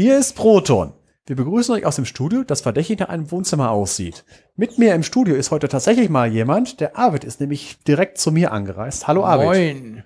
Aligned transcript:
Hier 0.00 0.16
ist 0.16 0.36
Proton. 0.36 0.92
Wir 1.26 1.34
begrüßen 1.34 1.74
euch 1.74 1.84
aus 1.84 1.96
dem 1.96 2.04
Studio, 2.04 2.44
das 2.44 2.60
verdächtig 2.60 3.00
nach 3.00 3.08
einem 3.08 3.32
Wohnzimmer 3.32 3.72
aussieht. 3.72 4.24
Mit 4.54 4.78
mir 4.78 4.94
im 4.94 5.02
Studio 5.02 5.34
ist 5.34 5.50
heute 5.50 5.68
tatsächlich 5.68 6.08
mal 6.08 6.30
jemand. 6.30 6.78
Der 6.78 6.96
Arvid 6.96 7.24
ist 7.24 7.40
nämlich 7.40 7.82
direkt 7.82 8.16
zu 8.18 8.30
mir 8.30 8.52
angereist. 8.52 9.08
Hallo 9.08 9.24
Arvid. 9.24 9.46
Moin. 9.46 10.04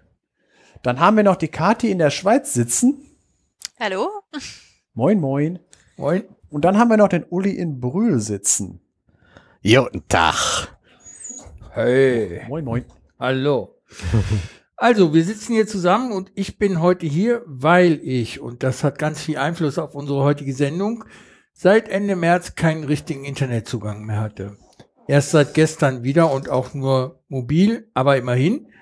Dann 0.82 0.98
haben 0.98 1.18
wir 1.18 1.24
noch 1.24 1.36
die 1.36 1.48
Kati 1.48 1.90
in 1.90 1.98
der 1.98 2.08
Schweiz 2.08 2.54
sitzen. 2.54 3.02
Hallo? 3.78 4.08
Moin, 4.94 5.20
moin. 5.20 5.58
Moin. 5.98 6.24
Und 6.48 6.64
dann 6.64 6.78
haben 6.78 6.88
wir 6.88 6.96
noch 6.96 7.08
den 7.08 7.24
Uli 7.24 7.50
in 7.50 7.78
Brühl 7.78 8.18
sitzen. 8.18 8.80
Guten 9.62 10.08
Tag. 10.08 10.74
Hey. 11.72 12.46
Moin, 12.48 12.64
moin. 12.64 12.86
Hallo. 13.20 13.76
Also, 14.82 15.14
wir 15.14 15.22
sitzen 15.22 15.52
hier 15.52 15.68
zusammen 15.68 16.10
und 16.10 16.32
ich 16.34 16.58
bin 16.58 16.80
heute 16.80 17.06
hier, 17.06 17.44
weil 17.46 18.00
ich, 18.02 18.40
und 18.40 18.64
das 18.64 18.82
hat 18.82 18.98
ganz 18.98 19.22
viel 19.22 19.36
Einfluss 19.36 19.78
auf 19.78 19.94
unsere 19.94 20.24
heutige 20.24 20.52
Sendung, 20.52 21.04
seit 21.52 21.88
Ende 21.88 22.16
März 22.16 22.56
keinen 22.56 22.82
richtigen 22.82 23.24
Internetzugang 23.24 24.04
mehr 24.04 24.18
hatte. 24.18 24.56
Erst 25.06 25.30
seit 25.30 25.54
gestern 25.54 26.02
wieder 26.02 26.32
und 26.32 26.48
auch 26.48 26.74
nur 26.74 27.22
mobil, 27.28 27.88
aber 27.94 28.16
immerhin. 28.16 28.72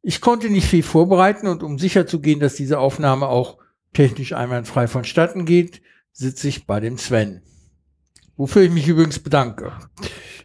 Ich 0.00 0.22
konnte 0.22 0.48
nicht 0.48 0.66
viel 0.66 0.82
vorbereiten 0.82 1.48
und 1.48 1.62
um 1.62 1.78
sicher 1.78 2.06
zu 2.06 2.22
gehen, 2.22 2.40
dass 2.40 2.54
diese 2.54 2.78
Aufnahme 2.78 3.28
auch 3.28 3.58
technisch 3.92 4.32
einwandfrei 4.32 4.88
vonstatten 4.88 5.44
geht, 5.44 5.82
sitze 6.12 6.48
ich 6.48 6.66
bei 6.66 6.80
dem 6.80 6.96
Sven. 6.96 7.42
Wofür 8.38 8.62
ich 8.62 8.70
mich 8.70 8.88
übrigens 8.88 9.18
bedanke. 9.18 9.72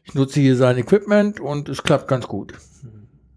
Ich 0.03 0.16
nutze 0.16 0.41
hier 0.41 0.57
sein 0.57 0.77
Equipment 0.77 1.39
und 1.39 1.69
es 1.69 1.81
klappt 1.81 2.09
ganz 2.09 2.27
gut. 2.27 2.55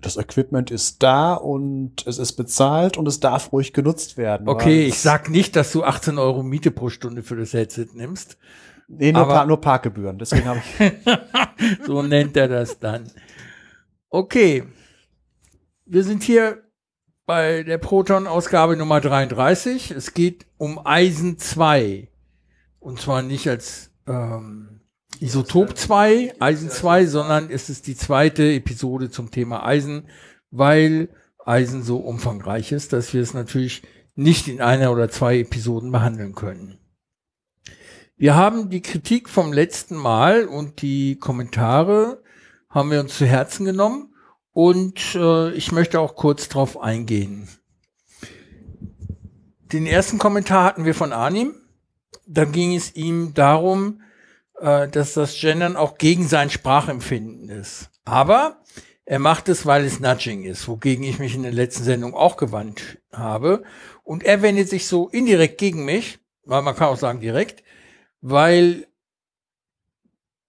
Das 0.00 0.16
Equipment 0.16 0.70
ist 0.70 1.02
da 1.02 1.34
und 1.34 2.06
es 2.06 2.18
ist 2.18 2.34
bezahlt 2.34 2.96
und 2.96 3.08
es 3.08 3.18
darf 3.18 3.52
ruhig 3.52 3.72
genutzt 3.72 4.16
werden. 4.16 4.48
Okay, 4.48 4.86
ich 4.86 5.00
sag 5.00 5.28
nicht, 5.28 5.56
dass 5.56 5.72
du 5.72 5.82
18 5.82 6.18
Euro 6.18 6.42
Miete 6.42 6.70
pro 6.70 6.88
Stunde 6.88 7.22
für 7.22 7.36
das 7.36 7.52
Headset 7.52 7.88
nimmst. 7.94 8.38
Nee, 8.86 9.12
nur, 9.12 9.26
Par 9.26 9.46
nur 9.46 9.60
Parkgebühren. 9.60 10.18
Deswegen 10.18 10.46
habe 10.46 10.60
ich. 10.60 10.92
So 11.86 12.02
nennt 12.02 12.36
er 12.36 12.46
das 12.46 12.78
dann. 12.78 13.10
Okay. 14.10 14.64
Wir 15.84 16.04
sind 16.04 16.22
hier 16.22 16.62
bei 17.26 17.64
der 17.64 17.78
Proton-Ausgabe 17.78 18.76
Nummer 18.76 19.00
33. 19.00 19.90
Es 19.90 20.14
geht 20.14 20.46
um 20.56 20.78
Eisen 20.84 21.38
2. 21.38 22.08
Und 22.78 23.00
zwar 23.00 23.22
nicht 23.22 23.48
als 23.48 23.90
ähm, 24.06 24.77
Isotop 25.20 25.76
2, 25.76 26.34
Eisen 26.38 26.70
2, 26.70 27.06
sondern 27.06 27.50
es 27.50 27.68
ist 27.68 27.86
die 27.86 27.96
zweite 27.96 28.52
Episode 28.52 29.10
zum 29.10 29.30
Thema 29.30 29.64
Eisen, 29.64 30.04
weil 30.50 31.08
Eisen 31.44 31.82
so 31.82 31.96
umfangreich 31.96 32.72
ist, 32.72 32.92
dass 32.92 33.12
wir 33.12 33.22
es 33.22 33.34
natürlich 33.34 33.82
nicht 34.14 34.48
in 34.48 34.60
einer 34.60 34.92
oder 34.92 35.08
zwei 35.08 35.38
Episoden 35.38 35.90
behandeln 35.90 36.34
können. 36.34 36.78
Wir 38.16 38.34
haben 38.34 38.70
die 38.70 38.82
Kritik 38.82 39.28
vom 39.28 39.52
letzten 39.52 39.96
Mal 39.96 40.46
und 40.46 40.82
die 40.82 41.16
Kommentare 41.16 42.22
haben 42.68 42.90
wir 42.90 43.00
uns 43.00 43.16
zu 43.16 43.26
Herzen 43.26 43.64
genommen 43.64 44.14
und 44.52 45.14
äh, 45.14 45.52
ich 45.52 45.72
möchte 45.72 46.00
auch 46.00 46.16
kurz 46.16 46.48
drauf 46.48 46.80
eingehen. 46.80 47.48
Den 49.72 49.86
ersten 49.86 50.18
Kommentar 50.18 50.64
hatten 50.64 50.84
wir 50.84 50.94
von 50.94 51.12
Arnim. 51.12 51.54
Da 52.26 52.44
ging 52.44 52.74
es 52.74 52.94
ihm 52.96 53.34
darum, 53.34 54.00
äh, 54.60 54.88
dass 54.88 55.14
das 55.14 55.38
Gendern 55.38 55.76
auch 55.76 55.98
gegen 55.98 56.26
sein 56.26 56.50
Sprachempfinden 56.50 57.48
ist. 57.48 57.90
Aber 58.04 58.62
er 59.04 59.18
macht 59.18 59.48
es, 59.48 59.64
weil 59.64 59.84
es 59.84 60.00
Nudging 60.00 60.44
ist, 60.44 60.68
wogegen 60.68 61.04
ich 61.04 61.18
mich 61.18 61.34
in 61.34 61.42
der 61.42 61.52
letzten 61.52 61.84
Sendung 61.84 62.14
auch 62.14 62.36
gewandt 62.36 62.98
habe. 63.12 63.62
Und 64.04 64.22
er 64.22 64.42
wendet 64.42 64.68
sich 64.68 64.86
so 64.86 65.08
indirekt 65.08 65.58
gegen 65.58 65.84
mich, 65.84 66.18
weil 66.44 66.62
man 66.62 66.76
kann 66.76 66.88
auch 66.88 66.98
sagen 66.98 67.20
direkt, 67.20 67.62
weil 68.20 68.86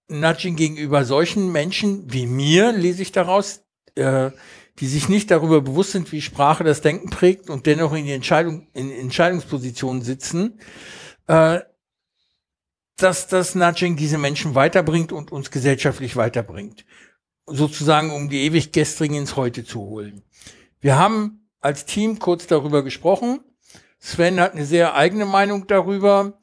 Nudging 0.10 0.56
gegenüber 0.56 1.06
solchen 1.06 1.52
Menschen 1.52 2.12
wie 2.12 2.26
mir, 2.26 2.72
lese 2.72 3.02
ich 3.02 3.12
daraus, 3.12 3.64
äh, 3.96 4.32
die 4.80 4.88
sich 4.88 5.10
nicht 5.10 5.30
darüber 5.30 5.62
bewusst 5.62 5.92
sind, 5.92 6.12
wie 6.12 6.22
Sprache 6.22 6.64
das 6.64 6.82
Denken 6.82 7.10
prägt 7.10 7.50
und 7.50 7.66
dennoch 7.66 7.94
in 7.94 8.06
die 8.06 8.14
Entscheidung, 8.14 8.68
in 8.74 8.92
Entscheidungspositionen 8.92 10.02
sitzen, 10.02 10.60
äh, 11.28 11.60
dass 13.00 13.28
das 13.28 13.56
Nudging 13.56 13.96
diese 13.96 14.18
Menschen 14.18 14.56
weiterbringt 14.56 15.12
und 15.12 15.32
uns 15.32 15.52
gesellschaftlich 15.52 16.16
weiterbringt. 16.16 16.86
Sozusagen, 17.46 18.12
um 18.12 18.30
die 18.30 18.44
ewig 18.44 18.72
Gestrigen 18.72 19.16
ins 19.16 19.36
Heute 19.36 19.66
zu 19.66 19.80
holen. 19.82 20.22
Wir 20.80 20.98
haben 20.98 21.50
als 21.62 21.86
Team 21.86 22.20
kurz 22.20 22.48
darüber 22.48 22.84
gesprochen. 22.84 23.40
Sven 24.00 24.40
hat 24.40 24.54
eine 24.54 24.66
sehr 24.66 24.96
eigene 24.96 25.26
Meinung 25.26 25.68
darüber. 25.68 26.40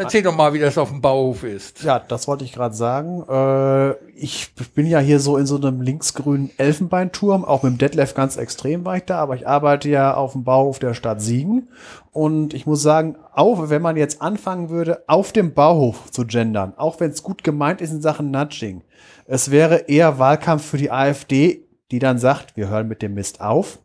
Äh, 0.00 0.04
erzähl 0.04 0.22
doch 0.22 0.34
mal, 0.34 0.52
wie 0.54 0.58
das 0.58 0.78
auf 0.78 0.88
dem 0.88 1.00
Bauhof 1.00 1.44
ist. 1.44 1.82
Ja, 1.82 1.98
das 1.98 2.26
wollte 2.26 2.44
ich 2.44 2.52
gerade 2.52 2.74
sagen. 2.74 3.22
Äh, 3.28 3.92
ich 4.16 4.54
bin 4.74 4.86
ja 4.86 4.98
hier 4.98 5.20
so 5.20 5.36
in 5.36 5.46
so 5.46 5.56
einem 5.56 5.82
linksgrünen 5.82 6.50
Elfenbeinturm. 6.56 7.44
Auch 7.44 7.62
mit 7.62 7.72
dem 7.72 7.78
Detlef 7.78 8.14
ganz 8.14 8.36
extrem 8.36 8.84
war 8.84 8.96
ich 8.96 9.04
da, 9.04 9.18
aber 9.18 9.34
ich 9.34 9.46
arbeite 9.46 9.88
ja 9.88 10.14
auf 10.14 10.32
dem 10.32 10.44
Bauhof 10.44 10.78
der 10.78 10.94
Stadt 10.94 11.20
Siegen. 11.20 11.68
Und 12.12 12.54
ich 12.54 12.66
muss 12.66 12.82
sagen, 12.82 13.16
auch 13.32 13.68
wenn 13.68 13.82
man 13.82 13.96
jetzt 13.96 14.22
anfangen 14.22 14.70
würde, 14.70 15.04
auf 15.06 15.32
dem 15.32 15.52
Bauhof 15.54 16.10
zu 16.10 16.26
gendern, 16.26 16.72
auch 16.76 16.98
wenn 17.00 17.10
es 17.10 17.22
gut 17.22 17.44
gemeint 17.44 17.80
ist 17.80 17.92
in 17.92 18.00
Sachen 18.00 18.30
Nudging, 18.30 18.82
es 19.26 19.50
wäre 19.50 19.88
eher 19.88 20.18
Wahlkampf 20.18 20.64
für 20.64 20.78
die 20.78 20.90
AfD, 20.90 21.68
die 21.90 21.98
dann 21.98 22.18
sagt, 22.18 22.56
wir 22.56 22.68
hören 22.68 22.88
mit 22.88 23.02
dem 23.02 23.14
Mist 23.14 23.40
auf, 23.40 23.78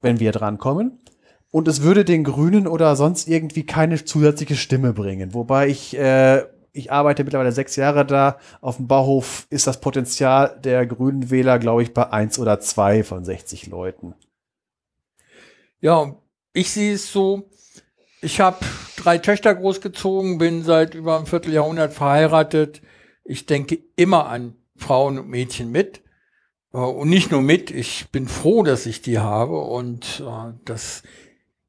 wenn 0.00 0.20
wir 0.20 0.32
drankommen. 0.32 0.98
Und 1.50 1.66
es 1.66 1.82
würde 1.82 2.04
den 2.04 2.24
Grünen 2.24 2.66
oder 2.66 2.94
sonst 2.94 3.28
irgendwie 3.28 3.64
keine 3.66 4.04
zusätzliche 4.04 4.54
Stimme 4.54 4.92
bringen. 4.92 5.34
Wobei 5.34 5.68
ich, 5.68 5.96
äh, 5.98 6.44
ich 6.72 6.92
arbeite 6.92 7.24
mittlerweile 7.24 7.52
sechs 7.52 7.74
Jahre 7.76 8.06
da. 8.06 8.38
Auf 8.60 8.76
dem 8.76 8.86
Bauhof 8.86 9.46
ist 9.50 9.66
das 9.66 9.80
Potenzial 9.80 10.60
der 10.62 10.86
grünen 10.86 11.30
Wähler, 11.30 11.58
glaube 11.58 11.82
ich, 11.82 11.92
bei 11.92 12.10
eins 12.12 12.38
oder 12.38 12.60
zwei 12.60 13.02
von 13.02 13.24
60 13.24 13.66
Leuten. 13.66 14.14
Ja, 15.80 16.14
ich 16.52 16.70
sehe 16.70 16.94
es 16.94 17.10
so, 17.10 17.48
ich 18.22 18.40
habe 18.40 18.58
drei 18.96 19.18
Töchter 19.18 19.54
großgezogen, 19.54 20.38
bin 20.38 20.62
seit 20.62 20.94
über 20.94 21.16
einem 21.16 21.26
Vierteljahrhundert 21.26 21.92
verheiratet. 21.92 22.82
Ich 23.24 23.46
denke 23.46 23.78
immer 23.96 24.26
an 24.26 24.54
Frauen 24.76 25.18
und 25.18 25.28
Mädchen 25.28 25.70
mit. 25.72 26.02
Äh, 26.72 26.78
Und 26.78 27.08
nicht 27.08 27.30
nur 27.30 27.42
mit, 27.42 27.70
ich 27.70 28.10
bin 28.10 28.28
froh, 28.28 28.62
dass 28.62 28.86
ich 28.86 29.02
die 29.02 29.18
habe 29.18 29.58
und 29.58 30.22
äh, 30.24 30.52
dass 30.64 31.02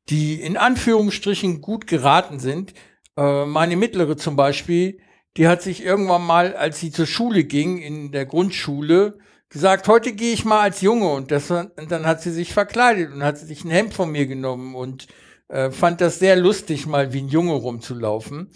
die 0.10 0.42
in 0.42 0.58
Anführungsstrichen 0.58 1.62
gut 1.62 1.88
geraten 1.88 2.40
sind. 2.40 2.74
Äh, 3.18 3.46
Meine 3.46 3.76
mittlere 3.76 4.18
zum 4.18 4.36
Beispiel, 4.36 5.00
die 5.38 5.48
hat 5.48 5.62
sich 5.62 5.84
irgendwann 5.84 6.26
mal, 6.26 6.56
als 6.56 6.80
sie 6.80 6.92
zur 6.92 7.06
Schule 7.06 7.44
ging, 7.44 7.78
in 7.78 8.12
der 8.12 8.26
Grundschule, 8.26 9.18
gesagt, 9.50 9.88
heute 9.88 10.14
gehe 10.14 10.34
ich 10.34 10.46
mal 10.46 10.62
als 10.62 10.82
Junge 10.82 11.10
und, 11.10 11.32
das, 11.32 11.52
und 11.52 11.72
dann 11.90 12.06
hat 12.06 12.22
sie 12.22 12.32
sich 12.32 12.54
verkleidet 12.54 13.14
und 13.14 13.24
hat 13.24 13.38
sich 13.38 13.64
ein 13.64 13.70
Hemd 13.70 13.94
von 13.94 14.12
mir 14.12 14.26
genommen 14.26 14.76
und 14.76 15.08
äh, 15.50 15.72
fand 15.72 16.02
das 16.02 16.20
sehr 16.20 16.38
lustig, 16.38 16.88
mal 16.88 17.14
wie 17.14 17.22
ein 17.22 17.28
Junge 17.28 17.54
rumzulaufen. 17.54 18.50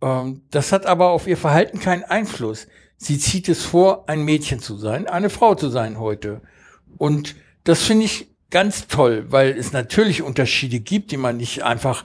Ähm, 0.00 0.42
das 0.50 0.72
hat 0.72 0.86
aber 0.86 1.10
auf 1.10 1.26
ihr 1.26 1.36
Verhalten 1.36 1.78
keinen 1.78 2.04
Einfluss. 2.04 2.66
Sie 2.96 3.18
zieht 3.18 3.48
es 3.48 3.64
vor, 3.64 4.08
ein 4.08 4.24
Mädchen 4.24 4.58
zu 4.58 4.76
sein, 4.76 5.06
eine 5.06 5.30
Frau 5.30 5.54
zu 5.54 5.68
sein 5.70 5.98
heute. 5.98 6.42
Und 6.98 7.36
das 7.64 7.82
finde 7.82 8.04
ich 8.06 8.31
ganz 8.52 8.86
toll, 8.86 9.26
weil 9.30 9.58
es 9.58 9.72
natürlich 9.72 10.22
Unterschiede 10.22 10.78
gibt, 10.78 11.10
die 11.10 11.16
man 11.16 11.38
nicht 11.38 11.64
einfach 11.64 12.04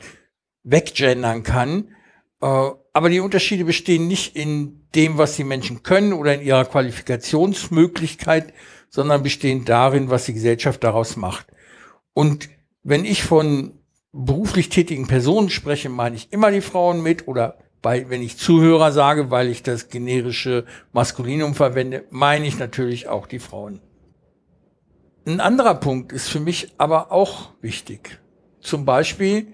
weggendern 0.63 1.43
kann. 1.43 1.89
Äh, 2.41 2.71
aber 2.93 3.09
die 3.09 3.19
Unterschiede 3.19 3.65
bestehen 3.65 4.07
nicht 4.07 4.35
in 4.35 4.87
dem, 4.95 5.19
was 5.19 5.35
die 5.35 5.43
Menschen 5.43 5.83
können 5.83 6.13
oder 6.13 6.33
in 6.33 6.41
ihrer 6.41 6.65
Qualifikationsmöglichkeit, 6.65 8.53
sondern 8.89 9.21
bestehen 9.21 9.65
darin, 9.65 10.09
was 10.09 10.25
die 10.25 10.33
Gesellschaft 10.33 10.83
daraus 10.83 11.15
macht. 11.17 11.45
Und 12.13 12.49
wenn 12.81 13.05
ich 13.05 13.23
von 13.23 13.73
beruflich 14.11 14.69
tätigen 14.69 15.07
Personen 15.07 15.49
spreche, 15.49 15.89
meine 15.89 16.15
ich 16.15 16.33
immer 16.33 16.49
die 16.49 16.61
Frauen 16.61 17.03
mit 17.03 17.27
oder 17.27 17.59
bei, 17.81 18.09
wenn 18.09 18.23
ich 18.23 18.37
Zuhörer 18.37 18.91
sage, 18.91 19.29
weil 19.29 19.49
ich 19.49 19.61
das 19.61 19.89
generische 19.89 20.65
Maskulinum 20.93 21.53
verwende, 21.53 22.05
meine 22.09 22.47
ich 22.47 22.57
natürlich 22.57 23.07
auch 23.07 23.27
die 23.27 23.39
Frauen. 23.39 23.81
Ein 25.27 25.41
anderer 25.41 25.75
Punkt 25.75 26.13
ist 26.13 26.29
für 26.29 26.39
mich 26.39 26.73
aber 26.77 27.11
auch 27.11 27.49
wichtig. 27.59 28.21
Zum 28.61 28.85
Beispiel, 28.85 29.47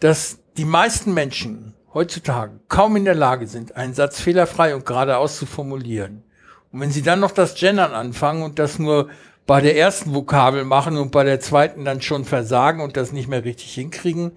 dass 0.00 0.40
die 0.56 0.64
meisten 0.64 1.14
Menschen 1.14 1.76
heutzutage 1.94 2.58
kaum 2.66 2.96
in 2.96 3.04
der 3.04 3.14
Lage 3.14 3.46
sind, 3.46 3.76
einen 3.76 3.94
Satz 3.94 4.20
fehlerfrei 4.20 4.74
und 4.74 4.84
geradeaus 4.84 5.38
zu 5.38 5.46
formulieren. 5.46 6.24
Und 6.72 6.80
wenn 6.80 6.90
sie 6.90 7.02
dann 7.02 7.20
noch 7.20 7.30
das 7.30 7.54
Gendern 7.54 7.92
anfangen 7.92 8.42
und 8.42 8.58
das 8.58 8.80
nur 8.80 9.08
bei 9.46 9.60
der 9.60 9.76
ersten 9.76 10.12
Vokabel 10.12 10.64
machen 10.64 10.96
und 10.96 11.12
bei 11.12 11.22
der 11.22 11.38
zweiten 11.38 11.84
dann 11.84 12.02
schon 12.02 12.24
versagen 12.24 12.80
und 12.80 12.96
das 12.96 13.12
nicht 13.12 13.28
mehr 13.28 13.44
richtig 13.44 13.72
hinkriegen 13.72 14.32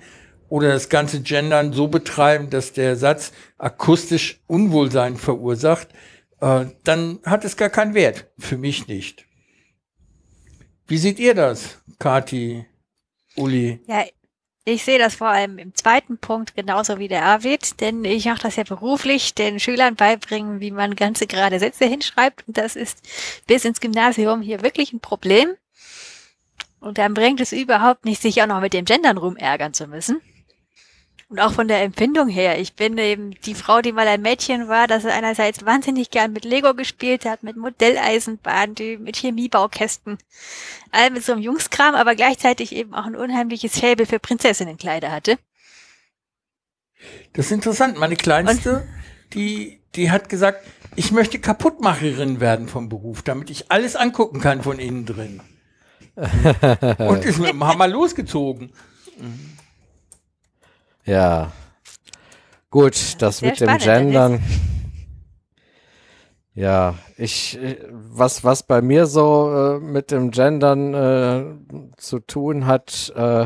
oder 0.48 0.68
das 0.68 0.90
ganze 0.90 1.22
Gendern 1.22 1.74
so 1.74 1.88
betreiben, 1.88 2.52
dass 2.52 2.74
der 2.74 2.98
Satz 2.98 3.32
akustisch 3.58 4.44
Unwohlsein 4.46 5.18
verursacht, 5.18 5.88
äh, 6.40 6.66
dann 6.84 7.18
hat 7.26 7.46
es 7.46 7.58
gar 7.58 7.70
keinen 7.70 7.96
Wert. 7.96 8.28
Für 8.38 8.60
mich 8.60 8.88
nicht. 8.88 9.27
Wie 10.88 10.98
seht 10.98 11.20
ihr 11.20 11.34
das, 11.34 11.80
Kati, 12.00 12.66
Uli? 13.36 13.82
Ja, 13.88 14.06
Ich 14.64 14.84
sehe 14.84 15.00
das 15.00 15.16
vor 15.16 15.30
allem 15.30 15.60
im 15.60 15.74
zweiten 15.76 16.18
Punkt 16.18 16.54
genauso 16.54 17.00
wie 17.00 17.08
der 17.08 17.24
Arvid, 17.24 17.80
denn 17.80 18.04
ich 18.04 18.26
mache 18.26 18.42
das 18.42 18.58
ja 18.58 18.64
beruflich, 18.64 19.34
den 19.34 19.62
Schülern 19.62 19.96
beibringen, 19.96 20.60
wie 20.60 20.72
man 20.72 20.96
ganze 20.98 21.26
gerade 21.26 21.60
Sätze 21.60 21.86
hinschreibt. 21.86 22.46
Und 22.48 22.58
das 22.58 22.76
ist 22.76 23.00
bis 23.48 23.64
ins 23.64 23.80
Gymnasium 23.80 24.42
hier 24.42 24.62
wirklich 24.64 24.92
ein 24.92 25.00
Problem. 25.00 25.56
Und 26.82 26.98
dann 26.98 27.14
bringt 27.14 27.40
es 27.40 27.54
überhaupt 27.54 28.04
nicht, 28.04 28.22
sich 28.22 28.42
auch 28.42 28.48
noch 28.48 28.60
mit 28.60 28.74
dem 28.74 28.84
Gendern 28.86 29.18
rumärgern 29.18 29.74
zu 29.74 29.88
müssen. 29.88 30.22
Und 31.30 31.40
auch 31.42 31.52
von 31.52 31.68
der 31.68 31.82
Empfindung 31.82 32.30
her. 32.30 32.58
Ich 32.58 32.76
bin 32.76 32.98
eben 32.98 33.32
die 33.42 33.54
Frau, 33.54 33.82
die 33.82 33.92
mal 33.92 34.08
ein 34.08 34.22
Mädchen 34.22 34.70
war, 34.70 34.88
das 34.88 35.06
einerseits 35.06 35.66
wahnsinnig 35.66 36.10
gern 36.10 36.32
mit 36.32 36.46
Lego 36.46 36.74
gespielt 36.74 37.26
hat, 37.26 37.44
mit 37.44 37.58
Modelleisenbahn, 37.58 38.76
mit 39.00 39.18
Chemiebaukästen, 39.18 40.18
all 40.92 41.12
mit 41.12 41.26
so 41.26 41.34
einem 41.34 41.42
Jungskram, 41.42 41.96
aber 41.96 42.16
gleichzeitig 42.16 42.74
eben 42.74 42.94
auch 42.94 43.06
ein 43.06 43.16
unheimliches 43.18 43.78
Faible 43.78 44.06
für 44.06 44.20
Prinzessinnenkleider 44.20 45.12
hatte. 45.12 45.38
Das 47.34 47.48
ist 47.48 47.52
interessant. 47.52 47.98
Meine 47.98 48.16
Kleinste, 48.16 48.76
Und 48.76 49.34
die, 49.34 49.82
die 49.96 50.12
hat 50.12 50.30
gesagt, 50.30 50.66
ich 50.96 51.12
möchte 51.12 51.40
Kaputtmacherin 51.40 52.40
werden 52.40 52.70
vom 52.70 52.88
Beruf, 52.88 53.22
damit 53.22 53.50
ich 53.50 53.70
alles 53.70 53.98
angucken 53.98 54.40
kann 54.40 54.64
von 54.64 54.80
innen 54.80 55.06
drin. 55.06 55.42
Und 56.98 57.26
ist 57.26 57.40
mit 57.40 57.50
dem 57.50 57.64
Hammer 57.66 57.88
losgezogen. 57.90 58.72
Ja. 61.08 61.54
Gut, 62.70 63.16
das 63.20 63.42
mit 63.42 63.62
dem 63.62 63.78
Gendern. 63.78 64.44
Ja, 66.54 66.96
ich, 67.18 67.58
was, 67.90 68.44
was 68.44 68.64
bei 68.64 68.82
mir 68.82 69.06
so 69.06 69.78
äh, 69.78 69.80
mit 69.80 70.12
dem 70.12 70.32
Gendern 70.32 70.94
äh, 70.94 71.46
zu 71.96 72.20
tun 72.20 72.66
hat, 72.66 73.14
äh, 73.16 73.46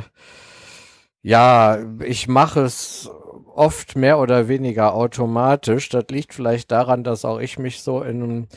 ja, 1.22 1.78
ich 2.04 2.28
mache 2.28 2.62
es 2.62 3.12
oft 3.54 3.96
mehr 3.96 4.18
oder 4.18 4.48
weniger 4.48 4.96
automatisch. 4.96 5.90
Das 5.90 6.06
liegt 6.10 6.34
vielleicht 6.34 6.72
daran, 6.72 7.04
dass 7.04 7.25
auch 7.25 7.40
ich 7.40 7.60
mich 7.60 7.84
so 7.84 8.02
in 8.02 8.24
einem, 8.24 8.48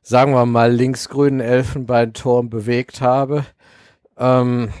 sagen 0.00 0.32
wir 0.32 0.46
mal, 0.46 0.72
linksgrünen 0.72 1.40
Elfenbeinturm 1.40 2.50
bewegt 2.50 3.02
habe. 3.02 3.44
Ähm, 4.18 4.72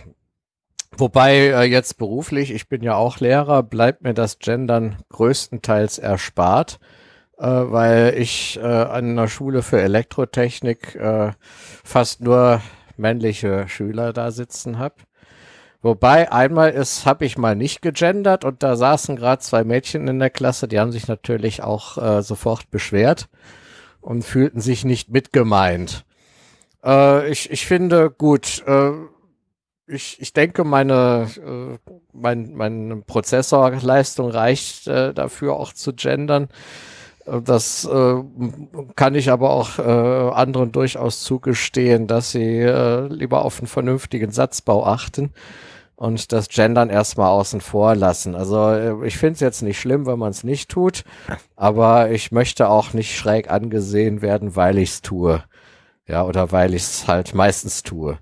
Wobei 0.96 1.48
äh, 1.48 1.62
jetzt 1.64 1.96
beruflich, 1.96 2.52
ich 2.52 2.68
bin 2.68 2.82
ja 2.82 2.94
auch 2.94 3.18
Lehrer, 3.18 3.62
bleibt 3.62 4.02
mir 4.02 4.14
das 4.14 4.38
Gendern 4.38 4.96
größtenteils 5.08 5.98
erspart, 5.98 6.78
äh, 7.38 7.46
weil 7.46 8.14
ich 8.18 8.58
äh, 8.58 8.66
an 8.66 9.10
einer 9.10 9.28
Schule 9.28 9.62
für 9.62 9.80
Elektrotechnik 9.80 10.94
äh, 10.94 11.32
fast 11.82 12.20
nur 12.20 12.60
männliche 12.98 13.68
Schüler 13.68 14.12
da 14.12 14.30
sitzen 14.30 14.78
habe. 14.78 14.96
Wobei 15.80 16.30
einmal 16.30 16.70
ist, 16.70 17.06
habe 17.06 17.24
ich 17.24 17.38
mal 17.38 17.56
nicht 17.56 17.82
gegendert 17.82 18.44
und 18.44 18.62
da 18.62 18.76
saßen 18.76 19.16
gerade 19.16 19.42
zwei 19.42 19.64
Mädchen 19.64 20.06
in 20.06 20.20
der 20.20 20.30
Klasse, 20.30 20.68
die 20.68 20.78
haben 20.78 20.92
sich 20.92 21.08
natürlich 21.08 21.62
auch 21.62 21.98
äh, 21.98 22.22
sofort 22.22 22.70
beschwert 22.70 23.28
und 24.00 24.24
fühlten 24.24 24.60
sich 24.60 24.84
nicht 24.84 25.10
mitgemeint. 25.10 26.04
Äh, 26.84 27.28
ich, 27.30 27.50
ich 27.50 27.66
finde 27.66 28.10
gut, 28.10 28.62
äh, 28.66 28.92
ich, 29.86 30.20
ich 30.20 30.32
denke, 30.32 30.64
meine, 30.64 31.28
äh, 31.36 31.78
mein, 32.12 32.54
meine 32.54 32.96
Prozessorleistung 33.02 34.30
reicht 34.30 34.86
äh, 34.86 35.12
dafür 35.12 35.54
auch 35.54 35.72
zu 35.72 35.92
gendern. 35.92 36.48
Äh, 37.26 37.42
das 37.42 37.84
äh, 37.84 38.14
kann 38.96 39.14
ich 39.14 39.30
aber 39.30 39.50
auch 39.50 39.78
äh, 39.78 39.82
anderen 39.82 40.72
durchaus 40.72 41.22
zugestehen, 41.22 42.06
dass 42.06 42.32
sie 42.32 42.58
äh, 42.60 43.06
lieber 43.08 43.44
auf 43.44 43.58
einen 43.58 43.66
vernünftigen 43.66 44.30
Satzbau 44.30 44.86
achten 44.86 45.32
und 45.96 46.32
das 46.32 46.48
Gendern 46.48 46.90
erstmal 46.90 47.28
außen 47.28 47.60
vor 47.60 47.94
lassen. 47.94 48.34
Also 48.34 48.70
äh, 48.70 49.06
ich 49.06 49.18
finde 49.18 49.34
es 49.34 49.40
jetzt 49.40 49.62
nicht 49.62 49.80
schlimm, 49.80 50.06
wenn 50.06 50.18
man 50.18 50.30
es 50.30 50.44
nicht 50.44 50.70
tut, 50.70 51.04
aber 51.56 52.10
ich 52.10 52.32
möchte 52.32 52.68
auch 52.68 52.92
nicht 52.92 53.16
schräg 53.16 53.50
angesehen 53.50 54.22
werden, 54.22 54.56
weil 54.56 54.78
ich 54.78 54.90
es 54.90 55.02
tue. 55.02 55.42
Ja, 56.08 56.24
oder 56.24 56.50
weil 56.50 56.74
ich 56.74 56.82
es 56.82 57.06
halt 57.06 57.34
meistens 57.34 57.84
tue. 57.84 58.18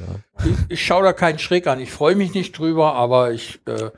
Ja. 0.00 0.44
Ich, 0.44 0.56
ich 0.68 0.84
schaue 0.84 1.04
da 1.04 1.12
keinen 1.12 1.38
Schräg 1.38 1.66
an. 1.66 1.80
Ich 1.80 1.90
freue 1.90 2.14
mich 2.14 2.32
nicht 2.34 2.56
drüber, 2.58 2.94
aber 2.94 3.32
ich 3.32 3.60
äh, 3.66 3.90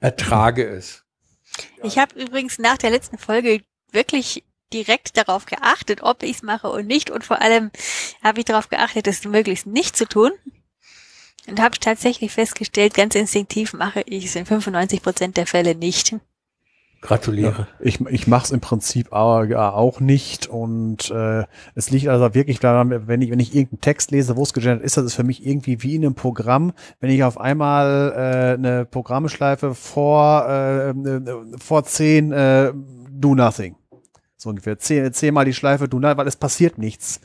ertrage 0.00 0.66
es. 0.66 1.04
Ich 1.82 1.98
habe 1.98 2.18
übrigens 2.20 2.58
nach 2.58 2.78
der 2.78 2.90
letzten 2.90 3.18
Folge 3.18 3.60
wirklich 3.92 4.44
direkt 4.72 5.16
darauf 5.16 5.46
geachtet, 5.46 6.02
ob 6.02 6.22
ich 6.22 6.36
es 6.36 6.42
mache 6.42 6.70
und 6.70 6.86
nicht. 6.86 7.10
Und 7.10 7.24
vor 7.24 7.40
allem 7.40 7.70
habe 8.22 8.40
ich 8.40 8.44
darauf 8.44 8.68
geachtet, 8.68 9.06
es 9.06 9.24
möglichst 9.24 9.66
nicht 9.66 9.96
zu 9.96 10.06
tun. 10.06 10.32
Und 11.46 11.60
habe 11.60 11.78
tatsächlich 11.78 12.32
festgestellt, 12.32 12.94
ganz 12.94 13.14
instinktiv 13.14 13.72
mache 13.72 14.02
ich 14.06 14.26
es 14.26 14.36
in 14.36 14.46
95 14.46 15.02
Prozent 15.02 15.36
der 15.36 15.46
Fälle 15.46 15.74
nicht. 15.74 16.14
Gratuliere. 17.02 17.66
Ja, 17.66 17.66
ich 17.80 18.00
ich 18.00 18.26
mache 18.26 18.44
es 18.44 18.50
im 18.50 18.60
Prinzip 18.60 19.12
auch, 19.12 20.00
nicht 20.00 20.48
und 20.48 21.10
äh, 21.10 21.44
es 21.74 21.90
liegt 21.90 22.08
also 22.08 22.34
wirklich 22.34 22.60
daran, 22.60 23.08
wenn 23.08 23.22
ich 23.22 23.30
wenn 23.30 23.40
ich 23.40 23.54
irgendeinen 23.54 23.80
Text 23.80 24.10
lese, 24.10 24.36
wo 24.36 24.42
es 24.42 24.52
gegendert 24.52 24.82
ist, 24.82 24.98
das 24.98 25.04
ist 25.04 25.14
für 25.14 25.24
mich 25.24 25.46
irgendwie 25.46 25.82
wie 25.82 25.94
in 25.94 26.04
einem 26.04 26.14
Programm, 26.14 26.72
wenn 27.00 27.10
ich 27.10 27.24
auf 27.24 27.40
einmal 27.40 28.12
äh, 28.12 28.54
eine 28.54 28.84
Programmschleife 28.84 29.74
vor 29.74 30.46
äh, 30.46 30.94
vor 31.58 31.84
zehn 31.84 32.32
äh, 32.32 32.72
do 33.10 33.34
nothing 33.34 33.76
so 34.36 34.50
ungefähr 34.50 34.78
zehn, 34.78 35.10
zehnmal 35.14 35.46
die 35.46 35.54
Schleife 35.54 35.88
do 35.88 35.98
nothing, 35.98 36.18
weil 36.18 36.28
es 36.28 36.36
passiert 36.36 36.76
nichts. 36.76 37.20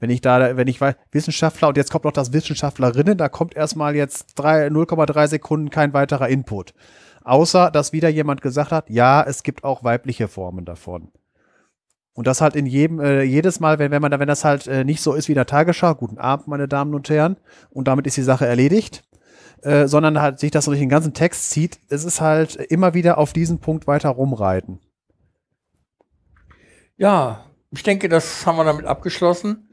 Wenn 0.00 0.10
ich 0.10 0.22
da, 0.22 0.56
wenn 0.56 0.66
ich 0.66 0.80
weiß, 0.80 0.94
Wissenschaftler 1.12 1.68
und 1.68 1.76
jetzt 1.76 1.92
kommt 1.92 2.04
noch 2.04 2.12
das 2.12 2.32
Wissenschaftlerinnen, 2.32 3.18
da 3.18 3.28
kommt 3.28 3.54
erstmal 3.54 3.94
jetzt 3.94 4.40
0,3 4.40 5.28
Sekunden 5.28 5.68
kein 5.68 5.92
weiterer 5.92 6.28
Input. 6.28 6.72
Außer, 7.22 7.70
dass 7.70 7.92
wieder 7.92 8.08
jemand 8.08 8.42
gesagt 8.42 8.72
hat, 8.72 8.88
ja, 8.88 9.22
es 9.22 9.42
gibt 9.42 9.64
auch 9.64 9.84
weibliche 9.84 10.28
Formen 10.28 10.64
davon. 10.64 11.12
Und 12.12 12.26
das 12.26 12.40
halt 12.40 12.56
in 12.56 12.66
jedem, 12.66 13.00
äh, 13.00 13.22
jedes 13.22 13.60
Mal, 13.60 13.78
wenn, 13.78 13.90
wenn 13.90 14.02
man 14.02 14.10
da, 14.10 14.18
wenn 14.18 14.28
das 14.28 14.44
halt 14.44 14.66
äh, 14.66 14.84
nicht 14.84 15.00
so 15.00 15.14
ist 15.14 15.28
wie 15.28 15.32
in 15.32 15.36
der 15.36 15.46
Tagesschau, 15.46 15.94
guten 15.94 16.18
Abend, 16.18 16.48
meine 16.48 16.68
Damen 16.68 16.94
und 16.94 17.08
Herren, 17.08 17.36
und 17.70 17.88
damit 17.88 18.06
ist 18.06 18.16
die 18.16 18.22
Sache 18.22 18.46
erledigt, 18.46 19.04
äh, 19.62 19.86
sondern 19.86 20.20
halt 20.20 20.38
sich 20.38 20.50
das 20.50 20.64
durch 20.64 20.78
den 20.78 20.88
ganzen 20.88 21.14
Text 21.14 21.50
zieht, 21.50 21.78
es 21.88 22.04
ist 22.04 22.20
halt 22.20 22.56
immer 22.56 22.94
wieder 22.94 23.18
auf 23.18 23.32
diesen 23.32 23.58
Punkt 23.58 23.86
weiter 23.86 24.10
rumreiten. 24.10 24.80
Ja, 26.96 27.46
ich 27.70 27.82
denke, 27.82 28.08
das 28.08 28.44
haben 28.44 28.56
wir 28.56 28.64
damit 28.64 28.86
abgeschlossen. 28.86 29.69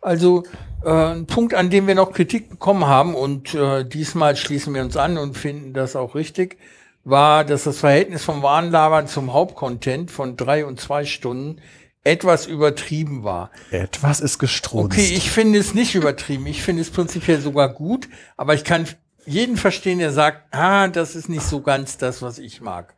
Also 0.00 0.44
äh, 0.84 0.90
ein 0.90 1.26
Punkt, 1.26 1.54
an 1.54 1.70
dem 1.70 1.86
wir 1.86 1.94
noch 1.94 2.12
Kritik 2.12 2.48
bekommen 2.48 2.86
haben 2.86 3.14
und 3.14 3.54
äh, 3.54 3.84
diesmal 3.84 4.36
schließen 4.36 4.74
wir 4.74 4.82
uns 4.82 4.96
an 4.96 5.18
und 5.18 5.36
finden 5.36 5.72
das 5.72 5.96
auch 5.96 6.14
richtig, 6.14 6.58
war, 7.04 7.44
dass 7.44 7.64
das 7.64 7.78
Verhältnis 7.78 8.24
vom 8.24 8.42
Warnlabern 8.42 9.06
zum 9.06 9.32
Hauptcontent 9.32 10.10
von 10.10 10.36
drei 10.36 10.64
und 10.64 10.80
zwei 10.80 11.04
Stunden 11.04 11.60
etwas 12.02 12.46
übertrieben 12.46 13.24
war. 13.24 13.50
Etwas 13.70 14.20
ist 14.20 14.38
gestrunzt. 14.38 14.98
Okay, 14.98 15.12
ich 15.14 15.30
finde 15.30 15.58
es 15.58 15.74
nicht 15.74 15.94
übertrieben. 15.94 16.46
Ich 16.46 16.62
finde 16.62 16.82
es 16.82 16.90
prinzipiell 16.90 17.40
sogar 17.40 17.68
gut, 17.68 18.08
aber 18.36 18.54
ich 18.54 18.64
kann 18.64 18.86
jeden 19.26 19.58
verstehen, 19.58 19.98
der 19.98 20.12
sagt, 20.12 20.54
ah, 20.54 20.88
das 20.88 21.14
ist 21.14 21.28
nicht 21.28 21.42
so 21.42 21.60
ganz 21.60 21.98
das, 21.98 22.22
was 22.22 22.38
ich 22.38 22.62
mag. 22.62 22.94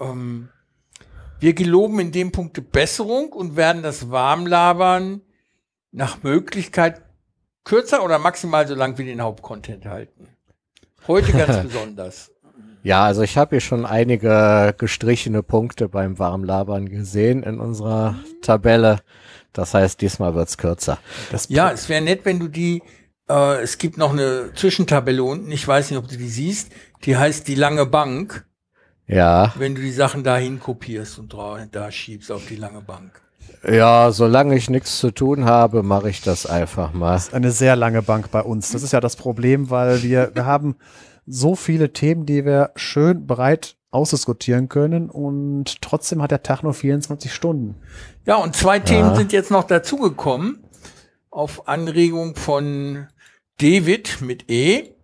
Ähm, 0.00 0.48
wir 1.38 1.54
geloben 1.54 2.00
in 2.00 2.10
dem 2.10 2.32
Punkt 2.32 2.72
Besserung 2.72 3.32
und 3.32 3.56
werden 3.56 3.82
das 3.82 4.10
Warmlabern 4.10 5.20
nach 5.94 6.22
Möglichkeit 6.22 7.02
kürzer 7.62 8.04
oder 8.04 8.18
maximal 8.18 8.66
so 8.66 8.74
lang 8.74 8.98
wie 8.98 9.04
den 9.04 9.22
Hauptcontent 9.22 9.86
halten. 9.86 10.28
Heute 11.06 11.32
ganz 11.32 11.56
besonders. 11.62 12.30
Ja, 12.82 13.04
also 13.04 13.22
ich 13.22 13.38
habe 13.38 13.56
hier 13.56 13.60
schon 13.60 13.86
einige 13.86 14.74
gestrichene 14.76 15.42
Punkte 15.42 15.88
beim 15.88 16.18
Warmlabern 16.18 16.90
gesehen 16.90 17.42
in 17.42 17.58
unserer 17.58 18.16
Tabelle. 18.42 19.00
Das 19.54 19.72
heißt, 19.72 20.02
diesmal 20.02 20.34
wird's 20.34 20.58
kürzer. 20.58 20.98
Das 21.30 21.48
ja, 21.48 21.70
es 21.70 21.88
wäre 21.88 22.02
nett, 22.02 22.24
wenn 22.24 22.40
du 22.40 22.48
die, 22.48 22.82
äh, 23.30 23.62
es 23.62 23.78
gibt 23.78 23.96
noch 23.96 24.12
eine 24.12 24.52
Zwischentabelle 24.54 25.22
unten, 25.22 25.50
ich 25.50 25.66
weiß 25.66 25.90
nicht, 25.90 25.98
ob 25.98 26.08
du 26.08 26.18
die 26.18 26.28
siehst, 26.28 26.72
die 27.04 27.16
heißt 27.16 27.48
die 27.48 27.54
lange 27.54 27.86
Bank. 27.86 28.44
Ja. 29.06 29.54
Wenn 29.56 29.74
du 29.74 29.80
die 29.80 29.92
Sachen 29.92 30.24
dahin 30.24 30.60
kopierst 30.60 31.18
und 31.18 31.34
da 31.70 31.90
schiebst 31.90 32.32
auf 32.32 32.46
die 32.46 32.56
lange 32.56 32.80
Bank. 32.80 33.22
Ja, 33.66 34.12
solange 34.12 34.56
ich 34.56 34.68
nichts 34.68 34.98
zu 34.98 35.10
tun 35.10 35.46
habe, 35.46 35.82
mache 35.82 36.10
ich 36.10 36.20
das 36.20 36.44
einfach 36.44 36.92
mal. 36.92 37.14
Das 37.14 37.28
ist 37.28 37.34
eine 37.34 37.50
sehr 37.50 37.76
lange 37.76 38.02
Bank 38.02 38.30
bei 38.30 38.42
uns. 38.42 38.72
Das 38.72 38.82
ist 38.82 38.92
ja 38.92 39.00
das 39.00 39.16
Problem, 39.16 39.70
weil 39.70 40.02
wir, 40.02 40.32
wir 40.34 40.44
haben 40.44 40.76
so 41.26 41.54
viele 41.54 41.92
Themen, 41.92 42.26
die 42.26 42.44
wir 42.44 42.72
schön 42.76 43.26
breit 43.26 43.76
ausdiskutieren 43.90 44.68
können 44.68 45.08
und 45.08 45.80
trotzdem 45.80 46.20
hat 46.20 46.32
der 46.32 46.42
Tag 46.42 46.62
nur 46.62 46.74
24 46.74 47.32
Stunden. 47.32 47.76
Ja, 48.26 48.36
und 48.36 48.54
zwei 48.56 48.76
ja. 48.78 48.82
Themen 48.82 49.14
sind 49.14 49.32
jetzt 49.32 49.50
noch 49.50 49.64
dazugekommen. 49.64 50.64
Auf 51.30 51.68
Anregung 51.68 52.36
von 52.36 53.06
David 53.58 54.20
mit 54.20 54.50
E 54.50 54.94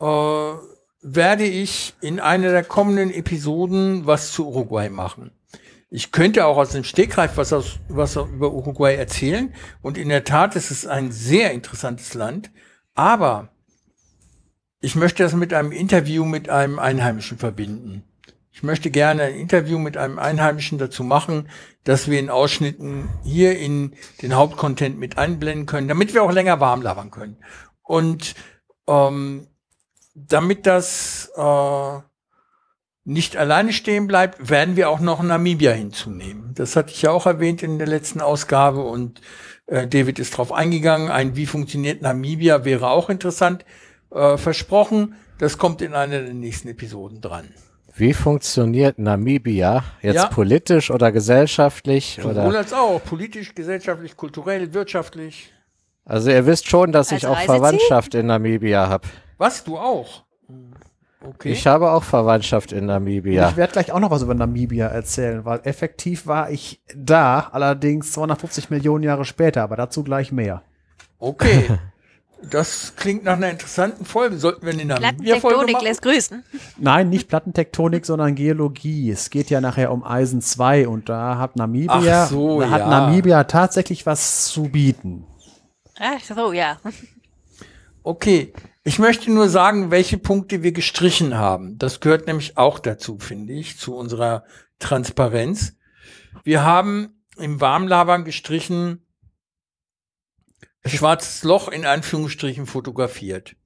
äh, 0.00 0.52
werde 1.02 1.44
ich 1.44 1.94
in 2.00 2.18
einer 2.18 2.50
der 2.50 2.64
kommenden 2.64 3.12
Episoden 3.12 4.06
was 4.06 4.32
zu 4.32 4.48
Uruguay 4.48 4.88
machen. 4.88 5.30
Ich 5.88 6.10
könnte 6.10 6.46
auch 6.46 6.56
aus 6.56 6.70
dem 6.70 6.84
Stegreif 6.84 7.36
was, 7.36 7.52
aus, 7.52 7.78
was 7.88 8.16
über 8.16 8.52
Uruguay 8.52 8.94
erzählen. 8.94 9.54
Und 9.82 9.98
in 9.98 10.08
der 10.08 10.24
Tat 10.24 10.56
ist 10.56 10.70
es 10.70 10.86
ein 10.86 11.12
sehr 11.12 11.52
interessantes 11.52 12.14
Land. 12.14 12.50
Aber 12.94 13.50
ich 14.80 14.96
möchte 14.96 15.22
das 15.22 15.34
mit 15.34 15.52
einem 15.52 15.72
Interview 15.72 16.24
mit 16.24 16.48
einem 16.48 16.78
Einheimischen 16.78 17.38
verbinden. 17.38 18.04
Ich 18.52 18.62
möchte 18.62 18.90
gerne 18.90 19.24
ein 19.24 19.34
Interview 19.34 19.78
mit 19.78 19.96
einem 19.96 20.18
Einheimischen 20.18 20.78
dazu 20.78 21.04
machen, 21.04 21.50
dass 21.84 22.08
wir 22.10 22.18
in 22.18 22.30
Ausschnitten 22.30 23.08
hier 23.22 23.58
in 23.58 23.92
den 24.22 24.34
Hauptcontent 24.34 24.98
mit 24.98 25.18
einblenden 25.18 25.66
können, 25.66 25.88
damit 25.88 26.14
wir 26.14 26.22
auch 26.22 26.32
länger 26.32 26.58
warm 26.58 26.82
labern 26.82 27.10
können. 27.10 27.36
Und 27.82 28.34
ähm, 28.88 29.46
damit 30.14 30.66
das 30.66 31.30
äh, 31.36 31.98
nicht 33.06 33.36
alleine 33.36 33.72
stehen 33.72 34.06
bleibt, 34.08 34.50
werden 34.50 34.76
wir 34.76 34.90
auch 34.90 35.00
noch 35.00 35.22
Namibia 35.22 35.70
hinzunehmen. 35.72 36.50
Das 36.54 36.74
hatte 36.76 36.90
ich 36.92 37.02
ja 37.02 37.12
auch 37.12 37.24
erwähnt 37.24 37.62
in 37.62 37.78
der 37.78 37.86
letzten 37.86 38.20
Ausgabe 38.20 38.82
und 38.82 39.20
äh, 39.66 39.86
David 39.86 40.18
ist 40.18 40.36
drauf 40.36 40.52
eingegangen. 40.52 41.08
Ein 41.10 41.36
Wie 41.36 41.46
funktioniert 41.46 42.02
Namibia 42.02 42.64
wäre 42.64 42.90
auch 42.90 43.08
interessant. 43.08 43.64
Äh, 44.10 44.36
versprochen, 44.36 45.14
das 45.38 45.56
kommt 45.56 45.82
in 45.82 45.94
einer 45.94 46.20
der 46.20 46.34
nächsten 46.34 46.68
Episoden 46.68 47.20
dran. 47.20 47.48
Wie 47.94 48.12
funktioniert 48.12 48.98
Namibia 48.98 49.84
jetzt 50.02 50.16
Ja. 50.16 50.26
politisch 50.26 50.90
oder 50.90 51.12
gesellschaftlich? 51.12 52.18
Sowohl 52.20 52.48
Oder? 52.48 52.58
als 52.58 52.72
auch 52.72 53.02
politisch, 53.02 53.54
gesellschaftlich, 53.54 54.16
kulturell, 54.16 54.74
wirtschaftlich. 54.74 55.52
Also 56.04 56.30
ihr 56.30 56.44
wisst 56.44 56.68
schon, 56.68 56.92
dass 56.92 57.12
Als 57.12 57.22
ich 57.22 57.26
auch 57.26 57.36
Reiseziel? 57.36 57.54
Verwandtschaft 57.54 58.14
in 58.14 58.26
Namibia 58.26 58.88
habe. 58.88 59.08
Was, 59.38 59.64
du 59.64 59.78
auch? 59.78 60.25
Okay. 61.26 61.52
Ich 61.52 61.66
habe 61.66 61.90
auch 61.90 62.04
Verwandtschaft 62.04 62.72
in 62.72 62.86
Namibia. 62.86 63.48
Ich 63.50 63.56
werde 63.56 63.72
gleich 63.72 63.92
auch 63.92 64.00
noch 64.00 64.10
was 64.10 64.22
über 64.22 64.34
Namibia 64.34 64.86
erzählen, 64.86 65.44
weil 65.44 65.60
effektiv 65.64 66.26
war 66.26 66.50
ich 66.50 66.80
da, 66.94 67.48
allerdings 67.52 68.12
250 68.12 68.70
Millionen 68.70 69.04
Jahre 69.04 69.24
später, 69.24 69.62
aber 69.62 69.76
dazu 69.76 70.04
gleich 70.04 70.32
mehr. 70.32 70.62
okay. 71.18 71.68
Das 72.50 72.94
klingt 72.96 73.24
nach 73.24 73.36
einer 73.36 73.48
interessanten 73.48 74.04
Folge. 74.04 74.36
Sollten 74.36 74.66
wir 74.66 74.72
eine 74.72 74.84
Namibia-Folge 74.84 75.40
Plattentektonik 75.40 75.82
lässt 75.82 76.02
grüßen. 76.02 76.44
Nein, 76.76 77.08
nicht 77.08 77.28
Plattentektonik, 77.28 78.04
sondern 78.04 78.34
Geologie. 78.34 79.10
Es 79.10 79.30
geht 79.30 79.48
ja 79.48 79.62
nachher 79.62 79.90
um 79.90 80.04
Eisen 80.04 80.42
2 80.42 80.86
und 80.86 81.08
da 81.08 81.38
hat 81.38 81.56
Namibia, 81.56 82.26
so, 82.26 82.60
da 82.60 82.70
hat 82.70 82.80
ja. 82.80 82.88
Namibia 82.88 83.44
tatsächlich 83.44 84.04
was 84.04 84.44
zu 84.48 84.64
bieten. 84.64 85.24
Ach 85.98 86.20
so, 86.20 86.52
ja. 86.52 86.76
Okay. 88.02 88.52
Ich 88.86 89.00
möchte 89.00 89.32
nur 89.32 89.48
sagen, 89.48 89.90
welche 89.90 90.16
Punkte 90.16 90.62
wir 90.62 90.70
gestrichen 90.70 91.36
haben. 91.36 91.76
Das 91.76 91.98
gehört 91.98 92.28
nämlich 92.28 92.56
auch 92.56 92.78
dazu, 92.78 93.18
finde 93.18 93.52
ich, 93.52 93.78
zu 93.78 93.96
unserer 93.96 94.44
Transparenz. 94.78 95.74
Wir 96.44 96.62
haben 96.62 97.20
im 97.36 97.60
Warmlabern 97.60 98.24
gestrichen, 98.24 99.04
schwarzes 100.84 101.42
Loch 101.42 101.66
in 101.66 101.84
Anführungsstrichen 101.84 102.66
fotografiert. 102.66 103.56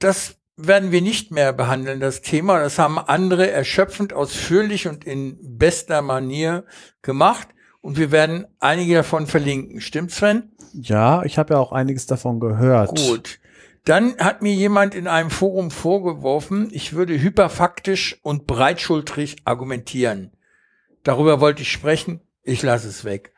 Das 0.00 0.40
werden 0.56 0.90
wir 0.90 1.00
nicht 1.00 1.30
mehr 1.30 1.52
behandeln, 1.52 2.00
das 2.00 2.22
Thema. 2.22 2.58
Das 2.58 2.80
haben 2.80 2.98
andere 2.98 3.48
erschöpfend, 3.48 4.12
ausführlich 4.12 4.88
und 4.88 5.04
in 5.04 5.38
bester 5.58 6.02
Manier 6.02 6.66
gemacht. 7.02 7.46
Und 7.82 7.98
wir 7.98 8.10
werden 8.10 8.48
einige 8.58 8.94
davon 8.94 9.28
verlinken. 9.28 9.80
Stimmt, 9.80 10.10
Sven? 10.10 10.50
Ja, 10.72 11.22
ich 11.24 11.38
habe 11.38 11.54
ja 11.54 11.60
auch 11.60 11.72
einiges 11.72 12.06
davon 12.06 12.40
gehört. 12.40 12.96
Gut. 12.96 13.40
Dann 13.84 14.16
hat 14.18 14.42
mir 14.42 14.52
jemand 14.52 14.94
in 14.94 15.06
einem 15.06 15.30
Forum 15.30 15.70
vorgeworfen, 15.70 16.68
ich 16.70 16.92
würde 16.92 17.20
hyperfaktisch 17.20 18.18
und 18.22 18.46
breitschultrig 18.46 19.36
argumentieren. 19.44 20.32
Darüber 21.02 21.40
wollte 21.40 21.62
ich 21.62 21.72
sprechen. 21.72 22.20
Ich 22.42 22.62
lasse 22.62 22.88
es 22.88 23.04
weg. 23.04 23.32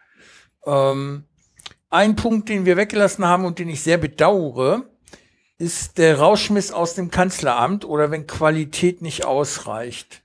Ähm, 0.66 1.24
ein 1.90 2.16
Punkt, 2.16 2.48
den 2.48 2.64
wir 2.64 2.76
weggelassen 2.76 3.24
haben 3.24 3.44
und 3.44 3.58
den 3.58 3.68
ich 3.68 3.82
sehr 3.82 3.98
bedauere, 3.98 4.84
ist 5.58 5.98
der 5.98 6.18
Rauschmiss 6.18 6.72
aus 6.72 6.94
dem 6.94 7.10
Kanzleramt 7.10 7.84
oder 7.84 8.10
wenn 8.10 8.26
Qualität 8.26 9.02
nicht 9.02 9.24
ausreicht. 9.24 10.22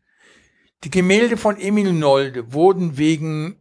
Die 0.83 0.89
Gemälde 0.89 1.37
von 1.37 1.59
Emil 1.59 1.93
Nolde 1.93 2.53
wurden 2.53 2.97
wegen 2.97 3.57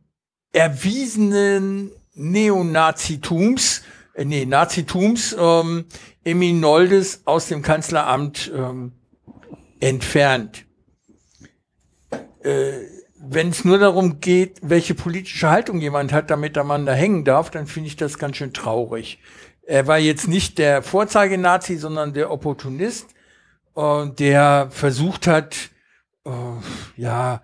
erwiesenen 0.52 1.90
Neonazitums, 2.16 3.82
äh, 4.14 4.24
nee, 4.24 4.46
Nazitums, 4.46 5.36
ähm, 5.38 5.84
Emil 6.24 6.54
Noldes 6.54 7.22
aus 7.26 7.46
dem 7.48 7.62
Kanzleramt 7.62 8.50
ähm, 8.54 8.92
entfernt. 9.80 10.64
Äh, 12.42 12.72
wenn 13.18 13.50
es 13.50 13.64
nur 13.64 13.78
darum 13.78 14.20
geht, 14.20 14.58
welche 14.62 14.94
politische 14.94 15.50
Haltung 15.50 15.80
jemand 15.80 16.12
hat, 16.12 16.30
damit 16.30 16.56
der 16.56 16.64
Mann 16.64 16.86
da 16.86 16.92
hängen 16.92 17.24
darf, 17.24 17.50
dann 17.50 17.66
finde 17.66 17.88
ich 17.88 17.96
das 17.96 18.18
ganz 18.18 18.36
schön 18.36 18.52
traurig. 18.52 19.18
Er 19.62 19.86
war 19.86 19.98
jetzt 19.98 20.28
nicht 20.28 20.58
der 20.58 20.82
Vorzeigenazi, 20.82 21.76
sondern 21.76 22.14
der 22.14 22.30
Opportunist, 22.30 23.08
äh, 23.76 24.06
der 24.06 24.68
versucht 24.70 25.26
hat, 25.26 25.56
äh, 26.24 26.30
ja, 26.96 27.42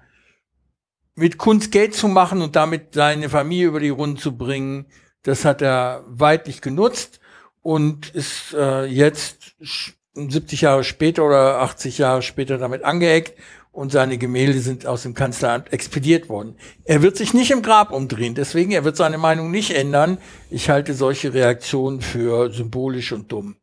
mit 1.14 1.38
Kunst 1.38 1.72
Geld 1.72 1.94
zu 1.94 2.08
machen 2.08 2.42
und 2.42 2.56
damit 2.56 2.94
seine 2.94 3.28
Familie 3.28 3.66
über 3.68 3.80
die 3.80 3.90
Runden 3.90 4.16
zu 4.16 4.36
bringen. 4.36 4.86
Das 5.22 5.44
hat 5.44 5.62
er 5.62 6.04
weitlich 6.06 6.60
genutzt 6.62 7.20
und 7.60 8.10
ist 8.14 8.54
äh, 8.54 8.84
jetzt 8.84 9.54
sch- 9.62 9.92
70 10.14 10.62
Jahre 10.62 10.84
später 10.84 11.24
oder 11.24 11.60
80 11.60 11.98
Jahre 11.98 12.22
später 12.22 12.58
damit 12.58 12.84
angeeckt 12.84 13.38
und 13.70 13.90
seine 13.92 14.18
Gemälde 14.18 14.60
sind 14.60 14.86
aus 14.86 15.02
dem 15.04 15.14
Kanzleramt 15.14 15.72
expediert 15.72 16.28
worden. 16.28 16.56
Er 16.84 17.00
wird 17.02 17.16
sich 17.16 17.32
nicht 17.32 17.50
im 17.50 17.62
Grab 17.62 17.90
umdrehen, 17.92 18.34
deswegen 18.34 18.72
er 18.72 18.84
wird 18.84 18.96
seine 18.96 19.16
Meinung 19.16 19.50
nicht 19.50 19.70
ändern. 19.74 20.18
Ich 20.50 20.68
halte 20.68 20.92
solche 20.92 21.32
Reaktionen 21.32 22.02
für 22.02 22.52
symbolisch 22.52 23.12
und 23.12 23.32
dumm. 23.32 23.56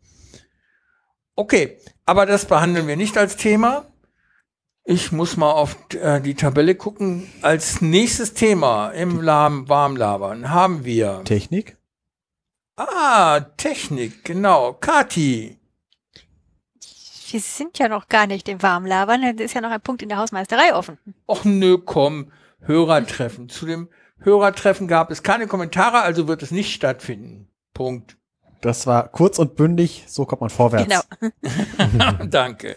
Okay, 1.36 1.78
aber 2.06 2.26
das 2.26 2.46
behandeln 2.46 2.88
wir 2.88 2.98
nicht 2.98 3.18
als 3.18 3.38
Thema. 3.38 3.86
Ich 4.92 5.12
muss 5.12 5.38
mal 5.38 5.52
auf 5.52 5.78
äh, 5.94 6.20
die 6.20 6.34
Tabelle 6.34 6.74
gucken. 6.74 7.32
Als 7.44 7.80
nächstes 7.80 8.34
Thema 8.34 8.90
im 8.90 9.22
Lahm 9.22 9.70
Warmlabern 9.70 10.50
haben 10.50 10.84
wir 10.84 11.22
Technik? 11.26 11.78
Ah, 12.76 13.40
Technik, 13.56 14.26
genau. 14.26 14.74
Kati. 14.74 15.60
Wir 17.30 17.40
sind 17.40 17.78
ja 17.78 17.88
noch 17.88 18.10
gar 18.10 18.26
nicht 18.26 18.50
im 18.50 18.64
Warmlabern. 18.64 19.38
Da 19.38 19.44
ist 19.44 19.54
ja 19.54 19.62
noch 19.62 19.70
ein 19.70 19.80
Punkt 19.80 20.02
in 20.02 20.10
der 20.10 20.18
Hausmeisterei 20.18 20.74
offen. 20.74 20.98
Och 21.28 21.46
nö, 21.46 21.78
komm. 21.78 22.32
Hörertreffen. 22.62 23.48
Zu 23.48 23.68
dem 23.68 23.90
Hörertreffen 24.18 24.88
gab 24.88 25.12
es 25.12 25.22
keine 25.22 25.46
Kommentare, 25.46 26.02
also 26.02 26.28
wird 26.28 26.42
es 26.42 26.50
nicht 26.50 26.74
stattfinden. 26.74 27.48
Punkt. 27.76 28.18
Das 28.62 28.88
war 28.88 29.08
kurz 29.08 29.40
und 29.40 29.56
bündig, 29.56 30.04
so 30.08 30.26
kommt 30.26 30.42
man 30.42 30.50
vorwärts. 30.50 30.88
Genau. 30.88 31.34
Danke. 32.30 32.76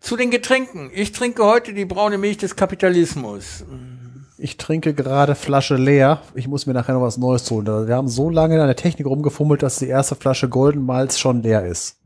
Zu 0.00 0.16
den 0.16 0.30
Getränken. 0.30 0.90
Ich 0.94 1.12
trinke 1.12 1.44
heute 1.44 1.74
die 1.74 1.84
braune 1.84 2.18
Milch 2.18 2.38
des 2.38 2.56
Kapitalismus. 2.56 3.64
Ich 4.38 4.56
trinke 4.56 4.94
gerade 4.94 5.34
Flasche 5.34 5.76
leer. 5.76 6.22
Ich 6.34 6.46
muss 6.46 6.66
mir 6.66 6.72
nachher 6.72 6.94
noch 6.94 7.02
was 7.02 7.18
Neues 7.18 7.50
holen. 7.50 7.88
Wir 7.88 7.96
haben 7.96 8.08
so 8.08 8.30
lange 8.30 8.60
an 8.60 8.68
der 8.68 8.76
Technik 8.76 9.06
rumgefummelt, 9.06 9.62
dass 9.62 9.80
die 9.80 9.88
erste 9.88 10.14
Flasche 10.14 10.48
Golden 10.48 10.86
Malz 10.86 11.18
schon 11.18 11.42
leer 11.42 11.66
ist. 11.66 11.96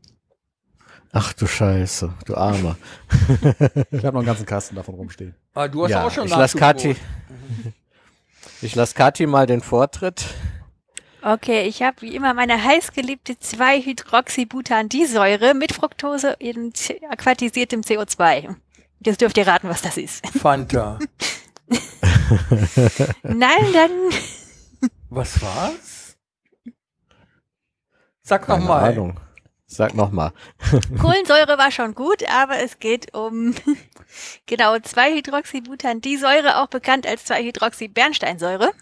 Ach 1.15 1.31
du 1.31 1.45
Scheiße, 1.45 2.11
du 2.25 2.35
Armer. 2.35 2.75
Ich 3.91 4.03
habe 4.03 4.13
noch 4.13 4.21
einen 4.21 4.25
ganzen 4.25 4.47
Kasten 4.47 4.75
davon 4.75 4.95
rumstehen. 4.95 5.35
Ah, 5.53 5.67
du 5.67 5.83
hast 5.83 5.91
ja, 5.91 6.05
auch 6.05 6.11
schon 6.11 6.25
ich 6.25 6.35
lasse. 6.35 6.57
Kathi, 6.57 6.95
ich 8.63 8.73
lasse 8.73 8.95
Kathi 8.95 9.27
mal 9.27 9.45
den 9.45 9.61
Vortritt. 9.61 10.25
Okay, 11.25 11.65
ich 11.67 11.81
habe 11.81 12.01
wie 12.01 12.13
immer 12.15 12.33
meine 12.33 12.61
heißgeliebte 12.61 13.35
2-Hydroxybutandisäure 13.35 15.53
mit 15.53 15.73
Fructose 15.73 16.35
in 16.39 16.73
aquatisiertem 17.09 17.79
CO2. 17.79 18.53
Jetzt 18.99 19.21
dürft 19.21 19.37
ihr 19.37 19.47
raten, 19.47 19.69
was 19.69 19.81
das 19.81 19.95
ist. 19.95 20.27
Fanta. 20.37 20.99
Nein, 23.23 23.73
dann 23.73 23.91
Was 25.09 25.41
war's? 25.41 26.17
Sag 28.21 28.49
noch 28.49 28.57
Keine 28.57 28.67
mal. 28.67 28.91
Ahnung. 28.91 29.17
Sag 29.65 29.95
noch 29.95 30.11
mal. 30.11 30.33
Kohlensäure 31.01 31.57
war 31.57 31.71
schon 31.71 31.95
gut, 31.95 32.29
aber 32.29 32.59
es 32.59 32.79
geht 32.79 33.15
um 33.15 33.55
genau 34.45 34.73
2-Hydroxybutandisäure, 34.73 36.61
auch 36.61 36.67
bekannt 36.67 37.07
als 37.07 37.25
2-Hydroxybernsteinsäure. 37.29 38.73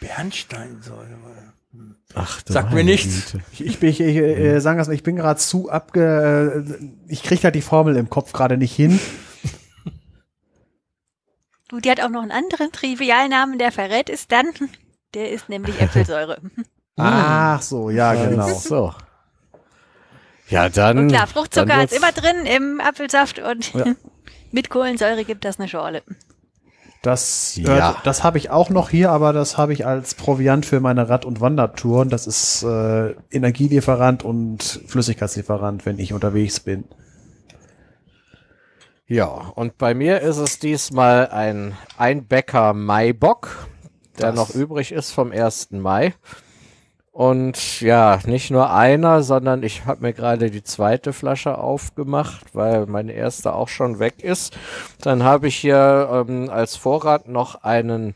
Bernsteinsäure. 0.00 1.37
Ach, 2.20 2.42
du 2.42 2.52
Sag 2.52 2.72
mir 2.72 2.84
nichts. 2.84 3.32
Güte. 3.32 3.44
Ich, 3.52 3.64
ich, 3.64 3.78
bin- 3.78 3.88
ich, 3.90 4.00
ich 4.00 4.16
äh, 4.16 4.60
sagen 4.60 4.78
mal, 4.78 4.92
ich 4.92 5.02
bin 5.02 5.16
gerade 5.16 5.38
zu 5.38 5.70
abge. 5.70 6.64
Äh, 6.66 6.84
ich 7.12 7.22
kriege 7.22 7.42
halt 7.44 7.54
die 7.54 7.62
Formel 7.62 7.96
im 7.96 8.10
Kopf 8.10 8.32
gerade 8.32 8.56
nicht 8.56 8.74
hin. 8.74 8.98
Du, 11.68 11.80
die 11.80 11.90
hat 11.90 12.00
auch 12.00 12.08
noch 12.08 12.22
einen 12.22 12.30
anderen 12.32 12.72
Trivialnamen, 12.72 13.58
der 13.58 13.72
verrät 13.72 14.08
es 14.08 14.26
dann. 14.26 14.46
Der 15.14 15.30
ist 15.30 15.48
nämlich 15.48 15.80
Äpfelsäure. 15.80 16.38
Ach 16.96 17.62
so, 17.62 17.90
ja, 17.90 18.14
genau. 18.14 18.48
So. 18.48 18.94
Ja, 20.48 20.68
dann. 20.70 20.98
Und 20.98 21.08
klar, 21.08 21.26
Fruchtzucker 21.26 21.84
ist 21.84 21.92
immer 21.92 22.12
drin 22.12 22.46
im 22.46 22.80
Apfelsaft 22.80 23.38
und 23.38 23.72
Ja. 23.74 23.94
mit 24.50 24.70
Kohlensäure 24.70 25.24
gibt 25.24 25.44
das 25.44 25.58
eine 25.58 25.68
Schorle. 25.68 26.02
Das, 27.02 27.54
Ja. 27.56 27.90
äh, 27.92 27.94
das 28.04 28.24
habe 28.24 28.38
ich 28.38 28.50
auch 28.50 28.70
noch 28.70 28.90
hier, 28.90 29.10
aber 29.12 29.32
das 29.32 29.56
habe 29.56 29.72
ich 29.72 29.86
als 29.86 30.14
Proviant 30.14 30.66
für 30.66 30.80
meine 30.80 31.08
Rad- 31.08 31.24
und 31.24 31.40
Wandertouren. 31.40 32.08
Das 32.08 32.26
ist 32.26 32.62
äh, 32.64 33.14
Energielieferant 33.30 34.24
und 34.24 34.80
Flüssigkeitslieferant, 34.86 35.86
wenn 35.86 35.98
ich 35.98 36.12
unterwegs 36.12 36.58
bin. 36.60 36.84
Ja, 39.06 39.26
und 39.26 39.78
bei 39.78 39.94
mir 39.94 40.20
ist 40.20 40.36
es 40.36 40.58
diesmal 40.58 41.28
ein 41.28 41.74
Einbäcker 41.96 42.74
Maibock, 42.74 43.68
der 44.18 44.32
Das- 44.32 44.36
noch 44.36 44.50
übrig 44.54 44.92
ist 44.92 45.12
vom 45.12 45.32
1. 45.32 45.78
Mai. 45.80 46.14
Und 47.18 47.80
ja, 47.80 48.20
nicht 48.26 48.52
nur 48.52 48.72
einer, 48.72 49.24
sondern 49.24 49.64
ich 49.64 49.86
habe 49.86 50.02
mir 50.02 50.12
gerade 50.12 50.52
die 50.52 50.62
zweite 50.62 51.12
Flasche 51.12 51.58
aufgemacht, 51.58 52.54
weil 52.54 52.86
meine 52.86 53.10
erste 53.10 53.54
auch 53.54 53.66
schon 53.66 53.98
weg 53.98 54.22
ist. 54.22 54.56
Dann 55.00 55.24
habe 55.24 55.48
ich 55.48 55.56
hier 55.56 56.08
ähm, 56.28 56.48
als 56.48 56.76
Vorrat 56.76 57.26
noch 57.26 57.64
einen 57.64 58.14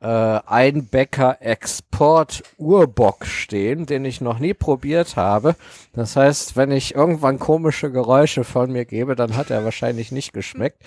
äh, 0.00 0.06
Einbäcker 0.06 1.38
Export 1.40 2.44
Urbock 2.58 3.26
stehen, 3.26 3.86
den 3.86 4.04
ich 4.04 4.20
noch 4.20 4.38
nie 4.38 4.54
probiert 4.54 5.16
habe. 5.16 5.56
Das 5.92 6.14
heißt, 6.14 6.56
wenn 6.56 6.70
ich 6.70 6.94
irgendwann 6.94 7.40
komische 7.40 7.90
Geräusche 7.90 8.44
von 8.44 8.70
mir 8.70 8.84
gebe, 8.84 9.16
dann 9.16 9.36
hat 9.36 9.50
er 9.50 9.64
wahrscheinlich 9.64 10.12
nicht 10.12 10.32
geschmeckt. 10.32 10.80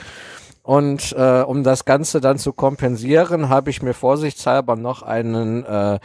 Und 0.71 1.13
äh, 1.17 1.41
um 1.41 1.65
das 1.65 1.83
Ganze 1.83 2.21
dann 2.21 2.37
zu 2.37 2.53
kompensieren, 2.53 3.49
habe 3.49 3.69
ich 3.69 3.81
mir 3.81 3.93
vorsichtshalber 3.93 4.77
noch 4.77 5.01
einen 5.01 5.65
äh, 5.65 5.99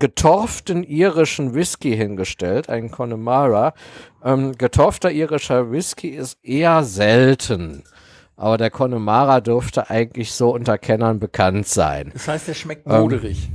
getorften 0.00 0.82
irischen 0.82 1.54
Whisky 1.54 1.96
hingestellt, 1.96 2.68
einen 2.68 2.90
Connemara. 2.90 3.72
Ähm, 4.24 4.58
getorfter 4.58 5.12
irischer 5.12 5.70
Whisky 5.70 6.08
ist 6.08 6.38
eher 6.42 6.82
selten. 6.82 7.84
Aber 8.36 8.56
der 8.56 8.72
Connemara 8.72 9.40
dürfte 9.40 9.88
eigentlich 9.90 10.32
so 10.32 10.52
unter 10.52 10.76
Kennern 10.76 11.20
bekannt 11.20 11.68
sein. 11.68 12.10
Das 12.14 12.26
heißt, 12.26 12.48
der 12.48 12.54
schmeckt 12.54 12.88
Ähm, 12.88 13.00
moderig. 13.00 13.48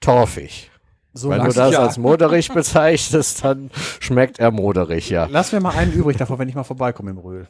Torfig. 0.00 0.72
So 1.12 1.30
Wenn 1.30 1.44
du 1.44 1.52
das 1.52 1.72
ja. 1.72 1.82
als 1.84 1.98
moderig 1.98 2.48
bezeichnest, 2.52 3.44
dann 3.44 3.70
schmeckt 4.00 4.40
er 4.40 4.50
moderig, 4.50 5.08
ja. 5.08 5.28
lass 5.30 5.52
mir 5.52 5.60
mal 5.60 5.76
einen 5.76 5.92
übrig 5.92 6.16
davor, 6.16 6.40
wenn 6.40 6.48
ich 6.48 6.56
mal 6.56 6.64
vorbeikomme 6.64 7.12
im 7.12 7.18
Röhl. 7.18 7.46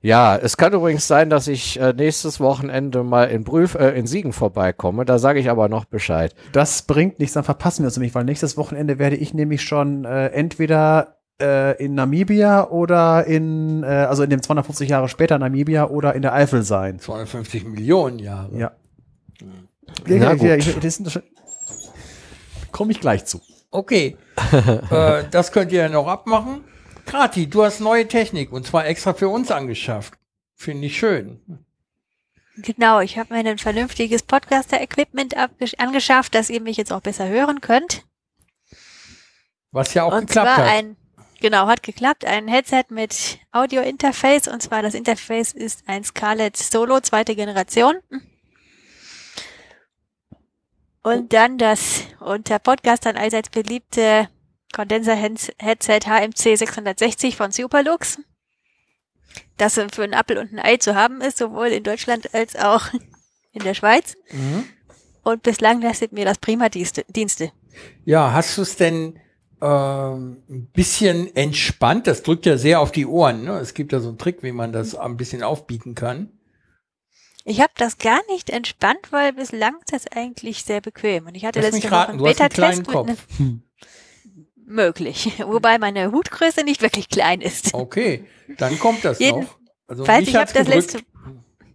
Ja, 0.00 0.36
es 0.36 0.56
kann 0.56 0.72
übrigens 0.72 1.08
sein, 1.08 1.28
dass 1.28 1.48
ich 1.48 1.80
äh, 1.80 1.92
nächstes 1.92 2.38
Wochenende 2.38 3.02
mal 3.02 3.24
in 3.24 3.42
Brühl, 3.44 3.68
äh, 3.78 3.98
in 3.98 4.06
Siegen 4.06 4.32
vorbeikomme. 4.32 5.04
Da 5.04 5.18
sage 5.18 5.40
ich 5.40 5.50
aber 5.50 5.68
noch 5.68 5.84
Bescheid. 5.86 6.34
Das 6.52 6.82
bringt 6.82 7.18
nichts, 7.18 7.34
dann 7.34 7.44
verpassen 7.44 7.82
wir 7.82 7.86
uns 7.86 7.96
nämlich, 7.96 8.14
weil 8.14 8.24
nächstes 8.24 8.56
Wochenende 8.56 8.98
werde 8.98 9.16
ich 9.16 9.34
nämlich 9.34 9.62
schon 9.62 10.04
äh, 10.04 10.28
entweder 10.28 11.16
äh, 11.40 11.82
in 11.84 11.94
Namibia 11.94 12.68
oder 12.68 13.26
in, 13.26 13.82
äh, 13.82 13.86
also 13.86 14.22
in 14.22 14.30
dem 14.30 14.42
250 14.42 14.88
Jahre 14.88 15.08
später 15.08 15.38
Namibia 15.38 15.88
oder 15.88 16.14
in 16.14 16.22
der 16.22 16.32
Eifel 16.32 16.62
sein. 16.62 17.00
250 17.00 17.66
Millionen 17.66 18.18
Jahre. 18.18 18.56
Ja. 18.56 18.72
Na 20.06 20.14
Ja, 20.14 20.34
gut. 20.34 21.22
Komme 22.70 22.92
ich 22.92 23.00
gleich 23.00 23.24
zu. 23.24 23.40
Okay, 23.70 24.16
äh, 24.90 25.24
das 25.30 25.52
könnt 25.52 25.72
ihr 25.72 25.82
ja 25.82 25.88
noch 25.88 26.06
abmachen. 26.06 26.64
Krati, 27.08 27.48
du 27.48 27.64
hast 27.64 27.80
neue 27.80 28.06
Technik 28.06 28.52
und 28.52 28.66
zwar 28.66 28.86
extra 28.86 29.14
für 29.14 29.30
uns 29.30 29.50
angeschafft. 29.50 30.12
Finde 30.54 30.86
ich 30.86 30.98
schön. 30.98 31.40
Genau, 32.56 33.00
ich 33.00 33.16
habe 33.16 33.32
mir 33.32 33.48
ein 33.48 33.56
vernünftiges 33.56 34.22
Podcaster-Equipment 34.24 35.34
angeschafft, 35.78 36.34
dass 36.34 36.50
ihr 36.50 36.60
mich 36.60 36.76
jetzt 36.76 36.92
auch 36.92 37.00
besser 37.00 37.26
hören 37.28 37.62
könnt. 37.62 38.04
Was 39.70 39.94
ja 39.94 40.04
auch 40.04 40.12
und 40.12 40.26
geklappt 40.26 40.54
zwar 40.54 40.56
hat. 40.58 40.66
ein, 40.66 40.96
genau, 41.40 41.66
hat 41.66 41.82
geklappt, 41.82 42.26
ein 42.26 42.46
Headset 42.46 42.84
mit 42.90 43.38
Audio-Interface 43.52 44.48
und 44.48 44.62
zwar 44.62 44.82
das 44.82 44.92
Interface 44.92 45.52
ist 45.52 45.84
ein 45.86 46.04
Scarlett 46.04 46.58
Solo 46.58 47.00
zweite 47.00 47.34
Generation. 47.34 47.96
Und 51.02 51.32
dann 51.32 51.56
das 51.56 52.02
unter 52.20 52.58
Podcastern 52.58 53.16
allseits 53.16 53.48
beliebte 53.48 54.28
Kondenser-Headset 54.72 56.00
HMC 56.06 56.56
660 56.56 57.36
von 57.36 57.50
Superlux. 57.52 58.18
Das 59.56 59.74
für 59.94 60.04
einen 60.04 60.14
Apfel 60.14 60.38
und 60.38 60.52
ein 60.52 60.58
Ei 60.58 60.76
zu 60.76 60.94
haben 60.94 61.20
ist, 61.20 61.38
sowohl 61.38 61.68
in 61.68 61.82
Deutschland 61.82 62.34
als 62.34 62.56
auch 62.56 62.86
in 63.52 63.62
der 63.62 63.74
Schweiz. 63.74 64.16
Mhm. 64.30 64.64
Und 65.22 65.42
bislang 65.42 65.80
leistet 65.82 66.12
mir 66.12 66.24
das 66.24 66.38
prima 66.38 66.68
Dienste. 66.68 67.52
Ja, 68.04 68.32
hast 68.32 68.56
du 68.56 68.62
es 68.62 68.76
denn 68.76 69.18
ähm, 69.60 70.42
ein 70.48 70.70
bisschen 70.72 71.34
entspannt? 71.36 72.06
Das 72.06 72.22
drückt 72.22 72.46
ja 72.46 72.56
sehr 72.56 72.80
auf 72.80 72.92
die 72.92 73.06
Ohren. 73.06 73.44
Ne? 73.44 73.58
Es 73.58 73.74
gibt 73.74 73.92
ja 73.92 74.00
so 74.00 74.08
einen 74.08 74.18
Trick, 74.18 74.42
wie 74.42 74.52
man 74.52 74.72
das 74.72 74.94
ein 74.94 75.16
bisschen 75.16 75.42
aufbieten 75.42 75.94
kann. 75.94 76.32
Ich 77.44 77.60
habe 77.60 77.72
das 77.76 77.98
gar 77.98 78.20
nicht 78.30 78.50
entspannt, 78.50 79.10
weil 79.10 79.32
bislang 79.32 79.76
ist 79.80 79.92
das 79.92 80.06
eigentlich 80.12 80.64
sehr 80.64 80.80
bequem. 80.80 81.26
Und 81.26 81.34
ich 81.34 81.44
hatte 81.44 81.60
Lass 81.60 81.72
letzte 81.72 81.86
mich 81.86 81.90
Woche 81.90 82.00
raten, 82.00 82.20
hast 82.24 82.40
einen 82.40 82.50
kleinen 82.50 82.82
Beta-Test 82.82 82.86
mit 82.86 83.18
Kopf. 83.18 83.38
ne- 83.38 83.62
möglich. 84.68 85.32
Wobei 85.46 85.78
meine 85.78 86.12
Hutgröße 86.12 86.64
nicht 86.64 86.82
wirklich 86.82 87.08
klein 87.08 87.40
ist. 87.40 87.74
Okay, 87.74 88.24
dann 88.58 88.78
kommt 88.78 89.04
das 89.04 89.18
Jeden- 89.18 89.40
noch. 89.40 89.58
Also 89.86 90.04
Falls 90.04 90.28
ich 90.28 90.34
habe 90.36 90.44
das 90.44 90.52
gedrückt. 90.52 90.74
letzte, 90.74 90.98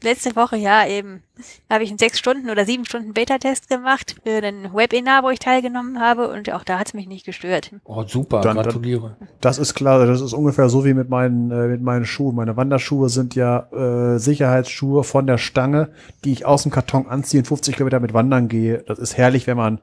letzte 0.03 0.35
Woche, 0.35 0.55
ja 0.57 0.85
eben, 0.85 1.23
habe 1.67 1.83
ich 1.83 1.89
einen 1.89 1.97
sechs 1.97 2.19
Stunden 2.19 2.51
oder 2.51 2.63
sieben 2.63 2.85
Stunden 2.85 3.13
Beta-Test 3.13 3.69
gemacht 3.69 4.17
für 4.23 4.43
ein 4.45 4.71
Webinar, 4.71 5.23
wo 5.23 5.31
ich 5.31 5.39
teilgenommen 5.39 5.99
habe 5.99 6.27
und 6.29 6.51
auch 6.51 6.63
da 6.63 6.77
hat 6.77 6.87
es 6.89 6.93
mich 6.93 7.07
nicht 7.07 7.25
gestört. 7.25 7.71
Oh, 7.85 8.03
super, 8.05 8.41
Dann- 8.41 8.55
dann- 8.57 8.65
gratuliere. 8.65 9.17
Das 9.41 9.57
ist 9.57 9.73
klar, 9.73 10.05
das 10.05 10.21
ist 10.21 10.33
ungefähr 10.33 10.69
so 10.69 10.85
wie 10.85 10.93
mit 10.93 11.09
meinen, 11.09 11.49
äh, 11.49 11.67
mit 11.69 11.81
meinen 11.81 12.05
Schuhen. 12.05 12.35
Meine 12.35 12.55
Wanderschuhe 12.55 13.09
sind 13.09 13.33
ja 13.33 13.67
äh, 13.71 14.19
Sicherheitsschuhe 14.19 15.03
von 15.03 15.25
der 15.25 15.39
Stange, 15.39 15.89
die 16.23 16.33
ich 16.33 16.45
aus 16.45 16.61
dem 16.63 16.71
Karton 16.71 17.07
anziehe 17.07 17.41
und 17.41 17.47
50 17.47 17.75
Kilometer 17.77 17.99
mit 17.99 18.13
wandern 18.13 18.47
gehe. 18.47 18.83
Das 18.85 18.99
ist 18.99 19.17
herrlich, 19.17 19.47
wenn 19.47 19.57
man 19.57 19.79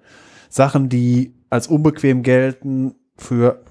Sachen, 0.48 0.88
die 0.88 1.34
als 1.48 1.66
unbequem 1.66 2.22
gelten, 2.22 2.94
für 3.20 3.62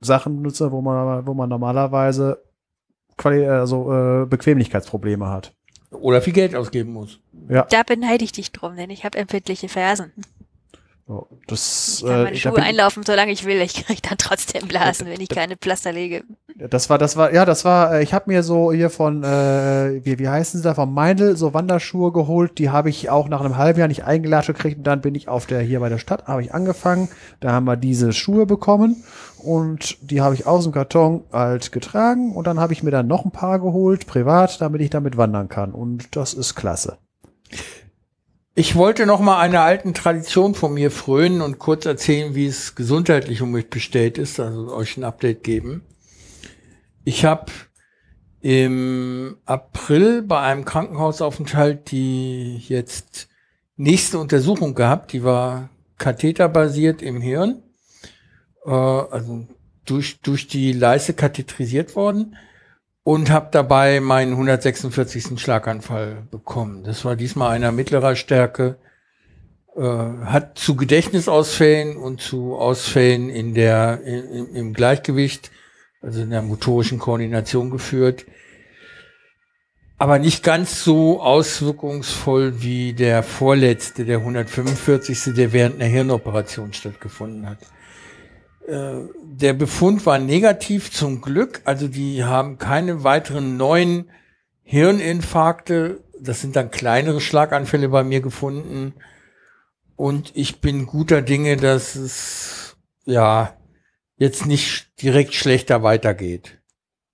Sachen 0.00 0.42
nutze, 0.42 0.70
wo 0.70 0.80
man, 0.80 1.26
wo 1.26 1.34
man 1.34 1.48
normalerweise 1.48 2.42
Quali 3.16 3.44
also, 3.46 3.92
äh, 3.92 4.26
Bequemlichkeitsprobleme 4.26 5.28
hat. 5.28 5.52
Oder 5.90 6.22
viel 6.22 6.32
Geld 6.32 6.54
ausgeben 6.54 6.92
muss. 6.92 7.18
Da 7.64 7.82
beneide 7.82 8.24
ich 8.24 8.32
dich 8.32 8.52
drum, 8.52 8.76
denn 8.76 8.90
ich 8.90 9.04
habe 9.04 9.18
empfindliche 9.18 9.68
Fersen. 9.68 10.12
So, 11.06 11.26
das, 11.46 12.02
Ich 12.02 12.06
kann 12.06 12.22
meine 12.24 12.30
äh, 12.32 12.36
Schuhe 12.36 12.62
einlaufen, 12.62 13.02
solange 13.02 13.32
ich 13.32 13.46
will. 13.46 13.60
Ich 13.62 13.86
kriege 13.86 14.02
dann 14.02 14.18
trotzdem 14.18 14.68
Blasen, 14.68 15.06
wenn 15.10 15.20
ich 15.20 15.30
keine 15.30 15.56
Pflaster 15.56 15.92
lege. 15.92 16.24
Das 16.58 16.90
war, 16.90 16.98
das 16.98 17.16
war, 17.16 17.32
ja, 17.32 17.44
das 17.44 17.64
war, 17.64 17.94
äh, 17.94 18.02
ich 18.02 18.12
habe 18.12 18.30
mir 18.32 18.42
so 18.42 18.72
hier 18.72 18.90
von, 18.90 19.22
äh, 19.22 20.04
wie, 20.04 20.18
wie 20.18 20.28
heißen 20.28 20.58
sie 20.58 20.64
da, 20.64 20.74
von 20.74 20.92
Meindl 20.92 21.36
so 21.36 21.54
Wanderschuhe 21.54 22.10
geholt. 22.10 22.58
Die 22.58 22.70
habe 22.70 22.90
ich 22.90 23.10
auch 23.10 23.28
nach 23.28 23.40
einem 23.40 23.56
halben 23.56 23.78
Jahr 23.78 23.86
nicht 23.86 24.04
eingelatscht 24.04 24.48
gekriegt. 24.48 24.78
Und 24.78 24.84
dann 24.84 25.00
bin 25.00 25.14
ich 25.14 25.28
auf 25.28 25.46
der, 25.46 25.60
hier 25.60 25.78
bei 25.78 25.88
der 25.88 25.98
Stadt, 25.98 26.26
habe 26.26 26.42
ich 26.42 26.52
angefangen. 26.52 27.08
Da 27.38 27.52
haben 27.52 27.66
wir 27.66 27.76
diese 27.76 28.12
Schuhe 28.12 28.44
bekommen. 28.44 29.04
Und 29.38 29.98
die 30.10 30.20
habe 30.20 30.34
ich 30.34 30.46
aus 30.46 30.64
dem 30.64 30.72
Karton 30.72 31.22
halt 31.32 31.70
getragen. 31.70 32.34
Und 32.34 32.48
dann 32.48 32.58
habe 32.58 32.72
ich 32.72 32.82
mir 32.82 32.90
dann 32.90 33.06
noch 33.06 33.24
ein 33.24 33.30
paar 33.30 33.60
geholt, 33.60 34.08
privat, 34.08 34.60
damit 34.60 34.80
ich 34.80 34.90
damit 34.90 35.16
wandern 35.16 35.48
kann. 35.48 35.70
Und 35.70 36.16
das 36.16 36.34
ist 36.34 36.56
klasse. 36.56 36.98
Ich 38.56 38.74
wollte 38.74 39.06
noch 39.06 39.20
mal 39.20 39.38
einer 39.38 39.60
alten 39.60 39.94
Tradition 39.94 40.56
von 40.56 40.74
mir 40.74 40.90
frönen 40.90 41.40
und 41.40 41.60
kurz 41.60 41.86
erzählen, 41.86 42.34
wie 42.34 42.46
es 42.46 42.74
gesundheitlich 42.74 43.42
um 43.42 43.52
mich 43.52 43.70
bestellt 43.70 44.18
ist, 44.18 44.40
also 44.40 44.74
euch 44.74 44.96
ein 44.96 45.04
Update 45.04 45.44
geben. 45.44 45.82
Ich 47.08 47.24
habe 47.24 47.46
im 48.42 49.38
April 49.46 50.20
bei 50.20 50.42
einem 50.42 50.66
Krankenhausaufenthalt 50.66 51.90
die 51.90 52.58
jetzt 52.58 53.30
nächste 53.78 54.18
Untersuchung 54.18 54.74
gehabt, 54.74 55.14
die 55.14 55.24
war 55.24 55.70
katheterbasiert 55.96 57.00
im 57.00 57.22
Hirn, 57.22 57.62
äh, 58.66 58.70
also 58.70 59.48
durch, 59.86 60.20
durch 60.20 60.48
die 60.48 60.72
Leiste 60.72 61.14
katheterisiert 61.14 61.96
worden 61.96 62.36
und 63.04 63.30
habe 63.30 63.48
dabei 63.52 64.00
meinen 64.00 64.32
146. 64.32 65.40
Schlaganfall 65.40 66.26
bekommen. 66.30 66.84
Das 66.84 67.06
war 67.06 67.16
diesmal 67.16 67.52
einer 67.52 67.72
mittlerer 67.72 68.16
Stärke, 68.16 68.76
äh, 69.76 69.80
hat 69.80 70.58
zu 70.58 70.76
Gedächtnisausfällen 70.76 71.96
und 71.96 72.20
zu 72.20 72.56
Ausfällen 72.56 73.30
in 73.30 73.54
der, 73.54 74.02
im, 74.02 74.54
im 74.54 74.72
Gleichgewicht, 74.74 75.50
also 76.00 76.22
in 76.22 76.30
der 76.30 76.42
motorischen 76.42 76.98
Koordination 76.98 77.70
geführt. 77.70 78.26
Aber 79.98 80.20
nicht 80.20 80.44
ganz 80.44 80.84
so 80.84 81.20
auswirkungsvoll 81.20 82.62
wie 82.62 82.92
der 82.92 83.24
vorletzte, 83.24 84.04
der 84.04 84.18
145., 84.18 85.34
der 85.34 85.52
während 85.52 85.76
einer 85.76 85.90
Hirnoperation 85.90 86.72
stattgefunden 86.72 87.48
hat. 87.48 87.58
Äh, 88.68 89.08
der 89.24 89.54
Befund 89.54 90.06
war 90.06 90.20
negativ 90.20 90.92
zum 90.92 91.20
Glück. 91.20 91.62
Also 91.64 91.88
die 91.88 92.22
haben 92.22 92.58
keine 92.58 93.02
weiteren 93.02 93.56
neuen 93.56 94.10
Hirninfarkte. 94.62 96.04
Das 96.20 96.42
sind 96.42 96.54
dann 96.54 96.70
kleinere 96.70 97.20
Schlaganfälle 97.20 97.88
bei 97.88 98.04
mir 98.04 98.20
gefunden. 98.20 98.94
Und 99.96 100.30
ich 100.36 100.60
bin 100.60 100.86
guter 100.86 101.22
Dinge, 101.22 101.56
dass 101.56 101.96
es 101.96 102.76
ja 103.04 103.57
jetzt 104.18 104.46
nicht 104.46 104.88
direkt 105.00 105.34
schlechter 105.34 105.82
weitergeht. 105.82 106.58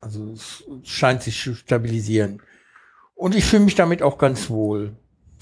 Also 0.01 0.33
es 0.33 0.65
scheint 0.83 1.23
sich 1.23 1.41
zu 1.41 1.55
stabilisieren. 1.55 2.43
Und 3.15 3.35
ich 3.35 3.45
fühle 3.45 3.65
mich 3.65 3.75
damit 3.75 4.03
auch 4.03 4.19
ganz 4.19 4.51
wohl. 4.51 4.97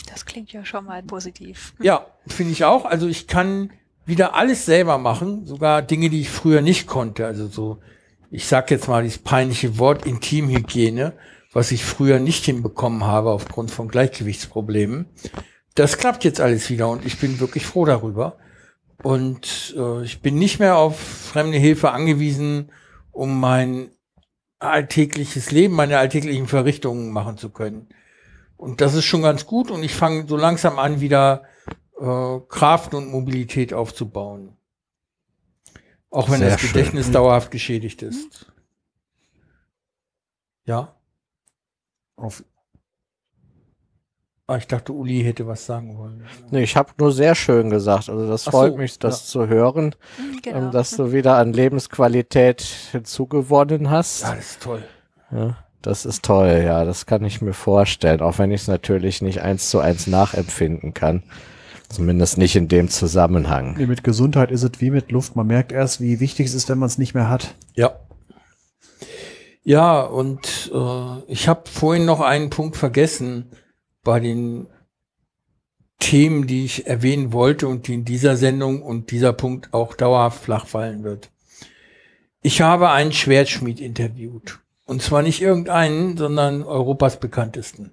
Das 0.09 0.27
klingt 0.27 0.53
ja 0.53 0.65
schon 0.65 0.85
mal 0.85 1.03
positiv. 1.03 1.75
Ja, 1.81 2.07
finde 2.27 2.53
ich 2.53 2.65
auch. 2.65 2.85
Also 2.85 3.09
ich 3.09 3.27
kann 3.27 3.71
wieder 4.05 4.35
alles 4.35 4.67
selber 4.67 4.99
machen, 4.99 5.47
sogar 5.47 5.81
Dinge, 5.83 6.11
die 6.11 6.21
ich 6.21 6.31
früher 6.31 6.61
nicht 6.61 6.87
konnte. 6.87 7.27
Also 7.27 7.47
so, 7.47 7.81
ich 8.31 8.47
sag 8.47 8.71
jetzt 8.71 8.89
mal 8.89 9.03
dieses 9.03 9.19
peinliche 9.19 9.79
Wort 9.79 10.05
Intimhygiene, 10.07 11.15
was 11.53 11.73
ich 11.73 11.85
früher 11.85 12.19
nicht 12.19 12.45
hinbekommen 12.45 13.05
habe 13.05 13.31
aufgrund 13.31 13.71
von 13.71 13.89
Gleichgewichtsproblemen. 13.89 15.07
Das 15.75 15.99
klappt 15.99 16.25
jetzt 16.25 16.41
alles 16.41 16.69
wieder 16.69 16.89
und 16.89 17.07
ich 17.07 17.19
bin 17.19 17.41
wirklich 17.41 17.65
froh 17.65 17.85
darüber. 17.85 18.39
Und 19.03 19.75
äh, 19.77 20.03
ich 20.05 20.23
bin 20.23 20.37
nicht 20.37 20.59
mehr 20.59 20.77
auf 20.77 20.99
fremde 20.99 21.59
Hilfe 21.59 21.91
angewiesen, 21.91 22.71
um 23.11 23.41
mein 23.41 23.91
alltägliches 24.59 25.51
Leben, 25.51 25.75
meine 25.75 25.99
alltäglichen 25.99 26.47
Verrichtungen 26.47 27.11
machen 27.11 27.37
zu 27.37 27.51
können. 27.51 27.89
Und 28.57 28.81
das 28.81 28.95
ist 28.95 29.05
schon 29.05 29.23
ganz 29.23 29.47
gut 29.47 29.71
und 29.71 29.83
ich 29.83 29.93
fange 29.93 30.27
so 30.29 30.37
langsam 30.37 30.79
an, 30.79 31.01
wieder 31.01 31.43
äh, 31.99 32.39
Kraft 32.49 32.95
und 32.95 33.11
Mobilität 33.11 33.75
aufzubauen. 33.75 34.57
Auch 36.11 36.31
wenn 36.31 36.39
Sehr 36.39 36.51
das 36.51 36.61
schön. 36.61 36.73
Gedächtnis 36.73 37.11
dauerhaft 37.11 37.51
geschädigt 37.51 38.03
ist. 38.03 38.53
Ja. 40.65 40.95
Auf, 42.15 42.45
Ah, 44.53 44.59
ich 44.59 44.67
dachte, 44.67 44.93
Uli 44.93 45.23
hätte 45.23 45.47
was 45.47 45.65
sagen 45.65 45.97
wollen. 45.97 46.25
Nee, 46.51 46.63
ich 46.63 46.77
habe 46.77 46.91
nur 46.99 47.11
sehr 47.11 47.35
schön 47.35 47.71
gesagt. 47.71 48.11
Also 48.11 48.29
das 48.29 48.47
Ach 48.47 48.51
freut 48.51 48.73
so, 48.73 48.77
mich, 48.79 48.99
das 48.99 49.25
zu 49.27 49.49
hören, 49.49 49.95
Genau. 50.43 50.59
ähm, 50.59 50.71
dass 50.73 50.91
du 50.91 51.11
wieder 51.11 51.39
an 51.39 51.55
Lebensqualität 51.55 52.61
hinzugewonnen 52.61 53.89
hast. 53.89 54.23
Ja, 54.25 54.35
das 54.35 54.51
ist 54.51 54.63
toll. 54.63 54.83
Ja, 55.31 55.57
das 55.81 56.05
ist 56.05 56.23
toll, 56.23 56.63
ja, 56.67 56.85
das 56.85 57.07
kann 57.07 57.25
ich 57.25 57.41
mir 57.41 57.55
vorstellen, 57.55 58.21
auch 58.21 58.39
wenn 58.39 58.51
ich 58.51 58.61
es 58.61 58.69
natürlich 58.69 59.23
nicht 59.23 59.41
eins 59.41 59.71
zu 59.71 59.81
eins 59.81 60.07
nachempfinden 60.07 60.93
kann. 60.93 61.23
Zumindest 61.89 62.37
nicht 62.37 62.55
in 62.55 62.69
dem 62.69 62.91
Zusammenhang. 62.91 63.77
nee, 63.79 63.87
mit 63.87 64.05
Gesundheit 64.05 64.51
ist 64.51 64.65
es 64.65 64.73
wie 64.81 64.91
mit 64.91 65.13
Luft. 65.13 65.35
Man 65.35 65.47
merkt 65.47 65.73
erst, 65.73 66.03
wie 66.03 66.21
wichtig 66.21 66.49
es 66.49 66.55
ist, 66.55 66.69
wenn 66.69 66.79
man 66.79 66.89
es 66.89 66.99
nicht 66.99 67.15
mehr 67.15 67.31
hat. 67.31 67.55
Ja. 67.75 67.93
Ja, 69.65 70.03
und 70.03 70.71
äh, 70.75 71.23
ich 71.33 71.49
habe 71.49 71.63
vorhin 71.71 72.05
noch 72.05 72.21
einen 72.21 72.51
Punkt 72.51 72.77
vergessen 72.77 73.47
bei 74.03 74.21
den 74.21 74.67
Themen, 75.99 76.47
die 76.47 76.65
ich 76.65 76.87
erwähnen 76.87 77.33
wollte 77.33 77.69
und 77.69 77.87
die 77.87 77.95
in 77.95 78.05
dieser 78.05 78.37
Sendung 78.37 78.83
und 78.83 79.11
dieser 79.11 79.33
Punkt 79.33 79.73
auch 79.73 79.95
dauerhaft 79.95 80.43
flach 80.43 80.67
fallen 80.67 81.05
wird. 81.05 81.31
Ich 82.43 82.61
habe 82.61 82.91
einen 82.91 83.13
Schwertschmied 83.13 83.81
interviewt. 83.81 84.59
Und 84.85 85.01
zwar 85.01 85.23
nicht 85.23 85.41
irgendeinen, 85.41 86.17
sondern 86.17 86.65
Europas 86.65 87.21
bekanntesten. 87.21 87.93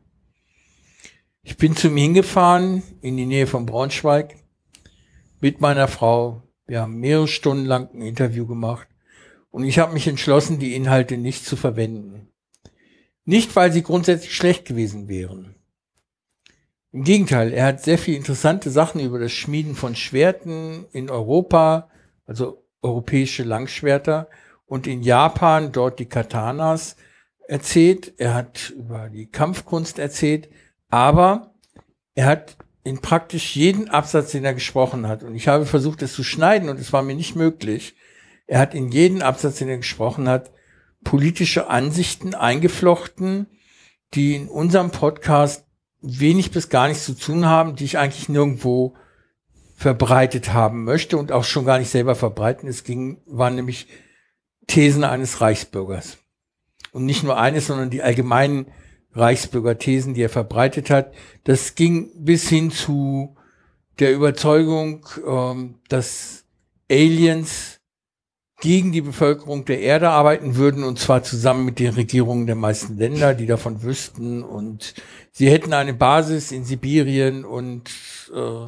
Ich 1.43 1.55
bin 1.55 1.75
zu 1.75 1.87
ihm 1.87 1.97
hingefahren, 1.97 2.81
in 3.01 3.15
die 3.15 3.27
Nähe 3.27 3.45
von 3.45 3.67
Braunschweig, 3.67 4.35
mit 5.39 5.61
meiner 5.61 5.87
Frau. 5.87 6.41
Wir 6.65 6.81
haben 6.81 6.99
mehrere 6.99 7.27
Stunden 7.27 7.65
lang 7.65 7.89
ein 7.93 8.01
Interview 8.01 8.47
gemacht. 8.47 8.87
Und 9.51 9.63
ich 9.63 9.79
habe 9.79 9.93
mich 9.93 10.07
entschlossen, 10.07 10.59
die 10.59 10.75
Inhalte 10.75 11.17
nicht 11.17 11.45
zu 11.45 11.55
verwenden. 11.55 12.27
Nicht, 13.23 13.55
weil 13.55 13.71
sie 13.71 13.83
grundsätzlich 13.83 14.35
schlecht 14.35 14.65
gewesen 14.65 15.07
wären. 15.07 15.55
Im 16.91 17.03
Gegenteil, 17.03 17.53
er 17.53 17.65
hat 17.65 17.83
sehr 17.83 17.99
viele 17.99 18.17
interessante 18.17 18.71
Sachen 18.71 18.99
über 18.99 19.19
das 19.19 19.31
Schmieden 19.31 19.75
von 19.75 19.95
Schwerten 19.95 20.87
in 20.91 21.11
Europa, 21.11 21.89
also 22.25 22.65
europäische 22.81 23.43
Langschwerter, 23.43 24.27
und 24.65 24.87
in 24.87 25.03
Japan 25.03 25.71
dort 25.71 25.99
die 25.99 26.07
Katanas 26.07 26.95
erzählt. 27.47 28.13
Er 28.17 28.33
hat 28.33 28.71
über 28.71 29.09
die 29.09 29.27
Kampfkunst 29.27 29.99
erzählt, 29.99 30.49
aber 30.89 31.53
er 32.15 32.25
hat 32.25 32.57
in 32.83 33.01
praktisch 33.01 33.55
jeden 33.55 33.89
Absatz, 33.89 34.31
den 34.31 34.45
er 34.45 34.55
gesprochen 34.55 35.07
hat, 35.07 35.21
und 35.21 35.35
ich 35.35 35.47
habe 35.47 35.67
versucht, 35.67 36.01
es 36.01 36.13
zu 36.13 36.23
schneiden, 36.23 36.69
und 36.69 36.79
es 36.79 36.91
war 36.91 37.03
mir 37.03 37.15
nicht 37.15 37.35
möglich, 37.35 37.95
er 38.47 38.59
hat 38.59 38.73
in 38.73 38.89
jeden 38.89 39.21
Absatz, 39.21 39.57
den 39.57 39.69
er 39.69 39.77
gesprochen 39.77 40.27
hat, 40.27 40.51
politische 41.03 41.69
Ansichten 41.69 42.33
eingeflochten, 42.33 43.45
die 44.15 44.35
in 44.35 44.47
unserem 44.47 44.89
Podcast 44.89 45.68
wenig 46.01 46.51
bis 46.51 46.69
gar 46.69 46.87
nichts 46.87 47.05
zu 47.05 47.13
tun 47.13 47.45
haben, 47.45 47.75
die 47.75 47.85
ich 47.85 47.97
eigentlich 47.97 48.29
nirgendwo 48.29 48.95
verbreitet 49.75 50.53
haben 50.53 50.83
möchte 50.83 51.17
und 51.17 51.31
auch 51.31 51.43
schon 51.43 51.65
gar 51.65 51.79
nicht 51.79 51.89
selber 51.89 52.15
verbreiten. 52.15 52.67
Es 52.67 52.83
ging, 52.83 53.21
waren 53.25 53.55
nämlich 53.55 53.87
Thesen 54.67 55.03
eines 55.03 55.41
Reichsbürgers. 55.41 56.17
Und 56.91 57.05
nicht 57.05 57.23
nur 57.23 57.37
eines, 57.37 57.67
sondern 57.67 57.89
die 57.89 58.01
allgemeinen 58.01 58.67
Reichsbürgerthesen, 59.13 60.13
die 60.13 60.21
er 60.21 60.29
verbreitet 60.29 60.89
hat. 60.89 61.13
Das 61.43 61.75
ging 61.75 62.11
bis 62.23 62.49
hin 62.49 62.71
zu 62.71 63.35
der 63.99 64.13
Überzeugung, 64.13 65.05
ähm, 65.25 65.79
dass 65.87 66.45
Aliens 66.89 67.79
gegen 68.61 68.91
die 68.91 69.01
Bevölkerung 69.01 69.65
der 69.65 69.79
Erde 69.79 70.09
arbeiten 70.09 70.55
würden, 70.55 70.83
und 70.83 70.99
zwar 70.99 71.23
zusammen 71.23 71.63
mit 71.63 71.79
den 71.79 71.93
Regierungen 71.93 72.45
der 72.45 72.55
meisten 72.55 72.97
Länder, 72.97 73.33
die 73.33 73.45
davon 73.45 73.83
wüssten. 73.83 74.43
Und 74.43 74.95
sie 75.31 75.49
hätten 75.49 75.73
eine 75.73 75.93
Basis 75.93 76.51
in 76.51 76.63
Sibirien 76.63 77.45
und 77.45 77.89
äh, 78.33 78.67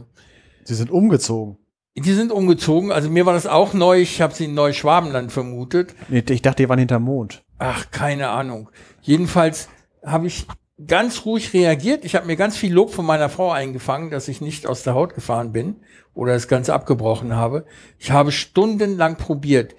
Sie 0.63 0.75
sind 0.75 0.91
umgezogen. 0.91 1.57
die 1.95 2.13
sind 2.13 2.31
umgezogen. 2.31 2.91
Also 2.91 3.09
mir 3.09 3.25
war 3.25 3.33
das 3.33 3.47
auch 3.47 3.73
neu. 3.73 3.99
Ich 3.99 4.21
habe 4.21 4.33
sie 4.33 4.45
in 4.45 4.53
Neuschwabenland 4.53 5.31
vermutet. 5.31 5.95
Nee, 6.09 6.23
ich 6.29 6.41
dachte, 6.41 6.63
die 6.63 6.69
waren 6.69 6.79
hinterm 6.79 7.03
Mond. 7.03 7.43
Ach, 7.57 7.89
keine 7.91 8.29
Ahnung. 8.29 8.69
Jedenfalls 9.01 9.69
habe 10.05 10.27
ich 10.27 10.45
ganz 10.87 11.25
ruhig 11.25 11.53
reagiert. 11.53 12.05
Ich 12.05 12.15
habe 12.15 12.25
mir 12.27 12.35
ganz 12.35 12.57
viel 12.57 12.73
Lob 12.73 12.91
von 12.93 13.05
meiner 13.05 13.29
Frau 13.29 13.51
eingefangen, 13.51 14.09
dass 14.09 14.27
ich 14.27 14.41
nicht 14.41 14.65
aus 14.67 14.83
der 14.83 14.93
Haut 14.93 15.13
gefahren 15.13 15.51
bin 15.51 15.75
oder 16.13 16.33
das 16.33 16.47
Ganze 16.47 16.73
abgebrochen 16.73 17.35
habe. 17.35 17.65
Ich 17.99 18.11
habe 18.11 18.31
stundenlang 18.31 19.17
probiert, 19.17 19.75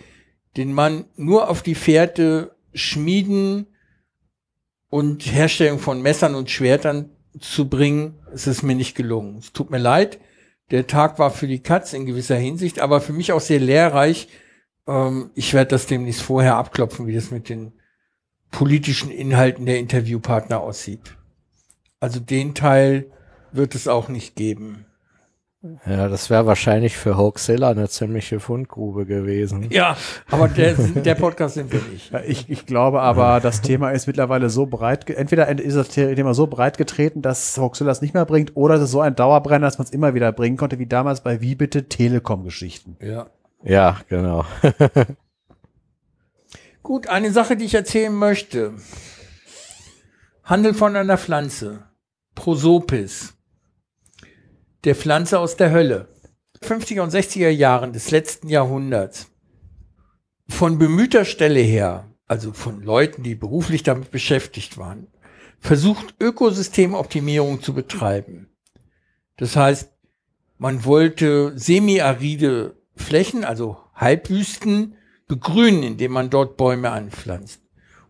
den 0.57 0.73
Mann 0.73 1.07
nur 1.17 1.49
auf 1.49 1.63
die 1.63 1.75
Fährte 1.75 2.55
schmieden 2.75 3.67
und 4.93 5.25
Herstellung 5.25 5.79
von 5.79 6.03
Messern 6.03 6.35
und 6.35 6.51
Schwertern 6.51 7.09
zu 7.41 7.67
bringen. 7.67 8.19
Es 8.31 8.47
ist 8.47 8.63
mir 8.63 8.75
nicht 8.75 8.95
gelungen. 8.95 9.39
Es 9.39 9.55
tut 9.55 9.71
mir 9.71 9.79
leid. 9.79 10.21
Der 10.71 10.87
Tag 10.87 11.19
war 11.19 11.31
für 11.31 11.47
die 11.47 11.63
Katz 11.63 11.95
in 11.95 12.05
gewisser 12.05 12.37
Hinsicht, 12.37 12.79
aber 12.79 13.01
für 13.01 13.15
mich 13.15 13.33
auch 13.33 13.41
sehr 13.41 13.59
lehrreich. 13.59 14.29
Ähm, 14.87 15.31
ich 15.35 15.55
werde 15.55 15.71
das 15.71 15.87
demnächst 15.87 16.21
vorher 16.21 16.57
abklopfen, 16.57 17.07
wie 17.07 17.15
das 17.15 17.31
mit 17.31 17.49
den 17.49 17.73
politischen 18.51 19.11
Inhalten 19.11 19.65
der 19.65 19.79
Interviewpartner 19.79 20.61
aussieht. 20.61 21.17
Also 21.99 22.21
den 22.21 22.55
Teil 22.55 23.11
wird 23.51 23.75
es 23.75 23.89
auch 23.89 24.11
nicht 24.11 24.37
geben. 24.37 24.85
Ja, 25.87 26.09
das 26.09 26.29
wäre 26.29 26.45
wahrscheinlich 26.47 26.97
für 26.97 27.17
Hoaxilla 27.17 27.71
eine 27.71 27.89
ziemliche 27.89 28.41
Fundgrube 28.41 29.07
gewesen. 29.07 29.69
Ja, 29.71 29.97
aber 30.29 30.49
der, 30.49 30.75
der 30.75 31.15
Podcast 31.15 31.55
sind 31.55 31.73
wir 31.73 31.81
nicht. 31.93 32.13
Ja, 32.13 32.21
ich, 32.21 32.51
ich 32.51 32.67
glaube 32.67 33.01
aber, 33.01 33.39
das 33.39 33.61
Thema 33.61 33.91
ist 33.91 34.09
mittlerweile 34.09 34.51
so 34.51 34.67
breit, 34.67 35.09
entweder 35.09 35.49
ist 35.61 35.77
das 35.77 35.89
Thema 35.89 36.35
so 36.35 36.49
breit 36.49 36.79
getreten, 36.79 37.23
dass 37.23 37.57
Hoaxilla 37.57 37.93
es 37.93 38.03
nicht 38.03 38.13
mehr 38.13 38.27
bringt, 38.27 38.57
oder 38.57 38.75
es 38.75 38.83
ist 38.83 38.91
so 38.91 39.01
ein 39.01 39.15
Dauerbrenner, 39.15 39.67
dass 39.67 39.79
man 39.79 39.87
es 39.87 39.93
immer 39.93 40.15
wieder 40.15 40.33
bringen 40.33 40.57
konnte, 40.57 40.81
wie 40.81 40.87
damals 40.87 41.23
bei 41.23 41.41
Wie 41.41 41.55
bitte 41.55 41.89
Telekom-Geschichten. 41.89 42.97
Ja. 43.01 43.29
Ja, 43.63 43.99
genau. 44.09 44.45
Gut, 46.83 47.07
eine 47.07 47.31
Sache, 47.31 47.57
die 47.57 47.67
ich 47.67 47.75
erzählen 47.75 48.13
möchte. 48.13 48.75
Handel 50.43 50.75
von 50.75 50.97
einer 50.97 51.19
Pflanze. 51.19 51.85
Prosopis. 52.35 53.32
Der 54.85 54.97
Pflanze 54.97 55.39
aus 55.39 55.55
der 55.55 55.71
Hölle. 55.71 56.09
50er 56.65 57.03
und 57.03 57.13
60er 57.13 57.49
Jahren 57.51 57.93
des 57.93 58.11
letzten 58.11 58.49
Jahrhunderts. 58.49 59.29
Von 60.49 60.77
bemühter 60.77 61.25
Stelle 61.25 61.61
her, 61.61 62.11
also 62.27 62.53
von 62.53 62.83
Leuten, 62.83 63.23
die 63.23 63.37
beruflich 63.37 63.85
damit 63.85 64.11
beschäftigt 64.11 64.79
waren, 64.79 65.07
versucht 65.61 66.17
Ökosystemoptimierung 66.19 67.63
zu 67.63 67.75
betreiben. 67.75 68.49
Das 69.37 69.55
heißt, 69.55 69.93
man 70.59 70.85
wollte 70.85 71.57
semiaride 71.57 72.75
Flächen, 72.97 73.45
also 73.45 73.77
Halbwüsten, 73.95 74.97
begrünen, 75.29 75.85
indem 75.85 76.11
man 76.11 76.29
dort 76.29 76.57
Bäume 76.57 76.91
anpflanzt. 76.91 77.61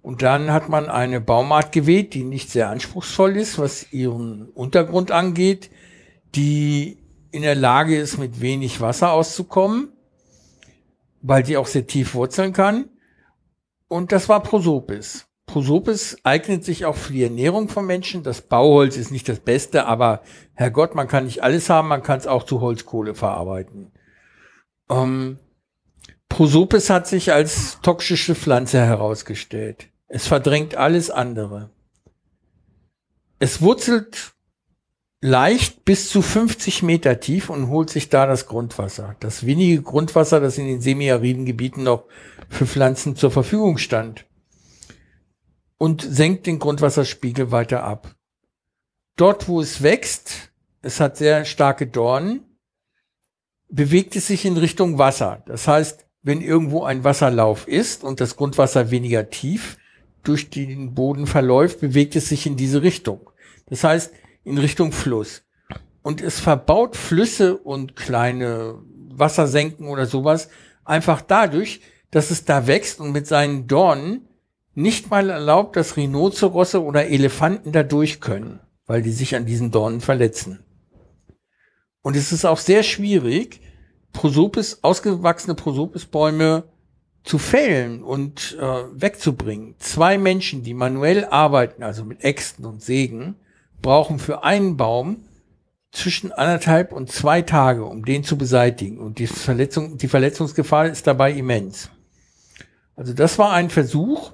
Und 0.00 0.22
dann 0.22 0.50
hat 0.50 0.70
man 0.70 0.88
eine 0.88 1.20
Baumart 1.20 1.70
gewählt, 1.70 2.14
die 2.14 2.24
nicht 2.24 2.48
sehr 2.48 2.70
anspruchsvoll 2.70 3.36
ist, 3.36 3.58
was 3.58 3.92
ihren 3.92 4.48
Untergrund 4.48 5.10
angeht, 5.10 5.68
die 6.34 6.98
in 7.30 7.42
der 7.42 7.54
Lage 7.54 7.98
ist, 7.98 8.18
mit 8.18 8.40
wenig 8.40 8.80
Wasser 8.80 9.12
auszukommen, 9.12 9.92
weil 11.20 11.44
sie 11.46 11.56
auch 11.56 11.66
sehr 11.66 11.86
tief 11.86 12.14
wurzeln 12.14 12.52
kann. 12.52 12.90
Und 13.88 14.12
das 14.12 14.28
war 14.28 14.42
Prosopis. 14.42 15.26
Prosopis 15.46 16.16
eignet 16.22 16.64
sich 16.64 16.86
auch 16.86 16.96
für 16.96 17.12
die 17.12 17.24
Ernährung 17.24 17.68
von 17.68 17.84
Menschen. 17.84 18.22
Das 18.22 18.42
Bauholz 18.42 18.96
ist 18.96 19.10
nicht 19.10 19.28
das 19.28 19.40
Beste, 19.40 19.86
aber 19.86 20.22
Herrgott, 20.54 20.94
man 20.94 21.08
kann 21.08 21.24
nicht 21.24 21.42
alles 21.42 21.68
haben, 21.68 21.88
man 21.88 22.02
kann 22.02 22.18
es 22.18 22.26
auch 22.26 22.44
zu 22.44 22.60
Holzkohle 22.60 23.14
verarbeiten. 23.14 23.92
Ähm, 24.90 25.38
Prosopis 26.28 26.88
hat 26.88 27.06
sich 27.06 27.32
als 27.32 27.80
toxische 27.82 28.34
Pflanze 28.34 28.80
herausgestellt. 28.80 29.88
Es 30.08 30.26
verdrängt 30.26 30.74
alles 30.74 31.10
andere. 31.10 31.70
es 33.38 33.60
wurzelt 33.60 34.32
leicht 35.22 35.84
bis 35.84 36.10
zu 36.10 36.20
50 36.20 36.82
Meter 36.82 37.20
tief 37.20 37.48
und 37.48 37.68
holt 37.68 37.88
sich 37.88 38.10
da 38.10 38.26
das 38.26 38.46
Grundwasser. 38.46 39.16
Das 39.20 39.46
wenige 39.46 39.80
Grundwasser, 39.80 40.40
das 40.40 40.58
in 40.58 40.66
den 40.66 40.82
semiariden 40.82 41.46
Gebieten 41.46 41.84
noch 41.84 42.04
für 42.50 42.66
Pflanzen 42.66 43.16
zur 43.16 43.30
Verfügung 43.30 43.78
stand. 43.78 44.26
Und 45.78 46.02
senkt 46.02 46.46
den 46.46 46.58
Grundwasserspiegel 46.58 47.50
weiter 47.50 47.84
ab. 47.84 48.14
Dort, 49.16 49.48
wo 49.48 49.60
es 49.60 49.82
wächst, 49.82 50.52
es 50.82 50.98
hat 51.00 51.16
sehr 51.16 51.44
starke 51.44 51.86
Dornen, 51.86 52.58
bewegt 53.68 54.16
es 54.16 54.26
sich 54.26 54.44
in 54.44 54.56
Richtung 54.56 54.98
Wasser. 54.98 55.42
Das 55.46 55.68
heißt, 55.68 56.06
wenn 56.22 56.40
irgendwo 56.40 56.82
ein 56.82 57.04
Wasserlauf 57.04 57.68
ist 57.68 58.02
und 58.04 58.20
das 58.20 58.36
Grundwasser 58.36 58.90
weniger 58.90 59.30
tief 59.30 59.76
durch 60.24 60.50
den 60.50 60.94
Boden 60.94 61.26
verläuft, 61.26 61.80
bewegt 61.80 62.16
es 62.16 62.28
sich 62.28 62.46
in 62.46 62.56
diese 62.56 62.82
Richtung. 62.82 63.30
Das 63.66 63.84
heißt, 63.84 64.12
in 64.44 64.58
Richtung 64.58 64.92
Fluss. 64.92 65.42
Und 66.02 66.20
es 66.20 66.40
verbaut 66.40 66.96
Flüsse 66.96 67.56
und 67.56 67.96
kleine 67.96 68.78
Wassersenken 69.10 69.86
oder 69.88 70.06
sowas 70.06 70.48
einfach 70.84 71.20
dadurch, 71.20 71.80
dass 72.10 72.30
es 72.30 72.44
da 72.44 72.66
wächst 72.66 73.00
und 73.00 73.12
mit 73.12 73.26
seinen 73.26 73.66
Dornen 73.66 74.28
nicht 74.74 75.10
mal 75.10 75.30
erlaubt, 75.30 75.76
dass 75.76 75.96
Rhinozerosse 75.96 76.82
oder 76.82 77.06
Elefanten 77.06 77.72
da 77.72 77.82
durch 77.82 78.20
können, 78.20 78.60
weil 78.86 79.02
die 79.02 79.12
sich 79.12 79.36
an 79.36 79.46
diesen 79.46 79.70
Dornen 79.70 80.00
verletzen. 80.00 80.64
Und 82.02 82.16
es 82.16 82.32
ist 82.32 82.44
auch 82.44 82.58
sehr 82.58 82.82
schwierig, 82.82 83.60
Prosopis, 84.12 84.80
ausgewachsene 84.82 85.54
Prosopisbäume 85.54 86.64
zu 87.24 87.38
fällen 87.38 88.02
und 88.02 88.58
äh, 88.60 88.84
wegzubringen. 88.92 89.76
Zwei 89.78 90.18
Menschen, 90.18 90.62
die 90.62 90.74
manuell 90.74 91.24
arbeiten, 91.26 91.82
also 91.82 92.04
mit 92.04 92.24
Äxten 92.24 92.64
und 92.64 92.82
Sägen, 92.82 93.36
brauchen 93.82 94.18
für 94.18 94.44
einen 94.44 94.76
Baum 94.76 95.24
zwischen 95.90 96.32
anderthalb 96.32 96.92
und 96.92 97.12
zwei 97.12 97.42
Tage, 97.42 97.84
um 97.84 98.04
den 98.04 98.24
zu 98.24 98.38
beseitigen. 98.38 98.98
Und 98.98 99.18
die 99.18 99.26
Verletzung, 99.26 99.98
die 99.98 100.08
Verletzungsgefahr 100.08 100.86
ist 100.86 101.06
dabei 101.06 101.32
immens. 101.32 101.90
Also 102.96 103.12
das 103.12 103.38
war 103.38 103.52
ein 103.52 103.68
Versuch, 103.68 104.32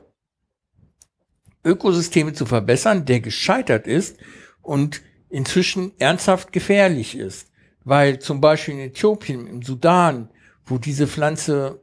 Ökosysteme 1.65 2.33
zu 2.33 2.47
verbessern, 2.47 3.05
der 3.05 3.21
gescheitert 3.21 3.87
ist 3.87 4.19
und 4.63 5.03
inzwischen 5.29 5.93
ernsthaft 5.99 6.53
gefährlich 6.53 7.17
ist. 7.17 7.51
Weil 7.85 8.21
zum 8.21 8.41
Beispiel 8.41 8.75
in 8.75 8.81
Äthiopien, 8.81 9.47
im 9.47 9.63
Sudan, 9.63 10.31
wo 10.65 10.79
diese 10.79 11.07
Pflanze 11.07 11.83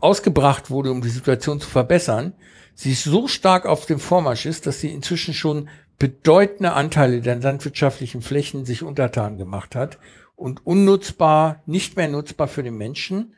ausgebracht 0.00 0.70
wurde, 0.70 0.90
um 0.90 1.00
die 1.00 1.08
Situation 1.08 1.60
zu 1.60 1.68
verbessern, 1.68 2.34
sie 2.74 2.94
so 2.94 3.28
stark 3.28 3.66
auf 3.66 3.86
dem 3.86 3.98
Vormarsch 3.98 4.46
ist, 4.46 4.66
dass 4.66 4.80
sie 4.80 4.92
inzwischen 4.92 5.34
schon 5.34 5.68
bedeutende 5.98 6.72
Anteile 6.72 7.20
der 7.20 7.36
landwirtschaftlichen 7.36 8.22
Flächen 8.22 8.64
sich 8.64 8.82
untertan 8.82 9.36
gemacht 9.36 9.74
hat 9.74 9.98
und 10.36 10.64
unnutzbar, 10.64 11.62
nicht 11.66 11.96
mehr 11.96 12.08
nutzbar 12.08 12.48
für 12.48 12.62
den 12.62 12.76
Menschen. 12.76 13.34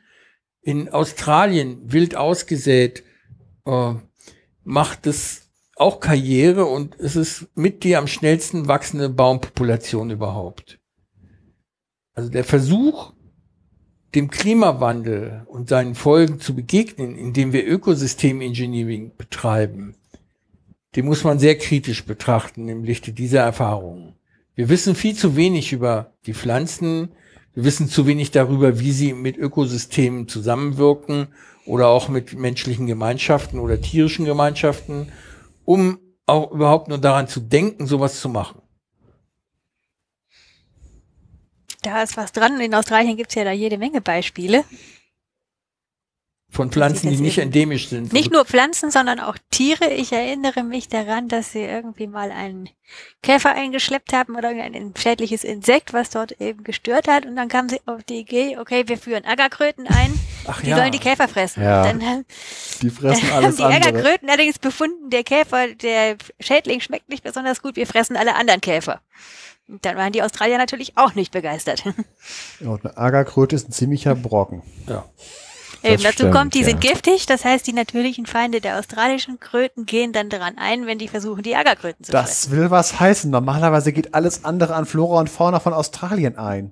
In 0.61 0.89
Australien 0.89 1.91
wild 1.91 2.15
ausgesät, 2.15 3.03
äh, 3.65 3.93
macht 4.63 5.07
es 5.07 5.49
auch 5.75 5.99
Karriere 5.99 6.65
und 6.65 6.99
es 6.99 7.15
ist 7.15 7.47
mit 7.55 7.83
die 7.83 7.95
am 7.95 8.05
schnellsten 8.05 8.67
wachsende 8.67 9.09
Baumpopulation 9.09 10.11
überhaupt. 10.11 10.79
Also 12.13 12.29
der 12.29 12.43
Versuch, 12.43 13.13
dem 14.13 14.29
Klimawandel 14.29 15.43
und 15.47 15.69
seinen 15.69 15.95
Folgen 15.95 16.39
zu 16.39 16.53
begegnen, 16.53 17.15
indem 17.15 17.53
wir 17.53 17.65
Ökosystemengineering 17.65 19.15
betreiben, 19.17 19.95
den 20.95 21.05
muss 21.05 21.23
man 21.23 21.39
sehr 21.39 21.57
kritisch 21.57 22.05
betrachten 22.05 22.67
im 22.67 22.83
Lichte 22.83 23.13
dieser 23.13 23.41
Erfahrungen. 23.41 24.15
Wir 24.55 24.69
wissen 24.69 24.95
viel 24.95 25.15
zu 25.15 25.35
wenig 25.35 25.71
über 25.71 26.13
die 26.25 26.33
Pflanzen, 26.33 27.13
wir 27.53 27.63
wissen 27.63 27.89
zu 27.89 28.07
wenig 28.07 28.31
darüber, 28.31 28.79
wie 28.79 28.91
sie 28.91 29.13
mit 29.13 29.37
Ökosystemen 29.37 30.27
zusammenwirken 30.27 31.27
oder 31.65 31.87
auch 31.87 32.09
mit 32.09 32.33
menschlichen 32.33 32.87
Gemeinschaften 32.87 33.59
oder 33.59 33.81
tierischen 33.81 34.25
Gemeinschaften, 34.25 35.11
um 35.65 35.99
auch 36.25 36.51
überhaupt 36.51 36.87
nur 36.87 36.97
daran 36.97 37.27
zu 37.27 37.39
denken, 37.39 37.87
sowas 37.87 38.19
zu 38.19 38.29
machen. 38.29 38.61
Da 41.81 42.03
ist 42.03 42.15
was 42.15 42.31
dran. 42.31 42.59
In 42.61 42.75
Australien 42.75 43.17
gibt's 43.17 43.35
ja 43.35 43.43
da 43.43 43.51
jede 43.51 43.77
Menge 43.77 44.01
Beispiele. 44.01 44.63
Von 46.53 46.69
Pflanzen, 46.69 47.09
die 47.09 47.21
nicht 47.21 47.37
endemisch 47.37 47.87
sind. 47.87 48.11
Nicht 48.11 48.29
nur 48.29 48.43
Pflanzen, 48.43 48.91
sondern 48.91 49.21
auch 49.21 49.37
Tiere. 49.51 49.89
Ich 49.89 50.11
erinnere 50.11 50.63
mich 50.63 50.89
daran, 50.89 51.29
dass 51.29 51.53
sie 51.53 51.61
irgendwie 51.61 52.07
mal 52.07 52.29
einen 52.29 52.67
Käfer 53.23 53.53
eingeschleppt 53.55 54.11
haben 54.11 54.35
oder 54.35 54.49
ein 54.49 54.93
schädliches 54.97 55.45
Insekt, 55.45 55.93
was 55.93 56.09
dort 56.09 56.33
eben 56.41 56.65
gestört 56.65 57.07
hat. 57.07 57.25
Und 57.25 57.37
dann 57.37 57.47
kamen 57.47 57.69
sie 57.69 57.79
auf 57.85 58.03
die 58.03 58.19
Idee, 58.19 58.57
okay, 58.59 58.83
wir 58.87 58.97
führen 58.97 59.23
Ackerkröten 59.23 59.87
ein, 59.87 60.13
Ach 60.45 60.59
die 60.59 60.71
ja. 60.71 60.75
sollen 60.75 60.91
die 60.91 60.99
Käfer 60.99 61.29
fressen. 61.29 61.63
Ja. 61.63 61.83
Dann, 61.83 62.25
die 62.81 62.89
fressen 62.89 63.31
alles 63.31 63.57
haben 63.57 63.71
die 63.71 63.87
Ackerkröten 63.87 64.29
allerdings 64.29 64.59
befunden, 64.59 65.09
der 65.09 65.23
Käfer, 65.23 65.69
der 65.69 66.17
Schädling 66.41 66.81
schmeckt 66.81 67.07
nicht 67.07 67.23
besonders 67.23 67.61
gut, 67.61 67.77
wir 67.77 67.87
fressen 67.87 68.17
alle 68.17 68.35
anderen 68.35 68.59
Käfer. 68.59 68.99
Und 69.69 69.85
dann 69.85 69.95
waren 69.95 70.11
die 70.11 70.21
Australier 70.21 70.57
natürlich 70.57 70.97
auch 70.97 71.15
nicht 71.15 71.31
begeistert. 71.31 71.85
Ja, 72.59 72.71
und 72.71 72.85
eine 72.85 72.97
Ackerkröte 72.97 73.55
ist 73.55 73.69
ein 73.69 73.71
ziemlicher 73.71 74.15
Brocken. 74.15 74.63
Ja. 74.87 75.05
Eben, 75.83 76.03
dazu 76.03 76.13
stimmt, 76.13 76.33
kommt, 76.33 76.53
die 76.53 76.59
ja. 76.59 76.65
sind 76.65 76.81
giftig, 76.81 77.25
das 77.25 77.43
heißt, 77.43 77.65
die 77.65 77.73
natürlichen 77.73 78.25
Feinde 78.25 78.61
der 78.61 78.77
australischen 78.77 79.39
Kröten 79.39 79.85
gehen 79.85 80.13
dann 80.13 80.29
daran 80.29 80.57
ein, 80.57 80.85
wenn 80.85 80.99
die 80.99 81.07
versuchen, 81.07 81.41
die 81.41 81.55
Agerkröten 81.55 82.05
zu 82.05 82.11
Das 82.11 82.45
fressen. 82.45 82.51
will 82.51 82.71
was 82.71 82.99
heißen. 82.99 83.31
Normalerweise 83.31 83.91
geht 83.91 84.13
alles 84.13 84.45
andere 84.45 84.75
an 84.75 84.85
Flora 84.85 85.19
und 85.19 85.29
Fauna 85.29 85.59
von 85.59 85.73
Australien 85.73 86.37
ein. 86.37 86.71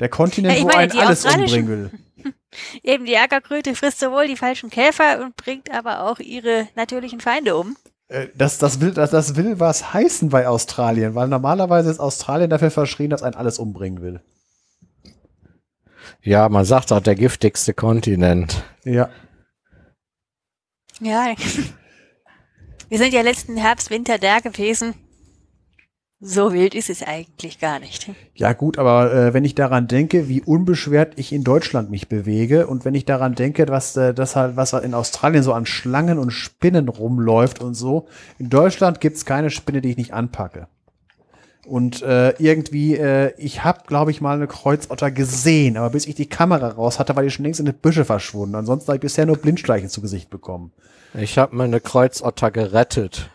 Der 0.00 0.08
Kontinent, 0.08 0.58
ja, 0.58 0.64
wo 0.64 0.68
einen 0.68 0.92
alles 0.92 1.24
umbringen 1.24 1.68
will. 1.68 1.90
Eben, 2.82 3.04
die 3.04 3.16
Agerkröte 3.16 3.74
frisst 3.74 4.00
sowohl 4.00 4.26
die 4.26 4.36
falschen 4.36 4.70
Käfer 4.70 5.22
und 5.22 5.36
bringt 5.36 5.70
aber 5.70 6.04
auch 6.04 6.18
ihre 6.18 6.68
natürlichen 6.74 7.20
Feinde 7.20 7.56
um. 7.56 7.76
Äh, 8.08 8.28
das, 8.34 8.58
das, 8.58 8.80
will, 8.80 8.92
das, 8.92 9.10
das 9.10 9.36
will 9.36 9.60
was 9.60 9.92
heißen 9.92 10.30
bei 10.30 10.48
Australien, 10.48 11.14
weil 11.14 11.28
normalerweise 11.28 11.90
ist 11.90 12.00
Australien 12.00 12.50
dafür 12.50 12.70
verschrien, 12.70 13.10
dass 13.10 13.22
einen 13.22 13.34
alles 13.34 13.58
umbringen 13.58 14.00
will. 14.00 14.20
Ja, 16.22 16.48
man 16.48 16.64
sagt 16.64 16.92
auch 16.92 17.00
der 17.00 17.14
giftigste 17.14 17.74
Kontinent. 17.74 18.64
Ja. 18.84 19.08
Ja. 21.00 21.34
Wir 22.88 22.98
sind 22.98 23.12
ja 23.12 23.20
letzten 23.20 23.56
Herbst, 23.56 23.90
Winter 23.90 24.18
da 24.18 24.40
gewesen. 24.40 24.94
So 26.20 26.52
wild 26.52 26.74
ist 26.74 26.90
es 26.90 27.04
eigentlich 27.04 27.60
gar 27.60 27.78
nicht. 27.78 28.10
Ja 28.34 28.52
gut, 28.52 28.76
aber 28.76 29.12
äh, 29.14 29.34
wenn 29.34 29.44
ich 29.44 29.54
daran 29.54 29.86
denke, 29.86 30.28
wie 30.28 30.42
unbeschwert 30.42 31.12
ich 31.16 31.32
in 31.32 31.44
Deutschland 31.44 31.90
mich 31.90 32.08
bewege 32.08 32.66
und 32.66 32.84
wenn 32.84 32.96
ich 32.96 33.04
daran 33.04 33.36
denke, 33.36 33.68
was 33.68 33.96
äh, 33.96 34.12
das 34.14 34.34
halt, 34.34 34.56
was 34.56 34.72
in 34.72 34.94
Australien 34.94 35.44
so 35.44 35.52
an 35.52 35.64
Schlangen 35.64 36.18
und 36.18 36.32
Spinnen 36.32 36.88
rumläuft 36.88 37.60
und 37.60 37.74
so, 37.74 38.08
in 38.38 38.50
Deutschland 38.50 39.00
gibt's 39.00 39.26
keine 39.26 39.50
Spinne, 39.50 39.80
die 39.80 39.90
ich 39.90 39.96
nicht 39.96 40.12
anpacke. 40.12 40.66
Und 41.68 42.00
äh, 42.00 42.30
irgendwie, 42.38 42.96
äh, 42.96 43.34
ich 43.36 43.62
habe, 43.62 43.80
glaube 43.86 44.10
ich, 44.10 44.22
mal 44.22 44.34
eine 44.34 44.46
Kreuzotter 44.46 45.10
gesehen, 45.10 45.76
aber 45.76 45.90
bis 45.90 46.06
ich 46.06 46.14
die 46.14 46.28
Kamera 46.28 46.68
raus 46.68 46.98
hatte, 46.98 47.14
war 47.14 47.22
die 47.22 47.30
schon 47.30 47.44
längst 47.44 47.60
in 47.60 47.66
die 47.66 47.72
Büsche 47.72 48.06
verschwunden. 48.06 48.54
Ansonsten 48.54 48.88
habe 48.88 48.96
ich 48.96 49.02
bisher 49.02 49.26
nur 49.26 49.36
Blindschleichen 49.36 49.90
zu 49.90 50.00
Gesicht 50.00 50.30
bekommen. 50.30 50.72
Ich 51.12 51.36
habe 51.36 51.54
mir 51.54 51.64
eine 51.64 51.80
Kreuzotter 51.80 52.50
gerettet. 52.50 53.28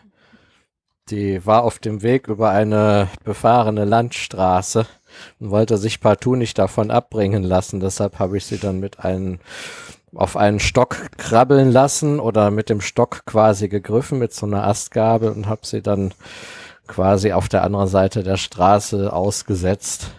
Die 1.10 1.46
war 1.46 1.62
auf 1.62 1.78
dem 1.78 2.02
Weg 2.02 2.26
über 2.26 2.50
eine 2.50 3.06
befahrene 3.22 3.84
Landstraße 3.84 4.84
und 5.38 5.50
wollte 5.50 5.78
sich 5.78 6.00
partout 6.00 6.34
nicht 6.34 6.58
davon 6.58 6.90
abbringen 6.90 7.44
lassen. 7.44 7.78
Deshalb 7.78 8.18
habe 8.18 8.36
ich 8.36 8.46
sie 8.46 8.58
dann 8.58 8.80
mit 8.80 8.98
einem 8.98 9.38
auf 10.12 10.36
einen 10.36 10.58
Stock 10.58 10.96
krabbeln 11.18 11.70
lassen 11.70 12.18
oder 12.18 12.50
mit 12.50 12.68
dem 12.68 12.80
Stock 12.80 13.26
quasi 13.26 13.68
gegriffen 13.68 14.18
mit 14.18 14.34
so 14.34 14.46
einer 14.46 14.66
Astgabel 14.66 15.30
und 15.30 15.46
habe 15.46 15.64
sie 15.64 15.82
dann 15.82 16.12
quasi 16.86 17.32
auf 17.32 17.48
der 17.48 17.64
anderen 17.64 17.88
Seite 17.88 18.22
der 18.22 18.36
Straße 18.36 19.12
ausgesetzt, 19.12 20.10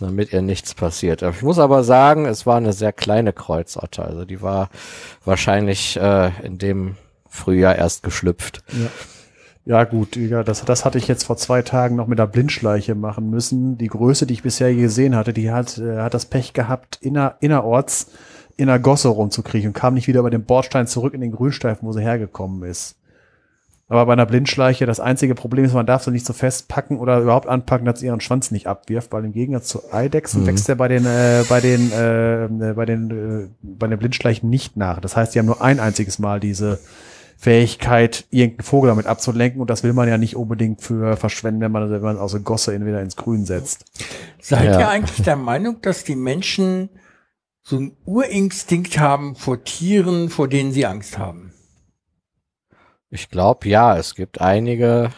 damit 0.00 0.32
ihr 0.32 0.42
nichts 0.42 0.74
passiert. 0.74 1.22
Ich 1.22 1.42
muss 1.42 1.58
aber 1.58 1.84
sagen, 1.84 2.26
es 2.26 2.46
war 2.46 2.56
eine 2.56 2.72
sehr 2.72 2.92
kleine 2.92 3.32
Kreuzotter. 3.32 4.04
Also 4.04 4.24
die 4.24 4.42
war 4.42 4.70
wahrscheinlich 5.24 5.96
äh, 5.96 6.30
in 6.42 6.58
dem 6.58 6.96
Frühjahr 7.28 7.76
erst 7.76 8.02
geschlüpft. 8.02 8.62
Ja. 8.68 8.88
Ja, 9.68 9.82
gut, 9.82 10.14
ja, 10.14 10.44
das, 10.44 10.64
das 10.64 10.84
hatte 10.84 10.96
ich 10.96 11.08
jetzt 11.08 11.24
vor 11.24 11.36
zwei 11.36 11.60
Tagen 11.60 11.96
noch 11.96 12.06
mit 12.06 12.20
der 12.20 12.28
Blindschleiche 12.28 12.94
machen 12.94 13.30
müssen. 13.30 13.76
Die 13.76 13.88
Größe, 13.88 14.24
die 14.24 14.34
ich 14.34 14.44
bisher 14.44 14.72
gesehen 14.72 15.16
hatte, 15.16 15.32
die 15.32 15.50
hat, 15.50 15.76
äh, 15.78 15.98
hat 15.98 16.14
das 16.14 16.26
Pech 16.26 16.52
gehabt, 16.52 16.98
inner, 17.02 17.34
innerorts 17.40 18.12
in 18.56 18.68
der 18.68 18.78
Gosse 18.78 19.08
rumzukriegen 19.08 19.70
und 19.70 19.74
kam 19.74 19.94
nicht 19.94 20.06
wieder 20.06 20.20
über 20.20 20.30
den 20.30 20.44
Bordstein 20.44 20.86
zurück 20.86 21.14
in 21.14 21.20
den 21.20 21.32
Grünstreifen, 21.32 21.86
wo 21.86 21.92
sie 21.92 22.00
hergekommen 22.00 22.62
ist. 22.62 22.94
Aber 23.88 24.06
bei 24.06 24.14
einer 24.14 24.26
Blindschleiche, 24.26 24.84
das 24.84 24.98
einzige 24.98 25.36
Problem 25.36 25.64
ist, 25.64 25.72
man 25.72 25.86
darf 25.86 26.02
sie 26.02 26.10
nicht 26.10 26.26
so 26.26 26.32
festpacken 26.32 26.98
oder 26.98 27.20
überhaupt 27.20 27.46
anpacken, 27.46 27.86
dass 27.86 28.00
sie 28.00 28.06
ihren 28.06 28.20
Schwanz 28.20 28.50
nicht 28.50 28.66
abwirft, 28.66 29.12
weil 29.12 29.24
im 29.24 29.32
Gegensatz 29.32 29.68
zu 29.68 29.92
Eidechsen 29.92 30.42
mhm. 30.42 30.46
wächst 30.48 30.68
er 30.68 30.74
bei 30.74 30.88
den, 30.88 31.06
äh, 31.06 31.44
bei 31.48 31.60
den, 31.60 31.92
äh, 31.92 32.72
bei 32.74 32.84
den, 32.84 33.10
äh, 33.10 33.48
bei 33.62 33.86
den 33.86 33.98
Blindschleichen 33.98 34.50
nicht 34.50 34.76
nach. 34.76 35.00
Das 35.00 35.16
heißt, 35.16 35.34
die 35.34 35.38
haben 35.38 35.46
nur 35.46 35.62
ein 35.62 35.78
einziges 35.78 36.18
Mal 36.18 36.40
diese, 36.40 36.80
Fähigkeit, 37.38 38.24
irgendeinen 38.30 38.64
Vogel 38.64 38.88
damit 38.88 39.06
abzulenken. 39.06 39.60
Und 39.60 39.68
das 39.68 39.82
will 39.82 39.92
man 39.92 40.08
ja 40.08 40.18
nicht 40.18 40.36
unbedingt 40.36 40.80
für 40.80 41.16
verschwenden, 41.16 41.60
wenn 41.60 41.72
man, 41.72 41.90
wenn 41.90 42.00
man 42.00 42.18
aus 42.18 42.32
der 42.32 42.40
Gosse 42.40 42.74
entweder 42.74 43.02
ins 43.02 43.16
Grün 43.16 43.44
setzt. 43.44 43.84
Seid 44.40 44.64
Ja. 44.64 44.80
ihr 44.80 44.88
eigentlich 44.88 45.22
der 45.22 45.36
Meinung, 45.36 45.80
dass 45.82 46.04
die 46.04 46.16
Menschen 46.16 46.88
so 47.62 47.76
einen 47.76 47.96
Urinstinkt 48.04 48.98
haben 48.98 49.34
vor 49.36 49.64
Tieren, 49.64 50.30
vor 50.30 50.48
denen 50.48 50.72
sie 50.72 50.86
Angst 50.86 51.18
haben? 51.18 51.52
Ich 53.10 53.30
glaube, 53.30 53.68
ja, 53.68 53.96
es 53.96 54.14
gibt 54.14 54.40
einige 54.40 55.12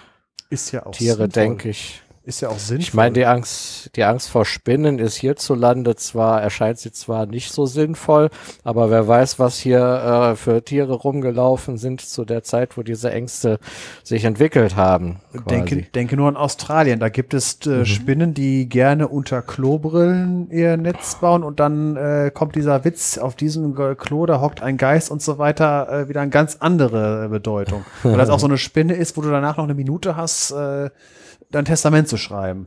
Ist 0.51 0.73
ja 0.73 0.85
auch 0.87 0.93
Tiere, 0.93 1.29
denke 1.29 1.71
ich. 1.71 2.03
Ist 2.29 2.43
ja 2.43 2.51
auch 2.51 2.59
sinnvoll. 2.59 2.83
Ich 2.83 2.93
meine, 2.93 3.15
die 3.15 3.25
Angst, 3.25 3.97
die 3.97 4.05
Angst 4.05 4.29
vor 4.29 4.45
Spinnen 4.45 4.99
ist 4.99 5.15
hierzulande 5.15 5.97
zwar, 5.97 6.43
erscheint 6.43 6.79
sie 6.79 6.93
zwar 6.93 7.25
nicht 7.25 7.51
so 7.51 7.65
sinnvoll, 7.65 8.29
aber 8.65 8.91
wer 8.91 9.09
weiß, 9.09 9.39
was 9.39 9.59
hier 9.59 9.81
äh, 9.81 10.37
für 10.37 10.63
Tiere 10.63 10.93
rumgelaufen 10.93 11.79
sind 11.79 12.03
zu 12.03 12.27
der 12.27 12.43
Zeit, 12.43 12.77
wo 12.77 12.83
diese 12.83 13.11
Ängste 13.11 13.59
sich 14.05 14.25
entwickelt 14.25 14.77
haben. 14.77 15.21
Denke, 15.49 15.85
denke 15.95 16.17
nur 16.19 16.29
an 16.29 16.37
Australien. 16.37 17.01
Da 17.01 17.09
gibt 17.09 17.33
es 17.33 17.67
äh, 17.67 17.87
Spinnen, 17.87 18.35
die 18.35 18.69
gerne 18.69 19.09
unter 19.09 19.41
Klobrillen 19.41 20.51
ihr 20.51 20.77
Netz 20.77 21.15
bauen 21.15 21.43
und 21.43 21.61
dann 21.61 21.97
äh, 21.97 22.31
kommt 22.31 22.57
dieser 22.57 22.85
Witz, 22.85 23.17
auf 23.17 23.37
diesem 23.37 23.75
Klo, 23.97 24.27
da 24.27 24.43
hockt 24.43 24.63
ein 24.63 24.77
Geist 24.77 25.11
und 25.11 25.23
so 25.23 25.39
weiter, 25.39 25.89
äh, 25.91 26.09
wieder 26.11 26.21
eine 26.21 26.31
ganz 26.31 26.59
andere 26.61 27.31
Bedeutung. 27.31 27.87
Weil 28.03 28.19
das 28.19 28.29
auch 28.29 28.39
so 28.39 28.47
eine 28.47 28.59
Spinne 28.59 28.93
ist, 28.97 29.17
wo 29.17 29.23
du 29.23 29.31
danach 29.31 29.57
noch 29.57 29.65
eine 29.65 29.73
Minute 29.73 30.15
hast, 30.15 30.51
äh, 30.51 30.91
dein 31.51 31.65
Testament 31.65 32.09
zu 32.09 32.17
schreiben. 32.17 32.67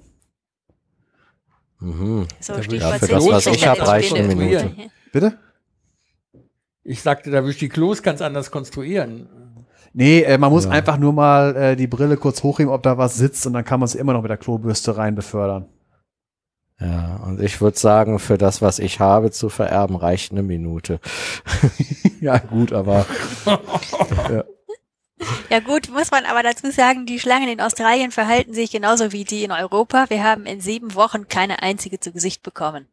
Mhm. 1.80 2.28
So 2.40 2.54
Ja, 2.54 2.64
Stichwort 2.64 2.96
für 3.00 3.08
das, 3.08 3.28
was 3.28 3.38
ich 3.38 3.44
Selbstständige 3.44 3.82
hab, 3.82 3.88
reicht 3.88 4.14
eine 4.14 4.28
Minute. 4.36 4.76
Bitte? 5.12 5.38
Ich 6.84 7.02
sagte, 7.02 7.32
da 7.32 7.38
würde 7.40 7.52
ich 7.52 7.58
die 7.60 7.70
Klos 7.70 8.02
ganz 8.04 8.22
anders 8.22 8.52
konstruieren. 8.52 9.28
Nee, 9.94 10.22
äh, 10.22 10.38
man 10.38 10.52
muss 10.52 10.66
Ja. 10.66 10.72
einfach 10.72 10.98
nur 10.98 11.14
mal 11.14 11.56
äh, 11.56 11.76
die 11.76 11.88
Brille 11.88 12.18
kurz 12.18 12.44
hochheben, 12.44 12.72
ob 12.72 12.82
da 12.84 12.98
was 12.98 13.16
sitzt 13.16 13.46
und 13.46 13.54
dann 13.54 13.66
kann 13.66 13.80
man 13.80 13.86
es 13.86 13.96
immer 13.96 14.14
noch 14.14 14.22
mit 14.22 14.30
der 14.30 14.38
Klobürste 14.38 14.96
rein 14.98 15.16
befördern. 15.16 15.68
Ja, 16.80 17.18
und 17.26 17.42
ich 17.42 17.62
würde 17.62 17.78
sagen, 17.78 18.18
für 18.18 18.38
das, 18.40 18.62
was 18.62 18.80
ich 18.80 19.00
habe 19.00 19.30
zu 19.30 19.50
vererben, 19.50 19.96
reicht 19.96 20.32
eine 20.32 20.42
Minute. 20.42 21.00
ja, 22.22 22.38
gut, 22.40 22.74
aber 22.74 23.06
Ja 24.30 24.44
gut, 25.60 25.90
muss 25.90 26.12
man 26.12 26.26
aber 26.26 26.44
dazu 26.44 26.72
sagen, 26.72 27.06
die 27.06 27.20
Schlangen 27.20 27.50
in 27.50 27.62
Australien 27.62 28.12
verhalten 28.12 28.54
sich 28.54 28.72
genauso 28.72 29.12
wie 29.12 29.24
die 29.24 29.44
in 29.44 29.52
Europa. 29.52 30.06
Wir 30.10 30.24
haben 30.24 30.46
in 30.46 30.62
sieben 30.62 30.96
Wochen 30.96 31.28
keine 31.28 31.62
einzige 31.62 32.00
zu 32.00 32.12
Gesicht 32.12 32.44
bekommen. 32.44 32.88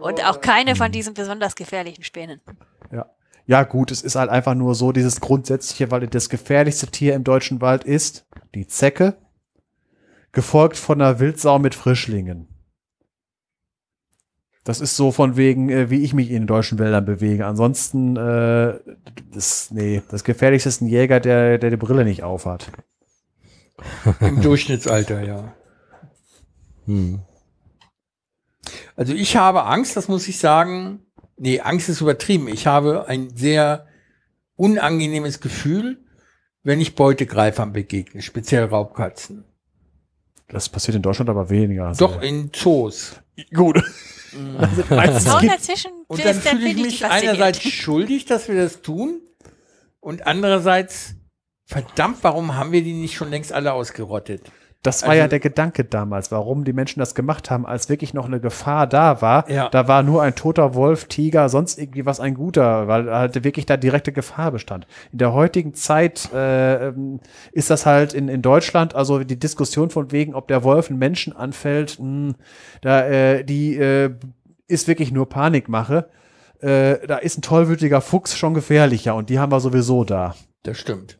Und 0.00 0.24
auch 0.24 0.40
keine 0.40 0.76
von 0.76 0.92
diesen 0.92 1.14
besonders 1.14 1.54
gefährlichen 1.54 2.04
Spinnen. 2.04 2.40
Ja. 2.90 3.06
Ja, 3.46 3.64
gut, 3.64 3.90
es 3.90 4.02
ist 4.02 4.14
halt 4.14 4.30
einfach 4.30 4.54
nur 4.54 4.74
so 4.74 4.92
dieses 4.92 5.20
grundsätzliche, 5.20 5.90
weil 5.90 6.06
das 6.06 6.28
gefährlichste 6.28 6.86
Tier 6.86 7.14
im 7.14 7.24
deutschen 7.24 7.60
Wald 7.60 7.82
ist 7.82 8.24
die 8.54 8.68
Zecke, 8.68 9.16
gefolgt 10.30 10.76
von 10.76 11.00
einer 11.00 11.18
Wildsau 11.18 11.58
mit 11.58 11.74
Frischlingen. 11.74 12.51
Das 14.64 14.80
ist 14.80 14.96
so 14.96 15.10
von 15.10 15.36
wegen, 15.36 15.70
äh, 15.70 15.90
wie 15.90 16.02
ich 16.02 16.14
mich 16.14 16.30
in 16.30 16.42
den 16.42 16.46
deutschen 16.46 16.78
Wäldern 16.78 17.04
bewege. 17.04 17.46
Ansonsten, 17.46 18.16
äh, 18.16 18.78
das, 19.32 19.70
nee, 19.72 20.02
das 20.08 20.22
gefährlichste 20.22 20.68
ist 20.68 20.80
ein 20.80 20.88
Jäger, 20.88 21.18
der, 21.18 21.58
der 21.58 21.70
die 21.70 21.76
Brille 21.76 22.04
nicht 22.04 22.22
aufhat. 22.22 22.70
Im 24.20 24.40
Durchschnittsalter, 24.40 25.22
ja. 25.22 25.54
Hm. 26.86 27.20
Also 28.94 29.14
ich 29.14 29.36
habe 29.36 29.64
Angst, 29.64 29.96
das 29.96 30.08
muss 30.08 30.28
ich 30.28 30.38
sagen. 30.38 31.00
Nee, 31.36 31.60
Angst 31.60 31.88
ist 31.88 32.00
übertrieben. 32.00 32.46
Ich 32.46 32.66
habe 32.66 33.06
ein 33.08 33.36
sehr 33.36 33.86
unangenehmes 34.54 35.40
Gefühl, 35.40 35.98
wenn 36.62 36.80
ich 36.80 36.94
Beutegreifern 36.94 37.72
begegne, 37.72 38.22
speziell 38.22 38.64
Raubkatzen. 38.64 39.44
Das 40.48 40.68
passiert 40.68 40.96
in 40.96 41.02
Deutschland 41.02 41.30
aber 41.30 41.50
weniger. 41.50 41.92
Doch 41.98 42.22
in 42.22 42.50
Zoos. 42.52 43.16
gut. 43.54 43.82
Meistens 44.90 45.24
So 45.32 45.38
gibt- 45.38 45.52
dazwischen 45.52 45.90
Und 46.08 46.24
dann 46.24 46.34
fühle 46.40 46.68
ich 46.68 46.76
mich 46.76 47.04
einerseits 47.04 47.62
schuldig, 47.62 48.24
dass 48.24 48.48
wir 48.48 48.56
das 48.56 48.82
tun. 48.82 49.20
Und 50.00 50.26
andererseits 50.26 51.14
verdammt, 51.66 52.18
warum 52.22 52.54
haben 52.56 52.72
wir 52.72 52.82
die 52.82 52.92
nicht 52.92 53.14
schon 53.14 53.30
längst 53.30 53.52
alle 53.52 53.72
ausgerottet? 53.72 54.42
Das 54.82 55.02
war 55.02 55.10
Also- 55.10 55.20
ja 55.20 55.28
der 55.28 55.38
Gedanke 55.38 55.84
damals, 55.84 56.32
warum 56.32 56.64
die 56.64 56.72
Menschen 56.72 56.98
das 56.98 57.14
gemacht 57.14 57.50
haben, 57.50 57.64
als 57.66 57.88
wirklich 57.88 58.14
noch 58.14 58.26
eine 58.26 58.40
Gefahr 58.40 58.88
da 58.88 59.22
war. 59.22 59.48
Ja. 59.48 59.68
Da 59.68 59.86
war 59.86 60.02
nur 60.02 60.22
ein 60.22 60.34
toter 60.34 60.74
Wolf, 60.74 61.04
Tiger, 61.04 61.48
sonst 61.48 61.78
irgendwie 61.78 62.04
was 62.04 62.18
ein 62.18 62.34
guter, 62.34 62.88
weil 62.88 63.08
halt 63.08 63.44
wirklich 63.44 63.64
da 63.64 63.76
direkte 63.76 64.10
Gefahr 64.10 64.50
bestand. 64.50 64.88
In 65.12 65.18
der 65.18 65.32
heutigen 65.32 65.74
Zeit 65.74 66.30
äh, 66.34 66.88
ähm, 66.88 67.20
ist 67.52 67.70
das 67.70 67.86
halt 67.86 68.12
in, 68.12 68.28
in 68.28 68.42
Deutschland, 68.42 68.96
also 68.96 69.20
die 69.22 69.38
Diskussion 69.38 69.90
von 69.90 70.10
wegen, 70.10 70.34
ob 70.34 70.48
der 70.48 70.64
Wolf 70.64 70.90
einen 70.90 70.98
Menschen 70.98 71.32
anfällt, 71.36 71.98
mh, 72.00 72.34
da 72.80 73.06
äh, 73.06 73.44
die 73.44 73.76
äh, 73.76 74.10
ist 74.66 74.88
wirklich 74.88 75.12
nur 75.12 75.28
Panikmache. 75.28 76.08
Äh, 76.60 77.06
da 77.06 77.18
ist 77.18 77.38
ein 77.38 77.42
tollwütiger 77.42 78.00
Fuchs 78.00 78.36
schon 78.36 78.54
gefährlicher 78.54 79.14
und 79.14 79.30
die 79.30 79.38
haben 79.38 79.52
wir 79.52 79.60
sowieso 79.60 80.02
da. 80.04 80.34
Das 80.64 80.78
stimmt. 80.78 81.18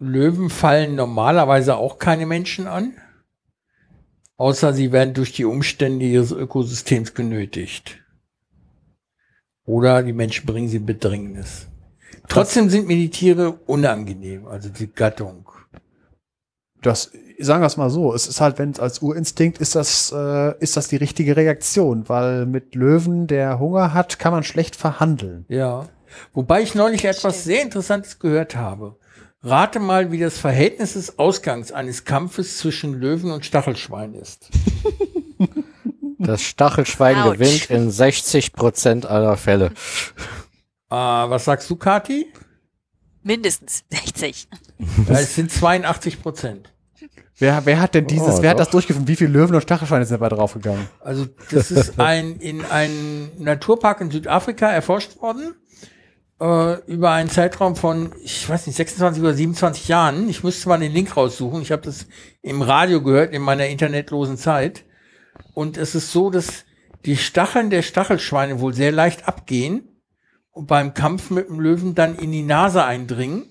Löwen 0.00 0.48
fallen 0.48 0.94
normalerweise 0.94 1.76
auch 1.76 1.98
keine 1.98 2.24
Menschen 2.24 2.66
an, 2.66 2.94
außer 4.38 4.72
sie 4.72 4.92
werden 4.92 5.12
durch 5.12 5.32
die 5.32 5.44
Umstände 5.44 6.06
ihres 6.06 6.32
Ökosystems 6.32 7.12
genötigt. 7.12 7.98
Oder 9.66 10.02
die 10.02 10.14
Menschen 10.14 10.46
bringen 10.46 10.68
sie 10.68 10.78
in 10.78 10.86
Bedrängnis. 10.86 11.68
Trotzdem 12.28 12.70
sind 12.70 12.86
mir 12.86 12.96
die 12.96 13.10
Tiere 13.10 13.52
unangenehm, 13.66 14.46
also 14.46 14.70
die 14.70 14.90
Gattung. 14.90 15.46
das, 16.80 17.12
sagen 17.38 17.62
wir 17.62 17.66
es 17.66 17.76
mal 17.76 17.90
so, 17.90 18.14
es 18.14 18.26
ist 18.26 18.40
halt, 18.40 18.58
wenn 18.58 18.70
es 18.70 18.80
als 18.80 19.02
Urinstinkt 19.02 19.58
ist 19.58 19.74
das, 19.74 20.12
äh, 20.16 20.58
ist 20.60 20.78
das 20.78 20.88
die 20.88 20.96
richtige 20.96 21.36
Reaktion, 21.36 22.08
weil 22.08 22.46
mit 22.46 22.74
Löwen, 22.74 23.26
der 23.26 23.58
Hunger 23.58 23.92
hat, 23.92 24.18
kann 24.18 24.32
man 24.32 24.44
schlecht 24.44 24.76
verhandeln. 24.76 25.44
Ja. 25.48 25.88
Wobei 26.32 26.62
ich 26.62 26.74
neulich 26.74 27.04
etwas 27.04 27.44
sehr 27.44 27.62
Interessantes 27.62 28.18
gehört 28.18 28.56
habe. 28.56 28.96
Rate 29.42 29.80
mal, 29.80 30.12
wie 30.12 30.18
das 30.18 30.38
Verhältnis 30.38 30.92
des 30.94 31.18
Ausgangs 31.18 31.72
eines 31.72 32.04
Kampfes 32.04 32.58
zwischen 32.58 32.94
Löwen 32.94 33.30
und 33.30 33.44
Stachelschwein 33.44 34.14
ist. 34.14 34.50
Das 36.22 36.42
Stachelschwein 36.42 37.16
Autsch. 37.16 37.38
gewinnt 37.38 37.70
in 37.70 37.90
60 37.90 38.52
Prozent 38.52 39.06
aller 39.06 39.38
Fälle. 39.38 39.72
Äh, 40.90 40.94
was 40.94 41.46
sagst 41.46 41.70
du, 41.70 41.76
Kati? 41.76 42.30
Mindestens 43.22 43.84
60. 43.90 44.48
Ja, 45.08 45.14
es 45.18 45.34
sind 45.34 45.50
82 45.50 46.20
Prozent. 46.20 46.74
Wer, 47.38 47.64
wer 47.64 47.80
hat 47.80 47.94
denn 47.94 48.06
dieses, 48.06 48.34
Oh, 48.38 48.42
wer 48.42 48.50
hat 48.50 48.60
das 48.60 48.68
durchgeführt? 48.68 49.08
Wie 49.08 49.16
viele 49.16 49.30
Löwen 49.30 49.54
und 49.54 49.62
Stachelschweine 49.62 50.04
sind 50.04 50.20
dabei 50.20 50.28
draufgegangen? 50.28 50.88
Also 51.00 51.26
das 51.50 51.70
ist 51.70 51.94
ein 51.98 52.36
in 52.36 52.66
einem 52.66 53.30
Naturpark 53.38 54.02
in 54.02 54.10
Südafrika 54.10 54.70
erforscht 54.70 55.22
worden 55.22 55.54
äh, 56.40 56.80
über 56.86 57.10
einen 57.12 57.30
Zeitraum 57.30 57.76
von, 57.76 58.12
ich 58.22 58.48
weiß 58.48 58.66
nicht, 58.66 58.76
26 58.76 59.22
oder 59.22 59.34
27 59.34 59.88
Jahren. 59.88 60.28
Ich 60.28 60.42
müsste 60.42 60.68
mal 60.68 60.78
den 60.78 60.92
Link 60.92 61.16
raussuchen. 61.16 61.62
Ich 61.62 61.70
habe 61.70 61.82
das 61.82 62.06
im 62.42 62.62
Radio 62.62 63.02
gehört 63.02 63.32
in 63.32 63.42
meiner 63.42 63.66
internetlosen 63.66 64.36
Zeit. 64.36 64.84
Und 65.54 65.76
es 65.76 65.94
ist 65.94 66.12
so, 66.12 66.30
dass 66.30 66.64
die 67.04 67.16
Stacheln 67.16 67.70
der 67.70 67.82
Stachelschweine 67.82 68.60
wohl 68.60 68.74
sehr 68.74 68.92
leicht 68.92 69.28
abgehen 69.28 69.88
und 70.50 70.66
beim 70.66 70.94
Kampf 70.94 71.30
mit 71.30 71.48
dem 71.48 71.60
Löwen 71.60 71.94
dann 71.94 72.16
in 72.16 72.32
die 72.32 72.42
Nase 72.42 72.84
eindringen, 72.84 73.46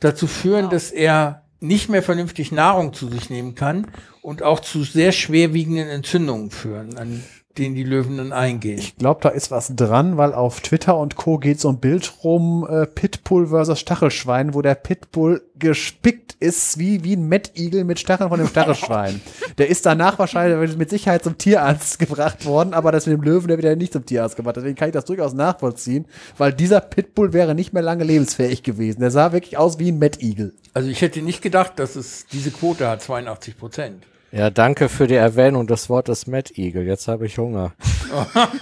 dazu 0.00 0.26
führen, 0.26 0.70
dass 0.70 0.90
er 0.90 1.46
nicht 1.60 1.88
mehr 1.88 2.02
vernünftig 2.02 2.52
Nahrung 2.52 2.92
zu 2.92 3.08
sich 3.08 3.30
nehmen 3.30 3.54
kann 3.54 3.90
und 4.22 4.42
auch 4.42 4.60
zu 4.60 4.84
sehr 4.84 5.12
schwerwiegenden 5.12 5.88
Entzündungen 5.88 6.50
führen, 6.50 6.98
an 6.98 7.24
denen 7.58 7.74
die 7.74 7.84
Löwen 7.84 8.16
dann 8.18 8.32
eingehen. 8.32 8.78
Ich 8.78 8.96
glaube, 8.96 9.20
da 9.22 9.28
ist 9.30 9.50
was 9.50 9.74
dran, 9.74 10.16
weil 10.16 10.32
auf 10.34 10.60
Twitter 10.60 10.96
und 10.96 11.16
Co. 11.16 11.38
geht 11.38 11.60
so 11.60 11.68
ein 11.68 11.78
Bild 11.78 12.12
rum, 12.24 12.66
äh, 12.68 12.86
Pitbull 12.86 13.48
versus 13.48 13.80
Stachelschwein, 13.80 14.54
wo 14.54 14.62
der 14.62 14.74
Pitbull 14.74 15.42
gespickt 15.58 16.36
ist 16.38 16.78
wie, 16.78 17.02
wie 17.04 17.16
ein 17.16 17.28
Mettigel 17.28 17.84
mit 17.84 17.98
Stacheln 17.98 18.28
von 18.28 18.38
dem 18.38 18.48
Stachelschwein. 18.48 19.20
der 19.58 19.68
ist 19.68 19.86
danach 19.86 20.18
wahrscheinlich 20.18 20.76
mit 20.76 20.90
Sicherheit 20.90 21.24
zum 21.24 21.38
Tierarzt 21.38 21.98
gebracht 21.98 22.44
worden, 22.44 22.74
aber 22.74 22.92
das 22.92 23.06
mit 23.06 23.16
dem 23.16 23.22
Löwen, 23.22 23.48
der 23.48 23.56
wird 23.56 23.66
ja 23.66 23.76
nicht 23.76 23.92
zum 23.92 24.04
Tierarzt 24.04 24.36
gebracht. 24.36 24.56
Deswegen 24.56 24.76
kann 24.76 24.88
ich 24.88 24.94
das 24.94 25.04
durchaus 25.04 25.32
nachvollziehen, 25.32 26.06
weil 26.36 26.52
dieser 26.52 26.80
Pitbull 26.80 27.32
wäre 27.32 27.54
nicht 27.54 27.72
mehr 27.72 27.82
lange 27.82 28.04
lebensfähig 28.04 28.62
gewesen. 28.62 29.00
Der 29.00 29.10
sah 29.10 29.32
wirklich 29.32 29.56
aus 29.56 29.78
wie 29.78 29.92
ein 29.92 29.98
Mettigel. 29.98 30.54
Also 30.74 30.88
ich 30.88 31.00
hätte 31.00 31.22
nicht 31.22 31.42
gedacht, 31.42 31.78
dass 31.78 31.96
es 31.96 32.26
diese 32.26 32.50
Quote 32.50 32.88
hat, 32.88 33.02
82 33.02 33.56
Prozent. 33.56 34.04
Ja, 34.36 34.50
danke 34.50 34.90
für 34.90 35.06
die 35.06 35.14
Erwähnung 35.14 35.66
des 35.66 35.88
Wortes 35.88 36.26
Mad 36.26 36.52
Eagle. 36.56 36.82
Jetzt 36.82 37.08
habe 37.08 37.24
ich 37.24 37.38
Hunger. 37.38 37.72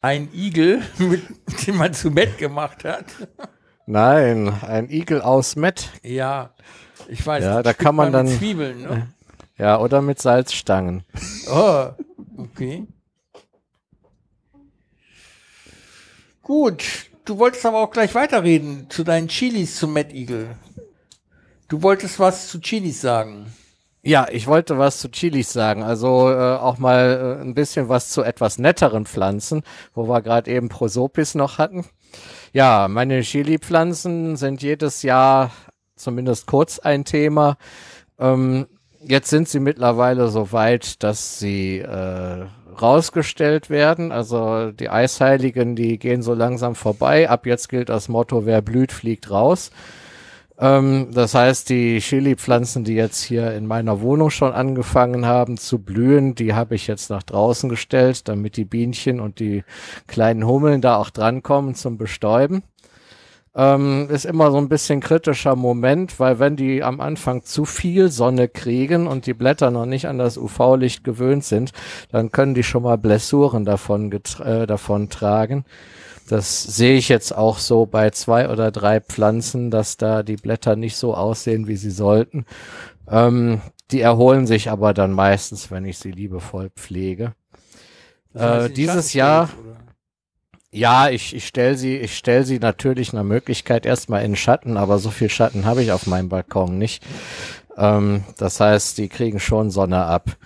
Ein 0.00 0.30
Igel, 0.32 0.80
mit 0.96 1.22
dem 1.66 1.76
man 1.76 1.92
zu 1.92 2.10
Bett 2.10 2.38
gemacht 2.38 2.84
hat. 2.84 3.04
Nein, 3.84 4.48
ein 4.62 4.88
Igel 4.88 5.20
aus 5.20 5.56
Met. 5.56 5.90
Ja, 6.02 6.54
ich 7.06 7.26
weiß. 7.26 7.44
Ja, 7.44 7.62
da 7.62 7.74
kann 7.74 7.94
man 7.94 8.06
mit 8.06 8.14
dann- 8.14 8.28
Zwiebeln, 8.28 8.80
ne? 8.80 9.08
Ja, 9.58 9.78
oder 9.78 10.00
mit 10.00 10.22
Salzstangen. 10.22 11.04
Oh, 11.52 11.88
okay. 12.38 12.86
Gut, 16.42 16.82
du 17.26 17.38
wolltest 17.38 17.66
aber 17.66 17.78
auch 17.82 17.90
gleich 17.90 18.14
weiterreden 18.14 18.88
zu 18.88 19.04
deinen 19.04 19.28
Chilis 19.28 19.76
zum 19.76 19.92
Mad 19.92 20.14
Eagle. 20.14 20.56
Du 21.68 21.82
wolltest 21.82 22.18
was 22.18 22.48
zu 22.48 22.60
Chilis 22.60 23.00
sagen. 23.00 23.46
Ja, 24.02 24.26
ich 24.30 24.46
wollte 24.46 24.76
was 24.76 24.98
zu 24.98 25.10
Chilis 25.10 25.52
sagen. 25.52 25.82
Also 25.82 26.30
äh, 26.30 26.56
auch 26.56 26.76
mal 26.76 27.38
äh, 27.38 27.42
ein 27.42 27.54
bisschen 27.54 27.88
was 27.88 28.10
zu 28.10 28.22
etwas 28.22 28.58
netteren 28.58 29.06
Pflanzen, 29.06 29.62
wo 29.94 30.06
wir 30.06 30.20
gerade 30.20 30.50
eben 30.50 30.68
Prosopis 30.68 31.34
noch 31.34 31.56
hatten. 31.56 31.86
Ja, 32.52 32.86
meine 32.88 33.22
Chili-Pflanzen 33.22 34.36
sind 34.36 34.62
jedes 34.62 35.02
Jahr 35.02 35.50
zumindest 35.96 36.46
kurz 36.46 36.78
ein 36.78 37.04
Thema. 37.04 37.56
Ähm, 38.18 38.66
jetzt 39.00 39.30
sind 39.30 39.48
sie 39.48 39.58
mittlerweile 39.58 40.28
so 40.28 40.52
weit, 40.52 41.02
dass 41.02 41.38
sie 41.38 41.78
äh, 41.78 42.44
rausgestellt 42.80 43.70
werden. 43.70 44.12
Also 44.12 44.70
die 44.70 44.90
Eisheiligen, 44.90 45.76
die 45.76 45.98
gehen 45.98 46.22
so 46.22 46.34
langsam 46.34 46.74
vorbei. 46.74 47.30
Ab 47.30 47.46
jetzt 47.46 47.70
gilt 47.70 47.88
das 47.88 48.08
Motto, 48.08 48.44
wer 48.44 48.60
blüht, 48.60 48.92
fliegt 48.92 49.30
raus. 49.30 49.70
Ähm, 50.58 51.08
das 51.12 51.34
heißt, 51.34 51.68
die 51.68 51.98
Chili-Pflanzen, 51.98 52.84
die 52.84 52.94
jetzt 52.94 53.22
hier 53.22 53.52
in 53.54 53.66
meiner 53.66 54.00
Wohnung 54.00 54.30
schon 54.30 54.52
angefangen 54.52 55.26
haben 55.26 55.56
zu 55.56 55.78
blühen, 55.78 56.34
die 56.34 56.54
habe 56.54 56.74
ich 56.74 56.86
jetzt 56.86 57.10
nach 57.10 57.22
draußen 57.22 57.68
gestellt, 57.68 58.28
damit 58.28 58.56
die 58.56 58.64
Bienchen 58.64 59.20
und 59.20 59.40
die 59.40 59.64
kleinen 60.06 60.46
Hummeln 60.46 60.80
da 60.80 60.96
auch 60.96 61.10
drankommen 61.10 61.74
zum 61.74 61.98
Bestäuben. 61.98 62.62
Ähm, 63.56 64.08
ist 64.10 64.24
immer 64.26 64.50
so 64.50 64.58
ein 64.58 64.68
bisschen 64.68 64.98
kritischer 65.00 65.54
Moment, 65.54 66.18
weil 66.18 66.40
wenn 66.40 66.56
die 66.56 66.82
am 66.82 67.00
Anfang 67.00 67.44
zu 67.44 67.64
viel 67.64 68.10
Sonne 68.10 68.48
kriegen 68.48 69.06
und 69.06 69.26
die 69.26 69.34
Blätter 69.34 69.70
noch 69.70 69.86
nicht 69.86 70.08
an 70.08 70.18
das 70.18 70.36
UV-Licht 70.36 71.04
gewöhnt 71.04 71.44
sind, 71.44 71.70
dann 72.10 72.32
können 72.32 72.54
die 72.54 72.64
schon 72.64 72.82
mal 72.82 72.98
Blessuren 72.98 73.64
davon, 73.64 74.10
äh, 74.12 74.66
davon 74.66 75.08
tragen. 75.08 75.64
Das 76.28 76.62
sehe 76.62 76.96
ich 76.96 77.08
jetzt 77.08 77.36
auch 77.36 77.58
so 77.58 77.86
bei 77.86 78.10
zwei 78.10 78.48
oder 78.48 78.70
drei 78.70 79.00
Pflanzen, 79.00 79.70
dass 79.70 79.96
da 79.96 80.22
die 80.22 80.36
Blätter 80.36 80.74
nicht 80.74 80.96
so 80.96 81.14
aussehen, 81.14 81.66
wie 81.66 81.76
sie 81.76 81.90
sollten. 81.90 82.46
Ähm, 83.08 83.60
die 83.90 84.00
erholen 84.00 84.46
sich 84.46 84.70
aber 84.70 84.94
dann 84.94 85.12
meistens, 85.12 85.70
wenn 85.70 85.84
ich 85.84 85.98
sie 85.98 86.10
liebevoll 86.10 86.70
pflege. 86.70 87.34
Äh, 88.32 88.70
dieses 88.70 89.12
Jahr, 89.12 89.50
ja, 90.70 91.08
ich, 91.10 91.36
ich 91.36 91.46
stelle 91.46 91.76
sie, 91.76 91.98
ich 91.98 92.16
stelle 92.16 92.44
sie 92.44 92.58
natürlich 92.58 93.12
nach 93.12 93.22
Möglichkeit 93.22 93.86
erstmal 93.86 94.24
in 94.24 94.34
Schatten, 94.34 94.76
aber 94.76 94.98
so 94.98 95.10
viel 95.10 95.28
Schatten 95.28 95.66
habe 95.66 95.82
ich 95.82 95.92
auf 95.92 96.06
meinem 96.06 96.30
Balkon 96.30 96.78
nicht. 96.78 97.04
Ähm, 97.76 98.24
das 98.38 98.58
heißt, 98.58 98.98
die 98.98 99.08
kriegen 99.08 99.38
schon 99.38 99.70
Sonne 99.70 100.04
ab. 100.04 100.36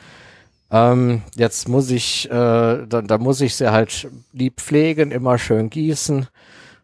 Ähm, 0.70 1.22
jetzt 1.34 1.68
muss 1.68 1.90
ich, 1.90 2.30
äh, 2.30 2.86
da, 2.86 3.02
da 3.02 3.18
muss 3.18 3.40
ich 3.40 3.56
sie 3.56 3.72
halt 3.72 4.08
lieb 4.32 4.60
pflegen, 4.60 5.10
immer 5.10 5.38
schön 5.38 5.70
gießen, 5.70 6.28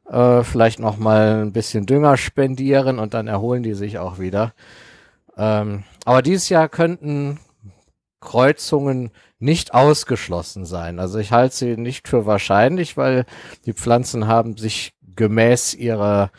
äh, 0.09 0.43
vielleicht 0.43 0.79
noch 0.79 0.97
mal 0.97 1.43
ein 1.43 1.53
bisschen 1.53 1.87
Dünger 1.87 2.17
spendieren 2.17 2.99
und 2.99 3.15
dann 3.15 3.29
erholen 3.29 3.63
die 3.63 3.75
sich 3.75 3.99
auch 3.99 4.19
wieder. 4.19 4.55
Ähm, 5.37 5.85
aber 6.05 6.23
dieses 6.23 6.49
Jahr 6.49 6.69
könnten 6.69 7.39
Kreuzungen 8.21 9.11
nicht 9.39 9.75
ausgeschlossen 9.75 10.65
sein. 10.65 10.99
Also 10.99 11.19
ich 11.19 11.33
halte 11.33 11.55
sie 11.55 11.77
nicht 11.77 12.09
für 12.09 12.25
wahrscheinlich, 12.25 12.97
weil 12.97 13.27
die 13.67 13.75
Pflanzen 13.75 14.27
haben 14.27 14.57
sich 14.57 14.94
gemäß 15.17 15.75
ihrer 15.75 16.31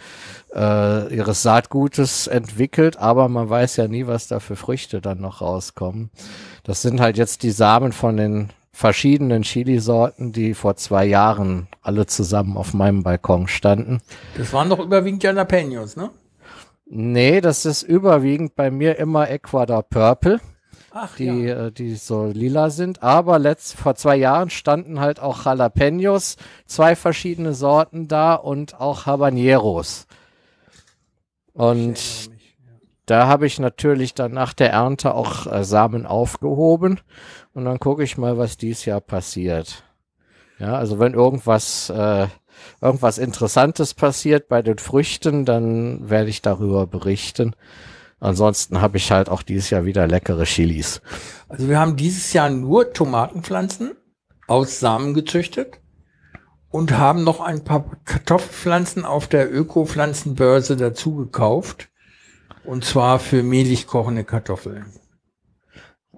äh, 0.55 1.13
ihres 1.13 1.43
Saatgutes 1.43 2.27
entwickelt, 2.27 2.97
aber 2.97 3.27
man 3.27 3.49
weiß 3.49 3.75
ja 3.75 3.87
nie, 3.87 4.07
was 4.07 4.27
da 4.27 4.39
für 4.39 4.55
Früchte 4.55 5.01
dann 5.01 5.19
noch 5.19 5.41
rauskommen. 5.41 6.09
Das 6.63 6.81
sind 6.81 7.01
halt 7.01 7.17
jetzt 7.17 7.43
die 7.43 7.51
Samen 7.51 7.91
von 7.91 8.17
den 8.17 8.49
verschiedenen 8.71 9.43
Chili-Sorten, 9.43 10.31
die 10.31 10.53
vor 10.53 10.75
zwei 10.75 11.05
Jahren 11.05 11.67
alle 11.81 12.05
zusammen 12.07 12.57
auf 12.57 12.73
meinem 12.73 13.03
Balkon 13.03 13.47
standen. 13.47 14.01
Das 14.37 14.51
waren 14.53 14.69
doch 14.69 14.79
überwiegend 14.79 15.23
Jalapenos, 15.23 15.95
ne? 15.95 16.09
Nee, 16.85 17.41
das 17.41 17.65
ist 17.65 17.83
überwiegend 17.83 18.55
bei 18.55 18.69
mir 18.69 18.99
immer 18.99 19.29
Ecuador 19.29 19.81
Purple. 19.83 20.39
Ach, 20.97 21.17
die, 21.17 21.25
ja. 21.25 21.65
äh, 21.65 21.71
die 21.73 21.93
so 21.95 22.27
lila 22.27 22.69
sind. 22.69 23.03
Aber 23.03 23.37
letzt, 23.37 23.75
vor 23.75 23.95
zwei 23.95 24.15
Jahren 24.15 24.49
standen 24.49 25.01
halt 25.01 25.19
auch 25.19 25.45
Jalapenos, 25.45 26.37
zwei 26.67 26.95
verschiedene 26.95 27.53
Sorten 27.53 28.07
da 28.07 28.33
und 28.33 28.79
auch 28.79 29.05
Habaneros. 29.05 30.07
Und 31.51 31.99
da 33.05 33.27
habe 33.27 33.45
ich 33.45 33.59
natürlich 33.59 34.13
dann 34.13 34.31
nach 34.31 34.53
der 34.53 34.71
Ernte 34.71 35.13
auch 35.15 35.51
äh, 35.51 35.65
Samen 35.65 36.05
aufgehoben 36.05 37.01
und 37.53 37.65
dann 37.65 37.79
gucke 37.79 38.03
ich 38.05 38.17
mal, 38.17 38.37
was 38.37 38.55
dies 38.55 38.85
Jahr 38.85 39.01
passiert. 39.01 39.83
Ja, 40.59 40.77
also 40.77 40.97
wenn 40.97 41.13
irgendwas, 41.13 41.89
äh, 41.89 42.27
irgendwas 42.79 43.17
Interessantes 43.17 43.95
passiert 43.95 44.47
bei 44.47 44.61
den 44.61 44.77
Früchten, 44.77 45.43
dann 45.43 46.09
werde 46.09 46.29
ich 46.29 46.41
darüber 46.41 46.87
berichten. 46.87 47.53
Ansonsten 48.19 48.81
habe 48.81 48.97
ich 48.97 49.11
halt 49.11 49.29
auch 49.29 49.43
dieses 49.43 49.69
Jahr 49.69 49.85
wieder 49.85 50.07
leckere 50.07 50.45
Chilis. 50.45 51.01
Also 51.49 51.67
wir 51.67 51.79
haben 51.79 51.95
dieses 51.95 52.33
Jahr 52.33 52.49
nur 52.49 52.93
Tomatenpflanzen 52.93 53.95
aus 54.47 54.79
Samen 54.79 55.13
gezüchtet 55.13 55.79
und 56.69 56.97
haben 56.97 57.23
noch 57.23 57.39
ein 57.39 57.63
paar 57.63 57.85
Kartoffelpflanzen 58.05 59.05
auf 59.05 59.27
der 59.27 59.53
Öko-Pflanzenbörse 59.53 60.75
dazu 60.75 61.15
gekauft. 61.15 61.89
Und 62.63 62.83
zwar 62.83 63.19
für 63.19 63.43
mehlig 63.43 63.85
kochende 63.85 64.23
Kartoffeln. 64.23 64.85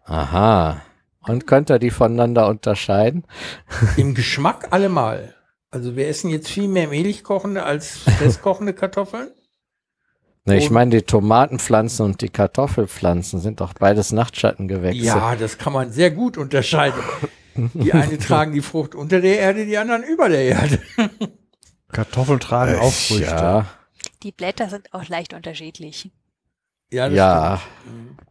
Aha. 0.03 0.81
Und 1.21 1.45
könnt 1.45 1.69
ihr 1.69 1.79
die 1.79 1.91
voneinander 1.91 2.47
unterscheiden? 2.47 3.25
Im 3.97 4.15
Geschmack 4.15 4.71
allemal. 4.71 5.35
Also 5.69 5.95
wir 5.97 6.07
essen 6.07 6.29
jetzt 6.29 6.49
viel 6.49 6.69
mehr 6.69 6.87
mehlig 6.87 7.23
kochende 7.23 7.63
als 7.63 7.97
festkochende 7.97 8.73
Kartoffeln. 8.73 9.29
Ne, 10.47 10.57
ich 10.57 10.69
meine, 10.69 10.91
die 10.91 11.01
Tomatenpflanzen 11.01 12.05
und 12.05 12.21
die 12.21 12.29
Kartoffelpflanzen 12.29 13.41
sind 13.41 13.59
doch 13.59 13.73
beides 13.73 14.13
Nachtschattengewächse. 14.13 15.05
Ja, 15.05 15.35
das 15.35 15.57
kann 15.57 15.73
man 15.73 15.91
sehr 15.91 16.09
gut 16.09 16.37
unterscheiden. 16.37 17.01
Die 17.73 17.91
eine 17.91 18.17
tragen 18.17 18.53
die 18.53 18.61
Frucht 18.61 18.95
unter 18.95 19.19
der 19.19 19.39
Erde, 19.39 19.65
die 19.65 19.77
anderen 19.77 20.03
über 20.03 20.29
der 20.29 20.43
Erde. 20.43 20.79
Kartoffeln 21.91 22.39
tragen 22.39 22.75
Äh, 22.75 22.77
auch 22.77 22.93
Früchte. 22.93 23.25
Ja, 23.25 23.65
Die 24.23 24.31
Blätter 24.31 24.69
sind 24.69 24.93
auch 24.93 25.05
leicht 25.09 25.33
unterschiedlich. 25.33 26.11
Ja, 26.93 27.09
das 27.09 27.17
ja. 27.17 27.61
stimmt. 27.81 28.21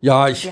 Ja, 0.00 0.28
ich 0.28 0.50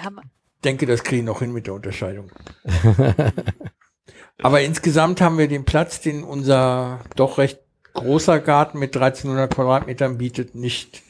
denke, 0.63 0.87
das 0.87 1.03
kriegen 1.03 1.27
wir 1.27 1.33
noch 1.33 1.41
hin 1.41 1.53
mit 1.53 1.67
der 1.67 1.75
Unterscheidung. 1.75 2.31
Aber 4.43 4.61
insgesamt 4.61 5.21
haben 5.21 5.39
wir 5.39 5.49
den 5.49 5.65
Platz, 5.65 6.01
den 6.01 6.23
unser 6.23 7.01
doch 7.17 7.39
recht 7.39 7.59
großer 8.01 8.41
Garten 8.41 8.79
mit 8.79 8.97
1300 8.97 9.53
Quadratmetern 9.55 10.19
bietet, 10.19 10.55
nicht, 10.55 11.03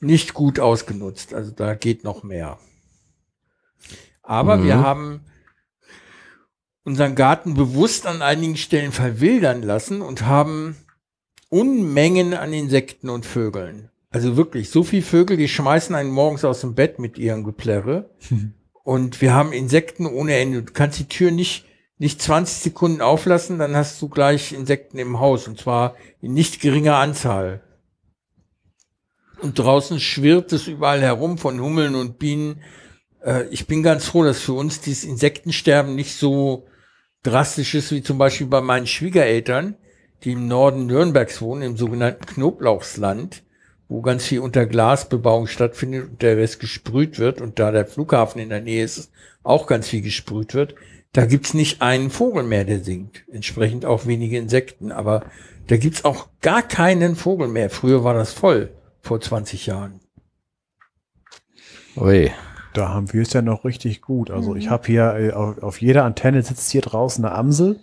nicht 0.00 0.34
gut 0.34 0.60
ausgenutzt. 0.60 1.34
Also 1.34 1.50
da 1.50 1.74
geht 1.74 2.04
noch 2.04 2.22
mehr. 2.22 2.58
Aber 4.22 4.56
Mhm. 4.56 4.64
wir 4.64 4.78
haben 4.78 5.20
unseren 6.84 7.14
Garten 7.14 7.54
bewusst 7.54 8.06
an 8.06 8.22
einigen 8.22 8.56
Stellen 8.56 8.92
verwildern 8.92 9.62
lassen 9.62 10.02
und 10.02 10.26
haben 10.26 10.76
Unmengen 11.48 12.34
an 12.34 12.52
Insekten 12.52 13.08
und 13.08 13.24
Vögeln. 13.26 13.90
Also 14.10 14.36
wirklich, 14.36 14.70
so 14.70 14.82
viel 14.82 15.02
Vögel, 15.02 15.36
die 15.36 15.48
schmeißen 15.48 15.94
einen 15.94 16.10
morgens 16.10 16.44
aus 16.44 16.60
dem 16.60 16.74
Bett 16.74 16.98
mit 16.98 17.18
ihrem 17.18 17.44
Geplärre. 17.44 18.10
Und 18.84 19.20
wir 19.20 19.34
haben 19.34 19.52
Insekten 19.52 20.06
ohne 20.06 20.36
Ende. 20.36 20.62
Du 20.62 20.72
kannst 20.72 20.98
die 20.98 21.08
Tür 21.08 21.30
nicht, 21.30 21.66
nicht 21.98 22.20
20 22.20 22.58
Sekunden 22.58 23.00
auflassen, 23.00 23.58
dann 23.58 23.74
hast 23.74 24.00
du 24.02 24.08
gleich 24.08 24.52
Insekten 24.52 24.98
im 24.98 25.18
Haus. 25.18 25.48
Und 25.48 25.58
zwar 25.58 25.94
in 26.20 26.34
nicht 26.34 26.60
geringer 26.60 26.96
Anzahl. 26.96 27.62
Und 29.40 29.58
draußen 29.58 30.00
schwirrt 30.00 30.52
es 30.52 30.66
überall 30.66 31.00
herum 31.00 31.38
von 31.38 31.60
Hummeln 31.60 31.94
und 31.94 32.18
Bienen. 32.18 32.62
Äh, 33.24 33.44
ich 33.48 33.66
bin 33.66 33.82
ganz 33.82 34.06
froh, 34.06 34.24
dass 34.24 34.40
für 34.40 34.54
uns 34.54 34.80
dieses 34.80 35.04
Insektensterben 35.04 35.94
nicht 35.94 36.16
so 36.16 36.66
drastisch 37.22 37.74
ist 37.74 37.92
wie 37.92 38.02
zum 38.02 38.18
Beispiel 38.18 38.46
bei 38.46 38.60
meinen 38.60 38.86
Schwiegereltern, 38.86 39.76
die 40.24 40.32
im 40.32 40.48
Norden 40.48 40.86
Nürnbergs 40.86 41.42
wohnen, 41.42 41.62
im 41.62 41.76
sogenannten 41.76 42.24
Knoblauchsland, 42.24 43.42
wo 43.88 44.00
ganz 44.00 44.24
viel 44.24 44.40
unter 44.40 44.64
Glasbebauung 44.64 45.46
stattfindet 45.46 46.08
und 46.08 46.22
der 46.22 46.36
Rest 46.36 46.60
gesprüht 46.60 47.18
wird 47.18 47.40
und 47.40 47.58
da 47.58 47.72
der 47.72 47.86
Flughafen 47.86 48.40
in 48.40 48.48
der 48.48 48.60
Nähe 48.60 48.84
ist, 48.84 49.10
auch 49.42 49.66
ganz 49.66 49.88
viel 49.88 50.02
gesprüht 50.02 50.54
wird. 50.54 50.74
Da 51.12 51.24
gibt's 51.26 51.54
nicht 51.54 51.82
einen 51.82 52.10
Vogel 52.10 52.42
mehr, 52.42 52.64
der 52.64 52.80
singt. 52.80 53.24
Entsprechend 53.30 53.84
auch 53.84 54.06
wenige 54.06 54.36
Insekten. 54.38 54.92
Aber 54.92 55.24
da 55.66 55.76
gibt's 55.76 56.04
auch 56.04 56.28
gar 56.42 56.62
keinen 56.62 57.16
Vogel 57.16 57.48
mehr. 57.48 57.70
Früher 57.70 58.04
war 58.04 58.14
das 58.14 58.32
voll, 58.32 58.70
vor 59.00 59.20
20 59.20 59.66
Jahren. 59.66 60.00
Ui. 61.96 62.30
Da 62.74 62.90
haben 62.90 63.10
wir 63.14 63.22
es 63.22 63.32
ja 63.32 63.40
noch 63.40 63.64
richtig 63.64 64.02
gut. 64.02 64.30
Also 64.30 64.54
ich 64.54 64.68
habe 64.68 64.86
hier 64.86 65.14
äh, 65.14 65.32
auf, 65.32 65.62
auf 65.62 65.80
jeder 65.80 66.04
Antenne 66.04 66.42
sitzt 66.42 66.70
hier 66.70 66.82
draußen 66.82 67.24
eine 67.24 67.34
Amsel. 67.34 67.80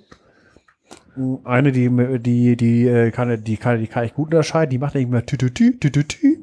Eine, 1.44 1.72
die, 1.72 1.90
die, 2.20 2.56
die, 2.56 2.88
äh, 2.88 3.10
kann, 3.10 3.44
die, 3.44 3.58
kann, 3.58 3.80
die 3.80 3.88
kann 3.88 4.06
ich 4.06 4.14
gut 4.14 4.28
unterscheiden. 4.28 4.70
Die 4.70 4.78
macht 4.78 4.94
nicht 4.94 5.10
mehr 5.10 5.26
tü, 5.26 5.38
tü, 5.38 5.52
tü, 5.52 5.80
tü, 5.80 5.92
tü, 5.92 6.04
tü. 6.08 6.38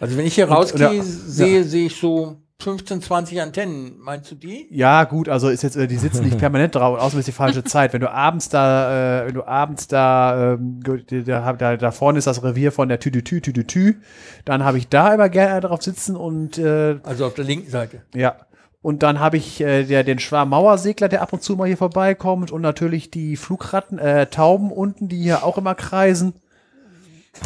Also 0.00 0.16
wenn 0.16 0.24
ich 0.26 0.34
hier 0.34 0.48
Und- 0.48 0.54
rausgehe, 0.54 1.02
sehe, 1.02 1.64
sehe 1.64 1.86
ich 1.86 1.96
so 1.96 2.36
15, 2.60 3.02
20 3.02 3.42
Antennen. 3.42 3.98
Meinst 3.98 4.30
du 4.30 4.36
die? 4.36 4.68
Ja, 4.70 5.04
gut, 5.04 5.28
also 5.28 5.48
ist 5.48 5.62
jetzt, 5.62 5.76
äh, 5.76 5.86
die 5.86 5.96
sitzen 5.96 6.24
nicht 6.24 6.38
permanent 6.44 6.74
drauf, 6.74 6.98
außerdem 6.98 7.18
ist 7.20 7.28
die 7.28 7.32
falsche 7.32 7.64
Zeit. 7.64 7.92
Wenn 7.92 8.00
du 8.00 8.10
abends 8.10 8.48
da, 8.48 9.22
äh, 9.22 9.26
wenn 9.26 9.34
du 9.34 9.46
abends 9.46 9.88
da, 9.88 10.54
ähm, 10.54 10.80
da, 10.82 11.52
da, 11.52 11.76
da 11.76 11.90
vorne 11.90 12.18
ist 12.18 12.26
das 12.26 12.42
Revier 12.42 12.72
von 12.72 12.88
der 12.88 13.00
Tüdütü, 13.00 13.40
Tüdütü, 13.40 13.96
dann 14.44 14.64
habe 14.64 14.78
ich 14.78 14.88
da 14.88 15.12
immer 15.14 15.28
gerne 15.28 15.60
drauf 15.60 15.82
sitzen 15.82 16.16
und 16.16 16.56
äh, 16.58 16.98
Also 17.02 17.26
auf 17.26 17.34
der 17.34 17.44
linken 17.44 17.70
Seite. 17.70 18.02
ja. 18.14 18.36
Und 18.80 19.02
dann 19.02 19.18
habe 19.18 19.38
ich 19.38 19.62
äh, 19.62 19.84
der, 19.84 20.04
den 20.04 20.18
Schwarm-Mauersegler, 20.18 21.08
der 21.08 21.22
ab 21.22 21.32
und 21.32 21.42
zu 21.42 21.56
mal 21.56 21.66
hier 21.66 21.78
vorbeikommt 21.78 22.52
und 22.52 22.60
natürlich 22.60 23.10
die 23.10 23.36
Flugratten, 23.36 23.98
äh, 23.98 24.26
Tauben 24.26 24.70
unten, 24.70 25.08
die 25.08 25.22
hier 25.22 25.42
auch 25.42 25.56
immer 25.56 25.74
kreisen. 25.74 26.34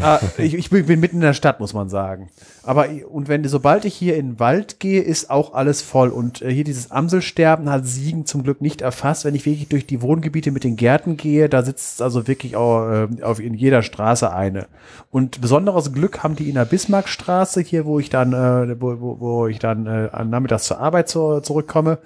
Ah, 0.01 0.21
ich, 0.37 0.55
ich 0.55 0.71
bin 0.71 1.01
mitten 1.01 1.17
in 1.17 1.23
der 1.23 1.33
Stadt, 1.33 1.61
muss 1.61 1.75
man 1.75 1.89
sagen. 1.89 2.29
Aber 2.63 2.89
und 3.11 3.29
wenn 3.29 3.43
sobald 3.49 3.85
ich 3.85 3.95
hier 3.95 4.17
in 4.17 4.33
den 4.33 4.41
Wald 4.41 4.79
gehe, 4.81 5.03
ist 5.03 5.31
auch 5.31 5.55
alles 5.55 5.83
voll. 5.83 6.11
Und 6.11 6.43
äh, 6.43 6.53
hier 6.53 6.65
dieses 6.65 6.91
Amselsterben 6.91 7.69
hat 7.71 7.87
Siegen 7.87 8.27
zum 8.27 8.43
Glück 8.43 8.61
nicht 8.61 8.81
erfasst. 8.81 9.25
Wenn 9.25 9.35
ich 9.35 9.47
wirklich 9.47 9.69
durch 9.69 9.87
die 9.87 10.03
Wohngebiete 10.03 10.51
mit 10.51 10.65
den 10.65 10.77
Gärten 10.77 11.17
gehe, 11.17 11.49
da 11.49 11.63
sitzt 11.63 12.01
also 12.01 12.29
wirklich 12.29 12.55
auch, 12.55 12.89
äh, 12.89 13.23
auf 13.23 13.41
in 13.41 13.55
jeder 13.55 13.83
Straße 13.83 14.33
eine. 14.33 14.67
Und 15.11 15.41
besonderes 15.41 15.93
Glück 15.93 16.23
haben 16.23 16.37
die 16.37 16.49
in 16.49 16.55
der 16.55 16.65
Bismarckstraße 16.65 17.61
hier, 17.61 17.85
wo 17.85 17.99
ich 17.99 18.11
dann, 18.11 18.33
äh, 18.33 18.81
wo, 18.81 19.01
wo, 19.01 19.21
wo 19.21 19.47
ich 19.47 19.59
dann 19.59 19.87
äh, 19.87 20.11
am 20.13 20.31
Nachmittags 20.31 20.65
zur 20.65 20.79
Arbeit 20.79 21.09
zu, 21.09 21.41
zurückkomme. 21.41 21.99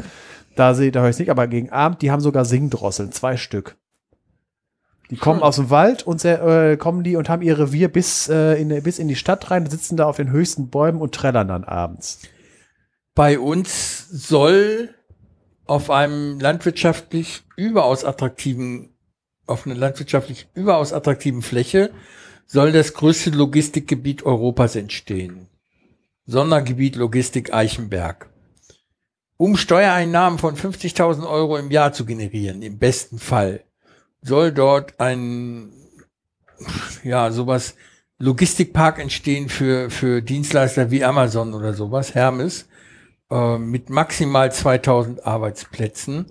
Da 0.55 0.75
sehe, 0.75 0.93
da 0.93 1.01
höre 1.01 1.11
ich 1.11 1.19
nicht, 1.19 1.31
aber 1.31 1.47
gegen 1.47 1.71
Abend, 1.71 2.03
die 2.03 2.11
haben 2.11 2.21
sogar 2.21 2.45
Singdrosseln, 2.45 3.13
zwei 3.13 3.37
Stück. 3.37 3.77
Die 5.13 5.19
kommen 5.19 5.43
aus 5.43 5.57
dem 5.57 5.69
Wald 5.69 6.07
und 6.07 6.23
sehr, 6.23 6.43
äh, 6.43 6.79
kommen 6.79 7.05
die 7.05 7.17
und 7.17 7.29
haben 7.29 7.43
ihr 7.43 7.59
Revier 7.59 7.89
bis, 7.89 8.31
äh, 8.31 8.55
in, 8.55 8.83
bis 8.83 8.99
in 8.99 9.09
die 9.09 9.15
Stadt 9.15 9.51
rein, 9.51 9.69
sitzen 9.69 9.99
da 9.99 10.07
auf 10.07 10.17
den 10.17 10.31
höchsten 10.31 10.71
Bäumen 10.71 11.03
und 11.03 11.15
trällern 11.15 11.49
dann 11.49 11.65
abends. 11.65 12.21
Bei 13.15 13.39
uns 13.39 14.09
soll 14.09 14.89
auf 15.67 15.91
einem 15.91 16.41
landwirtschaftlich 16.41 17.43
überaus 17.57 18.07
attraktiven, 18.07 18.97
auf 19.47 19.67
einer 19.67 19.75
landwirtschaftlich 19.75 20.49
überaus 20.55 20.95
attraktiven 20.95 21.43
Fläche 21.43 21.91
soll 22.47 22.73
das 22.73 22.95
größte 22.95 23.29
Logistikgebiet 23.33 24.23
Europas 24.23 24.77
entstehen. 24.77 25.47
Sondergebiet 26.25 26.97
Logistik 26.97 27.53
Eichenberg. 27.53 28.31
Um 29.37 29.59
Steuereinnahmen 29.59 30.39
von 30.39 30.57
50.000 30.57 31.29
Euro 31.29 31.59
im 31.59 31.71
Jahr 31.71 31.93
zu 31.93 32.07
generieren, 32.07 32.63
im 32.63 32.79
besten 32.79 33.19
Fall, 33.19 33.63
soll 34.23 34.53
dort 34.53 34.99
ein, 35.01 35.73
ja, 37.03 37.31
sowas, 37.31 37.75
Logistikpark 38.19 39.01
entstehen 39.01 39.49
für, 39.49 39.91
für 39.91 40.23
Dienstleister 40.23 40.93
wie 40.93 41.05
Amazon 41.05 41.55
oder 41.55 41.75
sowas, 41.75 42.15
Hermes, 42.15 42.69
äh, 43.31 43.59
mit 43.59 43.91
maximal 43.91 44.53
2000 44.53 45.27
Arbeitsplätzen. 45.27 46.27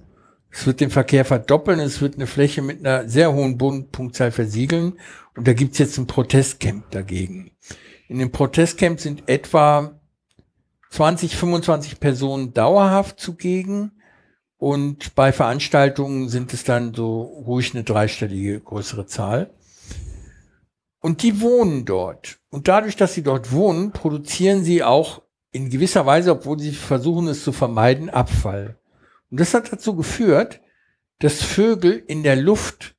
Es 0.50 0.66
wird 0.66 0.80
den 0.80 0.90
Verkehr 0.90 1.26
verdoppeln, 1.26 1.80
es 1.80 2.02
wird 2.02 2.16
eine 2.16 2.28
Fläche 2.28 2.62
mit 2.62 2.80
einer 2.80 3.10
sehr 3.10 3.34
hohen 3.34 3.58
Bodenpunktzahl 3.58 4.32
versiegeln 4.32 4.94
und 5.36 5.48
da 5.48 5.54
gibt's 5.54 5.80
jetzt 5.80 5.98
ein 5.98 6.08
Protestcamp 6.08 6.90
dagegen. 6.92 7.52
In 8.08 8.20
dem 8.20 8.32
Protestcamp 8.32 9.00
sind 9.00 9.24
etwa 9.28 10.00
20, 10.92 11.36
25 11.36 12.00
Personen 12.00 12.54
dauerhaft 12.54 13.20
zugegen 13.20 13.92
und 14.62 15.16
bei 15.16 15.32
Veranstaltungen 15.32 16.30
sind 16.30 16.54
es 16.54 16.64
dann 16.64 16.94
so 16.94 17.24
ruhig 17.24 17.74
eine 17.74 17.84
dreistellige 17.84 18.60
größere 18.60 19.08
Zahl. 19.08 19.50
Und 21.00 21.24
die 21.24 21.42
wohnen 21.42 21.84
dort. 21.84 22.38
Und 22.52 22.68
dadurch, 22.68 22.96
dass 22.96 23.16
sie 23.16 23.24
dort 23.24 23.52
wohnen, 23.52 23.92
produzieren 23.92 24.64
sie 24.64 24.84
auch 24.84 25.24
in 25.52 25.72
gewisser 25.72 26.06
Weise, 26.06 26.34
obwohl 26.34 26.60
sie 26.60 26.74
versuchen 26.74 27.28
es 27.28 27.44
zu 27.44 27.54
vermeiden, 27.54 28.12
Abfall. 28.12 28.78
Und 29.32 29.40
das 29.40 29.56
hat 29.56 29.74
dazu 29.74 29.96
geführt, 29.96 30.62
dass 31.18 31.42
Vögel 31.42 31.94
in 31.94 32.22
der 32.22 32.36
Luft 32.36 32.94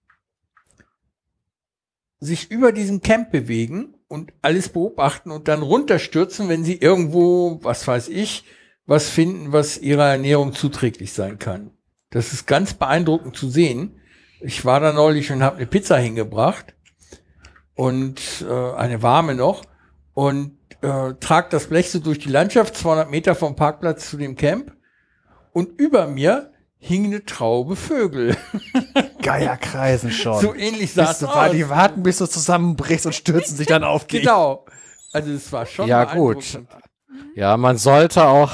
sich 2.19 2.51
über 2.51 2.73
diesem 2.73 3.03
Camp 3.03 3.31
bewegen 3.31 3.95
und 4.09 4.33
alles 4.43 4.69
beobachten 4.69 5.31
und 5.31 5.47
dann 5.47 5.63
runterstürzen, 5.63 6.49
wenn 6.49 6.65
sie 6.65 6.79
irgendwo, 6.79 7.61
was 7.63 7.87
weiß 7.87 8.09
ich, 8.09 8.47
was 8.87 9.09
finden, 9.09 9.53
was 9.53 9.79
ihrer 9.79 10.11
Ernährung 10.11 10.53
zuträglich 10.53 11.13
sein 11.13 11.39
kann. 11.39 11.71
Das 12.11 12.33
ist 12.33 12.47
ganz 12.47 12.75
beeindruckend 12.75 13.37
zu 13.37 13.49
sehen. 13.49 14.01
Ich 14.41 14.65
war 14.65 14.81
da 14.81 14.93
neulich 14.93 15.31
und 15.31 15.43
habe 15.43 15.57
eine 15.57 15.67
Pizza 15.67 15.97
hingebracht 15.97 16.75
und 17.75 18.45
äh, 18.49 18.73
eine 18.75 19.03
warme 19.03 19.35
noch 19.35 19.63
und 20.15 20.59
äh, 20.83 21.15
trag 21.21 21.51
das 21.51 21.69
Blech 21.69 21.91
so 21.91 22.01
durch 22.01 22.19
die 22.19 22.29
Landschaft, 22.29 22.77
200 22.77 23.11
Meter 23.11 23.35
vom 23.35 23.57
Parkplatz 23.57 24.11
zu 24.11 24.17
dem 24.17 24.37
Camp 24.37 24.73
und 25.53 25.79
über 25.81 26.07
mir 26.07 26.53
hing 26.79 27.07
eine 27.07 27.25
Traube 27.25 27.77
Vögel. 27.77 28.37
Geier 29.23 29.57
kreisen 29.57 30.11
schon. 30.11 30.41
So 30.41 30.55
ähnlich 30.55 30.93
sah 30.93 31.13
es 31.13 31.23
aus. 31.23 31.53
die 31.53 31.69
warten, 31.69 32.03
bis 32.03 32.19
du 32.19 32.27
zusammenbrichst 32.27 33.07
und 33.07 33.15
stürzen 33.15 33.57
sich 33.57 33.69
dann 33.69 33.85
auf 33.85 34.07
dich. 34.07 34.23
Genau. 34.23 34.67
Also 35.13 35.31
es 35.31 35.53
war 35.53 35.65
schon 35.67 35.87
Ja, 35.89 36.05
gut. 36.13 36.61
Beeindruckend. 37.23 37.37
Ja, 37.37 37.57
man 37.57 37.77
sollte 37.79 38.25
auch. 38.27 38.53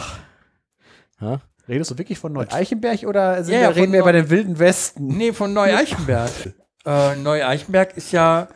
Hä? 1.20 1.38
Redest 1.68 1.90
du 1.90 1.98
wirklich 1.98 2.18
von 2.18 2.32
Neu-Eichenberg 2.32 3.02
oder 3.04 3.42
sind 3.44 3.54
Ja, 3.54 3.60
wir, 3.60 3.64
ja, 3.64 3.68
reden 3.70 3.92
wir 3.92 4.00
Neu- 4.00 4.04
bei 4.06 4.12
den 4.12 4.30
wilden 4.30 4.58
Westen? 4.58 5.06
Nee, 5.08 5.32
von 5.32 5.52
Neu-Eichenberg. 5.52 6.30
äh, 6.86 7.16
Neu-Eichenberg 7.16 7.96
ist 7.96 8.12
ja 8.12 8.48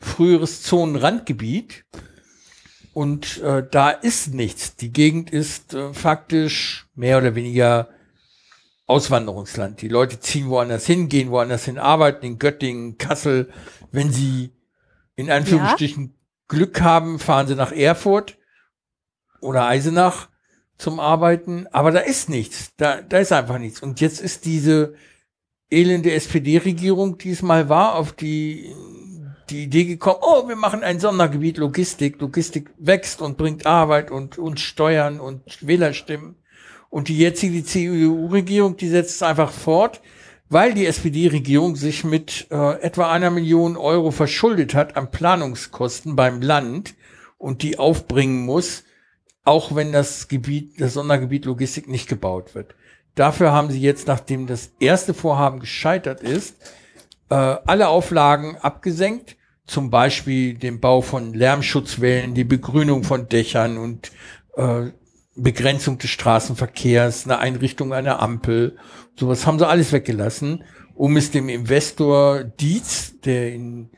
früheres 0.00 0.62
Zonenrandgebiet. 0.62 1.84
Und 2.92 3.42
äh, 3.42 3.62
da 3.70 3.90
ist 3.90 4.32
nichts. 4.34 4.74
Die 4.76 4.90
Gegend 4.90 5.30
ist 5.30 5.74
äh, 5.74 5.92
faktisch 5.92 6.86
mehr 6.94 7.18
oder 7.18 7.34
weniger 7.34 7.88
Auswanderungsland. 8.86 9.82
Die 9.82 9.88
Leute 9.88 10.18
ziehen 10.18 10.48
woanders 10.48 10.86
hin, 10.86 11.08
gehen 11.08 11.30
woanders 11.30 11.64
hin, 11.66 11.78
arbeiten 11.78 12.24
in 12.24 12.38
Göttingen, 12.38 12.98
Kassel. 12.98 13.50
Wenn 13.92 14.10
sie 14.10 14.50
in 15.14 15.30
Anführungsstrichen 15.30 16.14
Glück 16.48 16.80
haben, 16.80 17.18
fahren 17.18 17.46
sie 17.46 17.54
nach 17.54 17.72
Erfurt 17.72 18.38
oder 19.46 19.66
Eisenach 19.66 20.28
zum 20.78 21.00
Arbeiten. 21.00 21.66
Aber 21.72 21.90
da 21.90 22.00
ist 22.00 22.28
nichts. 22.28 22.72
Da, 22.76 23.00
da 23.00 23.18
ist 23.18 23.32
einfach 23.32 23.58
nichts. 23.58 23.80
Und 23.80 24.00
jetzt 24.00 24.20
ist 24.20 24.44
diese 24.44 24.94
elende 25.70 26.12
SPD-Regierung 26.12 27.18
diesmal 27.18 27.68
war 27.68 27.94
auf 27.94 28.12
die, 28.12 28.72
die 29.50 29.64
Idee 29.64 29.84
gekommen, 29.84 30.20
oh, 30.22 30.48
wir 30.48 30.56
machen 30.56 30.82
ein 30.82 31.00
Sondergebiet 31.00 31.58
Logistik. 31.58 32.20
Logistik 32.20 32.70
wächst 32.78 33.22
und 33.22 33.36
bringt 33.36 33.66
Arbeit 33.66 34.10
und, 34.10 34.38
und 34.38 34.60
Steuern 34.60 35.20
und 35.20 35.66
Wählerstimmen. 35.66 36.36
Und 36.88 37.08
die 37.08 37.18
jetzige 37.18 37.64
CDU-Regierung, 37.64 38.76
die 38.76 38.88
setzt 38.88 39.16
es 39.16 39.22
einfach 39.22 39.50
fort, 39.50 40.00
weil 40.48 40.74
die 40.74 40.86
SPD-Regierung 40.86 41.74
sich 41.74 42.04
mit 42.04 42.46
äh, 42.50 42.80
etwa 42.80 43.10
einer 43.10 43.30
Million 43.30 43.76
Euro 43.76 44.12
verschuldet 44.12 44.74
hat 44.74 44.96
an 44.96 45.10
Planungskosten 45.10 46.14
beim 46.14 46.40
Land 46.40 46.94
und 47.38 47.62
die 47.62 47.78
aufbringen 47.78 48.44
muss, 48.44 48.84
auch 49.46 49.74
wenn 49.74 49.92
das 49.92 50.28
Gebiet, 50.28 50.80
das 50.80 50.94
Sondergebiet 50.94 51.44
Logistik 51.44 51.88
nicht 51.88 52.08
gebaut 52.08 52.54
wird. 52.54 52.74
Dafür 53.14 53.52
haben 53.52 53.70
sie 53.70 53.80
jetzt, 53.80 54.06
nachdem 54.06 54.46
das 54.46 54.72
erste 54.80 55.14
Vorhaben 55.14 55.60
gescheitert 55.60 56.20
ist, 56.20 56.56
äh, 57.30 57.34
alle 57.34 57.88
Auflagen 57.88 58.56
abgesenkt, 58.56 59.36
zum 59.66 59.90
Beispiel 59.90 60.54
den 60.54 60.80
Bau 60.80 61.00
von 61.00 61.32
Lärmschutzwellen, 61.32 62.34
die 62.34 62.44
Begrünung 62.44 63.04
von 63.04 63.28
Dächern 63.28 63.78
und 63.78 64.12
äh, 64.56 64.90
Begrenzung 65.36 65.98
des 65.98 66.10
Straßenverkehrs, 66.10 67.24
eine 67.24 67.38
Einrichtung 67.38 67.92
einer 67.92 68.20
Ampel, 68.20 68.76
sowas 69.14 69.46
haben 69.46 69.58
sie 69.58 69.68
alles 69.68 69.92
weggelassen, 69.92 70.64
um 70.94 71.16
es 71.16 71.30
dem 71.30 71.48
Investor 71.48 72.42
Dietz, 72.42 73.20
der 73.20 73.52
in 73.52 73.90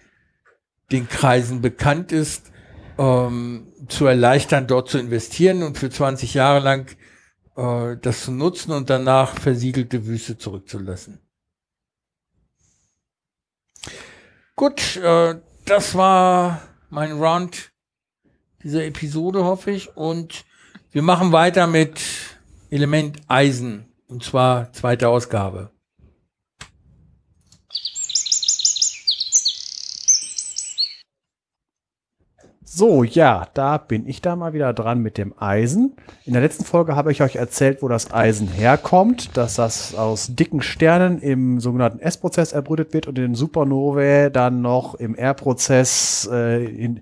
den 0.90 1.09
Kreisen 1.09 1.61
bekannt 1.61 2.12
ist, 2.12 2.51
ähm, 2.99 3.67
zu 3.89 4.07
erleichtern, 4.07 4.66
dort 4.66 4.89
zu 4.89 4.99
investieren 4.99 5.62
und 5.62 5.78
für 5.78 5.91
20 5.91 6.34
Jahre 6.34 6.61
lang 6.61 6.97
äh, 7.57 7.97
das 8.01 8.24
zu 8.24 8.32
nutzen 8.32 8.72
und 8.72 8.91
danach 8.91 9.39
versiegelte 9.39 10.07
Wüste 10.07 10.39
zurückzulassen. 10.39 11.20
Gut, 14.57 14.97
äh, 14.97 15.36
das 15.64 15.95
war 15.95 16.62
mein 16.91 17.12
Rant 17.20 17.72
dieser 18.62 18.84
Episode, 18.84 19.45
hoffe 19.45 19.70
ich. 19.70 19.97
Und 19.97 20.45
wir 20.91 21.03
machen 21.03 21.32
weiter 21.32 21.66
mit 21.66 22.01
Element 22.70 23.18
Eisen. 23.28 23.86
Und 24.09 24.24
zwar 24.24 24.72
zweite 24.72 25.09
Ausgabe. 25.09 25.70
So, 32.79 33.03
ja, 33.03 33.49
da 33.55 33.76
bin 33.76 34.07
ich 34.07 34.22
da 34.22 34.37
mal 34.37 34.53
wieder 34.53 34.72
dran 34.72 35.03
mit 35.03 35.18
dem 35.18 35.35
Eisen. 35.37 35.97
In 36.24 36.35
der 36.35 36.43
letzten 36.43 36.64
Folge 36.64 36.95
habe 36.95 37.11
ich 37.11 37.22
euch 37.22 37.35
erzählt, 37.35 37.83
wo 37.83 37.89
das 37.89 38.12
Eisen 38.12 38.47
herkommt, 38.47 39.37
dass 39.37 39.57
das 39.57 39.97
aus 39.97 40.37
dicken 40.37 40.62
Sternen 40.62 41.18
im 41.18 41.59
sogenannten 41.59 41.99
S-Prozess 41.99 42.53
erbrütet 42.53 42.95
wird 42.95 43.09
und 43.09 43.18
in 43.18 43.35
Supernovae 43.35 44.31
dann 44.31 44.62
noch 44.62 44.95
im 44.95 45.16
R-Prozess 45.16 46.31
äh, 46.33 46.95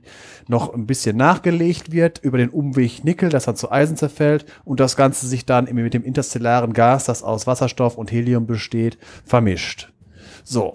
noch 0.48 0.72
ein 0.72 0.86
bisschen 0.86 1.18
nachgelegt 1.18 1.92
wird 1.92 2.20
über 2.22 2.38
den 2.38 2.48
Umweg 2.48 3.04
Nickel, 3.04 3.28
das 3.28 3.44
dann 3.44 3.56
zu 3.56 3.70
Eisen 3.70 3.98
zerfällt 3.98 4.46
und 4.64 4.80
das 4.80 4.96
Ganze 4.96 5.26
sich 5.26 5.44
dann 5.44 5.66
mit 5.74 5.92
dem 5.92 6.04
interstellaren 6.04 6.72
Gas, 6.72 7.04
das 7.04 7.22
aus 7.22 7.46
Wasserstoff 7.46 7.98
und 7.98 8.10
Helium 8.10 8.46
besteht, 8.46 8.96
vermischt. 9.26 9.92
So, 10.42 10.72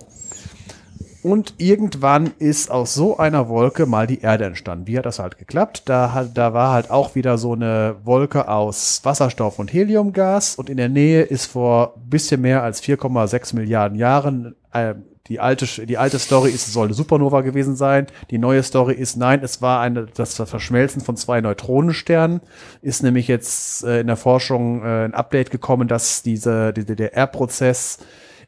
und 1.23 1.55
irgendwann 1.57 2.31
ist 2.39 2.71
aus 2.71 2.93
so 2.93 3.17
einer 3.17 3.49
Wolke 3.49 3.85
mal 3.85 4.07
die 4.07 4.21
Erde 4.21 4.45
entstanden. 4.45 4.87
Wie 4.87 4.97
hat 4.97 5.05
das 5.05 5.19
halt 5.19 5.37
geklappt? 5.37 5.83
Da, 5.85 6.27
da 6.33 6.53
war 6.53 6.73
halt 6.73 6.89
auch 6.89 7.15
wieder 7.15 7.37
so 7.37 7.53
eine 7.53 7.95
Wolke 8.03 8.47
aus 8.47 9.01
Wasserstoff 9.03 9.59
und 9.59 9.71
Heliumgas. 9.71 10.55
Und 10.55 10.69
in 10.69 10.77
der 10.77 10.89
Nähe 10.89 11.21
ist 11.21 11.45
vor 11.45 11.95
bisschen 11.97 12.41
mehr 12.41 12.63
als 12.63 12.81
4,6 12.83 13.55
Milliarden 13.55 13.97
Jahren 13.97 14.55
äh, 14.73 14.95
die 15.27 15.39
alte, 15.39 15.85
die 15.85 15.97
alte 15.97 16.19
Story 16.19 16.49
ist, 16.49 16.67
es 16.67 16.73
soll 16.73 16.87
eine 16.87 16.93
Supernova 16.93 17.39
gewesen 17.39 17.77
sein. 17.77 18.07
Die 18.31 18.37
neue 18.37 18.63
Story 18.63 18.95
ist, 18.95 19.15
nein, 19.15 19.41
es 19.43 19.61
war 19.61 19.79
eine, 19.79 20.07
das 20.13 20.35
Verschmelzen 20.35 21.01
von 21.01 21.15
zwei 21.15 21.39
Neutronensternen. 21.39 22.41
Ist 22.81 23.01
nämlich 23.01 23.29
jetzt 23.29 23.85
äh, 23.85 24.01
in 24.01 24.07
der 24.07 24.17
Forschung 24.17 24.83
äh, 24.83 25.05
ein 25.05 25.13
Update 25.13 25.49
gekommen, 25.49 25.87
dass 25.87 26.21
diese, 26.23 26.73
die, 26.73 26.83
der 26.83 27.15
R-Prozess 27.15 27.99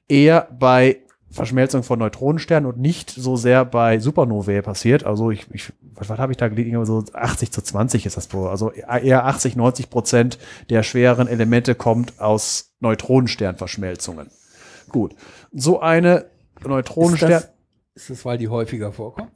eher 0.10 0.48
bei 0.60 0.98
Verschmelzung 1.34 1.82
von 1.82 1.98
Neutronensternen 1.98 2.72
und 2.72 2.80
nicht 2.80 3.10
so 3.10 3.36
sehr 3.36 3.66
bei 3.66 3.98
Supernovae 3.98 4.62
passiert. 4.62 5.04
Also 5.04 5.32
ich, 5.32 5.48
ich 5.52 5.74
was, 5.82 6.08
was 6.08 6.20
habe 6.20 6.32
ich 6.32 6.38
da 6.38 6.48
gelesen? 6.48 6.86
So 6.86 7.04
80 7.12 7.52
zu 7.52 7.62
20 7.62 8.06
ist 8.06 8.18
das 8.18 8.32
wohl. 8.34 8.50
Also 8.50 8.72
eher 8.72 9.26
80, 9.26 9.56
90 9.56 9.90
Prozent 9.90 10.38
der 10.70 10.84
schweren 10.84 11.28
Elemente 11.28 11.74
kommt 11.74 12.20
aus 12.20 12.76
Neutronensternverschmelzungen. 12.82 14.30
Gut. 14.90 15.16
So 15.52 15.80
eine 15.80 16.26
Neutronenstern. 16.64 17.32
Ist 17.32 17.44
das, 17.96 18.04
ist 18.04 18.10
das, 18.12 18.26
weil 18.26 18.38
die 18.38 18.50
häufiger 18.50 18.92
vorkommen? 18.92 19.32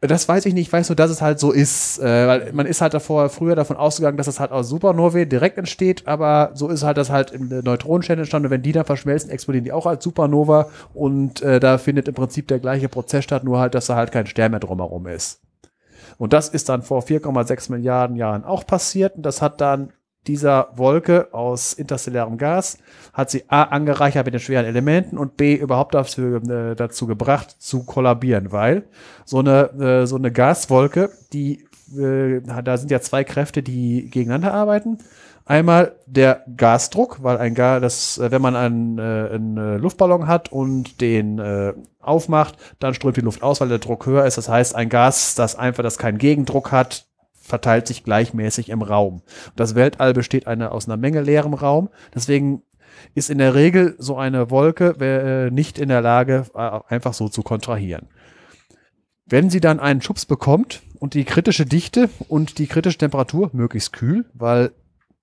Das 0.00 0.28
weiß 0.28 0.46
ich 0.46 0.54
nicht, 0.54 0.68
ich 0.68 0.72
weiß 0.72 0.88
nur, 0.90 0.96
dass 0.96 1.10
es 1.10 1.20
halt 1.20 1.40
so 1.40 1.50
ist. 1.50 1.98
Äh, 1.98 2.26
weil 2.28 2.52
man 2.52 2.66
ist 2.66 2.80
halt 2.80 2.94
davor 2.94 3.28
früher 3.30 3.56
davon 3.56 3.76
ausgegangen, 3.76 4.16
dass 4.16 4.28
es 4.28 4.38
halt 4.38 4.52
aus 4.52 4.68
Supernovae 4.68 5.26
direkt 5.26 5.58
entsteht, 5.58 6.06
aber 6.06 6.52
so 6.54 6.68
ist 6.68 6.84
halt 6.84 6.96
das 6.96 7.10
halt 7.10 7.32
in 7.32 7.48
Neutronensternen 7.48 8.20
entstanden. 8.20 8.46
Und 8.46 8.52
wenn 8.52 8.62
die 8.62 8.70
dann 8.70 8.84
verschmelzen, 8.84 9.30
explodieren 9.30 9.64
die 9.64 9.72
auch 9.72 9.86
als 9.86 10.04
Supernova 10.04 10.70
und 10.94 11.42
äh, 11.42 11.58
da 11.58 11.78
findet 11.78 12.06
im 12.06 12.14
Prinzip 12.14 12.46
der 12.46 12.60
gleiche 12.60 12.88
Prozess 12.88 13.24
statt, 13.24 13.42
nur 13.42 13.58
halt, 13.58 13.74
dass 13.74 13.86
da 13.86 13.96
halt 13.96 14.12
kein 14.12 14.26
Stern 14.26 14.52
mehr 14.52 14.60
drumherum 14.60 15.08
ist. 15.08 15.40
Und 16.16 16.32
das 16.32 16.48
ist 16.48 16.68
dann 16.68 16.82
vor 16.82 17.02
4,6 17.02 17.72
Milliarden 17.72 18.16
Jahren 18.16 18.44
auch 18.44 18.66
passiert 18.66 19.16
und 19.16 19.22
das 19.24 19.42
hat 19.42 19.60
dann 19.60 19.92
dieser 20.26 20.68
Wolke 20.74 21.32
aus 21.32 21.72
interstellarem 21.72 22.36
Gas 22.36 22.78
hat 23.12 23.30
sie 23.30 23.44
A 23.48 23.64
angereichert 23.64 24.26
mit 24.26 24.34
den 24.34 24.40
schweren 24.40 24.66
Elementen 24.66 25.16
und 25.16 25.36
B 25.36 25.54
überhaupt 25.54 25.94
dazu, 25.94 26.36
äh, 26.36 26.74
dazu 26.74 27.06
gebracht 27.06 27.56
zu 27.58 27.84
kollabieren, 27.84 28.52
weil 28.52 28.84
so 29.24 29.38
eine, 29.38 29.70
äh, 29.80 30.06
so 30.06 30.16
eine 30.16 30.30
Gaswolke, 30.30 31.10
die, 31.32 31.66
äh, 31.96 32.40
da 32.62 32.76
sind 32.76 32.90
ja 32.90 33.00
zwei 33.00 33.24
Kräfte, 33.24 33.62
die 33.62 34.10
gegeneinander 34.10 34.52
arbeiten. 34.52 34.98
Einmal 35.48 35.96
der 36.04 36.44
Gasdruck, 36.58 37.22
weil 37.22 37.38
ein 37.38 37.54
Gas, 37.54 37.80
das, 37.80 38.18
äh, 38.18 38.30
wenn 38.30 38.42
man 38.42 38.54
einen, 38.54 38.98
äh, 38.98 39.02
einen 39.32 39.56
äh, 39.56 39.76
Luftballon 39.78 40.26
hat 40.26 40.52
und 40.52 41.00
den 41.00 41.38
äh, 41.38 41.72
aufmacht, 42.00 42.58
dann 42.80 42.92
strömt 42.92 43.16
die 43.16 43.22
Luft 43.22 43.42
aus, 43.42 43.62
weil 43.62 43.70
der 43.70 43.78
Druck 43.78 44.04
höher 44.04 44.26
ist. 44.26 44.36
Das 44.36 44.50
heißt, 44.50 44.74
ein 44.74 44.90
Gas, 44.90 45.34
das 45.36 45.56
einfach, 45.56 45.82
das 45.82 45.96
keinen 45.96 46.18
Gegendruck 46.18 46.70
hat, 46.70 47.06
verteilt 47.48 47.86
sich 47.86 48.04
gleichmäßig 48.04 48.68
im 48.68 48.82
Raum. 48.82 49.22
Das 49.56 49.74
Weltall 49.74 50.12
besteht 50.12 50.46
eine, 50.46 50.70
aus 50.70 50.86
einer 50.86 50.96
Menge 50.96 51.22
leerem 51.22 51.54
Raum. 51.54 51.88
Deswegen 52.14 52.62
ist 53.14 53.30
in 53.30 53.38
der 53.38 53.54
Regel 53.54 53.96
so 53.98 54.16
eine 54.16 54.50
Wolke 54.50 54.96
äh, 55.00 55.50
nicht 55.50 55.78
in 55.78 55.88
der 55.88 56.00
Lage, 56.00 56.46
äh, 56.54 56.80
einfach 56.88 57.14
so 57.14 57.28
zu 57.28 57.42
kontrahieren. 57.42 58.08
Wenn 59.26 59.50
sie 59.50 59.60
dann 59.60 59.80
einen 59.80 60.00
Schubs 60.00 60.24
bekommt 60.26 60.82
und 60.98 61.14
die 61.14 61.24
kritische 61.24 61.66
Dichte 61.66 62.08
und 62.28 62.58
die 62.58 62.66
kritische 62.66 62.98
Temperatur 62.98 63.50
möglichst 63.52 63.92
kühl, 63.92 64.26
weil 64.32 64.72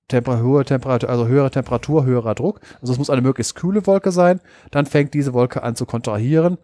Temper 0.07 0.37
höhere 0.37 0.65
Temperatur, 0.65 1.09
also 1.09 1.27
höhere 1.27 1.49
Temperatur, 1.49 2.05
höherer 2.05 2.35
Druck, 2.35 2.61
also 2.81 2.93
es 2.93 2.99
muss 2.99 3.09
eine 3.09 3.21
möglichst 3.21 3.55
kühle 3.55 3.87
Wolke 3.87 4.11
sein, 4.11 4.39
dann 4.69 4.85
fängt 4.85 5.13
diese 5.13 5.33
Wolke 5.33 5.63
an 5.63 5.75
zu 5.75 5.85
kontrahieren. 5.85 6.57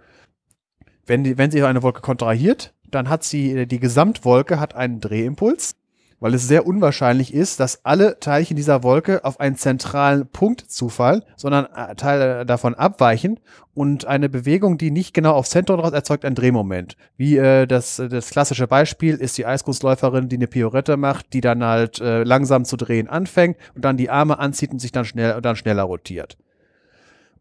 Wenn, 1.08 1.24
die, 1.24 1.38
wenn 1.40 1.50
sie 1.50 1.64
eine 1.64 1.82
Wolke 1.82 2.02
kontrahiert, 2.02 2.76
dann 2.92 3.10
hat 3.10 3.24
sie, 3.24 3.68
die 3.68 3.80
Gesamtwolke 3.80 4.60
hat 4.60 4.76
einen 4.76 5.00
Drehimpuls, 5.00 5.76
weil 6.22 6.36
es 6.36 6.48
sehr 6.48 6.68
unwahrscheinlich 6.68 7.34
ist, 7.34 7.60
dass 7.60 7.84
alle 7.84 8.20
Teilchen 8.20 8.56
dieser 8.56 8.84
Wolke 8.84 9.26
auf 9.26 9.40
einen 9.40 9.56
zentralen 9.56 10.28
Punkt 10.28 10.62
zufallen, 10.62 11.24
sondern 11.36 11.66
äh, 11.76 11.96
Teile 11.96 12.46
davon 12.46 12.76
abweichen 12.76 13.40
und 13.74 14.06
eine 14.06 14.30
Bewegung, 14.30 14.78
die 14.78 14.92
nicht 14.92 15.16
genau 15.16 15.34
aufs 15.34 15.50
Zentrum 15.50 15.80
raus 15.80 15.94
erzeugt 15.94 16.24
ein 16.24 16.36
Drehmoment. 16.36 16.96
Wie 17.18 17.38
äh, 17.38 17.66
das, 17.66 17.96
das 17.98 18.30
klassische 18.30 18.68
Beispiel 18.68 19.16
ist 19.16 19.38
die 19.40 19.48
Eiskunstläuferin, 19.48 20.30
die 20.30 20.36
eine 20.36 20.48
Piorette 20.48 20.96
macht, 20.96 21.34
die 21.34 21.42
dann 21.42 21.64
halt 21.64 22.00
äh, 22.00 22.24
langsam 22.24 22.66
zu 22.66 22.78
drehen 22.78 23.10
anfängt 23.10 23.58
und 23.74 23.84
dann 23.84 23.98
die 23.98 24.12
Arme 24.12 24.38
anzieht 24.38 24.72
und 24.72 24.80
sich 24.80 24.92
dann 24.92 25.06
schnell 25.06 25.42
dann 25.42 25.56
schneller 25.56 25.84
rotiert. 25.84 26.38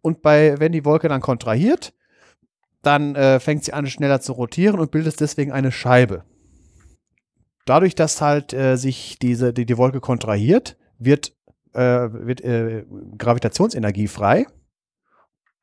Und 0.01 0.23
bei, 0.23 0.55
wenn 0.59 0.73
die 0.73 0.87
Wolke 0.87 1.09
dann 1.09 1.21
kontrahiert, 1.21 1.93
dann 2.83 3.15
äh, 3.15 3.41
fängt 3.41 3.65
sie 3.65 3.73
an, 3.73 3.87
schneller 3.87 4.21
zu 4.21 4.33
rotieren 4.33 4.81
und 4.81 4.91
bildet 4.91 5.21
deswegen 5.21 5.53
eine 5.53 5.73
Scheibe. 5.73 6.25
Dadurch, 7.67 7.95
dass 7.95 8.21
halt 8.21 8.53
äh, 8.53 8.77
sich 8.77 9.19
diese, 9.19 9.53
die, 9.53 9.67
die 9.67 9.77
Wolke 9.77 10.01
kontrahiert, 10.01 10.77
wird, 10.99 11.35
äh, 11.73 11.81
wird 11.81 12.41
äh, 12.41 12.85
Gravitationsenergie 13.17 14.09
frei. 14.09 14.47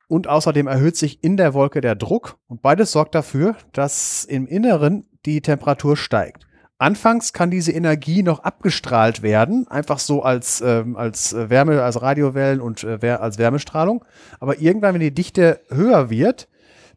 Und 0.08 0.26
außerdem 0.26 0.66
erhöht 0.66 0.96
sich 0.96 1.22
in 1.22 1.36
der 1.36 1.52
Wolke 1.52 1.80
der 1.80 1.94
Druck. 1.94 2.38
Und 2.46 2.62
beides 2.62 2.92
sorgt 2.92 3.14
dafür, 3.14 3.56
dass 3.72 4.24
im 4.24 4.46
Inneren 4.46 5.06
die 5.26 5.42
Temperatur 5.42 5.96
steigt. 5.96 6.46
Anfangs 6.78 7.32
kann 7.32 7.50
diese 7.50 7.72
Energie 7.72 8.22
noch 8.22 8.38
abgestrahlt 8.38 9.22
werden, 9.22 9.66
einfach 9.68 9.98
so 9.98 10.22
als, 10.22 10.62
ähm, 10.64 10.96
als 10.96 11.34
Wärme, 11.34 11.82
als 11.82 12.00
Radiowellen 12.00 12.60
und 12.60 12.84
äh, 12.84 13.10
als 13.10 13.36
Wärmestrahlung. 13.36 14.04
Aber 14.38 14.60
irgendwann, 14.60 14.94
wenn 14.94 15.00
die 15.00 15.14
Dichte 15.14 15.60
höher 15.68 16.08
wird, 16.08 16.48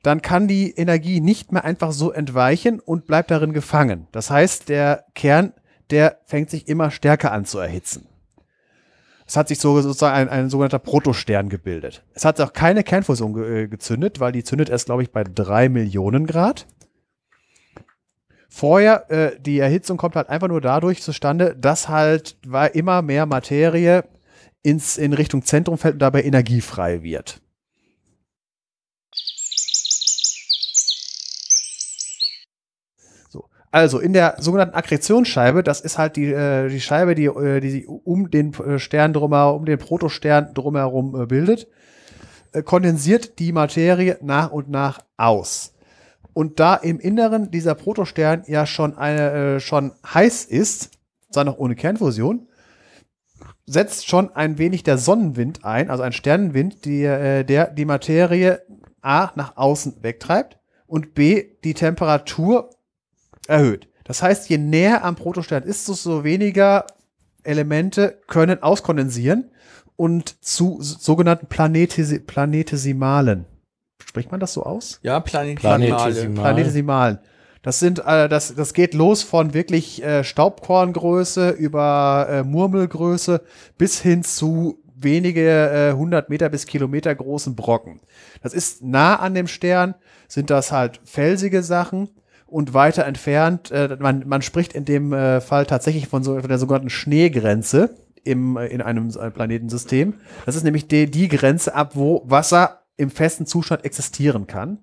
dann 0.03 0.21
kann 0.21 0.47
die 0.47 0.71
Energie 0.71 1.21
nicht 1.21 1.51
mehr 1.51 1.63
einfach 1.63 1.91
so 1.91 2.11
entweichen 2.11 2.79
und 2.79 3.05
bleibt 3.05 3.31
darin 3.31 3.53
gefangen. 3.53 4.07
Das 4.11 4.29
heißt, 4.29 4.69
der 4.69 5.05
Kern, 5.13 5.53
der 5.89 6.19
fängt 6.25 6.49
sich 6.49 6.67
immer 6.67 6.91
stärker 6.91 7.31
an 7.31 7.45
zu 7.45 7.59
erhitzen. 7.59 8.07
Es 9.27 9.37
hat 9.37 9.47
sich 9.47 9.59
so, 9.59 9.79
sozusagen 9.79 10.15
ein, 10.15 10.29
ein 10.29 10.49
sogenannter 10.49 10.79
Protostern 10.79 11.47
gebildet. 11.47 12.03
Es 12.13 12.25
hat 12.25 12.41
auch 12.41 12.51
keine 12.51 12.83
Kernfusion 12.83 13.33
ge 13.33 13.63
äh, 13.63 13.67
gezündet, 13.67 14.19
weil 14.19 14.31
die 14.31 14.43
zündet 14.43 14.69
erst, 14.69 14.87
glaube 14.87 15.03
ich, 15.03 15.11
bei 15.11 15.23
drei 15.23 15.69
Millionen 15.69 16.27
Grad. 16.27 16.67
Vorher, 18.49 19.09
äh, 19.09 19.39
die 19.39 19.59
Erhitzung 19.59 19.95
kommt 19.95 20.17
halt 20.17 20.27
einfach 20.27 20.49
nur 20.49 20.59
dadurch 20.59 21.01
zustande, 21.01 21.55
dass 21.55 21.87
halt 21.87 22.35
immer 22.73 23.01
mehr 23.01 23.25
Materie 23.25 24.03
ins, 24.63 24.97
in 24.97 25.13
Richtung 25.13 25.43
Zentrum 25.43 25.77
fällt 25.77 25.93
und 25.93 26.01
dabei 26.01 26.23
energiefrei 26.23 27.01
wird. 27.01 27.40
Also 33.71 33.99
in 33.99 34.11
der 34.11 34.35
sogenannten 34.39 34.75
Akkretionsscheibe, 34.75 35.63
das 35.63 35.79
ist 35.79 35.97
halt 35.97 36.17
die, 36.17 36.25
äh, 36.25 36.67
die 36.67 36.81
Scheibe, 36.81 37.15
die, 37.15 37.25
äh, 37.25 37.61
die 37.61 37.69
sich 37.69 37.87
um 37.87 38.29
den 38.29 38.53
äh, 38.53 38.79
Stern 38.79 39.13
drumherum, 39.13 39.61
um 39.61 39.65
den 39.65 39.79
Protostern 39.79 40.53
drumherum 40.53 41.21
äh, 41.21 41.25
bildet, 41.25 41.67
äh, 42.51 42.63
kondensiert 42.63 43.39
die 43.39 43.53
Materie 43.53 44.17
nach 44.21 44.51
und 44.51 44.69
nach 44.69 44.99
aus. 45.15 45.73
Und 46.33 46.59
da 46.59 46.75
im 46.75 46.99
Inneren 46.99 47.49
dieser 47.49 47.75
Protostern 47.75 48.43
ja 48.47 48.65
schon 48.65 48.97
eine 48.97 49.31
äh, 49.31 49.59
schon 49.61 49.93
heiß 50.13 50.45
ist, 50.45 50.91
zwar 51.31 51.45
noch 51.45 51.57
ohne 51.57 51.75
Kernfusion, 51.75 52.47
setzt 53.65 54.09
schon 54.09 54.35
ein 54.35 54.57
wenig 54.57 54.83
der 54.83 54.97
Sonnenwind 54.97 55.63
ein, 55.63 55.89
also 55.89 56.03
ein 56.03 56.11
Sternenwind, 56.11 56.83
die, 56.83 57.03
äh, 57.03 57.45
der 57.45 57.67
die 57.67 57.85
Materie 57.85 58.61
A 59.01 59.31
nach 59.35 59.55
außen 59.55 60.03
wegtreibt 60.03 60.57
und 60.87 61.13
B 61.13 61.45
die 61.63 61.73
Temperatur 61.73 62.69
erhöht. 63.51 63.87
Das 64.03 64.23
heißt, 64.23 64.49
je 64.49 64.57
näher 64.57 65.03
am 65.03 65.15
Protostern 65.15 65.63
ist, 65.63 65.87
desto 65.87 66.23
weniger 66.23 66.87
Elemente 67.43 68.19
können 68.27 68.63
auskondensieren 68.63 69.51
und 69.95 70.43
zu 70.43 70.79
sogenannten 70.81 71.47
Planetesi 71.47 72.19
Planetesimalen. 72.19 73.45
Spricht 74.03 74.31
man 74.31 74.39
das 74.39 74.53
so 74.53 74.63
aus? 74.63 74.99
Ja, 75.03 75.19
Planetesimale. 75.19 75.85
Planetesimalen. 75.85 76.35
Planetesimalen. 76.35 77.19
Das 77.61 77.79
sind, 77.79 77.99
äh, 77.99 78.27
das, 78.27 78.55
das 78.55 78.73
geht 78.73 78.95
los 78.95 79.21
von 79.21 79.53
wirklich 79.53 80.03
äh, 80.03 80.23
Staubkorngröße 80.23 81.51
über 81.51 82.27
äh, 82.29 82.43
Murmelgröße 82.43 83.41
bis 83.77 84.01
hin 84.01 84.23
zu 84.23 84.79
wenige 84.95 85.69
äh, 85.69 85.89
100 85.89 86.29
Meter 86.29 86.49
bis 86.49 86.65
Kilometer 86.65 87.13
großen 87.13 87.55
Brocken. 87.55 88.01
Das 88.41 88.53
ist 88.53 88.83
nah 88.83 89.17
an 89.17 89.35
dem 89.35 89.47
Stern, 89.47 89.95
sind 90.27 90.49
das 90.49 90.71
halt 90.71 90.99
felsige 91.03 91.61
Sachen 91.61 92.09
und 92.51 92.73
weiter 92.73 93.05
entfernt, 93.05 93.71
äh, 93.71 93.97
man, 93.99 94.27
man 94.27 94.41
spricht 94.41 94.73
in 94.73 94.85
dem 94.85 95.13
äh, 95.13 95.39
Fall 95.39 95.65
tatsächlich 95.65 96.07
von, 96.07 96.21
so, 96.23 96.37
von 96.39 96.49
der 96.49 96.59
sogenannten 96.59 96.89
Schneegrenze 96.89 97.95
im, 98.23 98.57
äh, 98.57 98.67
in 98.67 98.81
einem 98.81 99.09
Planetensystem. 99.09 100.15
Das 100.45 100.55
ist 100.55 100.63
nämlich 100.63 100.87
die, 100.87 101.09
die 101.09 101.29
Grenze 101.29 101.73
ab, 101.73 101.91
wo 101.95 102.23
Wasser 102.25 102.81
im 102.97 103.09
festen 103.09 103.45
Zustand 103.45 103.85
existieren 103.85 104.47
kann. 104.47 104.79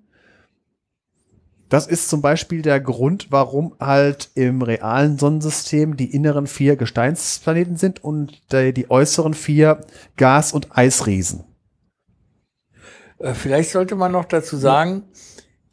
Das 1.69 1.85
ist 1.85 2.09
zum 2.09 2.23
Beispiel 2.23 2.63
der 2.63 2.79
Grund, 2.79 3.27
warum 3.29 3.75
halt 3.79 4.31
im 4.33 4.63
realen 4.63 5.19
Sonnensystem 5.19 5.95
die 5.95 6.11
inneren 6.11 6.47
vier 6.47 6.75
Gesteinsplaneten 6.75 7.77
sind 7.77 8.03
und 8.03 8.51
die, 8.51 8.73
die 8.73 8.89
äußeren 8.89 9.35
vier 9.35 9.81
Gas- 10.17 10.53
und 10.53 10.75
Eisriesen. 10.75 11.43
Äh, 13.19 13.35
Vielleicht 13.35 13.69
sollte 13.69 13.95
man 13.95 14.11
noch 14.11 14.25
dazu 14.25 14.57
sagen, 14.57 15.03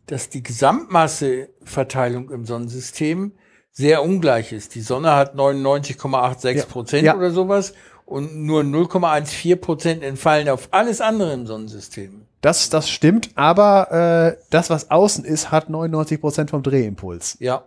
dass 0.06 0.28
die 0.28 0.42
Gesamtmasseverteilung 0.42 2.30
im 2.30 2.44
Sonnensystem 2.46 3.32
sehr 3.72 4.02
ungleich 4.02 4.52
ist. 4.52 4.74
Die 4.74 4.80
Sonne 4.80 5.14
hat 5.14 5.34
99,86 5.34 6.66
Prozent 6.66 7.04
Ja. 7.04 7.16
oder 7.16 7.30
sowas 7.30 7.74
und 8.06 8.36
nur 8.36 8.62
0,14 8.62 9.56
Prozent 9.56 10.02
entfallen 10.02 10.48
auf 10.48 10.68
alles 10.70 11.00
andere 11.00 11.32
im 11.32 11.46
Sonnensystem. 11.46 12.22
Das, 12.40 12.70
das 12.70 12.88
stimmt, 12.88 13.30
aber 13.34 14.36
äh, 14.38 14.42
das, 14.50 14.70
was 14.70 14.90
außen 14.90 15.24
ist, 15.24 15.50
hat 15.50 15.68
99% 15.68 16.48
vom 16.48 16.62
Drehimpuls. 16.62 17.36
Ja. 17.40 17.64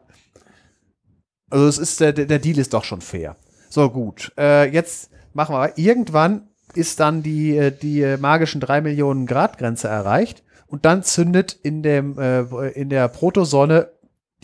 Also 1.49 1.67
es 1.67 1.77
ist 1.77 1.99
der, 1.99 2.13
der 2.13 2.25
der 2.25 2.39
Deal 2.39 2.57
ist 2.57 2.73
doch 2.73 2.83
schon 2.83 3.01
fair. 3.01 3.35
So 3.69 3.89
gut. 3.89 4.31
Äh, 4.37 4.71
jetzt 4.71 5.09
machen 5.33 5.55
wir. 5.55 5.77
Irgendwann 5.77 6.47
ist 6.73 6.99
dann 6.99 7.23
die 7.23 7.57
äh, 7.57 7.71
die 7.71 8.01
äh, 8.01 8.17
magischen 8.17 8.61
drei 8.61 8.81
Millionen 8.81 9.25
Grad 9.25 9.57
Grenze 9.57 9.87
erreicht 9.87 10.43
und 10.69 10.85
dann 10.85 11.03
zündet 11.03 11.57
in 11.63 11.83
dem 11.83 12.17
äh, 12.17 12.69
in 12.69 12.89
der 12.89 13.07
Protosonne 13.07 13.89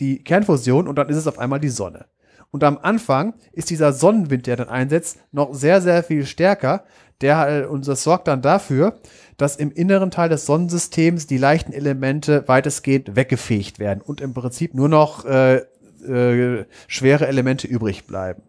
die 0.00 0.22
Kernfusion 0.22 0.88
und 0.88 0.96
dann 0.96 1.08
ist 1.08 1.16
es 1.16 1.26
auf 1.26 1.38
einmal 1.38 1.60
die 1.60 1.68
Sonne. 1.68 2.06
Und 2.50 2.62
am 2.64 2.78
Anfang 2.78 3.34
ist 3.52 3.70
dieser 3.70 3.92
Sonnenwind, 3.92 4.46
der 4.46 4.56
dann 4.56 4.68
einsetzt, 4.68 5.18
noch 5.32 5.54
sehr 5.54 5.80
sehr 5.80 6.02
viel 6.02 6.26
stärker. 6.26 6.84
Der 7.20 7.64
äh, 7.64 7.66
und 7.66 7.86
das 7.88 8.02
sorgt 8.02 8.28
dann 8.28 8.42
dafür, 8.42 8.98
dass 9.36 9.56
im 9.56 9.70
inneren 9.70 10.10
Teil 10.10 10.28
des 10.28 10.46
Sonnensystems 10.46 11.26
die 11.26 11.38
leichten 11.38 11.72
Elemente 11.72 12.46
weitestgehend 12.46 13.16
weggefegt 13.16 13.78
werden 13.78 14.02
und 14.02 14.20
im 14.20 14.34
Prinzip 14.34 14.74
nur 14.74 14.88
noch 14.88 15.24
äh, 15.24 15.62
äh, 16.06 16.64
schwere 16.88 17.26
Elemente 17.26 17.66
übrig 17.66 18.06
bleiben. 18.06 18.42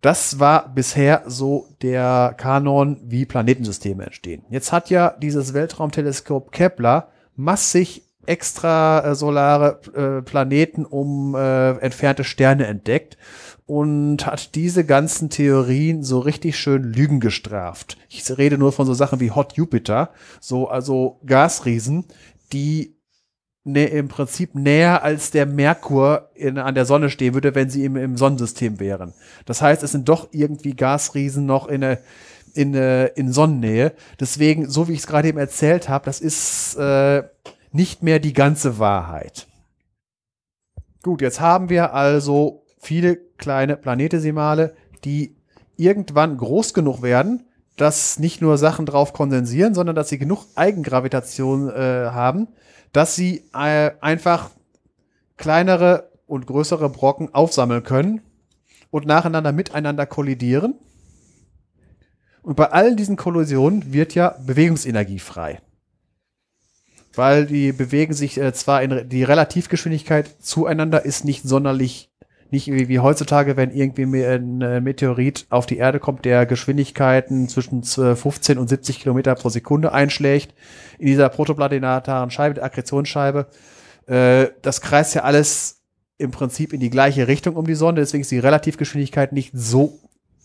Das 0.00 0.38
war 0.38 0.72
bisher 0.74 1.24
so 1.26 1.68
der 1.82 2.34
Kanon, 2.36 2.98
wie 3.04 3.26
Planetensysteme 3.26 4.04
entstehen. 4.04 4.44
Jetzt 4.48 4.72
hat 4.72 4.88
ja 4.88 5.14
dieses 5.20 5.52
Weltraumteleskop 5.52 6.52
Kepler 6.52 7.08
massig 7.36 8.02
extrasolare 8.26 9.80
äh, 9.94 10.22
Planeten 10.22 10.84
um 10.86 11.34
äh, 11.34 11.72
entfernte 11.78 12.24
Sterne 12.24 12.66
entdeckt 12.66 13.18
und 13.66 14.26
hat 14.26 14.54
diese 14.54 14.84
ganzen 14.84 15.30
Theorien 15.30 16.02
so 16.02 16.18
richtig 16.20 16.58
schön 16.58 16.82
Lügen 16.82 17.20
gestraft. 17.20 17.96
Ich 18.08 18.36
rede 18.36 18.58
nur 18.58 18.72
von 18.72 18.86
so 18.86 18.94
Sachen 18.94 19.20
wie 19.20 19.30
Hot 19.30 19.54
Jupiter, 19.54 20.10
so 20.40 20.68
also 20.68 21.20
Gasriesen, 21.26 22.04
die 22.52 22.96
nä- 23.64 23.86
im 23.86 24.08
Prinzip 24.08 24.54
näher 24.54 25.02
als 25.02 25.30
der 25.30 25.46
Merkur 25.46 26.30
in, 26.34 26.58
an 26.58 26.74
der 26.74 26.84
Sonne 26.86 27.10
stehen 27.10 27.34
würde, 27.34 27.54
wenn 27.54 27.70
sie 27.70 27.84
im, 27.84 27.96
im 27.96 28.16
Sonnensystem 28.16 28.80
wären. 28.80 29.12
Das 29.46 29.62
heißt, 29.62 29.82
es 29.82 29.92
sind 29.92 30.08
doch 30.08 30.28
irgendwie 30.32 30.74
Gasriesen 30.74 31.46
noch 31.46 31.68
in, 31.68 31.96
in, 32.54 32.74
äh, 32.74 33.06
in 33.08 33.32
Sonnennähe. 33.32 33.92
Deswegen, 34.18 34.68
so 34.68 34.88
wie 34.88 34.92
ich 34.92 35.00
es 35.00 35.06
gerade 35.06 35.28
eben 35.28 35.38
erzählt 35.38 35.88
habe, 35.88 36.04
das 36.04 36.20
ist 36.20 36.76
äh, 36.76 37.22
nicht 37.72 38.02
mehr 38.02 38.18
die 38.18 38.32
ganze 38.32 38.78
Wahrheit. 38.78 39.46
Gut, 41.02 41.22
jetzt 41.22 41.40
haben 41.40 41.68
wir 41.70 41.94
also 41.94 42.64
viele 42.78 43.16
kleine 43.16 43.76
Planetesimale, 43.76 44.74
die 45.04 45.36
irgendwann 45.76 46.36
groß 46.36 46.74
genug 46.74 47.00
werden, 47.02 47.46
dass 47.76 48.18
nicht 48.18 48.42
nur 48.42 48.58
Sachen 48.58 48.84
drauf 48.84 49.14
kondensieren, 49.14 49.74
sondern 49.74 49.96
dass 49.96 50.10
sie 50.10 50.18
genug 50.18 50.44
Eigengravitation 50.54 51.70
äh, 51.70 52.10
haben, 52.10 52.48
dass 52.92 53.14
sie 53.14 53.44
äh, 53.54 53.92
einfach 54.00 54.50
kleinere 55.36 56.10
und 56.26 56.46
größere 56.46 56.88
Brocken 56.88 57.34
aufsammeln 57.34 57.82
können 57.82 58.20
und 58.90 59.06
nacheinander 59.06 59.52
miteinander 59.52 60.06
kollidieren. 60.06 60.74
Und 62.42 62.56
bei 62.56 62.70
all 62.70 62.96
diesen 62.96 63.16
Kollisionen 63.16 63.92
wird 63.92 64.14
ja 64.14 64.36
Bewegungsenergie 64.44 65.18
frei. 65.18 65.60
Weil 67.14 67.46
die 67.46 67.72
bewegen 67.72 68.14
sich 68.14 68.38
äh, 68.38 68.52
zwar 68.52 68.82
in 68.82 69.08
die 69.08 69.24
Relativgeschwindigkeit 69.24 70.36
zueinander 70.40 71.04
ist 71.04 71.24
nicht 71.24 71.42
sonderlich 71.42 72.09
nicht 72.52 72.68
wie, 72.68 72.88
wie 72.88 72.98
heutzutage, 72.98 73.56
wenn 73.56 73.70
irgendwie 73.70 74.04
ein 74.24 74.60
äh, 74.60 74.80
Meteorit 74.80 75.46
auf 75.50 75.66
die 75.66 75.78
Erde 75.78 76.00
kommt, 76.00 76.24
der 76.24 76.46
Geschwindigkeiten 76.46 77.48
zwischen 77.48 77.82
äh, 77.82 78.16
15 78.16 78.58
und 78.58 78.68
70 78.68 79.00
Kilometer 79.00 79.34
pro 79.34 79.48
Sekunde 79.48 79.92
einschlägt 79.92 80.54
in 80.98 81.06
dieser 81.06 81.28
protoplanetaren 81.28 82.30
Scheibe, 82.30 82.54
der 82.54 82.64
Akkretionsscheibe. 82.64 83.46
Äh, 84.06 84.48
das 84.62 84.80
kreist 84.80 85.14
ja 85.14 85.22
alles 85.22 85.82
im 86.18 86.30
Prinzip 86.30 86.72
in 86.72 86.80
die 86.80 86.90
gleiche 86.90 87.28
Richtung 87.28 87.56
um 87.56 87.66
die 87.66 87.74
Sonne, 87.74 88.00
deswegen 88.00 88.22
ist 88.22 88.30
die 88.30 88.38
Relativgeschwindigkeit 88.38 89.32
nicht 89.32 89.52
so 89.54 89.98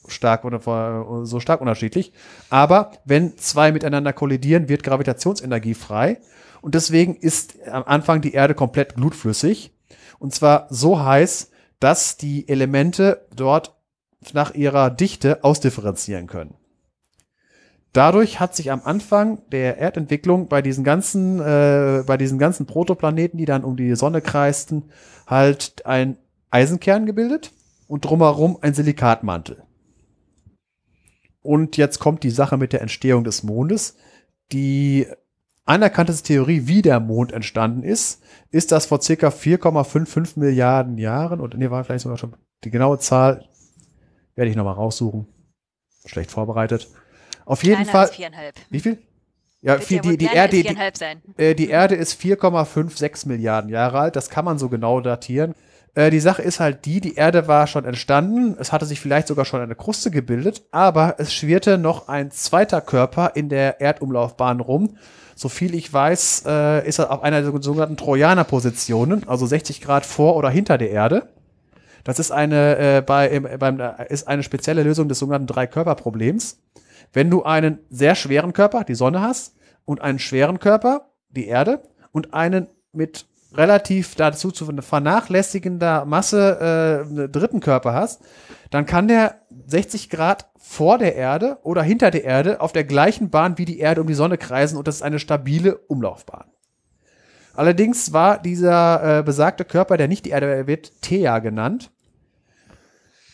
stark 0.08 0.44
vor- 0.64 1.26
so 1.26 1.40
stark 1.40 1.62
unterschiedlich. 1.62 2.14
Aber 2.50 2.92
wenn 3.06 3.38
zwei 3.38 3.72
miteinander 3.72 4.14
kollidieren, 4.14 4.70
wird 4.70 4.84
Gravitationsenergie 4.84 5.74
frei. 5.74 6.20
Und 6.62 6.76
deswegen 6.76 7.16
ist 7.16 7.56
am 7.68 7.84
Anfang 7.84 8.22
die 8.22 8.34
Erde 8.34 8.54
komplett 8.54 8.96
glutflüssig. 8.96 9.72
Und 10.20 10.34
zwar 10.34 10.68
so 10.70 11.04
heiß, 11.04 11.52
dass 11.80 12.18
die 12.18 12.48
Elemente 12.48 13.26
dort 13.36 13.76
nach 14.34 14.54
ihrer 14.54 14.90
Dichte 14.90 15.44
ausdifferenzieren 15.44 16.28
können. 16.28 16.56
Dadurch 17.94 18.42
hat 18.42 18.56
sich 18.56 18.72
am 18.72 18.82
Anfang 18.84 19.42
der 19.52 19.78
Erdentwicklung 19.78 20.50
bei 20.50 20.62
diesen 20.62 20.84
ganzen, 20.84 21.40
äh, 21.40 22.04
bei 22.06 22.18
diesen 22.18 22.38
ganzen 22.38 22.66
Protoplaneten, 22.66 23.38
die 23.38 23.46
dann 23.46 23.64
um 23.64 23.78
die 23.78 23.96
Sonne 23.96 24.22
kreisten, 24.22 24.90
halt 25.28 25.86
ein 25.86 26.18
Eisenkern 26.50 27.06
gebildet 27.06 27.54
und 27.88 28.04
drumherum 28.04 28.58
ein 28.60 28.74
Silikatmantel. 28.74 29.64
Und 31.42 31.78
jetzt 31.78 32.00
kommt 32.00 32.24
die 32.24 32.32
Sache 32.32 32.58
mit 32.58 32.74
der 32.74 32.82
Entstehung 32.82 33.24
des 33.24 33.44
Mondes. 33.44 33.96
Die 34.52 35.08
anerkannte 35.66 36.14
Theorie, 36.14 36.68
wie 36.68 36.82
der 36.82 37.00
Mond 37.00 37.32
entstanden 37.32 37.84
ist, 37.84 38.24
ist, 38.52 38.72
dass 38.72 38.86
vor 38.86 39.02
circa 39.02 39.30
4,55 39.30 40.40
Milliarden 40.40 40.98
Jahren, 40.98 41.42
oder 41.42 41.58
nee, 41.58 41.70
war 41.70 41.84
vielleicht 41.84 42.04
sogar 42.04 42.18
schon 42.18 42.36
die 42.64 42.72
genaue 42.72 43.00
Zahl, 43.00 43.48
werde 44.36 44.50
ich 44.50 44.56
nochmal 44.56 44.76
raussuchen. 44.76 45.28
Schlecht 46.06 46.32
vorbereitet. 46.32 46.88
Auf 47.46 47.64
jeden 47.64 47.84
Kleiner 47.84 47.92
Fall. 47.92 48.08
viereinhalb. 48.08 48.56
Wie 48.70 48.80
viel? 48.80 49.00
Ja, 49.62 49.80
viel, 49.80 50.00
die, 50.00 50.18
die, 50.18 50.26
Erde, 50.26 50.62
die, 50.62 50.78
äh, 51.38 51.56
die 51.56 51.70
Erde 51.70 51.96
ist 51.96 52.22
4,56 52.22 53.28
Milliarden 53.28 53.72
Jahre 53.72 54.00
alt. 54.00 54.16
Das 54.16 54.30
kann 54.30 54.46
man 54.46 54.60
so 54.60 54.70
genau 54.70 55.02
datieren. 55.02 55.56
Äh, 55.96 56.12
die 56.12 56.20
Sache 56.20 56.44
ist 56.44 56.60
halt 56.60 56.86
die, 56.86 57.02
die 57.02 57.16
Erde 57.16 57.48
war 57.48 57.66
schon 57.66 57.86
entstanden. 57.86 58.56
Es 58.60 58.72
hatte 58.72 58.86
sich 58.86 59.00
vielleicht 59.00 59.28
sogar 59.28 59.46
schon 59.46 59.62
eine 59.62 59.74
Kruste 59.74 60.12
gebildet, 60.12 60.64
aber 60.70 61.16
es 61.18 61.34
schwirrte 61.34 61.80
noch 61.80 62.08
ein 62.08 62.30
zweiter 62.30 62.82
Körper 62.82 63.32
in 63.34 63.50
der 63.50 63.82
Erdumlaufbahn 63.82 64.60
rum. 64.60 64.98
So 65.36 65.50
viel 65.50 65.76
ich 65.76 65.92
weiß, 65.92 66.44
äh, 66.48 66.88
ist 66.88 67.00
er 67.00 67.12
auf 67.12 67.22
einer 67.22 67.42
der 67.42 67.52
sogenannten 67.62 67.98
Trojaner-Positionen, 67.98 69.28
also 69.28 69.46
60 69.46 69.82
Grad 69.82 70.06
vor 70.06 70.38
oder 70.38 70.50
hinter 70.50 70.78
der 70.78 70.92
Erde. 70.92 71.28
Das 72.06 72.20
ist 72.20 72.32
eine, 72.32 72.78
äh, 72.78 73.02
bei, 73.02 73.28
im, 73.28 73.48
beim, 73.60 73.80
äh, 73.82 74.08
ist 74.10 74.30
eine 74.30 74.44
spezielle 74.44 74.84
Lösung 74.84 75.10
des 75.10 75.20
sogenannten 75.20 75.48
Drei-Körper-Problems. 75.48 76.62
Wenn 77.12 77.30
du 77.30 77.44
einen 77.44 77.80
sehr 77.90 78.16
schweren 78.16 78.54
Körper, 78.54 78.86
die 78.86 78.96
Sonne 78.96 79.22
hast, 79.22 79.56
und 79.84 80.02
einen 80.02 80.20
schweren 80.20 80.60
Körper, 80.60 81.12
die 81.30 81.48
Erde, 81.48 81.84
und 82.12 82.34
einen 82.34 82.68
mit 82.94 83.28
relativ 83.58 84.16
dazu 84.16 84.52
zu 84.52 84.66
vernachlässigender 84.66 86.06
Masse 86.06 87.06
äh, 87.06 87.10
einen 87.10 87.32
dritten 87.32 87.60
Körper 87.60 87.94
hast, 87.94 88.22
dann 88.70 88.86
kann 88.86 89.08
der 89.08 89.42
60 89.68 90.10
Grad 90.10 90.50
vor 90.58 90.98
der 90.98 91.16
Erde 91.16 91.60
oder 91.64 91.84
hinter 91.84 92.12
der 92.12 92.24
Erde 92.24 92.62
auf 92.62 92.74
der 92.74 92.84
gleichen 92.84 93.30
Bahn 93.30 93.58
wie 93.58 93.66
die 93.66 93.80
Erde 93.80 94.02
um 94.02 94.08
die 94.08 94.14
Sonne 94.14 94.38
kreisen 94.38 94.78
und 94.78 94.88
das 94.88 94.96
ist 94.96 95.02
eine 95.02 95.20
stabile 95.20 95.78
Umlaufbahn. 95.78 96.46
Allerdings 97.56 98.12
war 98.12 98.42
dieser 98.42 99.20
äh, 99.20 99.24
besagte 99.24 99.64
Körper, 99.64 99.98
der 99.98 100.08
nicht 100.08 100.26
die 100.26 100.32
Erde 100.32 100.48
er 100.48 100.68
wird 100.68 101.02
Thea 101.02 101.40
genannt, 101.40 101.92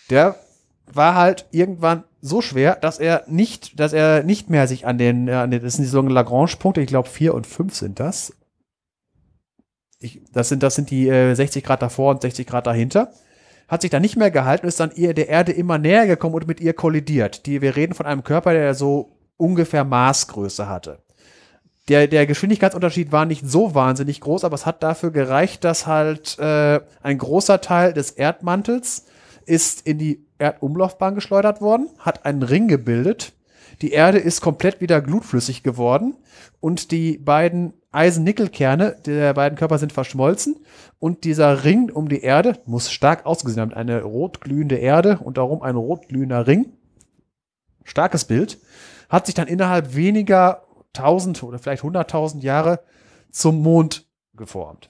der 0.09 0.35
war 0.93 1.15
halt 1.15 1.47
irgendwann 1.51 2.03
so 2.21 2.41
schwer, 2.41 2.75
dass 2.75 2.99
er 2.99 3.23
nicht, 3.27 3.79
dass 3.79 3.93
er 3.93 4.23
nicht 4.23 4.49
mehr 4.49 4.67
sich 4.67 4.85
an 4.85 4.97
den, 4.97 5.27
äh, 5.27 5.33
an 5.33 5.51
den 5.51 5.63
das 5.63 5.73
sind 5.73 5.83
die 5.83 5.89
sogenannten 5.89 6.15
Lagrange-Punkte, 6.15 6.81
ich 6.81 6.87
glaube 6.87 7.09
vier 7.09 7.33
und 7.33 7.47
fünf 7.47 7.75
sind 7.75 7.99
das. 7.99 8.33
Ich, 10.01 10.21
das 10.33 10.49
sind, 10.49 10.63
das 10.63 10.75
sind 10.75 10.89
die 10.89 11.07
äh, 11.07 11.33
60 11.33 11.63
Grad 11.63 11.81
davor 11.81 12.11
und 12.11 12.21
60 12.21 12.47
Grad 12.47 12.67
dahinter. 12.67 13.11
Hat 13.67 13.81
sich 13.83 13.91
da 13.91 13.99
nicht 13.99 14.17
mehr 14.17 14.31
gehalten 14.31 14.67
ist 14.67 14.79
dann 14.79 14.91
ihr 14.95 15.13
der 15.13 15.29
Erde 15.29 15.53
immer 15.53 15.77
näher 15.77 16.05
gekommen 16.07 16.35
und 16.35 16.47
mit 16.47 16.59
ihr 16.59 16.73
kollidiert. 16.73 17.45
Die, 17.45 17.61
wir 17.61 17.75
reden 17.75 17.93
von 17.93 18.05
einem 18.05 18.23
Körper, 18.23 18.51
der 18.51 18.73
so 18.73 19.17
ungefähr 19.37 19.85
Maßgröße 19.85 20.67
hatte. 20.67 20.99
der, 21.87 22.07
der 22.07 22.25
Geschwindigkeitsunterschied 22.25 23.11
war 23.11 23.25
nicht 23.25 23.47
so 23.47 23.73
wahnsinnig 23.73 24.19
groß, 24.21 24.43
aber 24.43 24.55
es 24.55 24.65
hat 24.65 24.83
dafür 24.83 25.11
gereicht, 25.11 25.63
dass 25.63 25.87
halt 25.87 26.37
äh, 26.39 26.81
ein 27.01 27.17
großer 27.17 27.61
Teil 27.61 27.93
des 27.93 28.11
Erdmantels 28.11 29.05
ist 29.45 29.85
in 29.87 29.97
die 29.97 30.25
Erdumlaufbahn 30.37 31.15
geschleudert 31.15 31.61
worden, 31.61 31.87
hat 31.99 32.25
einen 32.25 32.43
Ring 32.43 32.67
gebildet. 32.67 33.33
Die 33.81 33.91
Erde 33.91 34.17
ist 34.17 34.41
komplett 34.41 34.81
wieder 34.81 35.01
glutflüssig 35.01 35.63
geworden 35.63 36.15
und 36.59 36.91
die 36.91 37.17
beiden 37.17 37.73
Eisen-Nickel-Kerne 37.91 38.97
der 39.05 39.33
beiden 39.33 39.57
Körper 39.57 39.77
sind 39.77 39.91
verschmolzen 39.91 40.65
und 40.99 41.23
dieser 41.25 41.63
Ring 41.63 41.91
um 41.91 42.07
die 42.07 42.21
Erde 42.21 42.59
muss 42.65 42.91
stark 42.91 43.25
ausgesehen 43.25 43.61
haben. 43.61 43.73
Eine 43.73 44.03
rotglühende 44.03 44.77
Erde 44.77 45.19
und 45.19 45.37
darum 45.37 45.61
ein 45.61 45.75
rotglühender 45.75 46.47
Ring. 46.47 46.73
Starkes 47.83 48.25
Bild. 48.25 48.59
Hat 49.09 49.25
sich 49.25 49.35
dann 49.35 49.47
innerhalb 49.47 49.93
weniger 49.95 50.63
tausend 50.93 51.43
oder 51.43 51.59
vielleicht 51.59 51.83
hunderttausend 51.83 52.43
Jahre 52.43 52.79
zum 53.31 53.61
Mond 53.61 54.07
geformt. 54.33 54.89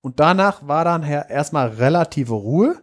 Und 0.00 0.20
danach 0.20 0.66
war 0.66 0.84
dann 0.84 1.02
erstmal 1.02 1.68
relative 1.68 2.34
Ruhe. 2.34 2.81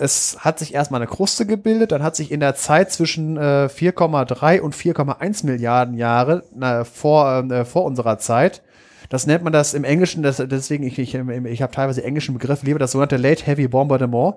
Es 0.00 0.38
hat 0.40 0.58
sich 0.58 0.72
erstmal 0.72 1.02
eine 1.02 1.10
Kruste 1.10 1.44
gebildet, 1.44 1.92
dann 1.92 2.02
hat 2.02 2.16
sich 2.16 2.32
in 2.32 2.40
der 2.40 2.54
Zeit 2.54 2.90
zwischen 2.90 3.36
äh, 3.36 3.68
4,3 3.68 4.60
und 4.60 4.74
4,1 4.74 5.44
Milliarden 5.44 5.94
Jahre 5.94 6.42
na, 6.54 6.84
vor, 6.84 7.44
äh, 7.50 7.64
vor 7.64 7.84
unserer 7.84 8.18
Zeit, 8.18 8.62
das 9.10 9.26
nennt 9.26 9.42
man 9.42 9.52
das 9.52 9.74
im 9.74 9.84
Englischen, 9.84 10.22
das, 10.22 10.36
deswegen 10.38 10.84
ich, 10.84 10.98
ich, 10.98 11.14
ich 11.14 11.62
habe 11.62 11.72
teilweise 11.72 12.02
englischen 12.04 12.32
Begriff, 12.32 12.62
lieber 12.62 12.78
das 12.78 12.92
sogenannte 12.92 13.16
Late 13.16 13.44
Heavy 13.44 13.68
Bombardement. 13.68 14.36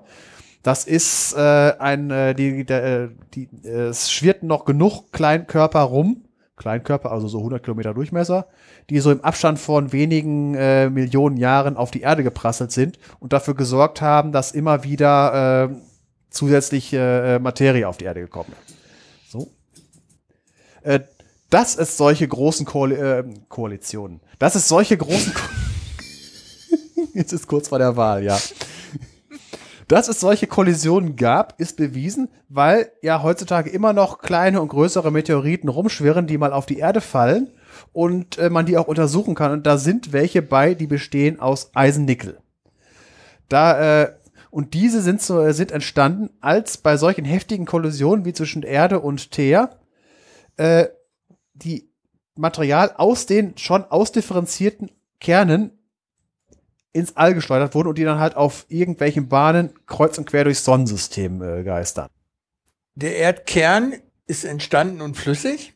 Das 0.64 0.84
ist 0.84 1.34
äh, 1.34 1.72
ein, 1.78 2.10
äh, 2.10 2.34
die, 2.34 2.64
der, 2.64 2.84
äh, 2.84 3.08
die, 3.34 3.48
äh, 3.64 3.88
es 3.88 4.10
schwirrt 4.10 4.42
noch 4.42 4.64
genug 4.64 5.12
Kleinkörper 5.12 5.82
rum, 5.82 6.23
Kleinkörper, 6.56 7.10
also 7.10 7.26
so 7.26 7.38
100 7.38 7.62
Kilometer 7.62 7.94
Durchmesser, 7.94 8.46
die 8.88 9.00
so 9.00 9.10
im 9.10 9.22
Abstand 9.22 9.58
von 9.58 9.92
wenigen 9.92 10.54
äh, 10.54 10.88
Millionen 10.88 11.36
Jahren 11.36 11.76
auf 11.76 11.90
die 11.90 12.02
Erde 12.02 12.22
geprasselt 12.22 12.70
sind 12.70 12.98
und 13.18 13.32
dafür 13.32 13.54
gesorgt 13.54 14.00
haben, 14.00 14.30
dass 14.30 14.52
immer 14.52 14.84
wieder 14.84 15.70
äh, 15.70 15.74
zusätzliche 16.30 16.98
äh, 16.98 17.38
Materie 17.38 17.88
auf 17.88 17.96
die 17.96 18.04
Erde 18.04 18.20
gekommen 18.20 18.52
ist. 18.66 18.76
So. 19.30 19.50
Äh, 20.82 21.00
dass 21.50 21.76
es 21.76 21.96
solche 21.96 22.26
großen 22.26 22.66
Koali 22.66 22.94
äh, 22.94 23.24
Koalitionen, 23.48 24.20
dass 24.38 24.54
es 24.54 24.68
solche 24.68 24.96
großen 24.96 25.34
Ko 25.34 25.42
Jetzt 27.14 27.32
ist 27.32 27.46
kurz 27.46 27.68
vor 27.68 27.78
der 27.78 27.96
Wahl, 27.96 28.24
ja. 28.24 28.38
Dass 29.88 30.08
es 30.08 30.20
solche 30.20 30.46
Kollisionen 30.46 31.16
gab, 31.16 31.60
ist 31.60 31.76
bewiesen, 31.76 32.28
weil 32.48 32.90
ja 33.02 33.22
heutzutage 33.22 33.70
immer 33.70 33.92
noch 33.92 34.18
kleine 34.18 34.60
und 34.60 34.68
größere 34.68 35.10
Meteoriten 35.10 35.68
rumschwirren, 35.68 36.26
die 36.26 36.38
mal 36.38 36.52
auf 36.52 36.66
die 36.66 36.78
Erde 36.78 37.00
fallen 37.00 37.50
und 37.92 38.38
äh, 38.38 38.50
man 38.50 38.66
die 38.66 38.78
auch 38.78 38.88
untersuchen 38.88 39.34
kann. 39.34 39.52
Und 39.52 39.66
da 39.66 39.76
sind 39.78 40.12
welche 40.12 40.42
bei, 40.42 40.74
die 40.74 40.86
bestehen 40.86 41.40
aus 41.40 41.70
Eisennickel. 41.74 42.38
Da 43.48 44.02
äh, 44.02 44.12
und 44.50 44.72
diese 44.72 45.02
sind 45.02 45.20
so 45.20 45.40
äh, 45.40 45.52
sind 45.52 45.72
entstanden, 45.72 46.30
als 46.40 46.76
bei 46.76 46.96
solchen 46.96 47.24
heftigen 47.24 47.66
Kollisionen 47.66 48.24
wie 48.24 48.32
zwischen 48.32 48.62
Erde 48.62 49.00
und 49.00 49.32
Teer 49.32 49.80
äh, 50.56 50.86
die 51.54 51.90
Material 52.36 52.92
aus 52.96 53.26
den 53.26 53.58
schon 53.58 53.84
ausdifferenzierten 53.84 54.92
Kernen 55.20 55.73
ins 56.94 57.16
All 57.16 57.34
geschleudert 57.34 57.74
wurden 57.74 57.88
und 57.88 57.98
die 57.98 58.04
dann 58.04 58.18
halt 58.18 58.36
auf 58.36 58.64
irgendwelchen 58.68 59.28
Bahnen 59.28 59.74
kreuz 59.86 60.16
und 60.16 60.26
quer 60.26 60.44
durchs 60.44 60.64
Sonnensystem 60.64 61.42
äh, 61.42 61.62
geistern. 61.64 62.08
Der 62.94 63.16
Erdkern 63.16 63.94
ist 64.26 64.44
entstanden 64.44 65.02
und 65.02 65.16
flüssig. 65.16 65.74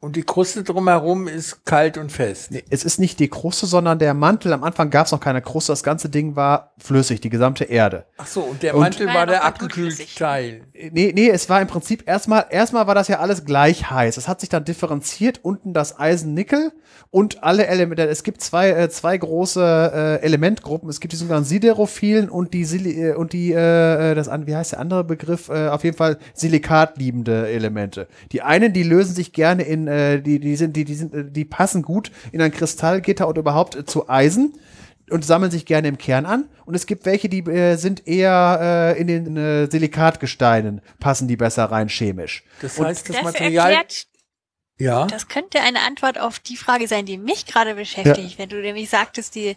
Und 0.00 0.16
die 0.16 0.22
Kruste 0.22 0.62
drumherum 0.64 1.28
ist 1.28 1.64
kalt 1.64 1.96
und 1.96 2.12
fest. 2.12 2.50
Nee, 2.50 2.62
es 2.68 2.84
ist 2.84 2.98
nicht 2.98 3.18
die 3.20 3.28
Kruste, 3.28 3.64
sondern 3.64 3.98
der 3.98 4.12
Mantel. 4.12 4.52
Am 4.52 4.62
Anfang 4.62 4.90
gab 4.90 5.06
es 5.06 5.12
noch 5.12 5.20
keine 5.20 5.40
Kruste. 5.40 5.72
Das 5.72 5.82
ganze 5.82 6.10
Ding 6.10 6.36
war 6.36 6.74
flüssig, 6.76 7.22
die 7.22 7.30
gesamte 7.30 7.64
Erde. 7.64 8.04
Ach 8.18 8.26
so, 8.26 8.42
und 8.42 8.62
der 8.62 8.76
Mantel 8.76 9.06
war 9.06 9.24
der 9.24 9.44
abgekühlte. 9.44 10.04
Teil. 10.14 10.66
Nee, 10.92 11.12
nee, 11.14 11.28
es 11.30 11.48
war 11.48 11.60
im 11.62 11.68
Prinzip 11.68 12.06
erstmal, 12.06 12.46
erstmal 12.50 12.86
war 12.86 12.94
das 12.94 13.08
ja 13.08 13.20
alles 13.20 13.44
gleich 13.44 13.90
heiß. 13.90 14.16
Es 14.16 14.28
hat 14.28 14.40
sich 14.40 14.48
dann 14.48 14.64
differenziert. 14.64 15.40
Unten 15.42 15.72
das 15.72 15.98
Eisen-Nickel 15.98 16.72
und 17.10 17.42
alle 17.44 17.66
Elemente. 17.66 18.06
Es 18.08 18.22
gibt 18.24 18.40
zwei, 18.40 18.70
äh, 18.70 18.88
zwei 18.90 19.16
große 19.16 20.18
äh, 20.20 20.24
Elementgruppen. 20.24 20.88
Es 20.90 21.00
gibt 21.00 21.12
die 21.12 21.16
sogenannten 21.16 21.48
Siderophilen 21.48 22.28
und 22.28 22.54
die, 22.54 22.64
Sili 22.64 23.10
äh, 23.10 23.14
und 23.14 23.32
die, 23.32 23.52
äh, 23.52 24.14
das, 24.14 24.28
an- 24.28 24.46
wie 24.46 24.56
heißt 24.56 24.72
der 24.72 24.80
andere 24.80 25.04
Begriff? 25.04 25.48
Äh, 25.48 25.68
auf 25.68 25.84
jeden 25.84 25.96
Fall 25.96 26.18
silikatliebende 26.34 27.48
Elemente. 27.48 28.08
Die 28.32 28.42
einen, 28.42 28.72
die 28.72 28.82
lösen 28.82 29.14
sich 29.14 29.32
gerne 29.32 29.62
in, 29.62 29.86
äh, 29.86 30.20
die, 30.20 30.40
die 30.40 30.56
sind, 30.56 30.76
die, 30.76 30.84
die 30.84 30.94
sind, 30.94 31.14
äh, 31.14 31.24
die 31.30 31.44
passen 31.44 31.82
gut 31.82 32.10
in 32.32 32.40
ein 32.42 32.50
Kristallgitter 32.50 33.28
und 33.28 33.38
überhaupt 33.38 33.76
äh, 33.76 33.84
zu 33.84 34.08
Eisen 34.08 34.54
und 35.10 35.24
sammeln 35.24 35.50
sich 35.50 35.66
gerne 35.66 35.88
im 35.88 35.98
Kern 35.98 36.26
an. 36.26 36.48
Und 36.64 36.74
es 36.74 36.86
gibt 36.86 37.04
welche, 37.04 37.28
die 37.28 37.40
äh, 37.40 37.76
sind 37.76 38.06
eher 38.06 38.94
äh, 38.96 39.00
in 39.00 39.06
den 39.06 39.36
äh, 39.36 39.70
Silikatgesteinen, 39.70 40.80
passen 41.00 41.28
die 41.28 41.36
besser 41.36 41.64
rein 41.66 41.88
chemisch. 41.88 42.42
Das 42.62 42.78
Und 42.78 42.86
heißt, 42.86 43.08
das 43.08 43.16
Dafür 43.16 43.30
Material. 43.32 43.70
erklärt, 43.72 44.06
Ja. 44.78 45.06
das 45.06 45.28
könnte 45.28 45.60
eine 45.60 45.80
Antwort 45.82 46.18
auf 46.18 46.38
die 46.38 46.56
Frage 46.56 46.88
sein, 46.88 47.04
die 47.06 47.18
mich 47.18 47.46
gerade 47.46 47.74
beschäftigt, 47.74 48.38
wenn 48.38 48.48
du 48.48 48.56
nämlich 48.60 48.88
sagtest, 48.88 49.34
die 49.34 49.56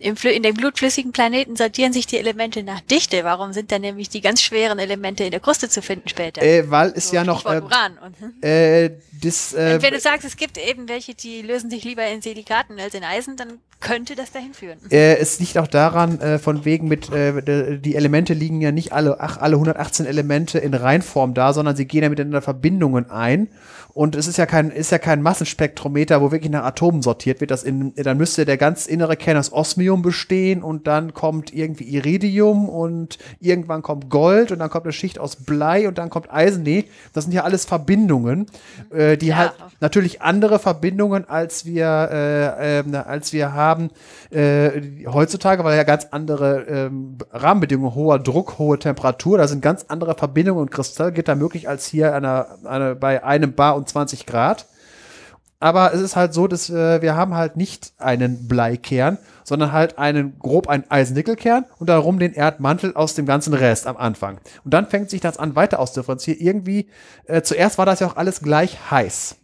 im, 0.00 0.14
in 0.22 0.44
dem 0.44 0.54
blutflüssigen 0.54 1.10
Planeten 1.10 1.56
sortieren 1.56 1.92
sich 1.92 2.06
die 2.06 2.18
Elemente 2.18 2.62
nach 2.62 2.80
Dichte. 2.80 3.24
Warum 3.24 3.52
sind 3.52 3.72
dann 3.72 3.80
nämlich 3.80 4.08
die 4.08 4.20
ganz 4.20 4.40
schweren 4.42 4.78
Elemente 4.78 5.24
in 5.24 5.32
der 5.32 5.40
Kruste 5.40 5.68
zu 5.68 5.82
finden 5.82 6.08
später? 6.08 6.40
Äh, 6.40 6.70
weil 6.70 6.92
es 6.94 7.08
So, 7.08 7.16
ja 7.16 7.24
noch 7.24 7.44
äh, 7.46 7.60
Uran. 7.60 7.98
Und, 7.98 8.20
hm? 8.20 8.32
äh, 8.42 8.90
das, 9.20 9.54
äh, 9.54 9.74
Und 9.74 9.82
wenn 9.82 9.94
du 9.94 9.98
sagst, 10.00 10.24
es 10.24 10.36
gibt 10.36 10.56
eben 10.56 10.88
welche, 10.88 11.14
die 11.16 11.42
lösen 11.42 11.68
sich 11.68 11.82
lieber 11.82 12.06
in 12.06 12.22
Silikaten 12.22 12.78
als 12.78 12.94
in 12.94 13.02
Eisen, 13.02 13.36
dann 13.36 13.58
könnte 13.80 14.14
das 14.16 14.32
dahin 14.32 14.54
führen. 14.54 14.78
äh, 14.90 15.16
es 15.18 15.38
liegt 15.40 15.56
auch 15.58 15.66
daran, 15.68 16.20
äh, 16.20 16.38
von 16.38 16.64
wegen 16.64 16.88
mit, 16.88 17.12
äh, 17.12 17.78
die 17.78 17.94
Elemente 17.94 18.34
liegen 18.34 18.60
ja 18.60 18.72
nicht 18.72 18.92
alle, 18.92 19.20
ach, 19.20 19.38
alle 19.38 19.56
118 19.56 20.06
Elemente 20.06 20.58
in 20.58 20.74
Reinform 20.74 21.34
da, 21.34 21.52
sondern 21.52 21.76
sie 21.76 21.86
gehen 21.86 22.02
ja 22.02 22.08
miteinander 22.08 22.42
Verbindungen 22.42 23.10
ein. 23.10 23.48
Und 23.94 24.14
es 24.14 24.28
ist 24.28 24.36
ja 24.38 24.46
kein, 24.46 24.70
ist 24.70 24.92
ja 24.92 24.98
kein 24.98 25.22
Massenspektrometer, 25.22 26.20
wo 26.20 26.30
wirklich 26.30 26.52
nach 26.52 26.64
Atomen 26.64 27.02
sortiert 27.02 27.40
wird. 27.40 27.50
Das 27.50 27.64
in, 27.64 27.92
dann 27.96 28.16
müsste 28.16 28.44
der 28.44 28.56
ganz 28.56 28.86
innere 28.86 29.16
Kern 29.16 29.36
aus 29.36 29.52
Osmium 29.52 30.02
bestehen 30.02 30.62
und 30.62 30.86
dann 30.86 31.14
kommt 31.14 31.52
irgendwie 31.52 31.84
Iridium 31.84 32.68
und 32.68 33.18
irgendwann 33.40 33.82
kommt 33.82 34.08
Gold 34.08 34.52
und 34.52 34.60
dann 34.60 34.70
kommt 34.70 34.84
eine 34.84 34.92
Schicht 34.92 35.18
aus 35.18 35.36
Blei 35.36 35.88
und 35.88 35.98
dann 35.98 36.10
kommt 36.10 36.32
Eisen. 36.32 36.62
Nee, 36.62 36.84
das 37.12 37.24
sind 37.24 37.32
ja 37.32 37.42
alles 37.42 37.64
Verbindungen, 37.64 38.46
äh, 38.90 39.16
die 39.16 39.28
Ja. 39.28 39.36
halt 39.36 39.52
natürlich 39.80 40.22
andere 40.22 40.58
Verbindungen 40.60 41.28
als 41.28 41.64
wir 41.64 42.08
äh, 42.12 42.78
ähm, 42.80 42.94
als 42.94 43.32
wir 43.32 43.52
haben 43.52 43.67
äh, 44.30 45.06
heutzutage, 45.06 45.64
weil 45.64 45.76
ja 45.76 45.84
ganz 45.84 46.08
andere 46.10 46.62
ähm, 46.62 47.18
Rahmenbedingungen, 47.30 47.94
hoher 47.94 48.18
Druck, 48.18 48.58
hohe 48.58 48.78
Temperatur, 48.78 49.38
da 49.38 49.48
sind 49.48 49.62
ganz 49.62 49.86
andere 49.88 50.14
Verbindungen 50.14 50.62
und 50.62 50.70
Kristallgitter 50.70 51.34
möglich 51.34 51.68
als 51.68 51.86
hier 51.86 52.14
einer, 52.14 52.46
einer, 52.64 52.94
bei 52.94 53.24
einem 53.24 53.54
Bar 53.54 53.76
und 53.76 53.88
20 53.88 54.26
Grad. 54.26 54.66
Aber 55.60 55.92
es 55.92 56.00
ist 56.00 56.14
halt 56.14 56.34
so, 56.34 56.46
dass 56.46 56.70
äh, 56.70 57.02
wir 57.02 57.16
haben 57.16 57.34
halt 57.34 57.56
nicht 57.56 57.92
einen 57.98 58.46
Bleikern, 58.46 59.18
sondern 59.42 59.72
halt 59.72 59.98
einen 59.98 60.38
grob 60.38 60.68
einen 60.68 60.88
Eisen-Nickel-Kern 60.88 61.64
und 61.78 61.88
darum 61.88 62.18
den 62.20 62.32
Erdmantel 62.32 62.94
aus 62.94 63.14
dem 63.14 63.26
ganzen 63.26 63.54
Rest 63.54 63.86
am 63.86 63.96
Anfang. 63.96 64.38
Und 64.64 64.72
dann 64.72 64.86
fängt 64.86 65.10
sich 65.10 65.20
das 65.20 65.36
an 65.36 65.56
weiter 65.56 65.80
auszudifferenzieren. 65.80 66.40
Irgendwie, 66.40 66.88
äh, 67.24 67.42
zuerst 67.42 67.78
war 67.78 67.86
das 67.86 68.00
ja 68.00 68.06
auch 68.06 68.16
alles 68.16 68.40
gleich 68.40 68.90
heiß. 68.90 69.36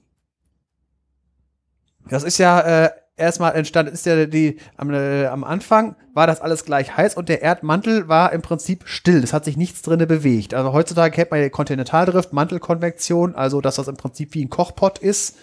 Das 2.08 2.22
ist 2.22 2.38
ja 2.38 2.60
äh, 2.84 2.90
erstmal 3.16 3.54
entstanden, 3.54 3.92
ist 3.92 4.06
ja 4.06 4.26
die 4.26 4.58
am, 4.76 4.90
äh, 4.90 5.26
am 5.26 5.44
Anfang 5.44 5.96
war 6.12 6.26
das 6.26 6.40
alles 6.40 6.64
gleich 6.64 6.96
heiß 6.96 7.16
und 7.16 7.28
der 7.28 7.42
Erdmantel 7.42 8.08
war 8.08 8.32
im 8.32 8.42
Prinzip 8.42 8.84
still. 8.86 9.22
Es 9.22 9.32
hat 9.32 9.44
sich 9.44 9.56
nichts 9.56 9.82
drinne 9.82 10.06
bewegt. 10.06 10.54
Also 10.54 10.72
heutzutage 10.72 11.14
kennt 11.14 11.30
man 11.30 11.40
ja 11.40 11.48
Kontinentaldrift, 11.48 12.32
Mantelkonvektion, 12.32 13.34
also 13.34 13.60
dass 13.60 13.76
das 13.76 13.88
im 13.88 13.96
Prinzip 13.96 14.34
wie 14.34 14.44
ein 14.44 14.50
Kochpot 14.50 14.98
ist, 14.98 15.36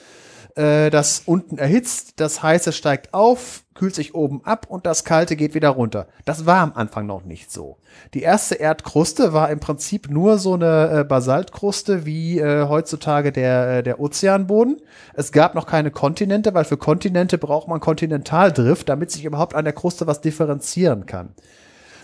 äh, 0.56 0.89
das 0.89 1.24
unten 1.26 1.58
erhitzt, 1.58 2.20
das 2.20 2.43
heiße 2.43 2.72
steigt 2.74 3.14
auf, 3.14 3.64
kühlt 3.74 3.95
sich 3.95 4.14
oben 4.14 4.41
ab 4.45 4.68
und 4.70 4.86
das 4.86 5.04
kalte 5.04 5.36
geht 5.36 5.56
wieder 5.56 5.70
runter. 5.70 6.08
Das 6.26 6.45
war 6.45 6.60
am 6.60 6.74
Anfang 6.76 7.08
noch 7.08 7.24
nicht 7.24 7.52
so. 7.52 7.78
Die 8.14 8.22
erste 8.22 8.56
Erdkruste 8.56 9.34
war 9.34 9.49
im 9.49 9.60
Prinzip 9.60 10.10
nur 10.10 10.38
so 10.38 10.54
eine 10.54 10.99
äh, 10.99 11.04
Basaltkruste 11.04 12.06
wie 12.06 12.38
äh, 12.38 12.68
heutzutage 12.68 13.32
der, 13.32 13.78
äh, 13.78 13.84
der 13.84 13.99
Ozeanboden. 13.99 14.78
Es 15.16 15.32
gab 15.32 15.56
noch 15.56 15.66
keine 15.66 15.89
Kontinente, 15.89 16.54
weil 16.54 16.66
für 16.66 16.78
Kontinente 16.78 17.39
braucht 17.39 17.68
man 17.68 17.80
Kontinentaldrift, 17.80 18.88
damit 18.88 19.10
sich 19.10 19.26
überhaupt 19.26 19.56
an 19.56 19.66
der 19.66 19.74
Kruste 19.74 20.06
was 20.06 20.22
differenzieren 20.22 21.08
kann. 21.08 21.30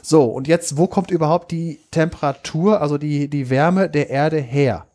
So, 0.01 0.23
und 0.23 0.47
jetzt, 0.47 0.77
wo 0.77 0.87
kommt 0.87 1.11
überhaupt 1.11 1.51
die 1.51 1.79
Temperatur, 1.91 2.81
also 2.81 2.97
die, 2.97 3.29
die 3.29 3.51
Wärme 3.51 3.87
der 3.87 4.09
Erde 4.09 4.37
her? 4.37 4.86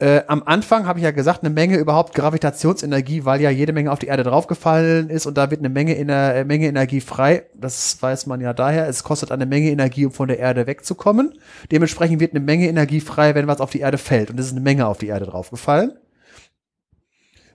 Äh, 0.00 0.22
am 0.28 0.42
Anfang 0.46 0.86
habe 0.86 0.98
ich 0.98 1.04
ja 1.04 1.10
gesagt, 1.10 1.44
eine 1.44 1.52
Menge 1.52 1.76
überhaupt 1.76 2.14
Gravitationsenergie, 2.14 3.26
weil 3.26 3.42
ja 3.42 3.50
jede 3.50 3.74
Menge 3.74 3.92
auf 3.92 3.98
die 3.98 4.06
Erde 4.06 4.22
draufgefallen 4.22 5.10
ist 5.10 5.26
und 5.26 5.36
da 5.36 5.50
wird 5.50 5.60
eine 5.60 5.68
Menge, 5.68 5.94
Ener 5.94 6.34
äh, 6.36 6.44
Menge 6.46 6.68
Energie 6.68 7.02
frei. 7.02 7.42
Das 7.54 8.02
weiß 8.02 8.24
man 8.24 8.40
ja 8.40 8.54
daher. 8.54 8.88
Es 8.88 9.04
kostet 9.04 9.30
eine 9.30 9.44
Menge 9.44 9.70
Energie, 9.70 10.06
um 10.06 10.12
von 10.12 10.28
der 10.28 10.38
Erde 10.38 10.66
wegzukommen. 10.66 11.34
Dementsprechend 11.70 12.18
wird 12.18 12.32
eine 12.32 12.40
Menge 12.40 12.66
Energie 12.66 13.02
frei, 13.02 13.34
wenn 13.34 13.46
was 13.46 13.60
auf 13.60 13.72
die 13.72 13.80
Erde 13.80 13.98
fällt. 13.98 14.30
Und 14.30 14.40
es 14.40 14.46
ist 14.46 14.52
eine 14.52 14.62
Menge 14.62 14.86
auf 14.86 14.96
die 14.96 15.08
Erde 15.08 15.26
draufgefallen. 15.26 15.92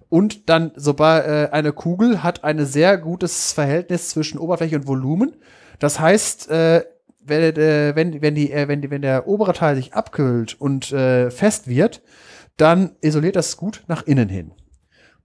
Und 0.10 0.48
dann, 0.48 0.72
sobald 0.76 1.26
äh, 1.26 1.50
eine 1.52 1.74
Kugel 1.74 2.22
hat 2.22 2.44
ein 2.44 2.64
sehr 2.64 3.00
gutes 3.00 3.54
Verhältnis 3.54 4.10
zwischen 4.10 4.38
Oberfläche 4.38 4.76
und 4.76 4.86
Volumen. 4.86 5.36
Das 5.80 6.00
heißt, 6.00 6.52
äh, 6.52 6.84
wenn, 7.22 7.42
äh, 7.42 7.96
wenn, 7.96 8.22
wenn, 8.22 8.36
die, 8.36 8.52
äh, 8.52 8.68
wenn, 8.68 8.84
die, 8.84 8.92
wenn 8.92 9.02
der 9.02 9.28
obere 9.28 9.54
Teil 9.54 9.76
sich 9.76 9.96
abkühlt 9.96 10.62
und 10.62 10.92
äh, 10.92 11.32
fest 11.32 11.68
wird, 11.68 12.04
dann 12.58 12.96
isoliert 13.02 13.36
das 13.36 13.58
gut 13.58 13.84
nach 13.88 14.06
innen 14.06 14.30
hin. 14.30 14.52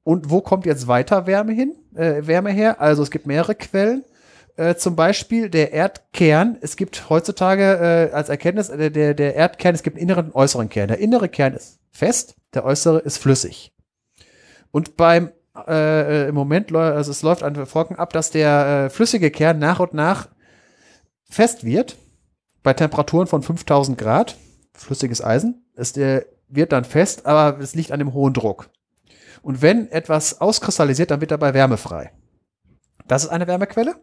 Und 0.02 0.30
wo 0.30 0.40
kommt 0.40 0.66
jetzt 0.66 0.88
weiter 0.88 1.26
Wärme 1.26 1.52
hin? 1.52 1.74
Äh, 1.94 2.26
Wärme 2.26 2.50
her? 2.50 2.80
Also 2.80 3.02
es 3.02 3.10
gibt 3.10 3.26
mehrere 3.26 3.54
Quellen. 3.54 4.04
Äh, 4.56 4.74
zum 4.74 4.96
Beispiel 4.96 5.48
der 5.48 5.72
Erdkern. 5.72 6.58
Es 6.60 6.76
gibt 6.76 7.08
heutzutage 7.08 8.10
äh, 8.10 8.14
als 8.14 8.28
Erkenntnis 8.28 8.68
äh, 8.68 8.90
der, 8.90 9.14
der 9.14 9.34
Erdkern, 9.34 9.74
es 9.74 9.82
gibt 9.82 9.96
einen 9.96 10.02
inneren 10.02 10.26
und 10.26 10.34
äußeren 10.34 10.68
Kern. 10.68 10.88
Der 10.88 10.98
innere 10.98 11.28
Kern 11.28 11.54
ist 11.54 11.78
fest, 11.90 12.34
der 12.54 12.64
äußere 12.64 12.98
ist 12.98 13.18
flüssig. 13.18 13.72
Und 14.70 14.96
beim 14.96 15.30
äh, 15.66 16.28
im 16.28 16.34
Moment, 16.34 16.74
also 16.74 17.10
es 17.10 17.22
läuft 17.22 17.42
an 17.42 17.66
Folgen 17.66 17.96
ab, 17.96 18.12
dass 18.12 18.30
der 18.30 18.86
äh, 18.86 18.90
flüssige 18.90 19.30
Kern 19.30 19.58
nach 19.58 19.80
und 19.80 19.94
nach 19.94 20.28
fest 21.28 21.64
wird, 21.64 21.96
bei 22.62 22.74
Temperaturen 22.74 23.26
von 23.26 23.42
5000 23.42 23.96
Grad, 23.96 24.36
flüssiges 24.74 25.24
Eisen, 25.24 25.64
ist 25.74 25.96
der, 25.96 26.26
wird 26.50 26.72
dann 26.72 26.84
fest, 26.84 27.26
aber 27.26 27.58
es 27.60 27.74
liegt 27.74 27.92
an 27.92 27.98
dem 27.98 28.12
hohen 28.12 28.34
Druck. 28.34 28.68
Und 29.42 29.62
wenn 29.62 29.90
etwas 29.90 30.40
auskristallisiert, 30.40 31.10
dann 31.10 31.20
wird 31.20 31.30
dabei 31.30 31.54
Wärme 31.54 31.76
frei. 31.76 32.12
Das 33.06 33.24
ist 33.24 33.30
eine 33.30 33.46
Wärmequelle. 33.46 33.96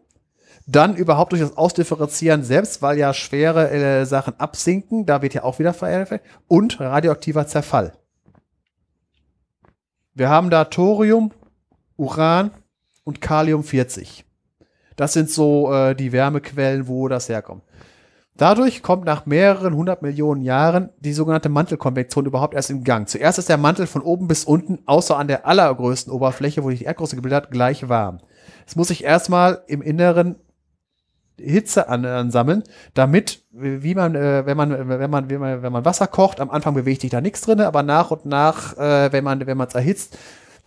Dann 0.66 0.96
überhaupt 0.96 1.32
durch 1.32 1.40
das 1.40 1.56
Ausdifferenzieren 1.56 2.42
selbst, 2.42 2.82
weil 2.82 2.98
ja 2.98 3.14
schwere 3.14 3.70
äh, 3.70 4.04
Sachen 4.04 4.38
absinken, 4.38 5.06
da 5.06 5.22
wird 5.22 5.34
ja 5.34 5.44
auch 5.44 5.58
wieder 5.58 5.72
verändert. 5.72 6.20
Und 6.46 6.80
radioaktiver 6.80 7.46
Zerfall. 7.46 7.92
Wir 10.12 10.28
haben 10.28 10.50
da 10.50 10.64
Thorium, 10.64 11.30
Uran 11.96 12.50
und 13.04 13.20
Kalium 13.20 13.62
40. 13.64 14.26
Das 14.96 15.12
sind 15.12 15.30
so 15.30 15.72
äh, 15.72 15.94
die 15.94 16.12
Wärmequellen, 16.12 16.88
wo 16.88 17.08
das 17.08 17.28
herkommt. 17.28 17.62
Dadurch 18.38 18.84
kommt 18.84 19.04
nach 19.04 19.26
mehreren 19.26 19.74
hundert 19.74 20.00
Millionen 20.00 20.42
Jahren 20.42 20.90
die 21.00 21.12
sogenannte 21.12 21.48
Mantelkonvektion 21.48 22.24
überhaupt 22.24 22.54
erst 22.54 22.70
in 22.70 22.84
Gang. 22.84 23.08
Zuerst 23.08 23.40
ist 23.40 23.48
der 23.48 23.56
Mantel 23.56 23.88
von 23.88 24.00
oben 24.00 24.28
bis 24.28 24.44
unten, 24.44 24.78
außer 24.86 25.18
an 25.18 25.26
der 25.26 25.44
allergrößten 25.44 26.12
Oberfläche, 26.12 26.62
wo 26.62 26.70
sich 26.70 26.78
die 26.78 26.84
Erdkruste 26.84 27.16
gebildet 27.16 27.42
hat, 27.42 27.50
gleich 27.50 27.88
warm. 27.88 28.20
Es 28.64 28.76
muss 28.76 28.88
sich 28.88 29.02
erstmal 29.02 29.62
im 29.66 29.82
Inneren 29.82 30.36
Hitze 31.36 31.88
ansammeln, 31.88 32.62
damit, 32.94 33.42
wie 33.50 33.94
man, 33.94 34.14
äh, 34.14 34.46
wenn 34.46 34.56
man, 34.56 34.88
wenn 34.88 35.10
man, 35.10 35.30
wenn 35.30 35.40
man, 35.40 35.62
wenn 35.62 35.72
man 35.72 35.84
Wasser 35.84 36.06
kocht, 36.06 36.40
am 36.40 36.50
Anfang 36.50 36.74
bewegt 36.74 37.00
sich 37.00 37.10
da 37.10 37.20
nichts 37.20 37.40
drin, 37.42 37.60
aber 37.60 37.82
nach 37.82 38.10
und 38.12 38.24
nach, 38.24 38.76
äh, 38.76 39.12
wenn 39.12 39.24
man, 39.24 39.46
wenn 39.46 39.56
man 39.56 39.68
es 39.68 39.74
erhitzt, 39.74 40.16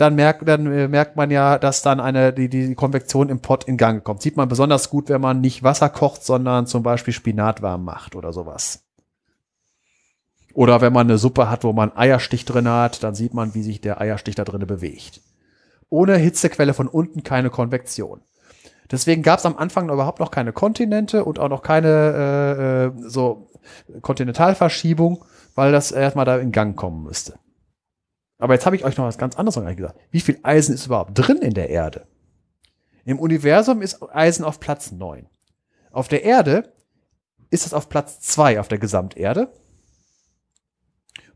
dann 0.01 0.15
merkt, 0.15 0.47
dann 0.47 0.65
äh, 0.71 0.87
merkt 0.87 1.15
man 1.15 1.31
ja, 1.31 1.59
dass 1.59 1.81
dann 1.81 1.99
eine, 1.99 2.33
die, 2.33 2.49
die 2.49 2.75
Konvektion 2.75 3.29
im 3.29 3.39
Pott 3.39 3.65
in 3.65 3.77
Gang 3.77 4.03
kommt. 4.03 4.21
Sieht 4.21 4.35
man 4.35 4.49
besonders 4.49 4.89
gut, 4.89 5.09
wenn 5.09 5.21
man 5.21 5.41
nicht 5.41 5.63
Wasser 5.63 5.89
kocht, 5.89 6.23
sondern 6.23 6.65
zum 6.65 6.83
Beispiel 6.83 7.13
Spinat 7.13 7.61
warm 7.61 7.85
macht 7.85 8.15
oder 8.15 8.33
sowas. 8.33 8.83
Oder 10.53 10.81
wenn 10.81 10.91
man 10.91 11.07
eine 11.07 11.17
Suppe 11.17 11.49
hat, 11.49 11.63
wo 11.63 11.71
man 11.71 11.95
Eierstich 11.95 12.45
drin 12.45 12.67
hat, 12.67 13.03
dann 13.03 13.15
sieht 13.15 13.33
man, 13.33 13.53
wie 13.53 13.63
sich 13.63 13.79
der 13.79 14.01
Eierstich 14.01 14.35
da 14.35 14.43
drin 14.43 14.65
bewegt. 14.65 15.21
Ohne 15.89 16.17
Hitzequelle 16.17 16.73
von 16.73 16.87
unten 16.87 17.23
keine 17.23 17.49
Konvektion. 17.49 18.21
Deswegen 18.89 19.21
gab 19.21 19.39
es 19.39 19.45
am 19.45 19.57
Anfang 19.57 19.89
überhaupt 19.89 20.19
noch 20.19 20.31
keine 20.31 20.51
Kontinente 20.51 21.23
und 21.23 21.39
auch 21.39 21.47
noch 21.47 21.61
keine 21.61 21.87
äh, 21.87 22.85
äh, 22.85 23.09
so 23.09 23.49
Kontinentalverschiebung, 24.01 25.23
weil 25.55 25.71
das 25.71 25.91
erstmal 25.91 26.25
da 26.25 26.37
in 26.37 26.51
Gang 26.51 26.75
kommen 26.75 27.03
müsste. 27.03 27.35
Aber 28.41 28.55
jetzt 28.55 28.65
habe 28.65 28.75
ich 28.75 28.83
euch 28.83 28.97
noch 28.97 29.05
was 29.05 29.19
ganz 29.19 29.37
anderes 29.37 29.63
gesagt. 29.77 29.99
Wie 30.09 30.19
viel 30.19 30.39
Eisen 30.41 30.73
ist 30.73 30.87
überhaupt 30.87 31.11
drin 31.13 31.37
in 31.37 31.53
der 31.53 31.69
Erde? 31.69 32.07
Im 33.05 33.19
Universum 33.19 33.83
ist 33.83 34.01
Eisen 34.13 34.43
auf 34.43 34.59
Platz 34.59 34.91
9. 34.91 35.27
Auf 35.91 36.07
der 36.07 36.23
Erde 36.23 36.73
ist 37.51 37.67
es 37.67 37.73
auf 37.73 37.87
Platz 37.87 38.19
2 38.21 38.59
auf 38.59 38.67
der 38.67 38.79
Gesamterde. 38.79 39.53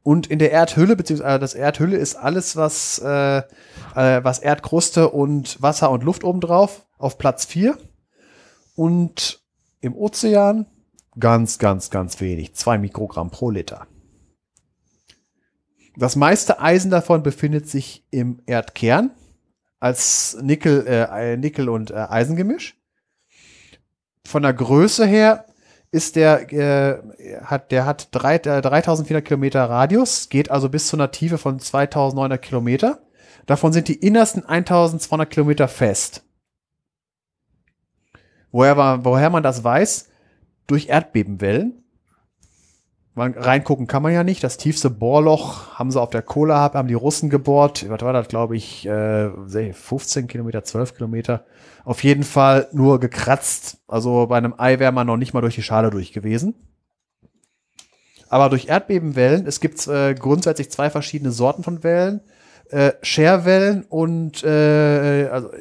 Und 0.01 0.25
in 0.27 0.39
der 0.39 0.51
Erdhülle, 0.51 0.95
beziehungsweise 0.95 1.37
das 1.37 1.53
Erdhülle 1.53 1.97
ist 1.97 2.15
alles, 2.15 2.55
was, 2.55 2.97
äh, 2.97 3.37
äh, 3.37 3.43
was 4.23 4.39
Erdkruste 4.39 5.09
und 5.09 5.61
Wasser 5.61 5.91
und 5.91 6.03
Luft 6.03 6.23
obendrauf, 6.23 6.87
auf 6.97 7.19
Platz 7.19 7.45
4. 7.45 7.77
Und 8.75 9.43
im 9.79 9.95
Ozean 9.95 10.65
ganz, 11.19 11.59
ganz, 11.59 11.91
ganz 11.91 12.19
wenig. 12.19 12.55
2 12.55 12.79
Mikrogramm 12.79 13.29
pro 13.29 13.51
Liter. 13.51 13.85
Das 15.97 16.15
meiste 16.15 16.59
Eisen 16.59 16.91
davon 16.91 17.23
befindet 17.23 17.69
sich 17.69 18.03
im 18.11 18.41
Erdkern 18.45 19.11
als 19.79 20.37
Nickel, 20.41 20.85
äh, 20.87 21.37
Nickel 21.37 21.69
und 21.69 21.91
äh, 21.91 21.95
Eisengemisch. 22.09 22.75
Von 24.25 24.43
der 24.43 24.53
Größe 24.53 25.05
her 25.05 25.45
ist 25.91 26.15
der, 26.15 26.51
äh, 26.51 27.41
hat, 27.43 27.71
der 27.71 27.85
hat 27.85 28.09
drei, 28.11 28.35
äh, 28.35 28.61
3400 28.61 29.23
Kilometer 29.23 29.63
Radius, 29.69 30.29
geht 30.29 30.51
also 30.51 30.67
bis 30.69 30.87
zu 30.87 30.97
einer 30.97 31.11
Tiefe 31.11 31.37
von 31.37 31.59
2900 31.59 32.41
Kilometer. 32.41 32.99
Davon 33.45 33.71
sind 33.71 33.87
die 33.87 33.95
innersten 33.95 34.43
1200 34.43 35.29
Kilometer 35.29 35.67
fest. 35.67 36.23
Woher, 38.51 39.05
woher 39.05 39.29
man 39.29 39.43
das 39.43 39.63
weiß? 39.63 40.09
Durch 40.67 40.87
Erdbebenwellen. 40.87 41.84
Man, 43.17 43.33
reingucken 43.33 43.87
kann 43.87 44.03
man 44.03 44.11
ja 44.11 44.25
nicht. 44.25 44.43
Das 44.43 44.57
tiefste 44.57 44.89
Bohrloch 44.89 45.79
haben 45.79 45.89
sie 45.89 46.01
auf 46.01 46.09
der 46.09 46.21
Kohle, 46.21 46.55
haben 46.55 46.89
die 46.89 46.93
Russen 46.95 47.29
gebohrt. 47.29 47.85
Was 47.89 48.01
war 48.01 48.11
das, 48.11 48.27
glaube 48.27 48.57
ich, 48.57 48.85
äh, 48.85 49.29
15 49.71 50.27
Kilometer, 50.27 50.65
12 50.65 50.95
Kilometer. 50.95 51.45
Auf 51.85 52.03
jeden 52.03 52.23
Fall 52.23 52.67
nur 52.73 52.99
gekratzt. 52.99 53.77
Also 53.87 54.27
bei 54.27 54.37
einem 54.37 54.53
Ei 54.57 54.79
wäre 54.79 54.91
man 54.91 55.07
noch 55.07 55.15
nicht 55.15 55.33
mal 55.33 55.39
durch 55.39 55.55
die 55.55 55.63
Schale 55.63 55.91
durch 55.91 56.11
gewesen. 56.11 56.55
Aber 58.27 58.49
durch 58.49 58.67
Erdbebenwellen, 58.67 59.47
es 59.47 59.61
gibt 59.61 59.87
äh, 59.87 60.13
grundsätzlich 60.13 60.69
zwei 60.69 60.89
verschiedene 60.89 61.31
Sorten 61.31 61.63
von 61.63 61.83
Wellen. 61.83 62.19
Äh, 62.69 62.93
Scherwellen 63.01 63.83
und 63.83 64.43
äh, 64.43 65.29
also 65.31 65.51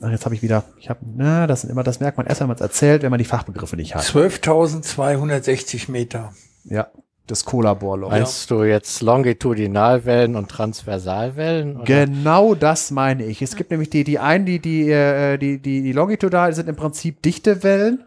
Ach, 0.00 0.10
jetzt 0.10 0.26
habe 0.26 0.34
ich 0.34 0.42
wieder, 0.42 0.64
ich 0.78 0.90
habe, 0.90 1.00
na, 1.16 1.46
das 1.46 1.62
sind 1.62 1.70
immer, 1.70 1.82
das 1.82 2.00
merkt 2.00 2.18
man 2.18 2.26
erst, 2.26 2.40
wenn 2.40 2.48
man 2.48 2.56
es 2.56 2.60
erzählt, 2.60 3.02
wenn 3.02 3.10
man 3.10 3.18
die 3.18 3.24
Fachbegriffe 3.24 3.76
nicht 3.76 3.94
hat. 3.94 4.02
12.260 4.02 5.90
Meter. 5.90 6.34
Ja, 6.64 6.88
das 7.26 7.46
Cola-Bohrloch. 7.46 8.10
Meinst 8.10 8.50
du 8.50 8.62
jetzt 8.62 9.00
Longitudinalwellen 9.00 10.36
und 10.36 10.50
Transversalwellen? 10.50 11.76
Oder? 11.76 11.84
Genau 11.84 12.54
das 12.54 12.90
meine 12.90 13.24
ich. 13.24 13.40
Es 13.40 13.56
gibt 13.56 13.70
nämlich 13.70 13.88
die, 13.88 14.04
die 14.04 14.18
einen, 14.18 14.44
die, 14.44 14.60
die, 14.60 14.90
äh, 14.90 15.38
die, 15.38 15.58
die, 15.60 15.82
die 15.82 15.92
Longitudinal 15.92 16.52
sind 16.52 16.68
im 16.68 16.76
Prinzip 16.76 17.22
dichte 17.22 17.62
Wellen. 17.62 18.04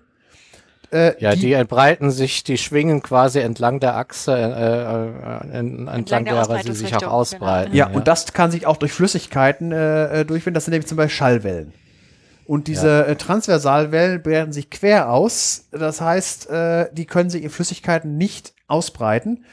Äh, 0.92 1.22
ja, 1.22 1.36
die, 1.36 1.42
die, 1.42 1.54
entbreiten 1.54 2.10
sich, 2.10 2.44
die 2.44 2.58
schwingen 2.58 3.04
quasi 3.04 3.40
entlang 3.40 3.80
der 3.80 3.96
Achse, 3.96 4.32
äh, 4.32 5.56
äh, 5.56 5.58
entlang, 5.60 5.88
entlang 5.88 6.26
derer 6.26 6.64
sie 6.64 6.74
sich 6.74 6.96
auch 6.96 7.04
ausbreiten. 7.04 7.72
Genau. 7.72 7.86
Ja, 7.86 7.92
ja, 7.92 7.96
und 7.96 8.08
das 8.08 8.34
kann 8.34 8.50
sich 8.50 8.66
auch 8.66 8.78
durch 8.78 8.92
Flüssigkeiten 8.92 9.72
äh, 9.72 10.26
durchfinden. 10.26 10.56
Das 10.56 10.66
sind 10.66 10.72
nämlich 10.72 10.88
zum 10.88 10.98
Beispiel 10.98 11.16
Schallwellen. 11.16 11.74
Und 12.50 12.68
diese 12.68 12.88
ja. 12.88 13.02
äh, 13.04 13.16
Transversalwellen 13.16 14.24
breiten 14.24 14.52
sich 14.52 14.72
quer 14.72 15.12
aus. 15.12 15.66
Das 15.72 16.02
heißt, 16.02 16.50
äh, 16.50 16.88
die 16.92 17.06
können 17.06 17.30
sich 17.30 17.44
in 17.44 17.52
Flüssigkeiten 17.52 18.18
nicht 18.18 18.54
ausbreiten. 18.68 19.46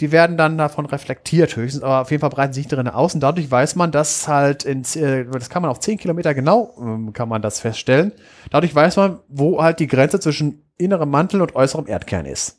Die 0.00 0.12
werden 0.12 0.38
dann 0.38 0.56
davon 0.56 0.86
reflektiert 0.86 1.56
höchstens, 1.56 1.82
aber 1.82 2.00
auf 2.00 2.10
jeden 2.10 2.22
Fall 2.22 2.30
breiten 2.30 2.54
sich 2.54 2.66
drin 2.66 2.88
aus. 2.88 3.14
Und 3.14 3.20
dadurch 3.20 3.50
weiß 3.50 3.76
man, 3.76 3.92
dass 3.92 4.26
halt 4.28 4.64
in, 4.64 4.82
äh, 4.94 5.26
das 5.26 5.50
kann 5.50 5.62
man 5.62 5.70
auf 5.70 5.80
10 5.80 5.98
Kilometer 5.98 6.34
genau, 6.34 6.74
ähm, 6.80 7.12
kann 7.12 7.28
man 7.28 7.42
das 7.42 7.60
feststellen. 7.60 8.12
Dadurch 8.50 8.74
weiß 8.74 8.96
man, 8.96 9.20
wo 9.28 9.62
halt 9.62 9.78
die 9.78 9.86
Grenze 9.86 10.18
zwischen 10.18 10.64
innerem 10.78 11.10
Mantel 11.10 11.42
und 11.42 11.54
äußerem 11.54 11.86
Erdkern 11.86 12.24
ist. 12.24 12.56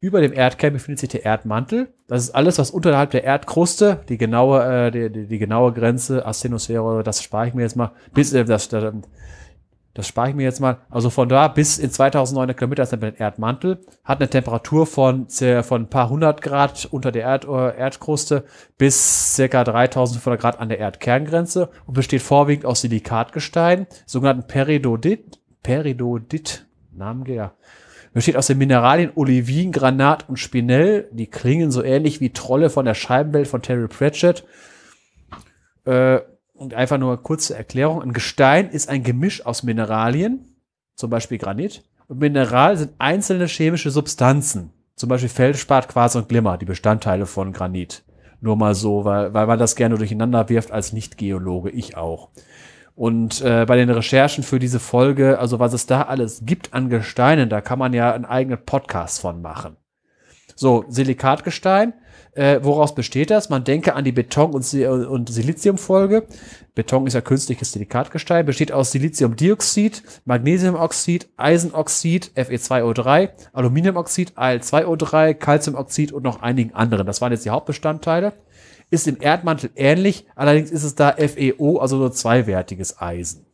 Über 0.00 0.20
dem 0.20 0.32
Erdkern 0.32 0.72
befindet 0.72 1.00
sich 1.00 1.08
der 1.08 1.24
Erdmantel. 1.24 1.92
Das 2.06 2.22
ist 2.22 2.30
alles, 2.30 2.58
was 2.58 2.70
unterhalb 2.70 3.10
der 3.10 3.24
Erdkruste, 3.24 4.00
die 4.08 4.18
genaue, 4.18 4.86
äh, 4.86 4.90
die, 4.90 5.10
die, 5.10 5.26
die 5.26 5.38
genaue 5.38 5.72
Grenze, 5.72 6.26
Asthenosphäre, 6.26 7.02
das 7.02 7.22
spare 7.22 7.48
ich 7.48 7.54
mir 7.54 7.62
jetzt 7.62 7.76
mal, 7.76 7.92
bis, 8.12 8.32
äh, 8.32 8.44
das, 8.44 8.68
das, 8.68 8.92
das 9.94 10.06
spare 10.06 10.30
ich 10.30 10.36
mir 10.36 10.44
jetzt 10.44 10.60
mal. 10.60 10.78
Also 10.90 11.10
von 11.10 11.28
da 11.28 11.48
bis 11.48 11.78
in 11.78 11.90
2900 11.90 12.56
Kilometer 12.56 12.84
ist 12.84 12.92
der 12.92 13.18
Erdmantel, 13.18 13.80
hat 14.04 14.20
eine 14.20 14.30
Temperatur 14.30 14.86
von, 14.86 15.28
von 15.28 15.82
ein 15.82 15.90
paar 15.90 16.08
hundert 16.08 16.40
Grad 16.40 16.86
unter 16.90 17.10
der 17.10 17.22
Erd, 17.22 17.46
äh, 17.46 17.76
Erdkruste 17.76 18.44
bis 18.76 19.34
circa 19.34 19.64
3500 19.64 20.40
Grad 20.40 20.60
an 20.60 20.68
der 20.68 20.78
Erdkerngrenze 20.78 21.70
und 21.86 21.94
besteht 21.94 22.22
vorwiegend 22.22 22.64
aus 22.64 22.82
Silikatgestein, 22.82 23.86
sogenannten 24.06 24.46
Peridodit, 24.46 25.40
Peridodit, 25.62 26.66
Namen, 26.92 27.24
Besteht 28.14 28.36
aus 28.36 28.46
den 28.46 28.58
Mineralien 28.58 29.12
Olivin, 29.14 29.70
Granat 29.70 30.28
und 30.28 30.38
Spinell. 30.38 31.08
Die 31.12 31.26
klingen 31.26 31.70
so 31.70 31.82
ähnlich 31.82 32.20
wie 32.20 32.30
Trolle 32.30 32.70
von 32.70 32.84
der 32.84 32.94
Scheibenwelt 32.94 33.46
von 33.46 33.62
Terry 33.62 33.86
Pratchett. 33.86 34.44
Äh, 35.84 36.20
und 36.58 36.74
einfach 36.74 36.98
nur 36.98 37.22
kurze 37.22 37.54
Erklärung. 37.56 38.02
Ein 38.02 38.12
Gestein 38.12 38.68
ist 38.70 38.88
ein 38.88 39.02
Gemisch 39.02 39.46
aus 39.46 39.62
Mineralien, 39.62 40.56
zum 40.96 41.10
Beispiel 41.10 41.38
Granit. 41.38 41.84
Und 42.08 42.18
Mineral 42.18 42.76
sind 42.76 42.92
einzelne 42.98 43.46
chemische 43.46 43.90
Substanzen, 43.90 44.72
zum 44.96 45.08
Beispiel 45.08 45.28
Feldspat, 45.28 45.88
Quarz 45.88 46.16
und 46.16 46.28
Glimmer, 46.28 46.58
die 46.58 46.64
Bestandteile 46.64 47.26
von 47.26 47.52
Granit. 47.52 48.02
Nur 48.40 48.56
mal 48.56 48.74
so, 48.74 49.04
weil, 49.04 49.34
weil 49.34 49.46
man 49.46 49.58
das 49.58 49.76
gerne 49.76 49.96
durcheinander 49.96 50.48
wirft 50.48 50.70
als 50.70 50.92
Nicht-Geologe, 50.92 51.70
ich 51.70 51.96
auch. 51.96 52.30
Und 52.94 53.40
äh, 53.42 53.64
bei 53.64 53.76
den 53.76 53.90
Recherchen 53.90 54.42
für 54.42 54.58
diese 54.58 54.80
Folge, 54.80 55.38
also 55.38 55.60
was 55.60 55.72
es 55.72 55.86
da 55.86 56.02
alles 56.02 56.42
gibt 56.44 56.74
an 56.74 56.88
Gesteinen, 56.88 57.48
da 57.48 57.60
kann 57.60 57.78
man 57.78 57.92
ja 57.92 58.12
einen 58.12 58.24
eigenen 58.24 58.64
Podcast 58.64 59.20
von 59.20 59.40
machen. 59.40 59.76
So, 60.56 60.84
Silikatgestein, 60.88 61.94
äh, 62.38 62.64
woraus 62.64 62.94
besteht 62.94 63.30
das? 63.30 63.48
Man 63.48 63.64
denke 63.64 63.94
an 63.96 64.04
die 64.04 64.12
Beton- 64.12 64.52
und, 64.52 64.72
und 64.72 65.28
Siliziumfolge. 65.28 66.26
Beton 66.76 67.08
ist 67.08 67.14
ja 67.14 67.20
künstliches 67.20 67.72
Silikatgestein, 67.72 68.46
besteht 68.46 68.70
aus 68.70 68.92
Siliziumdioxid, 68.92 70.04
Magnesiumoxid, 70.24 71.28
Eisenoxid, 71.36 72.30
Fe2O3, 72.36 73.30
Aluminiumoxid, 73.52 74.38
Al2O3, 74.38 75.34
Calciumoxid 75.34 76.12
und 76.12 76.22
noch 76.22 76.40
einigen 76.40 76.72
anderen. 76.74 77.08
Das 77.08 77.20
waren 77.20 77.32
jetzt 77.32 77.44
die 77.44 77.50
Hauptbestandteile. 77.50 78.34
Ist 78.90 79.08
im 79.08 79.20
Erdmantel 79.20 79.70
ähnlich, 79.74 80.26
allerdings 80.36 80.70
ist 80.70 80.84
es 80.84 80.94
da 80.94 81.16
FeO, 81.18 81.78
also 81.78 81.96
nur 81.96 82.12
zweiwertiges 82.12 83.00
Eisen. 83.02 83.47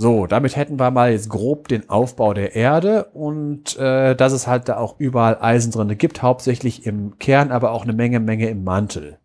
So, 0.00 0.28
damit 0.28 0.54
hätten 0.54 0.78
wir 0.78 0.92
mal 0.92 1.10
jetzt 1.10 1.28
grob 1.28 1.66
den 1.66 1.90
Aufbau 1.90 2.32
der 2.32 2.54
Erde 2.54 3.06
und 3.14 3.76
äh, 3.78 4.14
dass 4.14 4.32
es 4.32 4.46
halt 4.46 4.68
da 4.68 4.76
auch 4.76 4.94
überall 5.00 5.38
Eisen 5.40 5.72
drin 5.72 5.98
gibt, 5.98 6.22
hauptsächlich 6.22 6.86
im 6.86 7.18
Kern, 7.18 7.50
aber 7.50 7.72
auch 7.72 7.82
eine 7.82 7.94
Menge, 7.94 8.20
Menge 8.20 8.48
im 8.48 8.62
Mantel. 8.62 9.18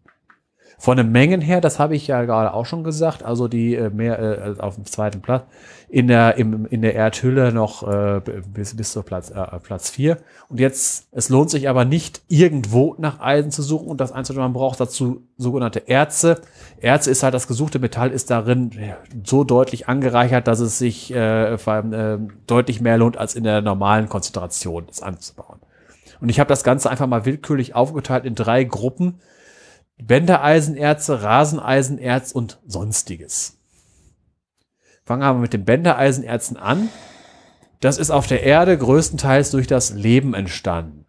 Von 0.80 0.97
den 0.97 1.11
Mengen 1.11 1.41
her, 1.41 1.61
das 1.61 1.78
habe 1.78 1.95
ich 1.95 2.07
ja 2.07 2.24
gerade 2.24 2.55
auch 2.55 2.65
schon 2.65 2.84
gesagt, 2.84 3.21
also 3.21 3.47
die 3.47 3.76
äh, 3.76 3.91
mehr 3.91 4.17
äh, 4.19 4.59
auf 4.59 4.74
dem 4.74 4.86
zweiten 4.86 5.21
Platz, 5.21 5.43
in 5.94 6.08
der, 6.08 6.38
im, 6.38 6.66
in 6.66 6.82
der 6.82 6.96
Erdhülle 6.96 7.54
noch 7.54 7.88
äh, 7.88 8.20
bis, 8.52 8.76
bis 8.76 8.94
zur 8.94 9.04
Platz, 9.04 9.30
äh, 9.30 9.60
Platz 9.60 9.91
vier 9.91 10.18
Und 10.50 10.60
jetzt, 10.60 11.08
es 11.12 11.30
lohnt 11.30 11.52
sich 11.52 11.70
aber 11.70 11.86
nicht, 11.86 12.24
irgendwo 12.30 12.96
nach 12.98 13.20
Eisen 13.20 13.52
zu 13.52 13.62
suchen 13.62 13.89
und 13.89 14.02
das 14.02 14.12
Einzige, 14.12 14.39
was 14.39 14.44
man 14.46 14.54
braucht, 14.54 14.80
dazu 14.80 15.22
sogenannte 15.38 15.88
Erze. 15.88 16.41
Erze 16.82 17.12
ist 17.12 17.22
halt, 17.22 17.36
das 17.36 17.48
gesuchte 17.48 17.78
Metall 17.78 18.10
ist 18.10 18.32
darin 18.32 18.72
so 19.24 19.44
deutlich 19.44 19.88
angereichert, 19.88 20.48
dass 20.48 20.62
es 20.62 20.80
sich 20.80 21.14
äh, 21.14 21.60
vor 21.60 21.74
allem, 21.74 21.94
äh, 21.94 22.18
deutlich 22.48 22.82
mehr 22.82 22.98
lohnt, 22.98 23.18
als 23.18 23.36
in 23.36 23.44
der 23.44 23.62
normalen 23.62 24.10
Konzentration 24.10 24.86
das 24.88 25.04
anzubauen. 25.04 25.60
Und 26.22 26.30
ich 26.30 26.39
habe 26.39 26.48
das 26.48 26.64
Ganze 26.64 26.89
einfach 26.89 27.06
mal 27.06 27.26
willkürlich 27.26 27.76
aufgeteilt 27.76 28.26
in 28.26 28.34
drei 28.34 28.64
Gruppen. 28.64 29.20
Bändereisenerze, 30.02 31.22
Raseneisenerz 31.22 32.32
und 32.32 32.60
sonstiges. 32.66 33.60
Fangen 35.06 35.22
wir 35.22 35.34
mit 35.34 35.54
den 35.54 35.66
Bändereisenerzen 35.66 36.58
an. 36.58 36.89
Das 37.82 37.97
ist 37.97 38.12
auf 38.12 38.28
der 38.28 38.43
Erde 38.43 38.78
größtenteils 38.78 39.51
durch 39.51 39.68
das 39.68 39.91
Leben 39.91 40.34
entstanden. 40.34 41.06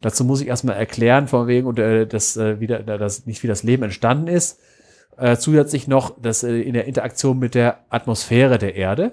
Dazu 0.00 0.24
muss 0.24 0.40
ich 0.40 0.48
erstmal 0.48 0.76
erklären, 0.76 1.28
von 1.28 1.46
wegen, 1.46 1.66
und, 1.66 1.78
äh, 1.78 2.06
das, 2.06 2.36
äh, 2.38 2.58
wieder, 2.58 2.82
das 2.82 3.26
nicht 3.26 3.42
wie 3.42 3.48
das 3.48 3.62
Leben 3.62 3.82
entstanden 3.82 4.28
ist. 4.28 4.60
Äh, 5.18 5.36
zusätzlich 5.36 5.86
noch 5.88 6.16
das 6.20 6.42
äh, 6.42 6.60
in 6.62 6.72
der 6.72 6.86
Interaktion 6.86 7.38
mit 7.38 7.54
der 7.54 7.80
Atmosphäre 7.90 8.56
der 8.56 8.76
Erde. 8.76 9.12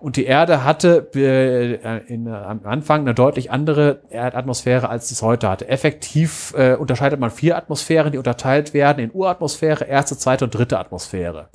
Und 0.00 0.16
die 0.16 0.24
Erde 0.24 0.64
hatte 0.64 1.10
äh, 1.14 1.98
in, 2.06 2.26
äh, 2.26 2.30
am 2.30 2.60
Anfang 2.64 3.00
eine 3.02 3.14
deutlich 3.14 3.50
andere 3.50 4.02
Erdatmosphäre, 4.10 4.90
als 4.90 5.10
es 5.10 5.22
heute 5.22 5.48
hatte. 5.48 5.68
Effektiv 5.68 6.54
äh, 6.56 6.74
unterscheidet 6.74 7.20
man 7.20 7.30
vier 7.30 7.56
Atmosphären, 7.56 8.12
die 8.12 8.18
unterteilt 8.18 8.74
werden 8.74 8.98
in 8.98 9.10
Uratmosphäre, 9.12 9.84
erste, 9.84 10.18
zweite 10.18 10.44
und 10.44 10.54
dritte 10.54 10.78
Atmosphäre. 10.78 11.48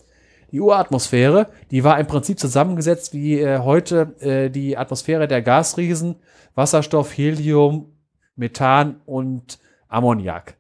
Die 0.56 0.62
Uratmosphäre, 0.62 1.48
die 1.70 1.84
war 1.84 2.00
im 2.00 2.08
Prinzip 2.08 2.40
zusammengesetzt 2.40 3.14
wie 3.14 3.42
äh, 3.42 3.60
heute 3.60 4.16
äh, 4.22 4.50
die 4.50 4.78
Atmosphäre 4.78 5.28
der 5.28 5.42
Gasriesen, 5.42 6.16
Wasserstoff, 6.54 7.12
Helium, 7.18 7.92
Methan 8.38 9.02
und 9.06 9.60
Ammoniak. 9.90 10.56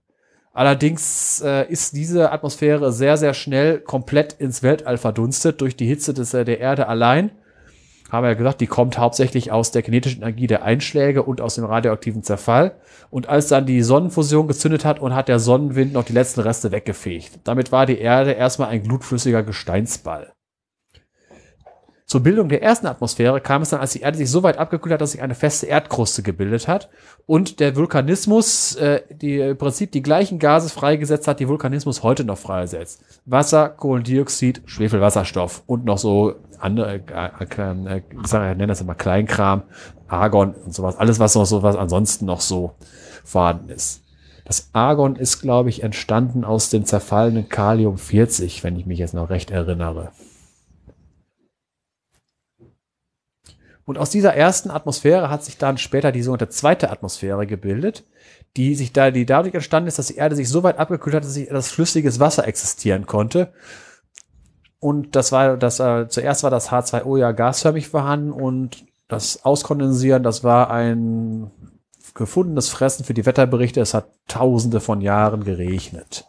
Allerdings 0.51 1.39
äh, 1.39 1.71
ist 1.71 1.95
diese 1.95 2.33
Atmosphäre 2.33 2.91
sehr, 2.91 3.15
sehr 3.15 3.33
schnell 3.33 3.79
komplett 3.79 4.33
ins 4.33 4.63
Weltall 4.63 4.97
verdunstet 4.97 5.61
durch 5.61 5.77
die 5.77 5.87
Hitze 5.87 6.13
des, 6.13 6.33
äh, 6.33 6.43
der 6.43 6.59
Erde 6.59 6.89
allein 6.89 7.31
haben 8.11 8.23
wir 8.23 8.29
ja 8.29 8.35
gesagt, 8.35 8.61
die 8.61 8.67
kommt 8.67 8.97
hauptsächlich 8.97 9.51
aus 9.51 9.71
der 9.71 9.81
kinetischen 9.81 10.21
Energie 10.21 10.47
der 10.47 10.63
Einschläge 10.63 11.23
und 11.23 11.41
aus 11.41 11.55
dem 11.55 11.65
radioaktiven 11.65 12.23
Zerfall. 12.23 12.75
Und 13.09 13.29
als 13.29 13.47
dann 13.47 13.65
die 13.65 13.81
Sonnenfusion 13.81 14.47
gezündet 14.47 14.85
hat 14.85 14.99
und 14.99 15.15
hat 15.15 15.27
der 15.27 15.39
Sonnenwind 15.39 15.93
noch 15.93 16.03
die 16.03 16.13
letzten 16.13 16.41
Reste 16.41 16.71
weggefegt. 16.71 17.39
Damit 17.43 17.71
war 17.71 17.85
die 17.85 17.97
Erde 17.97 18.33
erstmal 18.33 18.69
ein 18.69 18.83
glutflüssiger 18.83 19.43
Gesteinsball. 19.43 20.35
Zur 22.07 22.21
Bildung 22.21 22.49
der 22.49 22.61
ersten 22.61 22.85
Atmosphäre 22.85 23.41
kam 23.41 23.63
es 23.63 23.71
dann, 23.71 23.79
als 23.79 23.93
die 23.93 24.01
Erde 24.01 24.17
sich 24.17 24.29
so 24.29 24.43
weit 24.43 24.59
abgekühlt 24.59 24.93
hat, 24.93 25.01
dass 25.01 25.13
sich 25.13 25.23
eine 25.23 25.33
feste 25.33 25.65
Erdkruste 25.65 26.21
gebildet 26.21 26.67
hat 26.67 26.87
und 27.25 27.59
der 27.59 27.75
Vulkanismus 27.75 28.75
äh, 28.75 29.01
die 29.09 29.39
im 29.39 29.57
Prinzip 29.57 29.91
die 29.91 30.03
gleichen 30.03 30.37
Gase 30.37 30.69
freigesetzt 30.69 31.27
hat, 31.27 31.39
die 31.39 31.47
Vulkanismus 31.47 32.03
heute 32.03 32.23
noch 32.23 32.37
freisetzt. 32.37 33.03
Wasser, 33.25 33.69
Kohlendioxid, 33.69 34.61
Schwefelwasserstoff 34.65 35.63
und 35.65 35.83
noch 35.85 35.97
so 35.97 36.35
andere, 36.59 36.95
äh, 36.95 36.97
äh, 36.97 38.01
ich 38.21 38.27
sage, 38.27 38.51
ich 38.51 38.57
nenne 38.57 38.67
das 38.67 38.81
immer 38.81 38.95
Kleinkram, 38.95 39.63
Argon 40.07 40.53
und 40.53 40.73
sowas, 40.73 40.97
alles 40.97 41.19
was 41.19 41.35
noch 41.35 41.45
so 41.45 41.63
was 41.63 41.75
ansonsten 41.75 42.25
noch 42.25 42.41
so 42.41 42.75
vorhanden 43.23 43.69
ist. 43.69 44.01
Das 44.45 44.69
Argon 44.73 45.15
ist, 45.15 45.41
glaube 45.41 45.69
ich, 45.69 45.81
entstanden 45.81 46.43
aus 46.43 46.69
dem 46.69 46.85
zerfallenen 46.85 47.49
Kalium 47.49 47.97
40, 47.97 48.63
wenn 48.63 48.77
ich 48.77 48.85
mich 48.85 48.99
jetzt 48.99 49.15
noch 49.15 49.29
recht 49.29 49.49
erinnere. 49.49 50.11
Und 53.85 53.97
aus 53.99 54.09
dieser 54.09 54.33
ersten 54.33 54.71
Atmosphäre 54.71 55.29
hat 55.29 55.43
sich 55.43 55.57
dann 55.57 55.77
später 55.77 56.11
die 56.11 56.23
sogenannte 56.23 56.49
zweite 56.49 56.89
Atmosphäre 56.89 57.45
gebildet, 57.45 58.03
die 58.57 58.73
sich 58.75 58.93
da, 58.93 59.11
die 59.11 59.25
dadurch 59.25 59.53
entstanden 59.53 59.87
ist, 59.87 59.99
dass 59.99 60.07
die 60.07 60.15
Erde 60.15 60.35
sich 60.35 60.49
so 60.49 60.63
weit 60.63 60.79
abgekühlt 60.79 61.15
hat, 61.15 61.23
dass 61.23 61.33
sie 61.33 61.45
das 61.45 61.71
flüssiges 61.71 62.19
Wasser 62.19 62.47
existieren 62.47 63.05
konnte. 63.05 63.53
Und 64.79 65.15
das 65.15 65.31
war, 65.31 65.57
das, 65.57 65.79
äh, 65.79 66.07
zuerst 66.07 66.43
war 66.43 66.51
das 66.51 66.71
H2O 66.71 67.17
ja 67.17 67.31
gasförmig 67.31 67.87
vorhanden 67.87 68.31
und 68.31 68.85
das 69.07 69.45
Auskondensieren, 69.45 70.23
das 70.23 70.43
war 70.43 70.71
ein 70.71 71.51
gefundenes 72.15 72.69
Fressen 72.69 73.03
für 73.03 73.13
die 73.13 73.25
Wetterberichte. 73.25 73.81
Es 73.81 73.93
hat 73.93 74.07
tausende 74.27 74.79
von 74.79 75.01
Jahren 75.01 75.43
geregnet. 75.43 76.25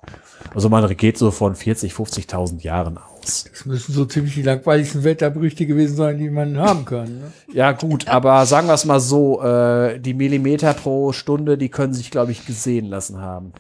Also 0.55 0.68
man 0.68 0.94
geht 0.97 1.16
so 1.18 1.30
von 1.30 1.55
40, 1.55 1.92
50.000 1.92 2.62
Jahren 2.62 2.99
aus. 2.99 3.44
Das 3.51 3.66
müssen 3.66 3.92
so 3.92 4.05
ziemlich 4.05 4.34
die 4.34 4.42
langweiligsten 4.42 5.05
Wetterberichte 5.05 5.66
gewesen 5.66 5.97
sein, 5.97 6.18
die 6.18 6.30
man 6.30 6.59
haben 6.59 6.84
kann. 6.84 7.18
Ne? 7.18 7.32
Ja 7.53 7.72
gut, 7.72 8.09
aber 8.09 8.44
sagen 8.47 8.66
wir 8.66 8.74
es 8.74 8.84
mal 8.84 9.01
so, 9.01 9.42
äh, 9.42 9.99
die 10.01 10.14
Millimeter 10.14 10.74
pro 10.74 11.12
Stunde, 11.12 11.57
die 11.59 11.68
können 11.68 11.94
sich, 11.94 12.11
glaube 12.11 12.32
ich, 12.32 12.47
gesehen 12.47 12.86
lassen 12.86 13.20
haben. 13.20 13.53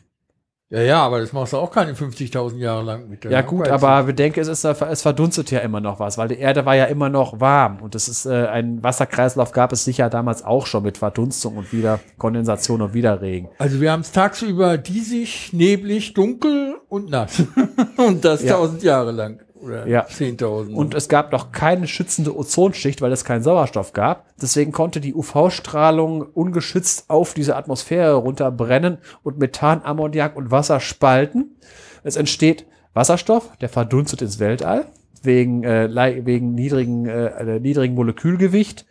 Ja, 0.68 0.80
ja, 0.80 1.02
aber 1.02 1.20
das 1.20 1.32
machst 1.32 1.52
du 1.52 1.58
auch 1.58 1.70
keine 1.70 1.92
50.000 1.92 2.56
Jahre 2.56 2.82
lang 2.82 3.08
mit 3.08 3.22
der 3.22 3.30
Ja 3.30 3.42
gut, 3.42 3.68
aber 3.68 4.02
bedenke, 4.02 4.40
es, 4.40 4.48
ist, 4.48 4.64
es 4.64 5.02
verdunstet 5.02 5.52
ja 5.52 5.60
immer 5.60 5.80
noch 5.80 6.00
was, 6.00 6.18
weil 6.18 6.26
die 6.26 6.38
Erde 6.38 6.66
war 6.66 6.74
ja 6.74 6.86
immer 6.86 7.08
noch 7.08 7.38
warm 7.38 7.80
und 7.82 7.94
es 7.94 8.08
ist 8.08 8.26
äh, 8.26 8.46
ein 8.48 8.82
Wasserkreislauf 8.82 9.52
gab 9.52 9.72
es 9.72 9.84
sicher 9.84 10.10
damals 10.10 10.44
auch 10.44 10.66
schon 10.66 10.82
mit 10.82 10.98
Verdunstung 10.98 11.56
und 11.56 11.72
wieder 11.72 12.00
Kondensation 12.18 12.82
und 12.82 12.94
wieder 12.94 13.20
Regen. 13.20 13.48
Also 13.58 13.80
wir 13.80 13.92
haben 13.92 14.00
es 14.00 14.10
tagsüber 14.10 14.76
diesig, 14.76 15.52
neblig, 15.52 16.14
dunkel 16.14 16.74
und 16.88 17.10
nass. 17.10 17.44
und 17.96 18.24
das 18.24 18.42
Ja. 18.42 18.54
tausend 18.54 18.82
Jahre 18.82 19.12
lang. 19.12 19.38
Oder 19.60 19.86
Ja. 19.86 20.06
10.000. 20.06 20.74
Und 20.74 20.94
es 20.94 21.08
gab 21.08 21.32
noch 21.32 21.52
keine 21.52 21.86
schützende 21.86 22.36
Ozonschicht, 22.36 23.00
weil 23.02 23.12
es 23.12 23.24
keinen 23.24 23.42
Sauerstoff 23.42 23.92
gab. 23.92 24.26
Deswegen 24.40 24.72
konnte 24.72 25.00
die 25.00 25.14
UV-Strahlung 25.14 26.22
ungeschützt 26.22 27.08
auf 27.08 27.34
diese 27.34 27.56
Atmosphäre 27.56 28.14
runterbrennen 28.14 28.98
und 29.22 29.38
Methan, 29.38 29.82
Ammoniak 29.82 30.36
und 30.36 30.50
Wasser 30.50 30.80
spalten. 30.80 31.56
Es 32.02 32.16
entsteht 32.16 32.66
Wasserstoff, 32.94 33.50
der 33.60 33.68
verdunstet 33.68 34.22
ins 34.22 34.38
Weltall 34.38 34.86
wegen, 35.22 35.64
äh, 35.64 35.88
wegen 36.24 36.54
niedrigen, 36.54 37.06
äh, 37.06 37.60
niedrigen 37.60 37.94
Molekülgewicht. 37.94 38.86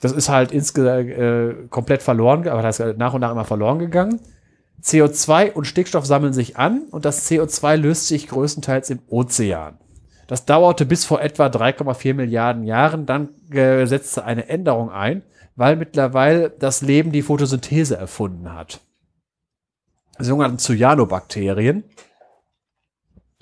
Das 0.00 0.12
ist 0.12 0.28
halt 0.28 0.50
insgesamt 0.50 1.10
äh, 1.10 1.54
komplett 1.70 2.02
verloren, 2.02 2.48
aber 2.48 2.60
das 2.62 2.80
ist 2.80 2.98
nach 2.98 3.14
und 3.14 3.20
nach 3.20 3.30
immer 3.30 3.44
verloren 3.44 3.78
gegangen. 3.78 4.20
CO2 4.82 5.52
und 5.52 5.66
Stickstoff 5.66 6.06
sammeln 6.06 6.32
sich 6.32 6.56
an 6.56 6.82
und 6.90 7.04
das 7.04 7.30
CO2 7.30 7.76
löst 7.76 8.08
sich 8.08 8.28
größtenteils 8.28 8.90
im 8.90 9.00
Ozean. 9.08 9.78
Das 10.26 10.44
dauerte 10.44 10.86
bis 10.86 11.04
vor 11.04 11.20
etwa 11.20 11.46
3,4 11.46 12.14
Milliarden 12.14 12.64
Jahren. 12.64 13.06
Dann 13.06 13.28
äh, 13.50 13.84
setzte 13.86 14.24
eine 14.24 14.48
Änderung 14.48 14.90
ein, 14.90 15.22
weil 15.56 15.76
mittlerweile 15.76 16.50
das 16.50 16.80
Leben 16.80 17.12
die 17.12 17.22
Photosynthese 17.22 17.96
erfunden 17.96 18.52
hat. 18.52 18.80
Die 20.18 20.24
sogenannten 20.24 20.58
Cyanobakterien. 20.58 21.84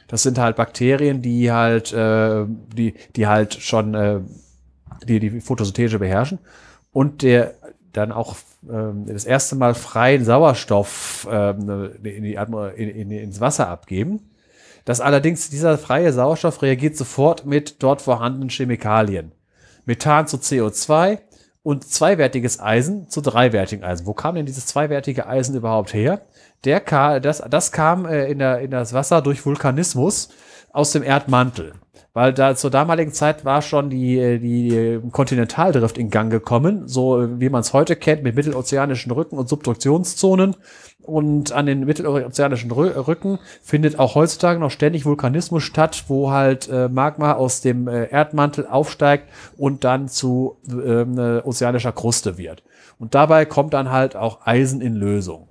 Das 0.09 0.25
sind 0.25 0.39
halt 0.39 0.57
Bakterien, 0.57 1.23
die 1.23 1.53
halt, 1.53 1.93
äh, 1.93 2.45
die, 2.49 2.95
die 3.15 3.27
halt 3.29 3.55
schon 3.55 3.95
äh, 3.95 4.21
die, 5.07 5.21
die 5.21 5.41
Photosynthese 5.41 6.01
beherrschen 6.01 6.41
und 6.91 7.23
der 7.23 7.55
dann 7.93 8.11
auch 8.11 8.35
das 8.63 9.25
erste 9.25 9.57
Mal 9.57 9.75
freien 9.75 10.25
Sauerstoff 10.25 11.27
ähm, 11.31 11.93
in 12.03 12.25
die 12.25 12.39
Atmo 12.39 12.67
in, 12.67 12.89
in, 12.91 13.11
ins 13.11 13.41
Wasser 13.41 13.69
abgeben. 13.69 14.31
Das 14.85 15.01
allerdings, 15.01 15.51
dieser 15.51 15.79
freie 15.79 16.13
Sauerstoff 16.13 16.63
reagiert 16.63 16.97
sofort 16.97 17.47
mit 17.47 17.83
dort 17.83 18.03
vorhandenen 18.03 18.51
Chemikalien. 18.51 19.33
Methan 19.85 20.27
zu 20.27 20.37
CO2 20.37 21.19
und 21.63 21.85
zweiwertiges 21.85 22.61
Eisen 22.61 23.09
zu 23.09 23.21
dreiwertigen 23.21 23.85
Eisen. 23.85 24.07
Wo 24.07 24.15
kam 24.15 24.35
denn 24.35 24.47
dieses 24.47 24.67
zweiwertige 24.67 25.27
Eisen 25.27 25.55
überhaupt 25.55 25.93
her? 25.93 26.23
Der 26.65 26.81
das, 27.21 27.43
das 27.49 27.73
kam 27.73 28.07
äh, 28.07 28.31
in, 28.31 28.39
der, 28.39 28.61
in 28.61 28.71
das 28.71 28.93
Wasser 28.93 29.23
durch 29.23 29.45
Vulkanismus 29.45 30.29
aus 30.73 30.93
dem 30.93 31.03
Erdmantel. 31.03 31.73
Weil 32.13 32.33
da 32.33 32.57
zur 32.57 32.71
damaligen 32.71 33.13
Zeit 33.13 33.45
war 33.45 33.63
schon 33.63 33.89
die, 33.89 34.41
die 34.41 35.01
Kontinentaldrift 35.13 35.97
in 35.97 36.11
Gang 36.11 36.31
gekommen, 36.31 36.89
so 36.89 37.29
wie 37.39 37.49
man 37.49 37.61
es 37.61 37.73
heute 37.73 37.95
kennt, 37.95 38.25
mit 38.25 38.35
mittelozeanischen 38.35 39.13
Rücken 39.13 39.39
und 39.39 39.49
Subduktionszonen. 39.49 40.57
Und 41.03 41.53
an 41.53 41.67
den 41.67 41.85
mittelozeanischen 41.85 42.73
Rücken 42.73 43.39
findet 43.63 43.99
auch 43.99 44.17
heutzutage 44.17 44.59
noch 44.59 44.71
ständig 44.71 45.05
Vulkanismus 45.05 45.63
statt, 45.63 46.05
wo 46.09 46.31
halt 46.31 46.69
äh, 46.69 46.89
Magma 46.89 47.35
aus 47.35 47.61
dem 47.61 47.87
äh, 47.87 48.07
Erdmantel 48.07 48.67
aufsteigt 48.67 49.29
und 49.57 49.85
dann 49.85 50.09
zu 50.09 50.59
äh, 50.69 51.41
ozeanischer 51.43 51.93
Kruste 51.93 52.39
wird. 52.39 52.63
Und 52.99 53.15
dabei 53.15 53.45
kommt 53.45 53.73
dann 53.73 53.91
halt 53.91 54.17
auch 54.17 54.47
Eisen 54.47 54.81
in 54.81 54.95
Lösung. 54.95 55.50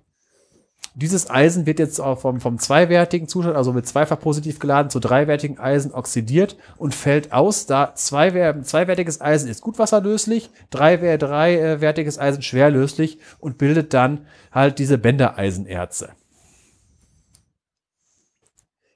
Dieses 1.00 1.30
Eisen 1.30 1.66
wird 1.66 1.80
jetzt 1.80 2.02
auch 2.02 2.20
vom, 2.20 2.42
vom 2.42 2.60
zweiwertigen 2.60 3.30
Zustand, 3.30 3.56
also 3.56 3.72
mit 3.72 3.88
zweifach 3.88 4.20
positiv 4.20 4.60
geladen, 4.60 4.90
zu 4.90 5.00
dreiwertigen 5.00 5.58
Eisen 5.58 5.94
oxidiert 5.94 6.58
und 6.76 6.94
fällt 6.94 7.32
aus, 7.32 7.66
da 7.66 7.96
zwei, 7.96 8.62
zweiwertiges 8.64 9.22
Eisen 9.22 9.50
ist 9.50 9.62
gutwasserlöslich, 9.62 10.50
drei, 10.70 11.16
dreiwertiges 11.16 12.20
Eisen 12.20 12.42
schwerlöslich 12.42 13.20
und 13.40 13.58
bildet 13.58 13.94
dann 13.94 14.28
halt 14.52 14.78
diese 14.78 14.98
Bändereisenerze. 14.98 16.10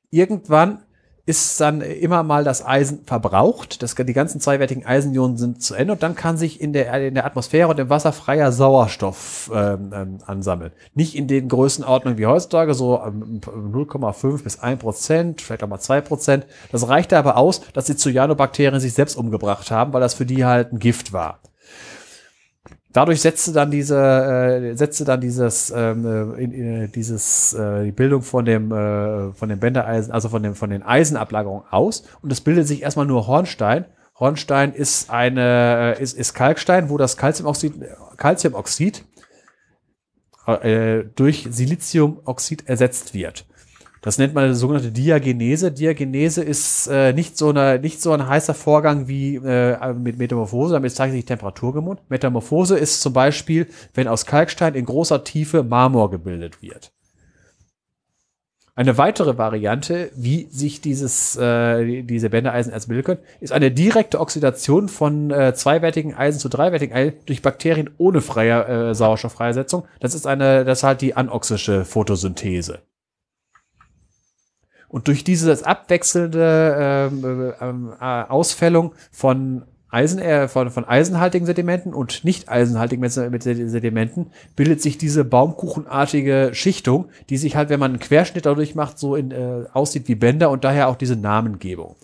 Irgendwann 0.09 0.83
ist 1.25 1.61
dann 1.61 1.79
immer 1.79 2.21
mal 2.23 2.43
das 2.43 2.65
Eisen 2.65 3.05
verbraucht. 3.05 3.81
Das, 3.81 3.95
die 3.95 4.13
ganzen 4.13 4.41
zweiwertigen 4.41 4.85
Eisenionen 4.85 5.37
sind 5.37 5.63
zu 5.63 5.73
Ende 5.73 5.93
und 5.93 6.03
dann 6.03 6.15
kann 6.15 6.35
sich 6.35 6.59
in 6.59 6.73
der, 6.73 6.93
in 7.01 7.15
der 7.15 7.25
Atmosphäre 7.25 7.69
und 7.69 7.79
im 7.79 7.89
Wasser 7.89 8.11
freier 8.11 8.51
Sauerstoff 8.51 9.49
ähm, 9.53 9.91
ähm, 9.93 10.17
ansammeln. 10.25 10.71
Nicht 10.93 11.15
in 11.15 11.27
den 11.27 11.47
Größenordnungen 11.47 12.17
wie 12.17 12.25
heutzutage, 12.25 12.73
so 12.73 12.99
0,5 12.99 14.23
ähm, 14.23 14.43
bis 14.43 14.59
1 14.59 14.81
Prozent, 14.81 15.41
vielleicht 15.41 15.63
auch 15.63 15.69
mal 15.69 15.79
2 15.79 16.01
Prozent. 16.01 16.45
Das 16.73 16.89
reichte 16.89 17.17
aber 17.17 17.37
aus, 17.37 17.61
dass 17.71 17.85
die 17.85 17.95
Cyanobakterien 17.95 18.81
sich 18.81 18.93
selbst 18.93 19.15
umgebracht 19.15 19.71
haben, 19.71 19.93
weil 19.93 20.01
das 20.01 20.15
für 20.15 20.25
die 20.25 20.43
halt 20.43 20.73
ein 20.73 20.79
Gift 20.79 21.13
war 21.13 21.39
dadurch 22.93 23.21
setzte 23.21 23.51
dann 23.51 23.71
diese 23.71 23.97
äh, 23.97 24.75
setzte 24.75 25.03
dann 25.03 25.19
dieses 25.19 25.71
ähm, 25.75 26.05
äh, 26.05 26.43
in, 26.43 26.51
in, 26.51 26.91
dieses 26.91 27.53
äh, 27.53 27.85
die 27.85 27.91
Bildung 27.91 28.21
von 28.21 28.45
dem 28.45 28.71
äh, 28.71 29.33
von 29.33 29.49
dem 29.49 29.59
Bändereisen 29.59 30.13
also 30.13 30.29
von 30.29 30.43
dem 30.43 30.55
von 30.55 30.69
den 30.69 30.83
Eisenablagerungen 30.83 31.65
aus. 31.69 32.03
Und 32.21 32.31
es 32.31 32.41
bildet 32.41 32.67
sich 32.67 32.83
erstmal 32.83 33.05
nur 33.05 33.27
Hornstein. 33.27 33.85
Hornstein 34.19 34.73
ist 34.73 35.09
eine 35.09 35.95
äh, 35.97 36.01
ist, 36.01 36.17
ist 36.17 36.33
Kalkstein 36.33 36.89
wo 36.89 36.97
das 36.97 37.17
Calciumoxid 37.17 37.73
Calciumoxid 38.17 39.03
äh, 40.45 41.03
durch 41.15 41.47
Siliziumoxid 41.49 42.67
ersetzt 42.67 43.13
wird 43.13 43.45
das 44.03 44.17
nennt 44.17 44.33
man 44.33 44.53
sogenannte 44.53 44.91
Diagenese. 44.91 45.71
Diagenese 45.71 46.43
ist 46.43 46.87
äh, 46.87 47.13
nicht, 47.13 47.37
so 47.37 47.49
eine, 47.49 47.79
nicht 47.79 48.01
so 48.01 48.11
ein 48.11 48.27
heißer 48.27 48.53
Vorgang 48.53 49.07
wie 49.07 49.37
äh, 49.37 49.93
mit 49.93 50.17
Metamorphose, 50.17 50.73
damit 50.73 50.91
zeigt 50.91 51.13
sich 51.13 51.23
Temperaturgemund. 51.23 52.01
Metamorphose 52.09 52.77
ist 52.77 53.01
zum 53.01 53.13
Beispiel, 53.13 53.67
wenn 53.93 54.09
aus 54.09 54.25
Kalkstein 54.25 54.75
in 54.75 54.85
großer 54.85 55.23
Tiefe 55.23 55.63
Marmor 55.63 56.11
gebildet 56.11 56.61
wird. 56.61 56.91
Eine 58.75 58.97
weitere 58.97 59.37
Variante, 59.37 60.11
wie 60.15 60.47
sich 60.49 60.81
dieses, 60.81 61.37
äh, 61.37 62.01
diese 62.01 62.29
Bändereisenerz 62.29 62.87
bilden 62.87 63.03
können, 63.05 63.19
ist 63.39 63.53
eine 63.53 63.71
direkte 63.71 64.19
Oxidation 64.19 64.89
von 64.89 65.31
äh, 65.31 65.53
zweiwertigen 65.53 66.13
Eisen 66.13 66.39
zu 66.39 66.49
dreiwertigen 66.49 66.93
Eisen 66.93 67.19
durch 67.25 67.41
Bakterien 67.41 67.91
ohne 67.97 68.19
freie 68.19 68.89
äh, 68.89 68.95
Sauerstofffreisetzung. 68.95 69.85
Das 70.01 70.13
ist 70.13 70.27
eine, 70.27 70.65
das 70.65 70.79
ist 70.79 70.83
halt 70.83 70.99
die 70.99 71.15
anoxische 71.15 71.85
Photosynthese. 71.85 72.79
Und 74.93 75.07
durch 75.07 75.23
dieses 75.23 75.63
abwechselnde 75.63 77.09
ähm, 77.11 77.53
ähm, 77.59 77.93
äh, 77.99 78.03
Ausfällung 78.03 78.93
von 79.11 79.63
Eisen, 79.89 80.19
äh, 80.19 80.47
von, 80.47 80.69
von 80.69 80.85
eisenhaltigen 80.85 81.47
Sedimenten 81.47 81.95
und 81.95 82.23
nicht 82.23 82.47
eisenhaltigen 82.47 83.09
Sedimenten 83.09 84.27
bildet 84.55 84.83
sich 84.83 84.99
diese 84.99 85.25
baumkuchenartige 85.25 86.51
Schichtung, 86.53 87.09
die 87.31 87.37
sich 87.37 87.55
halt, 87.55 87.69
wenn 87.69 87.79
man 87.79 87.93
einen 87.93 88.01
Querschnitt 88.01 88.45
dadurch 88.45 88.75
macht, 88.75 88.99
so 88.99 89.15
in, 89.15 89.31
äh, 89.31 89.65
aussieht 89.73 90.07
wie 90.07 90.13
Bänder 90.13 90.51
und 90.51 90.63
daher 90.63 90.89
auch 90.89 90.95
diese 90.95 91.15
Namengebung. 91.15 91.95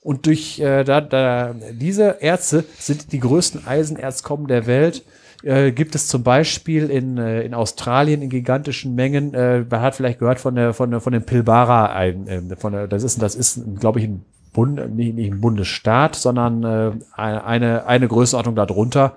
Und 0.00 0.26
durch 0.26 0.60
äh, 0.60 0.84
da, 0.84 1.00
da, 1.00 1.56
diese 1.72 2.22
Erze 2.22 2.64
sind 2.78 3.10
die 3.10 3.18
größten 3.18 3.66
Eisenerzkommen 3.66 4.46
der 4.46 4.68
Welt 4.68 5.02
äh, 5.46 5.70
gibt 5.70 5.94
es 5.94 6.08
zum 6.08 6.22
Beispiel 6.24 6.90
in, 6.90 7.18
äh, 7.18 7.42
in 7.42 7.54
Australien 7.54 8.20
in 8.20 8.30
gigantischen 8.30 8.94
Mengen. 8.94 9.32
Äh, 9.32 9.64
man 9.70 9.80
hat 9.80 9.94
vielleicht 9.94 10.18
gehört 10.18 10.40
von 10.40 10.56
der 10.56 10.74
von 10.74 10.90
der 10.90 11.00
von 11.00 11.12
dem 11.12 11.22
Pilbara 11.22 11.86
ein, 11.92 12.26
äh, 12.26 12.56
von 12.56 12.72
der, 12.72 12.88
das 12.88 13.04
ist 13.04 13.22
das 13.22 13.34
ist 13.36 13.60
glaube 13.78 14.00
ich 14.00 14.06
ein 14.06 14.24
Bund, 14.52 14.96
nicht, 14.96 15.14
nicht 15.14 15.32
ein 15.32 15.40
Bundesstaat, 15.40 16.16
sondern 16.16 16.64
äh, 16.64 16.92
eine 17.16 17.86
eine 17.86 18.08
Größenordnung 18.08 18.56
darunter. 18.56 19.16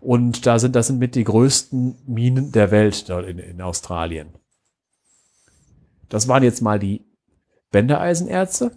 Und 0.00 0.46
da 0.46 0.58
sind 0.58 0.76
das 0.76 0.86
sind 0.86 1.00
mit 1.00 1.14
die 1.16 1.24
größten 1.24 1.96
Minen 2.06 2.52
der 2.52 2.70
Welt 2.70 3.08
dort 3.08 3.26
in, 3.26 3.38
in 3.38 3.60
Australien. 3.60 4.28
Das 6.08 6.28
waren 6.28 6.44
jetzt 6.44 6.62
mal 6.62 6.78
die 6.78 7.04
Bändereisenerze. 7.72 8.70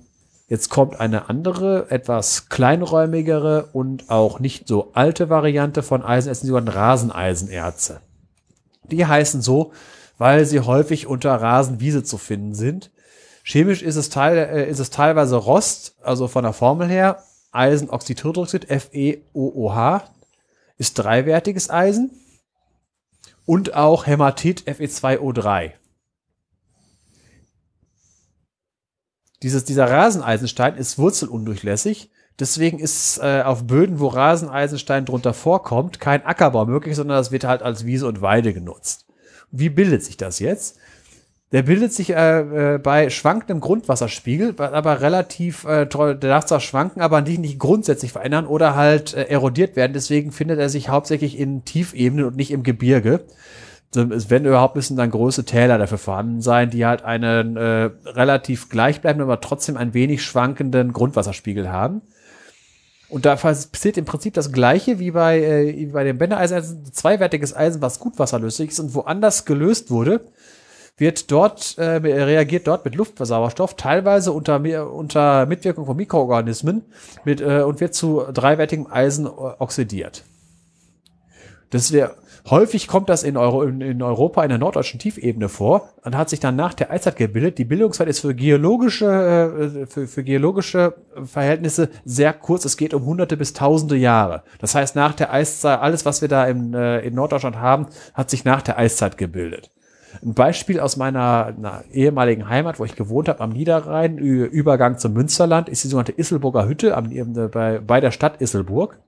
Jetzt 0.50 0.70
kommt 0.70 1.00
eine 1.00 1.30
andere, 1.30 1.92
etwas 1.92 2.50
kleinräumigere 2.50 3.70
und 3.72 4.10
auch 4.10 4.40
nicht 4.40 4.68
so 4.68 4.90
alte 4.94 5.30
Variante 5.30 5.84
von 5.84 6.04
Eisenerzen, 6.04 6.46
die 6.46 6.50
sogenannten 6.50 6.76
Raseneisenerze. 6.76 8.02
Die 8.84 9.06
heißen 9.06 9.44
so, 9.44 9.74
weil 10.18 10.46
sie 10.46 10.62
häufig 10.62 11.06
unter 11.06 11.36
Rasenwiese 11.36 12.04
zu 12.04 12.18
finden 12.18 12.56
sind. 12.56 12.90
Chemisch 13.44 13.84
ist 13.84 13.96
es, 13.96 14.10
teil, 14.10 14.38
äh, 14.38 14.68
ist 14.68 14.80
es 14.80 14.90
teilweise 14.90 15.36
Rost, 15.36 15.96
also 16.02 16.28
von 16.28 16.44
der 16.44 16.54
Formel 16.54 16.88
her, 16.88 17.24
Eisenoxidhydroxid, 17.52 18.66
FeOOH, 18.66 20.02
ist 20.80 20.96
dreiwertiges 20.96 21.70
Eisen 21.70 22.10
und 23.46 23.76
auch 23.76 24.08
Hämatit, 24.08 24.64
Fe2O3. 24.68 25.74
Dieses, 29.44 29.64
dieser 29.64 29.90
Raseneisenstein 29.90 30.76
ist 30.76 30.98
wurzelundurchlässig. 30.98 32.10
Deswegen 32.40 32.80
ist 32.80 33.20
äh, 33.20 33.42
auf 33.44 33.68
Böden, 33.68 34.00
wo 34.00 34.08
Raseneisenstein 34.08 35.06
drunter 35.06 35.34
vorkommt, 35.34 36.00
kein 36.00 36.26
Ackerbau 36.26 36.66
möglich, 36.66 36.96
sondern 36.96 37.18
das 37.18 37.32
wird 37.32 37.44
halt 37.44 37.62
als 37.62 37.86
Wiese 37.86 38.08
und 38.08 38.22
Weide 38.22 38.54
genutzt. 38.54 39.06
Wie 39.52 39.70
bildet 39.70 40.04
sich 40.04 40.16
das 40.16 40.40
jetzt? 40.40 40.78
Der 41.52 41.64
bildet 41.64 41.92
sich 41.92 42.12
äh, 42.12 42.76
äh, 42.76 42.78
bei 42.78 43.10
schwankendem 43.10 43.60
Grundwasserspiegel, 43.60 44.54
aber 44.58 45.02
relativ, 45.02 45.66
äh, 45.66 45.88
der 45.88 46.16
darf 46.16 46.46
zwar 46.46 46.60
schwanken, 46.60 47.02
aber 47.02 47.22
nicht, 47.22 47.40
nicht 47.40 47.58
grundsätzlich 47.58 48.12
verändern 48.12 48.46
oder 48.46 48.76
halt 48.76 49.16
äh, 49.16 49.24
erodiert 49.24 49.76
werden. 49.76 49.94
Deswegen 49.94 50.32
findet 50.32 50.60
er 50.60 50.70
sich 50.70 50.90
hauptsächlich 50.90 51.40
in 51.40 51.66
Tiefebenen 51.66 52.26
und 52.26 52.36
nicht 52.36 52.52
im 52.52 52.62
Gebirge 52.62 53.26
werden 53.94 54.46
überhaupt 54.46 54.76
müssen 54.76 54.98
dann 54.98 55.10
große 55.10 55.46
Täler 55.46 55.78
dafür 55.78 55.98
vorhanden 55.98 56.42
sein, 56.42 56.70
die 56.70 56.86
halt 56.86 57.04
einen 57.04 57.58
äh, 57.58 57.90
relativ 58.06 58.70
gleichbleibenden, 58.70 59.28
aber 59.28 59.42
trotzdem 59.42 59.78
ein 59.78 59.94
wenig 59.94 60.24
schwankenden 60.24 60.94
Grundwasserspiegel 60.94 61.72
haben. 61.72 62.02
Und 63.10 63.26
da 63.26 63.36
passiert 63.36 63.98
im 63.98 64.06
Prinzip 64.06 64.36
das 64.36 64.52
Gleiche 64.52 65.00
wie 65.00 65.12
bei, 65.12 65.40
äh, 65.40 65.86
bei 65.88 66.04
dem 66.04 66.20
Bändereisen, 66.20 66.86
zweiwertiges 66.92 67.56
Eisen, 67.56 67.82
was 67.82 68.00
gut 68.00 68.20
wasserlöslich 68.20 68.70
ist 68.70 68.80
und 68.80 68.94
woanders 68.94 69.46
gelöst 69.46 69.90
wurde, 69.90 70.22
wird 70.98 71.32
dort, 71.32 71.78
äh, 71.80 71.96
reagiert 71.96 72.68
dort 72.68 72.86
mit 72.86 72.94
Luftsauerstoff, 72.94 73.76
teilweise 73.76 74.32
unter, 74.32 74.62
unter 74.94 75.48
Mitwirkung 75.48 75.86
von 75.88 75.98
Mikroorganismen 75.98 76.84
mit, 77.26 77.42
äh, 77.42 77.64
und 77.64 77.80
wird 77.80 77.96
zu 77.96 78.24
dreiwertigem 78.32 78.86
Eisen 78.92 79.26
oxidiert. 79.26 80.24
Das 81.72 81.92
wäre 81.92 82.16
Häufig 82.50 82.88
kommt 82.88 83.10
das 83.10 83.22
in, 83.22 83.38
Euro, 83.38 83.64
in, 83.64 83.80
in, 83.82 84.02
Europa 84.02 84.42
in 84.44 84.50
der 84.50 84.58
norddeutschen 84.58 85.00
Tiefebene 85.00 85.50
vor 85.50 85.90
und 86.04 86.18
hat 86.18 86.30
sich 86.30 86.40
dann 86.40 86.56
nach 86.56 86.74
der 86.74 86.90
Eiszeit 86.90 87.16
gebildet. 87.16 87.60
Die 87.60 87.66
Bildungszeit 87.66 88.08
ist 88.08 88.22
für 88.22 88.34
geologische, 88.34 89.06
äh, 89.06 89.86
für, 89.86 90.08
für 90.08 90.24
geologische 90.24 90.96
Verhältnisse 91.26 91.90
sehr 92.06 92.34
kurz. 92.34 92.66
Es 92.66 92.76
geht 92.76 92.96
um 92.96 93.06
hunderte 93.06 93.38
bis 93.38 93.54
tausende 93.54 93.98
Jahre. 93.98 94.44
Das 94.60 94.74
heißt, 94.74 94.96
nach 94.96 95.14
der 95.14 95.32
Eiszeit, 95.32 95.80
alles, 95.80 96.06
was 96.06 96.22
wir 96.22 96.28
da 96.28 96.48
in, 96.48 96.74
äh, 96.74 97.02
in 97.02 97.14
Norddeutschland 97.14 97.58
haben, 97.58 97.86
hat 98.16 98.32
sich 98.32 98.46
nach 98.46 98.64
der 98.64 98.80
Eiszeit 98.80 99.18
gebildet. 99.18 99.70
Ein 100.24 100.34
Beispiel 100.34 100.80
aus 100.80 100.98
meiner 100.98 101.84
ehemaligen 101.92 102.50
Heimat, 102.50 102.80
wo 102.80 102.86
ich 102.86 102.96
gewohnt 102.96 103.30
habe, 103.30 103.40
am 103.40 103.52
Niederrhein, 103.52 104.18
Übergang 104.18 104.98
zum 104.98 105.14
Münsterland, 105.14 105.70
ist 105.70 105.84
die 105.84 105.88
sogenannte 105.88 106.18
Isselburger 106.18 106.68
Hütte 106.68 106.98
am, 106.98 107.10
bei, 107.52 107.80
bei 107.80 108.02
der 108.02 108.12
Stadt 108.12 108.42
Isselburg. 108.42 109.00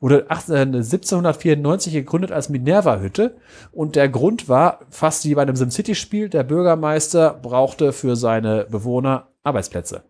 Wurde 0.00 0.30
1794 0.30 1.94
äh, 1.94 2.00
gegründet 2.00 2.32
als 2.32 2.50
Minerva-Hütte. 2.50 3.36
Und 3.72 3.96
der 3.96 4.08
Grund 4.08 4.48
war, 4.48 4.80
fast 4.90 5.24
wie 5.24 5.34
bei 5.34 5.42
einem 5.42 5.56
SimCity-Spiel, 5.56 6.28
der 6.28 6.42
Bürgermeister 6.42 7.38
brauchte 7.40 7.92
für 7.92 8.16
seine 8.16 8.66
Bewohner 8.66 9.28
Arbeitsplätze. 9.42 10.02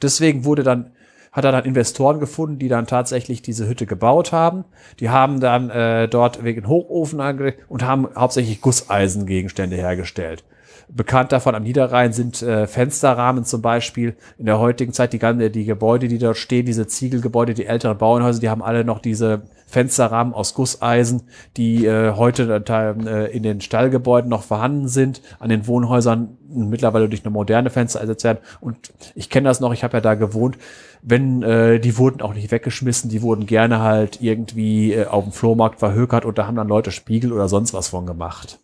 Deswegen 0.00 0.44
wurde 0.44 0.62
dann 0.62 0.92
hat 1.36 1.44
er 1.44 1.52
dann 1.52 1.66
Investoren 1.66 2.18
gefunden, 2.18 2.58
die 2.58 2.68
dann 2.68 2.86
tatsächlich 2.86 3.42
diese 3.42 3.68
Hütte 3.68 3.84
gebaut 3.84 4.32
haben. 4.32 4.64
Die 5.00 5.10
haben 5.10 5.38
dann 5.38 5.68
äh, 5.68 6.08
dort 6.08 6.42
wegen 6.42 6.66
Hochofen 6.66 7.20
angelegt 7.20 7.60
und 7.68 7.84
haben 7.84 8.08
hauptsächlich 8.16 8.62
Gusseisengegenstände 8.62 9.76
hergestellt. 9.76 10.44
Bekannt 10.88 11.32
davon 11.32 11.54
am 11.54 11.64
Niederrhein 11.64 12.12
sind 12.12 12.42
äh, 12.42 12.66
Fensterrahmen 12.66 13.44
zum 13.44 13.60
Beispiel. 13.60 14.16
In 14.38 14.46
der 14.46 14.60
heutigen 14.60 14.92
Zeit 14.92 15.12
die, 15.12 15.18
ganze, 15.18 15.50
die 15.50 15.64
Gebäude, 15.64 16.06
die 16.06 16.18
dort 16.18 16.36
stehen, 16.36 16.64
diese 16.64 16.86
Ziegelgebäude, 16.86 17.54
die 17.54 17.66
älteren 17.66 17.98
Bauernhäuser, 17.98 18.40
die 18.40 18.50
haben 18.50 18.62
alle 18.62 18.84
noch 18.84 19.00
diese 19.00 19.42
Fensterrahmen 19.66 20.32
aus 20.32 20.54
Gusseisen, 20.54 21.22
die 21.56 21.86
äh, 21.86 22.12
heute 22.12 22.62
äh, 22.68 23.36
in 23.36 23.42
den 23.42 23.60
Stallgebäuden 23.60 24.30
noch 24.30 24.44
vorhanden 24.44 24.86
sind, 24.86 25.22
an 25.40 25.48
den 25.48 25.66
Wohnhäusern 25.66 26.36
mittlerweile 26.48 27.08
durch 27.08 27.24
eine 27.24 27.32
moderne 27.32 27.70
Fenster 27.70 28.00
ersetzt 28.00 28.22
werden. 28.22 28.38
Und 28.60 28.92
ich 29.16 29.28
kenne 29.28 29.48
das 29.48 29.58
noch, 29.58 29.72
ich 29.72 29.82
habe 29.82 29.96
ja 29.96 30.00
da 30.00 30.14
gewohnt. 30.14 30.56
Wenn 31.02 31.42
äh, 31.42 31.80
die 31.80 31.98
wurden 31.98 32.22
auch 32.22 32.34
nicht 32.34 32.52
weggeschmissen, 32.52 33.10
die 33.10 33.22
wurden 33.22 33.46
gerne 33.46 33.80
halt 33.80 34.22
irgendwie 34.22 34.92
äh, 34.92 35.06
auf 35.06 35.24
dem 35.24 35.32
Flohmarkt 35.32 35.80
verhökert 35.80 36.24
und 36.24 36.38
da 36.38 36.46
haben 36.46 36.56
dann 36.56 36.68
Leute 36.68 36.92
Spiegel 36.92 37.32
oder 37.32 37.48
sonst 37.48 37.74
was 37.74 37.88
von 37.88 38.06
gemacht. 38.06 38.60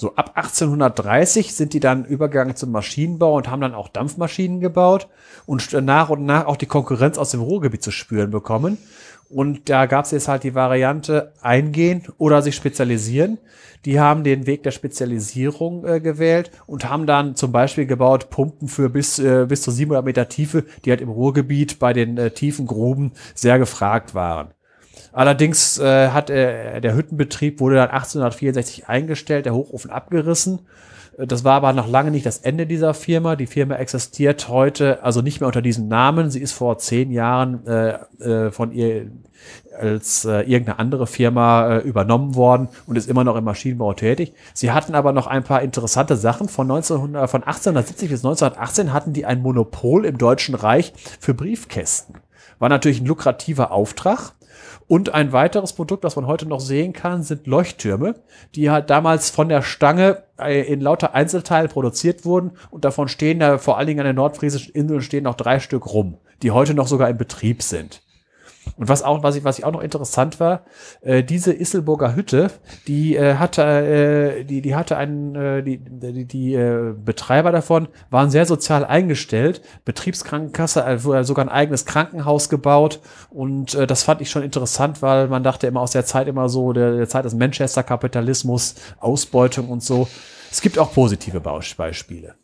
So 0.00 0.14
ab 0.14 0.32
1830 0.34 1.54
sind 1.54 1.74
die 1.74 1.80
dann 1.80 2.06
übergegangen 2.06 2.56
zum 2.56 2.72
Maschinenbau 2.72 3.36
und 3.36 3.50
haben 3.50 3.60
dann 3.60 3.74
auch 3.74 3.88
Dampfmaschinen 3.88 4.58
gebaut 4.60 5.08
und 5.44 5.74
nach 5.74 6.08
und 6.08 6.24
nach 6.24 6.46
auch 6.46 6.56
die 6.56 6.64
Konkurrenz 6.64 7.18
aus 7.18 7.32
dem 7.32 7.42
Ruhrgebiet 7.42 7.82
zu 7.82 7.90
spüren 7.90 8.30
bekommen. 8.30 8.78
Und 9.28 9.68
da 9.68 9.84
gab 9.84 10.06
es 10.06 10.12
jetzt 10.12 10.26
halt 10.26 10.42
die 10.42 10.54
Variante 10.54 11.34
eingehen 11.42 12.04
oder 12.16 12.40
sich 12.40 12.56
spezialisieren. 12.56 13.36
Die 13.84 14.00
haben 14.00 14.24
den 14.24 14.46
Weg 14.46 14.62
der 14.62 14.70
Spezialisierung 14.70 15.84
äh, 15.84 16.00
gewählt 16.00 16.50
und 16.66 16.88
haben 16.88 17.06
dann 17.06 17.36
zum 17.36 17.52
Beispiel 17.52 17.84
gebaut 17.84 18.30
Pumpen 18.30 18.68
für 18.68 18.88
bis, 18.88 19.18
äh, 19.18 19.44
bis 19.46 19.60
zu 19.60 19.70
700 19.70 20.02
Meter 20.02 20.30
Tiefe, 20.30 20.64
die 20.86 20.90
halt 20.90 21.02
im 21.02 21.10
Ruhrgebiet 21.10 21.78
bei 21.78 21.92
den 21.92 22.16
äh, 22.16 22.30
tiefen 22.30 22.66
Gruben 22.66 23.12
sehr 23.34 23.58
gefragt 23.58 24.14
waren. 24.14 24.54
Allerdings 25.12 25.78
äh, 25.78 26.08
hat 26.08 26.30
äh, 26.30 26.80
der 26.80 26.94
Hüttenbetrieb 26.94 27.60
wurde 27.60 27.76
dann 27.76 27.90
1864 27.90 28.88
eingestellt, 28.88 29.46
der 29.46 29.54
Hochofen 29.54 29.90
abgerissen. 29.90 30.60
Äh, 31.18 31.26
das 31.26 31.44
war 31.44 31.54
aber 31.54 31.72
noch 31.72 31.88
lange 31.88 32.10
nicht 32.10 32.26
das 32.26 32.38
Ende 32.38 32.66
dieser 32.66 32.94
Firma. 32.94 33.36
Die 33.36 33.46
Firma 33.46 33.76
existiert 33.76 34.48
heute 34.48 35.02
also 35.02 35.20
nicht 35.22 35.40
mehr 35.40 35.48
unter 35.48 35.62
diesem 35.62 35.88
Namen. 35.88 36.30
Sie 36.30 36.40
ist 36.40 36.52
vor 36.52 36.78
zehn 36.78 37.10
Jahren 37.10 37.66
äh, 37.66 37.98
äh, 38.20 38.50
von 38.50 38.72
ihr 38.72 39.10
als 39.78 40.24
äh, 40.26 40.42
irgendeine 40.42 40.78
andere 40.78 41.06
Firma 41.06 41.76
äh, 41.76 41.78
übernommen 41.78 42.34
worden 42.34 42.68
und 42.86 42.96
ist 42.96 43.08
immer 43.08 43.24
noch 43.24 43.36
im 43.36 43.44
Maschinenbau 43.44 43.94
tätig. 43.94 44.34
Sie 44.52 44.70
hatten 44.70 44.94
aber 44.94 45.12
noch 45.12 45.26
ein 45.26 45.42
paar 45.42 45.62
interessante 45.62 46.16
Sachen. 46.16 46.48
Von, 46.48 46.70
1900, 46.70 47.30
von 47.30 47.42
1870 47.42 48.10
bis 48.10 48.24
1918 48.24 48.92
hatten 48.92 49.12
die 49.12 49.24
ein 49.24 49.40
Monopol 49.40 50.04
im 50.04 50.18
Deutschen 50.18 50.54
Reich 50.54 50.92
für 51.18 51.32
Briefkästen. 51.32 52.16
War 52.58 52.68
natürlich 52.68 53.00
ein 53.00 53.06
lukrativer 53.06 53.72
Auftrag. 53.72 54.34
Und 54.90 55.14
ein 55.14 55.30
weiteres 55.30 55.72
Produkt, 55.72 56.02
was 56.02 56.16
man 56.16 56.26
heute 56.26 56.46
noch 56.46 56.58
sehen 56.58 56.92
kann, 56.92 57.22
sind 57.22 57.46
Leuchttürme, 57.46 58.16
die 58.56 58.70
halt 58.70 58.90
damals 58.90 59.30
von 59.30 59.48
der 59.48 59.62
Stange 59.62 60.24
äh, 60.36 60.62
in 60.62 60.80
lauter 60.80 61.14
Einzelteile 61.14 61.68
produziert 61.68 62.24
wurden. 62.24 62.54
Und 62.72 62.84
davon 62.84 63.06
stehen 63.06 63.38
da 63.38 63.58
vor 63.58 63.78
allen 63.78 63.86
Dingen 63.86 64.00
an 64.00 64.06
den 64.06 64.16
nordfriesischen 64.16 64.74
Inseln 64.74 65.00
stehen 65.00 65.22
noch 65.22 65.36
drei 65.36 65.60
Stück 65.60 65.86
rum, 65.86 66.18
die 66.42 66.50
heute 66.50 66.74
noch 66.74 66.88
sogar 66.88 67.08
in 67.08 67.18
Betrieb 67.18 67.62
sind. 67.62 68.02
Und 68.80 68.88
was 68.88 69.02
auch, 69.02 69.22
was 69.22 69.36
ich, 69.36 69.44
was 69.44 69.58
ich 69.58 69.66
auch 69.66 69.72
noch 69.72 69.82
interessant 69.82 70.40
war, 70.40 70.62
äh, 71.02 71.22
diese 71.22 71.52
Isselburger 71.52 72.16
Hütte, 72.16 72.50
die 72.88 73.14
äh, 73.14 73.34
hatte, 73.34 73.62
äh, 73.62 74.44
die, 74.44 74.62
die 74.62 74.74
hatte 74.74 74.96
einen, 74.96 75.34
äh, 75.34 75.62
die, 75.62 75.76
die, 75.76 76.24
die 76.24 76.54
äh, 76.54 76.94
Betreiber 76.96 77.52
davon 77.52 77.88
waren 78.08 78.30
sehr 78.30 78.46
sozial 78.46 78.86
eingestellt, 78.86 79.60
Betriebskrankenkasse, 79.84 80.82
also 80.82 81.22
sogar 81.24 81.44
ein 81.44 81.50
eigenes 81.50 81.84
Krankenhaus 81.84 82.48
gebaut 82.48 83.00
und 83.28 83.74
äh, 83.74 83.86
das 83.86 84.02
fand 84.02 84.22
ich 84.22 84.30
schon 84.30 84.42
interessant, 84.42 85.02
weil 85.02 85.28
man 85.28 85.42
dachte 85.42 85.66
immer 85.66 85.82
aus 85.82 85.90
der 85.90 86.06
Zeit 86.06 86.26
immer 86.26 86.48
so, 86.48 86.72
der, 86.72 86.96
der 86.96 87.08
Zeit 87.08 87.26
des 87.26 87.34
Manchester-Kapitalismus, 87.34 88.76
Ausbeutung 88.98 89.68
und 89.68 89.82
so. 89.82 90.08
Es 90.50 90.62
gibt 90.62 90.78
auch 90.78 90.94
positive 90.94 91.40
Beispiele. 91.40 92.34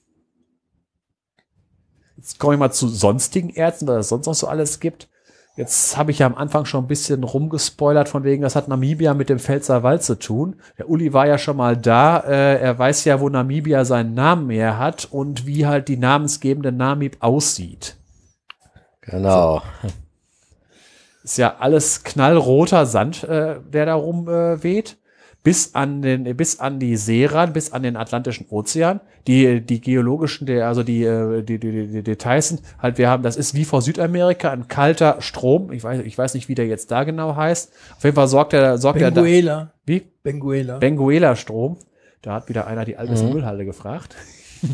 Jetzt 2.18 2.38
komme 2.38 2.52
ich 2.52 2.60
mal 2.60 2.72
zu 2.72 2.88
sonstigen 2.88 3.48
Ärzten, 3.48 3.86
was 3.86 4.00
es 4.00 4.08
sonst 4.10 4.26
noch 4.26 4.34
so 4.34 4.48
alles 4.48 4.80
gibt. 4.80 5.08
Jetzt 5.56 5.96
habe 5.96 6.10
ich 6.10 6.18
ja 6.18 6.26
am 6.26 6.34
Anfang 6.34 6.66
schon 6.66 6.84
ein 6.84 6.88
bisschen 6.88 7.24
rumgespoilert, 7.24 8.10
von 8.10 8.24
wegen, 8.24 8.42
das 8.42 8.56
hat 8.56 8.68
Namibia 8.68 9.14
mit 9.14 9.30
dem 9.30 9.38
Pfälzer 9.38 9.82
Wald 9.82 10.02
zu 10.02 10.18
tun. 10.18 10.56
Der 10.76 10.90
Uli 10.90 11.14
war 11.14 11.26
ja 11.26 11.38
schon 11.38 11.56
mal 11.56 11.78
da. 11.78 12.18
Äh, 12.18 12.60
er 12.60 12.78
weiß 12.78 13.06
ja, 13.06 13.20
wo 13.20 13.30
Namibia 13.30 13.86
seinen 13.86 14.12
Namen 14.12 14.50
her 14.50 14.78
hat 14.78 15.08
und 15.10 15.46
wie 15.46 15.66
halt 15.66 15.88
die 15.88 15.96
namensgebende 15.96 16.72
Namib 16.72 17.16
aussieht. 17.20 17.96
Genau. 19.00 19.62
So. 19.82 19.88
Ist 21.24 21.38
ja 21.38 21.56
alles 21.58 22.04
knallroter 22.04 22.84
Sand, 22.84 23.24
äh, 23.24 23.56
der 23.60 23.86
da 23.86 23.94
rum 23.94 24.28
äh, 24.28 24.62
weht 24.62 24.98
bis 25.46 25.76
an 25.76 26.02
den, 26.02 26.24
bis 26.36 26.58
an 26.58 26.80
die 26.80 26.96
See 26.96 27.24
ran, 27.24 27.52
bis 27.52 27.70
an 27.70 27.84
den 27.84 27.96
Atlantischen 27.96 28.46
Ozean. 28.50 28.98
Die, 29.28 29.60
die 29.60 29.80
geologischen, 29.80 30.50
also 30.60 30.82
die, 30.82 31.04
äh, 31.04 31.40
die, 31.44 31.60
die, 31.60 31.86
die 31.86 32.02
Details 32.02 32.48
sind 32.48 32.62
halt, 32.80 32.98
wir 32.98 33.08
haben, 33.08 33.22
das 33.22 33.36
ist 33.36 33.54
wie 33.54 33.64
vor 33.64 33.80
Südamerika 33.80 34.50
ein 34.50 34.66
kalter 34.66 35.18
Strom. 35.20 35.70
Ich 35.70 35.84
weiß, 35.84 36.00
ich 36.04 36.18
weiß 36.18 36.34
nicht, 36.34 36.48
wie 36.48 36.56
der 36.56 36.66
jetzt 36.66 36.90
da 36.90 37.04
genau 37.04 37.36
heißt. 37.36 37.72
Auf 37.96 38.02
jeden 38.02 38.16
Fall 38.16 38.26
sorgt 38.26 38.54
er, 38.54 38.78
sorgt 38.78 39.00
er 39.00 39.12
da. 39.12 39.70
Wie? 39.84 40.02
Benguela. 40.24 40.78
Benguela 40.78 41.36
Strom. 41.36 41.78
Da 42.22 42.34
hat 42.34 42.48
wieder 42.48 42.66
einer 42.66 42.84
die 42.84 42.96
alte 42.96 43.14
mhm. 43.14 43.34
Müllhalle 43.34 43.64
gefragt. 43.64 44.16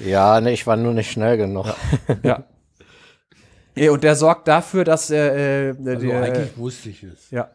Ja, 0.00 0.40
ne, 0.40 0.50
ich 0.50 0.66
war 0.66 0.76
nur 0.76 0.92
nicht 0.92 1.12
schnell 1.12 1.36
genug. 1.36 1.66
Ja. 2.24 2.42
ja. 3.76 3.90
Und 3.92 4.02
der 4.02 4.16
sorgt 4.16 4.48
dafür, 4.48 4.82
dass 4.82 5.08
er, 5.08 5.36
äh, 5.36 5.68
also 5.68 6.06
der, 6.08 6.20
eigentlich 6.20 6.58
wusste 6.58 6.88
ich 6.88 7.04
es. 7.04 7.30
Ja 7.30 7.48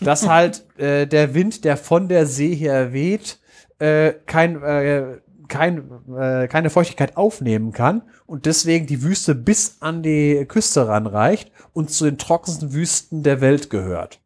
dass 0.00 0.28
halt 0.28 0.64
äh, 0.78 1.06
der 1.06 1.34
Wind, 1.34 1.64
der 1.64 1.76
von 1.76 2.08
der 2.08 2.26
See 2.26 2.54
her 2.54 2.92
weht, 2.92 3.38
äh, 3.78 4.14
kein, 4.26 4.62
äh, 4.62 5.18
kein, 5.48 5.90
äh, 6.16 6.48
keine 6.48 6.70
Feuchtigkeit 6.70 7.16
aufnehmen 7.16 7.72
kann 7.72 8.02
und 8.26 8.46
deswegen 8.46 8.86
die 8.86 9.02
Wüste 9.02 9.34
bis 9.34 9.78
an 9.80 10.02
die 10.02 10.44
Küste 10.46 10.86
ranreicht 10.86 11.50
und 11.72 11.90
zu 11.90 12.04
den 12.04 12.18
trockensten 12.18 12.72
Wüsten 12.72 13.22
der 13.22 13.40
Welt 13.40 13.70
gehört. 13.70 14.20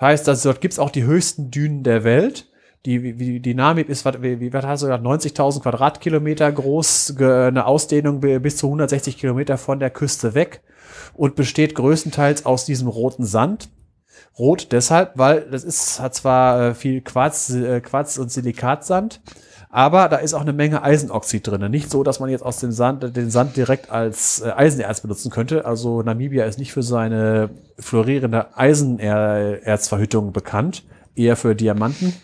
Heißt, 0.00 0.28
also 0.28 0.50
dort 0.50 0.60
gibt's 0.60 0.78
auch 0.78 0.90
die 0.90 1.04
höchsten 1.04 1.50
Dünen 1.50 1.82
der 1.82 2.04
Welt. 2.04 2.50
Die, 2.84 3.40
die 3.40 3.54
Namib 3.54 3.88
ist, 3.88 4.04
wie, 4.22 4.38
wie 4.38 4.52
was 4.52 4.64
hast 4.64 4.82
du 4.84 4.86
90.000 4.86 5.60
Quadratkilometer 5.62 6.52
groß, 6.52 7.16
eine 7.18 7.66
Ausdehnung 7.66 8.20
bis 8.20 8.58
zu 8.58 8.66
160 8.66 9.18
Kilometer 9.18 9.58
von 9.58 9.80
der 9.80 9.90
Küste 9.90 10.34
weg 10.34 10.62
und 11.14 11.34
besteht 11.34 11.74
größtenteils 11.74 12.46
aus 12.46 12.64
diesem 12.64 12.86
roten 12.86 13.24
Sand. 13.24 13.70
Rot 14.38 14.68
deshalb, 14.72 15.12
weil 15.14 15.42
das 15.50 15.64
ist, 15.64 16.00
hat 16.00 16.14
zwar 16.14 16.60
äh, 16.60 16.74
viel 16.74 17.00
Quarz, 17.00 17.50
äh, 17.50 17.80
Quarz 17.80 18.18
und 18.18 18.30
Silikatsand, 18.30 19.20
aber 19.70 20.08
da 20.08 20.16
ist 20.16 20.34
auch 20.34 20.42
eine 20.42 20.52
Menge 20.52 20.82
Eisenoxid 20.82 21.46
drin. 21.46 21.70
Nicht 21.70 21.90
so, 21.90 22.02
dass 22.02 22.20
man 22.20 22.30
jetzt 22.30 22.42
aus 22.42 22.60
dem 22.60 22.72
Sand, 22.72 23.16
den 23.16 23.30
Sand 23.30 23.56
direkt 23.56 23.90
als 23.90 24.40
äh, 24.40 24.50
Eisenerz 24.50 25.00
benutzen 25.00 25.30
könnte. 25.30 25.64
Also 25.64 26.02
Namibia 26.02 26.44
ist 26.44 26.58
nicht 26.58 26.72
für 26.72 26.82
seine 26.82 27.50
florierende 27.78 28.56
Eisenerzverhüttung 28.56 30.32
bekannt, 30.32 30.84
eher 31.14 31.36
für 31.36 31.54
Diamanten. 31.54 32.14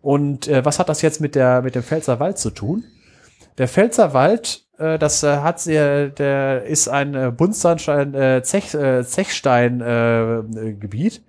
Und 0.00 0.48
äh, 0.48 0.64
was 0.64 0.78
hat 0.78 0.88
das 0.88 1.02
jetzt 1.02 1.20
mit 1.20 1.34
der 1.34 1.62
mit 1.62 1.74
dem 1.74 1.82
Pfälzerwald 1.82 2.38
zu 2.38 2.50
tun? 2.50 2.84
Der 3.58 3.68
Pfälzerwald 3.68 4.58
äh, 4.58 4.61
das 4.78 5.22
äh, 5.22 5.36
hat 5.38 5.60
sie, 5.60 5.74
der 5.74 6.64
ist 6.64 6.88
ein 6.88 7.14
äh, 7.14 7.30
Buntsandstein, 7.30 8.14
äh, 8.14 8.42
Zech, 8.42 8.74
äh, 8.74 9.04
Zechstein-Gebiet. 9.04 11.18
Äh, 11.18 11.20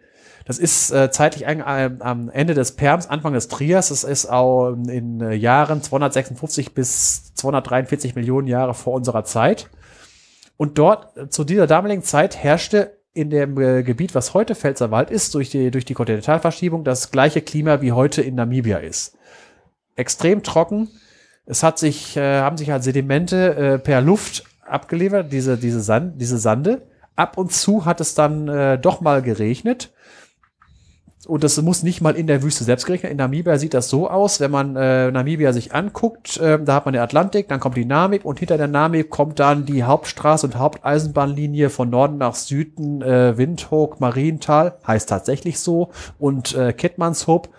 das 0.45 0.59
ist 0.59 0.91
äh, 0.91 1.09
zeitlich 1.09 1.45
ein, 1.45 1.61
äh, 1.61 1.91
am 1.99 2.29
Ende 2.29 2.53
des 2.53 2.73
Perms, 2.73 3.07
Anfang 3.07 3.33
des 3.33 3.47
Trias. 3.47 3.89
Das 3.89 4.03
ist 4.03 4.25
auch 4.25 4.71
in 4.71 5.21
äh, 5.21 5.33
Jahren 5.33 5.81
256 5.81 6.73
bis 6.73 7.33
243 7.35 8.15
Millionen 8.15 8.47
Jahre 8.47 8.73
vor 8.73 8.93
unserer 8.93 9.23
Zeit. 9.23 9.69
Und 10.57 10.77
dort, 10.77 11.15
äh, 11.17 11.29
zu 11.29 11.43
dieser 11.43 11.67
damaligen 11.67 12.03
Zeit, 12.03 12.37
herrschte 12.37 12.97
in 13.13 13.29
dem 13.29 13.59
äh, 13.59 13.83
Gebiet, 13.83 14.15
was 14.15 14.33
heute 14.33 14.55
Pfälzerwald 14.55 15.11
ist, 15.11 15.33
durch 15.35 15.49
die, 15.49 15.71
durch 15.71 15.85
die 15.85 15.93
Kontinentalverschiebung, 15.93 16.83
das 16.83 17.11
gleiche 17.11 17.41
Klima 17.41 17.81
wie 17.81 17.93
heute 17.93 18.21
in 18.21 18.35
Namibia 18.35 18.79
ist. 18.79 19.15
Extrem 19.95 20.43
trocken, 20.43 20.89
es 21.45 21.63
hat 21.63 21.79
sich, 21.79 22.15
äh, 22.17 22.39
haben 22.39 22.57
sich 22.57 22.69
halt 22.69 22.83
Sedimente 22.83 23.55
äh, 23.55 23.79
per 23.79 24.01
Luft 24.01 24.43
abgeliefert, 24.65 25.31
diese, 25.31 25.57
diese, 25.57 25.81
Sand, 25.81 26.21
diese 26.21 26.37
Sande. 26.37 26.83
Ab 27.15 27.37
und 27.37 27.51
zu 27.51 27.85
hat 27.85 28.01
es 28.01 28.15
dann 28.15 28.47
äh, 28.47 28.79
doch 28.79 29.01
mal 29.01 29.21
geregnet. 29.21 29.91
Und 31.25 31.43
das 31.43 31.61
muss 31.61 31.83
nicht 31.83 32.01
mal 32.01 32.15
in 32.15 32.27
der 32.27 32.43
Wüste 32.43 32.65
selbst 32.65 32.85
geregnet. 32.85 33.11
In 33.11 33.17
Namibia 33.17 33.57
sieht 33.57 33.73
das 33.73 33.89
so 33.89 34.09
aus, 34.09 34.41
wenn 34.41 34.51
man 34.51 34.75
äh, 34.75 35.09
Namibia 35.09 35.53
sich 35.53 35.73
anguckt, 35.73 36.37
äh, 36.37 36.59
da 36.61 36.75
hat 36.75 36.85
man 36.85 36.93
den 36.93 37.01
Atlantik, 37.01 37.47
dann 37.47 37.61
kommt 37.61 37.77
die 37.77 37.85
Namib 37.85 38.25
und 38.25 38.39
hinter 38.39 38.57
der 38.57 38.67
Namib 38.67 39.09
kommt 39.09 39.39
dann 39.39 39.65
die 39.65 39.83
Hauptstraße 39.83 40.47
und 40.47 40.57
Haupteisenbahnlinie 40.57 41.69
von 41.69 41.89
Norden 41.89 42.17
nach 42.17 42.35
Süden, 42.35 43.01
äh, 43.01 43.37
Windhoek, 43.37 44.01
Marienthal, 44.01 44.75
heißt 44.85 45.07
tatsächlich 45.07 45.59
so, 45.59 45.91
und 46.19 46.55
äh, 46.55 46.73
Kettmannshoop. 46.73 47.49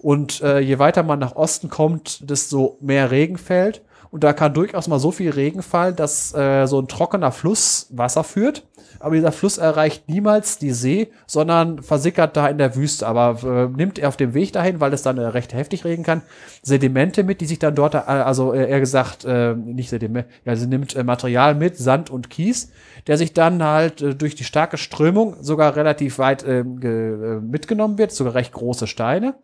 Und 0.00 0.40
äh, 0.40 0.60
je 0.60 0.78
weiter 0.78 1.02
man 1.02 1.18
nach 1.18 1.36
Osten 1.36 1.68
kommt, 1.68 2.28
desto 2.28 2.78
mehr 2.80 3.10
Regen 3.10 3.36
fällt. 3.36 3.82
Und 4.10 4.24
da 4.24 4.32
kann 4.32 4.54
durchaus 4.54 4.88
mal 4.88 4.98
so 4.98 5.12
viel 5.12 5.30
Regen 5.30 5.62
fallen, 5.62 5.94
dass 5.94 6.34
äh, 6.34 6.66
so 6.66 6.80
ein 6.80 6.88
trockener 6.88 7.30
Fluss 7.30 7.86
Wasser 7.90 8.24
führt. 8.24 8.66
Aber 8.98 9.14
dieser 9.14 9.30
Fluss 9.30 9.56
erreicht 9.56 10.08
niemals 10.08 10.58
die 10.58 10.72
See, 10.72 11.08
sondern 11.26 11.82
versickert 11.82 12.36
da 12.36 12.48
in 12.48 12.58
der 12.58 12.74
Wüste. 12.74 13.06
Aber 13.06 13.38
äh, 13.44 13.68
nimmt 13.68 14.00
er 14.00 14.08
auf 14.08 14.16
dem 14.16 14.34
Weg 14.34 14.52
dahin, 14.52 14.80
weil 14.80 14.92
es 14.92 15.02
dann 15.02 15.16
äh, 15.16 15.26
recht 15.26 15.54
heftig 15.54 15.84
regen 15.84 16.02
kann, 16.02 16.22
Sedimente 16.62 17.22
mit, 17.22 17.40
die 17.40 17.46
sich 17.46 17.60
dann 17.60 17.76
dort, 17.76 17.94
äh, 17.94 17.98
also 17.98 18.52
äh, 18.52 18.68
eher 18.68 18.80
gesagt, 18.80 19.24
äh, 19.24 19.54
nicht 19.54 19.90
Sedimente, 19.90 20.28
ja, 20.44 20.56
sie 20.56 20.66
nimmt 20.66 20.96
äh, 20.96 21.04
Material 21.04 21.54
mit, 21.54 21.78
Sand 21.78 22.10
und 22.10 22.30
Kies, 22.30 22.72
der 23.06 23.16
sich 23.16 23.32
dann 23.32 23.62
halt 23.62 24.02
äh, 24.02 24.14
durch 24.16 24.34
die 24.34 24.44
starke 24.44 24.76
Strömung 24.76 25.36
sogar 25.40 25.76
relativ 25.76 26.18
weit 26.18 26.42
äh, 26.42 26.64
ge, 26.64 27.36
äh, 27.36 27.40
mitgenommen 27.40 27.96
wird, 27.96 28.10
sogar 28.10 28.34
recht 28.34 28.52
große 28.52 28.88
Steine. 28.88 29.34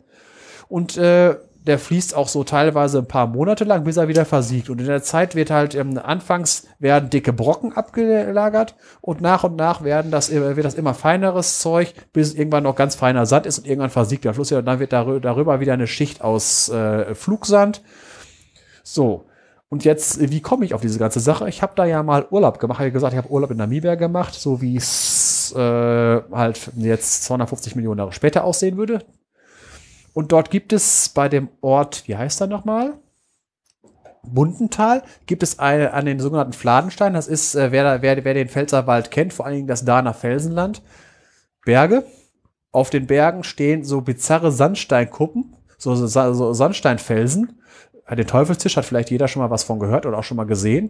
Und 0.67 0.97
äh, 0.97 1.35
der 1.67 1.79
fließt 1.79 2.15
auch 2.15 2.29
so 2.29 2.43
teilweise 2.43 2.99
ein 2.99 3.07
paar 3.07 3.27
Monate 3.27 3.65
lang, 3.65 3.83
bis 3.83 3.97
er 3.97 4.07
wieder 4.07 4.25
versiegt. 4.25 4.69
Und 4.69 4.79
in 4.79 4.87
der 4.87 5.03
Zeit 5.03 5.35
wird 5.35 5.51
halt 5.51 5.75
ähm, 5.75 5.99
anfangs 6.01 6.67
werden 6.79 7.09
dicke 7.09 7.33
Brocken 7.33 7.73
abgelagert 7.73 8.75
und 9.01 9.21
nach 9.21 9.43
und 9.43 9.57
nach 9.57 9.83
werden 9.83 10.09
das, 10.09 10.29
äh, 10.29 10.55
wird 10.55 10.65
das 10.65 10.75
immer 10.75 10.93
feineres 10.93 11.59
Zeug, 11.59 11.93
bis 12.13 12.33
irgendwann 12.33 12.63
noch 12.63 12.75
ganz 12.75 12.95
feiner 12.95 13.25
Sand 13.25 13.45
ist 13.45 13.59
und 13.59 13.67
irgendwann 13.67 13.89
versiegt 13.89 14.23
der 14.23 14.33
Fluss. 14.33 14.51
Und 14.51 14.65
dann 14.65 14.79
wird 14.79 14.93
darüber, 14.93 15.19
darüber 15.19 15.59
wieder 15.59 15.73
eine 15.73 15.87
Schicht 15.87 16.21
aus 16.21 16.69
äh, 16.69 17.13
Flugsand. 17.13 17.81
So. 18.83 19.25
Und 19.69 19.83
jetzt, 19.83 20.31
wie 20.31 20.39
komme 20.39 20.63
ich 20.63 20.73
auf 20.73 20.79
diese 20.79 20.97
ganze 20.97 21.19
Sache? 21.19 21.49
Ich 21.49 21.61
habe 21.61 21.73
da 21.75 21.83
ja 21.83 22.01
mal 22.01 22.25
Urlaub 22.31 22.59
gemacht. 22.59 22.77
Ich 22.77 22.85
habe 22.85 22.91
gesagt, 22.93 23.11
ich 23.11 23.17
habe 23.17 23.29
Urlaub 23.29 23.51
in 23.51 23.57
Namibia 23.57 23.95
gemacht, 23.95 24.33
so 24.33 24.61
wie 24.61 24.77
es 24.77 25.53
äh, 25.53 25.59
halt 25.59 26.71
jetzt 26.77 27.25
250 27.25 27.75
Millionen 27.75 27.99
Jahre 27.99 28.13
später 28.13 28.45
aussehen 28.45 28.77
würde. 28.77 29.01
Und 30.17 30.31
dort 30.31 30.49
gibt 30.49 30.73
es 30.73 31.09
bei 31.09 31.29
dem 31.29 31.47
Ort, 31.61 32.07
wie 32.07 32.17
heißt 32.17 32.41
er 32.41 32.47
nochmal? 32.47 32.95
Bundental, 34.23 35.03
gibt 35.27 35.43
es 35.43 35.59
eine, 35.59 35.93
an 35.93 36.07
den 36.07 36.19
sogenannten 36.19 36.53
Fladenstein. 36.53 37.13
Das 37.13 37.27
ist, 37.27 37.53
äh, 37.53 37.71
wer, 37.71 38.01
wer, 38.01 38.25
wer 38.25 38.33
den 38.33 38.49
Pfälzerwald 38.49 39.11
kennt, 39.11 39.31
vor 39.31 39.45
allen 39.45 39.53
Dingen 39.53 39.67
das 39.67 39.85
Dahner 39.85 40.15
Felsenland. 40.15 40.81
Berge. 41.65 42.03
Auf 42.71 42.89
den 42.89 43.05
Bergen 43.05 43.43
stehen 43.43 43.83
so 43.83 44.01
bizarre 44.01 44.51
Sandsteinkuppen, 44.51 45.55
so, 45.77 45.93
so, 45.93 46.33
so 46.33 46.51
Sandsteinfelsen. 46.51 47.61
Den 48.09 48.25
Teufelstisch 48.25 48.75
hat 48.75 48.85
vielleicht 48.85 49.11
jeder 49.11 49.27
schon 49.27 49.43
mal 49.43 49.51
was 49.51 49.65
von 49.65 49.77
gehört 49.77 50.07
oder 50.07 50.17
auch 50.17 50.23
schon 50.23 50.37
mal 50.37 50.47
gesehen. 50.47 50.89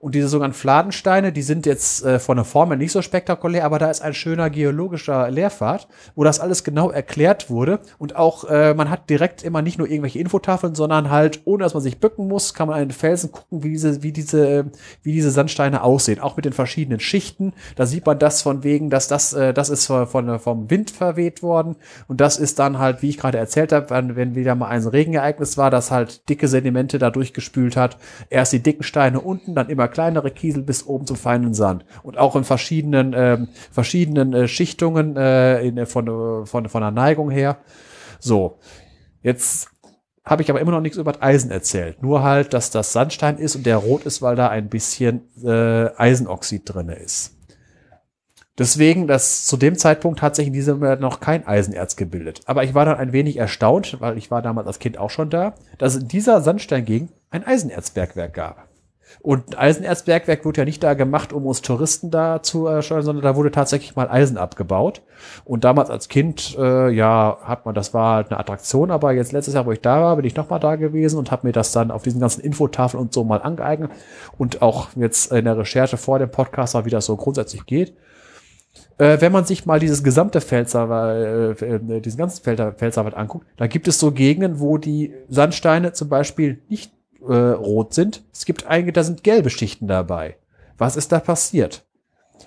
Und 0.00 0.14
diese 0.14 0.28
sogenannten 0.28 0.56
Fladensteine, 0.56 1.32
die 1.32 1.42
sind 1.42 1.66
jetzt 1.66 2.04
äh, 2.04 2.20
von 2.20 2.36
der 2.36 2.44
Form 2.44 2.68
her 2.68 2.76
nicht 2.76 2.92
so 2.92 3.02
spektakulär, 3.02 3.64
aber 3.64 3.80
da 3.80 3.90
ist 3.90 4.00
ein 4.00 4.14
schöner 4.14 4.48
geologischer 4.48 5.28
Lehrpfad, 5.28 5.88
wo 6.14 6.22
das 6.22 6.38
alles 6.38 6.62
genau 6.62 6.90
erklärt 6.90 7.50
wurde. 7.50 7.80
Und 7.98 8.14
auch, 8.14 8.44
äh, 8.44 8.74
man 8.74 8.90
hat 8.90 9.10
direkt 9.10 9.42
immer 9.42 9.60
nicht 9.60 9.76
nur 9.76 9.88
irgendwelche 9.88 10.20
Infotafeln, 10.20 10.76
sondern 10.76 11.10
halt, 11.10 11.40
ohne 11.46 11.64
dass 11.64 11.74
man 11.74 11.82
sich 11.82 11.98
bücken 11.98 12.28
muss, 12.28 12.54
kann 12.54 12.68
man 12.68 12.76
an 12.76 12.88
den 12.88 12.92
Felsen 12.92 13.32
gucken, 13.32 13.64
wie 13.64 13.70
diese, 13.70 14.04
wie 14.04 14.12
diese, 14.12 14.66
wie 15.02 15.12
diese 15.12 15.32
Sandsteine 15.32 15.82
aussehen. 15.82 16.20
Auch 16.20 16.36
mit 16.36 16.44
den 16.44 16.52
verschiedenen 16.52 17.00
Schichten. 17.00 17.52
Da 17.74 17.84
sieht 17.84 18.06
man 18.06 18.20
das 18.20 18.40
von 18.40 18.62
wegen, 18.62 18.90
dass 18.90 19.08
das, 19.08 19.32
äh, 19.32 19.52
das 19.52 19.68
ist 19.68 19.86
von, 19.86 20.06
von, 20.06 20.38
vom 20.38 20.70
Wind 20.70 20.92
verweht 20.92 21.42
worden. 21.42 21.74
Und 22.06 22.20
das 22.20 22.36
ist 22.36 22.60
dann 22.60 22.78
halt, 22.78 23.02
wie 23.02 23.08
ich 23.08 23.18
gerade 23.18 23.38
erzählt 23.38 23.72
habe, 23.72 23.90
wenn, 23.90 24.14
wenn 24.14 24.36
wieder 24.36 24.54
mal 24.54 24.68
ein 24.68 24.86
Regenereignis 24.86 25.58
war, 25.58 25.72
das 25.72 25.90
halt 25.90 26.28
dicke 26.28 26.46
Sedimente 26.46 27.00
da 27.00 27.10
durchgespült 27.10 27.76
hat. 27.76 27.96
Erst 28.30 28.52
die 28.52 28.62
dicken 28.62 28.84
Steine 28.84 29.20
unten, 29.20 29.56
dann 29.56 29.68
immer 29.68 29.87
kleinere 29.88 30.30
Kiesel 30.30 30.62
bis 30.62 30.86
oben 30.86 31.06
zum 31.06 31.16
feinen 31.16 31.54
Sand. 31.54 31.84
Und 32.02 32.18
auch 32.18 32.36
in 32.36 32.44
verschiedenen, 32.44 33.14
ähm, 33.16 33.48
verschiedenen 33.70 34.32
äh, 34.32 34.48
Schichtungen 34.48 35.16
äh, 35.16 35.62
in, 35.62 35.86
von, 35.86 36.46
von, 36.46 36.68
von 36.68 36.80
der 36.80 36.90
Neigung 36.90 37.30
her. 37.30 37.58
So, 38.20 38.58
jetzt 39.22 39.70
habe 40.24 40.42
ich 40.42 40.50
aber 40.50 40.60
immer 40.60 40.72
noch 40.72 40.80
nichts 40.80 40.98
über 40.98 41.12
das 41.12 41.22
Eisen 41.22 41.50
erzählt. 41.50 42.02
Nur 42.02 42.22
halt, 42.22 42.52
dass 42.52 42.70
das 42.70 42.92
Sandstein 42.92 43.38
ist 43.38 43.56
und 43.56 43.64
der 43.66 43.78
rot 43.78 44.04
ist, 44.04 44.20
weil 44.22 44.36
da 44.36 44.48
ein 44.48 44.68
bisschen 44.68 45.22
äh, 45.42 45.90
Eisenoxid 45.96 46.62
drinne 46.64 46.94
ist. 46.94 47.34
Deswegen, 48.58 49.06
dass 49.06 49.46
zu 49.46 49.56
dem 49.56 49.76
Zeitpunkt 49.76 50.20
hat 50.20 50.34
sich 50.34 50.48
in 50.48 50.52
diesem 50.52 50.82
Jahr 50.82 50.96
noch 50.96 51.20
kein 51.20 51.46
Eisenerz 51.46 51.94
gebildet. 51.94 52.40
Aber 52.46 52.64
ich 52.64 52.74
war 52.74 52.84
dann 52.84 52.98
ein 52.98 53.12
wenig 53.12 53.36
erstaunt, 53.36 54.00
weil 54.00 54.18
ich 54.18 54.32
war 54.32 54.42
damals 54.42 54.66
als 54.66 54.80
Kind 54.80 54.98
auch 54.98 55.10
schon 55.10 55.30
da, 55.30 55.54
dass 55.78 55.94
in 55.94 56.08
dieser 56.08 56.40
Sandsteingegend 56.40 57.12
ein 57.30 57.46
Eisenerzbergwerk 57.46 58.34
gab. 58.34 58.67
Und 59.20 59.58
Eisenerzbergwerk 59.58 60.44
wurde 60.44 60.60
ja 60.60 60.64
nicht 60.64 60.82
da 60.82 60.94
gemacht, 60.94 61.32
um 61.32 61.46
uns 61.46 61.62
Touristen 61.62 62.10
da 62.10 62.42
zu 62.42 62.66
erstellen, 62.66 63.02
sondern 63.02 63.24
da 63.24 63.36
wurde 63.36 63.50
tatsächlich 63.50 63.96
mal 63.96 64.08
Eisen 64.08 64.38
abgebaut. 64.38 65.02
Und 65.44 65.64
damals 65.64 65.90
als 65.90 66.08
Kind, 66.08 66.56
äh, 66.58 66.90
ja, 66.90 67.38
hat 67.42 67.66
man, 67.66 67.74
das 67.74 67.94
war 67.94 68.16
halt 68.16 68.30
eine 68.30 68.38
Attraktion, 68.38 68.90
aber 68.90 69.12
jetzt 69.12 69.32
letztes 69.32 69.54
Jahr, 69.54 69.66
wo 69.66 69.72
ich 69.72 69.80
da 69.80 70.00
war, 70.00 70.16
bin 70.16 70.24
ich 70.24 70.36
nochmal 70.36 70.60
da 70.60 70.76
gewesen 70.76 71.18
und 71.18 71.30
habe 71.30 71.46
mir 71.46 71.52
das 71.52 71.72
dann 71.72 71.90
auf 71.90 72.02
diesen 72.02 72.20
ganzen 72.20 72.40
Infotafeln 72.42 73.00
und 73.00 73.12
so 73.12 73.24
mal 73.24 73.42
angeeignet. 73.42 73.90
Und 74.36 74.62
auch 74.62 74.88
jetzt 74.94 75.32
in 75.32 75.44
der 75.44 75.58
Recherche 75.58 75.96
vor 75.96 76.18
dem 76.18 76.30
Podcast, 76.30 76.76
wie 76.84 76.90
das 76.90 77.06
so 77.06 77.16
grundsätzlich 77.16 77.66
geht. 77.66 77.94
Äh, 78.98 79.20
wenn 79.20 79.32
man 79.32 79.44
sich 79.44 79.64
mal 79.66 79.80
dieses 79.80 80.02
gesamte 80.02 80.40
Pfälzer, 80.40 81.54
äh, 81.60 81.64
äh 81.64 82.00
diesen 82.00 82.18
ganzen 82.18 82.42
Pfälzer, 82.42 82.72
Pfälzerwald 82.72 83.14
anguckt, 83.14 83.46
da 83.56 83.66
gibt 83.66 83.88
es 83.88 83.98
so 83.98 84.12
Gegenden, 84.12 84.60
wo 84.60 84.78
die 84.78 85.14
Sandsteine 85.28 85.92
zum 85.92 86.08
Beispiel 86.08 86.60
nicht 86.68 86.92
äh, 87.26 87.32
rot 87.34 87.94
sind. 87.94 88.22
Es 88.32 88.44
gibt 88.44 88.66
einige, 88.66 88.92
da 88.92 89.04
sind 89.04 89.24
gelbe 89.24 89.50
Schichten 89.50 89.88
dabei. 89.88 90.36
Was 90.76 90.96
ist 90.96 91.12
da 91.12 91.20
passiert? 91.20 91.86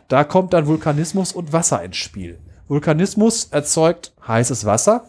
Da 0.07 0.23
kommt 0.23 0.53
dann 0.53 0.67
Vulkanismus 0.67 1.33
und 1.33 1.53
Wasser 1.53 1.83
ins 1.83 1.97
Spiel. 1.97 2.39
Vulkanismus 2.67 3.45
erzeugt 3.45 4.13
heißes 4.27 4.65
Wasser. 4.65 5.05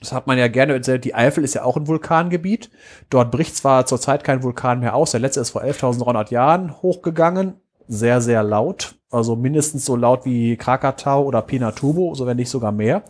Das 0.00 0.12
hat 0.12 0.26
man 0.26 0.38
ja 0.38 0.48
gerne. 0.48 0.78
Die 0.80 1.14
Eifel 1.14 1.42
ist 1.42 1.54
ja 1.54 1.64
auch 1.64 1.76
ein 1.76 1.86
Vulkangebiet. 1.86 2.70
Dort 3.10 3.30
bricht 3.30 3.56
zwar 3.56 3.86
zurzeit 3.86 4.24
kein 4.24 4.42
Vulkan 4.42 4.80
mehr 4.80 4.94
aus. 4.94 5.12
Der 5.12 5.20
letzte 5.20 5.40
ist 5.40 5.50
vor 5.50 5.62
11.300 5.62 6.30
Jahren 6.30 6.82
hochgegangen. 6.82 7.54
Sehr, 7.88 8.20
sehr 8.20 8.42
laut. 8.42 8.96
Also 9.10 9.36
mindestens 9.36 9.84
so 9.84 9.96
laut 9.96 10.24
wie 10.24 10.56
Krakatau 10.56 11.24
oder 11.24 11.40
Pinatubo, 11.42 12.14
so 12.14 12.26
wenn 12.26 12.36
nicht 12.36 12.50
sogar 12.50 12.72
mehr. 12.72 13.04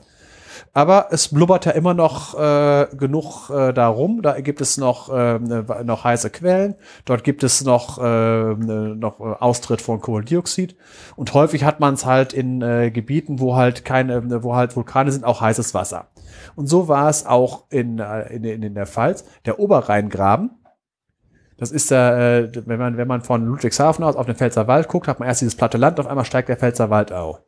Aber 0.73 1.09
es 1.11 1.29
blubbert 1.29 1.65
ja 1.67 1.73
immer 1.73 1.95
noch 1.95 2.39
äh, 2.39 2.87
genug 2.97 3.51
äh, 3.51 3.73
darum. 3.73 4.23
Da 4.23 4.41
gibt 4.41 4.61
es 4.61 4.77
noch, 4.77 5.09
äh, 5.13 5.39
noch 5.39 6.05
heiße 6.05 6.31
Quellen. 6.31 6.77
Dort 7.05 7.25
gibt 7.25 7.43
es 7.43 7.65
noch, 7.65 7.99
äh, 7.99 8.55
noch 8.55 9.21
Austritt 9.21 9.83
von 9.83 10.01
Kohlendioxid. 10.01 10.77
Und 11.17 11.35
häufig 11.35 11.65
hat 11.65 11.81
man 11.81 11.95
es 11.95 12.07
halt 12.07 12.33
in 12.33 12.63
äh, 12.63 12.91
Gebieten, 12.91 13.41
wo 13.41 13.57
halt 13.57 13.85
keine, 13.85 14.43
wo 14.43 14.55
halt 14.55 14.77
Vulkane 14.77 15.13
sind, 15.13 15.25
auch 15.25 15.41
heißes 15.41 15.75
Wasser. 15.75 16.09
Und 16.55 16.69
so 16.69 16.89
war 16.89 17.09
es 17.09 17.27
auch 17.27 17.65
in, 17.71 17.99
äh, 17.99 18.35
in, 18.35 18.45
in 18.45 18.75
der 18.75 18.87
Pfalz. 18.87 19.25
Der 19.45 19.59
Oberrheingraben, 19.59 20.51
das 21.59 21.71
ist 21.71 21.91
der, 21.91 22.51
äh, 22.55 22.67
wenn 22.67 22.79
man, 22.79 22.97
wenn 22.97 23.09
man 23.09 23.23
von 23.23 23.45
Ludwigshafen 23.47 24.05
aus 24.05 24.17
auf 24.17 24.27
den 24.27 24.37
Pfälzerwald 24.37 24.89
guckt, 24.89 25.09
hat 25.09 25.21
man 25.21 25.29
erst 25.29 25.41
dieses 25.41 25.57
platte 25.57 25.79
Land, 25.79 25.99
auf 25.99 26.07
einmal 26.07 26.25
steigt 26.25 26.49
der 26.49 26.57
Pfälzerwald 26.57 27.13
auf. 27.13 27.41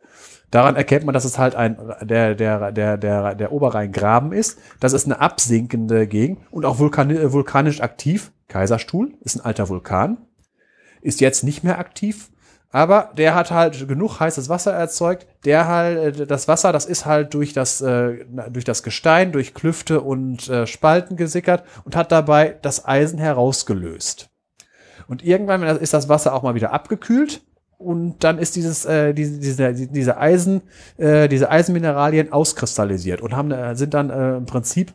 Daran 0.51 0.77
erkennt 0.77 1.05
man, 1.05 1.13
dass 1.13 1.25
es 1.25 1.39
halt 1.39 1.55
ein, 1.55 1.77
der, 2.01 2.35
der, 2.35 2.73
der, 2.73 2.97
der, 2.97 3.35
der 3.35 3.53
Oberrheingraben 3.53 4.33
ist. 4.33 4.59
Das 4.81 4.95
ist 4.95 5.05
eine 5.05 5.21
absinkende 5.21 6.07
Gegend 6.07 6.41
und 6.51 6.65
auch 6.65 6.79
vulkani 6.79 7.15
äh, 7.15 7.33
vulkanisch 7.33 7.83
aktiv. 7.83 8.33
Kaiserstuhl 8.49 9.13
ist 9.21 9.37
ein 9.37 9.45
alter 9.45 9.69
Vulkan. 9.69 10.17
Ist 11.03 11.21
jetzt 11.21 11.45
nicht 11.45 11.65
mehr 11.65 11.79
aktiv. 11.79 12.31
Aber 12.71 13.13
der 13.17 13.35
hat 13.35 13.51
halt 13.51 13.89
genug 13.89 14.21
heißes 14.21 14.49
Wasser 14.49 14.73
erzeugt. 14.73 15.27
Der 15.45 15.69
halt, 15.69 16.21
äh, 16.21 16.27
das 16.27 16.49
Wasser, 16.49 16.73
das 16.73 16.87
ist 16.87 17.05
halt 17.05 17.35
durch 17.35 17.53
das, 17.53 17.83
äh, 17.83 18.25
durch 18.51 18.65
das 18.65 18.83
Gestein, 18.83 19.33
durch 19.33 19.53
Klüfte 19.53 20.01
und 20.01 20.51
Spalten 20.65 21.17
gesickert 21.17 21.65
und 21.85 21.95
hat 21.95 22.11
dabei 22.11 22.57
das 22.63 22.87
Eisen 22.87 23.19
herausgelöst. 23.19 24.31
Und 25.09 25.23
irgendwann 25.23 25.63
ist 25.63 25.95
das 25.95 26.09
Wasser 26.09 26.35
auch 26.35 26.43
mal 26.43 26.55
wieder 26.55 26.73
abgekühlt 26.73 27.43
und 27.79 28.25
dann 28.25 28.39
ist 28.39 28.57
dieses 28.57 28.85
äh, 28.85 29.15
diese, 29.15 29.39
diese, 29.39 29.73
diese 29.73 30.19
Eisen 30.19 30.63
äh, 30.97 31.29
diese 31.29 31.51
Eisenmineralien 31.51 32.33
auskristallisiert 32.33 33.21
und 33.23 33.35
haben 33.35 33.53
äh, 33.53 33.77
sind 33.77 33.95
dann 33.95 34.11
äh, 34.11 34.37
im 34.37 34.47
Prinzip 34.47 34.93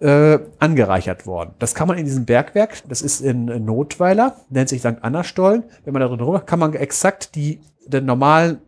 äh, 0.00 0.38
angereichert 0.58 1.26
worden. 1.26 1.54
Das 1.58 1.74
kann 1.74 1.86
man 1.86 1.98
in 1.98 2.06
diesem 2.06 2.24
Bergwerk, 2.24 2.82
das 2.88 3.02
ist 3.02 3.20
in, 3.20 3.44
Notweiler, 3.64 4.36
nennt 4.48 4.68
sich 4.68 4.80
St. 4.80 4.96
Anna 5.02 5.22
Stollen. 5.22 5.64
Wenn 5.84 5.92
man 5.92 6.00
da 6.00 6.08
drin 6.08 6.20
rüber, 6.20 6.40
kann 6.40 6.58
man 6.58 6.72
exakt 6.74 7.34
die 7.34 7.60
den 7.86 8.06
normalen 8.06 8.58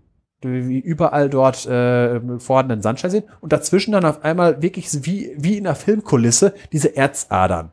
wie 0.42 0.78
überall 0.78 1.28
dort 1.28 1.66
äh, 1.66 2.20
vorhandenen 2.38 2.82
Sandstein 2.82 3.10
sehen 3.10 3.24
und 3.40 3.52
dazwischen 3.52 3.92
dann 3.92 4.06
auf 4.06 4.24
einmal 4.24 4.62
wirklich 4.62 4.88
wie 5.04 5.34
wie 5.36 5.56
in 5.56 5.66
einer 5.66 5.76
Filmkulisse 5.76 6.54
diese 6.72 6.96
Erzadern. 6.96 7.72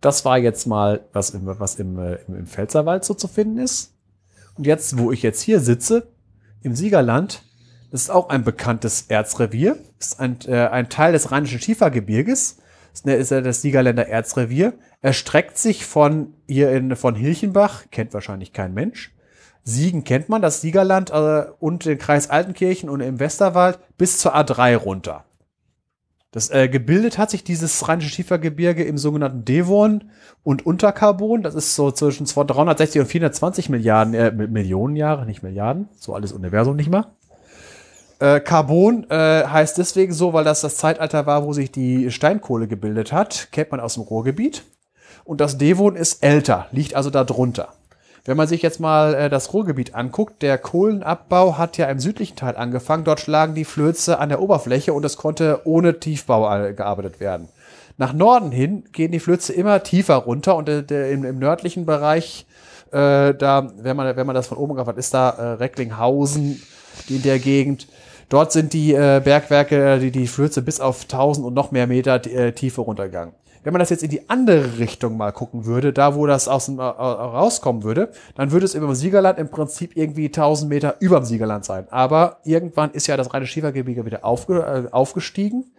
Das 0.00 0.24
war 0.26 0.36
jetzt 0.36 0.66
mal 0.66 1.06
was 1.12 1.30
im, 1.30 1.42
was 1.44 1.76
im, 1.76 1.98
äh, 1.98 2.18
im 2.28 2.46
Pfälzerwald 2.46 3.04
so 3.04 3.14
zu 3.14 3.28
finden 3.28 3.58
ist. 3.58 3.93
Und 4.56 4.66
jetzt, 4.66 4.98
wo 4.98 5.12
ich 5.12 5.22
jetzt 5.22 5.40
hier 5.40 5.60
sitze, 5.60 6.08
im 6.62 6.74
Siegerland, 6.74 7.42
das 7.90 8.02
ist 8.02 8.10
auch 8.10 8.28
ein 8.28 8.44
bekanntes 8.44 9.06
Erzrevier, 9.08 9.78
ist 9.98 10.20
ein, 10.20 10.38
äh, 10.46 10.66
ein 10.66 10.88
Teil 10.88 11.12
des 11.12 11.30
Rheinischen 11.30 11.60
Schiefergebirges, 11.60 12.58
das 13.04 13.14
ist 13.18 13.30
ja 13.30 13.40
das 13.40 13.62
Siegerländer 13.62 14.08
Erzrevier, 14.08 14.74
erstreckt 15.02 15.58
sich 15.58 15.84
von 15.84 16.34
hier 16.46 16.70
in, 16.72 16.94
von 16.96 17.14
Hilchenbach, 17.14 17.84
kennt 17.90 18.14
wahrscheinlich 18.14 18.52
kein 18.52 18.72
Mensch, 18.72 19.12
Siegen 19.64 20.04
kennt 20.04 20.28
man, 20.28 20.42
das 20.42 20.60
Siegerland 20.60 21.10
äh, 21.10 21.46
und 21.58 21.86
den 21.86 21.98
Kreis 21.98 22.28
Altenkirchen 22.28 22.90
und 22.90 23.00
im 23.00 23.18
Westerwald 23.18 23.78
bis 23.96 24.18
zur 24.18 24.36
A3 24.36 24.76
runter. 24.76 25.24
Das 26.34 26.50
äh, 26.50 26.68
gebildet 26.68 27.16
hat 27.16 27.30
sich 27.30 27.44
dieses 27.44 27.86
rheinische 27.86 28.10
Schiefergebirge 28.10 28.82
im 28.82 28.98
sogenannten 28.98 29.44
Devon 29.44 30.10
und 30.42 30.66
Unterkarbon. 30.66 31.44
Das 31.44 31.54
ist 31.54 31.76
so 31.76 31.92
zwischen 31.92 32.26
360 32.26 33.02
und 33.02 33.06
420 33.06 33.68
Milliarden 33.68 34.14
äh, 34.14 34.32
Millionen 34.32 34.96
Jahre, 34.96 35.26
nicht 35.26 35.44
Milliarden, 35.44 35.88
so 35.96 36.12
alles 36.12 36.32
Universum 36.32 36.74
nicht 36.74 36.90
mal. 36.90 37.06
Äh, 38.18 38.40
Carbon 38.40 39.08
äh, 39.10 39.44
heißt 39.46 39.78
deswegen 39.78 40.12
so, 40.12 40.32
weil 40.32 40.42
das 40.42 40.60
das 40.60 40.76
Zeitalter 40.76 41.24
war, 41.26 41.44
wo 41.44 41.52
sich 41.52 41.70
die 41.70 42.10
Steinkohle 42.10 42.66
gebildet 42.66 43.12
hat. 43.12 43.52
Kennt 43.52 43.70
man 43.70 43.78
aus 43.78 43.94
dem 43.94 44.02
Ruhrgebiet. 44.02 44.64
Und 45.22 45.40
das 45.40 45.56
Devon 45.56 45.94
ist 45.94 46.24
älter, 46.24 46.66
liegt 46.72 46.96
also 46.96 47.10
da 47.10 47.22
drunter. 47.22 47.74
Wenn 48.26 48.38
man 48.38 48.48
sich 48.48 48.62
jetzt 48.62 48.80
mal 48.80 49.14
äh, 49.14 49.28
das 49.28 49.52
Ruhrgebiet 49.52 49.94
anguckt, 49.94 50.40
der 50.40 50.56
Kohlenabbau 50.56 51.58
hat 51.58 51.76
ja 51.76 51.86
im 51.86 51.98
südlichen 51.98 52.36
Teil 52.36 52.56
angefangen. 52.56 53.04
Dort 53.04 53.20
schlagen 53.20 53.54
die 53.54 53.66
Flöze 53.66 54.18
an 54.18 54.30
der 54.30 54.40
Oberfläche 54.40 54.94
und 54.94 55.04
es 55.04 55.18
konnte 55.18 55.60
ohne 55.64 56.00
Tiefbau 56.00 56.72
gearbeitet 56.72 57.20
werden. 57.20 57.48
Nach 57.98 58.12
Norden 58.12 58.50
hin 58.50 58.84
gehen 58.92 59.12
die 59.12 59.20
Flöze 59.20 59.52
immer 59.52 59.82
tiefer 59.82 60.16
runter 60.16 60.56
und 60.56 60.68
äh, 60.68 61.12
im, 61.12 61.24
im, 61.24 61.38
nördlichen 61.38 61.84
Bereich, 61.84 62.46
äh, 62.92 63.34
da, 63.34 63.70
wenn 63.76 63.96
man, 63.96 64.16
wenn 64.16 64.26
man 64.26 64.34
das 64.34 64.48
von 64.48 64.58
oben 64.58 64.76
hat, 64.78 64.96
ist 64.96 65.12
da 65.12 65.30
äh, 65.30 65.42
Recklinghausen 65.52 66.62
in 67.08 67.22
der 67.22 67.38
Gegend. 67.38 67.86
Dort 68.30 68.52
sind 68.52 68.72
die 68.72 68.94
äh, 68.94 69.20
Bergwerke, 69.22 69.98
die, 69.98 70.10
die 70.10 70.26
Flöze 70.26 70.62
bis 70.62 70.80
auf 70.80 71.02
1000 71.02 71.46
und 71.46 71.54
noch 71.54 71.72
mehr 71.72 71.86
Meter 71.86 72.14
äh, 72.26 72.52
Tiefe 72.52 72.80
runtergegangen. 72.80 73.34
Wenn 73.64 73.72
man 73.72 73.80
das 73.80 73.90
jetzt 73.90 74.02
in 74.02 74.10
die 74.10 74.28
andere 74.28 74.78
Richtung 74.78 75.16
mal 75.16 75.32
gucken 75.32 75.64
würde, 75.64 75.92
da 75.92 76.14
wo 76.14 76.26
das 76.26 76.48
aus 76.48 76.66
dem, 76.66 76.78
äh, 76.78 76.82
rauskommen 76.82 77.82
würde, 77.82 78.10
dann 78.36 78.52
würde 78.52 78.66
es 78.66 78.74
über 78.74 78.86
dem 78.86 78.94
Siegerland 78.94 79.38
im 79.38 79.48
Prinzip 79.48 79.96
irgendwie 79.96 80.30
1000 80.30 80.68
Meter 80.68 80.96
über 81.00 81.20
dem 81.20 81.24
Siegerland 81.24 81.64
sein. 81.64 81.86
Aber 81.90 82.38
irgendwann 82.44 82.90
ist 82.90 83.06
ja 83.06 83.16
das 83.16 83.32
reine 83.32 83.46
Schiefergebirge 83.46 84.04
wieder 84.04 84.24
aufge, 84.24 84.60
äh, 84.60 84.92
aufgestiegen 84.92 85.72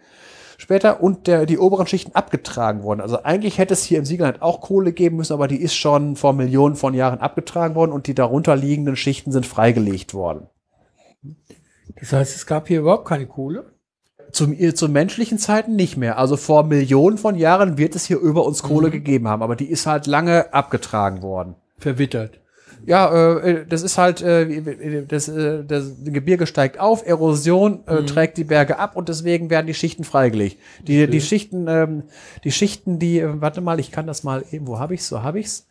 später 0.58 1.02
und 1.02 1.26
der, 1.26 1.46
die 1.46 1.58
oberen 1.58 1.86
Schichten 1.86 2.14
abgetragen 2.14 2.82
worden. 2.82 3.00
Also 3.00 3.22
eigentlich 3.22 3.58
hätte 3.58 3.74
es 3.74 3.84
hier 3.84 3.98
im 3.98 4.04
Siegerland 4.04 4.42
auch 4.42 4.60
Kohle 4.60 4.92
geben 4.92 5.16
müssen, 5.16 5.34
aber 5.34 5.48
die 5.48 5.60
ist 5.60 5.74
schon 5.74 6.16
vor 6.16 6.32
Millionen 6.32 6.76
von 6.76 6.94
Jahren 6.94 7.20
abgetragen 7.20 7.74
worden 7.74 7.92
und 7.92 8.06
die 8.06 8.14
darunter 8.14 8.56
liegenden 8.56 8.96
Schichten 8.96 9.32
sind 9.32 9.46
freigelegt 9.46 10.14
worden. 10.14 10.48
Das 12.00 12.12
heißt, 12.12 12.34
es 12.34 12.46
gab 12.46 12.68
hier 12.68 12.80
überhaupt 12.80 13.06
keine 13.06 13.26
Kohle? 13.26 13.75
Zum, 14.32 14.56
zu 14.74 14.88
menschlichen 14.88 15.38
Zeiten 15.38 15.76
nicht 15.76 15.96
mehr. 15.96 16.18
Also 16.18 16.36
vor 16.36 16.64
Millionen 16.64 17.18
von 17.18 17.36
Jahren 17.36 17.78
wird 17.78 17.94
es 17.94 18.06
hier 18.06 18.18
über 18.18 18.44
uns 18.44 18.62
Kohle 18.62 18.88
mhm. 18.88 18.92
gegeben 18.92 19.28
haben, 19.28 19.42
aber 19.42 19.56
die 19.56 19.70
ist 19.70 19.86
halt 19.86 20.06
lange 20.06 20.52
abgetragen 20.52 21.22
worden. 21.22 21.54
Verwittert. 21.78 22.40
Ja, 22.86 23.38
äh, 23.38 23.66
das 23.68 23.82
ist 23.82 23.98
halt, 23.98 24.22
äh, 24.22 25.04
das, 25.08 25.28
äh, 25.28 25.64
das 25.64 25.92
Gebirge 26.04 26.46
steigt 26.46 26.78
auf, 26.78 27.06
Erosion 27.06 27.80
äh, 27.86 28.00
mhm. 28.00 28.06
trägt 28.06 28.36
die 28.36 28.44
Berge 28.44 28.78
ab 28.78 28.96
und 28.96 29.08
deswegen 29.08 29.50
werden 29.50 29.66
die 29.66 29.74
Schichten 29.74 30.04
freigelegt. 30.04 30.58
Die, 30.86 31.02
okay. 31.02 31.10
die 31.10 31.20
Schichten, 31.20 31.66
ähm, 31.68 32.04
die 32.44 32.52
Schichten, 32.52 32.98
die, 32.98 33.18
äh, 33.18 33.40
warte 33.40 33.60
mal, 33.60 33.80
ich 33.80 33.90
kann 33.90 34.06
das 34.06 34.22
mal 34.22 34.44
eben, 34.52 34.68
wo 34.68 34.78
habe 34.78 34.94
ich's? 34.94 35.08
So 35.08 35.22
habe 35.22 35.40
ich's. 35.40 35.65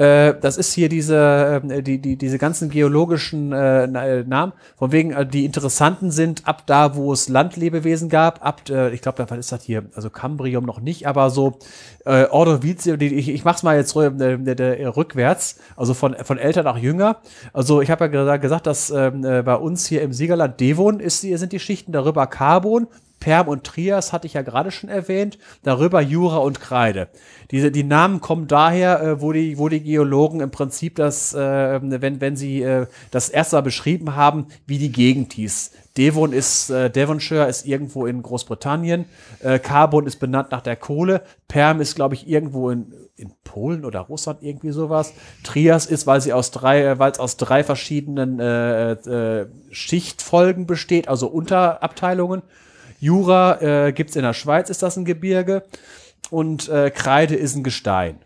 Äh, 0.00 0.40
das 0.40 0.56
ist 0.56 0.72
hier 0.72 0.88
diese, 0.88 1.60
äh, 1.68 1.82
die, 1.82 1.98
die, 1.98 2.16
diese 2.16 2.38
ganzen 2.38 2.70
geologischen 2.70 3.52
äh, 3.52 3.84
äh, 3.84 4.24
Namen, 4.24 4.54
von 4.78 4.92
wegen, 4.92 5.12
äh, 5.12 5.26
die 5.26 5.44
interessanten 5.44 6.10
sind 6.10 6.48
ab 6.48 6.62
da, 6.64 6.96
wo 6.96 7.12
es 7.12 7.28
Landlebewesen 7.28 8.08
gab, 8.08 8.42
ab, 8.42 8.62
äh, 8.70 8.94
ich 8.94 9.02
glaube, 9.02 9.26
was 9.28 9.38
ist 9.38 9.52
das 9.52 9.62
hier? 9.62 9.84
Also 9.94 10.08
Cambrium 10.08 10.64
noch 10.64 10.80
nicht, 10.80 11.06
aber 11.06 11.28
so 11.28 11.58
äh, 12.06 12.24
Ordovizium, 12.24 12.98
ich, 12.98 13.28
ich 13.28 13.44
mach's 13.44 13.62
mal 13.62 13.76
jetzt 13.76 13.94
rückwärts, 13.94 15.60
also 15.76 15.92
von, 15.92 16.16
von 16.24 16.38
älter 16.38 16.62
nach 16.62 16.78
jünger. 16.78 17.18
Also 17.52 17.82
ich 17.82 17.90
habe 17.90 18.10
ja 18.10 18.36
gesagt, 18.38 18.66
dass 18.66 18.88
ähm, 18.88 19.22
äh, 19.22 19.42
bei 19.42 19.56
uns 19.56 19.86
hier 19.86 20.00
im 20.00 20.14
Siegerland 20.14 20.60
Devon 20.60 21.00
ist, 21.00 21.20
sind 21.20 21.52
die 21.52 21.60
Schichten 21.60 21.92
darüber 21.92 22.26
Carbon, 22.26 22.86
Perm 23.20 23.48
und 23.48 23.64
Trias 23.64 24.12
hatte 24.12 24.26
ich 24.26 24.32
ja 24.32 24.42
gerade 24.42 24.70
schon 24.70 24.88
erwähnt, 24.88 25.38
darüber 25.62 26.00
Jura 26.00 26.38
und 26.38 26.60
Kreide. 26.60 27.08
Diese, 27.50 27.70
die 27.70 27.84
Namen 27.84 28.20
kommen 28.20 28.46
daher, 28.48 29.02
äh, 29.02 29.20
wo, 29.20 29.32
die, 29.32 29.58
wo 29.58 29.68
die 29.68 29.82
Geologen 29.82 30.40
im 30.40 30.50
Prinzip 30.50 30.96
das, 30.96 31.34
äh, 31.34 31.80
wenn, 31.82 32.20
wenn 32.20 32.36
sie 32.36 32.62
äh, 32.62 32.86
das 33.10 33.28
erste 33.28 33.56
Mal 33.56 33.62
beschrieben 33.62 34.16
haben, 34.16 34.46
wie 34.66 34.78
die 34.78 34.90
Gegend 34.90 35.34
hieß. 35.34 35.72
Devon 35.96 36.32
ist, 36.32 36.70
äh, 36.70 36.88
Devonshire 36.88 37.48
ist 37.48 37.66
irgendwo 37.66 38.06
in 38.06 38.22
Großbritannien, 38.22 39.04
äh, 39.40 39.58
Carbon 39.58 40.06
ist 40.06 40.16
benannt 40.16 40.50
nach 40.50 40.62
der 40.62 40.76
Kohle, 40.76 41.22
Perm 41.46 41.80
ist, 41.80 41.96
glaube 41.96 42.14
ich, 42.14 42.28
irgendwo 42.28 42.70
in, 42.70 42.94
in 43.16 43.32
Polen 43.44 43.84
oder 43.84 44.00
Russland, 44.00 44.42
irgendwie 44.42 44.70
sowas. 44.70 45.12
Trias 45.42 45.86
ist, 45.86 46.06
weil 46.06 46.20
sie 46.20 46.32
aus 46.32 46.52
drei, 46.52 46.84
äh, 46.84 46.98
weil 46.98 47.12
es 47.12 47.18
aus 47.18 47.36
drei 47.36 47.64
verschiedenen 47.64 48.40
äh, 48.40 48.92
äh, 48.92 49.46
Schichtfolgen 49.70 50.66
besteht, 50.66 51.08
also 51.08 51.26
Unterabteilungen. 51.26 52.42
Jura 53.00 53.60
äh, 53.60 53.92
gibt 53.92 54.14
in 54.14 54.22
der 54.22 54.34
Schweiz, 54.34 54.70
ist 54.70 54.82
das 54.82 54.96
ein 54.96 55.04
Gebirge. 55.04 55.64
Und 56.30 56.68
äh, 56.68 56.90
Kreide 56.90 57.34
ist 57.34 57.56
ein 57.56 57.64
Gestein. 57.64 58.18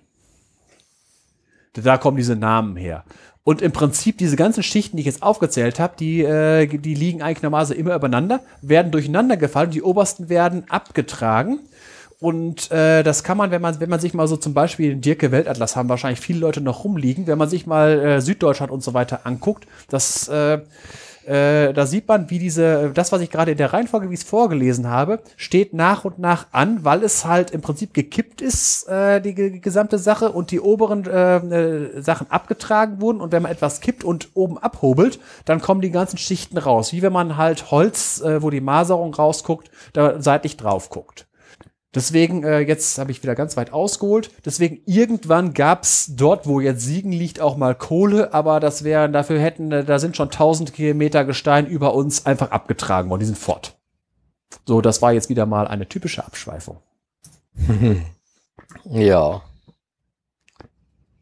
Da 1.72 1.96
kommen 1.96 2.16
diese 2.16 2.36
Namen 2.36 2.76
her. 2.76 3.05
Und 3.44 3.60
im 3.60 3.72
Prinzip 3.72 4.18
diese 4.18 4.36
ganzen 4.36 4.62
Schichten, 4.62 4.96
die 4.96 5.02
ich 5.02 5.06
jetzt 5.06 5.22
aufgezählt 5.22 5.78
habe, 5.78 5.94
die, 5.98 6.22
äh, 6.22 6.66
die 6.66 6.94
liegen 6.94 7.22
eigentlich 7.22 7.42
normalerweise 7.42 7.74
immer 7.74 7.94
übereinander, 7.94 8.40
werden 8.62 8.90
durcheinander 8.90 9.36
gefallen. 9.36 9.70
Die 9.70 9.82
obersten 9.82 10.28
werden 10.28 10.64
abgetragen. 10.70 11.60
Und 12.20 12.70
äh, 12.70 13.02
das 13.02 13.22
kann 13.22 13.36
man, 13.36 13.51
wenn 13.51 13.60
man, 13.60 13.80
wenn 13.80 13.90
man 13.90 14.01
sich 14.01 14.14
mal 14.14 14.26
so 14.26 14.38
zum 14.38 14.55
Beispiel 14.55 14.90
den 14.90 15.02
Dirke 15.02 15.30
Weltatlas 15.30 15.76
haben 15.76 15.90
wahrscheinlich 15.90 16.20
viele 16.20 16.38
Leute 16.38 16.62
noch 16.62 16.84
rumliegen, 16.84 17.26
wenn 17.26 17.36
man 17.36 17.51
sich 17.51 17.66
mal 17.66 18.01
äh, 18.01 18.20
Süddeutschland 18.22 18.72
und 18.72 18.82
so 18.82 18.94
weiter 18.94 19.20
anguckt, 19.24 19.66
das 19.88 20.28
äh, 20.28 20.60
äh, 21.26 21.72
da 21.72 21.86
sieht 21.86 22.09
man, 22.09 22.30
wie 22.30 22.38
diese, 22.38 22.90
das, 22.92 23.12
was 23.12 23.20
ich 23.20 23.30
gerade 23.30 23.52
in 23.52 23.59
der 23.59 23.72
Reihenfolge, 23.72 24.10
wie 24.10 24.14
ich 24.14 24.20
es 24.20 24.26
vorgelesen 24.26 24.88
habe, 24.88 25.20
steht 25.36 25.74
nach 25.74 26.05
und 26.05 26.18
nach 26.18 26.46
an, 26.52 26.84
weil 26.84 27.02
es 27.02 27.24
halt 27.24 27.51
im 27.51 27.60
Prinzip 27.60 27.94
gekippt 27.94 28.40
ist, 28.40 28.88
äh, 28.88 29.20
die, 29.20 29.34
gesamte 29.34 29.98
Sache 29.98 30.30
und 30.30 30.51
die 30.51 30.60
oberen 30.60 31.06
äh, 31.06 31.36
äh, 31.36 32.02
Sachen 32.02 32.30
abgetragen 32.30 33.01
wurden. 33.01 33.20
Und 33.20 33.32
wenn 33.32 33.42
man 33.42 33.52
etwas 33.52 33.80
kippt 33.80 34.05
und 34.05 34.28
oben 34.34 34.59
abhobelt, 34.59 35.18
dann 35.44 35.60
kommen 35.60 35.80
die 35.80 35.90
ganzen 35.90 36.18
Schichten 36.18 36.59
raus. 36.59 36.92
Wie 36.92 37.02
wenn 37.02 37.12
man 37.12 37.36
halt 37.36 37.70
Holz, 37.70 38.20
äh, 38.20 38.42
wo 38.42 38.51
die 38.51 38.60
Maserung 38.60 39.14
rausguckt, 39.14 39.70
da 39.92 40.20
seitlich 40.20 40.56
drauf 40.56 40.90
guckt. 40.90 41.26
Deswegen, 41.94 42.42
äh, 42.42 42.60
jetzt 42.60 42.98
habe 42.98 43.10
ich 43.12 43.22
wieder 43.22 43.34
ganz 43.34 43.56
weit 43.56 43.72
ausgeholt. 43.72 44.30
Deswegen, 44.44 44.80
irgendwann 44.84 45.54
gab's 45.54 46.10
dort, 46.14 46.46
wo 46.46 46.60
jetzt 46.60 46.82
Siegen 46.82 47.12
liegt, 47.12 47.40
auch 47.40 47.56
mal 47.56 47.74
Kohle, 47.74 48.34
aber 48.34 48.58
das 48.60 48.82
wären, 48.82 49.12
dafür 49.12 49.38
hätten, 49.38 49.70
äh, 49.70 49.84
da 49.84 49.98
sind 49.98 50.16
schon 50.16 50.30
tausend 50.30 50.74
Kilometer 50.74 51.24
Gestein 51.24 51.66
über 51.66 51.94
uns 51.94 52.26
einfach 52.26 52.50
abgetragen 52.50 53.10
worden. 53.10 53.20
Die 53.20 53.26
sind 53.26 53.38
fort. 53.38 53.76
So, 54.66 54.80
das 54.80 55.02
war 55.02 55.12
jetzt 55.12 55.28
wieder 55.28 55.46
mal 55.46 55.68
eine 55.68 55.88
typische 55.88 56.24
Abschweifung. 56.24 56.78
ja. 58.84 59.42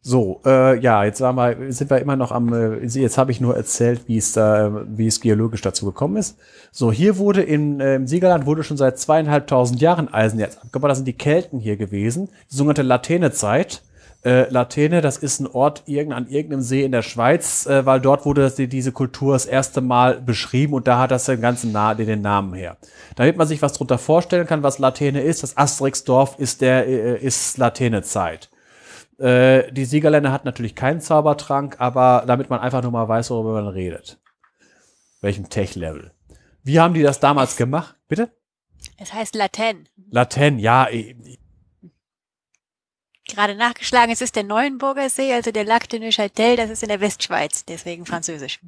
So, 0.04 0.40
äh, 0.44 0.80
ja, 0.80 1.04
jetzt 1.04 1.18
sagen 1.18 1.36
wir, 1.36 1.72
sind 1.72 1.88
wir 1.88 2.00
immer 2.00 2.16
noch 2.16 2.32
am, 2.32 2.52
äh, 2.52 2.84
jetzt 2.84 3.18
habe 3.18 3.30
ich 3.30 3.40
nur 3.40 3.56
erzählt, 3.56 4.08
wie 4.08 4.16
es 4.16 4.32
da, 4.32 4.84
wie 4.88 5.06
es 5.06 5.20
geologisch 5.20 5.60
dazu 5.60 5.86
gekommen 5.86 6.16
ist. 6.16 6.36
So, 6.72 6.90
hier 6.90 7.18
wurde 7.18 7.40
in, 7.40 7.78
äh, 7.78 7.94
im 7.94 8.08
Siegerland 8.08 8.44
wurde 8.44 8.64
schon 8.64 8.76
seit 8.76 8.98
zweieinhalbtausend 8.98 9.80
Jahren 9.80 10.12
Eisenerz 10.12 10.56
abgebaut. 10.56 10.90
Das 10.90 10.98
sind 10.98 11.06
die 11.06 11.12
Kelten 11.12 11.60
hier 11.60 11.76
gewesen, 11.76 12.30
die 12.50 12.56
sogenannte 12.56 12.82
Latene-Zeit. 12.82 13.82
Äh, 14.24 14.50
Latene, 14.50 15.02
das 15.02 15.18
ist 15.18 15.38
ein 15.38 15.46
Ort 15.46 15.84
irgend, 15.86 16.14
an 16.14 16.28
irgendeinem 16.28 16.62
See 16.62 16.82
in 16.82 16.90
der 16.90 17.02
Schweiz, 17.02 17.66
äh, 17.66 17.86
weil 17.86 18.00
dort 18.00 18.26
wurde 18.26 18.42
das, 18.42 18.56
diese 18.56 18.90
Kultur 18.90 19.34
das 19.34 19.46
erste 19.46 19.80
Mal 19.82 20.20
beschrieben 20.20 20.74
und 20.74 20.88
da 20.88 20.98
hat 20.98 21.12
das 21.12 21.26
den 21.26 21.40
ganzen 21.40 21.70
Na 21.70 21.94
den 21.94 22.22
Namen 22.22 22.54
her. 22.54 22.76
Damit 23.14 23.36
man 23.36 23.46
sich 23.46 23.62
was 23.62 23.74
drunter 23.74 23.98
vorstellen 23.98 24.48
kann, 24.48 24.64
was 24.64 24.80
Latene 24.80 25.22
ist, 25.22 25.44
das 25.44 25.56
Asterix-Dorf 25.56 26.40
ist 26.40 26.60
der, 26.60 26.88
äh, 26.88 27.24
ist 27.24 27.56
Latene-Zeit. 27.56 28.48
Äh, 29.22 29.72
die 29.72 29.84
Siegerländer 29.84 30.32
hat 30.32 30.44
natürlich 30.44 30.74
keinen 30.74 31.00
Zaubertrank, 31.00 31.76
aber 31.78 32.24
damit 32.26 32.50
man 32.50 32.60
einfach 32.60 32.82
nur 32.82 32.90
mal 32.90 33.08
weiß, 33.08 33.30
worüber 33.30 33.54
man 33.54 33.68
redet. 33.68 34.18
Welchem 35.20 35.48
Tech-Level. 35.48 36.12
Wie 36.64 36.80
haben 36.80 36.94
die 36.94 37.02
das 37.02 37.20
damals 37.20 37.56
gemacht? 37.56 37.96
Bitte? 38.08 38.30
Es 38.98 39.12
heißt 39.12 39.34
Laten. 39.34 39.88
Laten, 40.10 40.58
ja 40.58 40.88
gerade 43.34 43.54
nachgeschlagen. 43.54 44.12
Es 44.12 44.20
ist 44.20 44.36
der 44.36 44.44
Neuenburger 44.44 45.08
See, 45.08 45.32
also 45.32 45.50
der 45.50 45.64
Lac 45.64 45.88
de 45.88 46.00
Neuchâtel, 46.00 46.56
das 46.56 46.70
ist 46.70 46.82
in 46.82 46.88
der 46.88 47.00
Westschweiz, 47.00 47.64
deswegen 47.64 48.06
französisch. 48.06 48.60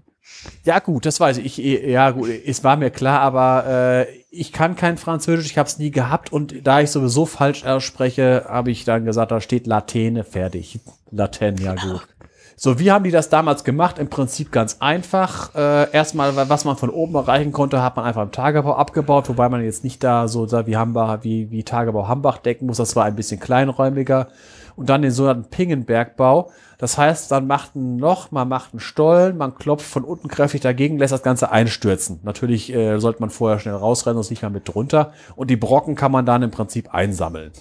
Ja 0.65 0.79
gut, 0.79 1.07
das 1.07 1.21
weiß 1.21 1.39
ich. 1.39 1.59
ich 1.59 1.83
ja 1.83 2.11
gut, 2.11 2.29
es 2.29 2.65
war 2.65 2.77
mir 2.77 2.91
klar, 2.91 3.21
aber 3.21 3.67
äh, 3.67 4.07
ich 4.31 4.53
kann 4.53 4.77
kein 4.77 4.97
Französisch, 4.97 5.51
ich 5.51 5.59
habe 5.59 5.69
es 5.69 5.79
nie 5.79 5.91
gehabt 5.91 6.33
und 6.33 6.67
da 6.67 6.81
ich 6.81 6.91
sowieso 6.91 7.27
falsch 7.27 7.65
ausspreche, 7.65 8.47
habe 8.49 8.71
ich 8.71 8.85
dann 8.85 9.05
gesagt, 9.05 9.31
da 9.31 9.41
steht 9.41 9.67
Latene 9.67 10.25
fertig. 10.25 10.81
Laten, 11.11 11.57
ja 11.59 11.75
gut. 11.75 12.09
So, 12.57 12.79
wie 12.79 12.93
haben 12.93 13.05
die 13.05 13.11
das 13.11 13.29
damals 13.29 13.65
gemacht? 13.65 13.99
Im 13.99 14.09
Prinzip 14.09 14.53
ganz 14.53 14.77
einfach. 14.79 15.55
Äh, 15.55 15.91
erstmal, 15.93 16.49
was 16.49 16.65
man 16.65 16.77
von 16.77 16.91
oben 16.91 17.15
erreichen 17.17 17.53
konnte, 17.53 17.83
hat 17.83 17.97
man 17.97 18.05
einfach 18.05 18.23
im 18.23 18.31
Tagebau 18.31 18.75
abgebaut, 18.75 19.29
wobei 19.29 19.49
man 19.49 19.65
jetzt 19.65 19.83
nicht 19.83 20.05
da 20.05 20.29
so 20.29 20.47
wie 20.67 20.77
Hambach, 20.77 21.19
wie, 21.23 21.51
wie 21.51 21.65
Tagebau 21.65 22.07
Hambach 22.07 22.39
decken 22.39 22.67
muss. 22.67 22.77
Das 22.77 22.95
war 22.95 23.05
ein 23.05 23.17
bisschen 23.17 23.41
kleinräumiger. 23.41 24.29
Und 24.77 24.89
dann 24.89 25.03
den 25.03 25.11
sogenannten 25.11 25.51
Pingenbergbau. 25.51 26.51
Das 26.79 26.99
heißt, 26.99 27.31
dann 27.31 27.47
macht 27.47 27.77
ein 27.77 27.99
Loch, 27.99 28.31
man 28.31 28.49
macht 28.49 28.73
einen 28.73 28.81
Stollen, 28.81 29.37
man 29.37 29.55
klopft 29.55 29.87
von 29.87 30.05
unten 30.05 30.29
kräftig 30.29 30.61
dagegen, 30.61 30.99
lässt 30.99 31.13
das 31.13 31.23
Ganze 31.23 31.51
einstürzen. 31.51 32.21
Natürlich 32.23 32.73
äh, 32.73 32.99
sollte 32.99 33.21
man 33.21 33.31
vorher 33.31 33.59
schnell 33.59 33.75
rausrennen, 33.75 34.17
sonst 34.17 34.31
nicht 34.31 34.43
mehr 34.43 34.51
mit 34.51 34.69
drunter. 34.69 35.13
Und 35.37 35.51
die 35.51 35.57
Brocken 35.57 35.95
kann 35.95 36.13
man 36.13 36.27
dann 36.27 36.43
im 36.43 36.51
Prinzip 36.51 36.93
einsammeln. 36.93 37.53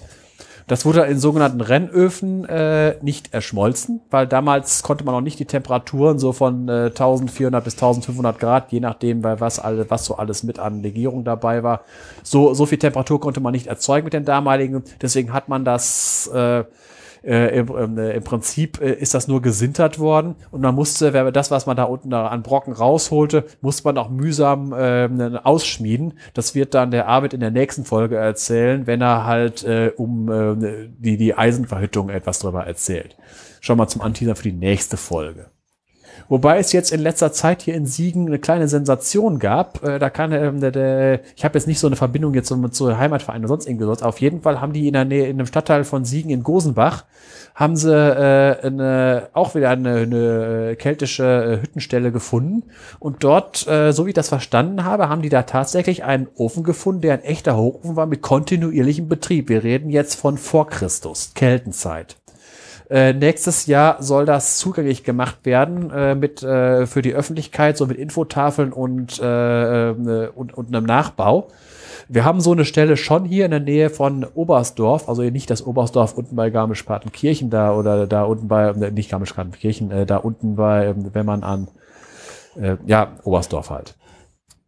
Das 0.68 0.85
wurde 0.85 1.02
in 1.02 1.19
sogenannten 1.19 1.61
Rennöfen 1.61 2.45
äh, 2.45 2.95
nicht 3.02 3.34
erschmolzen, 3.34 4.02
weil 4.10 4.27
damals 4.27 4.81
konnte 4.84 5.03
man 5.03 5.14
noch 5.14 5.22
nicht 5.22 5.40
die 5.40 5.45
Temperaturen 5.45 6.19
so 6.19 6.31
von 6.31 6.69
äh, 6.69 6.85
1400 6.85 7.64
bis 7.64 7.73
1500 7.73 8.40
Grad, 8.40 8.72
je 8.72 8.80
nachdem, 8.80 9.23
weil 9.23 9.41
was, 9.41 9.60
alle, 9.60 9.90
was 9.90 10.06
so 10.06 10.15
alles 10.15 10.44
mit 10.44 10.60
an 10.60 10.81
Legierung 10.81 11.26
dabei 11.26 11.64
war. 11.64 11.81
So, 12.23 12.53
so 12.53 12.65
viel 12.65 12.77
Temperatur 12.77 13.19
konnte 13.19 13.41
man 13.41 13.52
nicht 13.52 13.68
erzeugen 13.68 14.06
mit 14.06 14.14
den 14.14 14.26
damaligen. 14.26 14.84
Deswegen 15.02 15.34
hat 15.34 15.49
man 15.49 15.65
das 15.65 16.27
äh, 16.27 16.64
äh, 17.23 17.57
im, 17.57 17.97
äh, 17.97 18.11
im 18.11 18.23
Prinzip 18.23 18.81
äh, 18.81 18.93
ist 18.93 19.13
das 19.13 19.27
nur 19.27 19.41
gesintert 19.41 19.99
worden 19.99 20.35
und 20.51 20.61
man 20.61 20.75
musste, 20.75 21.13
wer 21.13 21.31
das, 21.31 21.51
was 21.51 21.65
man 21.65 21.77
da 21.77 21.83
unten 21.83 22.09
da 22.09 22.27
an 22.27 22.43
Brocken 22.43 22.73
rausholte, 22.73 23.45
musste 23.61 23.83
man 23.85 23.97
auch 23.97 24.09
mühsam 24.09 24.73
äh, 24.73 25.09
ausschmieden. 25.43 26.13
Das 26.33 26.55
wird 26.55 26.73
dann 26.73 26.91
der 26.91 27.07
Arbeit 27.07 27.33
in 27.33 27.39
der 27.39 27.51
nächsten 27.51 27.85
Folge 27.85 28.17
erzählen, 28.17 28.87
wenn 28.87 29.01
er 29.01 29.25
halt 29.25 29.63
äh, 29.63 29.91
um 29.95 30.29
äh, 30.29 30.89
die, 30.97 31.17
die 31.17 31.33
Eisenverhüttung 31.33 32.09
etwas 32.09 32.39
drüber 32.39 32.65
erzählt. 32.65 33.15
Schon 33.61 33.77
mal 33.77 33.87
zum 33.87 34.01
Anteaser 34.01 34.35
für 34.35 34.43
die 34.43 34.53
nächste 34.53 34.97
Folge. 34.97 35.52
Wobei 36.30 36.60
es 36.60 36.72
jetzt 36.72 36.91
in 36.91 36.99
letzter 36.99 37.31
Zeit 37.31 37.61
hier 37.61 37.76
in 37.76 37.85
Siegen 37.85 38.27
eine 38.27 38.40
kleine 38.40 38.68
Sensation 38.68 39.40
gab. 39.40 39.84
Äh, 39.84 39.99
da 39.99 40.10
kann 40.10 40.31
ähm, 40.31 40.60
der, 40.60 40.72
der, 40.72 41.19
ich 41.35 41.44
habe 41.44 41.57
jetzt 41.57 41.68
nicht 41.68 41.80
so 41.80 41.88
eine 41.88 41.95
Verbindung 41.95 42.34
jetzt 42.34 42.52
mit 42.56 42.73
so 42.76 42.98
Heimatvereinen 42.98 43.44
oder 43.44 43.49
sonst 43.49 43.68
irgendwas. 43.68 44.03
Auf 44.03 44.19
jeden 44.19 44.41
Fall 44.41 44.61
haben 44.61 44.73
die 44.73 44.88
in 44.88 44.94
der 44.94 45.06
Nähe, 45.06 45.26
in 45.26 45.38
einem 45.38 45.45
Stadtteil 45.45 45.84
von 45.84 46.06
Siegen 46.06 46.31
in 46.31 46.44
Gosenbach, 46.44 47.06
haben 47.56 47.76
sie 47.76 47.94
äh, 47.94 48.65
eine, 48.65 49.30
auch 49.34 49.56
wieder 49.56 49.69
eine, 49.69 49.98
eine 49.98 50.69
äh, 50.72 50.76
keltische 50.76 51.23
äh, 51.23 51.61
Hüttenstelle 51.61 52.11
gefunden. 52.11 52.64
Und 52.99 53.23
dort, 53.23 53.68
äh, 53.68 53.91
so 53.91 54.06
wie 54.06 54.10
ich 54.10 54.15
das 54.15 54.30
verstanden 54.30 54.84
habe, 54.84 55.10
haben 55.10 55.22
die 55.22 55.30
da 55.30 55.44
tatsächlich 55.44 56.03
einen 56.03 56.27
Ofen 56.35 56.64
gefunden, 56.64 57.02
der 57.02 57.14
ein 57.14 57.23
echter 57.23 57.56
Hochofen 57.56 57.95
war 57.95 58.06
mit 58.06 58.22
kontinuierlichem 58.22 59.07
Betrieb. 59.07 59.49
Wir 59.49 59.64
reden 59.64 59.90
jetzt 59.90 60.15
von 60.15 60.38
vor 60.38 60.68
Christus, 60.68 61.31
Keltenzeit. 61.35 62.18
Äh, 62.89 63.14
nächstes 63.14 63.65
Jahr 63.65 64.01
soll 64.01 64.26
das 64.26 64.57
zugänglich 64.57 65.03
gemacht 65.03 65.45
werden 65.45 65.89
äh, 65.91 66.15
mit 66.15 66.43
äh, 66.43 66.85
für 66.85 67.01
die 67.01 67.14
Öffentlichkeit, 67.14 67.77
so 67.77 67.88
mit 67.88 67.97
Infotafeln 67.97 68.73
und, 68.73 69.19
äh, 69.19 69.89
äh, 69.91 70.30
und, 70.30 70.53
und 70.53 70.68
einem 70.68 70.85
Nachbau. 70.85 71.49
Wir 72.10 72.26
haben 72.26 72.41
so 72.41 72.51
eine 72.51 72.65
Stelle 72.65 72.97
schon 72.97 73.26
hier 73.26 73.45
in 73.45 73.51
der 73.51 73.60
Nähe 73.60 73.89
von 73.89 74.26
Oberstdorf, 74.26 75.07
also 75.07 75.23
nicht 75.23 75.49
das 75.49 75.65
Oberstdorf 75.65 76.14
unten 76.14 76.35
bei 76.35 76.49
Garmisch-Partenkirchen 76.49 77.49
da 77.49 77.73
oder 77.73 78.07
da 78.07 78.23
unten 78.23 78.47
bei, 78.47 78.68
äh, 78.68 78.91
nicht 78.91 79.10
Garmisch-Partenkirchen, 79.10 79.91
äh, 79.91 80.05
da 80.05 80.18
unten 80.18 80.55
bei, 80.55 80.88
ähm, 80.88 81.10
wenn 81.14 81.26
man 81.26 81.43
an, 81.43 81.69
äh, 82.60 82.76
ja, 82.85 83.14
Oberstdorf 83.23 83.69
halt. 83.69 83.95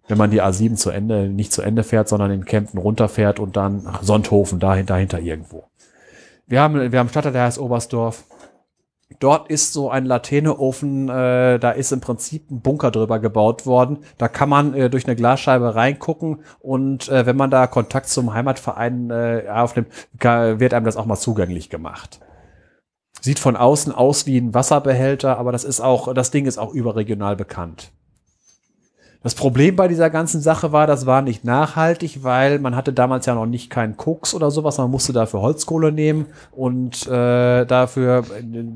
Wenn 0.08 0.18
man 0.18 0.32
die 0.32 0.42
A7 0.42 0.76
zu 0.76 0.92
Ende, 0.92 1.28
nicht 1.28 1.52
zu 1.52 1.62
Ende 1.62 1.84
fährt, 1.84 2.08
sondern 2.08 2.32
in 2.32 2.46
Kempten 2.46 2.80
runterfährt 2.80 3.40
und 3.40 3.58
dann 3.58 3.84
ach, 3.86 4.04
Sonthofen, 4.04 4.60
dahinter, 4.60 4.94
dahinter 4.94 5.20
irgendwo. 5.20 5.66
Wir 6.48 6.62
haben, 6.62 6.92
wir 6.92 7.00
haben 7.00 7.10
Stadtteil, 7.10 7.34
der 7.34 7.44
heißt 7.44 7.60
Oberstdorf. 7.60 8.24
Dort 9.20 9.50
ist 9.50 9.72
so 9.72 9.90
ein 9.90 10.06
Laterneofen, 10.06 11.10
äh, 11.10 11.60
da 11.60 11.72
ist 11.72 11.92
im 11.92 12.02
Prinzip 12.02 12.50
ein 12.50 12.62
Bunker 12.62 12.90
drüber 12.90 13.20
gebaut 13.20 13.66
worden. 13.66 14.00
Da 14.18 14.28
kann 14.28 14.50
man 14.50 14.74
äh, 14.74 14.90
durch 14.90 15.06
eine 15.06 15.16
Glasscheibe 15.16 15.76
reingucken 15.76 16.44
und 16.60 17.08
äh, 17.10 17.26
wenn 17.26 17.38
man 17.38 17.52
da 17.52 17.68
Kontakt 17.68 18.08
zum 18.10 18.34
Heimatverein 18.34 19.12
äh, 19.12 19.44
aufnimmt, 19.50 19.90
wird 20.20 20.74
einem 20.74 20.86
das 20.86 20.98
auch 20.98 21.06
mal 21.06 21.18
zugänglich 21.18 21.70
gemacht. 21.70 22.20
Sieht 23.22 23.40
von 23.40 23.56
außen 23.56 23.94
aus 23.94 24.26
wie 24.26 24.38
ein 24.38 24.54
Wasserbehälter, 24.54 25.38
aber 25.38 25.52
das 25.52 25.64
ist 25.64 25.82
auch, 25.82 26.14
das 26.14 26.32
Ding 26.32 26.46
ist 26.46 26.58
auch 26.58 26.74
überregional 26.74 27.36
bekannt. 27.36 27.92
Das 29.26 29.34
Problem 29.34 29.76
bei 29.76 29.88
dieser 29.88 30.11
ganzen 30.11 30.39
Sache 30.39 30.72
war, 30.72 30.85
das 30.85 31.07
war 31.07 31.23
nicht 31.23 31.43
nachhaltig, 31.43 32.23
weil 32.23 32.60
man 32.60 32.76
hatte 32.76 32.93
damals 32.93 33.26
ja 33.26 33.34
noch 33.34 33.47
nicht 33.47 33.72
keinen 33.72 33.97
Koks 33.97 34.35
oder 34.35 34.52
sowas, 34.52 34.77
man 34.77 34.91
musste 34.91 35.14
dafür 35.14 35.41
Holzkohle 35.41 35.91
nehmen 35.91 36.27
und 36.52 37.07
äh, 37.07 37.65
dafür 37.65 38.23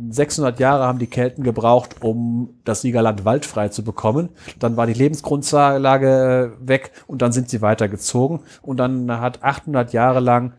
600 0.09 0.59
Jahre 0.59 0.87
haben 0.87 0.97
die 0.97 1.05
Kelten 1.05 1.43
gebraucht, 1.43 1.97
um 2.01 2.49
das 2.65 2.81
Siegerland 2.81 3.25
waldfrei 3.25 3.69
zu 3.69 3.83
bekommen. 3.83 4.29
Dann 4.57 4.75
war 4.75 4.87
die 4.87 4.93
Lebensgrundlage 4.93 6.53
weg 6.59 6.93
und 7.05 7.21
dann 7.21 7.31
sind 7.31 7.51
sie 7.51 7.61
weitergezogen 7.61 8.39
und 8.63 8.77
dann 8.77 9.21
hat 9.21 9.43
800 9.43 9.93
Jahre 9.93 10.19
lang 10.19 10.53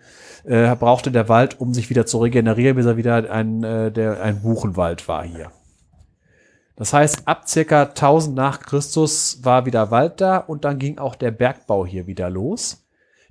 äh, 0.45 0.73
brauchte 0.77 1.11
der 1.11 1.29
Wald, 1.29 1.61
um 1.61 1.75
sich 1.75 1.91
wieder 1.91 2.07
zu 2.07 2.19
regenerieren, 2.19 2.77
bis 2.77 2.87
er 2.87 2.97
wieder 2.97 3.29
ein, 3.29 3.65
äh, 3.65 3.91
der, 3.91 4.23
ein 4.23 4.41
Buchenwald 4.43 5.09
war 5.09 5.25
hier. 5.25 5.51
Das 6.81 6.95
heißt, 6.95 7.29
ab 7.29 7.47
circa 7.47 7.83
1000 7.83 8.35
nach 8.35 8.61
Christus 8.61 9.41
war 9.43 9.67
wieder 9.67 9.91
Wald 9.91 10.23
da 10.23 10.39
und 10.39 10.65
dann 10.65 10.79
ging 10.79 10.97
auch 10.97 11.15
der 11.15 11.31
Bergbau 11.31 11.85
hier 11.85 12.07
wieder 12.07 12.31
los. 12.31 12.87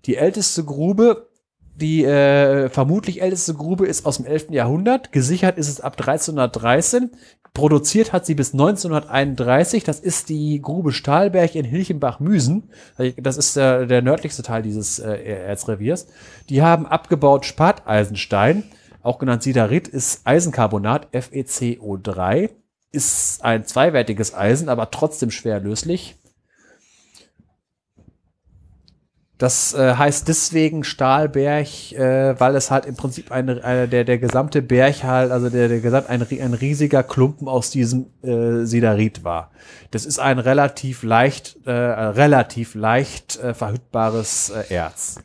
Die 0.05 0.17
älteste 0.17 0.63
Grube, 0.63 1.29
die 1.73 2.05
äh, 2.05 2.69
vermutlich 2.69 3.23
älteste 3.23 3.55
Grube 3.55 3.87
ist 3.87 4.05
aus 4.05 4.17
dem 4.17 4.27
11. 4.27 4.51
Jahrhundert. 4.51 5.11
Gesichert 5.11 5.57
ist 5.57 5.67
es 5.67 5.81
ab 5.81 5.93
1313. 5.97 7.09
Produziert 7.55 8.13
hat 8.13 8.27
sie 8.27 8.35
bis 8.35 8.53
1931. 8.53 9.83
Das 9.83 9.99
ist 9.99 10.29
die 10.29 10.61
Grube 10.61 10.91
Stahlberg 10.91 11.55
in 11.55 11.65
Hilchenbach-Müsen. 11.65 12.69
Das 13.17 13.37
ist 13.37 13.55
der, 13.55 13.87
der 13.87 14.03
nördlichste 14.03 14.43
Teil 14.43 14.61
dieses 14.61 14.99
äh, 14.99 15.23
Erzreviers. 15.23 16.05
Die 16.49 16.61
haben 16.61 16.85
abgebaut 16.85 17.47
Spateisenstein, 17.47 18.65
auch 19.01 19.17
genannt 19.17 19.41
Siderit, 19.41 19.87
ist 19.87 20.21
Eisencarbonat, 20.27 21.07
FeCO3 21.11 22.51
ist 22.91 23.43
ein 23.43 23.65
zweiwertiges 23.65 24.33
Eisen, 24.33 24.69
aber 24.69 24.91
trotzdem 24.91 25.31
schwer 25.31 25.59
löslich. 25.59 26.15
Das 29.39 29.73
äh, 29.73 29.95
heißt 29.95 30.27
deswegen 30.27 30.83
Stahlberg, 30.83 31.93
äh, 31.93 32.37
weil 32.37 32.57
es 32.57 32.71
halt 32.71 32.85
im 32.85 32.97
Prinzip 32.97 33.31
eine, 33.31 33.63
eine 33.63 33.87
der, 33.87 34.03
der 34.03 34.17
gesamte 34.17 34.61
Berg 34.61 35.03
halt, 35.03 35.31
also 35.31 35.49
der, 35.49 35.69
der 35.69 35.79
gesamt 35.79 36.09
ein, 36.09 36.21
ein 36.21 36.53
riesiger 36.53 37.03
Klumpen 37.03 37.47
aus 37.47 37.71
diesem 37.71 38.07
äh, 38.21 38.65
Siderit 38.65 39.23
war. 39.23 39.51
Das 39.91 40.05
ist 40.05 40.19
ein 40.19 40.39
relativ 40.39 41.03
leicht, 41.03 41.55
äh, 41.65 41.71
relativ 41.71 42.75
leicht 42.75 43.39
äh, 43.39 43.53
verhütbares 43.53 44.49
äh, 44.49 44.73
Erz. 44.73 45.19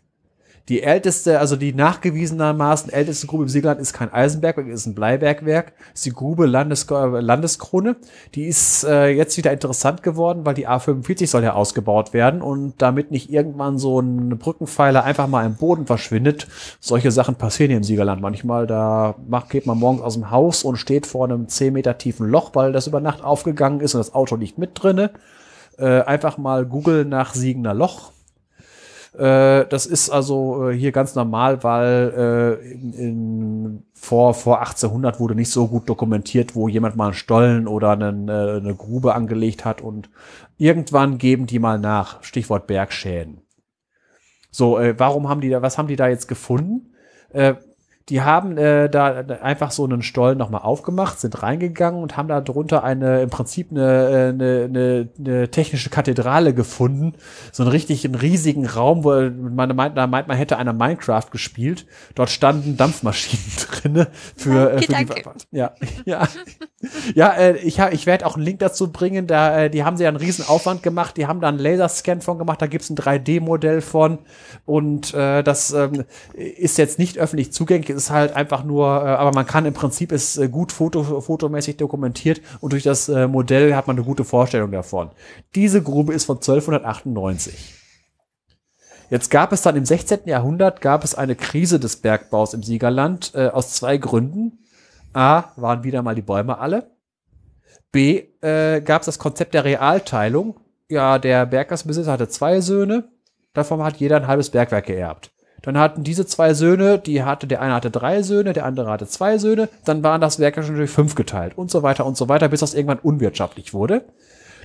Die 0.70 0.82
älteste, 0.82 1.40
also 1.40 1.56
die 1.56 1.74
nachgewiesenermaßen 1.74 2.90
älteste 2.90 3.26
Grube 3.26 3.42
im 3.42 3.48
Siegerland 3.50 3.80
ist 3.80 3.92
kein 3.92 4.10
Eisenbergwerk, 4.10 4.66
ist 4.68 4.86
ein 4.86 4.94
Bleibergwerk. 4.94 5.74
Ist 5.92 6.06
die 6.06 6.10
Grube 6.10 6.46
Landes 6.46 6.86
Landeskrone. 6.88 7.96
Die 8.34 8.44
ist 8.44 8.82
äh, 8.84 9.08
jetzt 9.08 9.36
wieder 9.36 9.52
interessant 9.52 10.02
geworden, 10.02 10.46
weil 10.46 10.54
die 10.54 10.66
A45 10.66 11.26
soll 11.26 11.42
ja 11.42 11.52
ausgebaut 11.52 12.14
werden 12.14 12.40
und 12.40 12.74
damit 12.78 13.10
nicht 13.10 13.30
irgendwann 13.30 13.76
so 13.76 14.00
ein 14.00 14.38
Brückenpfeiler 14.38 15.04
einfach 15.04 15.26
mal 15.26 15.44
im 15.44 15.56
Boden 15.56 15.84
verschwindet. 15.84 16.48
Solche 16.80 17.10
Sachen 17.10 17.34
passieren 17.34 17.68
hier 17.68 17.76
im 17.76 17.84
Siegerland 17.84 18.22
manchmal. 18.22 18.66
Da 18.66 19.16
macht, 19.28 19.50
geht 19.50 19.66
man 19.66 19.78
morgens 19.78 20.00
aus 20.00 20.14
dem 20.14 20.30
Haus 20.30 20.64
und 20.64 20.76
steht 20.76 21.06
vor 21.06 21.26
einem 21.26 21.46
10 21.46 21.74
Meter 21.74 21.98
tiefen 21.98 22.26
Loch, 22.26 22.52
weil 22.54 22.72
das 22.72 22.86
über 22.86 23.00
Nacht 23.00 23.22
aufgegangen 23.22 23.80
ist 23.80 23.94
und 23.94 23.98
das 23.98 24.14
Auto 24.14 24.36
liegt 24.36 24.56
mit 24.56 24.70
drinne. 24.74 25.10
Äh, 25.76 26.00
einfach 26.00 26.38
mal 26.38 26.64
googeln 26.64 27.10
nach 27.10 27.34
Siegener 27.34 27.74
Loch 27.74 28.14
äh, 29.16 29.66
das 29.68 29.86
ist 29.86 30.10
also 30.10 30.70
äh, 30.70 30.76
hier 30.76 30.90
ganz 30.90 31.14
normal, 31.14 31.62
weil 31.62 32.58
äh, 32.62 32.72
in, 32.72 32.92
in, 32.92 33.82
vor, 33.94 34.34
vor 34.34 34.58
1800 34.60 35.20
wurde 35.20 35.34
nicht 35.34 35.50
so 35.50 35.68
gut 35.68 35.88
dokumentiert, 35.88 36.54
wo 36.54 36.68
jemand 36.68 36.96
mal 36.96 37.06
einen 37.06 37.14
Stollen 37.14 37.68
oder 37.68 37.92
einen, 37.92 38.28
äh, 38.28 38.32
eine 38.56 38.74
Grube 38.74 39.14
angelegt 39.14 39.64
hat 39.64 39.80
und 39.80 40.10
irgendwann 40.58 41.18
geben 41.18 41.46
die 41.46 41.60
mal 41.60 41.78
nach. 41.78 42.22
Stichwort 42.24 42.66
Bergschäden. 42.66 43.42
So, 44.50 44.78
äh, 44.78 44.98
warum 44.98 45.28
haben 45.28 45.40
die 45.40 45.50
da, 45.50 45.62
was 45.62 45.78
haben 45.78 45.88
die 45.88 45.96
da 45.96 46.08
jetzt 46.08 46.26
gefunden? 46.26 46.92
Die 48.10 48.20
haben 48.20 48.58
äh, 48.58 48.90
da 48.90 49.14
einfach 49.40 49.70
so 49.70 49.84
einen 49.84 50.02
Stollen 50.02 50.36
nochmal 50.36 50.60
aufgemacht, 50.60 51.18
sind 51.18 51.42
reingegangen 51.42 52.02
und 52.02 52.18
haben 52.18 52.28
da 52.28 52.42
drunter 52.42 52.84
eine, 52.84 53.22
im 53.22 53.30
Prinzip 53.30 53.70
eine, 53.70 53.80
äh, 53.80 54.28
eine, 54.28 54.64
eine, 54.64 55.08
eine 55.18 55.50
technische 55.50 55.88
Kathedrale 55.88 56.52
gefunden. 56.52 57.14
So 57.50 57.62
einen 57.62 57.72
richtig 57.72 58.04
einen 58.04 58.14
riesigen 58.14 58.66
Raum, 58.66 59.04
wo 59.04 59.12
man 59.30 59.74
meint, 59.74 59.96
da 59.96 60.06
meint 60.06 60.28
man 60.28 60.36
hätte 60.36 60.58
einer 60.58 60.74
Minecraft 60.74 61.30
gespielt. 61.30 61.86
Dort 62.14 62.28
standen 62.28 62.76
Dampfmaschinen 62.76 63.44
drinne 63.70 64.08
für, 64.36 64.72
äh, 64.72 64.82
für 64.82 64.92
die, 64.92 65.06
ja, 65.50 65.72
ja. 66.04 66.28
Ja, 67.14 67.30
äh, 67.30 67.56
ich, 67.58 67.80
hab, 67.80 67.94
ich 67.94 68.04
werde 68.04 68.26
auch 68.26 68.36
einen 68.36 68.44
Link 68.44 68.58
dazu 68.58 68.92
bringen. 68.92 69.26
Da, 69.26 69.64
äh, 69.64 69.70
die 69.70 69.84
haben 69.84 69.96
sie 69.96 70.04
ja 70.04 70.08
einen 70.08 70.18
riesen 70.18 70.46
Aufwand 70.46 70.82
gemacht. 70.82 71.16
Die 71.16 71.26
haben 71.26 71.40
da 71.40 71.48
einen 71.48 71.58
Laserscan 71.58 72.20
von 72.20 72.38
gemacht. 72.38 72.60
Da 72.60 72.66
gibt's 72.66 72.90
ein 72.90 72.96
3D-Modell 72.96 73.80
von. 73.80 74.18
Und 74.66 75.14
äh, 75.14 75.42
das 75.42 75.72
ähm, 75.72 76.04
ist 76.34 76.78
jetzt 76.78 76.98
nicht 76.98 77.18
öffentlich 77.18 77.52
zugänglich 77.52 77.93
ist 77.94 78.10
halt 78.10 78.34
einfach 78.36 78.64
nur, 78.64 78.86
äh, 78.86 79.08
aber 79.08 79.32
man 79.32 79.46
kann 79.46 79.64
im 79.64 79.74
Prinzip 79.74 80.12
ist 80.12 80.36
äh, 80.36 80.48
gut 80.48 80.72
foto, 80.72 81.20
fotomäßig 81.20 81.76
dokumentiert 81.76 82.40
und 82.60 82.72
durch 82.72 82.82
das 82.82 83.08
äh, 83.08 83.26
Modell 83.26 83.74
hat 83.74 83.86
man 83.86 83.96
eine 83.96 84.04
gute 84.04 84.24
Vorstellung 84.24 84.70
davon. 84.70 85.10
Diese 85.54 85.82
Grube 85.82 86.12
ist 86.12 86.24
von 86.24 86.36
1298. 86.36 87.74
Jetzt 89.10 89.30
gab 89.30 89.52
es 89.52 89.62
dann 89.62 89.76
im 89.76 89.84
16. 89.84 90.20
Jahrhundert 90.26 90.80
gab 90.80 91.04
es 91.04 91.14
eine 91.14 91.36
Krise 91.36 91.78
des 91.78 91.96
Bergbaus 91.96 92.54
im 92.54 92.62
Siegerland 92.62 93.32
äh, 93.34 93.48
aus 93.48 93.74
zwei 93.74 93.96
Gründen. 93.96 94.64
A, 95.12 95.44
waren 95.56 95.84
wieder 95.84 96.02
mal 96.02 96.14
die 96.14 96.22
Bäume 96.22 96.58
alle. 96.58 96.90
B, 97.92 98.24
äh, 98.40 98.80
gab 98.80 99.02
es 99.02 99.06
das 99.06 99.18
Konzept 99.18 99.54
der 99.54 99.64
Realteilung. 99.64 100.58
Ja, 100.88 101.18
der 101.18 101.46
Berggasbesitzer 101.46 102.12
hatte 102.12 102.28
zwei 102.28 102.60
Söhne. 102.60 103.08
Davon 103.52 103.82
hat 103.84 103.96
jeder 103.98 104.16
ein 104.16 104.26
halbes 104.26 104.50
Bergwerk 104.50 104.86
geerbt. 104.86 105.30
Dann 105.64 105.78
hatten 105.78 106.04
diese 106.04 106.26
zwei 106.26 106.52
Söhne, 106.52 106.98
die 106.98 107.22
hatte, 107.22 107.46
der 107.46 107.62
eine 107.62 107.72
hatte 107.72 107.90
drei 107.90 108.22
Söhne, 108.22 108.52
der 108.52 108.66
andere 108.66 108.90
hatte 108.90 109.06
zwei 109.06 109.38
Söhne, 109.38 109.70
dann 109.86 110.02
waren 110.02 110.20
das 110.20 110.38
Werk 110.38 110.62
schon 110.62 110.76
durch 110.76 110.90
fünf 110.90 111.14
geteilt 111.14 111.56
und 111.56 111.70
so 111.70 111.82
weiter 111.82 112.04
und 112.04 112.18
so 112.18 112.28
weiter, 112.28 112.48
bis 112.48 112.60
das 112.60 112.74
irgendwann 112.74 112.98
unwirtschaftlich 112.98 113.72
wurde. 113.72 114.02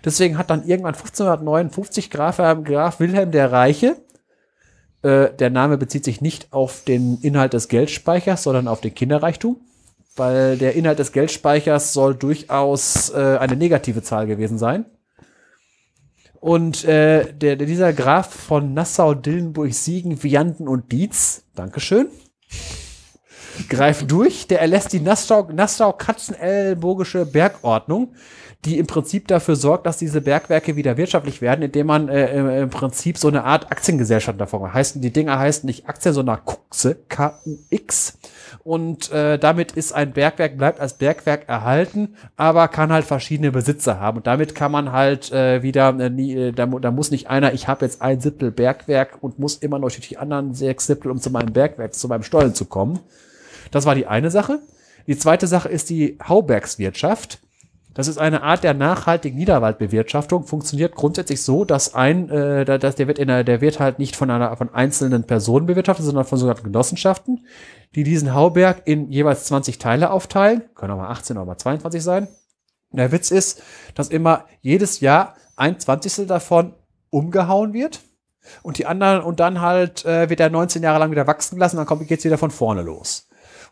Deswegen 0.03 0.37
hat 0.37 0.49
dann 0.49 0.67
irgendwann 0.67 0.95
1559 0.95 2.09
Graf, 2.09 2.37
Graf 2.37 2.99
Wilhelm 2.99 3.31
der 3.31 3.49
Reiche, 3.49 3.95
äh, 5.01 5.29
der 5.33 5.49
Name 5.49 5.77
bezieht 5.77 6.03
sich 6.03 6.19
nicht 6.19 6.51
auf 6.51 6.83
den 6.83 7.17
Inhalt 7.21 7.53
des 7.53 7.69
Geldspeichers, 7.69 8.43
sondern 8.43 8.67
auf 8.67 8.81
den 8.81 8.93
Kinderreichtum, 8.93 9.55
weil 10.17 10.57
der 10.57 10.75
Inhalt 10.75 10.99
des 10.99 11.13
Geldspeichers 11.13 11.93
soll 11.93 12.13
durchaus 12.13 13.09
äh, 13.11 13.37
eine 13.39 13.55
negative 13.55 14.03
Zahl 14.03 14.27
gewesen 14.27 14.57
sein. 14.57 14.83
Und 16.39 16.85
äh, 16.85 17.31
der, 17.33 17.57
dieser 17.57 17.93
Graf 17.93 18.33
von 18.33 18.73
Nassau, 18.73 19.13
Dillenburg, 19.13 19.71
Siegen, 19.73 20.23
Vianden 20.23 20.67
und 20.67 20.91
Dietz, 20.91 21.43
Dankeschön, 21.55 22.07
greift 23.67 24.09
durch. 24.09 24.47
Der 24.47 24.61
erlässt 24.61 24.93
die 24.93 25.01
Nassau-Katzenellenburgische 25.01 27.25
Bergordnung, 27.25 28.13
die 28.65 28.77
im 28.77 28.87
Prinzip 28.87 29.27
dafür 29.27 29.57
sorgt, 29.57 29.85
dass 29.85 29.97
diese 29.97 30.21
Bergwerke 30.21 30.77
wieder 30.77 30.97
wirtschaftlich 30.97 31.41
werden, 31.41 31.61
indem 31.61 31.87
man 31.87 32.09
äh, 32.09 32.61
im 32.61 32.69
Prinzip 32.69 33.17
so 33.17 33.27
eine 33.27 33.43
Art 33.43 33.69
Aktiengesellschaft 33.71 34.39
davon 34.39 34.61
macht. 34.61 34.73
Heißt, 34.73 35.03
die 35.03 35.11
Dinger 35.11 35.37
heißen 35.39 35.67
nicht 35.67 35.89
Aktien, 35.89 36.13
sondern 36.13 36.39
KUXE, 36.45 36.95
K-U-X. 37.09 38.17
Und 38.63 39.11
äh, 39.11 39.39
damit 39.39 39.71
ist 39.71 39.93
ein 39.93 40.11
Bergwerk, 40.11 40.57
bleibt 40.57 40.79
als 40.79 40.93
Bergwerk 40.93 41.47
erhalten, 41.47 42.15
aber 42.35 42.67
kann 42.67 42.91
halt 42.91 43.05
verschiedene 43.05 43.51
Besitzer 43.51 43.99
haben. 43.99 44.17
Und 44.17 44.27
damit 44.27 44.53
kann 44.53 44.71
man 44.71 44.91
halt 44.91 45.31
äh, 45.31 45.63
wieder, 45.63 45.97
äh, 45.99 46.09
nie, 46.09 46.35
äh, 46.35 46.51
da, 46.51 46.65
da 46.65 46.91
muss 46.91 47.11
nicht 47.11 47.29
einer, 47.29 47.53
ich 47.53 47.67
habe 47.67 47.85
jetzt 47.85 48.01
ein 48.01 48.19
Siebtel 48.19 48.51
Bergwerk 48.51 49.17
und 49.21 49.39
muss 49.39 49.55
immer 49.55 49.79
noch 49.79 49.89
durch 49.89 50.07
die 50.07 50.17
anderen 50.17 50.53
sechs 50.53 50.87
Siebtel, 50.87 51.11
um 51.11 51.19
zu 51.19 51.29
meinem 51.29 51.53
Bergwerk, 51.53 51.93
zu 51.93 52.07
meinem 52.07 52.23
Stollen 52.23 52.53
zu 52.53 52.65
kommen. 52.65 52.99
Das 53.71 53.85
war 53.85 53.95
die 53.95 54.07
eine 54.07 54.31
Sache. 54.31 54.59
Die 55.07 55.17
zweite 55.17 55.47
Sache 55.47 55.69
ist 55.69 55.89
die 55.89 56.17
Haubergswirtschaft. 56.27 57.39
Das 57.93 58.07
ist 58.07 58.17
eine 58.17 58.43
Art 58.43 58.63
der 58.63 58.73
nachhaltigen 58.73 59.37
Niederwaldbewirtschaftung. 59.37 60.45
Funktioniert 60.45 60.95
grundsätzlich 60.95 61.41
so, 61.41 61.65
dass 61.65 61.95
ein, 61.95 62.29
äh, 62.29 62.65
dass 62.79 62.95
der 62.95 63.07
wird 63.07 63.19
in 63.19 63.27
der, 63.27 63.43
der 63.43 63.61
wird 63.61 63.79
halt 63.79 63.99
nicht 63.99 64.15
von 64.15 64.29
einer 64.29 64.55
von 64.57 64.73
einzelnen 64.73 65.23
Personen 65.23 65.65
bewirtschaftet, 65.65 66.05
sondern 66.05 66.25
von 66.25 66.37
sogenannten 66.37 66.65
Genossenschaften, 66.65 67.45
die 67.95 68.03
diesen 68.03 68.33
Hauberg 68.33 68.83
in 68.85 69.11
jeweils 69.11 69.45
20 69.45 69.79
Teile 69.79 70.11
aufteilen. 70.11 70.63
Können 70.75 70.93
auch 70.93 70.97
mal 70.97 71.09
18 71.09 71.37
oder 71.37 71.45
mal 71.45 71.57
22 71.57 72.03
sein. 72.03 72.27
Der 72.91 73.11
Witz 73.11 73.31
ist, 73.31 73.61
dass 73.95 74.09
immer 74.09 74.45
jedes 74.61 74.99
Jahr 74.99 75.35
ein 75.55 75.79
Zwanzigstel 75.79 76.25
davon 76.25 76.73
umgehauen 77.09 77.73
wird 77.73 78.01
und 78.61 78.77
die 78.77 78.85
anderen 78.85 79.21
und 79.21 79.39
dann 79.39 79.61
halt 79.61 80.05
äh, 80.05 80.29
wird 80.29 80.39
er 80.39 80.49
19 80.49 80.83
Jahre 80.83 80.99
lang 80.99 81.11
wieder 81.11 81.27
wachsen 81.27 81.55
gelassen, 81.55 81.77
dann 81.77 81.85
kommt 81.85 82.07
geht's 82.07 82.23
wieder 82.23 82.37
von 82.37 82.51
vorne 82.51 82.81
los. 82.81 83.28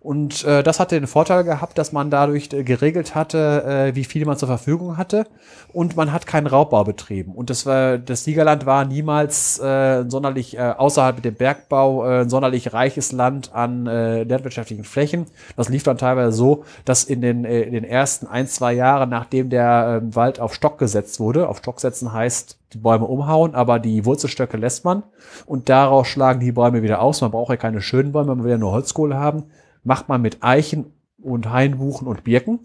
Und 0.08 0.46
äh, 0.46 0.64
das 0.64 0.80
hatte 0.80 0.98
den 0.98 1.06
Vorteil 1.06 1.44
gehabt, 1.44 1.78
dass 1.78 1.92
man 1.92 2.10
dadurch 2.10 2.54
äh, 2.54 2.64
geregelt 2.64 3.14
hatte, 3.14 3.90
äh, 3.90 3.96
wie 3.96 4.06
viel 4.06 4.26
man 4.26 4.38
zur 4.38 4.48
Verfügung 4.48 4.96
hatte. 4.96 5.28
Und 5.74 5.98
man 5.98 6.14
hat 6.14 6.26
keinen 6.26 6.48
Raubbau 6.48 6.86
betrieben. 6.86 7.34
Und 7.34 7.50
das, 7.50 7.66
war, 7.66 7.98
das 7.98 8.24
Siegerland 8.24 8.66
war 8.66 8.86
niemals 8.86 9.60
äh, 9.60 10.06
sonderlich 10.08 10.58
äh, 10.58 10.62
außerhalb 10.62 11.18
mit 11.18 11.26
dem 11.26 11.36
Bergbau 11.36 12.08
äh, 12.08 12.30
sonderlich 12.30 12.72
reiches 12.72 13.12
Land 13.12 13.54
an 13.54 13.86
äh, 13.86 14.24
landwirtschaftlichen 14.24 14.86
Flächen. 14.86 15.26
Das 15.58 15.68
lief 15.68 15.84
dann 15.84 15.98
teilweise 15.98 16.32
so, 16.32 16.64
dass 16.86 17.04
in 17.04 17.20
den, 17.20 17.44
äh, 17.44 17.64
in 17.64 17.74
den 17.74 17.84
ersten 17.84 18.28
ein, 18.28 18.48
zwei 18.48 18.72
Jahren, 18.72 19.10
nachdem 19.10 19.50
der 19.50 20.04
äh, 20.04 20.16
Wald 20.16 20.40
auf 20.40 20.56
Stock 20.56 20.78
gesetzt 20.78 21.20
wurde, 21.20 21.50
auf 21.50 21.58
Stock 21.58 21.82
setzen 21.82 22.14
heißt, 22.14 22.58
die 22.72 22.78
Bäume 22.78 23.04
umhauen, 23.04 23.56
aber 23.56 23.78
die 23.78 24.06
Wurzelstöcke 24.06 24.56
lässt 24.56 24.86
man 24.86 25.04
und 25.46 25.68
daraus 25.68 26.08
schlagen 26.08 26.40
die 26.40 26.54
Bäume 26.54 26.82
wieder 26.82 27.02
aus. 27.02 27.20
Man 27.20 27.32
braucht 27.32 27.50
ja 27.50 27.58
keine 27.58 27.82
schönen 27.82 28.14
Bäume, 28.14 28.36
man 28.36 28.46
will 28.46 28.52
ja 28.52 28.58
nur 28.58 28.72
Holzkohle 28.72 29.18
haben 29.18 29.44
macht 29.88 30.10
man 30.10 30.22
mit 30.22 30.44
Eichen 30.44 30.94
und 31.22 31.50
Hainbuchen 31.50 32.08
und 32.08 32.24
Birken. 32.24 32.60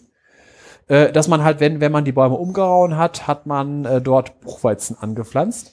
Äh, 0.89 1.12
dass 1.12 1.28
man 1.28 1.43
halt, 1.43 1.61
wenn, 1.61 1.81
wenn 1.81 1.93
man 1.93 2.05
die 2.05 2.12
Bäume 2.12 2.35
umgehauen 2.35 2.97
hat, 2.97 3.27
hat 3.27 3.47
man 3.47 3.85
äh, 3.85 4.03
dort 4.03 4.40
Buchweizen 4.40 4.99
angepflanzt. 4.99 5.73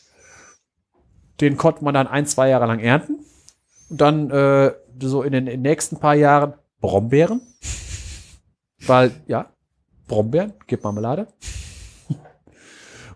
Den 1.41 1.57
konnte 1.57 1.83
man 1.83 1.93
dann 1.93 2.07
ein, 2.07 2.25
zwei 2.25 2.49
Jahre 2.49 2.67
lang 2.67 2.79
ernten. 2.79 3.19
Und 3.89 3.99
dann 3.99 4.29
äh, 4.29 4.73
so 5.01 5.23
in 5.23 5.31
den, 5.31 5.47
in 5.47 5.53
den 5.53 5.61
nächsten 5.63 5.97
paar 5.97 6.15
Jahren 6.15 6.53
Brombeeren. 6.79 7.41
Weil, 8.85 9.11
ja, 9.25 9.47
Brombeeren, 10.07 10.53
gibt 10.67 10.83
Marmelade. 10.83 11.27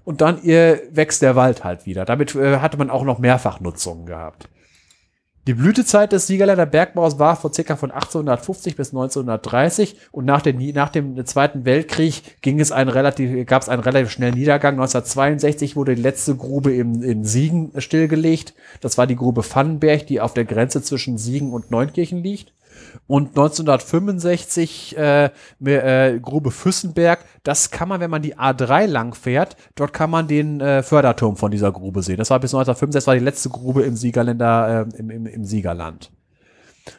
Und 0.04 0.22
dann 0.22 0.42
ihr 0.44 0.82
wächst 0.92 1.22
der 1.22 1.36
Wald 1.36 1.64
halt 1.64 1.86
wieder. 1.86 2.04
Damit 2.04 2.36
äh, 2.36 2.58
hatte 2.58 2.78
man 2.78 2.90
auch 2.90 3.04
noch 3.04 3.20
Mehrfachnutzungen 3.20 4.06
gehabt. 4.06 4.50
Die 5.46 5.56
Blütezeit 5.56 6.14
des 6.14 6.26
Siegerländer 6.26 6.66
Bergbaus 6.66 7.20
war 7.20 7.36
von 7.36 7.52
ca. 7.52 7.76
von 7.76 7.92
1850 7.92 8.78
bis 8.78 8.92
1930 8.92 9.98
und 10.14 10.24
nach, 10.24 10.42
den, 10.42 10.58
nach 10.74 10.88
dem 10.88 11.26
Zweiten 11.26 11.66
Weltkrieg 11.66 12.42
ging 12.42 12.62
es 12.62 12.72
einen 12.72 12.90
relativ, 12.90 13.46
gab 13.46 13.62
es 13.62 13.68
einen 13.68 13.82
relativ 13.82 14.10
schnellen 14.10 14.36
Niedergang. 14.36 14.76
1962 14.76 15.76
wurde 15.76 15.96
die 15.96 16.02
letzte 16.02 16.38
Grube 16.38 16.74
im, 16.74 17.04
in 17.04 17.26
Siegen 17.26 17.74
stillgelegt. 17.78 18.54
Das 18.80 18.98
war 18.98 19.06
die 19.06 19.18
Grube 19.18 19.44
Pfannenberg, 19.44 20.08
die 20.08 20.22
auf 20.22 20.34
der 20.34 20.46
Grenze 20.46 20.82
zwischen 20.82 21.18
Siegen 21.18 21.52
und 21.52 21.72
Neunkirchen 21.72 22.24
liegt. 22.24 22.54
Und 23.06 23.30
1965 23.30 24.98
äh, 24.98 25.30
äh, 25.66 26.20
Grube 26.20 26.52
Füssenberg, 26.52 27.26
das 27.44 27.70
kann 27.70 27.90
man, 27.90 28.00
wenn 28.00 28.10
man 28.10 28.22
die 28.22 28.38
A3 28.38 28.88
lang 28.88 29.14
fährt, 29.14 29.58
dort 29.76 29.92
kann 29.92 30.10
man 30.10 30.28
den 30.28 30.62
äh, 30.62 30.84
Förderturm 30.84 31.36
von 31.36 31.52
dieser 31.52 31.72
Grube 31.72 32.02
sehen. 32.02 32.18
Das 32.18 32.30
war 32.30 32.40
bis 32.40 32.54
1965, 32.54 32.98
das 32.98 33.08
war 33.08 33.16
die 33.16 33.24
letzte 33.24 33.50
Grube 33.50 33.84
im 33.84 33.96
Siegerländer, 33.96 34.88
äh, 34.94 35.00
im, 35.00 35.10
im, 35.10 35.26
im 35.26 35.46
Siegerland. 35.46 36.12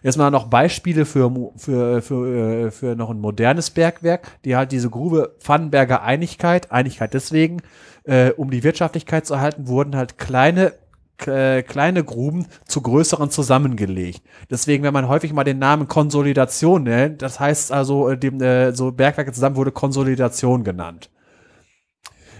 Jetzt 0.03 0.17
mal 0.17 0.31
noch 0.31 0.47
Beispiele 0.47 1.05
für, 1.05 1.31
für, 1.57 2.03
für, 2.03 2.67
äh, 2.67 2.71
für 2.71 2.97
noch 2.97 3.11
ein 3.11 3.21
modernes 3.21 3.71
Bergwerk, 3.71 4.27
die 4.45 4.57
halt 4.57 4.73
diese 4.73 4.91
Grube 4.91 5.35
Pfannenberger 5.41 6.03
Einigkeit, 6.03 6.73
Einigkeit 6.73 7.15
deswegen, 7.15 7.63
äh, 8.05 8.31
um 8.31 8.51
die 8.51 8.63
Wirtschaftlichkeit 8.63 9.27
zu 9.27 9.35
erhalten, 9.35 9.69
wurden 9.69 9.97
halt 9.97 10.19
kleine 10.19 10.73
äh, 11.27 11.63
kleine 11.63 12.05
Gruben 12.05 12.47
zu 12.67 12.83
größeren 12.83 13.31
zusammengelegt. 13.31 14.23
Deswegen, 14.51 14.83
wenn 14.83 14.93
man 14.93 15.09
häufig 15.09 15.33
mal 15.33 15.45
den 15.45 15.59
Namen 15.59 15.89
Konsolidation 15.89 16.85
nennt, 16.85 17.23
das 17.23 17.41
heißt 17.41 17.73
also, 17.73 18.11
äh, 18.11 18.19
dem, 18.19 18.41
äh, 18.41 18.73
so 18.73 18.93
Bergwerke 18.93 19.33
zusammen 19.33 19.57
wurde 19.57 19.73
Konsolidation 19.73 20.65
genannt. 20.65 21.11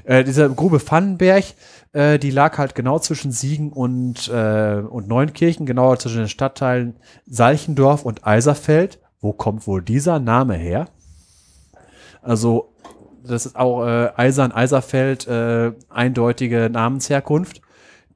Äh, 0.05 0.25
diese 0.25 0.51
Grube 0.51 0.81
Pfannenberg, 0.81 1.45
äh, 1.93 2.19
die 2.19 2.31
lag 2.31 2.59
halt 2.59 2.75
genau 2.75 2.99
zwischen 2.99 3.33
Siegen 3.33 3.73
und, 3.73 4.29
äh, 4.29 4.83
und 4.87 5.09
Neunkirchen, 5.09 5.65
genauer 5.67 5.99
zwischen 5.99 6.19
den 6.19 6.29
Stadtteilen 6.29 6.97
Salchendorf 7.27 8.05
und 8.05 8.27
Eiserfeld. 8.27 8.99
Wo 9.21 9.33
kommt 9.33 9.67
wohl 9.67 9.81
dieser 9.81 10.19
Name 10.19 10.55
her? 10.55 10.89
Also, 12.21 12.75
das 13.27 13.47
ist 13.47 13.57
auch 13.57 13.87
äh, 13.87 14.11
Eisern, 14.17 14.53
Eiserfeld, 14.53 15.27
äh, 15.27 15.73
eindeutige 15.89 16.69
Namensherkunft. 16.71 17.63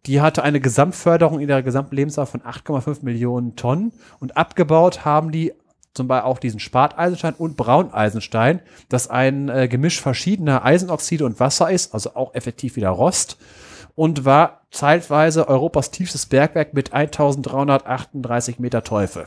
Die 0.08 0.22
hatte 0.22 0.42
eine 0.42 0.58
Gesamtförderung 0.58 1.38
in 1.38 1.48
der 1.48 1.62
gesamten 1.62 1.94
Lebensdauer 1.94 2.24
von 2.24 2.40
8,5 2.40 3.00
Millionen 3.02 3.56
Tonnen 3.56 3.92
und 4.20 4.38
abgebaut 4.38 5.04
haben 5.04 5.30
die 5.30 5.52
zum 5.92 6.08
Beispiel 6.08 6.26
auch 6.26 6.38
diesen 6.38 6.60
Sparteisenstein 6.60 7.34
und 7.34 7.58
Brauneisenstein, 7.58 8.60
das 8.88 9.10
ein 9.10 9.50
äh, 9.50 9.68
Gemisch 9.68 10.00
verschiedener 10.00 10.64
Eisenoxide 10.64 11.26
und 11.26 11.38
Wasser 11.40 11.70
ist, 11.70 11.92
also 11.92 12.14
auch 12.14 12.34
effektiv 12.34 12.76
wieder 12.76 12.88
Rost 12.88 13.36
und 13.96 14.24
war 14.24 14.62
zeitweise 14.70 15.46
Europas 15.46 15.90
tiefstes 15.90 16.24
Bergwerk 16.24 16.72
mit 16.72 16.94
1338 16.94 18.58
Meter 18.60 18.84
Teufel. 18.84 19.26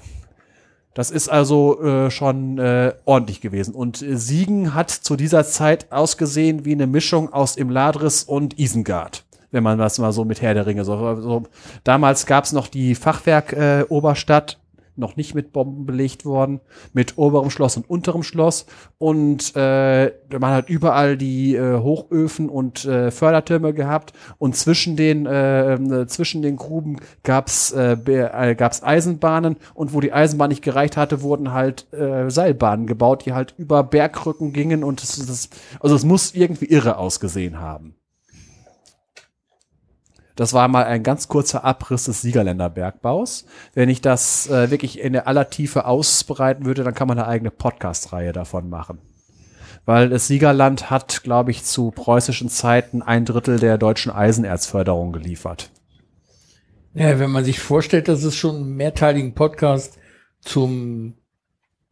Das 0.95 1.11
ist 1.11 1.29
also 1.29 1.79
äh, 1.83 2.09
schon 2.09 2.57
äh, 2.57 2.93
ordentlich 3.05 3.39
gewesen. 3.39 3.75
Und 3.75 3.97
Siegen 3.97 4.73
hat 4.73 4.89
zu 4.89 5.15
dieser 5.15 5.45
Zeit 5.45 5.91
ausgesehen 5.91 6.65
wie 6.65 6.73
eine 6.73 6.87
Mischung 6.87 7.31
aus 7.31 7.55
Imladris 7.55 8.23
und 8.23 8.57
Isengard 8.57 9.25
wenn 9.51 9.63
man 9.63 9.77
das 9.77 9.99
mal 9.99 10.11
so 10.11 10.25
mit 10.25 10.41
Herr 10.41 10.53
der 10.53 10.65
Ringe 10.65 10.83
so. 10.83 11.15
so 11.21 11.43
damals 11.83 12.25
gab 12.25 12.45
es 12.45 12.53
noch 12.53 12.67
die 12.67 12.95
Fachwerk 12.95 13.53
äh, 13.53 13.85
Oberstadt 13.89 14.57
noch 14.97 15.15
nicht 15.15 15.33
mit 15.33 15.53
Bomben 15.53 15.85
belegt 15.85 16.25
worden, 16.25 16.59
mit 16.93 17.17
oberem 17.17 17.49
Schloss 17.49 17.77
und 17.77 17.89
unterem 17.89 18.23
Schloss. 18.23 18.65
Und 18.97 19.53
äh, 19.55 20.11
man 20.37 20.53
hat 20.53 20.69
überall 20.69 21.15
die 21.17 21.55
äh, 21.55 21.79
Hochöfen 21.79 22.49
und 22.49 22.83
äh, 22.85 23.09
Fördertürme 23.09 23.73
gehabt. 23.73 24.11
Und 24.37 24.55
zwischen 24.55 24.97
den, 24.97 25.25
äh, 25.25 25.75
äh, 25.75 26.07
zwischen 26.07 26.41
den 26.41 26.57
Gruben 26.57 26.97
gab's 27.23 27.71
äh, 27.71 27.97
be- 28.01 28.31
äh, 28.33 28.53
gab's 28.53 28.83
Eisenbahnen. 28.83 29.55
Und 29.73 29.93
wo 29.93 30.01
die 30.01 30.11
Eisenbahn 30.13 30.49
nicht 30.49 30.61
gereicht 30.61 30.97
hatte, 30.97 31.21
wurden 31.21 31.53
halt 31.53 31.91
äh, 31.93 32.29
Seilbahnen 32.29 32.85
gebaut, 32.85 33.25
die 33.25 33.33
halt 33.33 33.55
über 33.57 33.83
Bergrücken 33.83 34.51
gingen. 34.51 34.83
Und 34.83 35.01
das, 35.01 35.15
das, 35.25 35.49
also 35.79 35.95
es 35.95 36.03
muss 36.03 36.35
irgendwie 36.35 36.65
irre 36.65 36.97
ausgesehen 36.97 37.59
haben. 37.59 37.95
Das 40.35 40.53
war 40.53 40.67
mal 40.67 40.85
ein 40.85 41.03
ganz 41.03 41.27
kurzer 41.27 41.63
Abriss 41.63 42.05
des 42.05 42.21
Siegerländer 42.21 42.69
Bergbaus. 42.69 43.45
Wenn 43.73 43.89
ich 43.89 44.01
das 44.01 44.49
äh, 44.49 44.71
wirklich 44.71 44.99
in 44.99 45.13
der 45.13 45.27
aller 45.27 45.49
Tiefe 45.49 45.85
ausbreiten 45.85 46.65
würde, 46.65 46.83
dann 46.83 46.93
kann 46.93 47.07
man 47.07 47.19
eine 47.19 47.27
eigene 47.27 47.51
Podcast-Reihe 47.51 48.31
davon 48.31 48.69
machen. 48.69 48.99
Weil 49.85 50.09
das 50.09 50.27
Siegerland 50.27 50.89
hat, 50.89 51.23
glaube 51.23 51.51
ich, 51.51 51.63
zu 51.63 51.91
preußischen 51.91 52.49
Zeiten 52.49 53.01
ein 53.01 53.25
Drittel 53.25 53.59
der 53.59 53.77
deutschen 53.77 54.11
Eisenerzförderung 54.11 55.11
geliefert. 55.11 55.71
Ja, 56.93 57.19
wenn 57.19 57.31
man 57.31 57.45
sich 57.45 57.59
vorstellt, 57.59 58.07
dass 58.07 58.23
es 58.23 58.35
schon 58.35 58.57
einen 58.57 58.75
mehrteiligen 58.75 59.33
Podcast 59.33 59.97
zum 60.41 61.13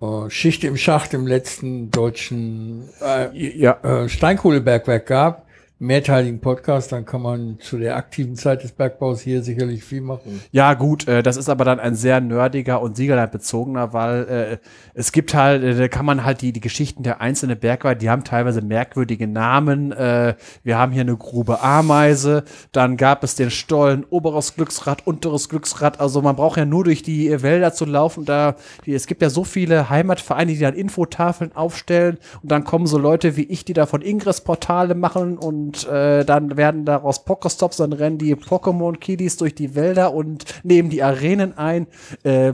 äh, 0.02 0.30
Schicht 0.30 0.64
im 0.64 0.78
Schacht 0.78 1.14
im 1.14 1.26
letzten 1.26 1.90
deutschen 1.90 2.90
äh, 3.02 3.30
Ja, 3.58 3.80
äh, 3.84 4.10
Steinkohlebergwerk 4.10 5.06
gab, 5.06 5.46
mehrteiligen 5.80 6.42
Podcast, 6.42 6.92
dann 6.92 7.06
kann 7.06 7.22
man 7.22 7.58
zu 7.62 7.78
der 7.78 7.96
aktiven 7.96 8.36
Zeit 8.36 8.64
des 8.64 8.74
Bergbaus 8.74 9.22
hier 9.22 9.42
sicherlich 9.42 9.82
viel 9.86 10.02
machen. 10.02 10.42
Ja, 10.52 10.74
gut, 10.74 11.08
äh, 11.08 11.24
das 11.24 11.38
ist 11.38 11.48
aber 11.48 11.64
dann 11.64 11.80
ein 11.80 11.96
sehr 11.96 12.20
nerdiger 12.20 12.82
und 12.82 12.98
Siegerland-bezogener, 12.98 13.94
weil 13.94 14.28
äh, 14.28 14.58
es 14.94 15.14
gibt 15.14 15.34
halt, 15.34 15.64
äh, 15.64 15.76
da 15.76 15.88
kann 15.88 16.06
man 16.06 16.26
halt 16.26 16.42
die, 16.42 16.52
die 16.52 16.60
Geschichten 16.60 17.04
der 17.04 17.22
einzelnen 17.22 17.58
Bergweite, 17.58 18.00
die 18.00 18.10
haben 18.10 18.26
teilweise 18.26 18.62
merkwürdige 18.62 19.26
Namen. 19.26 19.94
Äh, 19.94 20.36
wir 20.64 20.78
haben 20.78 20.92
hier 20.92 21.02
eine 21.02 21.16
Grube 21.16 21.62
Ameise, 21.62 22.44
dann 22.74 22.98
gab 22.98 23.24
es 23.24 23.36
den 23.36 23.50
Stollen 23.50 24.06
oberes 24.10 24.56
Glücksrad, 24.56 25.08
unteres 25.08 25.48
Glücksrad. 25.48 26.02
Also 26.02 26.22
man 26.22 26.36
braucht 26.36 26.58
ja 26.58 26.66
nur 26.66 26.84
durch 26.84 27.04
die 27.04 27.30
äh, 27.30 27.42
Wälder 27.42 27.72
zu 27.72 27.86
laufen. 27.86 28.26
Da, 28.26 28.56
die, 28.86 28.94
es 28.94 29.08
gibt 29.08 29.22
ja 29.22 29.30
so 29.30 29.46
viele 29.46 29.90
Heimatvereine, 29.90 30.52
die 30.52 30.60
dann 30.60 30.76
Infotafeln 30.76 31.56
aufstellen 31.56 32.18
und 32.42 32.52
dann 32.52 32.66
kommen 32.66 32.86
so 32.86 32.98
Leute 32.98 33.38
wie 33.38 33.44
ich, 33.44 33.64
die 33.64 33.74
da 33.74 33.86
von 33.86 34.02
Ingress-Portale 34.02 34.94
machen 34.94 35.38
und 35.38 35.69
äh, 35.88 36.26
dann 36.26 36.58
werden 36.58 36.86
daraus 36.86 37.26
Pokestops, 37.26 37.78
dann 37.78 37.94
rennen 37.94 38.18
die 38.18 38.36
Pokémon-Kiddies 38.36 39.38
durch 39.38 39.56
die 39.56 39.76
Wälder 39.76 40.14
und 40.14 40.46
nehmen 40.64 40.90
die 40.90 41.04
Arenen 41.04 41.58
ein. 41.58 41.88
Äh, 42.24 42.54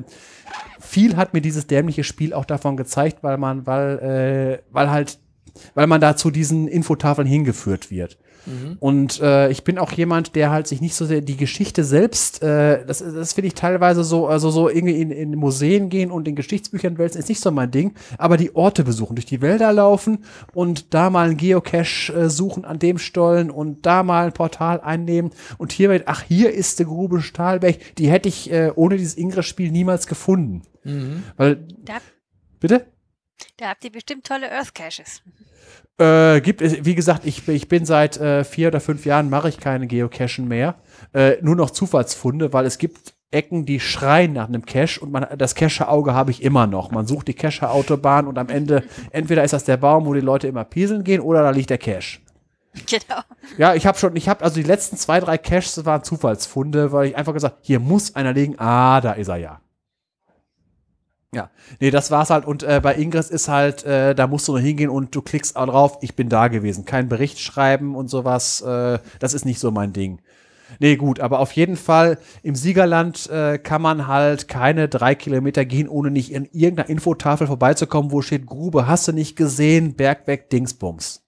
viel 0.79 1.17
hat 1.17 1.33
mir 1.33 1.41
dieses 1.41 1.67
dämliche 1.67 2.03
Spiel 2.03 2.33
auch 2.33 2.45
davon 2.45 2.77
gezeigt, 2.77 3.19
weil 3.21 3.37
man, 3.37 3.65
weil, 3.65 3.99
äh, 3.99 4.63
weil 4.71 4.91
halt, 4.91 5.19
weil 5.73 5.87
man 5.87 6.01
da 6.01 6.15
zu 6.15 6.31
diesen 6.31 6.67
Infotafeln 6.67 7.27
hingeführt 7.27 7.91
wird. 7.91 8.17
Und 8.79 9.19
äh, 9.21 9.49
ich 9.49 9.63
bin 9.63 9.77
auch 9.77 9.91
jemand, 9.91 10.35
der 10.35 10.51
halt 10.51 10.67
sich 10.67 10.81
nicht 10.81 10.95
so 10.95 11.05
sehr 11.05 11.21
die 11.21 11.37
Geschichte 11.37 11.83
selbst, 11.83 12.43
äh, 12.43 12.85
das, 12.85 12.99
das 12.99 13.33
finde 13.33 13.47
ich 13.47 13.55
teilweise 13.55 14.03
so, 14.03 14.27
also 14.27 14.49
so 14.51 14.69
irgendwie 14.69 15.01
in, 15.01 15.11
in 15.11 15.35
Museen 15.35 15.89
gehen 15.89 16.11
und 16.11 16.27
in 16.27 16.35
Geschichtsbüchern 16.35 16.97
wälzen, 16.97 17.19
ist 17.19 17.29
nicht 17.29 17.41
so 17.41 17.51
mein 17.51 17.71
Ding, 17.71 17.93
aber 18.17 18.37
die 18.37 18.55
Orte 18.55 18.83
besuchen, 18.83 19.15
durch 19.15 19.25
die 19.25 19.41
Wälder 19.41 19.73
laufen 19.73 20.25
und 20.53 20.93
da 20.93 21.09
mal 21.09 21.27
einen 21.27 21.37
Geocache 21.37 22.13
äh, 22.13 22.29
suchen 22.29 22.65
an 22.65 22.79
dem 22.79 22.97
Stollen 22.97 23.49
und 23.49 23.85
da 23.85 24.03
mal 24.03 24.27
ein 24.27 24.33
Portal 24.33 24.81
einnehmen 24.81 25.31
und 25.57 25.71
hier 25.71 25.89
wird, 25.89 26.03
ach, 26.07 26.21
hier 26.21 26.53
ist 26.53 26.79
die 26.79 26.85
Grube 26.85 27.21
Stahlberg, 27.21 27.95
die 27.97 28.09
hätte 28.09 28.29
ich 28.29 28.51
äh, 28.51 28.71
ohne 28.75 28.97
dieses 28.97 29.17
Ingress-Spiel 29.17 29.71
niemals 29.71 30.07
gefunden. 30.07 30.61
Weil, 31.37 31.67
Da, 31.83 31.95
bitte? 32.59 32.85
da 33.57 33.69
habt 33.69 33.83
ihr 33.83 33.91
bestimmt 33.91 34.25
tolle 34.25 34.51
Earth 34.51 34.75
Caches. 34.75 35.21
Äh, 35.97 36.41
gibt 36.41 36.61
es, 36.61 36.83
wie 36.83 36.95
gesagt, 36.95 37.25
ich, 37.25 37.47
ich 37.47 37.69
bin 37.69 37.85
seit 37.85 38.17
äh, 38.17 38.43
vier 38.43 38.67
oder 38.67 38.81
fünf 38.81 39.05
Jahren 39.05 39.29
mache 39.29 39.47
ich 39.47 39.59
keine 39.59 39.87
Geocachen 39.87 40.47
mehr. 40.47 40.75
Äh, 41.13 41.37
nur 41.41 41.55
noch 41.55 41.69
Zufallsfunde, 41.69 42.51
weil 42.51 42.65
es 42.65 42.77
gibt 42.77 43.13
Ecken, 43.31 43.65
die 43.65 43.79
schreien 43.79 44.33
nach 44.33 44.47
einem 44.47 44.65
Cache 44.65 44.99
und 44.99 45.11
man, 45.11 45.25
das 45.37 45.55
Cache-Auge 45.55 46.13
habe 46.13 46.31
ich 46.31 46.43
immer 46.43 46.67
noch. 46.67 46.91
Man 46.91 47.07
sucht 47.07 47.27
die 47.27 47.33
Cache-Autobahn 47.33 48.27
und 48.27 48.37
am 48.37 48.49
Ende, 48.49 48.83
entweder 49.11 49.43
ist 49.43 49.51
das 49.51 49.63
der 49.63 49.77
Baum, 49.77 50.05
wo 50.05 50.13
die 50.13 50.21
Leute 50.21 50.47
immer 50.47 50.63
pieseln 50.63 51.03
gehen, 51.03 51.21
oder 51.21 51.41
da 51.43 51.49
liegt 51.49 51.69
der 51.69 51.77
Cache. 51.77 52.19
Genau. 52.87 53.21
Ja, 53.57 53.73
ich 53.73 53.85
habe 53.87 53.97
schon, 53.97 54.15
ich 54.15 54.27
habe 54.27 54.43
also 54.43 54.55
die 54.55 54.67
letzten 54.67 54.97
zwei, 54.97 55.19
drei 55.19 55.37
Caches 55.37 55.85
waren 55.85 56.03
Zufallsfunde, 56.03 56.91
weil 56.91 57.07
ich 57.07 57.17
einfach 57.17 57.33
gesagt, 57.33 57.57
hier 57.61 57.79
muss 57.79 58.15
einer 58.15 58.33
liegen. 58.33 58.55
Ah, 58.59 58.99
da 58.99 59.13
ist 59.13 59.29
er 59.29 59.37
ja. 59.37 59.61
Ja, 61.33 61.49
nee, 61.79 61.91
das 61.91 62.11
war's 62.11 62.29
halt. 62.29 62.45
Und 62.45 62.63
äh, 62.63 62.79
bei 62.81 62.95
Ingress 62.95 63.29
ist 63.29 63.47
halt, 63.47 63.83
äh, 63.83 64.15
da 64.15 64.27
musst 64.27 64.47
du 64.47 64.53
nur 64.53 64.61
hingehen 64.61 64.89
und 64.89 65.13
du 65.15 65.21
klickst 65.21 65.55
auch 65.55 65.65
drauf, 65.65 65.97
ich 66.01 66.15
bin 66.15 66.29
da 66.29 66.47
gewesen. 66.47 66.85
Kein 66.85 67.09
Bericht 67.09 67.39
schreiben 67.39 67.95
und 67.95 68.09
sowas. 68.09 68.61
Äh, 68.61 68.99
das 69.19 69.33
ist 69.33 69.45
nicht 69.45 69.59
so 69.59 69.71
mein 69.71 69.91
Ding. 69.91 70.21
Nee, 70.79 70.95
gut, 70.95 71.19
aber 71.19 71.39
auf 71.39 71.51
jeden 71.51 71.77
Fall 71.77 72.17
im 72.41 72.55
Siegerland 72.55 73.29
äh, 73.29 73.57
kann 73.57 73.81
man 73.81 74.07
halt 74.07 74.47
keine 74.47 74.87
drei 74.87 75.13
Kilometer 75.15 75.65
gehen, 75.65 75.87
ohne 75.87 76.09
nicht 76.09 76.31
in 76.31 76.45
irgendeiner 76.51 76.89
Infotafel 76.89 77.47
vorbeizukommen, 77.47 78.11
wo 78.11 78.21
steht 78.21 78.45
Grube, 78.45 78.87
hast 78.87 79.07
du 79.07 79.11
nicht 79.11 79.35
gesehen, 79.35 79.95
Bergweg, 79.95 80.49
Dingsbums. 80.49 81.24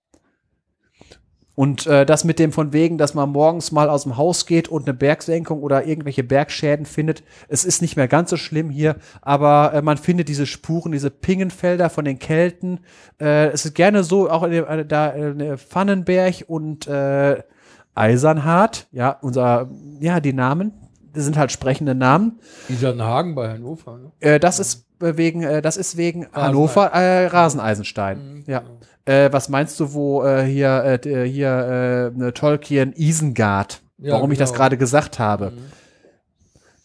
Und 1.57 1.87
äh, 1.87 2.05
das 2.05 2.23
mit 2.23 2.37
dem 2.37 2.51
von 2.51 2.71
wegen, 2.71 2.99
dass 2.99 3.15
man 3.15 3.31
morgens 3.31 3.71
mal 3.71 3.89
aus 3.89 4.03
dem 4.03 4.15
Haus 4.15 4.45
geht 4.45 4.67
und 4.67 4.87
eine 4.87 4.93
Bergsenkung 4.93 5.63
oder 5.63 5.87
irgendwelche 5.87 6.23
Bergschäden 6.23 6.85
findet, 6.85 7.23
es 7.47 7.65
ist 7.65 7.81
nicht 7.81 7.95
mehr 7.97 8.07
ganz 8.07 8.29
so 8.29 8.37
schlimm 8.37 8.69
hier, 8.69 8.97
aber 9.23 9.73
äh, 9.73 9.81
man 9.81 9.97
findet 9.97 10.29
diese 10.29 10.45
Spuren, 10.45 10.91
diese 10.91 11.09
Pingenfelder 11.09 11.89
von 11.89 12.05
den 12.05 12.19
Kelten. 12.19 12.81
Äh, 13.19 13.47
es 13.47 13.65
ist 13.65 13.73
gerne 13.73 14.03
so, 14.03 14.29
auch 14.29 14.43
in 14.43 14.51
der, 14.51 14.69
äh, 14.69 14.85
da 14.85 15.15
äh, 15.15 15.57
Pfannenberg 15.57 16.43
und 16.45 16.85
äh, 16.85 17.41
Eisernhardt, 17.95 18.85
ja, 18.91 19.17
unser, 19.21 19.71
ja, 19.99 20.19
die 20.19 20.33
Namen, 20.33 20.73
das 21.17 21.25
sind 21.25 21.37
halt 21.37 21.51
sprechende 21.51 21.95
Namen. 21.95 22.39
Isernhagen 22.69 23.35
bei 23.35 23.49
Hannover. 23.49 23.97
Ne? 23.97 24.11
Äh, 24.19 24.39
das 24.39 24.59
ist 24.59 24.85
äh, 25.01 25.17
wegen, 25.17 25.43
äh, 25.43 25.61
das 25.61 25.75
ist 25.75 25.97
wegen 25.97 26.27
Hannover 26.31 26.93
äh, 26.93 27.27
Raseneisenstein. 27.27 28.43
Ja. 28.47 28.63
Äh, 29.05 29.31
was 29.33 29.49
meinst 29.49 29.79
du, 29.79 29.93
wo 29.93 30.23
äh, 30.23 30.45
hier 30.45 30.99
äh, 31.03 31.27
hier 31.27 32.13
ne, 32.15 32.33
Tolkien 32.33 32.93
Isengard? 32.95 33.81
Ja, 33.97 34.13
warum 34.13 34.31
ich 34.31 34.37
das 34.37 34.51
genau. 34.51 34.59
gerade 34.59 34.77
gesagt 34.77 35.17
habe? 35.17 35.53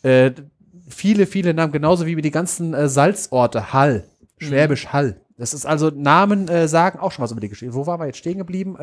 D- 0.03 0.33
viele, 0.89 1.27
viele 1.27 1.55
Namen, 1.55 1.73
genauso 1.73 2.07
wie 2.07 2.21
die 2.21 2.31
ganzen 2.31 2.89
Salzorte, 2.89 3.73
Hall, 3.73 4.05
Schwäbisch 4.39 4.89
Hall. 4.89 5.21
Das 5.37 5.55
ist 5.55 5.67
also 5.67 5.91
Namen 5.95 6.49
sagen 6.69 6.99
auch 6.99 7.13
schon 7.13 7.23
was 7.23 7.33
über 7.33 7.41
die 7.41 7.49
Geschichte. 7.49 7.75
Wo 7.75 7.87
waren 7.87 8.01
wir 8.01 8.07
jetzt 8.07 8.19
stehen 8.19 8.39
geblieben? 8.39 8.77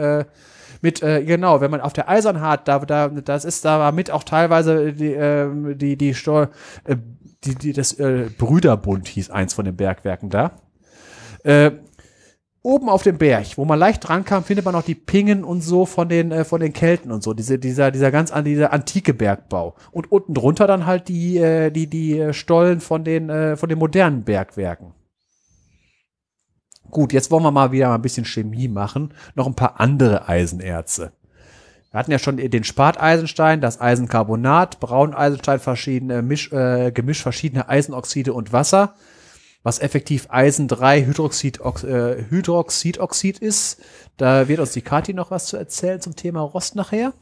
Mit 0.81 1.03
äh, 1.03 1.23
genau, 1.23 1.61
wenn 1.61 1.71
man 1.71 1.81
auf 1.81 1.93
der 1.93 2.09
Eisernhardt, 2.09 2.67
da, 2.67 2.79
da, 2.79 3.09
das 3.09 3.45
ist 3.45 3.65
da 3.65 3.79
war 3.79 3.91
mit 3.91 4.11
auch 4.11 4.23
teilweise 4.23 4.93
die 4.93 5.13
äh, 5.13 5.75
die 5.75 5.97
die 5.97 6.13
Steu 6.13 6.47
äh, 6.85 6.95
die, 7.43 7.55
die 7.55 7.73
das 7.73 7.93
äh, 7.99 8.29
Brüderbund 8.37 9.07
hieß 9.07 9.29
eins 9.29 9.53
von 9.53 9.65
den 9.65 9.75
Bergwerken 9.75 10.29
da. 10.29 10.51
Äh, 11.43 11.71
oben 12.61 12.89
auf 12.89 13.03
dem 13.03 13.17
Berg, 13.17 13.57
wo 13.57 13.65
man 13.65 13.79
leicht 13.79 14.07
drankam, 14.07 14.43
findet 14.43 14.65
man 14.65 14.73
noch 14.73 14.83
die 14.83 14.95
Pingen 14.95 15.43
und 15.43 15.61
so 15.61 15.85
von 15.85 16.09
den 16.09 16.31
äh, 16.31 16.43
von 16.43 16.61
den 16.61 16.73
Kelten 16.73 17.11
und 17.11 17.23
so, 17.23 17.33
diese 17.33 17.59
dieser 17.59 17.91
dieser 17.91 18.11
ganz 18.11 18.31
an 18.31 18.45
dieser 18.45 18.73
antike 18.73 19.13
Bergbau 19.13 19.75
und 19.91 20.11
unten 20.11 20.33
drunter 20.33 20.67
dann 20.67 20.85
halt 20.85 21.07
die 21.07 21.37
äh, 21.37 21.71
die 21.71 21.87
die 21.87 22.19
äh, 22.19 22.33
Stollen 22.33 22.79
von 22.81 23.03
den 23.03 23.29
äh, 23.29 23.57
von 23.57 23.69
den 23.69 23.79
modernen 23.79 24.23
Bergwerken. 24.23 24.93
Gut, 26.91 27.13
jetzt 27.13 27.31
wollen 27.31 27.43
wir 27.43 27.51
mal 27.51 27.71
wieder 27.71 27.89
mal 27.89 27.95
ein 27.95 28.01
bisschen 28.01 28.25
Chemie 28.25 28.67
machen, 28.67 29.13
noch 29.35 29.47
ein 29.47 29.55
paar 29.55 29.79
andere 29.79 30.27
Eisenerze. 30.27 31.11
Wir 31.91 31.99
hatten 31.99 32.11
ja 32.11 32.19
schon 32.19 32.37
den 32.37 32.63
Spat-Eisenstein, 32.63 33.61
das 33.61 33.81
Eisencarbonat, 33.81 34.79
Brauneisenstein, 34.79 35.59
verschiedene 35.59 36.21
Misch, 36.21 36.51
äh, 36.51 36.91
Gemisch 36.91 37.21
verschiedener 37.21 37.67
Eisenoxide 37.67 38.31
und 38.33 38.53
Wasser, 38.53 38.93
was 39.63 39.79
effektiv 39.79 40.27
Eisen 40.29 40.67
3 40.67 41.05
Hydroxid, 41.05 41.59
äh, 41.59 42.25
Hydroxidoxid 42.29 43.39
ist. 43.39 43.81
Da 44.17 44.47
wird 44.47 44.59
uns 44.59 44.73
die 44.73 44.83
Kathi 44.83 45.13
noch 45.13 45.31
was 45.31 45.47
zu 45.47 45.57
erzählen 45.57 45.99
zum 45.99 46.15
Thema 46.15 46.41
Rost 46.41 46.75
nachher. 46.75 47.13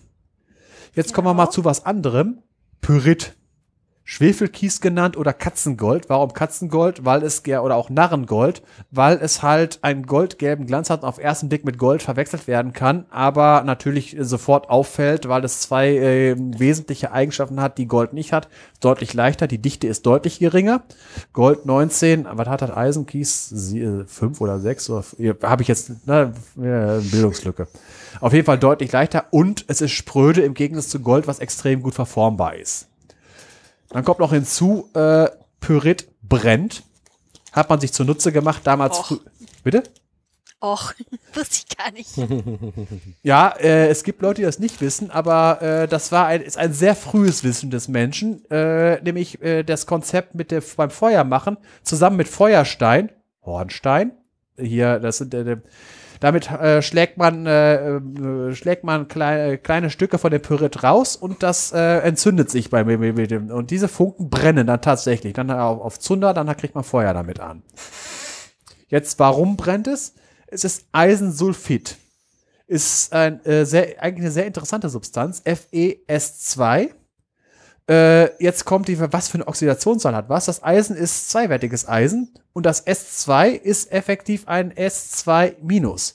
Jetzt 0.93 1.13
kommen 1.13 1.27
wir 1.27 1.33
mal 1.33 1.49
zu 1.49 1.63
was 1.63 1.85
anderem. 1.85 2.39
Pyrit. 2.81 3.35
Schwefelkies 4.09 4.79
genannt 4.79 5.17
oder 5.17 5.33
Katzengold. 5.33 6.07
Warum 6.07 6.31
Katzengold? 6.31 7.03
Weil 7.03 7.23
es, 7.23 7.45
oder 7.45 7.75
auch 7.75 7.89
Narrengold, 7.89 8.61
weil 8.89 9.17
es 9.17 9.43
halt 9.43 9.79
einen 9.81 10.05
goldgelben 10.05 10.65
Glanz 10.65 10.89
hat 10.89 11.03
und 11.03 11.09
auf 11.09 11.17
ersten 11.17 11.49
Blick 11.49 11.65
mit 11.65 11.77
Gold 11.77 12.01
verwechselt 12.01 12.47
werden 12.47 12.71
kann, 12.71 13.05
aber 13.09 13.63
natürlich 13.65 14.15
sofort 14.17 14.69
auffällt, 14.69 15.27
weil 15.27 15.43
es 15.43 15.59
zwei 15.59 15.89
äh, 15.89 16.35
wesentliche 16.37 17.11
Eigenschaften 17.11 17.59
hat, 17.59 17.77
die 17.77 17.85
Gold 17.85 18.13
nicht 18.13 18.31
hat. 18.31 18.47
Deutlich 18.79 19.13
leichter, 19.13 19.45
die 19.45 19.57
Dichte 19.57 19.87
ist 19.87 20.05
deutlich 20.05 20.39
geringer. 20.39 20.83
Gold 21.33 21.65
19, 21.65 22.27
was 22.31 22.47
hat 22.47 22.61
das 22.61 22.71
Eisenkies? 22.71 23.53
5 24.07 24.39
oder 24.39 24.61
6? 24.61 24.89
Habe 25.43 25.61
ich 25.61 25.67
jetzt, 25.67 26.07
ne, 26.07 26.31
ja, 26.55 26.99
Bildungslücke. 26.99 27.67
Auf 28.21 28.31
jeden 28.31 28.45
Fall 28.45 28.57
deutlich 28.57 28.89
leichter 28.93 29.25
und 29.31 29.65
es 29.67 29.81
ist 29.81 29.91
spröde 29.91 30.43
im 30.43 30.53
Gegensatz 30.53 30.87
zu 30.87 31.01
Gold, 31.01 31.27
was 31.27 31.39
extrem 31.39 31.83
gut 31.83 31.93
verformbar 31.93 32.55
ist. 32.55 32.87
Dann 33.89 34.03
kommt 34.03 34.19
noch 34.19 34.33
hinzu 34.33 34.89
äh, 34.93 35.29
Pyrit 35.59 36.07
brennt. 36.21 36.83
Hat 37.51 37.69
man 37.69 37.79
sich 37.79 37.93
zunutze 37.93 38.31
gemacht, 38.31 38.61
damals 38.65 38.99
Och. 38.99 39.05
früh. 39.07 39.17
Bitte? 39.63 39.83
Och, 40.61 40.93
wusste 41.33 41.65
ich 41.67 41.77
gar 41.77 41.91
nicht. 41.91 42.17
Ja, 43.23 43.49
äh, 43.49 43.87
es 43.89 44.03
gibt 44.03 44.21
Leute, 44.21 44.41
die 44.41 44.45
das 44.45 44.59
nicht 44.59 44.81
wissen, 44.81 45.11
aber 45.11 45.61
äh, 45.61 45.87
das 45.87 46.11
war 46.11 46.27
ein, 46.27 46.41
ist 46.41 46.57
ein 46.57 46.73
sehr 46.73 46.95
frühes 46.95 47.43
Wissen 47.43 47.69
des 47.69 47.87
Menschen, 47.87 48.43
äh, 48.49 49.01
nämlich 49.01 49.41
äh, 49.41 49.63
das 49.63 49.85
Konzept 49.85 50.35
mit 50.35 50.51
der 50.51 50.63
beim 50.75 50.89
Feuermachen 50.89 51.57
zusammen 51.83 52.17
mit 52.17 52.27
Feuerstein, 52.27 53.11
Hornstein, 53.43 54.13
hier, 54.57 54.99
das 54.99 55.17
sind 55.17 55.33
äh, 55.33 55.57
damit 56.19 56.51
äh, 56.51 56.81
schlägt 56.81 57.17
man 57.17 57.45
äh, 57.45 57.97
äh, 57.97 58.55
schlägt 58.55 58.83
man 58.83 59.07
klei 59.07 59.57
kleine 59.57 59.89
Stücke 59.89 60.17
von 60.17 60.31
dem 60.31 60.41
Pyrit 60.41 60.83
raus 60.83 61.15
und 61.15 61.43
das 61.43 61.71
äh, 61.71 61.99
entzündet 61.99 62.49
sich 62.49 62.69
bei 62.69 62.83
dem 62.83 63.49
und 63.49 63.71
diese 63.71 63.87
Funken 63.87 64.29
brennen 64.29 64.67
dann 64.67 64.81
tatsächlich, 64.81 65.33
dann 65.33 65.51
auf, 65.51 65.81
auf 65.81 65.99
Zunder, 65.99 66.33
dann 66.33 66.47
kriegt 66.57 66.75
man 66.75 66.83
Feuer 66.83 67.13
damit 67.13 67.39
an. 67.39 67.63
Jetzt, 68.87 69.19
warum 69.19 69.57
brennt 69.57 69.87
es? 69.87 70.15
Es 70.47 70.63
ist 70.63 70.87
Eisensulfid 70.93 71.97
ist 72.67 73.13
ein, 73.13 73.43
äh, 73.45 73.65
sehr, 73.65 74.01
eigentlich 74.01 74.25
eine 74.25 74.31
sehr 74.31 74.45
interessante 74.45 74.89
Substanz, 74.89 75.41
FeS2. 75.45 76.89
Äh, 77.89 78.43
jetzt 78.43 78.65
kommt 78.65 78.89
die, 78.89 78.99
was 78.99 79.29
für 79.29 79.35
eine 79.35 79.47
Oxidationszahl 79.47 80.15
hat 80.15 80.29
was. 80.29 80.45
Das 80.45 80.61
Eisen 80.63 80.95
ist 80.95 81.29
zweiwertiges 81.29 81.87
Eisen 81.87 82.33
und 82.53 82.65
das 82.65 82.85
S2 82.85 83.49
ist 83.51 83.91
effektiv 83.91 84.47
ein 84.47 84.73
S2-. 84.73 86.13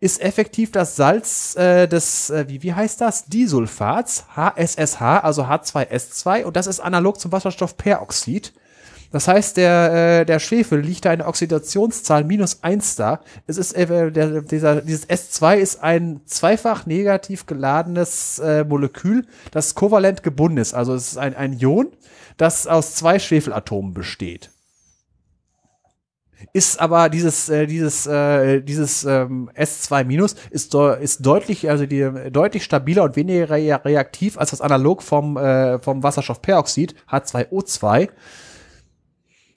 Ist 0.00 0.20
effektiv 0.20 0.72
das 0.72 0.96
Salz 0.96 1.54
äh, 1.54 1.86
des, 1.86 2.30
äh, 2.30 2.48
wie, 2.48 2.62
wie 2.62 2.72
heißt 2.72 3.00
das? 3.00 3.26
Disulfats, 3.26 4.24
HSSH, 4.34 5.00
also 5.00 5.44
H2S2 5.44 6.44
und 6.44 6.56
das 6.56 6.66
ist 6.66 6.80
analog 6.80 7.20
zum 7.20 7.30
Wasserstoffperoxid. 7.30 8.52
Das 9.12 9.28
heißt, 9.28 9.58
der, 9.58 10.20
äh, 10.20 10.24
der 10.26 10.38
Schwefel 10.38 10.80
liegt 10.80 11.04
da 11.04 11.10
eine 11.10 11.26
Oxidationszahl 11.26 12.24
minus 12.24 12.62
eins 12.62 12.96
da. 12.96 13.20
Es 13.46 13.58
ist, 13.58 13.72
äh, 13.74 14.10
der, 14.10 14.40
dieser, 14.40 14.80
dieses 14.80 15.08
S2 15.08 15.56
ist 15.56 15.82
ein 15.82 16.22
zweifach 16.24 16.86
negativ 16.86 17.44
geladenes 17.46 18.38
äh, 18.38 18.64
Molekül, 18.64 19.26
das 19.50 19.74
kovalent 19.74 20.22
gebunden 20.22 20.56
ist. 20.56 20.72
Also 20.72 20.94
es 20.94 21.08
ist 21.12 21.18
ein, 21.18 21.36
ein 21.36 21.52
Ion, 21.52 21.88
das 22.38 22.66
aus 22.66 22.94
zwei 22.94 23.18
Schwefelatomen 23.18 23.92
besteht. 23.92 24.50
Ist 26.54 26.80
aber 26.80 27.08
dieses, 27.08 27.48
äh, 27.50 27.66
dieses, 27.66 28.06
äh, 28.06 28.62
dieses 28.62 29.04
ähm, 29.04 29.50
S2 29.54 30.04
minus 30.04 30.34
ist, 30.50 30.74
ist 30.74 31.24
deutlich, 31.24 31.70
also 31.70 31.86
die, 31.86 32.10
deutlich 32.32 32.64
stabiler 32.64 33.04
und 33.04 33.14
weniger 33.16 33.50
rea- 33.50 33.76
reaktiv 33.76 34.38
als 34.38 34.50
das 34.50 34.60
Analog 34.60 35.02
vom, 35.02 35.36
äh, 35.36 35.78
vom 35.80 36.02
Wasserstoffperoxid, 36.02 36.94
H2O2 37.10 38.08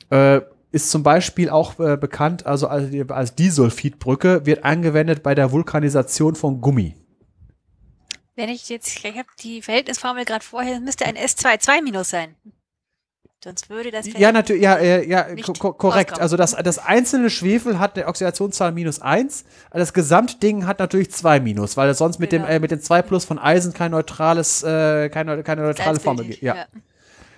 äh, 0.10 0.41
ist 0.72 0.91
zum 0.91 1.03
Beispiel 1.03 1.49
auch 1.49 1.80
äh, 1.80 1.95
bekannt, 1.98 2.45
also 2.45 2.68
als, 2.68 2.90
als 3.10 3.36
Disulfidbrücke, 3.36 4.45
wird 4.45 4.64
angewendet 4.65 5.23
bei 5.23 5.34
der 5.36 5.52
Vulkanisation 5.52 6.36
von 6.36 6.60
Gummi. 6.61 6.95
Wenn 8.36 8.49
ich 8.49 8.68
jetzt, 8.68 8.88
ich 9.06 9.06
habe 9.18 9.27
die 9.41 9.61
Verhältnisformel 9.61 10.26
gerade 10.26 10.44
vorher, 10.44 10.82
müsste 10.82 11.06
ein 11.06 11.15
S2 11.15 11.82
minus 11.82 12.10
sein. 12.10 12.36
Sonst 13.41 13.69
würde 13.69 13.91
das 13.91 14.07
Ja, 14.18 14.32
natürlich, 14.32 14.64
ja, 14.64 14.76
äh, 14.76 15.07
ja, 15.07 15.27
Nicht 15.34 15.45
ko 15.45 15.53
ko 15.53 15.73
korrekt. 15.73 16.14
rauskommen. 16.14 16.22
Also 16.23 16.36
das, 16.36 16.52
das 16.56 16.80
einzelne 16.80 17.30
Schwefel 17.30 17.77
hat 17.77 17.95
eine 17.95 18.07
Oxidationszahl 18.07 18.72
minus 18.72 19.02
eins. 19.02 19.45
Das 19.72 19.94
Gesamtding 19.94 20.65
hat 20.65 20.80
natürlich 20.80 21.11
zwei 21.11 21.40
minus, 21.40 21.77
weil 21.77 21.88
es 21.90 21.99
sonst 21.99 22.19
mit 22.19 22.32
Genau. 22.32 22.48
dem 22.48 22.52
äh, 22.52 22.60
mit 22.60 22.72
den 22.72 22.82
zwei 22.82 23.03
plus 23.03 23.23
von 23.23 23.38
Eisen 23.38 23.72
kein 23.73 23.91
neutrales, 23.91 24.64
äh, 24.64 25.10
keine, 25.10 25.44
keine 25.44 25.61
neutrale 25.61 25.99
Formel 25.99 26.26
gibt. 26.26 26.41
Ja. 26.41 26.65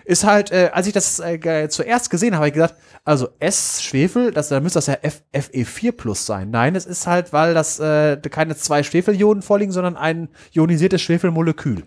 Ist 0.08 0.24
halt, 0.24 0.52
äh, 0.54 0.70
als 0.72 0.88
ich 0.88 0.94
das 0.94 1.20
äh, 1.20 1.68
zuerst 1.68 2.10
gesehen 2.10 2.34
habe, 2.34 2.38
habe 2.38 2.48
ich 2.48 2.54
gesagt, 2.54 2.76
also 3.04 3.28
S-Schwefel, 3.40 4.32
das, 4.32 4.48
dann 4.48 4.64
müsste 4.64 4.78
das 4.78 4.88
ja 4.88 4.98
F 5.02 5.22
Fe4 5.34 5.92
plus 5.92 6.26
sein. 6.26 6.50
Nein, 6.50 6.78
es 6.78 6.86
ist 6.86 7.08
halt, 7.08 7.34
weil 7.34 7.54
das 7.54 7.78
äh, 7.82 8.16
keine 8.30 8.56
zwei 8.56 8.84
Schwefelionen 8.84 9.42
vorliegen, 9.42 9.74
sondern 9.74 9.98
ein 9.98 10.30
ionisiertes 10.54 11.02
Schwefelmolekül. 11.02 11.84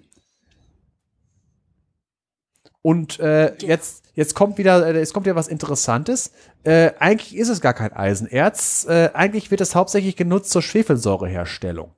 Und 2.82 3.20
äh, 3.20 3.54
jetzt, 3.60 4.04
jetzt 4.12 4.34
kommt 4.34 4.58
wieder, 4.58 4.86
äh, 4.86 4.98
jetzt 4.98 5.14
kommt 5.14 5.24
wieder 5.24 5.36
was 5.36 5.48
Interessantes. 5.48 6.32
Äh, 6.62 6.90
eigentlich 6.98 7.34
ist 7.34 7.48
es 7.48 7.62
gar 7.62 7.72
kein 7.72 7.94
Eisenerz. 7.94 8.84
Äh, 8.86 9.08
eigentlich 9.14 9.50
wird 9.50 9.62
es 9.62 9.74
hauptsächlich 9.74 10.16
genutzt 10.16 10.50
zur 10.50 10.60
Schwefelsäureherstellung. 10.60 11.94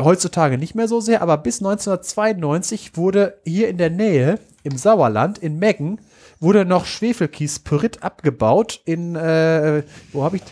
Heutzutage 0.00 0.58
nicht 0.58 0.74
mehr 0.74 0.88
so 0.88 1.00
sehr, 1.00 1.22
aber 1.22 1.36
bis 1.36 1.60
1992 1.60 2.96
wurde 2.96 3.38
hier 3.44 3.68
in 3.68 3.78
der 3.78 3.90
Nähe, 3.90 4.40
im 4.62 4.76
Sauerland, 4.76 5.38
in 5.38 5.58
Meggen, 5.58 6.00
wurde 6.40 6.64
noch 6.64 6.86
Schwefelkiespyrit 6.86 8.02
abgebaut 8.02 8.80
in, 8.84 9.16
äh, 9.16 9.82
wo 10.12 10.24
habe 10.24 10.36
ich, 10.36 10.42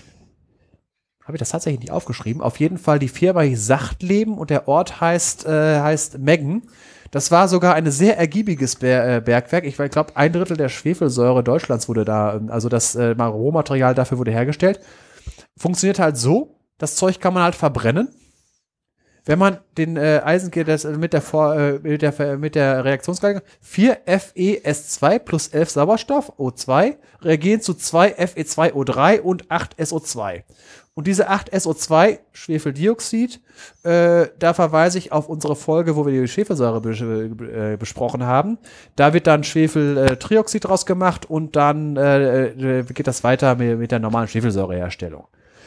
habe 1.25 1.37
ich 1.37 1.39
das 1.39 1.51
tatsächlich 1.51 1.81
nicht 1.81 1.93
aufgeschrieben? 1.93 2.43
Auf 2.43 2.61
jeden 2.61 2.79
Fall 2.79 2.99
die 2.99 3.09
Firma 3.09 3.45
Sachtleben 3.55 4.39
und 4.39 4.51
der 4.51 4.69
Ort 4.69 5.01
heißt, 5.01 5.47
äh, 5.47 5.81
heißt 5.81 6.19
Meggen. 6.19 6.63
Das 7.11 7.31
war 7.31 7.49
sogar 7.49 7.75
ein 7.75 7.91
sehr 7.91 8.19
ergiebiges 8.19 8.75
äh, 8.83 9.23
Bergwerk. 9.25 9.65
Ich 9.65 9.77
glaube, 9.77 10.15
ein 10.17 10.33
Drittel 10.33 10.59
der 10.59 10.69
Schwefelsäure 10.69 11.43
Deutschlands 11.43 11.89
wurde 11.89 12.05
da, 12.05 12.35
ähm, 12.35 12.51
also 12.51 12.69
das 12.69 12.95
äh, 12.95 13.11
Rohmaterial 13.11 13.95
dafür 13.95 14.19
wurde 14.19 14.31
hergestellt. 14.31 14.81
Funktioniert 15.57 15.99
halt 15.99 16.17
so, 16.17 16.59
das 16.77 16.97
Zeug 16.97 17.19
kann 17.21 17.35
man 17.35 17.43
halt 17.43 17.55
verbrennen. 17.55 18.09
Wenn 19.29 19.39
man 19.39 19.59
den 19.77 19.99
äh, 19.99 20.23
Eisen 20.25 20.51
das, 20.65 20.87
äh, 20.87 20.93
mit 20.93 21.13
der, 21.13 21.21
Vor, 21.21 21.55
äh, 21.55 21.79
mit 21.83 22.01
der, 22.01 22.39
mit 22.39 22.55
der 22.55 22.83
Reaktionsgleichung 22.83 23.43
4 23.61 24.07
FeS2 24.07 25.19
plus 25.19 25.49
11 25.49 25.69
Sauerstoff, 25.69 26.33
O2, 26.39 26.95
reagieren 27.21 27.61
zu 27.61 27.75
2 27.75 28.17
Fe2O3 28.17 29.21
und 29.21 29.51
8 29.51 29.79
SO2. 29.79 30.45
Und 30.95 31.07
diese 31.07 31.29
8 31.29 31.53
SO2, 31.53 32.21
Schwefeldioxid, 32.33 33.43
äh, 33.83 34.29
da 34.39 34.55
verweise 34.55 34.97
ich 34.97 35.13
auf 35.13 35.29
unsere 35.29 35.57
Folge, 35.57 35.95
wo 35.95 36.07
wir 36.07 36.23
die 36.23 36.27
Schwefelsäure 36.27 36.81
bes 36.81 37.03
äh, 37.03 37.77
besprochen 37.79 38.25
haben. 38.25 38.57
Da 38.97 39.13
wird 39.13 39.27
dann 39.27 39.45
Schwefeltrioxid 39.45 40.65
draus 40.65 40.87
gemacht 40.87 41.29
und 41.29 41.55
dann 41.55 41.99
äh, 41.99 42.47
äh, 42.79 42.83
geht 42.85 43.07
das 43.07 43.25
weiter 43.25 43.57
mit, 43.57 43.79
mit 43.79 43.93
der 43.93 43.99
normalen 43.99 44.27
Schwefelsäureherstellung. 44.27 45.27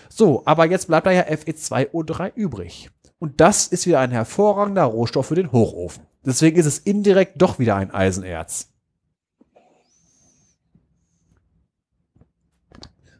So, 0.09 0.41
aber 0.45 0.65
jetzt 0.65 0.87
bleibt 0.87 1.05
da 1.05 1.11
ja 1.11 1.21
Fe2O3 1.21 2.31
übrig. 2.33 2.89
Und 3.21 3.39
das 3.39 3.67
ist 3.67 3.85
wieder 3.85 3.99
ein 3.99 4.09
hervorragender 4.09 4.83
Rohstoff 4.83 5.27
für 5.27 5.35
den 5.35 5.51
Hochofen. 5.51 6.07
Deswegen 6.25 6.57
ist 6.57 6.65
es 6.65 6.79
indirekt 6.79 7.39
doch 7.39 7.59
wieder 7.59 7.75
ein 7.75 7.93
Eisenerz. 7.93 8.73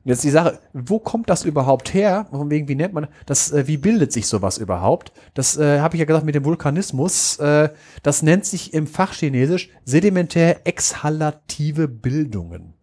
Und 0.04 0.10
jetzt 0.10 0.24
die 0.24 0.32
Sache, 0.32 0.58
wo 0.74 0.98
kommt 0.98 1.30
das 1.30 1.46
überhaupt 1.46 1.94
her? 1.94 2.26
Von 2.32 2.50
wegen, 2.50 2.68
wie 2.68 2.74
nennt 2.74 2.96
man 2.96 3.10
das? 3.28 3.52
Äh, 3.52 3.68
wie 3.68 3.78
bildet 3.78 4.12
sich 4.12 4.26
sowas 4.26 4.58
überhaupt? 4.58 5.12
Das 5.36 5.56
äh, 5.58 5.82
habe 5.82 5.96
ich 5.96 6.00
ja 6.00 6.06
gesagt 6.06 6.26
mit 6.26 6.34
dem 6.34 6.46
Vulkanismus. 6.46 7.38
Äh, 7.38 7.70
das 8.02 8.24
nennt 8.24 8.46
sich 8.46 8.74
im 8.74 8.88
Fachchinesisch 8.88 9.70
sedimentär 9.86 10.66
exhalative 10.66 11.88
Bildungen. 11.88 12.74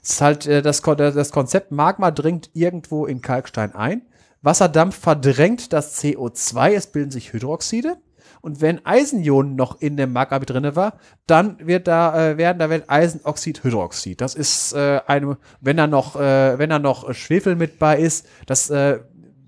Es 0.00 0.10
ist 0.10 0.20
halt 0.20 0.46
äh, 0.46 0.62
das, 0.62 0.80
das 0.80 1.32
Konzept 1.32 1.72
Magma 1.72 2.12
dringt 2.12 2.50
irgendwo 2.54 3.04
in 3.04 3.20
Kalkstein 3.20 3.74
ein. 3.74 4.02
Wasserdampf 4.42 4.98
verdrängt 4.98 5.72
das 5.72 6.02
CO2, 6.02 6.72
es 6.72 6.88
bilden 6.88 7.10
sich 7.10 7.32
Hydroxide. 7.32 7.96
Und 8.40 8.60
wenn 8.60 8.84
Eisenionen 8.84 9.54
noch 9.54 9.80
in 9.80 9.96
dem 9.96 10.12
mit 10.12 10.50
drinne 10.50 10.74
war, 10.74 10.98
dann 11.26 11.64
wird 11.64 11.86
da 11.86 12.30
äh, 12.32 12.36
werden 12.36 12.58
da 12.58 12.68
wird 12.70 12.90
Eisenoxid, 12.90 13.62
Hydroxid. 13.62 14.20
Das 14.20 14.34
ist 14.34 14.72
äh, 14.72 15.00
eine, 15.06 15.38
wenn 15.60 15.76
da 15.76 15.86
noch 15.86 16.16
äh, 16.16 16.58
wenn 16.58 16.70
da 16.70 16.80
noch 16.80 17.14
Schwefel 17.14 17.54
mit 17.54 17.78
bei 17.78 17.98
ist, 17.98 18.26
das 18.46 18.68
äh, 18.70 18.98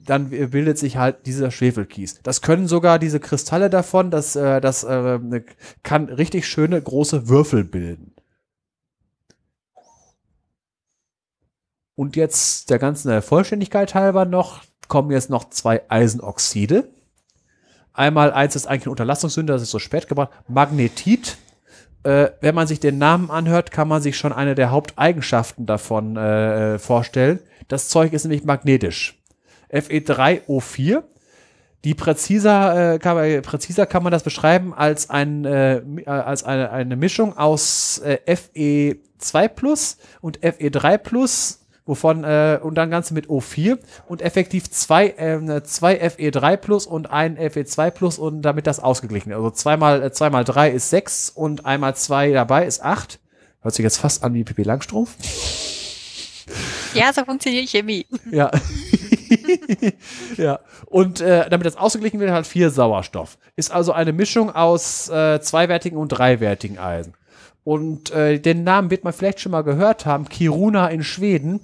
dann 0.04 0.30
bildet 0.30 0.78
sich 0.78 0.96
halt 0.96 1.26
dieser 1.26 1.50
Schwefelkies. 1.50 2.20
Das 2.22 2.40
können 2.40 2.68
sogar 2.68 3.00
diese 3.00 3.18
Kristalle 3.18 3.68
davon, 3.68 4.12
das 4.12 4.36
äh, 4.36 4.60
das 4.60 4.84
äh, 4.84 5.18
kann 5.82 6.08
richtig 6.08 6.46
schöne 6.46 6.80
große 6.80 7.28
Würfel 7.28 7.64
bilden. 7.64 8.14
Und 11.96 12.16
jetzt 12.16 12.70
der 12.70 12.78
ganzen 12.78 13.22
Vollständigkeit 13.22 13.94
halber 13.94 14.24
noch 14.24 14.62
kommen 14.88 15.10
jetzt 15.10 15.30
noch 15.30 15.50
zwei 15.50 15.82
Eisenoxide. 15.88 16.88
Einmal 17.92 18.32
eins 18.32 18.56
ist 18.56 18.66
eigentlich 18.66 18.84
eine 18.84 18.90
Unterlassungssünde, 18.92 19.52
das 19.52 19.62
ist 19.62 19.70
so 19.70 19.78
spät 19.78 20.08
gebracht. 20.08 20.30
Magnetit. 20.48 21.36
Äh, 22.02 22.30
wenn 22.40 22.54
man 22.54 22.66
sich 22.66 22.80
den 22.80 22.98
Namen 22.98 23.30
anhört, 23.30 23.70
kann 23.70 23.88
man 23.88 24.02
sich 24.02 24.18
schon 24.18 24.32
eine 24.32 24.54
der 24.54 24.70
Haupteigenschaften 24.70 25.64
davon 25.64 26.16
äh, 26.16 26.78
vorstellen. 26.78 27.38
Das 27.68 27.88
Zeug 27.88 28.12
ist 28.12 28.24
nämlich 28.24 28.44
magnetisch. 28.44 29.22
Fe3O4. 29.72 31.02
Die 31.84 31.94
präziser, 31.94 32.94
äh, 32.94 32.98
kann, 32.98 33.16
man- 33.16 33.42
präziser 33.42 33.84
kann 33.86 34.02
man 34.02 34.10
das 34.10 34.22
beschreiben 34.22 34.72
als, 34.74 35.10
ein, 35.10 35.44
äh, 35.44 35.76
äh, 35.76 36.06
als 36.06 36.42
eine, 36.42 36.70
eine 36.70 36.96
Mischung 36.96 37.36
aus 37.36 37.98
äh, 37.98 38.18
Fe2 38.26 39.48
plus 39.48 39.98
und 40.22 40.40
Fe3 40.40 40.96
plus, 40.98 41.60
wovon 41.86 42.24
äh, 42.24 42.58
und 42.62 42.76
dann 42.76 42.90
Ganze 42.90 43.14
mit 43.14 43.26
O4 43.26 43.78
und 44.06 44.22
effektiv 44.22 44.70
zwei, 44.70 45.14
ähm, 45.18 45.62
zwei 45.64 46.00
Fe3 46.00 46.56
plus 46.56 46.86
und 46.86 47.10
ein 47.10 47.36
Fe2 47.36 47.90
plus 47.90 48.18
und 48.18 48.42
damit 48.42 48.66
das 48.66 48.80
ausgeglichen 48.80 49.30
ist. 49.30 49.36
Also 49.36 49.50
zweimal, 49.50 50.02
äh, 50.02 50.12
zweimal 50.12 50.44
drei 50.44 50.70
ist 50.70 50.90
sechs 50.90 51.30
und 51.30 51.66
einmal 51.66 51.94
zwei 51.96 52.32
dabei 52.32 52.66
ist 52.66 52.82
acht. 52.82 53.20
Hört 53.62 53.74
sich 53.74 53.82
jetzt 53.82 53.98
fast 53.98 54.24
an 54.24 54.34
wie 54.34 54.44
Pippi 54.44 54.62
Langstrumpf. 54.62 55.14
Ja, 56.94 57.12
so 57.12 57.24
funktioniert 57.24 57.68
Chemie. 57.68 58.06
Ja. 58.30 58.50
ja. 60.36 60.60
Und 60.86 61.20
äh, 61.20 61.48
damit 61.48 61.66
das 61.66 61.76
ausgeglichen 61.76 62.20
wird, 62.20 62.30
hat 62.30 62.46
vier 62.46 62.70
Sauerstoff. 62.70 63.38
Ist 63.56 63.72
also 63.72 63.92
eine 63.92 64.12
Mischung 64.12 64.54
aus 64.54 65.08
äh, 65.08 65.40
zweiwertigen 65.40 65.98
und 65.98 66.08
dreiwertigen 66.08 66.78
Eisen. 66.78 67.14
Und 67.64 68.10
äh, 68.10 68.38
den 68.38 68.62
Namen 68.62 68.90
wird 68.90 69.04
man 69.04 69.14
vielleicht 69.14 69.40
schon 69.40 69.52
mal 69.52 69.62
gehört 69.62 70.04
haben, 70.04 70.28
Kiruna 70.28 70.88
in 70.88 71.02
Schweden. 71.02 71.60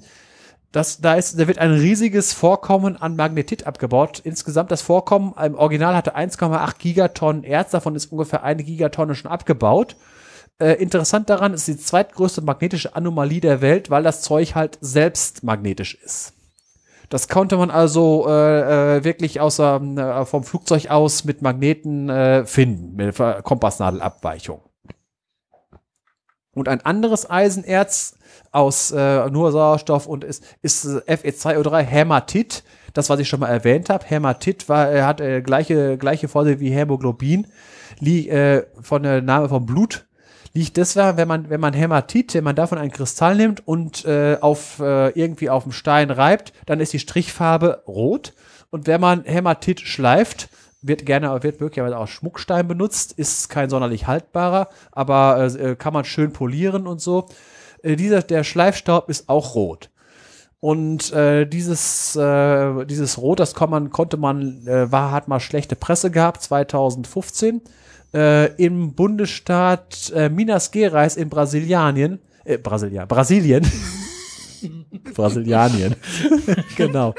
Das, 0.72 1.00
da, 1.00 1.14
ist, 1.14 1.38
da 1.38 1.46
wird 1.46 1.58
ein 1.58 1.72
riesiges 1.72 2.32
Vorkommen 2.32 2.96
an 2.96 3.16
Magnetit 3.16 3.66
abgebaut. 3.66 4.20
Insgesamt 4.24 4.70
das 4.70 4.82
Vorkommen 4.82 5.34
im 5.44 5.56
Original 5.56 5.94
hatte 5.94 6.16
1,8 6.16 6.78
Gigatonnen 6.78 7.44
Erz, 7.44 7.72
davon 7.72 7.96
ist 7.96 8.12
ungefähr 8.12 8.44
eine 8.44 8.62
Gigatonne 8.62 9.14
schon 9.14 9.30
abgebaut. 9.30 9.96
Äh, 10.58 10.74
interessant 10.74 11.28
daran 11.28 11.54
ist 11.54 11.66
die 11.66 11.76
zweitgrößte 11.76 12.42
magnetische 12.42 12.94
Anomalie 12.94 13.40
der 13.40 13.60
Welt, 13.60 13.90
weil 13.90 14.02
das 14.02 14.22
Zeug 14.22 14.54
halt 14.54 14.78
selbst 14.80 15.42
magnetisch 15.42 15.94
ist. 15.94 16.34
Das 17.08 17.26
konnte 17.26 17.56
man 17.56 17.70
also 17.70 18.26
äh, 18.28 18.98
äh, 18.98 19.04
wirklich 19.04 19.40
außer, 19.40 19.80
äh, 19.82 20.24
vom 20.24 20.44
Flugzeug 20.44 20.90
aus 20.90 21.24
mit 21.24 21.42
Magneten 21.42 22.08
äh, 22.08 22.46
finden, 22.46 22.94
mit 22.94 23.16
Kompassnadelabweichung. 23.42 24.60
Und 26.54 26.68
ein 26.68 26.80
anderes 26.84 27.30
Eisenerz 27.30 28.14
aus 28.52 28.90
äh, 28.90 29.30
nur 29.30 29.52
Sauerstoff 29.52 30.06
und 30.06 30.24
ist, 30.24 30.44
ist 30.62 30.84
äh, 30.84 31.14
Fe2O3 31.14 31.82
Hämatit. 31.82 32.64
Das, 32.92 33.08
was 33.08 33.20
ich 33.20 33.28
schon 33.28 33.38
mal 33.38 33.48
erwähnt 33.48 33.88
habe. 33.88 34.04
Hämatit 34.04 34.68
war, 34.68 34.92
äh, 34.92 35.02
hat 35.02 35.20
äh, 35.20 35.42
gleiche, 35.42 35.96
gleiche 35.96 36.26
Vorteile 36.26 36.58
wie 36.58 36.70
Hämoglobin. 36.70 37.46
Li 38.00 38.28
äh, 38.28 38.66
von 38.80 39.04
der 39.04 39.22
Name 39.22 39.48
vom 39.48 39.64
Blut 39.64 40.06
liegt 40.52 40.76
deswegen, 40.76 41.16
wenn 41.16 41.28
man, 41.28 41.50
wenn 41.50 41.60
man 41.60 41.72
Hämatit, 41.72 42.34
wenn 42.34 42.44
man 42.44 42.56
davon 42.56 42.78
einen 42.78 42.90
Kristall 42.90 43.36
nimmt 43.36 43.66
und 43.66 44.04
äh, 44.04 44.38
auf 44.40 44.80
äh, 44.80 45.10
irgendwie 45.10 45.50
auf 45.50 45.62
dem 45.62 45.72
Stein 45.72 46.10
reibt, 46.10 46.52
dann 46.66 46.80
ist 46.80 46.92
die 46.92 46.98
Strichfarbe 46.98 47.84
rot. 47.86 48.34
Und 48.70 48.86
wenn 48.86 49.00
man 49.00 49.24
Hämatit 49.24 49.80
schleift, 49.80 50.48
wird 50.82 51.06
gerne, 51.06 51.42
wird 51.42 51.60
möglicherweise 51.60 51.98
auch 51.98 52.08
Schmuckstein 52.08 52.66
benutzt, 52.66 53.12
ist 53.12 53.48
kein 53.50 53.70
sonderlich 53.70 54.06
haltbarer, 54.06 54.68
aber 54.92 55.44
äh, 55.44 55.76
kann 55.76 55.92
man 55.92 56.04
schön 56.04 56.32
polieren 56.32 56.86
und 56.86 57.00
so. 57.00 57.26
Äh, 57.82 57.96
dieser, 57.96 58.22
der 58.22 58.44
Schleifstaub 58.44 59.08
ist 59.08 59.28
auch 59.28 59.54
rot. 59.54 59.90
Und 60.60 61.10
äh, 61.12 61.46
dieses, 61.46 62.14
äh, 62.16 62.84
dieses 62.84 63.18
Rot, 63.18 63.40
das 63.40 63.58
man, 63.58 63.90
konnte 63.90 64.18
man, 64.18 64.66
äh, 64.66 64.92
war, 64.92 65.10
hat 65.10 65.26
mal 65.26 65.40
schlechte 65.40 65.74
Presse 65.74 66.10
gehabt, 66.10 66.42
2015. 66.42 67.62
Äh, 68.12 68.52
Im 68.62 68.94
Bundesstaat 68.94 70.12
äh, 70.14 70.28
Minas 70.28 70.70
Gerais 70.70 71.16
in 71.16 71.30
Brasilianien, 71.30 72.18
äh, 72.44 72.58
Brasilia, 72.58 73.06
Brasilien. 73.06 73.66
Brasilianien. 75.14 75.94
genau. 76.76 77.14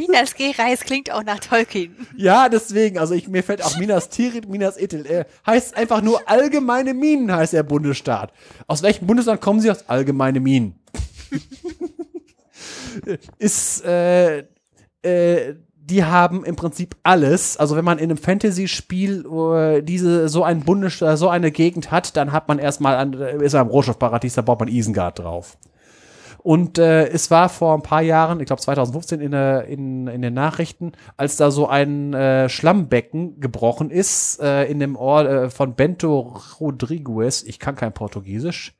Minas 0.00 0.34
Gerais 0.34 0.80
klingt 0.80 1.12
auch 1.12 1.22
nach 1.24 1.40
Tolkien. 1.40 1.94
Ja, 2.16 2.48
deswegen, 2.48 2.98
also 2.98 3.14
ich, 3.14 3.28
mir 3.28 3.42
fällt 3.42 3.62
auch 3.62 3.76
Minas 3.76 4.08
Tirith, 4.08 4.48
Minas 4.48 4.78
Ethel. 4.78 5.04
Äh, 5.04 5.24
heißt 5.46 5.76
einfach 5.76 6.00
nur 6.00 6.26
allgemeine 6.28 6.94
Minen, 6.94 7.30
heißt 7.30 7.52
der 7.52 7.62
Bundesstaat. 7.62 8.32
Aus 8.66 8.82
welchem 8.82 9.06
Bundesland 9.06 9.40
kommen 9.40 9.60
Sie 9.60 9.70
aus 9.70 9.88
allgemeine 9.88 10.40
Minen? 10.40 10.74
Ist, 13.38 13.84
äh, 13.84 14.44
äh, 15.02 15.54
die 15.76 16.04
haben 16.04 16.44
im 16.44 16.56
Prinzip 16.56 16.96
alles. 17.02 17.58
Also 17.58 17.76
wenn 17.76 17.84
man 17.84 17.98
in 17.98 18.04
einem 18.04 18.16
Fantasy-Spiel 18.16 19.26
äh, 19.26 19.82
diese 19.82 20.28
so 20.28 20.44
ein 20.44 20.60
Bundesstaat, 20.60 21.18
so 21.18 21.28
eine 21.28 21.50
Gegend 21.50 21.90
hat, 21.90 22.16
dann 22.16 22.32
hat 22.32 22.48
man 22.48 22.58
erstmal 22.58 22.96
an, 22.96 23.12
ist 23.12 23.54
er 23.54 23.60
im 23.60 23.68
Rohstoffparadies, 23.68 24.34
da 24.34 24.42
baut 24.42 24.60
man 24.60 24.68
Isengard 24.68 25.18
drauf. 25.18 25.58
Und 26.42 26.78
äh, 26.78 27.08
es 27.08 27.30
war 27.30 27.48
vor 27.48 27.74
ein 27.74 27.82
paar 27.82 28.00
Jahren, 28.00 28.40
ich 28.40 28.46
glaube 28.46 28.62
2015 28.62 29.20
in, 29.20 29.32
der, 29.32 29.66
in, 29.66 30.06
in 30.06 30.22
den 30.22 30.34
Nachrichten, 30.34 30.92
als 31.16 31.36
da 31.36 31.50
so 31.50 31.68
ein 31.68 32.14
äh, 32.14 32.48
Schlammbecken 32.48 33.40
gebrochen 33.40 33.90
ist 33.90 34.40
äh, 34.40 34.64
in 34.64 34.80
dem 34.80 34.96
Ort 34.96 35.26
äh, 35.26 35.50
von 35.50 35.74
Bento 35.74 36.40
Rodriguez. 36.58 37.42
Ich 37.42 37.58
kann 37.58 37.76
kein 37.76 37.92
Portugiesisch. 37.92 38.74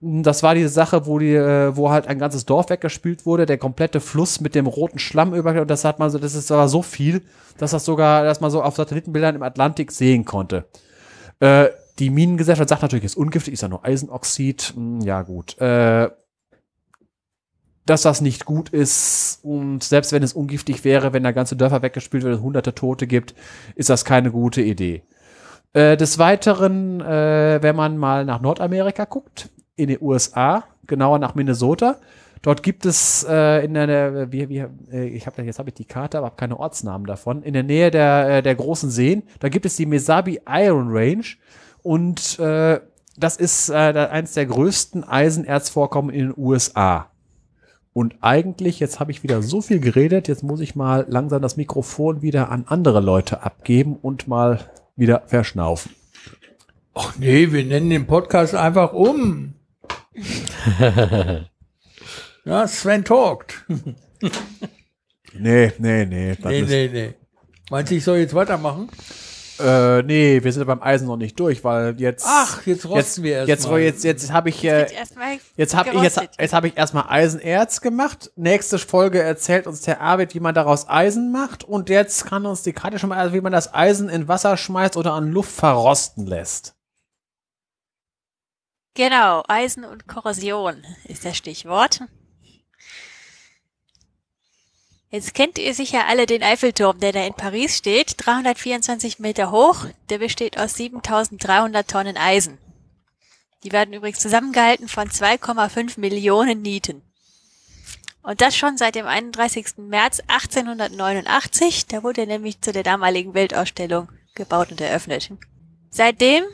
Das 0.00 0.42
war 0.42 0.54
diese 0.54 0.70
Sache, 0.70 1.06
wo 1.06 1.18
die, 1.18 1.34
äh, 1.34 1.76
wo 1.76 1.90
halt 1.90 2.06
ein 2.06 2.18
ganzes 2.18 2.46
Dorf 2.46 2.70
weggespült 2.70 3.26
wurde, 3.26 3.46
der 3.46 3.58
komplette 3.58 4.00
Fluss 4.00 4.40
mit 4.40 4.54
dem 4.54 4.66
roten 4.66 4.98
Schlamm 4.98 5.34
über 5.34 5.60
und 5.60 5.70
das 5.70 5.84
hat 5.84 5.98
man 5.98 6.08
so, 6.08 6.18
das 6.18 6.34
ist 6.34 6.50
aber 6.50 6.68
so 6.68 6.80
viel, 6.82 7.22
dass 7.58 7.72
das 7.72 7.84
sogar, 7.84 8.24
dass 8.24 8.40
man 8.40 8.50
so 8.50 8.62
auf 8.62 8.76
Satellitenbildern 8.76 9.34
im 9.34 9.42
Atlantik 9.42 9.92
sehen 9.92 10.24
konnte. 10.24 10.64
Äh, 11.40 11.68
die 11.98 12.08
Minengesellschaft 12.08 12.68
sagt 12.68 12.80
natürlich, 12.80 13.04
ist 13.04 13.16
ungiftig, 13.16 13.54
ist 13.54 13.60
ja 13.60 13.68
nur 13.68 13.84
Eisenoxid. 13.84 14.72
Hm, 14.74 15.00
ja, 15.00 15.20
gut. 15.20 15.58
Äh, 15.60 16.08
dass 17.90 18.02
das 18.02 18.20
nicht 18.20 18.44
gut 18.44 18.68
ist 18.68 19.40
und 19.42 19.82
selbst 19.82 20.12
wenn 20.12 20.22
es 20.22 20.32
ungiftig 20.32 20.84
wäre, 20.84 21.12
wenn 21.12 21.24
da 21.24 21.32
ganze 21.32 21.56
Dörfer 21.56 21.82
weggespült 21.82 22.22
werden, 22.22 22.40
hunderte 22.40 22.72
Tote 22.72 23.08
gibt, 23.08 23.34
ist 23.74 23.90
das 23.90 24.04
keine 24.04 24.30
gute 24.30 24.62
Idee. 24.62 25.02
Äh, 25.72 25.96
des 25.96 26.20
Weiteren, 26.20 27.00
äh, 27.00 27.58
wenn 27.60 27.74
man 27.74 27.98
mal 27.98 28.24
nach 28.24 28.40
Nordamerika 28.40 29.06
guckt, 29.06 29.48
in 29.74 29.88
den 29.88 29.98
USA, 30.00 30.62
genauer 30.86 31.18
nach 31.18 31.34
Minnesota, 31.34 31.96
dort 32.42 32.62
gibt 32.62 32.86
es 32.86 33.26
äh, 33.28 33.64
in 33.64 33.74
der, 33.74 34.30
wie, 34.30 34.48
wie, 34.48 34.58
äh, 34.92 35.08
ich 35.08 35.26
habe 35.26 35.42
jetzt 35.42 35.58
habe 35.58 35.70
ich 35.70 35.74
die 35.74 35.84
Karte, 35.84 36.18
aber 36.18 36.26
habe 36.26 36.36
keine 36.36 36.60
Ortsnamen 36.60 37.08
davon. 37.08 37.42
In 37.42 37.54
der 37.54 37.64
Nähe 37.64 37.90
der 37.90 38.38
äh, 38.38 38.42
der 38.42 38.54
großen 38.54 38.90
Seen, 38.90 39.24
da 39.40 39.48
gibt 39.48 39.66
es 39.66 39.74
die 39.74 39.86
Mesabi 39.86 40.40
Iron 40.48 40.90
Range 40.90 41.26
und 41.82 42.38
äh, 42.38 42.78
das 43.16 43.36
ist 43.36 43.70
eines 43.70 44.34
der 44.34 44.46
größten 44.46 45.02
Eisenerzvorkommen 45.02 46.14
in 46.14 46.28
den 46.28 46.34
USA. 46.36 47.09
Und 47.92 48.16
eigentlich, 48.20 48.78
jetzt 48.78 49.00
habe 49.00 49.10
ich 49.10 49.22
wieder 49.22 49.42
so 49.42 49.60
viel 49.60 49.80
geredet, 49.80 50.28
jetzt 50.28 50.44
muss 50.44 50.60
ich 50.60 50.76
mal 50.76 51.04
langsam 51.08 51.42
das 51.42 51.56
Mikrofon 51.56 52.22
wieder 52.22 52.50
an 52.50 52.64
andere 52.68 53.00
Leute 53.00 53.42
abgeben 53.42 53.96
und 53.96 54.28
mal 54.28 54.70
wieder 54.96 55.22
verschnaufen. 55.26 55.92
Ach 56.94 57.16
nee, 57.18 57.50
wir 57.50 57.64
nennen 57.64 57.90
den 57.90 58.06
Podcast 58.06 58.54
einfach 58.54 58.92
um. 58.92 59.54
ja, 62.44 62.68
Sven 62.68 63.04
talkt. 63.04 63.64
nee, 65.32 65.72
nee, 65.78 66.06
nee. 66.06 66.36
Nee, 66.44 66.62
nee, 66.62 66.88
nee. 66.92 67.14
Meinst 67.70 67.90
du, 67.90 67.96
ich 67.96 68.04
soll 68.04 68.18
jetzt 68.18 68.34
weitermachen? 68.34 68.88
Äh, 69.60 70.02
nee, 70.02 70.42
wir 70.42 70.52
sind 70.52 70.66
beim 70.66 70.82
Eisen 70.82 71.06
noch 71.06 71.16
nicht 71.16 71.38
durch, 71.38 71.62
weil 71.62 72.00
jetzt. 72.00 72.24
Ach, 72.26 72.66
jetzt 72.66 72.86
rosten 72.86 72.96
jetzt, 72.96 73.22
wir 73.22 73.32
erst 73.34 73.48
jetzt, 73.48 73.68
mal. 73.68 73.80
Jetzt, 73.80 74.04
jetzt, 74.04 74.22
jetzt 74.22 74.32
habe 74.32 74.48
ich, 74.48 74.64
äh, 74.64 74.86
jetzt 75.56 75.76
habe 75.76 75.90
ich, 75.90 76.02
jetzt, 76.02 76.20
jetzt 76.38 76.54
habe 76.54 76.68
ich 76.68 76.76
erstmal 76.76 77.04
Eisenerz 77.08 77.80
gemacht. 77.80 78.30
Nächste 78.36 78.78
Folge 78.78 79.22
erzählt 79.22 79.66
uns 79.66 79.82
der 79.82 80.00
Arvid, 80.00 80.34
wie 80.34 80.40
man 80.40 80.54
daraus 80.54 80.88
Eisen 80.88 81.32
macht. 81.32 81.64
Und 81.64 81.90
jetzt 81.90 82.26
kann 82.26 82.46
uns 82.46 82.62
die 82.62 82.72
Karte 82.72 82.98
schon 82.98 83.10
mal, 83.10 83.18
also 83.18 83.34
wie 83.34 83.40
man 83.40 83.52
das 83.52 83.74
Eisen 83.74 84.08
in 84.08 84.28
Wasser 84.28 84.56
schmeißt 84.56 84.96
oder 84.96 85.12
an 85.12 85.30
Luft 85.30 85.52
verrosten 85.52 86.26
lässt. 86.26 86.74
Genau, 88.94 89.42
Eisen 89.46 89.84
und 89.84 90.08
Korrosion 90.08 90.82
ist 91.04 91.24
das 91.24 91.36
Stichwort. 91.36 92.00
Jetzt 95.12 95.34
kennt 95.34 95.58
ihr 95.58 95.74
sicher 95.74 96.06
alle 96.06 96.26
den 96.26 96.44
Eiffelturm, 96.44 97.00
der 97.00 97.10
da 97.10 97.26
in 97.26 97.34
Paris 97.34 97.76
steht, 97.76 98.14
324 98.18 99.18
Meter 99.18 99.50
hoch. 99.50 99.86
Der 100.08 100.18
besteht 100.18 100.56
aus 100.56 100.74
7300 100.74 101.90
Tonnen 101.90 102.16
Eisen. 102.16 102.58
Die 103.64 103.72
werden 103.72 103.92
übrigens 103.92 104.20
zusammengehalten 104.20 104.86
von 104.86 105.08
2,5 105.08 105.98
Millionen 105.98 106.62
Nieten. 106.62 107.02
Und 108.22 108.40
das 108.40 108.56
schon 108.56 108.78
seit 108.78 108.94
dem 108.94 109.06
31. 109.06 109.78
März 109.78 110.20
1889. 110.28 111.86
Da 111.86 112.04
wurde 112.04 112.20
er 112.20 112.26
nämlich 112.28 112.60
zu 112.60 112.70
der 112.70 112.84
damaligen 112.84 113.34
Weltausstellung 113.34 114.08
gebaut 114.36 114.70
und 114.70 114.80
eröffnet. 114.80 115.32
Seitdem 115.90 116.44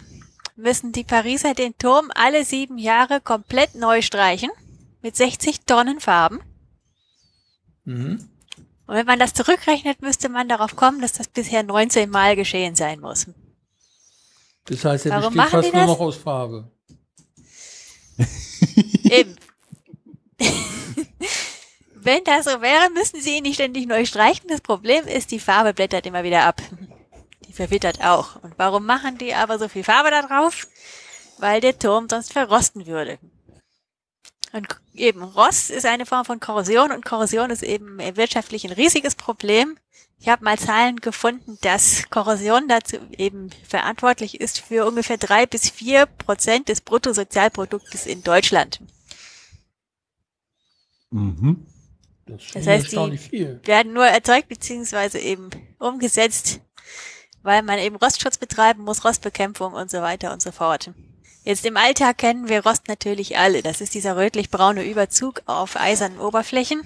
müssen 0.57 0.93
die 0.93 1.05
Pariser 1.05 1.53
den 1.53 1.77
Turm 1.77 2.11
alle 2.15 2.43
sieben 2.45 2.78
Jahre 2.78 3.20
komplett 3.20 3.74
neu 3.74 4.01
streichen. 4.01 4.51
Mit 5.03 5.15
60 5.15 5.66
Tonnen 5.66 6.01
Farben. 6.01 6.41
Mhm. 7.85 8.31
Und 8.87 8.95
wenn 8.95 9.07
man 9.07 9.19
das 9.19 9.35
zurückrechnet, 9.35 10.01
müsste 10.01 10.29
man 10.29 10.49
darauf 10.49 10.77
kommen, 10.77 11.01
dass 11.01 11.13
das 11.13 11.29
bisher 11.29 11.63
19 11.63 12.09
Mal 12.09 12.37
geschehen 12.37 12.77
sein 12.77 13.01
muss. 13.01 13.27
Das 14.67 14.85
heißt, 14.85 15.07
er 15.07 15.13
Warum 15.13 15.35
besteht 15.35 15.37
machen 15.37 15.51
fast 15.51 15.69
die 15.69 15.73
nur 15.73 15.81
das? 15.81 15.91
noch 15.91 16.01
aus 16.01 16.17
Farbe. 16.17 16.71
Eben. 19.05 19.37
Wenn 21.95 22.23
das 22.25 22.45
so 22.45 22.61
wäre, 22.61 22.91
müssten 22.91 23.21
sie 23.21 23.39
ihn 23.39 23.43
nicht 23.43 23.57
ständig 23.57 23.87
neu 23.87 24.05
streichen. 24.07 24.49
Das 24.49 24.61
Problem 24.61 25.07
ist, 25.07 25.33
die 25.33 25.41
Farbe 25.41 25.75
blättert 25.75 26.07
immer 26.07 26.23
wieder 26.23 26.45
ab. 26.45 26.63
Die 27.49 27.53
verwittert 27.53 28.01
auch. 28.05 28.37
Und 28.43 28.55
warum 28.57 28.87
machen 28.87 29.19
die 29.19 29.35
aber 29.35 29.59
so 29.59 29.69
viel 29.69 29.83
Farbe 29.83 30.11
da 30.11 30.23
drauf? 30.23 30.69
Weil 31.39 31.61
der 31.61 31.79
Turm 31.79 32.07
sonst 32.09 32.33
verrosten 32.33 32.87
würde. 32.87 33.19
Und 34.52 34.66
eben 34.94 35.23
Rost 35.23 35.70
ist 35.70 35.85
eine 35.86 36.06
Form 36.06 36.24
von 36.24 36.40
Korrosion 36.40 36.93
und 36.93 37.05
Korrosion 37.05 37.51
ist 37.51 37.62
eben 37.62 37.98
wirtschaftlich 38.16 38.64
ein 38.64 38.73
riesiges 38.73 39.14
Problem. 39.14 39.78
Ich 40.18 40.28
habe 40.28 40.44
mal 40.44 40.59
Zahlen 40.59 40.97
gefunden, 40.97 41.59
dass 41.60 42.09
Korrosion 42.09 42.68
dazu 42.68 42.97
eben 43.18 43.51
verantwortlich 43.68 44.40
ist 44.40 44.60
für 44.60 44.86
ungefähr 44.86 45.18
drei 45.18 45.44
bis 45.44 45.68
vier 45.68 46.06
Prozent 46.06 46.68
des 46.70 46.81
Bruttosozialproduktes 46.81 48.06
in 48.06 48.23
Deutschland. 48.23 48.81
Mhm. 51.10 51.66
Das, 52.24 52.43
Das 52.52 52.66
heißt, 52.66 52.93
die- 52.93 53.18
viel. 53.18 53.60
werden 53.64 53.93
nur 53.93 54.06
erzeugt 54.06 54.48
beziehungsweise 54.48 55.18
eben 55.18 55.51
umgesetzt, 55.78 56.60
weil 57.43 57.62
man 57.62 57.78
eben 57.78 57.97
Rostschutz 57.97 58.39
betreiben 58.39 58.82
muss, 58.82 59.05
Rostbekämpfung 59.05 59.74
und 59.74 59.90
so 59.90 59.98
weiter 60.01 60.32
und 60.32 60.43
so 60.43 60.51
fort. 60.51 60.90
Jetzt 61.47 61.64
im 61.64 61.77
Alltag 61.77 62.18
kennen 62.18 62.48
wir 62.48 62.66
Rost 62.66 62.89
natürlich 62.89 63.39
alle. 63.39 63.62
Das 63.62 63.81
ist 63.81 63.94
dieser 63.94 64.16
rötlich-braune 64.16 64.82
Überzug 64.82 65.43
auf 65.47 65.77
eisernen 65.77 66.18
Oberflächen. 66.18 66.82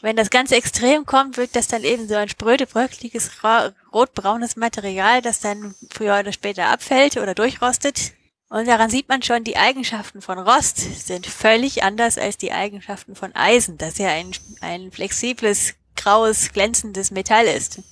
Wenn 0.00 0.16
das 0.16 0.30
ganz 0.30 0.50
extrem 0.50 1.04
kommt, 1.04 1.36
wird 1.36 1.54
das 1.54 1.68
dann 1.68 1.84
eben 1.84 2.08
so 2.08 2.14
ein 2.14 2.30
spröde, 2.30 2.66
bröckliges, 2.66 3.44
ra- 3.44 3.74
rotbraunes 3.92 4.56
Material, 4.56 5.20
das 5.20 5.40
dann 5.40 5.74
früher 5.90 6.18
oder 6.18 6.32
später 6.32 6.68
abfällt 6.70 7.18
oder 7.18 7.34
durchrostet. 7.34 8.12
Und 8.48 8.66
daran 8.66 8.88
sieht 8.88 9.10
man 9.10 9.22
schon, 9.22 9.44
die 9.44 9.58
Eigenschaften 9.58 10.22
von 10.22 10.38
Rost 10.38 10.78
sind 11.06 11.26
völlig 11.26 11.82
anders 11.82 12.16
als 12.16 12.38
die 12.38 12.52
Eigenschaften 12.52 13.14
von 13.14 13.36
Eisen, 13.36 13.76
das 13.76 13.98
ja 13.98 14.08
ein, 14.08 14.30
ein 14.62 14.90
flexibles, 14.90 15.74
graues, 15.96 16.54
glänzendes 16.54 17.10
Metall 17.10 17.44
ist. 17.44 17.82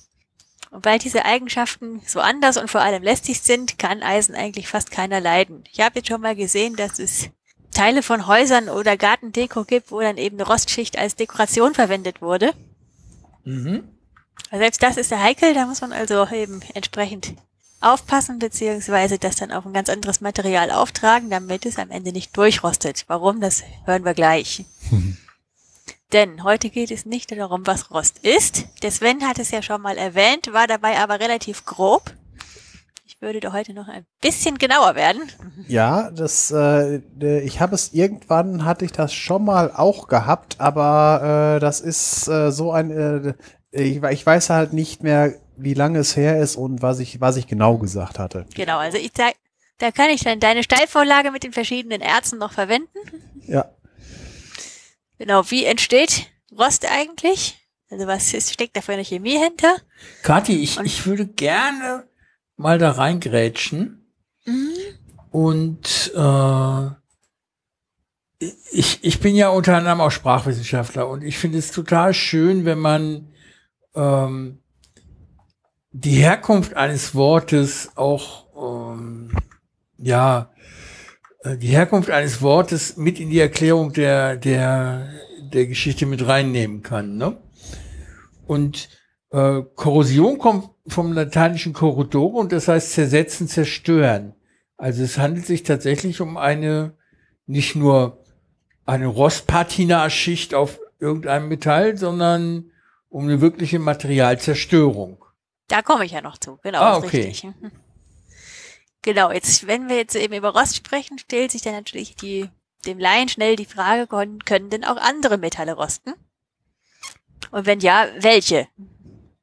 Und 0.71 0.85
weil 0.85 0.99
diese 0.99 1.25
Eigenschaften 1.25 2.01
so 2.05 2.19
anders 2.19 2.57
und 2.57 2.69
vor 2.69 2.81
allem 2.81 3.03
lästig 3.03 3.41
sind, 3.41 3.79
kann 3.79 4.03
Eisen 4.03 4.35
eigentlich 4.35 4.67
fast 4.67 4.91
keiner 4.91 5.19
leiden. 5.19 5.63
Ich 5.71 5.79
habe 5.79 5.99
jetzt 5.99 6.09
schon 6.09 6.21
mal 6.21 6.35
gesehen, 6.35 6.75
dass 6.75 6.99
es 6.99 7.29
Teile 7.71 8.03
von 8.03 8.27
Häusern 8.27 8.69
oder 8.69 8.97
Gartendeko 8.97 9.63
gibt, 9.63 9.91
wo 9.91 10.01
dann 10.01 10.17
eben 10.17 10.37
eine 10.37 10.47
Rostschicht 10.47 10.97
als 10.97 11.15
Dekoration 11.15 11.73
verwendet 11.73 12.21
wurde. 12.21 12.53
Mhm. 13.43 13.83
Also 14.49 14.63
selbst 14.63 14.83
das 14.83 14.97
ist 14.97 15.11
ja 15.11 15.21
heikel, 15.21 15.53
da 15.53 15.65
muss 15.65 15.81
man 15.81 15.93
also 15.93 16.27
eben 16.27 16.61
entsprechend 16.73 17.33
aufpassen, 17.79 18.39
beziehungsweise 18.39 19.19
das 19.19 19.35
dann 19.35 19.51
auf 19.51 19.65
ein 19.65 19.73
ganz 19.73 19.89
anderes 19.89 20.21
Material 20.21 20.71
auftragen, 20.71 21.29
damit 21.29 21.65
es 21.65 21.77
am 21.77 21.91
Ende 21.91 22.11
nicht 22.11 22.35
durchrostet. 22.35 23.05
Warum, 23.07 23.39
das 23.41 23.63
hören 23.85 24.05
wir 24.05 24.13
gleich. 24.13 24.65
Denn 26.13 26.43
heute 26.43 26.69
geht 26.69 26.89
es 26.91 27.05
nicht 27.05 27.31
darum, 27.31 27.67
was 27.67 27.91
Rost 27.91 28.19
ist. 28.19 28.65
Der 28.81 28.91
Sven 28.91 29.27
hat 29.27 29.39
es 29.39 29.51
ja 29.51 29.61
schon 29.61 29.81
mal 29.81 29.97
erwähnt, 29.97 30.53
war 30.53 30.65
dabei 30.65 30.97
aber 30.99 31.19
relativ 31.19 31.65
grob. 31.65 32.13
Ich 33.05 33.21
würde 33.21 33.41
da 33.41 33.51
heute 33.51 33.73
noch 33.73 33.89
ein 33.89 34.05
bisschen 34.21 34.57
genauer 34.57 34.95
werden. 34.95 35.21
Ja, 35.67 36.09
das, 36.11 36.51
äh, 36.51 37.01
äh, 37.19 37.41
ich 37.41 37.59
habe 37.59 37.75
es 37.75 37.93
irgendwann 37.93 38.63
hatte 38.63 38.85
ich 38.85 38.93
das 38.93 39.13
schon 39.13 39.43
mal 39.43 39.71
auch 39.71 40.07
gehabt, 40.07 40.61
aber 40.61 41.55
äh, 41.55 41.59
das 41.59 41.81
ist 41.81 42.27
äh, 42.29 42.51
so 42.51 42.71
ein, 42.71 42.91
äh, 42.91 43.33
ich, 43.71 44.01
ich 44.01 44.25
weiß 44.25 44.49
halt 44.49 44.71
nicht 44.71 45.03
mehr, 45.03 45.33
wie 45.57 45.73
lange 45.73 45.99
es 45.99 46.15
her 46.15 46.39
ist 46.39 46.55
und 46.55 46.81
was 46.81 46.99
ich, 46.99 47.19
was 47.19 47.35
ich 47.35 47.47
genau 47.47 47.77
gesagt 47.77 48.17
hatte. 48.17 48.45
Genau, 48.55 48.77
also 48.77 48.97
ich 48.97 49.13
zeig, 49.13 49.35
da 49.79 49.91
kann 49.91 50.09
ich 50.09 50.23
dann 50.23 50.39
deine 50.39 50.63
Steilvorlage 50.63 51.31
mit 51.31 51.43
den 51.43 51.53
verschiedenen 51.53 52.01
Erzen 52.01 52.39
noch 52.39 52.53
verwenden. 52.53 52.97
Ja, 53.47 53.65
Genau, 55.17 55.43
wie 55.49 55.65
entsteht 55.65 56.27
Rost 56.57 56.85
eigentlich? 56.89 57.57
Also 57.89 58.05
was 58.07 58.33
ist, 58.33 58.53
steckt 58.53 58.75
da 58.75 58.81
für 58.81 58.93
eine 58.93 59.05
Chemie 59.05 59.37
hinter? 59.37 59.77
Kathi, 60.23 60.57
ich, 60.61 60.77
Und- 60.77 60.85
ich 60.85 61.05
würde 61.05 61.25
gerne 61.25 62.07
mal 62.55 62.77
da 62.77 62.91
reingrätschen. 62.91 64.03
Und 65.31 66.11
äh, 66.15 66.89
ich, 68.71 69.03
ich 69.03 69.19
bin 69.19 69.35
ja 69.35 69.49
unter 69.49 69.75
anderem 69.75 70.01
auch 70.01 70.11
Sprachwissenschaftler 70.11 71.07
und 71.07 71.23
ich 71.23 71.37
finde 71.37 71.57
es 71.57 71.71
total 71.71 72.13
schön, 72.13 72.65
wenn 72.65 72.79
man 72.79 73.33
ähm, 73.95 74.59
die 75.91 76.11
Herkunft 76.21 76.75
eines 76.75 77.15
Wortes 77.15 77.91
auch 77.95 78.47
ähm, 78.93 79.35
ja 79.97 80.51
die 81.55 81.67
Herkunft 81.67 82.09
eines 82.09 82.41
Wortes 82.41 82.97
mit 82.97 83.19
in 83.19 83.29
die 83.29 83.39
Erklärung 83.39 83.93
der 83.93 84.35
der 84.35 85.07
der 85.53 85.67
Geschichte 85.67 86.05
mit 86.05 86.27
reinnehmen 86.27 86.83
kann. 86.83 87.17
Ne? 87.17 87.37
Und 88.47 88.89
äh, 89.31 89.61
Korrosion 89.75 90.37
kommt 90.37 90.69
vom 90.87 91.13
lateinischen 91.13 91.73
corrodore 91.73 92.37
und 92.37 92.51
das 92.51 92.67
heißt 92.67 92.91
zersetzen, 92.93 93.47
zerstören. 93.47 94.33
Also 94.77 95.03
es 95.03 95.17
handelt 95.17 95.45
sich 95.45 95.63
tatsächlich 95.63 96.21
um 96.21 96.37
eine 96.37 96.93
nicht 97.45 97.75
nur 97.75 98.23
eine 98.85 99.07
Rostpatina-Schicht 99.07 100.53
auf 100.53 100.79
irgendeinem 100.99 101.49
Metall, 101.49 101.97
sondern 101.97 102.71
um 103.09 103.23
eine 103.23 103.41
wirkliche 103.41 103.79
Materialzerstörung. 103.79 105.23
Da 105.67 105.81
komme 105.81 106.05
ich 106.05 106.11
ja 106.11 106.21
noch 106.21 106.37
zu. 106.37 106.59
Genau, 106.63 106.79
Ah, 106.79 106.97
okay. 106.97 107.23
richtig. 107.23 107.47
Genau, 109.07 109.31
jetzt, 109.31 109.67
wenn 109.67 109.87
wir 109.87 109.95
jetzt 109.95 110.17
eben 110.17 110.33
über 110.33 110.49
Rost 110.49 110.75
sprechen, 110.75 111.17
stellt 111.17 111.51
sich 111.51 111.61
dann 111.61 111.71
natürlich 111.71 112.17
die, 112.17 112.49
dem 112.85 112.99
Laien 112.99 113.29
schnell 113.29 113.55
die 113.55 113.63
Frage, 113.63 114.05
können, 114.05 114.43
können 114.43 114.69
denn 114.69 114.83
auch 114.83 114.97
andere 114.97 115.37
Metalle 115.37 115.71
rosten? 115.75 116.13
Und 117.51 117.65
wenn 117.65 117.79
ja, 117.79 118.09
welche 118.19 118.67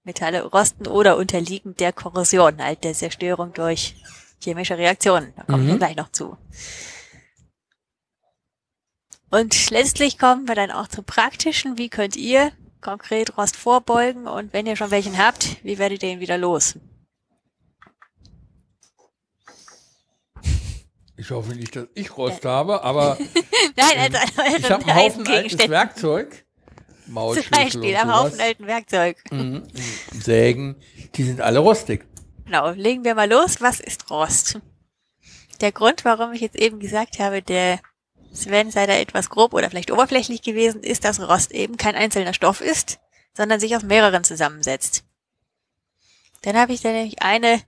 Metalle 0.02 0.44
rosten 0.44 0.86
oder 0.86 1.16
unterliegen 1.16 1.74
der 1.76 1.94
Korrosion, 1.94 2.62
halt 2.62 2.84
der 2.84 2.92
Zerstörung 2.92 3.54
durch 3.54 3.94
chemische 4.38 4.76
Reaktionen? 4.76 5.32
Da 5.34 5.44
kommen 5.44 5.66
wir 5.66 5.72
Mhm. 5.76 5.78
gleich 5.78 5.96
noch 5.96 6.12
zu. 6.12 6.36
Und 9.30 9.70
letztlich 9.70 10.18
kommen 10.18 10.46
wir 10.46 10.56
dann 10.56 10.72
auch 10.72 10.88
zum 10.88 11.04
Praktischen. 11.06 11.78
Wie 11.78 11.88
könnt 11.88 12.16
ihr 12.16 12.52
konkret 12.82 13.38
Rost 13.38 13.56
vorbeugen 13.56 14.26
und 14.26 14.52
wenn 14.52 14.66
ihr 14.66 14.76
schon 14.76 14.90
welchen 14.90 15.16
habt, 15.16 15.64
wie 15.64 15.78
werdet 15.78 16.02
ihr 16.02 16.10
ihn 16.10 16.20
wieder 16.20 16.36
los? 16.36 16.74
Ich 21.16 21.30
hoffe 21.30 21.54
nicht, 21.54 21.76
dass 21.76 21.86
ich 21.94 22.16
Rost 22.16 22.44
habe, 22.44 22.82
aber 22.82 23.16
Nein, 23.76 24.14
also 24.14 24.18
an 24.40 24.56
ich 24.56 24.70
habe 24.70 24.84
einen 24.84 24.96
Haufen 24.96 25.26
altes. 25.28 25.68
Werkzeug. 25.68 26.44
Zum 27.04 27.14
Maulschlüssel 27.14 27.50
Beispiel 27.50 27.94
und 27.94 28.00
am 28.00 28.14
Haufen 28.14 28.40
alten 28.40 28.66
Werkzeug. 28.66 29.22
Mhm. 29.30 29.62
Sägen, 30.12 30.76
die 31.14 31.22
sind 31.24 31.40
alle 31.40 31.58
rostig. 31.60 32.06
Genau, 32.46 32.70
legen 32.70 33.04
wir 33.04 33.14
mal 33.14 33.30
los. 33.30 33.60
Was 33.60 33.80
ist 33.80 34.10
Rost? 34.10 34.58
Der 35.60 35.70
Grund, 35.70 36.04
warum 36.04 36.32
ich 36.32 36.40
jetzt 36.40 36.56
eben 36.56 36.80
gesagt 36.80 37.18
habe, 37.18 37.42
der 37.42 37.78
Sven 38.32 38.70
sei 38.70 38.86
da 38.86 38.94
etwas 38.94 39.30
grob 39.30 39.54
oder 39.54 39.70
vielleicht 39.70 39.92
oberflächlich 39.92 40.42
gewesen, 40.42 40.82
ist, 40.82 41.04
dass 41.04 41.20
Rost 41.20 41.52
eben 41.52 41.76
kein 41.76 41.94
einzelner 41.94 42.34
Stoff 42.34 42.60
ist, 42.60 42.98
sondern 43.36 43.60
sich 43.60 43.76
aus 43.76 43.82
mehreren 43.82 44.24
zusammensetzt. 44.24 45.04
Dann 46.42 46.56
habe 46.56 46.72
ich 46.72 46.80
da 46.80 46.90
nämlich 46.90 47.22
eine 47.22 47.60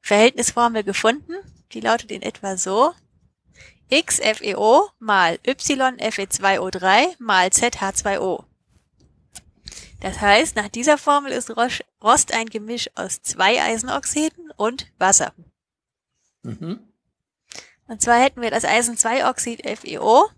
Verhältnisformel 0.00 0.82
gefunden, 0.82 1.34
die 1.74 1.80
lautet 1.80 2.10
in 2.10 2.22
etwa 2.22 2.56
so. 2.56 2.94
XFeO 3.90 4.88
mal 4.98 5.38
YFe2O3 5.44 7.16
mal 7.18 7.48
ZH2O. 7.48 8.44
Das 10.00 10.20
heißt, 10.20 10.56
nach 10.56 10.68
dieser 10.68 10.98
Formel 10.98 11.30
ist 11.30 11.52
Rost 12.02 12.34
ein 12.34 12.46
Gemisch 12.46 12.90
aus 12.96 13.22
zwei 13.22 13.62
Eisenoxiden 13.62 14.50
und 14.56 14.90
Wasser. 14.98 15.32
Mhm. 16.42 16.80
Und 17.86 18.02
zwar 18.02 18.20
hätten 18.20 18.40
wir 18.40 18.50
das 18.50 18.64
Eisen-2-Oxid 18.64 19.62
FeO 19.78 20.28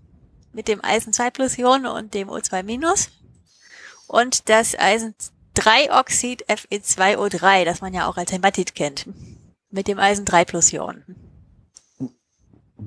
mit 0.52 0.68
dem 0.68 0.84
Eisen-2-Plus-Ion 0.84 1.86
und 1.86 2.12
dem 2.12 2.28
O2- 2.28 3.08
und 4.06 4.48
das 4.48 4.78
Eisen-3-Oxid 4.78 6.44
Fe2O3, 6.46 7.64
das 7.64 7.80
man 7.80 7.94
ja 7.94 8.06
auch 8.06 8.16
als 8.16 8.32
Hämatit 8.32 8.74
kennt, 8.74 9.06
mit 9.70 9.88
dem 9.88 9.98
Eisen-3-Plus-Ion. 9.98 11.04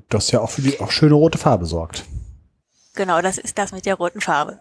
Das 0.08 0.30
ja 0.30 0.40
auch 0.40 0.50
für 0.50 0.62
die 0.62 0.80
auch 0.80 0.90
schöne 0.90 1.14
rote 1.14 1.38
Farbe 1.38 1.66
sorgt. 1.66 2.04
Genau, 2.94 3.20
das 3.22 3.38
ist 3.38 3.58
das 3.58 3.72
mit 3.72 3.86
der 3.86 3.94
roten 3.94 4.20
Farbe. 4.20 4.60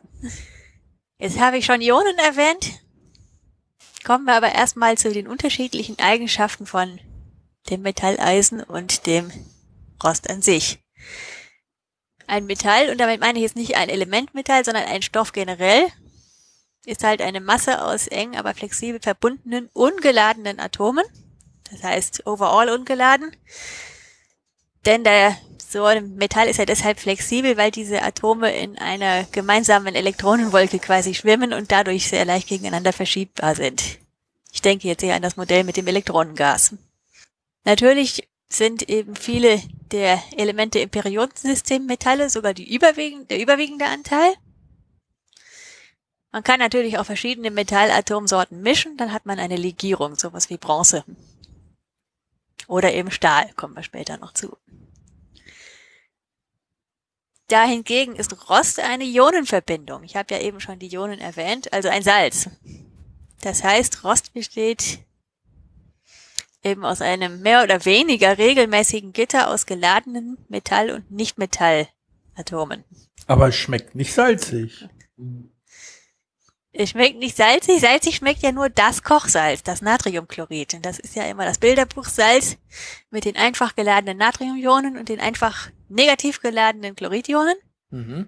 Jetzt 1.17 1.39
habe 1.39 1.57
ich 1.57 1.65
schon 1.65 1.81
Ionen 1.81 2.17
erwähnt. 2.19 2.79
Kommen 4.03 4.25
wir 4.25 4.35
aber 4.35 4.53
erstmal 4.53 4.97
zu 4.97 5.11
den 5.11 5.27
unterschiedlichen 5.27 5.99
Eigenschaften 5.99 6.65
von 6.65 6.99
dem 7.69 7.81
Metalleisen 7.81 8.61
und 8.61 9.05
dem 9.07 9.31
Rost 10.03 10.29
an 10.29 10.41
sich. 10.41 10.79
Ein 12.27 12.45
Metall, 12.45 12.89
und 12.89 12.99
damit 12.99 13.19
meine 13.19 13.39
ich 13.39 13.43
jetzt 13.43 13.55
nicht 13.55 13.75
ein 13.75 13.89
Elementmetall, 13.89 14.63
sondern 14.63 14.83
ein 14.83 15.01
Stoff 15.01 15.31
generell, 15.31 15.87
ist 16.85 17.03
halt 17.03 17.21
eine 17.21 17.41
Masse 17.41 17.83
aus 17.83 18.07
eng, 18.07 18.37
aber 18.37 18.53
flexibel 18.53 19.01
verbundenen, 19.01 19.69
ungeladenen 19.73 20.59
Atomen. 20.59 21.05
Das 21.71 21.83
heißt, 21.83 22.27
overall 22.27 22.69
ungeladen. 22.69 23.35
Denn 24.87 25.03
der, 25.03 25.35
so 25.57 25.83
ein 25.83 26.15
Metall 26.15 26.47
ist 26.47 26.59
ja 26.59 26.65
deshalb 26.65 27.01
flexibel, 27.01 27.57
weil 27.57 27.71
diese 27.71 28.03
Atome 28.03 28.55
in 28.55 28.77
einer 28.77 29.25
gemeinsamen 29.25 29.95
Elektronenwolke 29.95 30.79
quasi 30.79 31.13
schwimmen 31.13 31.51
und 31.51 31.73
dadurch 31.73 32.07
sehr 32.07 32.23
leicht 32.23 32.47
gegeneinander 32.47 32.93
verschiebbar 32.93 33.53
sind. 33.53 33.99
Ich 34.53 34.61
denke 34.61 34.87
jetzt 34.87 35.03
eher 35.03 35.15
an 35.15 35.21
das 35.21 35.35
Modell 35.35 35.65
mit 35.65 35.75
dem 35.75 35.87
Elektronengas. 35.87 36.75
Natürlich 37.65 38.29
sind 38.47 38.87
eben 38.87 39.17
viele 39.17 39.61
der 39.91 40.23
Elemente 40.37 40.79
im 40.79 40.89
Periodensystem 40.89 41.85
Metalle, 41.85 42.29
sogar 42.29 42.53
die 42.53 42.73
überwiegend, 42.73 43.29
der 43.29 43.41
überwiegende 43.41 43.87
Anteil. 43.87 44.35
Man 46.31 46.43
kann 46.43 46.61
natürlich 46.61 46.97
auch 46.97 47.05
verschiedene 47.05 47.51
Metallatomsorten 47.51 48.61
mischen, 48.61 48.95
dann 48.95 49.11
hat 49.11 49.25
man 49.25 49.37
eine 49.37 49.57
Legierung, 49.57 50.15
sowas 50.15 50.49
wie 50.49 50.55
Bronze. 50.55 51.03
Oder 52.67 52.93
eben 52.93 53.11
Stahl, 53.11 53.49
kommen 53.55 53.75
wir 53.75 53.83
später 53.83 54.17
noch 54.17 54.33
zu. 54.33 54.57
Dahingegen 57.47 58.15
ist 58.17 58.49
Rost 58.49 58.79
eine 58.79 59.05
Ionenverbindung. 59.05 60.03
Ich 60.03 60.17
habe 60.17 60.33
ja 60.33 60.41
eben 60.41 60.59
schon 60.59 60.79
die 60.79 60.93
Ionen 60.93 61.19
erwähnt, 61.19 61.71
also 61.71 61.87
ein 61.87 62.03
Salz. 62.03 62.49
Das 63.41 63.63
heißt, 63.63 64.03
Rost 64.03 64.33
besteht 64.33 64.99
eben 66.61 66.83
aus 66.83 67.01
einem 67.01 67.41
mehr 67.41 67.63
oder 67.63 67.85
weniger 67.85 68.37
regelmäßigen 68.37 69.13
Gitter 69.13 69.49
aus 69.49 69.65
geladenen 69.65 70.37
Metall- 70.49 70.91
und 70.91 71.09
Nichtmetallatomen. 71.09 72.83
Aber 73.27 73.47
es 73.47 73.55
schmeckt 73.55 73.95
nicht 73.95 74.13
salzig. 74.13 74.85
Es 76.79 76.91
schmeckt 76.91 77.17
nicht 77.17 77.35
salzig. 77.35 77.81
Salzig 77.81 78.17
schmeckt 78.17 78.43
ja 78.43 78.51
nur 78.51 78.69
das 78.69 79.01
Kochsalz, 79.01 79.63
das 79.63 79.81
Natriumchlorid. 79.81 80.75
Und 80.75 80.85
das 80.85 80.99
ist 80.99 81.15
ja 81.15 81.23
immer 81.23 81.43
das 81.43 81.57
Bilderbuchsalz 81.57 82.57
mit 83.09 83.25
den 83.25 83.35
einfach 83.35 83.75
geladenen 83.75 84.17
Natriumionen 84.17 84.95
und 84.95 85.09
den 85.09 85.19
einfach 85.19 85.71
negativ 85.89 86.39
geladenen 86.39 86.95
Chloridionen. 86.95 87.55
Mhm. 87.89 88.27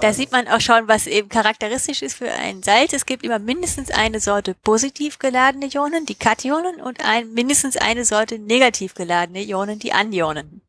Da 0.00 0.14
sieht 0.14 0.32
man 0.32 0.48
auch 0.48 0.62
schon, 0.62 0.88
was 0.88 1.06
eben 1.06 1.28
charakteristisch 1.28 2.00
ist 2.00 2.14
für 2.14 2.30
ein 2.30 2.62
Salz. 2.62 2.94
Es 2.94 3.04
gibt 3.04 3.22
immer 3.22 3.38
mindestens 3.38 3.90
eine 3.90 4.18
Sorte 4.18 4.54
positiv 4.54 5.18
geladene 5.18 5.66
Ionen, 5.66 6.06
die 6.06 6.14
Kationen, 6.14 6.80
und 6.80 7.04
ein, 7.04 7.34
mindestens 7.34 7.76
eine 7.76 8.06
Sorte 8.06 8.38
negativ 8.38 8.94
geladene 8.94 9.42
Ionen, 9.42 9.78
die 9.78 9.92
Anionen. 9.92 10.62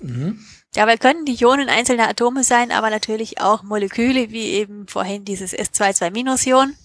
Mhm. 0.00 0.44
Dabei 0.72 0.96
können 0.96 1.24
die 1.24 1.34
Ionen 1.34 1.68
einzelne 1.68 2.08
Atome 2.08 2.44
sein, 2.44 2.70
aber 2.70 2.90
natürlich 2.90 3.40
auch 3.40 3.62
Moleküle, 3.62 4.30
wie 4.30 4.50
eben 4.50 4.86
vorhin 4.86 5.24
dieses 5.24 5.52
S22-Ion, 5.52 6.76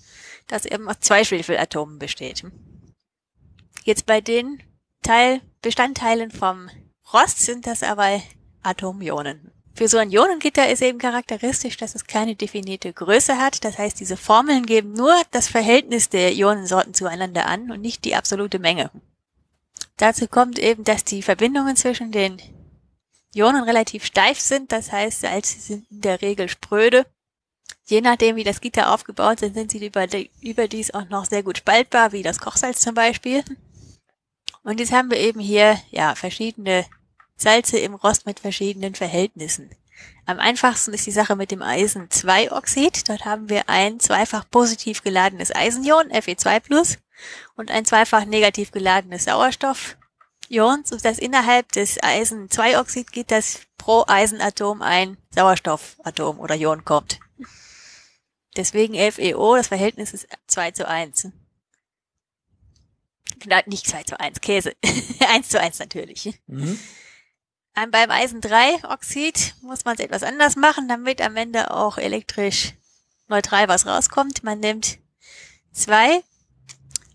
das 0.48 0.66
eben 0.66 0.90
aus 0.90 0.99
zwei 1.02 1.24
Schwefelatomen 1.24 1.99
besteht. 1.99 2.44
Jetzt 3.84 4.06
bei 4.07 4.22
den 4.22 4.64
Teil 5.03 5.41
Bestandteilen 5.62 6.32
vom 6.32 6.70
Rost 7.14 7.40
sind 7.40 7.68
das 7.68 7.84
aber 7.84 8.22
Atomionen. 8.64 9.52
Für 9.76 9.88
so 9.88 9.98
ein 9.98 10.10
Ionengitter 10.10 10.70
ist 10.70 10.82
eben 10.82 10.99
charakteristisch, 10.99 11.78
dass 11.78 11.95
es 11.95 12.07
keine 12.07 12.36
definierte 12.36 12.94
Größe 12.94 13.38
hat. 13.38 13.64
Das 13.66 13.78
heißt, 13.78 13.99
diese 13.99 14.16
Formeln 14.16 14.66
geben 14.66 14.94
nur 14.94 15.14
das 15.32 15.48
Verhältnis 15.48 16.10
der 16.10 16.34
Ionensorten 16.34 16.94
zueinander 16.94 17.45
an 17.45 17.70
und 17.72 17.82
nicht 17.82 18.06
die 18.06 18.16
absolute 18.16 18.57
Menge. 18.57 18.90
Dazu 19.98 20.28
kommt 20.28 20.60
eben, 20.60 20.84
dass 20.86 21.03
die 21.03 21.22
Verbindungen 21.22 21.76
zwischen 21.76 22.12
den 22.12 22.41
Ionen 23.36 23.64
relativ 23.64 24.06
steif 24.06 24.40
sind. 24.40 24.72
Das 24.72 24.91
heißt, 24.91 25.22
Salze 25.22 25.60
sind 25.60 25.86
in 25.91 26.02
der 26.02 26.22
Regel 26.22 26.49
spröde. 26.49 27.06
Je 27.86 28.02
nachdem, 28.02 28.36
wie 28.36 28.44
das 28.44 28.62
Gitter 28.62 28.91
aufgebaut 28.91 29.40
sind, 29.40 29.53
sind 29.53 29.72
sie 29.72 29.91
überdies 30.41 30.94
auch 30.94 31.07
noch 31.10 31.26
sehr 31.26 31.44
gut 31.44 31.57
spaltbar, 31.57 32.12
wie 32.12 32.24
das 32.24 32.40
Kochsalz 32.40 32.82
zum 32.82 32.95
Beispiel. 32.95 33.44
Und 34.64 34.80
jetzt 34.80 34.91
haben 34.91 35.12
wir 35.12 35.20
eben 35.20 35.40
hier, 35.40 35.80
ja, 35.91 36.16
verschiedene 36.16 36.86
Salze 37.36 37.78
im 37.78 37.94
Rost 37.94 38.26
mit 38.26 38.40
verschiedenen 38.40 38.95
Verhältnissen. 38.95 39.70
Am 40.26 40.40
einfachsten 40.40 40.94
ist 40.94 41.06
die 41.06 41.12
Sache 41.12 41.36
mit 41.36 41.52
dem 41.52 41.62
Eisen-2-Oxid. 41.62 43.07
Dort 43.07 43.26
haben 43.26 43.49
wir 43.49 43.70
ein 43.70 43.99
zweifach 43.99 44.49
positiv 44.49 45.03
geladenes 45.03 45.53
Eisenion, 45.56 46.10
Fe2+, 46.10 46.98
und 47.56 47.70
ein 47.70 47.86
zweifach 47.86 48.26
negativ 48.26 48.72
geladenes 48.72 49.26
Sauerstoffion, 50.49 50.84
sodass 50.85 51.19
innerhalb 51.19 51.72
des 51.72 52.01
Eisen-2-Oxid 52.01 53.11
geht 53.11 53.31
das 53.31 53.61
pro 53.77 54.05
Eisenatom 54.07 54.81
ein 54.81 55.17
Sauerstoffatom 55.31 56.39
oder 56.39 56.55
Ion 56.55 56.85
kommt. 56.85 57.19
Deswegen 58.55 58.95
FeO, 59.11 59.55
das 59.55 59.67
Verhältnis 59.67 60.13
ist 60.13 60.27
2 60.47 60.72
zu 60.72 60.88
1. 60.88 61.30
Nicht 63.65 63.88
2 63.88 64.03
zu 64.03 64.19
1, 64.19 64.41
Käse. 64.41 64.73
1 65.27 65.49
zu 65.49 65.59
1 65.59 65.80
natürlich. 65.80 66.39
Mhm. 66.47 66.80
Beim 67.91 68.09
Eisen-3-Oxid 68.09 69.55
muss 69.61 69.84
man 69.84 69.95
es 69.95 69.99
etwas 69.99 70.23
anders 70.23 70.55
machen, 70.55 70.88
damit 70.88 71.22
am 71.22 71.35
Ende 71.35 71.72
auch 71.72 71.97
elektrisch 71.97 72.73
neutral 73.27 73.67
was 73.67 73.85
rauskommt. 73.85 74.43
Man 74.43 74.61
nimmt 74.61 74.99
zwei 75.73 76.23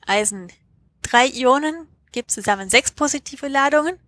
Eisen-3-Ionen, 0.07 1.89
gibt 2.13 2.31
zusammen 2.31 2.71
sechs 2.71 2.91
positive 2.91 3.49
Ladungen 3.49 3.99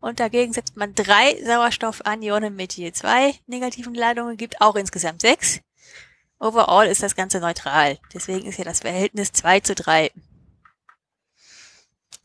und 0.00 0.20
dagegen 0.20 0.52
setzt 0.52 0.76
man 0.76 0.94
drei 0.94 1.42
Sauerstoffanionen 1.44 2.54
mit 2.54 2.74
je 2.74 2.92
zwei 2.92 3.34
negativen 3.46 3.94
Ladungen, 3.94 4.36
gibt 4.36 4.60
auch 4.60 4.76
insgesamt 4.76 5.20
sechs. 5.20 5.60
Overall 6.38 6.86
ist 6.86 7.02
das 7.02 7.16
Ganze 7.16 7.40
neutral. 7.40 7.98
Deswegen 8.12 8.46
ist 8.46 8.56
hier 8.56 8.64
das 8.64 8.80
Verhältnis 8.80 9.32
2 9.32 9.60
zu 9.60 9.74
3. 9.74 10.12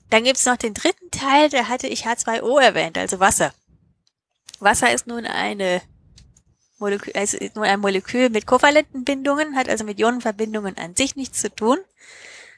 Dann 0.10 0.26
gibt's 0.26 0.46
noch 0.46 0.58
den 0.58 0.74
dritten 0.74 1.10
Teil, 1.12 1.50
da 1.50 1.70
hatte 1.70 1.88
ich 1.88 2.06
H2O 2.06 2.60
erwähnt, 2.62 2.98
also 2.98 3.22
Wasser. 3.22 3.54
Wasser 4.60 4.94
ist 4.94 5.08
nun 5.08 5.26
eine 5.26 5.82
Molekül, 6.78 7.14
ist 7.16 7.56
nun 7.56 7.64
ein 7.64 7.80
Molekül 7.80 8.30
mit 8.30 8.46
kovalenten 8.46 9.06
Bindungen, 9.06 9.56
hat 9.56 9.70
also 9.70 9.86
mit 9.86 10.00
Ionenverbindungen 10.00 10.78
an 10.78 10.96
sich 10.96 11.16
nichts 11.16 11.40
zu 11.40 11.50
tun. 11.50 11.78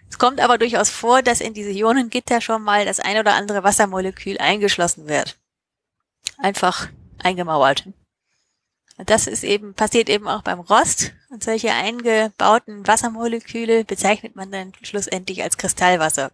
Es 0.09 0.17
kommt 0.17 0.39
aber 0.39 0.57
durchaus 0.57 0.89
vor, 0.89 1.21
dass 1.21 1.41
in 1.41 1.53
diese 1.53 1.71
Ionengitter 1.71 2.41
schon 2.41 2.61
mal 2.61 2.85
das 2.85 2.99
ein 2.99 3.17
oder 3.17 3.33
andere 3.33 3.63
Wassermolekül 3.63 4.37
eingeschlossen 4.37 5.07
wird. 5.07 5.37
Einfach 6.37 6.89
eingemauert. 7.23 7.87
Und 8.97 9.09
das 9.09 9.27
ist 9.27 9.43
eben, 9.43 9.73
passiert 9.73 10.09
eben 10.09 10.27
auch 10.27 10.43
beim 10.43 10.59
Rost. 10.59 11.13
Und 11.29 11.43
solche 11.43 11.71
eingebauten 11.71 12.85
Wassermoleküle 12.85 13.85
bezeichnet 13.85 14.35
man 14.35 14.51
dann 14.51 14.73
schlussendlich 14.83 15.41
als 15.41 15.57
Kristallwasser. 15.57 16.31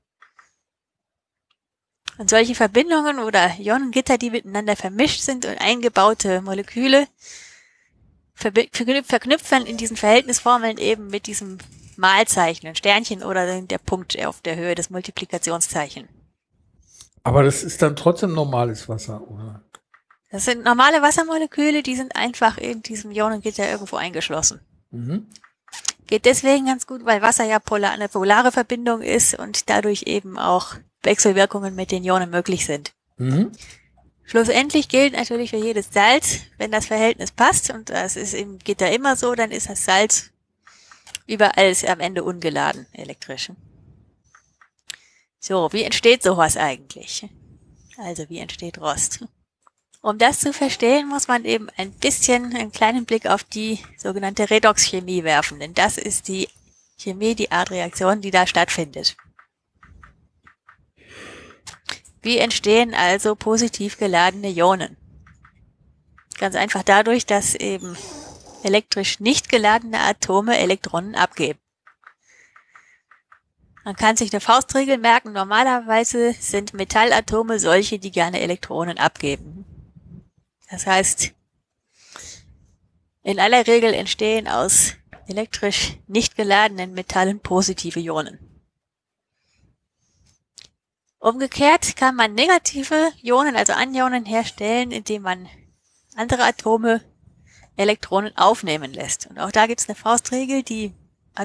Und 2.18 2.30
solche 2.30 2.54
Verbindungen 2.54 3.20
oder 3.20 3.58
Ionengitter, 3.58 4.18
die 4.18 4.30
miteinander 4.30 4.76
vermischt 4.76 5.22
sind 5.22 5.46
und 5.46 5.58
eingebaute 5.62 6.42
Moleküle, 6.42 7.08
verknüpfen 8.36 9.66
in 9.66 9.78
diesen 9.78 9.96
Verhältnisformeln 9.96 10.78
eben 10.78 11.08
mit 11.08 11.28
diesem 11.28 11.60
Malzeichen, 12.00 12.68
ein 12.68 12.76
Sternchen 12.76 13.24
oder 13.24 13.62
der 13.62 13.78
Punkt 13.78 14.18
auf 14.26 14.42
der 14.42 14.56
Höhe 14.56 14.74
des 14.74 14.90
Multiplikationszeichen. 14.90 16.08
Aber 17.24 17.44
das 17.44 17.64
ist 17.64 17.82
dann 17.82 17.96
trotzdem 17.96 18.34
normales 18.34 18.88
Wasser, 18.88 19.22
oder? 19.30 19.62
Das 20.32 20.46
sind 20.46 20.64
normale 20.64 21.02
Wassermoleküle, 21.02 21.84
die 21.84 21.96
sind 21.96 22.16
einfach 22.16 22.58
in 22.58 22.82
diesem 22.82 23.12
Ionengitter 23.12 23.70
irgendwo 23.70 23.98
eingeschlossen. 23.98 24.62
Mhm. 24.92 25.28
Geht 26.08 26.26
deswegen 26.26 26.66
ganz 26.68 26.88
gut, 26.88 27.06
weil 27.06 27.22
Wasser 27.22 27.44
ja 27.44 27.60
polar, 27.60 27.92
eine 27.92 28.08
polare 28.08 28.52
Verbindung 28.52 29.02
ist 29.02 29.38
und 29.38 29.70
dadurch 29.70 30.04
eben 30.04 30.40
auch 30.40 30.76
Wechselwirkungen 31.04 31.76
mit 31.76 31.92
den 31.92 32.04
Ionen 32.04 32.30
möglich 32.30 32.66
sind. 32.66 32.94
Mhm. 33.18 33.52
Schlussendlich 34.24 34.88
gilt 34.88 35.14
natürlich 35.14 35.50
für 35.50 35.58
jedes 35.58 35.92
Salz, 35.92 36.40
wenn 36.58 36.72
das 36.72 36.86
Verhältnis 36.86 37.32
passt, 37.32 37.72
und 37.72 37.90
das 37.90 38.16
ist 38.16 38.34
im 38.34 38.60
Gitter 38.60 38.92
immer 38.92 39.16
so, 39.16 39.36
dann 39.36 39.52
ist 39.52 39.70
das 39.70 39.84
Salz 39.84 40.32
überall 41.30 41.74
am 41.88 42.00
Ende 42.00 42.24
ungeladen, 42.24 42.88
elektrisch. 42.92 43.52
So, 45.40 45.72
wie 45.72 45.84
entsteht 45.84 46.24
sowas 46.24 46.58
eigentlich? 46.58 47.30
Also, 47.98 48.28
wie 48.30 48.40
entsteht 48.40 48.80
Rost? 48.80 49.26
Um 50.02 50.18
das 50.18 50.40
zu 50.40 50.54
verstehen, 50.54 51.08
muss 51.08 51.28
man 51.28 51.46
eben 51.46 51.70
ein 51.78 51.92
bisschen 51.92 52.56
einen 52.56 52.72
kleinen 52.72 53.06
Blick 53.06 53.28
auf 53.28 53.44
die 53.44 53.80
sogenannte 53.98 54.50
Redoxchemie 54.50 55.24
werfen, 55.24 55.60
denn 55.60 55.74
das 55.74 55.98
ist 55.98 56.28
die 56.28 56.50
Chemie, 56.98 57.36
die 57.36 57.52
Art 57.52 57.72
Reaktion, 57.72 58.22
die 58.22 58.32
da 58.32 58.48
stattfindet. 58.48 59.16
Wie 62.22 62.38
entstehen 62.38 62.94
also 62.94 63.36
positiv 63.36 63.98
geladene 63.98 64.50
Ionen? 64.50 64.98
Ganz 66.38 66.56
einfach 66.56 66.84
dadurch, 66.84 67.26
dass 67.26 67.56
eben 67.56 67.98
elektrisch 68.64 69.20
nicht 69.20 69.50
geladene 69.50 70.00
Atome 70.00 70.58
Elektronen 70.58 71.16
abgeben. 71.16 71.60
Man 73.86 73.96
kann 73.96 74.18
sich 74.18 74.32
eine 74.32 74.42
Faustregel 74.42 74.98
merken, 74.98 75.32
normalerweise 75.32 76.34
sind 76.34 76.74
Metallatome 76.74 77.60
solche, 77.60 77.98
die 77.98 78.12
gerne 78.12 78.40
Elektronen 78.42 78.98
abgeben. 78.98 79.66
Das 80.70 80.86
heißt, 80.86 81.34
in 83.24 83.40
aller 83.40 83.66
Regel 83.66 83.94
entstehen 83.94 84.48
aus 84.48 84.94
elektrisch 85.28 85.98
nicht 86.08 86.36
geladenen 86.36 86.94
Metallen 86.94 87.40
positive 87.40 88.00
Ionen. 88.00 88.40
Umgekehrt 91.20 91.96
kann 91.96 92.16
man 92.16 92.34
negative 92.34 93.12
Ionen, 93.22 93.56
also 93.56 93.74
Anionen 93.74 94.26
herstellen, 94.26 94.92
indem 94.92 95.24
man 95.24 95.50
andere 96.16 96.44
Atome 96.44 97.02
Elektronen 97.80 98.36
aufnehmen 98.38 98.94
lässt. 98.94 99.28
Und 99.28 99.40
auch 99.40 99.52
da 99.52 99.66
gibt 99.66 99.80
es 99.80 99.88
eine 99.88 99.96
Faustregel, 99.96 100.64
die 100.64 100.94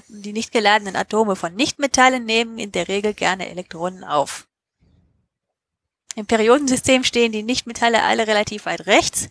die 0.09 0.33
nicht 0.33 0.51
geladenen 0.51 0.97
Atome 0.97 1.37
von 1.37 1.55
Nichtmetallen 1.55 2.25
nehmen 2.25 2.59
in 2.59 2.73
der 2.73 2.89
Regel 2.89 3.15
gerne 3.15 3.49
Elektronen 3.49 4.03
auf. 4.03 4.49
Im 6.17 6.27
Periodensystem 6.27 7.05
stehen 7.05 7.31
die 7.31 7.45
Nichtmetalle 7.45 8.03
alle 8.03 8.27
relativ 8.27 8.67
weit 8.67 8.87
rechts, 8.87 9.29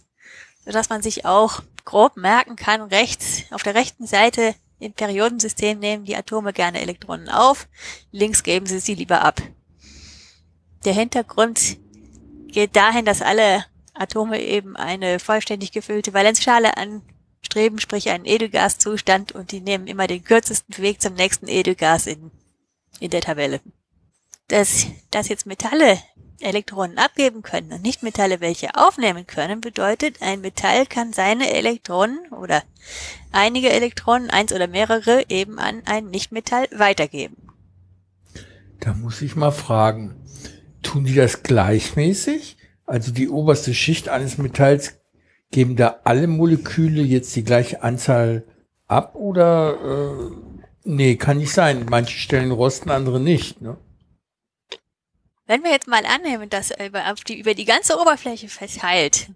sodass 0.64 0.88
man 0.88 1.02
sich 1.02 1.26
auch 1.26 1.64
grob 1.84 2.16
merken 2.16 2.56
kann, 2.56 2.82
rechts, 2.82 3.44
auf 3.52 3.64
der 3.64 3.76
rechten 3.76 4.08
Seite 4.08 4.56
im 4.80 4.94
Periodensystem 4.94 5.80
nehmen 5.80 6.06
die 6.06 6.16
Atome 6.16 6.54
gerne 6.54 6.82
Elektronen 6.82 7.30
auf, 7.30 7.68
links 8.12 8.44
geben 8.44 8.66
sie 8.66 8.80
sie 8.80 8.96
lieber 8.96 9.22
ab. 9.22 9.42
Der 10.86 10.94
Hintergrund 10.94 11.78
geht 12.48 12.76
dahin, 12.76 13.06
dass 13.06 13.22
alle 13.22 13.66
Atome 13.94 14.42
eben 14.42 14.76
eine 14.76 15.20
vollständig 15.20 15.72
gefüllte 15.72 16.14
Valenzschale 16.14 16.78
anstreben, 16.78 17.80
sprich 17.80 18.10
einen 18.10 18.26
Edelgaszustand, 18.26 19.32
und 19.32 19.52
die 19.52 19.62
nehmen 19.62 19.88
immer 19.88 20.08
den 20.08 20.24
kürzesten 20.24 20.78
Weg 20.78 21.02
zum 21.02 21.14
nächsten 21.14 21.48
Edelgas 21.48 22.08
in, 22.08 22.32
in 23.00 23.12
der 23.12 23.22
Tabelle. 23.22 23.62
Dass, 24.48 24.88
dass 25.12 25.30
jetzt 25.30 25.46
Metalle 25.46 26.00
Elektronen 26.40 26.98
abgeben 26.98 27.42
können 27.42 27.72
und 27.72 27.82
Nichtmetalle 27.82 28.42
welche 28.42 28.76
aufnehmen 28.76 29.26
können, 29.26 29.62
bedeutet, 29.62 30.22
ein 30.22 30.42
Metall 30.42 30.86
kann 30.86 31.14
seine 31.14 31.52
Elektronen 31.52 32.28
oder 32.32 32.64
einige 33.32 33.70
Elektronen, 33.70 34.30
eins 34.30 34.52
oder 34.52 34.68
mehrere, 34.68 35.24
eben 35.30 35.60
an 35.60 35.84
ein 35.86 36.08
Nichtmetall 36.10 36.68
weitergeben. 36.72 37.38
Da 38.80 38.94
muss 38.94 39.22
ich 39.22 39.36
mal 39.36 39.52
fragen, 39.52 40.16
tun 40.82 41.06
die 41.06 41.16
das 41.16 41.44
gleichmäßig? 41.44 42.58
Also 42.94 43.12
die 43.12 43.28
oberste 43.28 43.74
Schicht 43.74 44.08
eines 44.08 44.38
Metalls 44.38 45.00
geben 45.50 45.76
da 45.76 46.02
alle 46.04 46.28
Moleküle 46.28 47.02
jetzt 47.02 47.36
die 47.36 47.44
gleiche 47.44 47.82
Anzahl 47.82 48.44
ab 48.86 49.16
oder 49.16 49.80
äh, 49.82 50.32
nee, 50.84 51.16
kann 51.16 51.40
nicht 51.40 51.52
sein. 51.52 51.88
Manche 51.90 52.20
Stellen 52.20 52.52
rosten, 52.52 52.92
andere 52.92 53.20
nicht. 53.20 53.62
Ne? 53.62 53.78
Wenn 55.48 55.64
wir 55.64 55.72
jetzt 55.72 55.88
mal 55.88 56.06
annehmen, 56.06 56.52
dass 56.52 56.70
über, 56.70 57.02
die, 57.28 57.40
über 57.40 57.56
die 57.56 57.66
ganze 57.66 58.00
Oberfläche 58.00 58.48
verteilt 58.48 59.32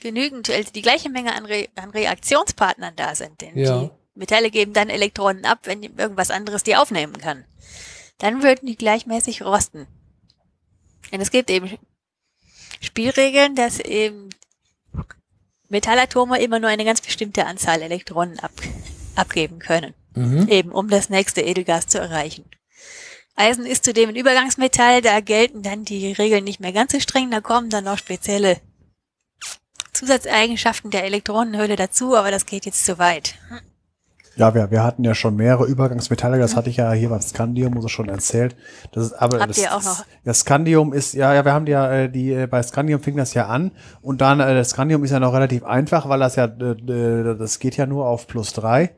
genügend, 0.00 0.50
also 0.50 0.72
die 0.72 0.82
gleiche 0.82 1.08
Menge 1.08 1.36
an, 1.36 1.46
Re, 1.46 1.68
an 1.76 1.90
Reaktionspartnern 1.90 2.96
da 2.96 3.14
sind, 3.14 3.40
denn 3.42 3.56
Ja. 3.56 3.78
die 3.80 3.90
Metalle 4.16 4.50
geben 4.50 4.72
dann 4.72 4.90
Elektronen 4.90 5.44
ab, 5.44 5.60
wenn 5.66 5.84
irgendwas 5.84 6.32
anderes 6.32 6.64
die 6.64 6.74
aufnehmen 6.74 7.18
kann, 7.18 7.44
dann 8.18 8.42
würden 8.42 8.66
die 8.66 8.76
gleichmäßig 8.76 9.42
rosten. 9.42 9.86
Denn 11.12 11.20
es 11.20 11.30
gibt 11.30 11.48
eben 11.48 11.78
Spielregeln, 12.80 13.54
dass 13.54 13.80
eben 13.80 14.30
Metallatome 15.68 16.40
immer 16.40 16.58
nur 16.60 16.70
eine 16.70 16.84
ganz 16.84 17.00
bestimmte 17.00 17.46
Anzahl 17.46 17.82
Elektronen 17.82 18.38
ab, 18.38 18.52
abgeben 19.16 19.58
können 19.58 19.94
Mhm. 20.18 20.48
eben 20.48 20.72
um 20.72 20.88
das 20.88 21.10
nächste 21.10 21.42
Edelgas 21.42 21.86
zu 21.86 21.98
erreichen. 21.98 22.44
Eisen 23.36 23.66
ist 23.66 23.84
zudem 23.84 24.08
ein 24.08 24.16
Übergangsmetall, 24.16 25.00
da 25.00 25.20
gelten 25.20 25.62
dann 25.62 25.84
die 25.84 26.12
Regeln 26.12 26.42
nicht 26.42 26.58
mehr 26.58 26.72
ganz 26.72 26.92
so 26.92 26.98
streng, 26.98 27.30
da 27.30 27.40
kommen 27.40 27.70
dann 27.70 27.84
noch 27.84 27.98
spezielle 27.98 28.60
Zusatzeigenschaften 29.92 30.90
der 30.90 31.04
Elektronenhülle 31.04 31.76
dazu, 31.76 32.16
aber 32.16 32.32
das 32.32 32.46
geht 32.46 32.66
jetzt 32.66 32.84
zu 32.84 32.98
weit. 32.98 33.34
Ja, 34.38 34.54
wir, 34.54 34.70
wir 34.70 34.84
hatten 34.84 35.02
ja 35.02 35.16
schon 35.16 35.34
mehrere 35.34 35.66
Übergangsmetalle, 35.66 36.38
das 36.38 36.54
hatte 36.54 36.70
ich 36.70 36.76
ja 36.76 36.92
hier 36.92 37.08
beim 37.08 37.20
Scandium 37.20 37.82
so 37.82 37.88
schon 37.88 38.08
erzählt. 38.08 38.54
Das 38.92 39.06
ist, 39.06 39.12
aber 39.14 39.40
Habt 39.40 39.50
das, 39.50 39.58
ihr 39.58 39.74
auch 39.74 39.82
noch? 39.82 40.04
Das 40.24 40.40
Scandium 40.40 40.92
ist, 40.92 41.14
ja, 41.14 41.34
ja, 41.34 41.44
wir 41.44 41.52
haben 41.52 41.66
die 41.66 41.72
ja, 41.72 41.90
äh, 41.90 42.08
die, 42.08 42.32
äh, 42.32 42.46
bei 42.46 42.62
Scandium 42.62 43.00
fing 43.00 43.16
das 43.16 43.34
ja 43.34 43.48
an 43.48 43.72
und 44.00 44.20
dann, 44.20 44.38
äh, 44.38 44.54
das 44.54 44.70
Scandium 44.70 45.02
ist 45.02 45.10
ja 45.10 45.18
noch 45.18 45.32
relativ 45.32 45.64
einfach, 45.64 46.08
weil 46.08 46.20
das 46.20 46.36
ja, 46.36 46.46
das 46.46 47.58
geht 47.58 47.76
ja 47.76 47.86
nur 47.86 48.06
auf 48.06 48.28
plus 48.28 48.52
drei. 48.52 48.90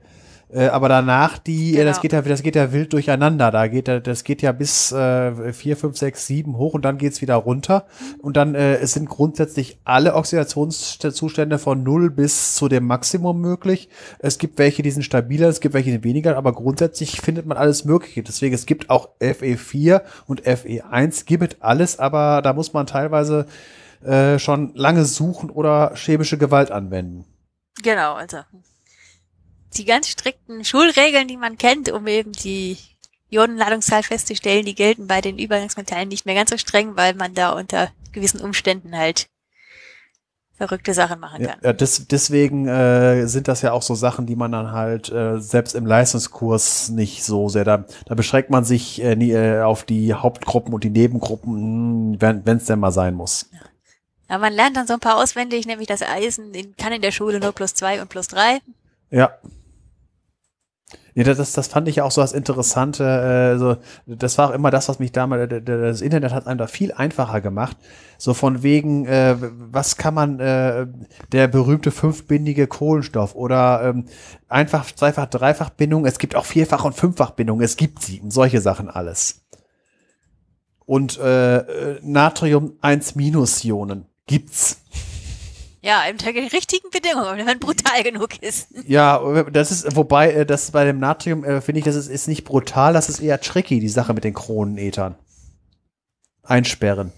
Äh, 0.53 0.67
aber 0.67 0.89
danach 0.89 1.39
die, 1.39 1.77
äh, 1.77 1.85
das 1.85 1.97
Genau. 1.97 2.03
geht 2.03 2.13
ja, 2.13 2.23
das 2.23 2.43
geht 2.43 2.57
ja 2.57 2.73
wild 2.73 2.93
durcheinander. 2.93 3.51
Da 3.51 3.69
geht, 3.69 3.89
das 3.89 4.25
geht 4.25 4.43
ja 4.43 4.53
bis 4.53 4.91
äh, 4.93 5.53
vier, 5.53 5.77
fünf, 5.77 5.97
sechs, 5.97 6.27
sieben 6.27 6.57
hoch 6.57 6.75
und 6.75 6.85
dann 6.85 6.99
geht's 6.99 7.21
wieder 7.23 7.37
runter. 7.37 7.87
Und 8.19 8.37
dann 8.37 8.55
äh, 8.55 8.77
es 8.77 8.93
sind 8.93 9.09
grundsätzlich 9.09 9.79
alle 9.85 10.15
Oxidationszustände 10.15 11.59
von 11.59 11.83
null 11.83 12.11
bis 12.11 12.55
zu 12.57 12.69
dem 12.69 12.87
Maximum 12.87 13.41
möglich. 13.41 13.89
Es 14.19 14.39
gibt 14.39 14.59
welche, 14.59 14.83
die 14.83 14.91
sind 14.91 15.03
stabiler, 15.03 15.49
es 15.49 15.61
gibt 15.61 15.75
welche, 15.75 15.91
die 15.91 16.05
weniger, 16.05 16.37
aber 16.37 16.53
grundsätzlich 16.53 17.21
findet 17.21 17.47
man 17.47 17.57
alles 17.57 17.85
Mögliche. 17.85 18.23
Deswegen, 18.23 18.55
es 18.55 18.67
gibt 18.67 18.91
auch 18.91 19.11
FE4 19.21 20.03
und 20.27 20.43
FE1, 20.43 21.27
gibt 21.27 21.55
es 21.55 21.63
alles, 21.63 21.99
aber 21.99 22.43
da 22.43 22.53
muss 22.53 22.73
man 22.73 22.87
teilweise 22.87 23.47
äh, 24.05 24.39
schon 24.39 24.73
lange 24.75 25.05
suchen 25.05 25.51
oder 25.51 25.93
chemische 25.95 26.39
Gewalt 26.39 26.71
anwenden. 26.71 27.25
Genau, 27.83 28.15
also 28.15 28.39
die 29.77 29.85
ganz 29.85 30.09
strikten 30.09 30.65
Schulregeln, 30.65 31.29
die 31.29 31.37
man 31.37 31.59
kennt, 31.59 31.91
um 31.91 32.07
eben 32.07 32.33
die 32.33 32.77
Ionenladungszahl 33.31 34.03
festzustellen, 34.03 34.65
die 34.65 34.75
gelten 34.75 35.07
bei 35.07 35.21
den 35.21 35.39
Übergangsmetallen 35.39 36.09
nicht 36.09 36.27
mehr 36.27 36.35
ganz 36.35 36.51
so 36.51 36.59
streng, 36.59 36.97
weil 36.97 37.15
man 37.15 37.35
da 37.35 37.51
unter 37.51 37.89
gewissen 38.13 38.41
Umständen 38.41 38.97
halt 38.97 39.29
verrückte 40.57 40.93
Sachen 40.93 41.21
machen 41.21 41.43
Ja, 41.43 41.53
kann. 41.53 41.61
ja 41.63 41.73
des, 41.73 42.07
deswegen 42.09 42.69
äh, 42.69 43.27
sind 43.27 43.49
das 43.49 43.63
ja 43.63 43.73
auch 43.73 43.81
so 43.83 43.95
Sachen, 43.95 44.27
die 44.27 44.37
man 44.37 44.53
dann 44.53 44.73
halt 44.73 45.11
äh, 45.11 45.41
selbst 45.41 45.75
im 45.75 45.87
Leistungskurs 45.87 46.91
nicht 46.91 47.25
so 47.25 47.49
sehr, 47.49 47.65
da, 47.65 47.87
da 48.05 48.15
beschränkt 48.15 48.51
man 48.51 48.65
sich 48.65 49.01
äh, 49.03 49.17
nie, 49.17 49.31
äh, 49.31 49.63
auf 49.63 49.85
die 49.85 50.13
Hauptgruppen 50.13 50.75
und 50.75 50.85
die 50.85 50.91
Nebengruppen, 50.91 52.13
mh, 52.13 52.43
wenn 52.45 52.57
es 52.59 52.67
denn 52.67 52.79
mal 52.81 52.91
sein 52.93 53.15
muss. 53.15 53.49
Ja, 54.29 54.37
man 54.39 54.53
lernt 54.53 54.77
dann 54.77 54.87
so 54.87 54.95
ein 54.95 55.01
paar 55.01 55.17
auswendig, 55.17 55.67
nämlich 55.67 55.89
das 55.89 56.03
Eisen 56.03 56.53
in, 56.53 56.77
kann 56.77 56.93
in 56.93 57.01
der 57.01 57.11
Schule 57.11 57.41
nur 57.41 57.53
plus 57.53 57.75
zwei 57.75 58.03
und 58.03 58.09
plus 58.09 58.29
drei. 58.29 58.59
Ja. 59.11 59.31
Ja, 61.21 61.35
das, 61.35 61.53
das- 61.53 61.67
fand 61.69 61.87
ich 61.89 62.01
auch 62.01 62.11
so 62.11 62.21
das 62.23 62.33
Interessante. 62.33 63.05
Äh, 63.55 63.59
so, 63.59 63.77
das 64.07 64.39
war 64.39 64.49
auch 64.51 64.55
immer 64.55 64.71
das, 64.71 64.89
was 64.89 64.99
mich 64.99 65.13
damals, 65.13 65.53
das 65.65 66.01
Internet 66.01 66.33
hat 66.33 66.47
einem 66.47 66.59
da 66.59 66.67
viel 66.67 66.93
einfacher 66.93 67.41
gemacht. 67.41 67.77
So 68.17 68.33
von 68.33 68.63
wegen, 68.63 69.05
äh, 69.07 69.37
was 69.39 69.97
kann 69.97 70.15
man, 70.15 70.41
äh, 70.41 70.87
der 71.33 71.49
berühmte 71.49 71.91
fünfbindige 71.91 72.67
Kohlenstoff 72.67 73.35
oder 73.35 73.83
ähm, 73.85 74.07
einfach, 74.49 74.91
zweifach, 74.93 75.27
dreifach 75.27 75.71
Bindung. 75.71 76.07
Es 76.07 76.19
gibt 76.19 76.37
auch 76.37 76.45
vierfach 76.47 76.85
und 76.85 76.95
fünffach 76.95 77.31
Bindung. 77.33 77.61
Es 77.61 77.77
gibt 77.77 78.01
sie 78.03 78.21
und 78.21 78.33
solche 78.33 78.61
Sachen 78.61 78.89
alles. 78.89 79.43
Und 80.87 81.19
äh, 81.19 81.59
äh, 81.59 82.01
Natrium 82.03 82.75
1 82.81 83.15
Ionen 83.65 84.07
gibt's. 84.27 84.80
Ja, 85.83 86.03
unter 86.11 86.33
den 86.33 86.49
richtigen 86.49 86.91
Bedingungen, 86.91 87.39
wenn 87.39 87.47
man 87.47 87.59
brutal 87.59 88.03
genug 88.03 88.43
ist. 88.43 88.69
Ja, 88.87 89.45
das 89.45 89.71
ist, 89.71 89.97
wobei, 89.97 90.33
äh, 90.33 90.47
das 90.47 90.71
bei 90.73 90.85
dem 90.85 90.99
Natrium, 90.99 91.43
äh, 91.43 91.61
finde 91.63 91.79
ich, 91.79 91.85
das 91.85 91.97
ist, 91.97 92.09
ist 92.09 92.29
nicht 92.29 92.45
brutal, 92.45 92.93
das 92.93 93.09
ist 93.09 93.21
eher 93.21 93.41
tricky, 93.41 93.81
die 93.81 93.89
Sache 93.89 94.13
mit 94.13 94.25
den 94.25 94.35
Kronenethern. 94.35 95.15
Einsperren. 96.43 97.13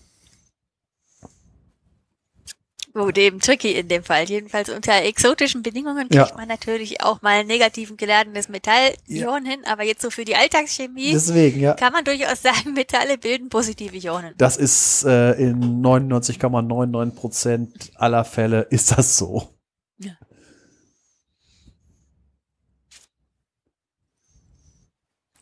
Gut, 2.94 3.16
eben 3.16 3.40
tricky 3.40 3.72
in 3.72 3.88
dem 3.88 4.04
Fall. 4.04 4.24
Jedenfalls 4.28 4.68
unter 4.68 5.02
exotischen 5.02 5.62
Bedingungen 5.62 6.08
kriegt 6.10 6.28
Ja. 6.30 6.36
man 6.36 6.46
natürlich 6.46 7.02
auch 7.02 7.22
mal 7.22 7.42
negativen 7.42 7.96
geladenes 7.96 8.50
Metallion 8.50 9.46
hin, 9.46 9.60
aber 9.64 9.82
jetzt 9.82 10.02
so 10.02 10.10
für 10.10 10.26
die 10.26 10.36
Alltagschemie 10.36 11.12
Deswegen, 11.12 11.60
ja. 11.60 11.72
kann 11.72 11.92
man 11.94 12.04
durchaus 12.04 12.42
sagen, 12.42 12.74
Metalle 12.74 13.16
bilden 13.16 13.48
positive 13.48 13.96
Ionen. 13.96 14.34
Das 14.36 14.58
ist 14.58 15.04
äh, 15.04 15.32
in 15.32 15.82
99,99 15.82 17.10
Prozent 17.14 17.90
aller 17.94 18.24
Fälle 18.26 18.62
ist 18.70 18.92
das 18.92 19.16
so. 19.16 19.48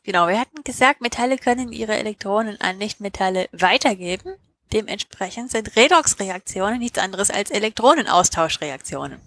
Genau, 0.02 0.28
wir 0.28 0.40
hatten 0.40 0.64
gesagt, 0.64 1.01
Metalle 1.02 1.36
können 1.36 1.72
ihre 1.72 1.97
Elektronen 1.97 2.60
an 2.60 2.78
Nichtmetalle 2.78 3.48
weitergeben. 3.52 4.35
Dementsprechend 4.73 5.51
sind 5.51 5.77
Redoxreaktionen 5.77 6.79
nichts 6.79 6.99
anderes 6.99 7.31
als 7.31 7.51
Elektronenaustauschreaktionen. 7.51 9.21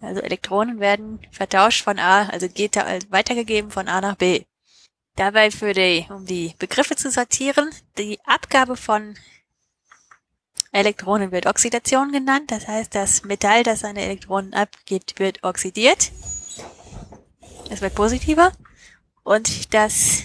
Also 0.00 0.20
Elektronen 0.20 0.80
werden 0.80 1.20
vertauscht 1.30 1.82
von 1.82 1.98
A, 1.98 2.28
also 2.28 2.48
geht 2.48 2.76
da 2.76 2.82
also 2.82 3.10
weitergegeben 3.10 3.70
von 3.70 3.88
A 3.88 4.00
nach 4.00 4.16
B. 4.16 4.44
Dabei 5.16 5.50
für 5.50 5.72
die, 5.72 6.06
um 6.10 6.26
die 6.26 6.54
Begriffe 6.58 6.94
zu 6.94 7.10
sortieren, 7.10 7.70
die 7.96 8.20
Abgabe 8.24 8.76
von 8.76 9.16
Elektronen 10.70 11.32
wird 11.32 11.46
Oxidation 11.46 12.12
genannt. 12.12 12.50
Das 12.50 12.68
heißt, 12.68 12.94
das 12.94 13.24
Metall, 13.24 13.62
das 13.62 13.80
seine 13.80 14.02
Elektronen 14.02 14.54
abgibt, 14.54 15.18
wird 15.18 15.42
oxidiert. 15.42 16.12
Es 17.70 17.80
wird 17.80 17.94
positiver. 17.94 18.52
Und 19.24 19.74
das 19.74 20.22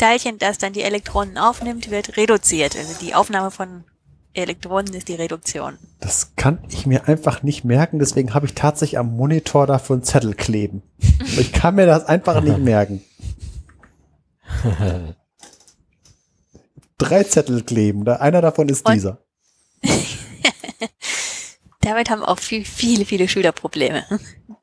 Teilchen, 0.00 0.38
das 0.38 0.56
dann 0.56 0.72
die 0.72 0.82
Elektronen 0.82 1.36
aufnimmt, 1.36 1.90
wird 1.90 2.16
reduziert. 2.16 2.74
Also 2.74 2.94
die 3.04 3.14
Aufnahme 3.14 3.50
von 3.50 3.84
Elektronen 4.32 4.94
ist 4.94 5.08
die 5.08 5.14
Reduktion. 5.14 5.76
Das 6.00 6.34
kann 6.36 6.64
ich 6.70 6.86
mir 6.86 7.06
einfach 7.06 7.42
nicht 7.42 7.64
merken, 7.64 7.98
deswegen 7.98 8.32
habe 8.32 8.46
ich 8.46 8.54
tatsächlich 8.54 8.98
am 8.98 9.14
Monitor 9.14 9.66
dafür 9.66 9.96
einen 9.96 10.02
Zettel 10.02 10.32
kleben. 10.34 10.82
ich 11.38 11.52
kann 11.52 11.74
mir 11.74 11.84
das 11.84 12.06
einfach 12.06 12.40
nicht 12.40 12.58
merken. 12.58 13.04
Drei 16.96 17.24
Zettel 17.24 17.62
kleben, 17.62 18.08
einer 18.08 18.40
davon 18.40 18.70
ist 18.70 18.86
Und- 18.86 18.94
dieser. 18.94 19.18
Damit 21.82 22.08
haben 22.08 22.22
auch 22.22 22.38
viel, 22.38 22.64
viele, 22.64 23.04
viele 23.04 23.28
Schüler 23.28 23.52
Probleme. 23.52 24.04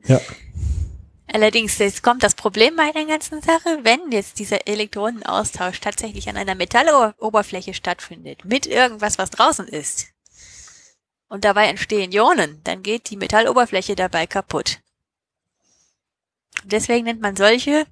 Ja. 0.06 0.20
Allerdings, 1.38 1.78
jetzt 1.78 2.02
kommt 2.02 2.24
das 2.24 2.34
Problem 2.34 2.76
bei 2.76 2.92
der 2.92 3.06
ganzen 3.06 3.44
Sache, 3.44 3.82
wenn 3.84 4.12
jetzt 4.12 4.40
dieser 4.40 4.68
Elektronenaustausch 4.68 5.80
tatsächlich 5.80 6.28
an 6.30 6.36
einer 6.36 6.56
Metalloberfläche 6.56 7.76
stattfindet, 7.76 8.44
mit 8.44 8.66
irgendwas, 8.66 9.20
was 9.20 9.30
draußen 9.30 9.68
ist, 9.68 10.08
und 11.28 11.46
dabei 11.46 11.68
entstehen 11.68 12.12
Ionen, 12.12 12.60
dann 12.64 12.82
geht 12.82 13.12
die 13.12 13.18
Metalloberfläche 13.18 13.96
dabei 13.96 14.26
kaputt. 14.26 14.80
Deswegen 16.64 17.06
nennt 17.06 17.22
man 17.22 17.36
solche 17.36 17.86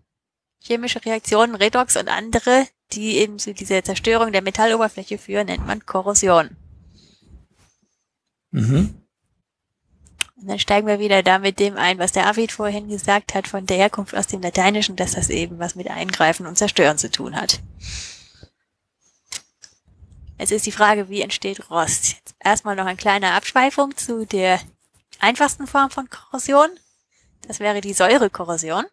chemische 0.58 1.06
Reaktionen, 1.06 1.54
Redox 1.54 1.98
und 1.98 2.08
andere, 2.08 2.68
die 2.94 3.18
eben 3.18 3.38
zu 3.38 3.54
dieser 3.54 3.84
Zerstörung 3.84 4.32
der 4.32 4.42
Metalloberfläche 4.42 5.20
führen, 5.20 5.46
nennt 5.46 5.68
man 5.68 5.86
Korrosion. 5.86 6.58
Mhm. 8.50 9.05
Und 10.46 10.50
dann 10.50 10.60
steigen 10.60 10.86
wir 10.86 11.00
wieder 11.00 11.24
da 11.24 11.40
mit 11.40 11.60
dem 11.60 11.76
ein, 11.76 11.98
was 11.98 12.12
der 12.12 12.28
Arvid 12.28 12.52
vorhin 12.52 12.88
gesagt 12.88 13.34
hat, 13.34 13.48
von 13.48 13.66
der 13.66 13.78
Herkunft 13.78 14.14
aus 14.14 14.28
dem 14.28 14.44
Lateinischen, 14.44 14.96
dass 14.96 15.14
das 15.14 15.32
eben 15.32 15.58
was 15.58 15.74
mit 15.74 15.90
Eingreifen 15.90 16.46
und 16.46 16.56
Zerstören 16.56 17.00
zu 17.00 17.10
tun 17.10 17.36
hat. 17.36 17.62
Es 20.38 20.52
ist 20.52 20.68
die 20.68 20.72
Frage, 20.72 21.10
wie 21.10 21.22
entsteht 21.22 21.72
Rost? 21.72 22.14
Jetzt 22.14 22.36
erstmal 22.40 22.76
noch 22.76 22.86
eine 22.86 22.96
kleine 22.96 23.32
Abschweifung 23.32 23.98
zu 23.98 24.28
der 24.28 24.62
einfachsten 25.18 25.66
Form 25.66 25.90
von 25.90 26.12
Korrosion. 26.12 26.70
Das 27.48 27.60
wäre 27.60 27.82
die 27.82 27.94
Säurekorrosion. 27.94 28.86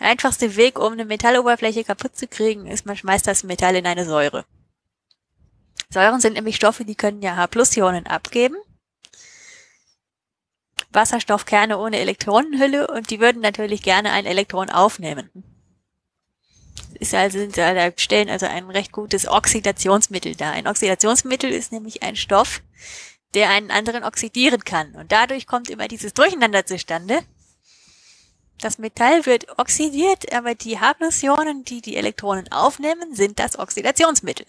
Der 0.00 0.06
einfachste 0.06 0.56
Weg, 0.56 0.78
um 0.78 0.94
eine 0.94 1.04
Metalloberfläche 1.04 1.84
kaputt 1.84 2.16
zu 2.16 2.26
kriegen, 2.26 2.66
ist, 2.66 2.86
man 2.86 2.96
schmeißt 2.96 3.26
das 3.26 3.44
Metall 3.44 3.76
in 3.76 3.84
eine 3.86 4.06
Säure. 4.06 4.46
Säuren 5.90 6.22
sind 6.22 6.32
nämlich 6.32 6.56
Stoffe, 6.56 6.86
die 6.86 6.94
können 6.94 7.20
ja 7.20 7.36
H-Plus-Ionen 7.36 8.06
abgeben. 8.06 8.56
Wasserstoffkerne 10.92 11.78
ohne 11.78 11.98
Elektronenhülle 11.98 12.86
und 12.88 13.10
die 13.10 13.20
würden 13.20 13.42
natürlich 13.42 13.82
gerne 13.82 14.12
ein 14.12 14.26
Elektron 14.26 14.70
aufnehmen. 14.70 15.30
Ist 16.94 17.14
also, 17.14 17.44
da 17.46 17.90
stellen 17.96 18.30
also 18.30 18.46
ein 18.46 18.70
recht 18.70 18.92
gutes 18.92 19.26
Oxidationsmittel 19.26 20.36
dar. 20.36 20.52
Ein 20.52 20.68
Oxidationsmittel 20.68 21.50
ist 21.50 21.72
nämlich 21.72 22.02
ein 22.02 22.16
Stoff, 22.16 22.62
der 23.34 23.50
einen 23.50 23.70
anderen 23.70 24.04
oxidieren 24.04 24.62
kann. 24.62 24.94
Und 24.94 25.10
dadurch 25.10 25.46
kommt 25.46 25.70
immer 25.70 25.88
dieses 25.88 26.14
Durcheinander 26.14 26.66
zustande. 26.66 27.20
Das 28.60 28.78
Metall 28.78 29.26
wird 29.26 29.58
oxidiert, 29.58 30.32
aber 30.32 30.54
die 30.54 30.78
H-Ionen, 30.78 31.64
die 31.64 31.80
die 31.80 31.96
Elektronen 31.96 32.52
aufnehmen, 32.52 33.14
sind 33.14 33.40
das 33.40 33.58
Oxidationsmittel. 33.58 34.46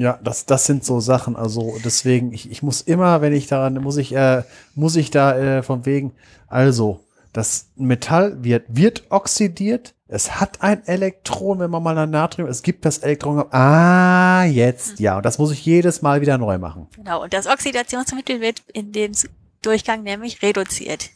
Ja, 0.00 0.18
das, 0.22 0.46
das 0.46 0.66
sind 0.66 0.84
so 0.84 1.00
Sachen. 1.00 1.36
Also 1.36 1.76
deswegen, 1.84 2.32
ich, 2.32 2.50
ich 2.50 2.62
muss 2.62 2.80
immer, 2.80 3.20
wenn 3.20 3.32
ich 3.32 3.46
daran, 3.46 3.74
muss 3.74 3.96
ich, 3.96 4.14
äh, 4.14 4.42
muss 4.74 4.96
ich 4.96 5.10
da 5.10 5.36
äh, 5.36 5.62
von 5.62 5.86
wegen, 5.86 6.12
also 6.46 7.00
das 7.32 7.68
Metall 7.76 8.42
wird, 8.42 8.64
wird 8.68 9.04
oxidiert. 9.10 9.94
Es 10.08 10.40
hat 10.40 10.62
ein 10.62 10.86
Elektron, 10.86 11.58
wenn 11.58 11.70
man 11.70 11.82
mal 11.82 11.98
ein 11.98 12.10
Natrium, 12.10 12.48
es 12.48 12.62
gibt 12.62 12.84
das 12.84 12.98
Elektron. 12.98 13.44
Ah, 13.52 14.44
jetzt, 14.44 14.98
ja. 14.98 15.18
Und 15.18 15.26
das 15.26 15.38
muss 15.38 15.52
ich 15.52 15.64
jedes 15.64 16.00
Mal 16.00 16.22
wieder 16.22 16.38
neu 16.38 16.58
machen. 16.58 16.88
Genau. 16.96 17.22
Und 17.22 17.34
das 17.34 17.46
Oxidationsmittel 17.46 18.40
wird 18.40 18.62
in 18.72 18.92
dem 18.92 19.12
Durchgang 19.60 20.02
nämlich 20.02 20.42
reduziert. 20.42 21.10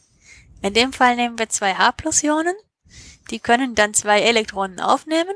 In 0.61 0.73
dem 0.73 0.93
Fall 0.93 1.15
nehmen 1.15 1.39
wir 1.39 1.49
zwei 1.49 1.73
H-Plus-Ionen. 1.73 2.55
Die 3.31 3.39
können 3.39 3.73
dann 3.73 3.93
zwei 3.93 4.21
Elektronen 4.21 4.79
aufnehmen. 4.79 5.33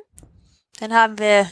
Dann 0.80 0.94
haben 0.94 1.18
wir 1.18 1.50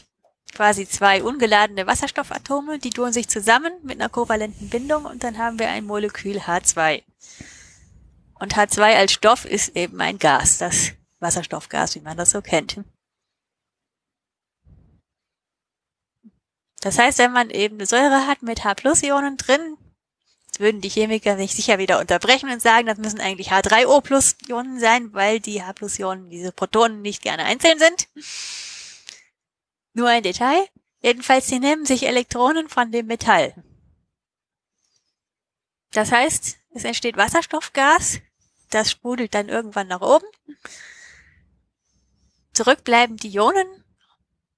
quasi 0.56 0.88
zwei 0.88 1.22
ungeladene 1.22 1.86
Wasserstoffatome, 1.86 2.80
die 2.80 2.90
tun 2.90 3.14
sich 3.14 3.27
zusammen 3.27 3.73
mit 3.84 3.99
einer 3.99 4.10
kovalenten 4.10 4.69
Bindung 4.69 5.06
und 5.06 5.23
dann 5.23 5.38
haben 5.38 5.60
wir 5.60 5.69
ein 5.69 5.86
Molekül 5.86 6.38
H2. 6.38 7.03
Und 8.40 8.56
H2 8.56 8.82
als 8.95 9.11
Stoff 9.11 9.45
ist 9.45 9.76
eben 9.76 10.02
ein 10.02 10.18
Gas, 10.18 10.57
das 10.57 10.91
Wasserstoffgas, 11.19 11.95
wie 11.95 12.02
man 12.02 12.18
das 12.18 12.32
so 12.32 12.41
kennt. 12.41 12.80
Das 16.82 16.99
heißt, 16.99 17.18
wenn 17.18 17.32
man 17.32 17.49
eben 17.49 17.76
eine 17.76 17.86
Säure 17.86 18.27
hat 18.27 18.41
mit 18.41 18.64
H-Ionen 18.64 19.38
drin, 19.38 19.77
würden 20.60 20.82
die 20.82 20.90
Chemiker 20.90 21.36
sich 21.36 21.53
sicher 21.53 21.80
wieder 21.80 21.99
unterbrechen 21.99 22.49
und 22.49 22.61
sagen, 22.61 22.88
das 22.88 22.98
müssen 22.98 23.19
eigentlich 23.19 23.52
H3O-Ionen 23.52 24.80
sein, 24.80 25.14
weil 25.14 25.40
die 25.40 25.64
H-Ionen, 25.64 26.30
diese 26.30 26.52
Protonen 26.52 27.02
nicht 27.02 27.22
gerne 27.22 27.44
einzeln 27.44 27.80
sind. 27.80 28.07
Nur 29.96 30.10
ein 30.10 30.24
Detail. 30.24 30.68
Jedenfalls, 31.02 31.48
sie 31.48 31.60
nehmen 31.60 31.86
sich 31.86 32.06
Elektronen 32.06 32.68
von 32.68 32.92
dem 32.92 33.08
Metall. 33.08 33.56
Das 35.92 36.12
heißt, 36.12 36.58
es 36.72 36.84
entsteht 36.84 37.16
Wasserstoffgas, 37.16 38.20
das 38.70 38.92
sprudelt 38.92 39.34
dann 39.34 39.48
irgendwann 39.48 39.88
nach 39.88 40.02
oben. 40.02 40.26
Zurück 42.54 42.84
bleiben 42.84 43.16
die 43.16 43.30
Ionen 43.30 43.86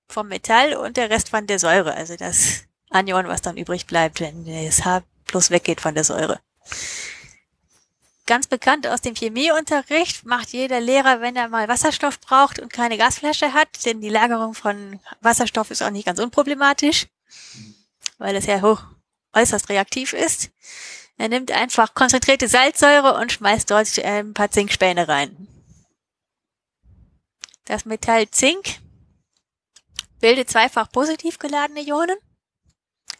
vom 0.08 0.28
Metall 0.28 0.74
und 0.74 0.98
der 0.98 1.12
Rest 1.12 1.30
von 1.30 1.46
der 1.46 1.60
Säure, 1.60 1.94
also 1.94 2.16
das 2.16 2.64
Anion, 2.90 3.28
was 3.28 3.44
dann 3.44 3.58
übrig 3.58 3.86
bleibt, 3.86 4.20
wenn 4.20 4.46
das 4.46 4.86
H 4.86 5.04
plus 5.26 5.52
weggeht 5.52 5.82
von 5.82 5.94
der 5.94 6.04
Säure 6.04 6.40
ganz 8.28 8.48
bekannt 8.48 8.86
aus 8.86 9.02
dem 9.02 9.16
Chemieunterricht, 9.16 10.26
macht 10.26 10.50
jeder 10.50 10.80
Lehrer, 10.80 11.22
wenn 11.22 11.36
er 11.36 11.48
mal 11.48 11.68
Wasserstoff 11.68 12.20
braucht 12.20 12.60
und 12.60 12.72
keine 12.72 12.98
Gasflasche 12.98 13.54
hat, 13.54 13.86
denn 13.86 14.02
die 14.02 14.10
Lagerung 14.10 14.54
von 14.54 15.00
Wasserstoff 15.22 15.72
ist 15.72 15.82
auch 15.82 15.90
nicht 15.90 16.06
ganz 16.06 16.20
unproblematisch, 16.20 17.08
weil 18.20 18.36
es 18.36 18.46
ja 18.46 18.62
hoch 18.62 18.84
äußerst 19.34 19.70
reaktiv 19.70 20.14
ist. 20.14 20.52
Er 21.18 21.30
nimmt 21.30 21.52
einfach 21.52 21.96
konzentrierte 21.96 22.48
Salzsäure 22.48 23.16
und 23.16 23.32
schmeißt 23.32 23.72
dort 23.72 23.98
äh, 23.98 24.20
ein 24.20 24.34
paar 24.34 24.52
Zinkspäne 24.52 25.08
rein. 25.08 25.48
Das 27.66 27.86
Metall 27.86 28.30
Zink 28.30 28.80
bildet 30.20 30.50
zweifach 30.50 30.92
positiv 30.92 31.40
geladene 31.40 31.82
Ionen. 31.82 32.18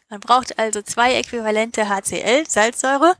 Man 0.08 0.20
braucht 0.20 0.58
also 0.58 0.80
zwei 0.80 1.16
äquivalente 1.16 1.88
HCl, 1.88 2.48
Salzsäure, 2.48 3.16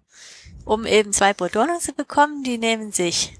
um 0.68 0.84
eben 0.84 1.14
zwei 1.14 1.32
Protonen 1.32 1.80
zu 1.80 1.94
bekommen. 1.94 2.44
Die 2.44 2.58
nehmen 2.58 2.92
sich 2.92 3.38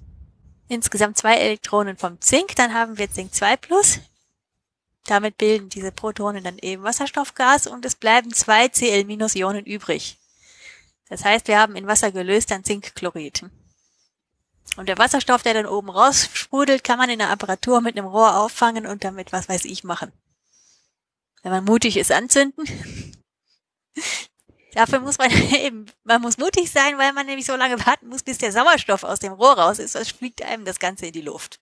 insgesamt 0.67 1.19
zwei 1.19 1.35
Elektronen 1.35 1.99
vom 1.99 2.19
Zink, 2.23 2.57
dann 2.57 2.73
haben 2.73 2.97
wir 2.97 3.11
Zink 3.11 3.35
2 3.35 3.59
plus. 3.59 4.01
Damit 5.05 5.37
bilden 5.37 5.69
diese 5.69 5.93
Protonen 5.93 6.43
dann 6.43 6.59
eben 6.59 6.83
Wasserstoffgas 6.83 7.67
und 7.67 7.85
es 7.85 7.97
bleiben 7.97 8.33
zwei 8.33 8.69
Cl-Ionen 8.69 9.65
übrig. 9.67 10.19
Das 11.11 11.25
heißt, 11.25 11.49
wir 11.49 11.59
haben 11.59 11.77
in 11.77 11.87
Wasser 11.87 12.13
gelöst 12.13 12.51
dann 12.51 12.65
Zinkchlorid. 12.65 13.45
Und 14.77 14.89
der 14.89 14.99
Wasserstoff, 14.99 15.43
der 15.43 15.55
dann 15.55 15.67
oben 15.67 15.91
raus 15.91 16.31
sprudelt, 16.33 16.83
kann 16.83 16.99
man 16.99 17.11
in 17.11 17.19
der 17.19 17.31
Apparatur 17.31 17.83
mit 17.83 17.97
einem 17.99 18.07
Rohr 18.07 18.39
auffangen 18.39 18.87
und 18.87 19.05
damit 19.05 19.33
was 19.33 19.51
weiß 19.51 19.67
ich 19.67 19.85
machen. 19.85 20.13
Wenn 21.43 21.53
man 21.53 21.65
mutig 21.65 21.99
ist, 21.99 22.13
anzünden. 22.13 22.67
Dafür 24.75 25.01
muss 25.01 25.19
man 25.19 25.31
eben, 25.53 25.87
man 26.05 26.21
muss 26.21 26.39
mutig 26.39 26.71
sein, 26.71 26.99
weil 26.99 27.13
man 27.13 27.27
nämlich 27.27 27.47
so 27.47 27.57
lange 27.57 27.85
warten 27.87 28.09
muss, 28.09 28.23
bis 28.23 28.39
der 28.39 28.53
Sauerstoff 28.53 29.05
aus 29.05 29.19
dem 29.19 29.33
Rohr 29.33 29.59
raus 29.59 29.79
ist, 29.79 29.93
sonst 29.93 30.13
fliegt 30.13 30.43
einem 30.43 30.65
das 30.65 30.79
Ganze 30.79 31.07
in 31.07 31.13
die 31.13 31.23
Luft. 31.23 31.61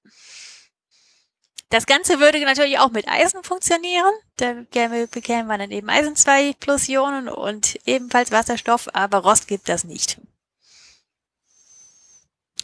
Das 1.70 1.86
Ganze 1.86 2.20
würde 2.20 2.40
natürlich 2.44 2.78
auch 2.78 2.90
mit 2.90 3.08
Eisen 3.08 3.42
funktionieren. 3.42 4.12
Da 4.36 4.52
bekäme 4.52 5.44
man 5.44 5.58
dann 5.58 5.72
eben 5.72 5.90
Eisen 5.90 6.14
2 6.14 6.54
plus 6.60 6.88
Ionen 6.88 7.28
und 7.28 7.78
ebenfalls 7.86 8.30
Wasserstoff, 8.30 8.88
aber 8.92 9.18
Rost 9.18 9.48
gibt 9.48 9.68
das 9.68 9.82
nicht. 9.82 10.20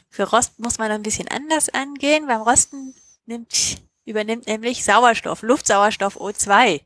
Für 0.08 0.28
Rost 0.30 0.58
muss 0.58 0.78
man 0.78 0.92
ein 0.92 1.02
bisschen 1.02 1.26
anders 1.28 1.68
angehen. 1.70 2.26
Beim 2.26 2.42
Rosten 2.42 2.94
nimmt, 3.26 3.82
übernimmt 4.04 4.46
nämlich 4.46 4.84
Sauerstoff, 4.84 5.42
Luftsauerstoff 5.42 6.16
O2 6.16 6.80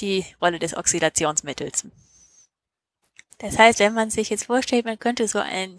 die 0.00 0.24
Rolle 0.40 0.58
des 0.58 0.76
Oxidationsmittels. 0.76 1.84
Das 3.40 3.58
heißt, 3.58 3.78
wenn 3.78 3.94
man 3.94 4.10
sich 4.10 4.28
jetzt 4.28 4.44
vorstellt, 4.44 4.84
man 4.84 4.98
könnte 4.98 5.26
so 5.26 5.38
ein 5.38 5.78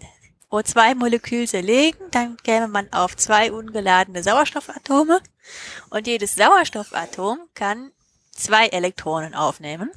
O2-Molekül 0.50 1.48
zerlegen, 1.48 1.98
dann 2.10 2.36
käme 2.38 2.68
man 2.68 2.92
auf 2.92 3.16
zwei 3.16 3.52
ungeladene 3.52 4.22
Sauerstoffatome 4.22 5.20
und 5.88 6.06
jedes 6.06 6.34
Sauerstoffatom 6.34 7.38
kann 7.54 7.92
zwei 8.32 8.66
Elektronen 8.66 9.34
aufnehmen, 9.34 9.90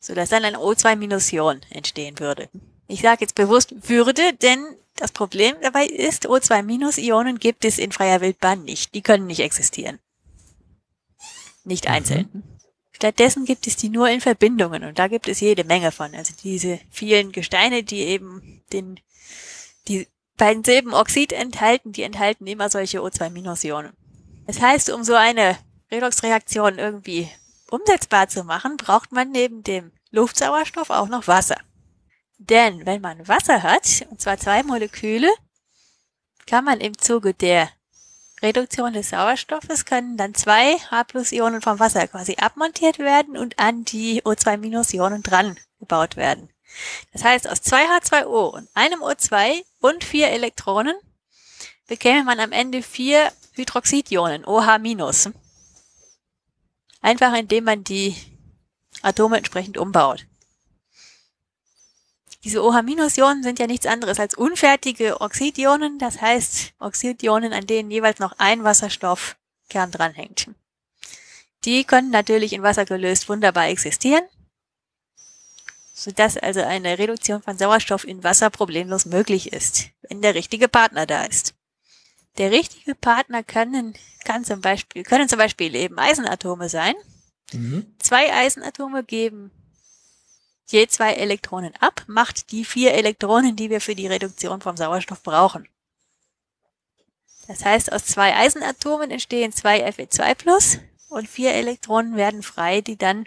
sodass 0.00 0.28
dann 0.28 0.44
ein 0.44 0.56
O2-Ion 0.56 1.60
entstehen 1.70 2.18
würde. 2.18 2.50
Ich 2.88 3.00
sage 3.00 3.22
jetzt 3.22 3.36
bewusst 3.36 3.88
würde, 3.88 4.34
denn 4.34 4.66
das 4.96 5.12
Problem 5.12 5.54
dabei 5.62 5.86
ist, 5.86 6.26
O2-Ionen 6.26 7.38
gibt 7.38 7.64
es 7.64 7.78
in 7.78 7.92
freier 7.92 8.20
Wildbahn 8.20 8.64
nicht. 8.64 8.94
Die 8.94 9.02
können 9.02 9.26
nicht 9.26 9.40
existieren. 9.40 10.00
Nicht 11.64 11.86
einzeln. 11.86 12.28
Mhm. 12.32 12.59
Stattdessen 13.00 13.46
gibt 13.46 13.66
es 13.66 13.76
die 13.76 13.88
nur 13.88 14.10
in 14.10 14.20
Verbindungen 14.20 14.84
und 14.84 14.98
da 14.98 15.08
gibt 15.08 15.26
es 15.26 15.40
jede 15.40 15.64
Menge 15.64 15.90
von. 15.90 16.14
Also 16.14 16.34
diese 16.42 16.78
vielen 16.90 17.32
Gesteine, 17.32 17.82
die 17.82 18.00
eben 18.00 18.62
den, 18.74 19.00
die 19.88 20.06
beiden 20.36 20.64
Silben 20.64 20.92
Oxid 20.92 21.32
enthalten, 21.32 21.92
die 21.92 22.02
enthalten 22.02 22.46
immer 22.46 22.68
solche 22.68 22.98
O2-Ionen. 22.98 23.94
Das 24.46 24.60
heißt, 24.60 24.90
um 24.90 25.02
so 25.02 25.14
eine 25.14 25.56
Redoxreaktion 25.90 26.78
irgendwie 26.78 27.30
umsetzbar 27.70 28.28
zu 28.28 28.44
machen, 28.44 28.76
braucht 28.76 29.12
man 29.12 29.30
neben 29.30 29.62
dem 29.62 29.92
Luftsauerstoff 30.10 30.90
auch 30.90 31.08
noch 31.08 31.26
Wasser. 31.26 31.56
Denn 32.36 32.84
wenn 32.84 33.00
man 33.00 33.26
Wasser 33.26 33.62
hat, 33.62 34.06
und 34.10 34.20
zwar 34.20 34.36
zwei 34.36 34.62
Moleküle, 34.62 35.30
kann 36.44 36.66
man 36.66 36.80
im 36.80 36.98
Zuge 36.98 37.32
der 37.32 37.70
Reduktion 38.42 38.92
des 38.92 39.10
Sauerstoffes 39.10 39.84
können 39.84 40.16
dann 40.16 40.34
zwei 40.34 40.78
H-Ionen 40.90 41.60
vom 41.60 41.78
Wasser 41.78 42.06
quasi 42.08 42.36
abmontiert 42.40 42.98
werden 42.98 43.36
und 43.36 43.58
an 43.58 43.84
die 43.84 44.22
O2-Ionen 44.22 45.22
dran 45.22 45.58
gebaut 45.78 46.16
werden. 46.16 46.48
Das 47.12 47.24
heißt, 47.24 47.48
aus 47.48 47.60
zwei 47.60 47.84
H2O 47.84 48.54
und 48.54 48.68
einem 48.74 49.02
O2 49.02 49.62
und 49.80 50.04
vier 50.04 50.28
Elektronen 50.28 50.94
bekäme 51.86 52.24
man 52.24 52.40
am 52.40 52.52
Ende 52.52 52.82
vier 52.82 53.32
Hydroxidionen, 53.52 54.44
OH-. 54.44 55.32
Einfach 57.02 57.34
indem 57.34 57.64
man 57.64 57.84
die 57.84 58.14
Atome 59.02 59.38
entsprechend 59.38 59.76
umbaut. 59.76 60.26
Diese 62.42 62.62
OH-Ionen 62.62 63.42
sind 63.42 63.58
ja 63.58 63.66
nichts 63.66 63.86
anderes 63.86 64.18
als 64.18 64.34
unfertige 64.34 65.20
Oxidionen, 65.20 65.98
das 65.98 66.20
heißt 66.20 66.72
Oxidionen, 66.78 67.52
an 67.52 67.66
denen 67.66 67.90
jeweils 67.90 68.18
noch 68.18 68.34
ein 68.38 68.64
Wasserstoffkern 68.64 69.90
dranhängt. 69.90 70.48
Die 71.66 71.84
können 71.84 72.10
natürlich 72.10 72.54
in 72.54 72.62
Wasser 72.62 72.86
gelöst 72.86 73.28
wunderbar 73.28 73.68
existieren, 73.68 74.24
sodass 75.92 76.38
also 76.38 76.60
eine 76.62 76.98
Reduktion 76.98 77.42
von 77.42 77.58
Sauerstoff 77.58 78.04
in 78.04 78.24
Wasser 78.24 78.48
problemlos 78.48 79.04
möglich 79.04 79.52
ist, 79.52 79.90
wenn 80.08 80.22
der 80.22 80.34
richtige 80.34 80.68
Partner 80.68 81.04
da 81.04 81.24
ist. 81.24 81.54
Der 82.38 82.50
richtige 82.50 82.94
Partner 82.94 83.42
können, 83.42 83.94
kann 84.24 84.46
zum 84.46 84.62
Beispiel, 84.62 85.02
können 85.02 85.28
zum 85.28 85.38
Beispiel 85.38 85.74
eben 85.74 85.98
Eisenatome 85.98 86.70
sein. 86.70 86.94
Mhm. 87.52 87.94
Zwei 87.98 88.32
Eisenatome 88.32 89.04
geben 89.04 89.50
je 90.72 90.86
zwei 90.86 91.14
Elektronen 91.14 91.74
ab, 91.80 92.04
macht 92.06 92.52
die 92.52 92.64
vier 92.64 92.94
Elektronen, 92.94 93.56
die 93.56 93.70
wir 93.70 93.80
für 93.80 93.94
die 93.94 94.06
Reduktion 94.06 94.60
vom 94.60 94.76
Sauerstoff 94.76 95.22
brauchen. 95.22 95.68
Das 97.48 97.64
heißt, 97.64 97.92
aus 97.92 98.04
zwei 98.04 98.36
Eisenatomen 98.36 99.10
entstehen 99.10 99.52
zwei 99.52 99.84
Fe2 99.88 100.80
und 101.08 101.28
vier 101.28 101.52
Elektronen 101.52 102.16
werden 102.16 102.42
frei, 102.42 102.80
die 102.80 102.96
dann 102.96 103.26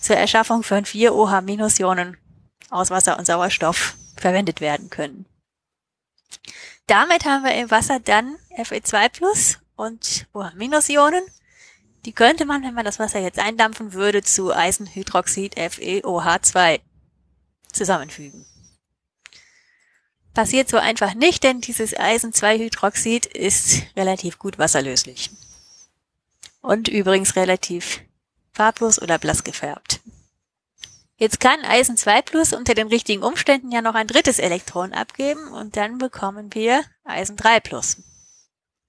zur 0.00 0.16
Erschaffung 0.16 0.62
von 0.62 0.84
vier 0.84 1.14
OH-Ionen 1.14 2.16
aus 2.70 2.90
Wasser 2.90 3.18
und 3.18 3.26
Sauerstoff 3.26 3.96
verwendet 4.16 4.60
werden 4.60 4.88
können. 4.88 5.26
Damit 6.86 7.24
haben 7.24 7.44
wir 7.44 7.54
im 7.54 7.70
Wasser 7.70 8.00
dann 8.00 8.36
Fe2 8.56 9.58
und 9.76 10.26
OH-Ionen 10.32 11.24
die 12.04 12.12
könnte 12.12 12.44
man, 12.44 12.62
wenn 12.62 12.74
man 12.74 12.84
das 12.84 12.98
Wasser 12.98 13.20
jetzt 13.20 13.38
eindampfen 13.38 13.92
würde, 13.92 14.22
zu 14.22 14.54
Eisenhydroxid 14.54 15.56
FeOH2 15.56 16.80
zusammenfügen. 17.72 18.46
Passiert 20.34 20.68
so 20.68 20.76
einfach 20.76 21.14
nicht, 21.14 21.42
denn 21.42 21.60
dieses 21.60 21.98
Eisen-2-Hydroxid 21.98 23.26
ist 23.26 23.82
relativ 23.96 24.38
gut 24.38 24.58
wasserlöslich. 24.58 25.30
Und 26.60 26.88
übrigens 26.88 27.36
relativ 27.36 28.00
farblos 28.52 29.00
oder 29.00 29.18
blass 29.18 29.44
gefärbt. 29.44 30.00
Jetzt 31.16 31.40
kann 31.40 31.64
Eisen 31.64 31.96
2 31.96 32.22
Plus 32.22 32.52
unter 32.52 32.74
den 32.74 32.88
richtigen 32.88 33.22
Umständen 33.22 33.72
ja 33.72 33.82
noch 33.82 33.94
ein 33.94 34.06
drittes 34.06 34.38
Elektron 34.38 34.92
abgeben 34.92 35.48
und 35.48 35.76
dann 35.76 35.98
bekommen 35.98 36.54
wir 36.54 36.82
Eisen 37.04 37.36
3 37.36 37.60
Plus. 37.60 37.98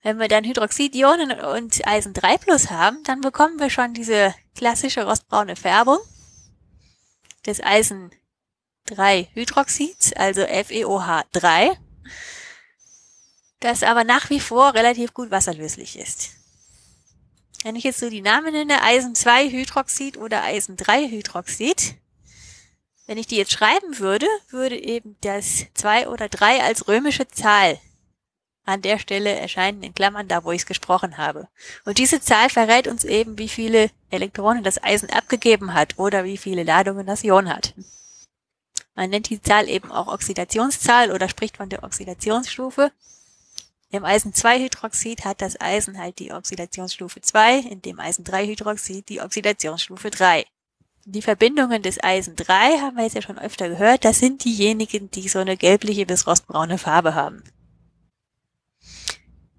Wenn 0.03 0.17
wir 0.17 0.27
dann 0.27 0.43
Hydroxidionen 0.43 1.39
und 1.39 1.85
Eisen 1.87 2.13
3 2.13 2.37
Plus 2.39 2.71
haben, 2.71 3.03
dann 3.03 3.21
bekommen 3.21 3.59
wir 3.59 3.69
schon 3.69 3.93
diese 3.93 4.33
klassische 4.55 5.03
rostbraune 5.03 5.55
Färbung 5.55 5.99
des 7.45 7.61
Eisen 7.61 8.11
3 8.85 9.29
Hydroxids, 9.33 10.13
also 10.13 10.41
FeOH3, 10.41 11.77
das 13.59 13.83
aber 13.83 14.03
nach 14.03 14.31
wie 14.31 14.39
vor 14.39 14.73
relativ 14.73 15.13
gut 15.13 15.29
wasserlöslich 15.29 15.97
ist. 15.97 16.31
Wenn 17.63 17.75
ich 17.75 17.83
jetzt 17.83 17.99
so 17.99 18.09
die 18.09 18.21
Namen 18.21 18.53
nenne, 18.53 18.81
Eisen 18.81 19.13
2 19.13 19.51
Hydroxid 19.51 20.17
oder 20.17 20.43
Eisen 20.43 20.77
3 20.77 21.09
Hydroxid, 21.09 21.95
wenn 23.05 23.19
ich 23.19 23.27
die 23.27 23.37
jetzt 23.37 23.51
schreiben 23.51 23.99
würde, 23.99 24.25
würde 24.49 24.81
eben 24.81 25.15
das 25.21 25.67
2 25.75 26.07
oder 26.07 26.27
3 26.27 26.63
als 26.63 26.87
römische 26.87 27.27
Zahl 27.27 27.79
an 28.65 28.81
der 28.81 28.99
Stelle 28.99 29.31
erscheinen 29.31 29.83
in 29.83 29.93
Klammern 29.93 30.27
da, 30.27 30.43
wo 30.43 30.51
ich 30.51 30.61
es 30.61 30.65
gesprochen 30.65 31.17
habe. 31.17 31.47
Und 31.85 31.97
diese 31.97 32.21
Zahl 32.21 32.49
verrät 32.49 32.87
uns 32.87 33.03
eben, 33.03 33.37
wie 33.37 33.49
viele 33.49 33.89
Elektronen 34.09 34.63
das 34.63 34.83
Eisen 34.83 35.09
abgegeben 35.09 35.73
hat 35.73 35.97
oder 35.97 36.23
wie 36.23 36.37
viele 36.37 36.63
Ladungen 36.63 37.07
das 37.07 37.23
Ion 37.23 37.49
hat. 37.49 37.73
Man 38.95 39.09
nennt 39.09 39.29
die 39.29 39.41
Zahl 39.41 39.69
eben 39.69 39.91
auch 39.91 40.07
Oxidationszahl 40.07 41.11
oder 41.11 41.29
spricht 41.29 41.57
von 41.57 41.69
der 41.69 41.83
Oxidationsstufe. 41.83 42.91
Im 43.89 44.05
Eisen-2-Hydroxid 44.05 45.25
hat 45.25 45.41
das 45.41 45.59
Eisen 45.59 45.97
halt 45.97 46.19
die 46.19 46.31
Oxidationsstufe 46.31 47.19
2, 47.19 47.57
in 47.59 47.81
dem 47.81 47.99
Eisen-3-Hydroxid 47.99 49.09
die 49.09 49.21
Oxidationsstufe 49.21 50.11
3. 50.11 50.45
Die 51.05 51.21
Verbindungen 51.21 51.81
des 51.81 52.01
Eisen 52.01 52.35
3 52.35 52.79
haben 52.79 52.95
wir 52.95 53.03
jetzt 53.03 53.15
ja 53.15 53.21
schon 53.21 53.39
öfter 53.39 53.69
gehört, 53.69 54.05
das 54.05 54.19
sind 54.19 54.45
diejenigen, 54.45 55.09
die 55.11 55.27
so 55.27 55.39
eine 55.39 55.57
gelbliche 55.57 56.05
bis 56.05 56.27
rostbraune 56.27 56.77
Farbe 56.77 57.15
haben. 57.15 57.43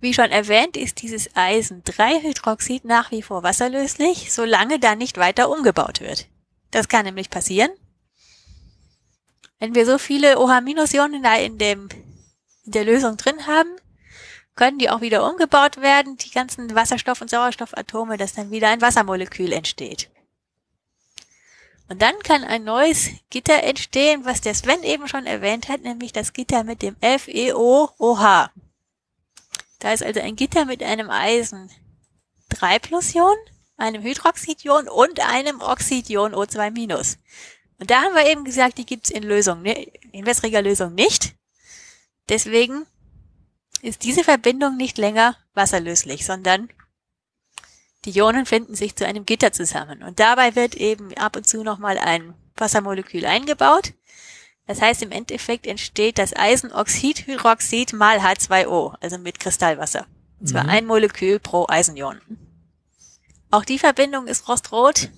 Wie 0.03 0.12
schon 0.12 0.33
erwähnt, 0.33 0.77
ist 0.77 1.01
dieses 1.01 1.31
Eisen-3-Hydroxid 1.37 2.85
nach 2.85 3.12
wie 3.12 3.23
vor 3.23 3.45
wasserlöslich, 3.45 4.33
solange 4.33 4.81
da 4.81 4.97
nicht 4.97 5.16
weiter 5.16 5.49
umgebaut 5.49 6.01
wird. 6.01 6.27
Das 6.73 6.89
kann 6.89 7.05
nämlich 7.05 7.31
passieren. 7.31 7.70
Wenn 9.61 9.77
wir 9.77 9.87
so 9.87 9.99
viele 9.99 10.41
OH-Ionen 10.41 11.23
da 11.23 11.37
in, 11.37 11.57
dem, 11.57 11.89
in 12.65 12.73
der 12.73 12.85
Lösung 12.85 13.16
drin 13.16 13.47
haben, 13.47 13.69
können 14.57 14.81
die 14.81 14.91
auch 14.91 15.03
wieder 15.03 15.24
umgebaut 15.24 15.81
werden, 15.81 16.16
die 16.16 16.33
ganzen 16.33 16.74
Wasserstoff- 16.74 17.23
und 17.23 17.31
Sauerstoffatome, 17.31 18.16
dass 18.16 18.35
dann 18.35 18.51
wieder 18.51 18.70
ein 18.70 18.81
Wassermolekül 18.81 19.53
entsteht. 19.53 20.11
Und 21.89 22.03
dann 22.03 22.19
kann 22.24 22.43
ein 22.43 22.65
neues 22.65 23.09
Gitter 23.31 23.62
entstehen, 23.62 24.24
was 24.24 24.41
der 24.41 24.57
Sven 24.57 24.83
eben 24.83 25.07
schon 25.07 25.27
erwähnt 25.27 25.69
hat, 25.69 25.83
nämlich 25.83 26.12
das 26.12 26.33
Gitter 26.33 26.65
mit 26.65 26.83
dem 26.83 26.97
FeOOH. 27.01 28.51
Da 29.82 29.92
ist 29.92 30.04
also 30.04 30.20
ein 30.20 30.36
Gitter 30.36 30.64
mit 30.64 30.80
einem 30.80 31.10
Eisen 31.10 31.68
3 32.50 32.78
plus 32.78 33.16
Ion, 33.16 33.34
einem 33.76 34.00
Hydroxidion 34.04 34.88
und 34.88 35.18
einem 35.18 35.60
Oxidion 35.60 36.36
O2 36.36 36.70
minus. 36.70 37.18
Und 37.80 37.90
da 37.90 38.02
haben 38.02 38.14
wir 38.14 38.30
eben 38.30 38.44
gesagt, 38.44 38.78
die 38.78 38.86
gibt's 38.86 39.10
in 39.10 39.24
Lösung, 39.24 39.62
ne, 39.62 39.90
in 40.12 40.24
wässriger 40.24 40.62
Lösung 40.62 40.94
nicht. 40.94 41.34
Deswegen 42.28 42.86
ist 43.80 44.04
diese 44.04 44.22
Verbindung 44.22 44.76
nicht 44.76 44.98
länger 44.98 45.36
wasserlöslich, 45.54 46.24
sondern 46.24 46.68
die 48.04 48.16
Ionen 48.16 48.46
finden 48.46 48.76
sich 48.76 48.94
zu 48.94 49.04
einem 49.04 49.26
Gitter 49.26 49.52
zusammen. 49.52 50.04
Und 50.04 50.20
dabei 50.20 50.54
wird 50.54 50.76
eben 50.76 51.12
ab 51.14 51.34
und 51.34 51.48
zu 51.48 51.64
nochmal 51.64 51.98
ein 51.98 52.34
Wassermolekül 52.54 53.26
eingebaut. 53.26 53.94
Das 54.66 54.80
heißt, 54.80 55.02
im 55.02 55.10
Endeffekt 55.10 55.66
entsteht 55.66 56.18
das 56.18 56.34
Eisenoxidhydroxid 56.34 57.93
mal 57.93 58.19
H2O, 58.19 58.95
also 59.01 59.19
mit 59.19 59.40
Kristallwasser. 59.40 60.06
Und 60.40 60.48
zwar 60.48 60.64
mhm. 60.64 60.70
ein 60.70 60.87
Molekül 60.87 61.38
pro 61.38 61.66
Eisenion. 61.69 62.20
Auch 63.51 63.64
die 63.64 63.78
Verbindung 63.78 64.28
ist 64.28 64.48
rostrot 64.48 65.11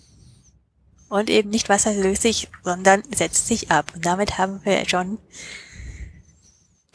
und 1.09 1.31
eben 1.31 1.51
nicht 1.51 1.69
wasserlöslich, 1.69 2.49
sondern 2.62 3.02
setzt 3.15 3.47
sich 3.47 3.70
ab. 3.70 3.93
Und 3.94 4.05
damit 4.05 4.39
haben 4.39 4.65
wir 4.65 4.89
schon 4.89 5.19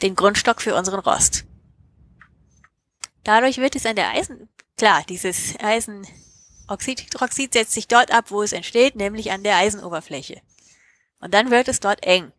den 0.02 0.14
Grundstock 0.16 0.60
für 0.60 0.74
unseren 0.74 1.00
Rost. 1.00 1.44
Dadurch 3.24 3.58
wird 3.58 3.76
es 3.76 3.86
an 3.86 3.96
der 3.96 4.10
Eisen, 4.10 4.48
klar, 4.76 5.02
dieses 5.08 5.54
Eisenoxidhydroxid 5.60 7.52
setzt 7.52 7.72
sich 7.72 7.86
dort 7.88 8.12
ab, 8.12 8.26
wo 8.30 8.42
es 8.42 8.52
entsteht, 8.52 8.96
nämlich 8.96 9.30
an 9.30 9.42
der 9.42 9.56
Eisenoberfläche. 9.56 10.40
Und 11.20 11.34
dann 11.34 11.50
wird 11.50 11.68
es 11.68 11.80
dort 11.80 12.04
eng. 12.04 12.32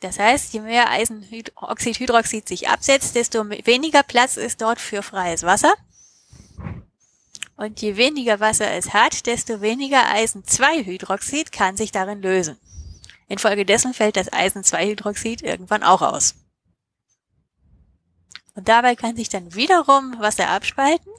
Das 0.00 0.18
heißt, 0.18 0.52
je 0.52 0.60
mehr 0.60 0.90
Eisenoxidhydroxid 0.90 2.46
sich 2.46 2.68
absetzt, 2.68 3.14
desto 3.14 3.48
weniger 3.48 4.02
Platz 4.02 4.36
ist 4.36 4.60
dort 4.60 4.80
für 4.80 5.02
freies 5.02 5.42
Wasser. 5.42 5.72
Und 7.56 7.80
je 7.80 7.96
weniger 7.96 8.38
Wasser 8.38 8.70
es 8.72 8.92
hat, 8.92 9.24
desto 9.24 9.62
weniger 9.62 10.10
Eisen-2-Hydroxid 10.10 11.52
kann 11.52 11.78
sich 11.78 11.90
darin 11.90 12.20
lösen. 12.20 12.58
Infolgedessen 13.28 13.94
fällt 13.94 14.16
das 14.16 14.30
Eisen-2-Hydroxid 14.30 15.40
irgendwann 15.40 15.82
auch 15.82 16.02
aus. 16.02 16.34
Und 18.54 18.68
dabei 18.68 18.94
kann 18.94 19.16
sich 19.16 19.30
dann 19.30 19.54
wiederum 19.54 20.18
Wasser 20.18 20.48
abspalten, 20.48 21.12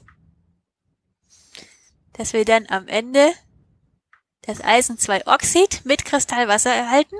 dass 2.12 2.32
wir 2.32 2.44
dann 2.44 2.66
am 2.68 2.86
Ende 2.86 3.32
das 4.42 4.60
Eisen-2-Oxid 4.62 5.84
mit 5.84 6.04
Kristallwasser 6.04 6.72
erhalten 6.72 7.16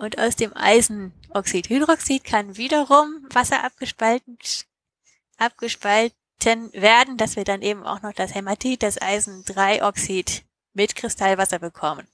und 0.00 0.18
aus 0.18 0.34
dem 0.34 0.56
Eisenoxidhydroxid 0.56 2.24
kann 2.24 2.56
wiederum 2.56 3.26
Wasser 3.32 3.62
abgespalten, 3.62 4.38
abgespalten 5.36 6.72
werden, 6.72 7.16
dass 7.18 7.36
wir 7.36 7.44
dann 7.44 7.62
eben 7.62 7.84
auch 7.84 8.00
noch 8.02 8.14
das 8.14 8.34
Hämatit, 8.34 8.82
das 8.82 9.00
Eisen-3-Oxid 9.00 10.42
mit 10.72 10.96
Kristallwasser 10.96 11.58
bekommen. 11.58 12.06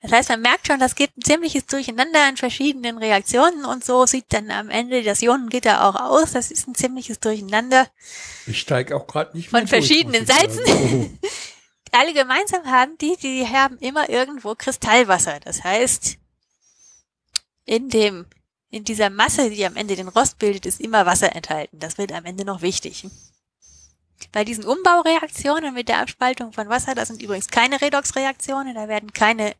Das 0.00 0.12
heißt, 0.12 0.28
man 0.28 0.42
merkt 0.42 0.66
schon, 0.66 0.80
das 0.80 0.96
gibt 0.96 1.16
ein 1.16 1.22
ziemliches 1.22 1.64
Durcheinander 1.64 2.24
an 2.24 2.36
verschiedenen 2.36 2.98
Reaktionen 2.98 3.64
und 3.64 3.84
so 3.84 4.04
sieht 4.04 4.26
dann 4.28 4.50
am 4.50 4.68
Ende 4.68 5.02
das 5.02 5.22
Ionengitter 5.22 5.82
auch 5.86 5.94
aus. 5.94 6.32
Das 6.32 6.50
ist 6.50 6.68
ein 6.68 6.74
ziemliches 6.74 7.20
Durcheinander 7.20 7.88
Ich 8.46 8.60
steige 8.60 8.96
auch 8.96 9.06
gerade 9.06 9.34
nicht 9.34 9.48
von 9.48 9.60
mehr 9.60 9.68
durch, 9.68 9.86
verschiedenen. 9.86 10.26
Seiten. 10.26 11.18
Alle 11.92 12.12
gemeinsam 12.12 12.66
haben 12.66 12.98
die, 12.98 13.16
die 13.16 13.46
haben 13.48 13.78
immer 13.78 14.10
irgendwo 14.10 14.54
Kristallwasser. 14.54 15.40
Das 15.40 15.64
heißt, 15.64 16.18
in 17.64 17.88
dem, 17.88 18.26
in 18.70 18.84
dieser 18.84 19.10
Masse, 19.10 19.50
die 19.50 19.64
am 19.64 19.76
Ende 19.76 19.96
den 19.96 20.08
Rost 20.08 20.38
bildet, 20.38 20.66
ist 20.66 20.80
immer 20.80 21.06
Wasser 21.06 21.34
enthalten. 21.34 21.78
Das 21.78 21.98
wird 21.98 22.12
am 22.12 22.24
Ende 22.24 22.44
noch 22.44 22.62
wichtig. 22.62 23.06
Bei 24.32 24.44
diesen 24.44 24.64
Umbaureaktionen 24.64 25.74
mit 25.74 25.88
der 25.88 25.98
Abspaltung 25.98 26.52
von 26.52 26.68
Wasser, 26.68 26.94
das 26.94 27.08
sind 27.08 27.22
übrigens 27.22 27.48
keine 27.48 27.80
Redoxreaktionen, 27.80 28.74
da 28.74 28.88
werden 28.88 29.12
keine 29.12 29.54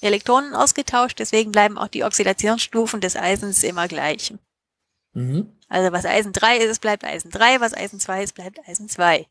Elektronen 0.00 0.54
ausgetauscht, 0.54 1.18
deswegen 1.18 1.52
bleiben 1.52 1.78
auch 1.78 1.88
die 1.88 2.04
Oxidationsstufen 2.04 3.00
des 3.00 3.16
Eisens 3.16 3.62
immer 3.62 3.86
gleich. 3.86 4.34
Mhm. 5.12 5.52
Also 5.68 5.92
was 5.92 6.04
Eisen 6.04 6.32
3 6.32 6.58
ist, 6.58 6.80
bleibt 6.80 7.04
Eisen 7.04 7.30
3, 7.30 7.60
was 7.60 7.74
Eisen 7.74 8.00
2 8.00 8.24
ist, 8.24 8.34
bleibt 8.34 8.58
Eisen 8.68 8.88
2. 8.88 9.26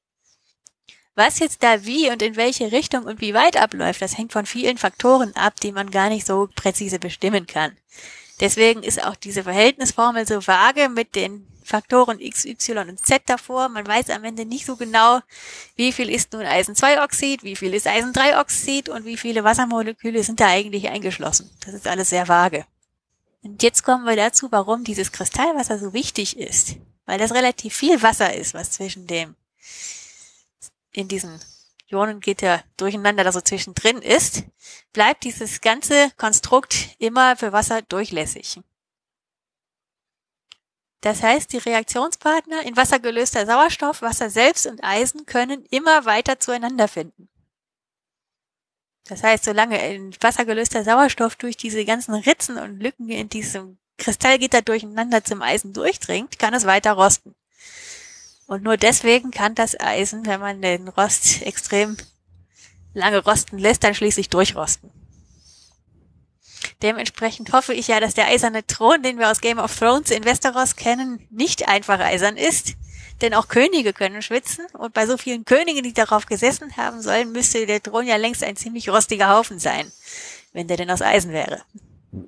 Was 1.15 1.39
jetzt 1.39 1.61
da 1.61 1.85
wie 1.85 2.09
und 2.09 2.21
in 2.21 2.37
welche 2.37 2.71
Richtung 2.71 3.03
und 3.03 3.19
wie 3.19 3.33
weit 3.33 3.57
abläuft, 3.57 4.01
das 4.01 4.17
hängt 4.17 4.31
von 4.31 4.45
vielen 4.45 4.77
Faktoren 4.77 5.35
ab, 5.35 5.59
die 5.59 5.71
man 5.71 5.91
gar 5.91 6.09
nicht 6.09 6.25
so 6.25 6.47
präzise 6.55 6.99
bestimmen 6.99 7.47
kann. 7.47 7.75
Deswegen 8.39 8.81
ist 8.81 9.03
auch 9.03 9.15
diese 9.15 9.43
Verhältnisformel 9.43 10.25
so 10.25 10.45
vage 10.47 10.89
mit 10.89 11.15
den 11.15 11.47
Faktoren 11.63 12.19
X, 12.19 12.45
Y 12.45 12.89
und 12.89 13.05
Z 13.05 13.23
davor. 13.27 13.69
Man 13.69 13.85
weiß 13.85 14.09
am 14.09 14.23
Ende 14.23 14.45
nicht 14.45 14.65
so 14.65 14.75
genau, 14.75 15.19
wie 15.75 15.91
viel 15.91 16.09
ist 16.09 16.33
nun 16.33 16.43
Eisen-2-Oxid, 16.43 17.43
wie 17.43 17.55
viel 17.55 17.73
ist 17.73 17.87
Eisen-3-Oxid 17.87 18.89
und 18.89 19.05
wie 19.05 19.17
viele 19.17 19.43
Wassermoleküle 19.43 20.23
sind 20.23 20.39
da 20.39 20.47
eigentlich 20.47 20.89
eingeschlossen. 20.89 21.51
Das 21.65 21.73
ist 21.73 21.87
alles 21.87 22.09
sehr 22.09 22.27
vage. 22.27 22.65
Und 23.43 23.61
jetzt 23.63 23.83
kommen 23.83 24.05
wir 24.05 24.15
dazu, 24.15 24.51
warum 24.51 24.83
dieses 24.83 25.11
Kristallwasser 25.11 25.77
so 25.77 25.93
wichtig 25.93 26.37
ist. 26.37 26.75
Weil 27.05 27.19
das 27.19 27.33
relativ 27.33 27.75
viel 27.75 28.01
Wasser 28.01 28.33
ist, 28.33 28.53
was 28.53 28.71
zwischen 28.71 29.07
dem, 29.07 29.35
in 30.91 31.07
diesen 31.07 31.39
Ionengitter 31.87 32.63
durcheinander 32.77 33.23
da 33.23 33.31
so 33.31 33.41
zwischendrin 33.41 33.97
ist, 34.01 34.43
bleibt 34.93 35.23
dieses 35.23 35.61
ganze 35.61 36.11
Konstrukt 36.17 36.95
immer 36.99 37.35
für 37.35 37.51
Wasser 37.51 37.81
durchlässig. 37.81 38.59
Das 41.01 41.23
heißt, 41.23 41.51
die 41.51 41.57
Reaktionspartner 41.57 42.63
in 42.63 42.77
Wasser 42.77 42.99
gelöster 42.99 43.45
Sauerstoff, 43.45 44.01
Wasser 44.03 44.29
selbst 44.29 44.67
und 44.67 44.83
Eisen 44.83 45.25
können 45.25 45.65
immer 45.65 46.05
weiter 46.05 46.39
zueinander 46.39 46.87
finden. 46.87 47.27
Das 49.05 49.23
heißt, 49.23 49.43
solange 49.43 49.93
in 49.93 50.15
Wasser 50.21 50.45
gelöster 50.45 50.83
Sauerstoff 50.83 51.35
durch 51.35 51.57
diese 51.57 51.83
ganzen 51.85 52.13
Ritzen 52.13 52.57
und 52.57 52.79
Lücken 52.79 53.09
in 53.09 53.29
diesem 53.29 53.79
Kristallgitter 53.97 54.61
durcheinander 54.61 55.23
zum 55.23 55.41
Eisen 55.41 55.73
durchdringt, 55.73 56.37
kann 56.37 56.53
es 56.53 56.65
weiter 56.65 56.93
rosten. 56.93 57.35
Und 58.51 58.63
nur 58.63 58.75
deswegen 58.75 59.31
kann 59.31 59.55
das 59.55 59.79
Eisen, 59.79 60.25
wenn 60.25 60.41
man 60.41 60.61
den 60.61 60.89
Rost 60.89 61.41
extrem 61.43 61.95
lange 62.93 63.23
rosten 63.23 63.57
lässt, 63.57 63.81
dann 63.81 63.95
schließlich 63.95 64.27
durchrosten. 64.27 64.91
Dementsprechend 66.81 67.53
hoffe 67.53 67.73
ich 67.73 67.87
ja, 67.87 68.01
dass 68.01 68.13
der 68.13 68.27
eiserne 68.27 68.67
Thron, 68.67 69.03
den 69.03 69.19
wir 69.19 69.31
aus 69.31 69.39
Game 69.39 69.57
of 69.57 69.73
Thrones 69.79 70.11
in 70.11 70.25
Westeros 70.25 70.75
kennen, 70.75 71.25
nicht 71.29 71.69
einfach 71.69 72.01
eisern 72.01 72.35
ist. 72.35 72.73
Denn 73.21 73.35
auch 73.35 73.47
Könige 73.47 73.93
können 73.93 74.21
schwitzen 74.21 74.65
und 74.73 74.93
bei 74.93 75.07
so 75.07 75.15
vielen 75.15 75.45
Königen, 75.45 75.83
die 75.83 75.93
darauf 75.93 76.25
gesessen 76.25 76.75
haben 76.75 77.01
sollen, 77.01 77.31
müsste 77.31 77.65
der 77.65 77.81
Thron 77.81 78.05
ja 78.05 78.17
längst 78.17 78.43
ein 78.43 78.57
ziemlich 78.57 78.89
rostiger 78.89 79.29
Haufen 79.29 79.59
sein, 79.59 79.89
wenn 80.51 80.67
der 80.67 80.75
denn 80.75 80.91
aus 80.91 81.01
Eisen 81.01 81.31
wäre. 81.31 81.61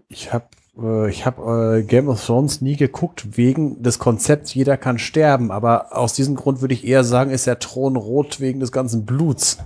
Ich 0.08 0.32
habe 0.32 0.48
äh, 0.77 1.10
ich 1.10 1.26
hab, 1.26 1.40
äh, 1.40 1.84
Game 1.84 2.08
of 2.10 2.26
Thrones 2.26 2.61
nie 2.61 2.76
geguckt 2.76 3.38
wegen 3.38 3.82
des 3.84 4.00
Konzepts, 4.00 4.53
jeder 4.53 4.77
kann 4.77 5.00
sterben. 5.00 5.52
Aber 5.52 5.95
aus 5.98 6.14
diesem 6.14 6.35
Grund 6.35 6.61
würde 6.61 6.74
ich 6.74 6.85
eher 6.85 7.03
sagen, 7.03 7.32
ist 7.32 7.48
der 7.48 7.60
Thron 7.60 7.95
rot 7.95 8.40
wegen 8.40 8.60
des 8.60 8.72
ganzen 8.72 9.06
Bluts. 9.06 9.58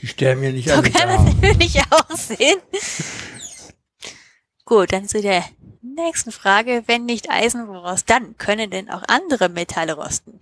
Die 0.00 0.06
sterben 0.06 0.42
ja 0.42 0.50
nicht 0.50 0.68
So 0.68 0.74
alle 0.74 0.90
kann 0.90 1.08
da. 1.08 1.16
das 1.16 1.34
natürlich 1.42 1.80
auch 1.90 2.16
sehen. 2.16 2.58
Gut, 4.64 4.92
dann 4.92 5.06
zu 5.06 5.20
der 5.20 5.44
nächsten 5.82 6.32
Frage. 6.32 6.84
Wenn 6.86 7.04
nicht 7.04 7.30
Eisen, 7.30 7.68
woraus 7.68 8.04
dann? 8.04 8.36
Können 8.38 8.70
denn 8.70 8.90
auch 8.90 9.02
andere 9.06 9.48
Metalle 9.48 9.94
rosten? 9.94 10.40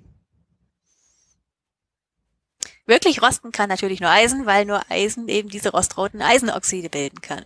Wirklich 2.87 3.23
rosten 3.23 3.53
kann 3.53 3.69
natürlich 3.69 4.01
nur 4.01 4.11
Eisen, 4.11 4.47
weil 4.47 4.65
nur 4.65 4.83
Eisen 4.89 5.29
eben 5.29 5.49
diese 5.49 5.71
rostroten 5.71 6.23
Eisenoxide 6.23 6.89
bilden 6.89 7.21
kann. 7.21 7.45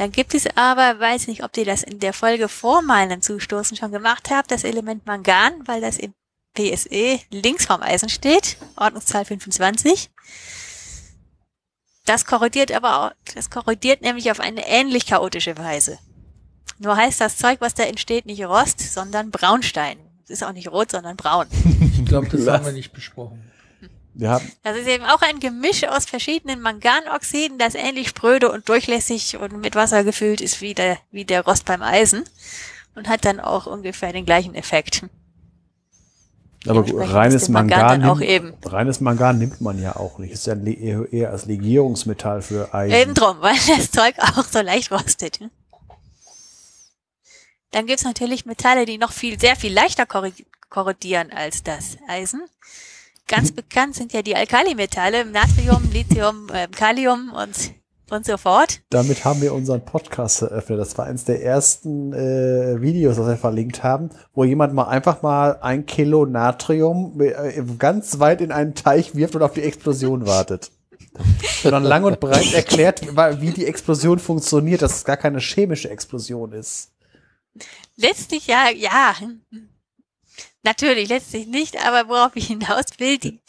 Dann 0.00 0.12
gibt 0.12 0.32
es 0.32 0.46
aber, 0.56 0.98
weiß 0.98 1.26
nicht, 1.26 1.44
ob 1.44 1.54
ihr 1.58 1.66
das 1.66 1.82
in 1.82 1.98
der 1.98 2.14
Folge 2.14 2.48
vor 2.48 2.80
meinem 2.80 3.20
Zustoßen 3.20 3.76
schon 3.76 3.92
gemacht 3.92 4.30
habt, 4.30 4.50
das 4.50 4.64
Element 4.64 5.04
Mangan, 5.04 5.52
weil 5.66 5.82
das 5.82 5.98
im 5.98 6.14
PSE 6.54 7.20
links 7.30 7.66
vom 7.66 7.82
Eisen 7.82 8.08
steht, 8.08 8.56
Ordnungszahl 8.76 9.26
25. 9.26 10.08
Das 12.06 12.24
korrodiert 12.24 12.72
aber 12.72 12.98
auch, 12.98 13.12
das 13.34 13.50
korrodiert 13.50 14.00
nämlich 14.00 14.30
auf 14.30 14.40
eine 14.40 14.66
ähnlich 14.66 15.04
chaotische 15.04 15.58
Weise. 15.58 15.98
Nur 16.78 16.96
heißt 16.96 17.20
das 17.20 17.36
Zeug, 17.36 17.60
was 17.60 17.74
da 17.74 17.82
entsteht, 17.82 18.24
nicht 18.24 18.42
Rost, 18.42 18.80
sondern 18.80 19.30
Braunstein. 19.30 19.98
Es 20.24 20.30
ist 20.30 20.42
auch 20.42 20.54
nicht 20.54 20.68
rot, 20.68 20.92
sondern 20.92 21.18
braun. 21.18 21.46
Ich 21.92 22.06
glaube, 22.06 22.30
das 22.30 22.46
haben 22.46 22.64
wir 22.64 22.72
nicht 22.72 22.92
besprochen. 22.94 23.49
Haben, 24.22 24.50
Das 24.62 24.76
ist 24.76 24.88
eben 24.88 25.04
auch 25.04 25.22
ein 25.22 25.40
Gemisch 25.40 25.84
aus 25.84 26.04
verschiedenen 26.04 26.60
Manganoxiden, 26.60 27.58
das 27.58 27.74
ähnlich 27.74 28.08
spröde 28.08 28.50
und 28.50 28.68
durchlässig 28.68 29.36
und 29.38 29.60
mit 29.60 29.74
Wasser 29.74 30.04
gefüllt 30.04 30.40
ist 30.40 30.60
wie 30.60 30.74
der, 30.74 30.98
wie 31.10 31.24
der 31.24 31.44
Rost 31.44 31.64
beim 31.64 31.82
Eisen 31.82 32.24
und 32.94 33.08
hat 33.08 33.24
dann 33.24 33.40
auch 33.40 33.66
ungefähr 33.66 34.12
den 34.12 34.26
gleichen 34.26 34.54
Effekt. 34.54 35.04
aber 36.66 36.84
reines 37.12 37.48
Mangan 37.48 38.00
Mangan, 38.00 38.18
nimmt, 38.18 38.22
eben. 38.22 38.54
reines 38.64 39.00
Mangan 39.00 39.38
nimmt 39.38 39.60
man 39.60 39.80
ja 39.80 39.96
auch 39.96 40.18
nicht. 40.18 40.32
Ist 40.32 40.46
ja 40.46 40.54
eher, 40.54 41.30
als 41.30 41.46
Legierungsmetall 41.46 42.42
für 42.42 42.74
Eisen. 42.74 42.96
Eben 42.96 43.14
drum, 43.14 43.36
weil 43.40 43.56
das 43.76 43.90
Zeug 43.90 44.16
auch 44.18 44.44
so 44.44 44.60
leicht 44.60 44.90
rostet. 44.90 45.40
Dann 47.70 47.86
gibt's 47.86 48.04
natürlich 48.04 48.44
Metalle, 48.46 48.84
die 48.84 48.98
noch 48.98 49.12
viel, 49.12 49.38
sehr 49.38 49.56
viel 49.56 49.72
leichter 49.72 50.04
korrodieren 50.68 51.32
als 51.32 51.62
das 51.62 51.96
Eisen. 52.08 52.42
Ganz 53.30 53.52
bekannt 53.52 53.94
sind 53.94 54.12
ja 54.12 54.22
die 54.22 54.34
Alkalimetalle, 54.34 55.24
Natrium, 55.24 55.88
Lithium, 55.92 56.48
äh, 56.52 56.66
Kalium 56.66 57.32
und, 57.32 57.74
und 58.10 58.26
so 58.26 58.36
fort. 58.36 58.80
Damit 58.90 59.24
haben 59.24 59.40
wir 59.40 59.54
unseren 59.54 59.84
Podcast 59.84 60.42
eröffnet. 60.42 60.80
Das 60.80 60.98
war 60.98 61.06
eins 61.06 61.26
der 61.26 61.40
ersten 61.40 62.12
äh, 62.12 62.82
Videos, 62.82 63.18
das 63.18 63.28
wir 63.28 63.36
verlinkt 63.36 63.84
haben, 63.84 64.10
wo 64.34 64.42
jemand 64.42 64.74
mal 64.74 64.88
einfach 64.88 65.22
mal 65.22 65.58
ein 65.60 65.86
Kilo 65.86 66.26
Natrium 66.26 67.20
äh, 67.20 67.62
ganz 67.78 68.18
weit 68.18 68.40
in 68.40 68.50
einen 68.50 68.74
Teich 68.74 69.14
wirft 69.14 69.36
und 69.36 69.42
auf 69.42 69.52
die 69.52 69.62
Explosion 69.62 70.26
wartet. 70.26 70.72
Und 71.64 71.72
dann 71.72 71.82
lang 71.82 72.04
und 72.04 72.20
breit 72.20 72.54
erklärt, 72.54 73.02
wie 73.40 73.50
die 73.50 73.66
Explosion 73.66 74.18
funktioniert, 74.18 74.80
dass 74.80 74.96
es 74.96 75.04
gar 75.04 75.16
keine 75.16 75.40
chemische 75.40 75.90
Explosion 75.90 76.52
ist. 76.52 76.92
Letztlich 77.96 78.46
ja, 78.46 78.70
ja. 78.70 79.14
Natürlich, 80.62 81.08
letztlich 81.08 81.46
nicht, 81.46 81.76
aber 81.84 82.08
worauf 82.08 82.36
ich 82.36 82.48
hinaus 82.48 82.84
will, 82.98 83.18
die, 83.18 83.40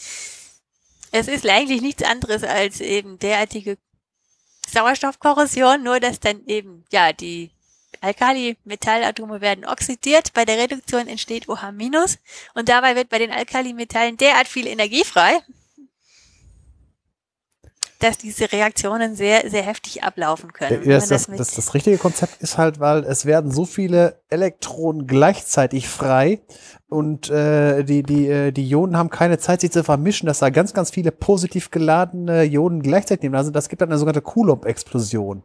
es 1.12 1.28
ist 1.28 1.48
eigentlich 1.48 1.82
nichts 1.82 2.04
anderes 2.04 2.44
als 2.44 2.80
eben 2.80 3.20
derartige 3.20 3.78
Sauerstoffkorrosion, 4.70 5.84
nur 5.84 6.00
dass 6.00 6.20
dann 6.20 6.46
eben, 6.46 6.86
ja, 6.92 7.12
die 7.12 7.52
Alkali-Metallatome 8.00 9.42
werden 9.42 9.66
oxidiert, 9.66 10.34
bei 10.34 10.46
der 10.46 10.58
Reduktion 10.58 11.08
entsteht 11.08 11.50
OH- 11.50 12.18
und 12.54 12.70
dabei 12.70 12.96
wird 12.96 13.10
bei 13.10 13.20
den 13.20 13.32
Alkalimetallen 13.32 14.16
derart 14.18 14.48
viel 14.48 14.68
Energie 14.68 15.04
frei, 15.04 15.42
dass 18.02 18.18
diese 18.18 18.52
Reaktionen 18.52 19.16
sehr, 19.16 19.50
sehr 19.50 19.62
heftig 19.62 20.04
ablaufen 20.04 20.52
können. 20.54 20.82
Ja, 20.84 20.96
das, 20.96 21.10
das, 21.10 21.28
das, 21.28 21.54
das 21.54 21.74
richtige 21.74 21.98
Konzept 21.98 22.42
ist 22.42 22.58
halt, 22.58 22.80
weil 22.80 23.04
es 23.04 23.26
werden 23.26 23.52
so 23.52 23.66
viele 23.66 24.20
Elektronen 24.30 25.08
gleichzeitig 25.08 25.88
frei 25.88 26.42
und 26.90 27.30
äh, 27.30 27.84
die, 27.84 28.04
die, 28.04 28.28
äh, 28.28 28.52
die 28.52 28.68
Ionen 28.68 28.98
haben 28.98 29.10
keine 29.10 29.38
Zeit, 29.38 29.62
sich 29.62 29.72
zu 29.72 29.84
vermischen, 29.84 30.26
dass 30.26 30.40
da 30.40 30.50
ganz, 30.50 30.74
ganz 30.74 30.90
viele 30.92 31.12
positiv 31.12 31.72
geladene 31.72 32.44
Ionen 32.44 32.82
gleichzeitig 32.82 33.24
nehmen. 33.24 33.36
Also 33.36 33.52
das 33.52 33.70
gibt 33.70 33.82
dann 33.82 33.90
eine 33.90 33.98
sogenannte 33.98 34.22
Coulomb-Explosion. 34.22 35.44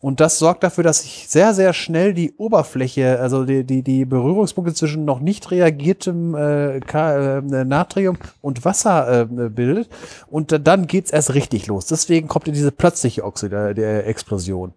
Und 0.00 0.20
das 0.20 0.38
sorgt 0.38 0.62
dafür, 0.62 0.84
dass 0.84 1.00
sich 1.02 1.26
sehr, 1.28 1.54
sehr 1.54 1.72
schnell 1.72 2.12
die 2.12 2.34
Oberfläche, 2.36 3.18
also 3.20 3.44
die, 3.44 3.64
die, 3.64 3.82
die 3.82 4.04
Berührungspunkte 4.04 4.74
zwischen 4.74 5.06
noch 5.06 5.20
nicht 5.20 5.50
reagiertem 5.50 6.34
äh, 6.34 6.80
Ka- 6.80 7.38
äh, 7.38 7.64
Natrium 7.64 8.18
und 8.42 8.64
Wasser 8.66 9.22
äh, 9.22 9.24
bildet. 9.48 9.88
Und 10.26 10.52
äh, 10.52 10.60
dann 10.60 10.86
geht's 10.86 11.10
erst 11.10 11.32
richtig 11.32 11.66
los. 11.68 11.86
Deswegen 11.86 12.28
kommt 12.28 12.46
diese 12.48 12.70
plötzliche 12.70 13.24
Oxid 13.24 13.52
der 13.52 14.06
Explosion. 14.06 14.74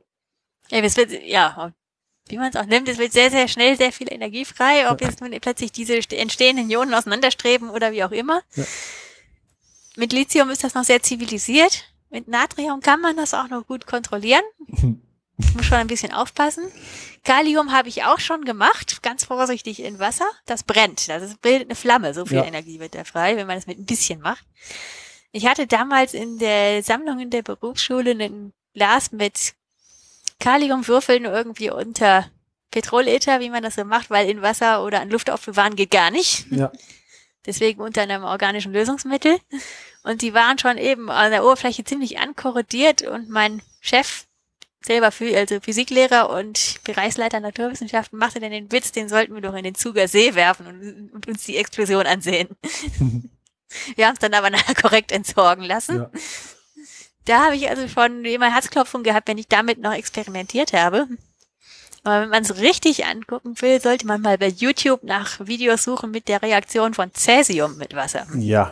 Ja, 0.69 0.79
es 0.79 0.95
wird, 0.95 1.11
ja, 1.25 1.73
wie 2.29 2.37
man 2.37 2.49
es 2.49 2.55
auch 2.55 2.65
nimmt, 2.65 2.87
es 2.87 2.97
wird 2.97 3.11
sehr, 3.11 3.29
sehr 3.29 3.47
schnell 3.49 3.75
sehr 3.77 3.91
viel 3.91 4.11
Energie 4.11 4.45
frei, 4.45 4.89
ob 4.89 5.01
jetzt 5.01 5.19
nun 5.19 5.31
plötzlich 5.41 5.71
diese 5.73 5.93
st- 5.95 6.15
entstehenden 6.15 6.69
Ionen 6.69 6.93
auseinanderstreben 6.93 7.69
oder 7.69 7.91
wie 7.91 8.03
auch 8.05 8.11
immer. 8.11 8.41
Ja. 8.55 8.63
Mit 9.97 10.13
Lithium 10.13 10.49
ist 10.49 10.63
das 10.63 10.73
noch 10.73 10.83
sehr 10.83 11.01
zivilisiert. 11.01 11.85
Mit 12.09 12.27
Natrium 12.27 12.79
kann 12.81 13.01
man 13.01 13.17
das 13.17 13.33
auch 13.33 13.49
noch 13.49 13.65
gut 13.67 13.85
kontrollieren. 13.87 14.43
Muss 15.55 15.65
schon 15.65 15.77
ein 15.77 15.87
bisschen 15.87 16.11
aufpassen. 16.13 16.63
Kalium 17.23 17.71
habe 17.71 17.89
ich 17.89 18.03
auch 18.05 18.19
schon 18.19 18.43
gemacht, 18.43 19.03
ganz 19.03 19.25
vorsichtig 19.25 19.83
in 19.83 19.99
Wasser. 19.99 20.25
Das 20.45 20.63
brennt, 20.63 21.07
das 21.09 21.21
ist, 21.23 21.41
bildet 21.41 21.67
eine 21.67 21.75
Flamme. 21.75 22.13
So 22.13 22.25
viel 22.25 22.37
Ja. 22.37 22.45
Energie 22.45 22.79
wird 22.79 22.95
da 22.95 23.03
frei, 23.03 23.37
wenn 23.37 23.45
man 23.47 23.55
das 23.57 23.67
mit 23.67 23.77
ein 23.77 23.85
bisschen 23.85 24.19
macht. 24.21 24.43
Ich 25.31 25.45
hatte 25.45 25.67
damals 25.67 26.13
in 26.13 26.39
der 26.39 26.81
Sammlung 26.81 27.19
in 27.19 27.29
der 27.29 27.43
Berufsschule 27.43 28.11
einen 28.11 28.53
Glas 28.73 29.11
mit 29.11 29.53
Kaliumwürfeln 30.39 31.25
irgendwie 31.25 31.69
unter 31.69 32.29
Petrolether, 32.71 33.39
wie 33.39 33.49
man 33.49 33.63
das 33.63 33.75
so 33.75 33.83
macht, 33.83 34.09
weil 34.09 34.29
in 34.29 34.41
Wasser 34.41 34.83
oder 34.83 35.01
an 35.01 35.09
Luft 35.09 35.29
aufbewahren 35.29 35.75
geht 35.75 35.91
gar 35.91 36.11
nicht. 36.11 36.45
Ja. 36.51 36.71
Deswegen 37.45 37.81
unter 37.81 38.01
einem 38.01 38.23
organischen 38.23 38.73
Lösungsmittel. 38.73 39.37
Und 40.03 40.21
die 40.21 40.33
waren 40.33 40.57
schon 40.59 40.77
eben 40.77 41.09
an 41.09 41.31
der 41.31 41.43
Oberfläche 41.43 41.83
ziemlich 41.83 42.19
ankorrodiert 42.19 43.03
und 43.03 43.29
mein 43.29 43.61
Chef, 43.79 44.25
selber 44.87 45.11
also 45.35 45.59
Physiklehrer 45.59 46.29
und 46.29 46.79
Bereichsleiter 46.83 47.39
Naturwissenschaften, 47.39 48.17
machte 48.17 48.39
dann 48.39 48.51
den 48.51 48.71
Witz, 48.71 48.91
den 48.91 49.09
sollten 49.09 49.35
wir 49.35 49.41
doch 49.41 49.53
in 49.53 49.63
den 49.63 49.75
Zuger 49.75 50.07
See 50.07 50.33
werfen 50.33 50.65
und, 50.65 51.13
und 51.13 51.27
uns 51.27 51.43
die 51.43 51.57
Explosion 51.57 52.07
ansehen. 52.07 52.47
wir 53.95 54.07
haben 54.07 54.13
es 54.13 54.19
dann 54.19 54.33
aber 54.33 54.49
nachher 54.49 54.75
korrekt 54.75 55.11
entsorgen 55.11 55.63
lassen. 55.63 55.97
Ja. 55.97 56.11
Da 57.25 57.45
habe 57.45 57.55
ich 57.55 57.69
also 57.69 57.87
schon 57.87 58.23
immer 58.25 58.53
Herzklopfen 58.53 59.03
gehabt, 59.03 59.27
wenn 59.27 59.37
ich 59.37 59.49
damit 59.49 59.79
noch 59.79 59.93
experimentiert 59.93 60.73
habe. 60.73 61.07
Aber 62.03 62.21
wenn 62.21 62.29
man 62.29 62.43
es 62.43 62.57
richtig 62.57 63.05
angucken 63.05 63.59
will, 63.59 63.81
sollte 63.81 64.07
man 64.07 64.21
mal 64.21 64.37
bei 64.37 64.47
YouTube 64.47 65.03
nach 65.03 65.45
Videos 65.45 65.83
suchen 65.83 66.11
mit 66.11 66.29
der 66.29 66.41
Reaktion 66.41 66.93
von 66.93 67.13
Cäsium 67.13 67.77
mit 67.77 67.95
Wasser. 67.95 68.25
Ja. 68.37 68.71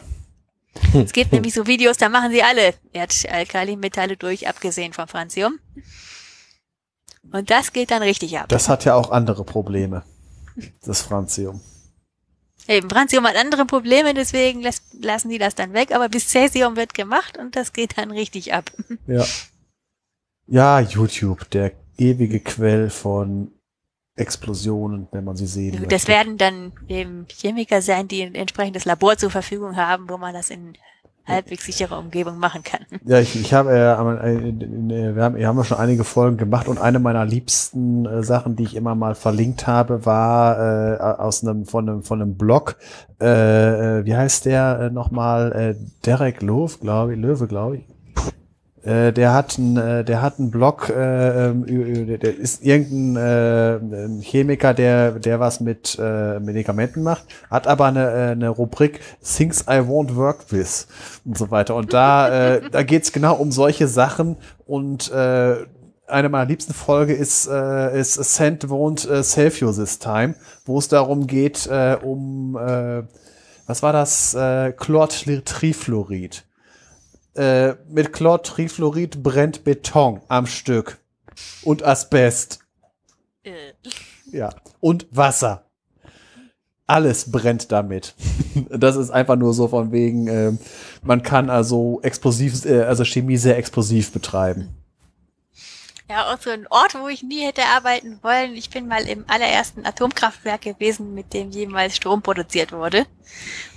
Es 0.94 1.14
gibt 1.14 1.32
nämlich 1.32 1.54
so 1.54 1.68
Videos, 1.68 1.98
da 1.98 2.10
machen 2.10 2.32
sie 2.32 2.44
alle 2.44 2.74
Erdalkalimetalle 2.94 4.18
durch, 4.18 4.48
abgesehen 4.48 4.94
vom 4.94 5.08
Francium. 5.08 5.60
Und 7.32 7.50
das 7.50 7.74
geht 7.74 7.92
dann 7.92 8.02
richtig 8.02 8.38
ab. 8.38 8.50
Das 8.50 8.70
hat 8.70 8.86
ja 8.86 8.96
auch 8.96 9.12
andere 9.12 9.44
Probleme. 9.44 10.04
Das 10.84 11.02
Francium. 11.02 11.62
Eben, 12.68 12.90
Francium 12.90 13.26
hat 13.26 13.36
andere 13.36 13.66
Probleme, 13.66 14.14
deswegen 14.14 14.62
lassen 14.62 15.30
die 15.30 15.38
das 15.38 15.56
dann 15.56 15.74
weg, 15.74 15.94
aber 15.94 16.10
bis 16.10 16.30
Cäsium 16.30 16.76
wird 16.76 16.94
gemacht 16.94 17.38
und 17.38 17.56
das 17.56 17.74
geht 17.74 17.98
dann 17.98 18.12
richtig 18.12 18.54
ab. 18.54 18.72
Ja. 19.08 19.26
Ja, 20.48 20.80
YouTube, 20.80 21.50
der 21.50 21.72
ewige 21.98 22.40
Quell 22.40 22.90
von 22.90 23.52
Explosionen, 24.16 25.08
wenn 25.12 25.26
man 25.26 25.36
sie 25.36 25.48
sehen 25.48 25.74
möchte. 25.74 25.88
Das 25.88 26.08
werden 26.08 26.38
dann 26.38 26.72
eben 26.88 27.26
Chemiker 27.28 27.82
sein, 27.82 28.08
die 28.08 28.24
ein 28.24 28.36
entsprechendes 28.36 28.86
Labor 28.86 29.18
zur 29.18 29.30
Verfügung 29.30 29.76
haben, 29.76 30.10
wo 30.10 30.18
man 30.18 30.34
das 30.34 30.50
in 30.50 30.78
halbwegs 31.28 31.66
sicherer 31.66 31.98
Umgebung 31.98 32.38
machen 32.38 32.64
kann. 32.64 32.82
Ja, 33.04 33.20
ich, 33.20 33.36
ich 33.36 33.54
habe, 33.54 33.72
äh, 33.72 33.76
äh, 33.76 34.50
äh, 34.50 35.16
wir 35.16 35.24
haben, 35.24 35.36
wir 35.36 35.48
haben 35.48 35.58
ja 35.58 35.64
schon 35.64 35.78
einige 35.78 36.04
Folgen 36.04 36.38
gemacht 36.38 36.68
und 36.68 36.78
eine 36.78 37.00
meiner 37.00 37.26
liebsten 37.26 38.06
äh, 38.06 38.24
Sachen, 38.24 38.56
die 38.56 38.64
ich 38.64 38.76
immer 38.76 38.96
mal 38.96 39.16
verlinkt 39.16 39.68
habe, 39.68 40.06
war 40.06 40.60
äh, 40.60 40.98
aus 41.00 41.44
einem 41.44 41.66
von 41.66 41.90
einem 41.90 42.04
von 42.04 42.22
einem 42.22 42.36
Blog. 42.36 42.78
Äh, 43.20 43.26
äh, 44.00 44.06
wie 44.06 44.16
heißt 44.16 44.46
der 44.46 44.80
äh, 44.80 44.90
nochmal? 44.92 45.52
Äh, 45.52 45.76
Derek 46.06 46.42
Löw, 46.42 46.80
glaube 46.80 47.16
ich, 47.16 47.20
Löwe, 47.20 47.48
glaube 47.48 47.78
ich. 47.78 47.95
Äh, 48.86 49.12
der 49.14 49.34
hat 49.34 49.58
einen, 49.58 49.78
äh, 49.78 50.04
der 50.06 50.22
hat 50.22 50.38
einen 50.38 50.52
Blog, 50.52 50.90
äh, 50.90 51.48
ähm, 51.50 51.66
ü- 51.68 52.04
ü- 52.14 52.18
der 52.18 52.38
ist 52.38 52.64
irgendein 52.64 54.20
äh, 54.20 54.24
Chemiker, 54.24 54.76
der, 54.76 55.14
der 55.14 55.40
was 55.40 55.60
mit 55.60 55.98
äh, 56.00 56.40
Medikamenten 56.40 57.02
macht, 57.02 57.24
hat 57.50 57.66
aber 57.68 57.86
eine, 57.86 58.12
äh, 58.12 58.32
eine 58.32 58.50
Rubrik 58.50 59.00
Things 59.24 59.64
I 59.64 59.80
won't 59.82 60.16
work 60.16 60.52
with 60.52 60.88
und 61.26 61.36
so 61.36 61.50
weiter. 61.50 61.74
Und 61.76 61.94
da, 61.94 62.56
äh, 62.58 62.62
da 62.72 62.84
geht's 62.84 63.12
genau 63.12 63.36
um 63.36 63.52
solche 63.52 63.88
Sachen 63.88 64.38
und 64.68 65.12
äh, 65.12 65.56
eine 66.08 66.30
meiner 66.30 66.46
liebsten 66.46 66.76
Folge 66.76 67.14
ist, 67.14 67.48
äh, 67.48 68.00
ist 68.00 68.14
Send 68.14 68.66
Won't 68.66 69.10
äh, 69.10 69.24
Save 69.24 69.54
You 69.58 69.72
This 69.72 69.98
Time, 69.98 70.36
wo 70.66 70.78
es 70.78 70.88
darum 70.88 71.26
geht, 71.26 71.66
äh, 71.66 71.98
um, 72.00 72.56
äh, 72.56 73.02
was 73.66 73.82
war 73.82 73.94
das? 73.94 74.36
Äh, 74.36 74.74
Chlortrifluorid. 74.74 76.44
Äh, 77.36 77.76
mit 77.90 78.14
Chlortrifluorid 78.14 79.22
brennt 79.22 79.64
Beton 79.64 80.22
am 80.28 80.48
Stück. 80.48 80.98
Und 81.64 81.84
Asbest. 81.84 82.60
Äh, 83.44 83.52
Ja. 84.32 84.50
Und 84.80 85.08
Wasser. 85.12 85.66
Alles 86.88 87.32
brennt 87.32 87.72
damit. 87.72 88.16
Das 88.70 88.96
ist 88.96 89.10
einfach 89.12 89.36
nur 89.36 89.54
so 89.54 89.68
von 89.68 89.92
wegen, 89.92 90.28
ähm, 90.28 90.60
man 91.04 91.24
kann 91.24 91.50
also 91.50 92.00
explosiv, 92.04 92.64
äh, 92.64 92.84
also 92.84 93.04
Chemie 93.04 93.36
sehr 93.36 93.58
explosiv 93.58 94.14
betreiben. 94.14 94.70
Ja, 96.08 96.32
auch 96.32 96.40
so 96.40 96.52
ein 96.52 96.68
Ort, 96.68 96.94
wo 96.94 97.08
ich 97.08 97.24
nie 97.24 97.44
hätte 97.44 97.64
arbeiten 97.66 98.20
wollen. 98.22 98.56
Ich 98.56 98.70
bin 98.70 98.88
mal 98.88 99.08
im 99.08 99.26
allerersten 99.28 99.88
Atomkraftwerk 99.88 100.62
gewesen, 100.62 101.16
mit 101.16 101.34
dem 101.34 101.50
jemals 101.50 101.96
Strom 101.96 102.22
produziert 102.22 102.72
wurde. 102.72 103.08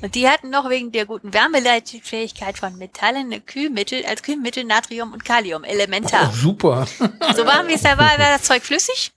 Und 0.03 0.15
die 0.15 0.29
hatten 0.29 0.51
noch 0.51 0.69
wegen 0.69 0.93
der 0.93 1.07
guten 1.07 1.33
Wärmeleitfähigkeit 1.33 2.59
von 2.59 2.77
Metallen 2.77 3.45
Kühlmittel, 3.47 4.05
als 4.05 4.23
Kühlmittel 4.23 4.65
Natrium 4.65 5.15
und 5.15 5.25
Kalium, 5.25 5.65
elementar. 5.65 6.31
Oh, 6.31 6.37
super. 6.37 6.87
So 7.35 7.47
warm 7.47 7.69
wie 7.69 7.75
es 7.75 7.83
da 7.83 7.97
war, 7.97 8.19
war 8.19 8.37
das 8.37 8.43
Zeug 8.43 8.63
flüssig. 8.63 9.13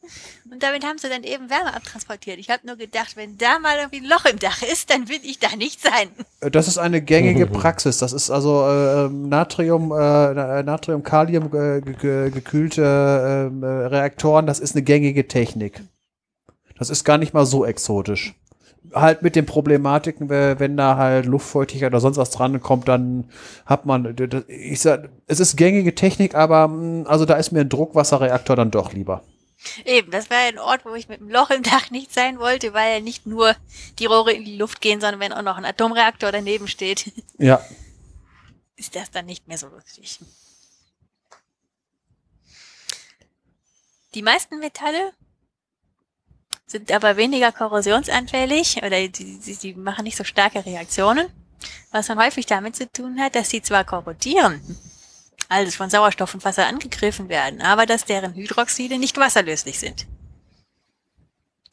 Und 0.50 0.64
damit 0.64 0.86
haben 0.86 0.98
sie 0.98 1.10
dann 1.10 1.24
eben 1.24 1.50
Wärme 1.50 1.74
abtransportiert. 1.74 2.40
Ich 2.40 2.50
habe 2.50 2.66
nur 2.66 2.76
gedacht, 2.76 3.16
wenn 3.16 3.38
da 3.38 3.60
mal 3.60 3.78
irgendwie 3.78 4.02
ein 4.02 4.10
Loch 4.10 4.26
im 4.26 4.40
Dach 4.40 4.62
ist, 4.62 4.90
dann 4.90 5.10
will 5.10 5.20
ich 5.24 5.40
da 5.40 5.56
nicht 5.56 5.82
sein. 5.82 6.10
Äh, 6.42 6.52
Das 6.52 6.68
ist 6.68 6.78
eine 6.78 7.02
gängige 7.02 7.46
Praxis. 7.60 7.98
Das 8.00 8.14
ist 8.14 8.30
also 8.30 8.64
äh, 8.68 9.06
ähm, 9.06 9.30
Natrium, 9.30 9.92
äh, 9.92 10.64
Natrium, 10.64 11.04
Kalium 11.04 11.46
äh, 11.48 11.82
ge- 11.82 11.94
ge- 12.00 12.30
gekühlte 12.32 13.48
ähm, 13.52 13.64
äh, 13.64 13.68
Reaktoren. 13.68 14.46
Das 14.46 14.60
ist 14.60 14.76
eine 14.76 14.84
gängige 14.84 15.28
Technik. 15.28 15.82
Das 16.78 16.90
ist 16.90 17.04
gar 17.04 17.18
nicht 17.18 17.34
mal 17.34 17.46
so 17.46 17.66
exotisch. 17.66 18.36
Halt 18.94 19.22
mit 19.22 19.36
den 19.36 19.46
Problematiken, 19.46 20.30
we- 20.30 20.56
wenn 20.58 20.76
da 20.76 20.98
halt 20.98 21.26
Luftfeuchtigkeit 21.28 21.92
oder 21.92 22.00
sonst 22.02 22.18
was 22.18 22.32
dran 22.32 22.60
kommt, 22.62 22.88
dann 22.88 23.26
hat 23.66 23.86
man, 23.86 24.16
ich 24.48 24.82
sag, 24.82 25.10
es 25.28 25.40
ist 25.40 25.56
gängige 25.56 25.94
Technik, 25.96 26.34
aber 26.36 26.68
mh, 26.68 27.08
also 27.08 27.26
da 27.26 27.36
ist 27.36 27.52
mir 27.52 27.62
ein 27.62 27.70
Druckwasserreaktor 27.70 28.56
dann 28.56 28.72
doch 28.72 28.92
lieber. 28.94 29.22
Eben, 29.86 30.12
das 30.12 30.30
war 30.30 30.38
ein 30.38 30.58
Ort, 30.60 30.86
wo 30.86 30.96
ich 30.96 31.08
mit 31.08 31.20
einem 31.22 31.30
Loch 31.30 31.50
im 31.50 31.64
Dach 31.64 31.92
nicht 31.92 32.14
sein 32.14 32.40
wollte, 32.40 32.74
weil 32.74 32.96
ja 32.96 33.00
nicht 33.00 33.26
nur 33.26 33.56
die 34.00 34.06
Rohre 34.06 34.34
in 34.34 34.44
die 34.46 34.58
Luft 34.58 34.82
gehen, 34.82 35.00
sondern 35.00 35.20
wenn 35.20 35.34
auch 35.34 35.44
noch 35.44 35.58
ein 35.58 35.66
Atomreaktor 35.66 36.32
daneben 36.32 36.68
steht, 36.68 37.12
Ja. 37.38 37.64
ist 38.76 38.96
das 38.96 39.12
dann 39.12 39.26
nicht 39.26 39.48
mehr 39.48 39.58
so 39.58 39.68
lustig. 39.68 40.20
Die 44.14 44.22
meisten 44.22 44.60
Metalle 44.60 45.14
sind 46.66 46.92
aber 46.92 47.18
weniger 47.18 47.52
korrosionsanfällig 47.52 48.78
oder 48.78 49.08
die, 49.08 49.40
die, 49.40 49.56
die 49.56 49.74
machen 49.74 50.04
nicht 50.04 50.18
so 50.18 50.24
starke 50.24 50.66
Reaktionen, 50.66 51.28
was 51.92 52.08
dann 52.08 52.20
häufig 52.20 52.46
damit 52.46 52.76
zu 52.76 52.92
tun 52.92 53.20
hat, 53.20 53.36
dass 53.36 53.50
sie 53.50 53.62
zwar 53.62 53.84
korrodieren, 53.84 54.62
also 55.52 55.72
von 55.76 55.90
Sauerstoff 55.90 56.34
und 56.34 56.46
Wasser 56.46 56.66
angegriffen 56.66 57.28
werden, 57.28 57.62
aber 57.62 57.86
dass 57.86 58.06
deren 58.06 58.34
Hydroxide 58.36 58.98
nicht 58.98 59.18
wasserlöslich 59.18 59.80
sind. 59.80 60.08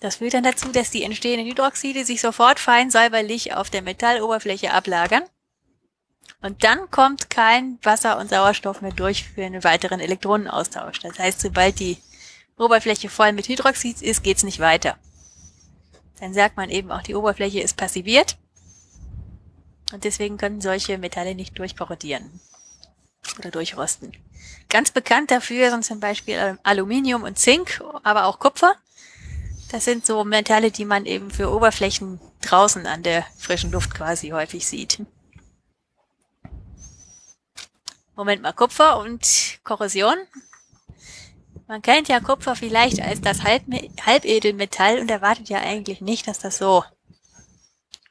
Das 0.01 0.17
führt 0.17 0.35
dann 0.35 0.43
dazu, 0.43 0.71
dass 0.73 0.91
die 0.91 1.05
entstehenden 1.05 1.47
Hydroxide 1.47 2.05
sich 2.05 2.21
sofort 2.21 2.59
fein 2.59 2.91
säuberlich 2.91 3.55
auf 3.55 3.71
der 3.71 3.83
Metalloberfläche 3.83 4.73
ablagern 4.73 5.23
und 6.43 6.65
dann 6.65 6.91
kommt 6.91 7.31
kein 7.31 7.79
Wasser 7.85 8.19
und 8.19 8.31
Sauerstoff 8.31 8.81
mehr 8.81 8.93
durch 8.93 9.29
für 9.29 9.45
einen 9.45 9.63
weiteren 9.63 10.01
Elektronenaustausch. 10.01 10.99
Das 10.99 11.19
heißt, 11.19 11.41
sobald 11.41 11.79
die 11.79 11.99
Oberfläche 12.59 13.09
voll 13.09 13.33
mit 13.33 13.47
Hydroxid 13.47 14.03
ist, 14.03 14.25
geht's 14.25 14.43
nicht 14.43 14.59
weiter. 14.59 14.99
Dann 16.19 16.35
sagt 16.35 16.57
man 16.57 16.71
eben 16.71 16.91
auch, 16.91 17.03
die 17.03 17.15
Oberfläche 17.15 17.61
ist 17.61 17.77
passiviert. 17.77 18.37
Und 19.93 20.03
deswegen 20.03 20.37
können 20.37 20.61
solche 20.61 20.99
Metalle 20.99 21.37
nicht 21.37 21.57
durchkorrodieren 21.59 22.41
oder 23.39 23.51
durchrosten. 23.51 24.13
Ganz 24.69 24.91
bekannt 24.91 25.31
dafür 25.31 25.71
sind 25.71 25.85
zum 25.85 26.01
Beispiel 26.01 26.59
Aluminium 26.63 27.23
und 27.23 27.39
Zink, 27.39 27.83
aber 28.03 28.27
auch 28.27 28.39
Kupfer. 28.39 28.75
Das 29.71 29.85
sind 29.85 30.07
so 30.07 30.25
Metalle, 30.25 30.71
die 30.71 30.85
man 30.85 31.07
eben 31.07 31.31
für 31.31 31.51
Oberflächen 31.51 32.21
draußen 32.43 32.87
an 32.87 33.03
der 33.03 33.27
frischen 33.37 33.71
Luft 33.71 33.95
quasi 33.95 34.29
häufig 34.31 34.67
sieht. 34.67 35.03
Moment 38.15 38.43
mal, 38.43 38.53
Kupfer 38.53 38.99
und 38.99 39.61
Korrosion. 39.63 40.17
Man 41.67 41.83
kennt 41.83 42.09
ja 42.09 42.19
Kupfer 42.19 42.57
vielleicht 42.57 43.01
als 43.01 43.21
das 43.21 43.43
Halbedelmetall 43.43 44.99
und 45.01 45.11
erwartet 45.11 45.49
ja 45.51 45.61
eigentlich 45.61 46.01
nicht, 46.01 46.27
dass 46.27 46.39
das 46.39 46.59
so 46.59 46.83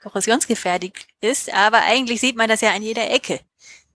korrosionsgefährdet 0.02 0.94
ist, 1.22 1.52
aber 1.54 1.80
eigentlich 1.82 2.22
sieht 2.22 2.38
man 2.38 2.48
das 2.48 2.62
ja 2.62 2.72
an 2.74 2.84
jeder 2.84 3.10
Ecke. 3.10 3.42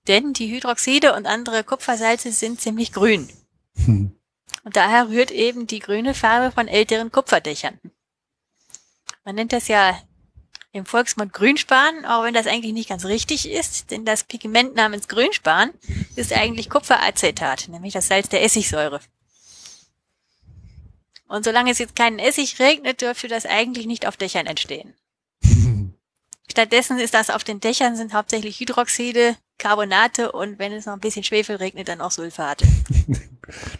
Denn 0.08 0.32
die 0.32 0.50
Hydroxide 0.50 1.14
und 1.14 1.26
andere 1.26 1.64
Kupfersalze 1.64 2.32
sind 2.32 2.60
ziemlich 2.60 2.92
grün. 2.92 3.28
Und 4.64 4.76
daher 4.76 5.08
rührt 5.08 5.30
eben 5.30 5.66
die 5.66 5.78
grüne 5.78 6.14
Farbe 6.14 6.52
von 6.52 6.68
älteren 6.68 7.10
Kupferdächern. 7.10 7.78
Man 9.24 9.34
nennt 9.34 9.52
das 9.52 9.68
ja 9.68 9.96
im 10.72 10.86
Volksmund 10.86 11.32
Grünspan, 11.32 12.04
auch 12.06 12.24
wenn 12.24 12.34
das 12.34 12.46
eigentlich 12.46 12.72
nicht 12.72 12.88
ganz 12.88 13.04
richtig 13.04 13.48
ist, 13.48 13.90
denn 13.90 14.04
das 14.04 14.24
Pigment 14.24 14.74
namens 14.74 15.06
Grünspan 15.06 15.70
ist 16.16 16.32
eigentlich 16.32 16.70
Kupferacetat, 16.70 17.68
nämlich 17.68 17.92
das 17.92 18.08
Salz 18.08 18.28
der 18.28 18.42
Essigsäure. 18.42 19.00
Und 21.28 21.44
solange 21.44 21.70
es 21.70 21.78
jetzt 21.78 21.96
keinen 21.96 22.18
Essig 22.18 22.58
regnet, 22.58 23.00
dürfte 23.00 23.28
das 23.28 23.46
eigentlich 23.46 23.86
nicht 23.86 24.06
auf 24.06 24.16
Dächern 24.16 24.46
entstehen. 24.46 24.94
Stattdessen 26.50 26.98
ist 26.98 27.14
das 27.14 27.30
auf 27.30 27.44
den 27.44 27.60
Dächern 27.60 27.96
sind 27.96 28.14
hauptsächlich 28.14 28.58
Hydroxide, 28.58 29.36
Carbonate 29.62 30.32
und 30.32 30.58
wenn 30.58 30.72
es 30.72 30.86
noch 30.86 30.94
ein 30.94 31.00
bisschen 31.00 31.22
Schwefel 31.22 31.56
regnet, 31.56 31.86
dann 31.88 32.00
auch 32.00 32.10
Sulfate. 32.10 32.66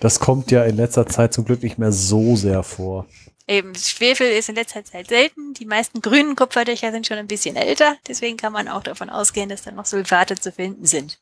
Das 0.01 0.19
kommt 0.19 0.51
ja 0.51 0.65
in 0.65 0.77
letzter 0.77 1.07
Zeit 1.07 1.33
zum 1.33 1.45
Glück 1.45 1.63
nicht 1.63 1.79
mehr 1.79 1.93
so 1.93 2.37
sehr 2.37 2.63
vor. 2.63 3.07
Eben, 3.47 3.75
Schwefel 3.75 4.27
ist 4.27 4.49
in 4.49 4.57
letzter 4.57 4.85
Zeit 4.85 5.07
selten. 5.07 5.55
Die 5.55 5.65
meisten 5.65 6.03
grünen 6.03 6.37
Kupferdächer 6.37 6.91
sind 6.91 7.07
schon 7.07 7.17
ein 7.17 7.29
bisschen 7.29 7.57
älter. 7.57 7.97
Deswegen 8.07 8.37
kann 8.37 8.53
man 8.53 8.69
auch 8.69 8.83
davon 8.83 9.09
ausgehen, 9.09 9.49
dass 9.49 9.63
da 9.63 9.71
noch 9.71 9.87
Sulfate 9.87 10.35
zu 10.35 10.53
finden 10.53 10.85
sind. 10.85 11.21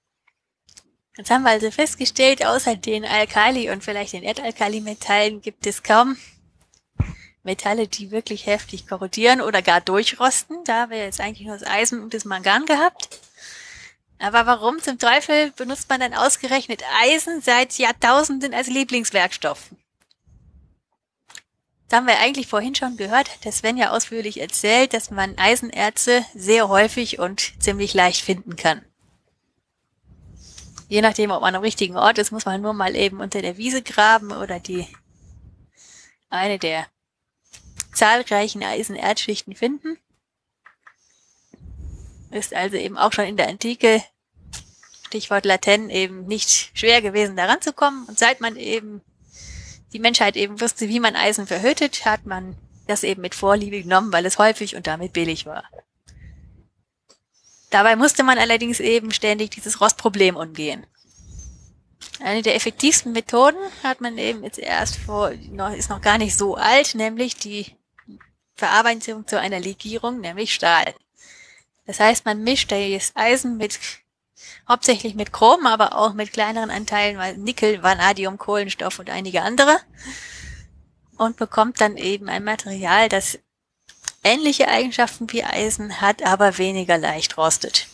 Jetzt 1.16 1.30
haben 1.30 1.42
wir 1.42 1.50
also 1.50 1.70
festgestellt, 1.70 2.44
außer 2.44 2.76
den 2.76 3.04
Alkali 3.04 3.70
und 3.70 3.84
vielleicht 3.84 4.14
den 4.14 4.22
Erdalkalimetallen 4.22 5.42
gibt 5.42 5.66
es 5.66 5.82
kaum 5.82 6.16
Metalle, 7.42 7.88
die 7.88 8.10
wirklich 8.10 8.46
heftig 8.46 8.88
korrodieren 8.88 9.42
oder 9.42 9.62
gar 9.62 9.80
durchrosten. 9.80 10.64
Da 10.64 10.82
haben 10.82 10.90
wir 10.90 10.98
jetzt 10.98 11.20
eigentlich 11.20 11.46
nur 11.46 11.58
das 11.58 11.68
Eisen 11.68 12.02
und 12.02 12.14
das 12.14 12.24
Mangan 12.24 12.66
gehabt. 12.66 13.20
Aber 14.20 14.44
warum 14.44 14.80
zum 14.82 14.98
Teufel 14.98 15.50
benutzt 15.52 15.88
man 15.88 16.00
dann 16.00 16.12
ausgerechnet 16.12 16.82
Eisen 17.02 17.40
seit 17.40 17.78
Jahrtausenden 17.78 18.52
als 18.52 18.68
Lieblingswerkstoff? 18.68 19.70
Da 21.88 21.96
haben 21.96 22.06
wir 22.06 22.20
eigentlich 22.20 22.46
vorhin 22.46 22.74
schon 22.74 22.98
gehört, 22.98 23.44
dass 23.44 23.58
Sven 23.58 23.78
ja 23.78 23.90
ausführlich 23.90 24.38
erzählt, 24.40 24.92
dass 24.92 25.10
man 25.10 25.38
Eisenerze 25.38 26.24
sehr 26.34 26.68
häufig 26.68 27.18
und 27.18 27.54
ziemlich 27.60 27.94
leicht 27.94 28.22
finden 28.22 28.56
kann. 28.56 28.84
Je 30.88 31.00
nachdem, 31.00 31.30
ob 31.30 31.40
man 31.40 31.54
am 31.54 31.62
richtigen 31.62 31.96
Ort 31.96 32.18
ist, 32.18 32.30
muss 32.30 32.44
man 32.44 32.60
nur 32.60 32.74
mal 32.74 32.94
eben 32.94 33.20
unter 33.20 33.40
der 33.40 33.56
Wiese 33.56 33.82
graben 33.82 34.32
oder 34.32 34.60
die 34.60 34.86
eine 36.28 36.58
der 36.58 36.86
zahlreichen 37.94 38.62
Eisenerdschichten 38.62 39.56
finden. 39.56 39.98
Ist 42.30 42.54
also 42.54 42.76
eben 42.76 42.96
auch 42.96 43.12
schon 43.12 43.24
in 43.24 43.36
der 43.36 43.48
Antike, 43.48 44.02
Stichwort 45.06 45.44
Laten, 45.44 45.90
eben 45.90 46.26
nicht 46.26 46.70
schwer 46.74 47.02
gewesen, 47.02 47.36
daran 47.36 47.60
zu 47.60 47.72
kommen. 47.72 48.04
Und 48.06 48.18
seit 48.18 48.40
man 48.40 48.56
eben 48.56 49.00
die 49.92 49.98
Menschheit 49.98 50.36
eben 50.36 50.60
wusste, 50.60 50.88
wie 50.88 51.00
man 51.00 51.16
Eisen 51.16 51.46
verhütet, 51.46 52.04
hat 52.04 52.26
man 52.26 52.56
das 52.86 53.02
eben 53.02 53.20
mit 53.20 53.34
Vorliebe 53.34 53.82
genommen, 53.82 54.12
weil 54.12 54.26
es 54.26 54.38
häufig 54.38 54.76
und 54.76 54.86
damit 54.86 55.12
billig 55.12 55.46
war. 55.46 55.64
Dabei 57.70 57.96
musste 57.96 58.22
man 58.22 58.38
allerdings 58.38 58.80
eben 58.80 59.12
ständig 59.12 59.50
dieses 59.50 59.80
Rostproblem 59.80 60.36
umgehen. 60.36 60.86
Eine 62.20 62.42
der 62.42 62.54
effektivsten 62.54 63.12
Methoden 63.12 63.58
hat 63.82 64.00
man 64.00 64.18
eben 64.18 64.44
jetzt 64.44 64.58
erst 64.58 64.96
vor, 64.96 65.30
ist 65.30 65.90
noch 65.90 66.00
gar 66.00 66.18
nicht 66.18 66.36
so 66.36 66.56
alt, 66.56 66.94
nämlich 66.94 67.36
die 67.36 67.66
Verarbeitung 68.56 69.26
zu 69.26 69.40
einer 69.40 69.60
Legierung, 69.60 70.20
nämlich 70.20 70.54
Stahl. 70.54 70.94
Das 71.90 71.98
heißt, 71.98 72.24
man 72.24 72.44
mischt 72.44 72.70
das 72.70 73.10
Eisen 73.16 73.56
mit 73.56 73.80
hauptsächlich 74.68 75.16
mit 75.16 75.32
Chrom, 75.32 75.66
aber 75.66 75.96
auch 75.96 76.12
mit 76.12 76.32
kleineren 76.32 76.70
Anteilen, 76.70 77.18
weil 77.18 77.36
Nickel, 77.36 77.82
Vanadium, 77.82 78.38
Kohlenstoff 78.38 79.00
und 79.00 79.10
einige 79.10 79.42
andere. 79.42 79.76
Und 81.16 81.36
bekommt 81.36 81.80
dann 81.80 81.96
eben 81.96 82.28
ein 82.28 82.44
Material, 82.44 83.08
das 83.08 83.40
ähnliche 84.22 84.68
Eigenschaften 84.68 85.32
wie 85.32 85.42
Eisen 85.42 86.00
hat, 86.00 86.22
aber 86.22 86.58
weniger 86.58 86.96
leicht 86.96 87.36
rostet. 87.36 87.88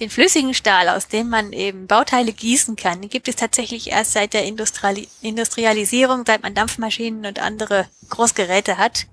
Den 0.00 0.08
flüssigen 0.08 0.54
Stahl, 0.54 0.88
aus 0.88 1.08
dem 1.08 1.28
man 1.28 1.52
eben 1.52 1.88
Bauteile 1.88 2.32
gießen 2.32 2.74
kann, 2.76 3.06
gibt 3.10 3.28
es 3.28 3.36
tatsächlich 3.36 3.90
erst 3.90 4.12
seit 4.12 4.32
der 4.32 4.46
Industriali 4.46 5.08
Industrialisierung, 5.20 6.24
seit 6.26 6.42
man 6.42 6.54
Dampfmaschinen 6.54 7.26
und 7.26 7.38
andere 7.38 7.86
Großgeräte 8.08 8.78
hat 8.78 9.06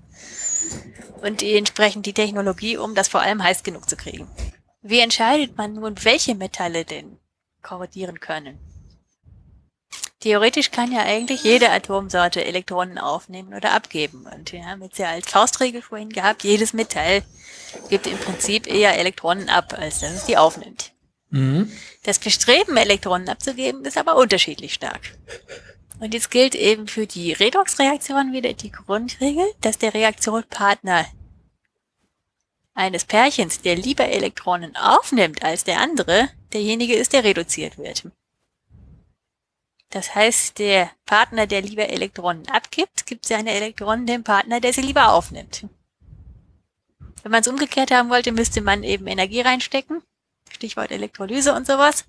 und 1.22 1.40
die 1.40 1.56
entsprechend 1.56 2.06
die 2.06 2.14
Technologie, 2.14 2.76
um 2.76 2.94
das 2.94 3.08
vor 3.08 3.20
allem 3.20 3.42
heiß 3.42 3.62
genug 3.62 3.88
zu 3.88 3.96
kriegen. 3.96 4.28
Wie 4.82 5.00
entscheidet 5.00 5.56
man 5.56 5.74
nun, 5.74 5.94
welche 6.04 6.34
Metalle 6.34 6.84
denn 6.84 7.18
korrodieren 7.62 8.20
können? 8.20 8.58
Theoretisch 10.20 10.70
kann 10.70 10.92
ja 10.92 11.02
eigentlich 11.02 11.44
jede 11.44 11.70
Atomsorte 11.70 12.44
Elektronen 12.44 12.98
aufnehmen 12.98 13.54
oder 13.54 13.72
abgeben. 13.72 14.26
Und 14.26 14.52
wir 14.52 14.64
haben 14.64 14.82
jetzt 14.82 14.98
ja 14.98 15.10
als 15.10 15.28
Faustregel 15.28 15.82
vorhin 15.82 16.10
gehabt, 16.10 16.42
jedes 16.42 16.72
Metall 16.72 17.22
gibt 17.90 18.06
im 18.06 18.18
Prinzip 18.18 18.66
eher 18.66 18.96
Elektronen 18.98 19.48
ab, 19.48 19.74
als 19.78 20.00
dass 20.00 20.12
es 20.12 20.24
die 20.24 20.36
aufnimmt. 20.36 20.92
Mhm. 21.30 21.70
Das 22.04 22.18
Bestreben, 22.18 22.76
Elektronen 22.76 23.28
abzugeben, 23.28 23.84
ist 23.84 23.98
aber 23.98 24.16
unterschiedlich 24.16 24.74
stark. 24.74 25.16
Und 25.98 26.12
jetzt 26.12 26.30
gilt 26.30 26.54
eben 26.54 26.88
für 26.88 27.06
die 27.06 27.32
Redoxreaktion 27.32 28.32
wieder 28.32 28.52
die 28.52 28.70
Grundregel, 28.70 29.44
dass 29.60 29.78
der 29.78 29.94
Reaktionspartner 29.94 31.06
eines 32.74 33.06
Pärchens, 33.06 33.62
der 33.62 33.76
lieber 33.76 34.04
Elektronen 34.04 34.76
aufnimmt 34.76 35.42
als 35.42 35.64
der 35.64 35.80
andere, 35.80 36.28
derjenige 36.52 36.94
ist, 36.94 37.14
der 37.14 37.24
reduziert 37.24 37.78
wird. 37.78 38.04
Das 39.90 40.14
heißt, 40.14 40.58
der 40.58 40.90
Partner, 41.06 41.46
der 41.46 41.62
lieber 41.62 41.88
Elektronen 41.88 42.46
abgibt, 42.48 43.06
gibt 43.06 43.24
seine 43.24 43.52
Elektronen 43.52 44.06
dem 44.06 44.24
Partner, 44.24 44.60
der 44.60 44.74
sie 44.74 44.82
lieber 44.82 45.12
aufnimmt. 45.12 45.66
Wenn 47.22 47.32
man 47.32 47.40
es 47.40 47.48
umgekehrt 47.48 47.90
haben 47.90 48.10
wollte, 48.10 48.32
müsste 48.32 48.60
man 48.60 48.82
eben 48.82 49.06
Energie 49.06 49.40
reinstecken. 49.40 50.02
Stichwort 50.50 50.90
Elektrolyse 50.90 51.54
und 51.54 51.66
sowas. 51.66 52.04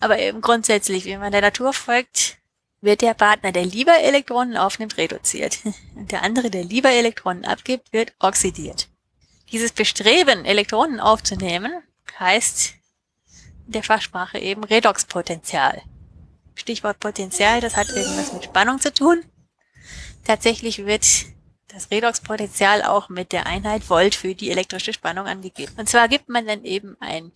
Aber 0.00 0.18
eben 0.18 0.40
grundsätzlich, 0.40 1.04
wenn 1.04 1.20
man 1.20 1.32
der 1.32 1.42
Natur 1.42 1.72
folgt, 1.72 2.38
wird 2.80 3.02
der 3.02 3.14
Partner, 3.14 3.52
der 3.52 3.64
lieber 3.64 3.98
Elektronen 3.98 4.56
aufnimmt, 4.56 4.96
reduziert. 4.96 5.58
Und 5.96 6.12
der 6.12 6.22
andere, 6.22 6.50
der 6.50 6.64
lieber 6.64 6.90
Elektronen 6.90 7.44
abgibt, 7.44 7.92
wird 7.92 8.12
oxidiert. 8.18 8.88
Dieses 9.50 9.72
Bestreben, 9.72 10.44
Elektronen 10.44 11.00
aufzunehmen, 11.00 11.72
heißt 12.18 12.74
in 13.66 13.72
der 13.72 13.82
Fachsprache 13.82 14.38
eben 14.38 14.64
Redoxpotential. 14.64 15.82
Stichwort 16.54 17.00
Potential, 17.00 17.60
das 17.60 17.76
hat 17.76 17.88
irgendwas 17.88 18.32
mit 18.32 18.44
Spannung 18.44 18.80
zu 18.80 18.92
tun. 18.92 19.24
Tatsächlich 20.24 20.84
wird 20.84 21.06
das 21.68 21.90
Redoxpotential 21.90 22.82
auch 22.82 23.08
mit 23.08 23.32
der 23.32 23.46
Einheit 23.46 23.88
Volt 23.88 24.14
für 24.14 24.34
die 24.34 24.50
elektrische 24.50 24.92
Spannung 24.92 25.26
angegeben. 25.26 25.72
Und 25.76 25.88
zwar 25.88 26.08
gibt 26.08 26.28
man 26.28 26.46
dann 26.46 26.64
eben 26.64 26.96
ein 27.00 27.32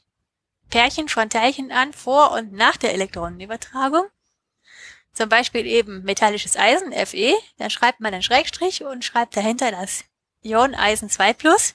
Pärchen 0.70 1.08
von 1.08 1.30
Teilchen 1.30 1.70
an 1.70 1.92
vor 1.92 2.32
und 2.32 2.52
nach 2.52 2.76
der 2.76 2.94
Elektronenübertragung. 2.94 4.04
Zum 5.12 5.28
Beispiel 5.28 5.66
eben 5.66 6.02
metallisches 6.04 6.56
Eisen, 6.56 6.92
Fe. 7.06 7.34
Dann 7.58 7.70
schreibt 7.70 8.00
man 8.00 8.14
einen 8.14 8.22
Schrägstrich 8.22 8.84
und 8.84 9.04
schreibt 9.04 9.36
dahinter 9.36 9.70
das 9.70 10.04
Ion 10.42 10.74
Eisen 10.74 11.10
2 11.10 11.34
plus 11.34 11.74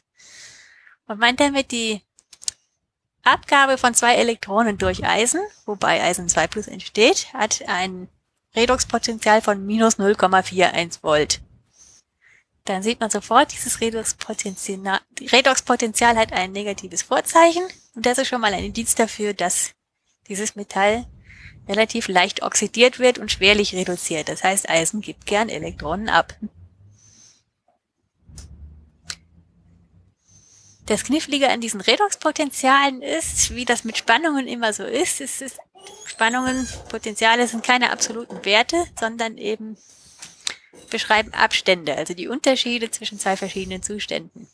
und 1.08 1.20
meint 1.20 1.40
damit 1.40 1.72
die 1.72 2.02
Abgabe 3.24 3.78
von 3.78 3.94
zwei 3.94 4.16
Elektronen 4.16 4.78
durch 4.78 5.06
Eisen, 5.06 5.42
wobei 5.66 6.02
Eisen 6.02 6.30
2 6.30 6.48
plus 6.48 6.68
entsteht, 6.68 7.34
hat 7.34 7.62
ein 7.68 8.08
Redoxpotential 8.56 9.42
von 9.42 9.66
minus 9.66 10.00
0,41 10.00 11.04
Volt. 11.04 11.42
Dann 12.64 12.84
sieht 12.84 13.00
man 13.00 13.10
sofort, 13.10 13.52
dieses 13.52 13.82
Redoxpotential, 13.82 15.02
Redoxpotential 15.20 16.18
hat 16.18 16.32
ein 16.32 16.54
negatives 16.54 17.02
Vorzeichen 17.02 17.64
und 17.96 18.06
das 18.06 18.18
ist 18.18 18.28
schon 18.30 18.42
mal 18.42 18.54
ein 18.54 18.64
Indiz 18.64 18.96
dafür, 18.96 19.34
dass 19.34 19.72
dieses 20.28 20.56
Metall 20.56 21.06
relativ 21.68 22.08
leicht 22.08 22.44
oxidiert 22.44 23.00
wird 23.00 23.18
und 23.18 23.32
schwerlich 23.32 23.74
reduziert. 23.74 24.30
Das 24.30 24.44
heißt, 24.44 24.70
Eisen 24.70 25.02
gibt 25.02 25.26
gern 25.26 25.50
Elektronen 25.50 26.10
ab. 26.10 26.36
Das 30.86 31.04
Knifflige 31.04 31.50
an 31.50 31.60
diesen 31.60 31.82
Redoxpotentialen 31.82 33.02
ist, 33.02 33.54
wie 33.54 33.66
das 33.66 33.84
mit 33.84 33.98
Spannungen 33.98 34.48
immer 34.48 34.72
so 34.72 34.84
ist, 34.84 35.20
ist, 35.20 35.42
ist 35.42 35.60
Spannungen, 36.06 36.68
Potenziale 36.90 37.48
sind 37.48 37.64
keine 37.64 37.92
absoluten 37.92 38.46
Werte, 38.46 38.78
sondern 38.98 39.38
eben 39.38 39.78
beschreiben 40.90 41.34
Abstände, 41.34 41.96
also 41.96 42.14
die 42.14 42.30
Unterschiede 42.30 42.90
zwischen 42.90 43.20
zwei 43.20 43.36
verschiedenen 43.36 43.84
Zuständen. 43.84 44.48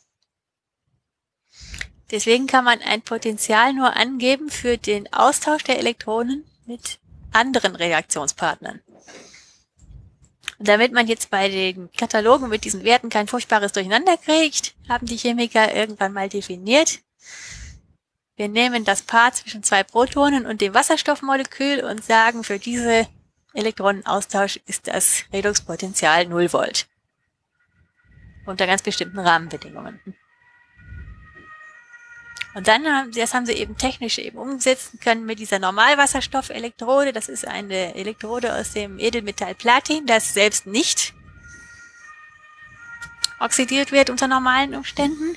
Deswegen 2.10 2.46
kann 2.46 2.64
man 2.64 2.80
ein 2.82 3.02
Potential 3.02 3.72
nur 3.72 3.96
angeben 3.96 4.50
für 4.50 4.76
den 4.76 5.12
Austausch 5.12 5.64
der 5.64 5.78
Elektronen 5.78 6.44
mit 6.66 6.98
anderen 7.34 7.76
Reaktionspartnern. 7.76 8.80
Damit 10.58 10.92
man 10.92 11.06
jetzt 11.08 11.30
bei 11.30 11.48
den 11.48 11.90
Katalogen 11.92 12.48
mit 12.48 12.64
diesen 12.64 12.84
Werten 12.84 13.10
kein 13.10 13.26
furchtbares 13.26 13.72
Durcheinander 13.72 14.16
kriegt, 14.16 14.74
haben 14.88 15.06
die 15.06 15.16
Chemiker 15.16 15.74
irgendwann 15.74 16.12
mal 16.12 16.28
definiert. 16.28 17.00
Wir 18.36 18.48
nehmen 18.48 18.84
das 18.84 19.02
Paar 19.02 19.32
zwischen 19.32 19.62
zwei 19.62 19.84
Protonen 19.84 20.46
und 20.46 20.60
dem 20.60 20.74
Wasserstoffmolekül 20.74 21.84
und 21.84 22.04
sagen, 22.04 22.44
für 22.44 22.58
diese 22.58 23.06
Elektronenaustausch 23.52 24.60
ist 24.66 24.88
das 24.88 25.24
Redoxpotential 25.32 26.26
0 26.26 26.52
Volt. 26.52 26.86
Unter 28.46 28.66
ganz 28.66 28.82
bestimmten 28.82 29.20
Rahmenbedingungen. 29.20 30.00
Und 32.54 32.68
dann 32.68 32.86
haben, 32.86 33.10
das 33.10 33.34
haben 33.34 33.46
sie 33.46 33.54
eben 33.54 33.76
technisch 33.76 34.18
eben 34.18 34.38
umsetzen 34.38 35.00
können 35.00 35.26
mit 35.26 35.40
dieser 35.40 35.58
Normalwasserstoffelektrode. 35.58 37.12
Das 37.12 37.28
ist 37.28 37.46
eine 37.46 37.96
Elektrode 37.96 38.54
aus 38.54 38.72
dem 38.72 39.00
Edelmetall 39.00 39.56
Platin, 39.56 40.06
das 40.06 40.34
selbst 40.34 40.66
nicht 40.66 41.14
oxidiert 43.40 43.90
wird 43.90 44.08
unter 44.08 44.28
normalen 44.28 44.74
Umständen. 44.74 45.36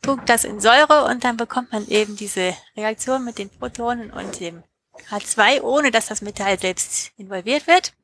Tunkt 0.00 0.28
das 0.28 0.44
in 0.44 0.60
Säure 0.60 1.04
und 1.06 1.24
dann 1.24 1.36
bekommt 1.36 1.72
man 1.72 1.88
eben 1.88 2.14
diese 2.14 2.54
Reaktion 2.76 3.24
mit 3.24 3.38
den 3.38 3.50
Protonen 3.50 4.10
und 4.10 4.38
dem 4.38 4.62
H2, 5.10 5.62
ohne 5.62 5.90
dass 5.90 6.06
das 6.06 6.22
Metall 6.22 6.58
selbst 6.58 7.12
involviert 7.16 7.66
wird. 7.66 7.94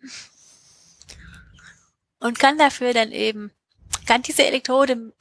Und 2.18 2.38
kann 2.38 2.58
dafür 2.58 2.92
dann 2.94 3.12
eben, 3.12 3.52
kann 4.06 4.22
diese 4.22 4.44
Elektrode, 4.44 5.12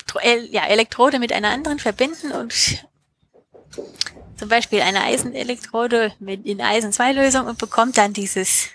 ja, 0.50 0.66
Elektrode 0.66 1.20
mit 1.20 1.32
einer 1.32 1.50
anderen 1.50 1.80
verbinden 1.80 2.32
und 2.32 2.86
zum 4.38 4.50
Beispiel 4.50 4.82
eine 4.82 5.04
Eisenelektrode 5.04 6.14
mit 6.20 6.46
in 6.46 6.62
Eisen-2-Lösung 6.62 7.46
und 7.46 7.58
bekommt 7.58 7.98
dann 7.98 8.14
dieses 8.14 8.70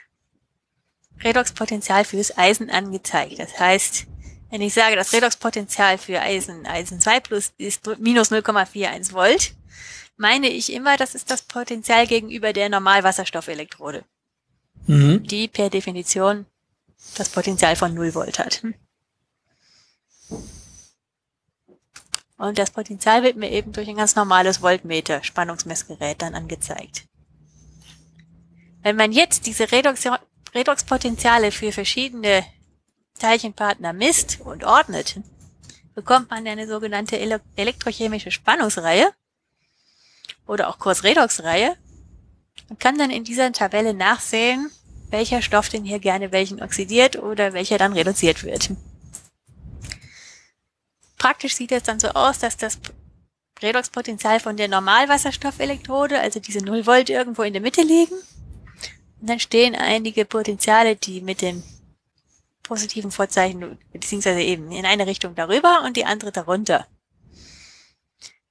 Redoxpotential 1.22 2.04
fürs 2.04 2.36
Eisen 2.36 2.70
angezeigt. 2.70 3.38
Das 3.38 3.58
heißt, 3.58 4.06
wenn 4.50 4.60
ich 4.60 4.74
sage, 4.74 4.94
das 4.94 5.12
Redoxpotential 5.12 5.98
für 5.98 6.20
Eisen, 6.20 6.66
Eisen 6.66 7.00
2 7.00 7.20
plus 7.20 7.52
ist 7.56 7.86
minus 7.98 8.30
0,41 8.30 9.12
Volt, 9.12 9.54
meine 10.16 10.48
ich 10.48 10.72
immer, 10.72 10.96
das 10.96 11.14
ist 11.14 11.30
das 11.30 11.42
Potential 11.42 12.06
gegenüber 12.06 12.52
der 12.52 12.68
Normalwasserstoffelektrode, 12.68 14.04
mhm. 14.86 15.24
die 15.24 15.48
per 15.48 15.70
Definition 15.70 16.46
das 17.16 17.30
Potenzial 17.30 17.74
von 17.74 17.94
0 17.94 18.14
Volt 18.14 18.38
hat. 18.38 18.62
Und 22.36 22.58
das 22.58 22.70
Potenzial 22.70 23.22
wird 23.22 23.36
mir 23.36 23.50
eben 23.50 23.72
durch 23.72 23.88
ein 23.88 23.96
ganz 23.96 24.16
normales 24.16 24.58
Voltmeter 24.60 25.22
Spannungsmessgerät 25.22 26.20
dann 26.20 26.34
angezeigt. 26.34 27.04
Wenn 28.82 28.96
man 28.96 29.12
jetzt 29.12 29.46
diese 29.46 29.70
Redox 29.70 30.04
Redoxpotenziale 30.54 31.50
für 31.50 31.72
verschiedene 31.72 32.44
Teilchenpartner 33.18 33.92
misst 33.92 34.40
und 34.40 34.62
ordnet, 34.64 35.20
bekommt 35.94 36.30
man 36.30 36.46
eine 36.46 36.68
sogenannte 36.68 37.16
ele 37.16 37.40
elektrochemische 37.56 38.30
Spannungsreihe 38.30 39.12
oder 40.46 40.68
auch 40.68 40.78
kurz 40.78 41.02
Redoxreihe 41.02 41.76
und 42.68 42.78
kann 42.78 42.98
dann 42.98 43.10
in 43.10 43.24
dieser 43.24 43.50
Tabelle 43.52 43.94
nachsehen, 43.94 44.70
welcher 45.10 45.42
Stoff 45.42 45.68
denn 45.68 45.84
hier 45.84 45.98
gerne 45.98 46.32
welchen 46.32 46.62
oxidiert 46.62 47.16
oder 47.16 47.52
welcher 47.52 47.78
dann 47.78 47.92
reduziert 47.92 48.44
wird. 48.44 48.70
Praktisch 51.24 51.54
sieht 51.54 51.72
es 51.72 51.84
dann 51.84 51.98
so 51.98 52.08
aus, 52.08 52.38
dass 52.38 52.58
das 52.58 52.78
Redoxpotential 53.62 54.40
von 54.40 54.58
der 54.58 54.68
Normalwasserstoffelektrode, 54.68 56.20
also 56.20 56.38
diese 56.38 56.58
0 56.58 56.84
Volt, 56.84 57.08
irgendwo 57.08 57.40
in 57.44 57.54
der 57.54 57.62
Mitte 57.62 57.80
liegen. 57.80 58.16
Und 59.22 59.30
dann 59.30 59.40
stehen 59.40 59.74
einige 59.74 60.26
Potentiale, 60.26 60.96
die 60.96 61.22
mit 61.22 61.40
dem 61.40 61.62
positiven 62.62 63.10
Vorzeichen, 63.10 63.78
beziehungsweise 63.90 64.42
eben 64.42 64.70
in 64.70 64.84
eine 64.84 65.06
Richtung 65.06 65.34
darüber 65.34 65.80
und 65.86 65.96
die 65.96 66.04
andere 66.04 66.30
darunter. 66.30 66.86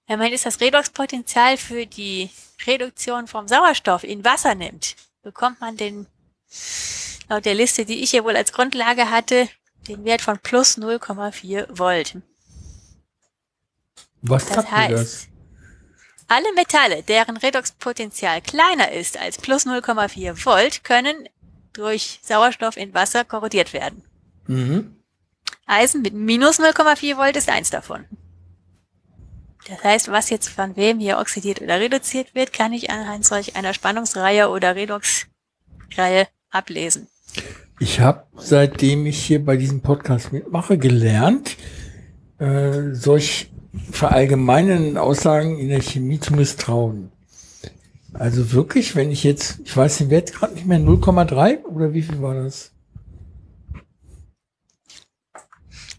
Wenn 0.08 0.18
man 0.18 0.32
jetzt 0.32 0.48
das 0.48 0.60
Redoxpotential 0.60 1.58
für 1.58 1.85
die 1.85 2.32
Reduktion 2.66 3.27
vom 3.27 3.48
Sauerstoff 3.48 4.03
in 4.03 4.26
Wasser 4.26 4.56
nimmt, 4.56 4.95
bekommt 5.22 5.61
man 5.61 5.77
den, 5.77 6.08
laut 7.30 7.45
der 7.45 7.53
Liste, 7.53 7.85
die 7.85 8.02
ich 8.02 8.10
hier 8.10 8.24
wohl 8.24 8.35
als 8.35 8.52
Grundlage 8.52 9.11
hatte, 9.11 9.48
den 9.88 10.03
Wert 10.06 10.24
von 10.24 10.40
plus 10.40 10.80
0,4 10.80 11.68
Volt. 11.77 12.18
Was 14.24 14.48
das 14.48 14.72
heißt, 14.72 14.93
das? 14.93 15.27
alle 16.27 16.53
Metalle, 16.56 17.03
deren 17.03 17.38
Redoxpotential 17.38 18.42
kleiner 18.42 18.92
ist 18.92 19.19
als 19.19 19.38
plus 19.38 19.66
0,4 19.66 20.45
Volt, 20.45 20.84
können 20.84 21.27
durch 21.74 22.19
Sauerstoff 22.24 22.77
in 22.77 22.93
Wasser 22.93 23.26
korrodiert 23.26 23.74
werden. 23.74 24.03
Mhm. 24.48 24.95
Eisen 25.66 26.02
mit 26.02 26.14
minus 26.14 26.60
0,4 26.60 27.18
Volt 27.18 27.35
ist 27.35 27.50
eins 27.50 27.69
davon. 27.69 28.06
Das 29.68 29.84
heißt, 29.84 30.11
was 30.11 30.30
jetzt 30.30 30.50
von 30.50 30.76
wem 30.76 31.00
hier 31.00 31.19
oxidiert 31.19 31.61
oder 31.61 31.80
reduziert 31.80 32.35
wird, 32.35 32.52
kann 32.52 32.74
ich 32.74 32.90
anhand 32.90 33.26
solch 33.26 33.56
einer 33.56 33.74
Spannungsreihe 33.74 34.50
oder 34.50 34.76
Redoxreihe 34.76 36.27
ablesen. 36.50 37.08
Ich 37.80 38.00
habe, 38.00 38.26
seitdem 38.35 39.06
ich 39.06 39.24
hier 39.24 39.43
bei 39.43 39.58
diesem 39.58 39.82
Podcast 39.82 40.34
mitmache, 40.34 40.77
gelernt, 40.77 41.58
äh, 42.40 42.93
solch 42.93 43.52
verallgemeinenden 43.92 44.98
Aussagen 44.98 45.58
in 45.58 45.69
der 45.69 45.82
Chemie 45.82 46.19
zu 46.19 46.34
misstrauen. 46.34 47.11
Also 48.14 48.52
wirklich, 48.52 48.95
wenn 48.95 49.11
ich 49.11 49.24
jetzt, 49.24 49.60
ich 49.64 49.76
weiß 49.76 49.98
den 49.98 50.10
Wert 50.11 50.34
gerade 50.34 50.53
nicht 50.53 50.68
mehr, 50.68 50.80
0,3 50.80 51.64
oder 51.64 51.93
wie 51.93 52.03
viel 52.03 52.22
war 52.22 52.35
das? 52.35 52.72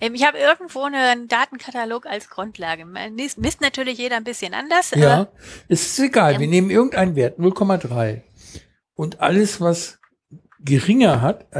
Ähm, 0.01 0.15
ich 0.15 0.25
habe 0.25 0.39
irgendwo 0.39 0.83
einen 0.83 1.27
Datenkatalog 1.29 2.07
als 2.07 2.29
Grundlage. 2.31 2.85
Man 2.85 3.15
misst 3.15 3.61
natürlich 3.61 3.99
jeder 3.99 4.17
ein 4.17 4.25
bisschen 4.25 4.55
anders. 4.55 4.93
Ja, 4.95 5.29
es 5.69 5.87
ist 5.87 5.99
egal. 5.99 6.35
Ähm, 6.35 6.41
Wir 6.41 6.49
nehmen 6.49 6.71
irgendeinen 6.71 7.17
Wert, 7.17 7.39
0,3. 7.39 8.23
Und 8.95 9.21
alles, 9.21 9.61
was 9.61 9.99
geringer 10.61 11.21
hat, 11.21 11.47
äh, 11.53 11.59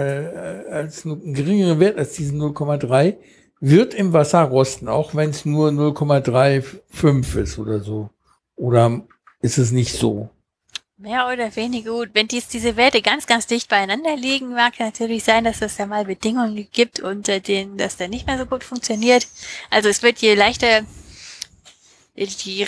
als 0.71 1.05
einen 1.05 1.35
geringeren 1.35 1.81
Wert 1.81 1.99
als 1.99 2.13
diesen 2.13 2.41
0,3, 2.41 3.17
wird 3.65 3.95
im 3.95 4.13
Wasser 4.13 4.43
rosten, 4.43 4.89
auch 4.89 5.15
wenn 5.15 5.31
es 5.31 5.45
nur 5.45 5.71
0,35 5.71 7.39
ist 7.39 7.59
oder 7.59 7.81
so. 7.81 8.11
Oder 8.57 9.03
ist 9.41 9.59
es 9.59 9.73
nicht 9.73 9.95
so? 9.95 10.29
Mehr 10.97 11.29
oder 11.33 11.55
weniger 11.57 11.93
gut. 11.93 12.11
Wenn 12.13 12.29
dies, 12.29 12.47
diese 12.49 12.77
Werte 12.77 13.03
ganz, 13.03 13.27
ganz 13.27 13.47
dicht 13.47 13.69
beieinander 13.69 14.17
liegen, 14.17 14.51
mag 14.51 14.79
natürlich 14.79 15.25
sein, 15.25 15.45
dass 15.45 15.63
es 15.63 15.77
da 15.77 15.87
mal 15.87 16.05
Bedingungen 16.05 16.69
gibt, 16.73 17.01
unter 17.01 17.41
denen 17.41 17.79
das 17.79 17.97
dann 17.97 18.11
nicht 18.11 18.27
mehr 18.27 18.39
so 18.39 18.47
gut 18.47 18.63
funktioniert. 18.63 19.27
Also 19.71 19.89
es 19.89 20.03
wird 20.03 20.19
je 20.19 20.35
leichter, 20.35 20.83
die 22.17 22.67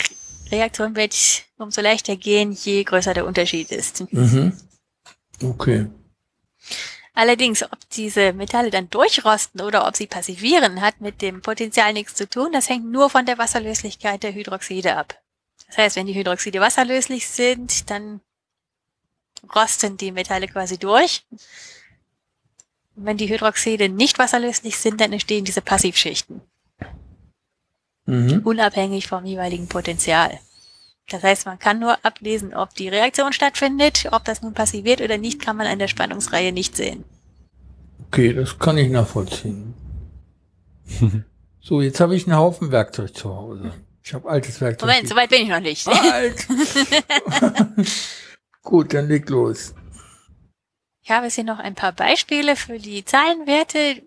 Reaktion 0.51 0.95
wird 0.95 1.15
umso 1.57 1.81
leichter 1.81 2.15
gehen, 2.15 2.51
je 2.51 2.83
größer 2.83 3.13
der 3.13 3.25
Unterschied 3.25 3.71
ist. 3.71 4.11
Mhm. 4.11 4.53
Okay. 5.43 5.87
Allerdings, 7.17 7.63
ob 7.63 7.89
diese 7.93 8.31
Metalle 8.31 8.69
dann 8.69 8.91
durchrosten 8.91 9.61
oder 9.61 9.87
ob 9.87 9.95
sie 9.97 10.05
passivieren, 10.05 10.81
hat 10.81 11.01
mit 11.01 11.23
dem 11.23 11.41
Potenzial 11.41 11.91
nichts 11.91 12.13
zu 12.13 12.29
tun. 12.29 12.51
Das 12.51 12.69
hängt 12.69 12.85
nur 12.85 13.09
von 13.09 13.25
der 13.25 13.39
Wasserlöslichkeit 13.39 14.21
der 14.21 14.35
Hydroxide 14.35 14.95
ab. 14.95 15.19
Das 15.65 15.79
heißt, 15.79 15.95
wenn 15.95 16.05
die 16.05 16.13
Hydroxide 16.13 16.61
wasserlöslich 16.61 17.27
sind, 17.27 17.89
dann 17.89 18.21
rosten 19.55 19.97
die 19.97 20.11
Metalle 20.11 20.47
quasi 20.47 20.77
durch. 20.77 21.25
Und 22.95 23.05
wenn 23.05 23.17
die 23.17 23.29
Hydroxide 23.29 23.89
nicht 23.89 24.19
wasserlöslich 24.19 24.77
sind, 24.77 25.01
dann 25.01 25.11
entstehen 25.11 25.43
diese 25.43 25.63
Passivschichten. 25.63 26.41
Mhm. 28.05 28.41
Unabhängig 28.45 29.07
vom 29.07 29.25
jeweiligen 29.25 29.67
Potenzial. 29.67 30.39
Das 31.09 31.23
heißt, 31.23 31.45
man 31.45 31.57
kann 31.57 31.79
nur 31.79 32.03
ablesen, 32.05 32.53
ob 32.53 32.73
die 32.73 32.89
Reaktion 32.89 33.31
stattfindet. 33.31 34.07
Ob 34.11 34.25
das 34.25 34.41
nun 34.41 34.53
passiviert 34.53 35.01
oder 35.01 35.17
nicht, 35.17 35.41
kann 35.41 35.55
man 35.55 35.67
an 35.67 35.79
der 35.79 35.87
Spannungsreihe 35.87 36.51
nicht 36.51 36.75
sehen. 36.75 37.05
Okay, 38.07 38.33
das 38.33 38.59
kann 38.59 38.77
ich 38.77 38.89
nachvollziehen. 38.89 39.73
so, 41.61 41.81
jetzt 41.81 41.99
habe 41.99 42.15
ich 42.15 42.27
einen 42.27 42.37
Haufen 42.37 42.71
Werkzeug 42.71 43.15
zu 43.15 43.33
Hause. 43.33 43.71
Ich 44.03 44.13
habe 44.13 44.29
altes 44.29 44.59
Werkzeug. 44.61 44.87
Moment, 44.87 45.07
soweit 45.07 45.29
bin 45.29 45.43
ich 45.43 45.49
noch 45.49 45.59
nicht. 45.59 45.87
Alt. 45.87 46.47
Gut, 48.63 48.93
dann 48.93 49.07
leg 49.07 49.29
los. 49.29 49.73
Ich 51.03 51.11
habe 51.11 51.25
jetzt 51.25 51.35
hier 51.35 51.43
noch 51.45 51.59
ein 51.59 51.75
paar 51.75 51.93
Beispiele 51.93 52.57
für 52.57 52.79
die 52.79 53.05
Zahlenwerte. 53.05 54.01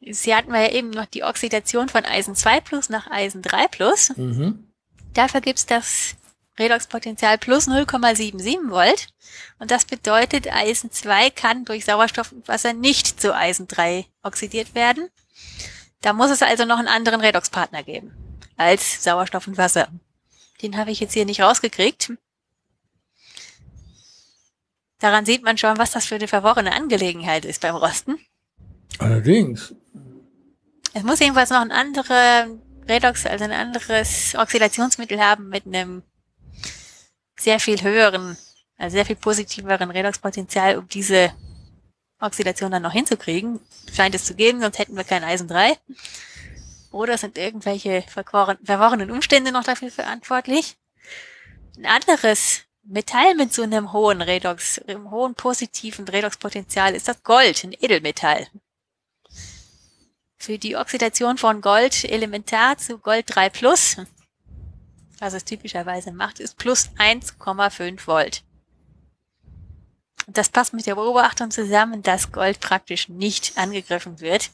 Sie 0.00 0.34
hatten 0.34 0.52
wir 0.52 0.60
ja 0.60 0.72
eben 0.72 0.90
noch 0.90 1.06
die 1.06 1.24
Oxidation 1.24 1.88
von 1.88 2.04
Eisen 2.04 2.34
2 2.34 2.60
plus 2.60 2.90
nach 2.90 3.10
Eisen 3.10 3.40
3 3.42 3.68
plus. 3.68 4.16
Mhm. 4.16 4.65
Dafür 5.16 5.40
gibt's 5.40 5.64
das 5.64 6.14
Redoxpotential 6.58 7.38
plus 7.38 7.66
0,77 7.68 8.70
Volt. 8.70 9.08
Und 9.58 9.70
das 9.70 9.86
bedeutet, 9.86 10.52
Eisen 10.52 10.90
2 10.90 11.30
kann 11.30 11.64
durch 11.64 11.86
Sauerstoff 11.86 12.32
und 12.32 12.46
Wasser 12.48 12.74
nicht 12.74 13.18
zu 13.20 13.34
Eisen 13.34 13.66
3 13.66 14.04
oxidiert 14.22 14.74
werden. 14.74 15.08
Da 16.02 16.12
muss 16.12 16.30
es 16.30 16.42
also 16.42 16.66
noch 16.66 16.78
einen 16.78 16.88
anderen 16.88 17.20
Redoxpartner 17.20 17.82
geben 17.82 18.14
als 18.58 19.02
Sauerstoff 19.02 19.46
und 19.46 19.56
Wasser. 19.56 19.88
Den 20.60 20.76
habe 20.76 20.90
ich 20.90 21.00
jetzt 21.00 21.14
hier 21.14 21.24
nicht 21.24 21.40
rausgekriegt. 21.40 22.12
Daran 24.98 25.24
sieht 25.24 25.42
man 25.42 25.56
schon, 25.56 25.78
was 25.78 25.92
das 25.92 26.06
für 26.06 26.14
eine 26.16 26.28
verworrene 26.28 26.74
Angelegenheit 26.74 27.44
ist 27.46 27.62
beim 27.62 27.74
Rosten. 27.74 28.18
Allerdings. 28.98 29.74
Es 30.92 31.02
muss 31.02 31.20
jedenfalls 31.20 31.50
noch 31.50 31.60
ein 31.60 31.72
anderer 31.72 32.48
Redox, 32.88 33.26
also 33.26 33.44
ein 33.44 33.52
anderes 33.52 34.34
Oxidationsmittel 34.36 35.20
haben 35.20 35.48
mit 35.48 35.66
einem 35.66 36.02
sehr 37.38 37.60
viel 37.60 37.82
höheren, 37.82 38.36
also 38.78 38.94
sehr 38.94 39.06
viel 39.06 39.16
positiveren 39.16 39.90
Redoxpotenzial, 39.90 40.78
um 40.78 40.88
diese 40.88 41.32
Oxidation 42.20 42.70
dann 42.70 42.82
noch 42.82 42.92
hinzukriegen. 42.92 43.60
Scheint 43.92 44.14
es 44.14 44.24
zu 44.24 44.34
geben, 44.34 44.60
sonst 44.60 44.78
hätten 44.78 44.96
wir 44.96 45.04
kein 45.04 45.24
Eisen 45.24 45.48
3. 45.48 45.76
Oder 46.92 47.18
sind 47.18 47.36
irgendwelche 47.36 48.02
verworrenen 48.02 49.10
Umstände 49.10 49.52
noch 49.52 49.64
dafür 49.64 49.90
verantwortlich? 49.90 50.76
Ein 51.76 51.86
anderes 51.86 52.62
Metall 52.84 53.34
mit 53.34 53.52
so 53.52 53.62
einem 53.62 53.92
hohen 53.92 54.22
Redox, 54.22 54.78
einem 54.78 55.10
hohen 55.10 55.34
positiven 55.34 56.06
Redoxpotenzial 56.08 56.94
ist 56.94 57.08
das 57.08 57.22
Gold, 57.22 57.64
ein 57.64 57.72
Edelmetall. 57.72 58.46
Für 60.46 60.58
die 60.58 60.76
Oxidation 60.76 61.38
von 61.38 61.60
Gold 61.60 62.04
elementar 62.04 62.78
zu 62.78 62.98
Gold 62.98 63.24
3 63.26 63.50
Plus, 63.50 63.96
was 65.18 65.32
es 65.32 65.44
typischerweise 65.44 66.12
macht, 66.12 66.38
ist 66.38 66.56
plus 66.56 66.88
1,5 66.98 68.06
Volt. 68.06 68.44
Das 70.28 70.48
passt 70.48 70.72
mit 70.72 70.86
der 70.86 70.94
Beobachtung 70.94 71.50
zusammen, 71.50 72.04
dass 72.04 72.30
Gold 72.30 72.60
praktisch 72.60 73.08
nicht 73.08 73.58
angegriffen 73.58 74.20
wird. 74.20 74.50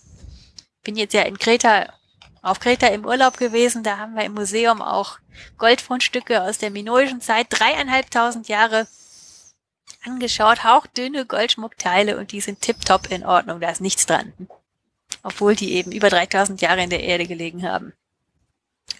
Bin 0.83 0.97
jetzt 0.97 1.13
ja 1.13 1.25
in 1.25 1.39
Kreta, 1.39 1.93
auf 2.41 2.59
Kreta 2.59 2.87
im 2.87 3.05
Urlaub 3.05 3.37
gewesen, 3.37 3.83
da 3.83 3.99
haben 3.99 4.15
wir 4.15 4.25
im 4.25 4.33
Museum 4.33 4.81
auch 4.81 5.19
Goldfundstücke 5.59 6.41
aus 6.41 6.57
der 6.57 6.71
minoischen 6.71 7.21
Zeit, 7.21 7.49
dreieinhalbtausend 7.51 8.49
Jahre 8.49 8.87
angeschaut, 10.07 10.65
hauchdünne 10.65 11.27
Goldschmuckteile 11.27 12.17
und 12.17 12.33
die 12.33 12.41
sind 12.41 12.63
tipptopp 12.63 13.11
in 13.11 13.27
Ordnung, 13.27 13.61
da 13.61 13.69
ist 13.69 13.83
nichts 13.83 14.07
dran. 14.07 14.33
Obwohl 15.23 15.55
die 15.55 15.73
eben 15.75 15.93
über 15.93 16.09
3000 16.09 16.61
Jahre 16.61 16.83
in 16.83 16.91
der 16.91 17.03
Erde 17.03 17.27
gelegen 17.27 17.63
haben. 17.63 17.93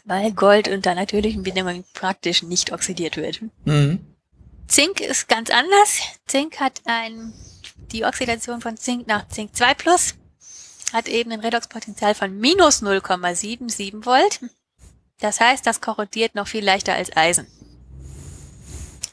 Weil 0.05 0.33
Gold 0.33 0.69
unter 0.69 0.95
natürlichen 0.95 1.43
Bedingungen 1.43 1.85
praktisch 1.95 2.43
nicht 2.43 2.73
oxidiert 2.73 3.17
wird. 3.17 3.41
Mhm. 3.65 4.01
Zink 4.69 5.01
ist 5.01 5.29
ganz 5.29 5.51
anders. 5.51 6.01
Zink 6.27 6.61
hat 6.61 6.81
ein, 6.85 7.33
die 7.91 8.05
Oxidation 8.05 8.61
von 8.61 8.77
Zink 8.77 9.07
nach 9.07 9.29
Zink 9.29 9.55
2 9.55 9.75
Plus 9.75 10.15
hat 10.93 11.09
eben 11.09 11.33
ein 11.33 11.41
Redoxpotenzial 11.41 12.15
von 12.15 12.39
minus 12.39 12.83
0,77 12.83 14.05
Volt. 14.05 14.41
Das 15.21 15.41
heißt, 15.41 15.67
das 15.67 15.81
korrodiert 15.81 16.35
noch 16.35 16.49
viel 16.49 16.65
leichter 16.65 16.95
als 16.95 17.17
Eisen. 17.17 17.47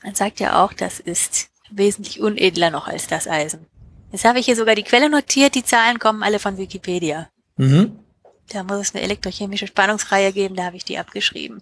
Man 0.03 0.15
sagt 0.15 0.39
ja 0.39 0.63
auch, 0.63 0.73
das 0.73 0.99
ist 0.99 1.49
wesentlich 1.69 2.19
unedler 2.19 2.71
noch 2.71 2.87
als 2.87 3.07
das 3.07 3.27
Eisen. 3.27 3.65
Jetzt 4.11 4.25
habe 4.25 4.39
ich 4.39 4.45
hier 4.45 4.55
sogar 4.55 4.75
die 4.75 4.83
Quelle 4.83 5.09
notiert, 5.09 5.55
die 5.55 5.63
Zahlen 5.63 5.99
kommen 5.99 6.23
alle 6.23 6.39
von 6.39 6.57
Wikipedia. 6.57 7.29
Mhm. 7.57 7.99
Da 8.49 8.63
muss 8.63 8.79
es 8.79 8.95
eine 8.95 9.03
elektrochemische 9.03 9.67
Spannungsreihe 9.67 10.33
geben, 10.33 10.55
da 10.55 10.65
habe 10.65 10.77
ich 10.77 10.85
die 10.85 10.97
abgeschrieben. 10.97 11.61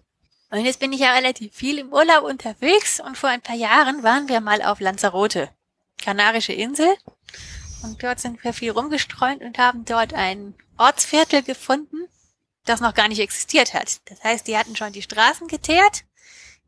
Und 0.49 0.63
jetzt 0.63 0.79
bin 0.79 0.93
ich 0.93 1.01
ja 1.01 1.13
relativ 1.13 1.53
viel 1.53 1.77
im 1.77 1.91
Urlaub 1.91 2.23
unterwegs 2.23 3.01
und 3.01 3.17
vor 3.17 3.29
ein 3.29 3.41
paar 3.41 3.55
Jahren 3.55 4.03
waren 4.03 4.29
wir 4.29 4.39
mal 4.39 4.61
auf 4.61 4.79
Lanzarote, 4.79 5.49
Kanarische 6.01 6.53
Insel. 6.53 6.95
Und 7.83 8.01
dort 8.01 8.19
sind 8.19 8.41
wir 8.43 8.53
viel 8.53 8.71
rumgestreunt 8.71 9.41
und 9.41 9.57
haben 9.57 9.83
dort 9.83 10.13
ein 10.13 10.55
Ortsviertel 10.77 11.43
gefunden, 11.43 12.07
das 12.65 12.79
noch 12.79 12.93
gar 12.93 13.09
nicht 13.09 13.19
existiert 13.19 13.73
hat. 13.73 13.99
Das 14.05 14.23
heißt, 14.23 14.47
die 14.47 14.57
hatten 14.57 14.75
schon 14.75 14.93
die 14.93 15.01
Straßen 15.01 15.47
geteert, 15.47 16.05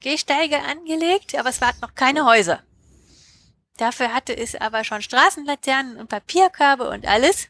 Gehsteige 0.01 0.59
angelegt, 0.59 1.35
aber 1.35 1.49
es 1.49 1.61
waren 1.61 1.75
noch 1.81 1.95
keine 1.95 2.25
Häuser. 2.25 2.63
Dafür 3.79 4.13
hatte 4.13 4.35
es 4.35 4.55
aber 4.55 4.83
schon 4.83 5.01
Straßenlaternen 5.01 5.95
und 5.95 6.09
Papierkörbe 6.09 6.89
und 6.89 7.07
alles. 7.07 7.47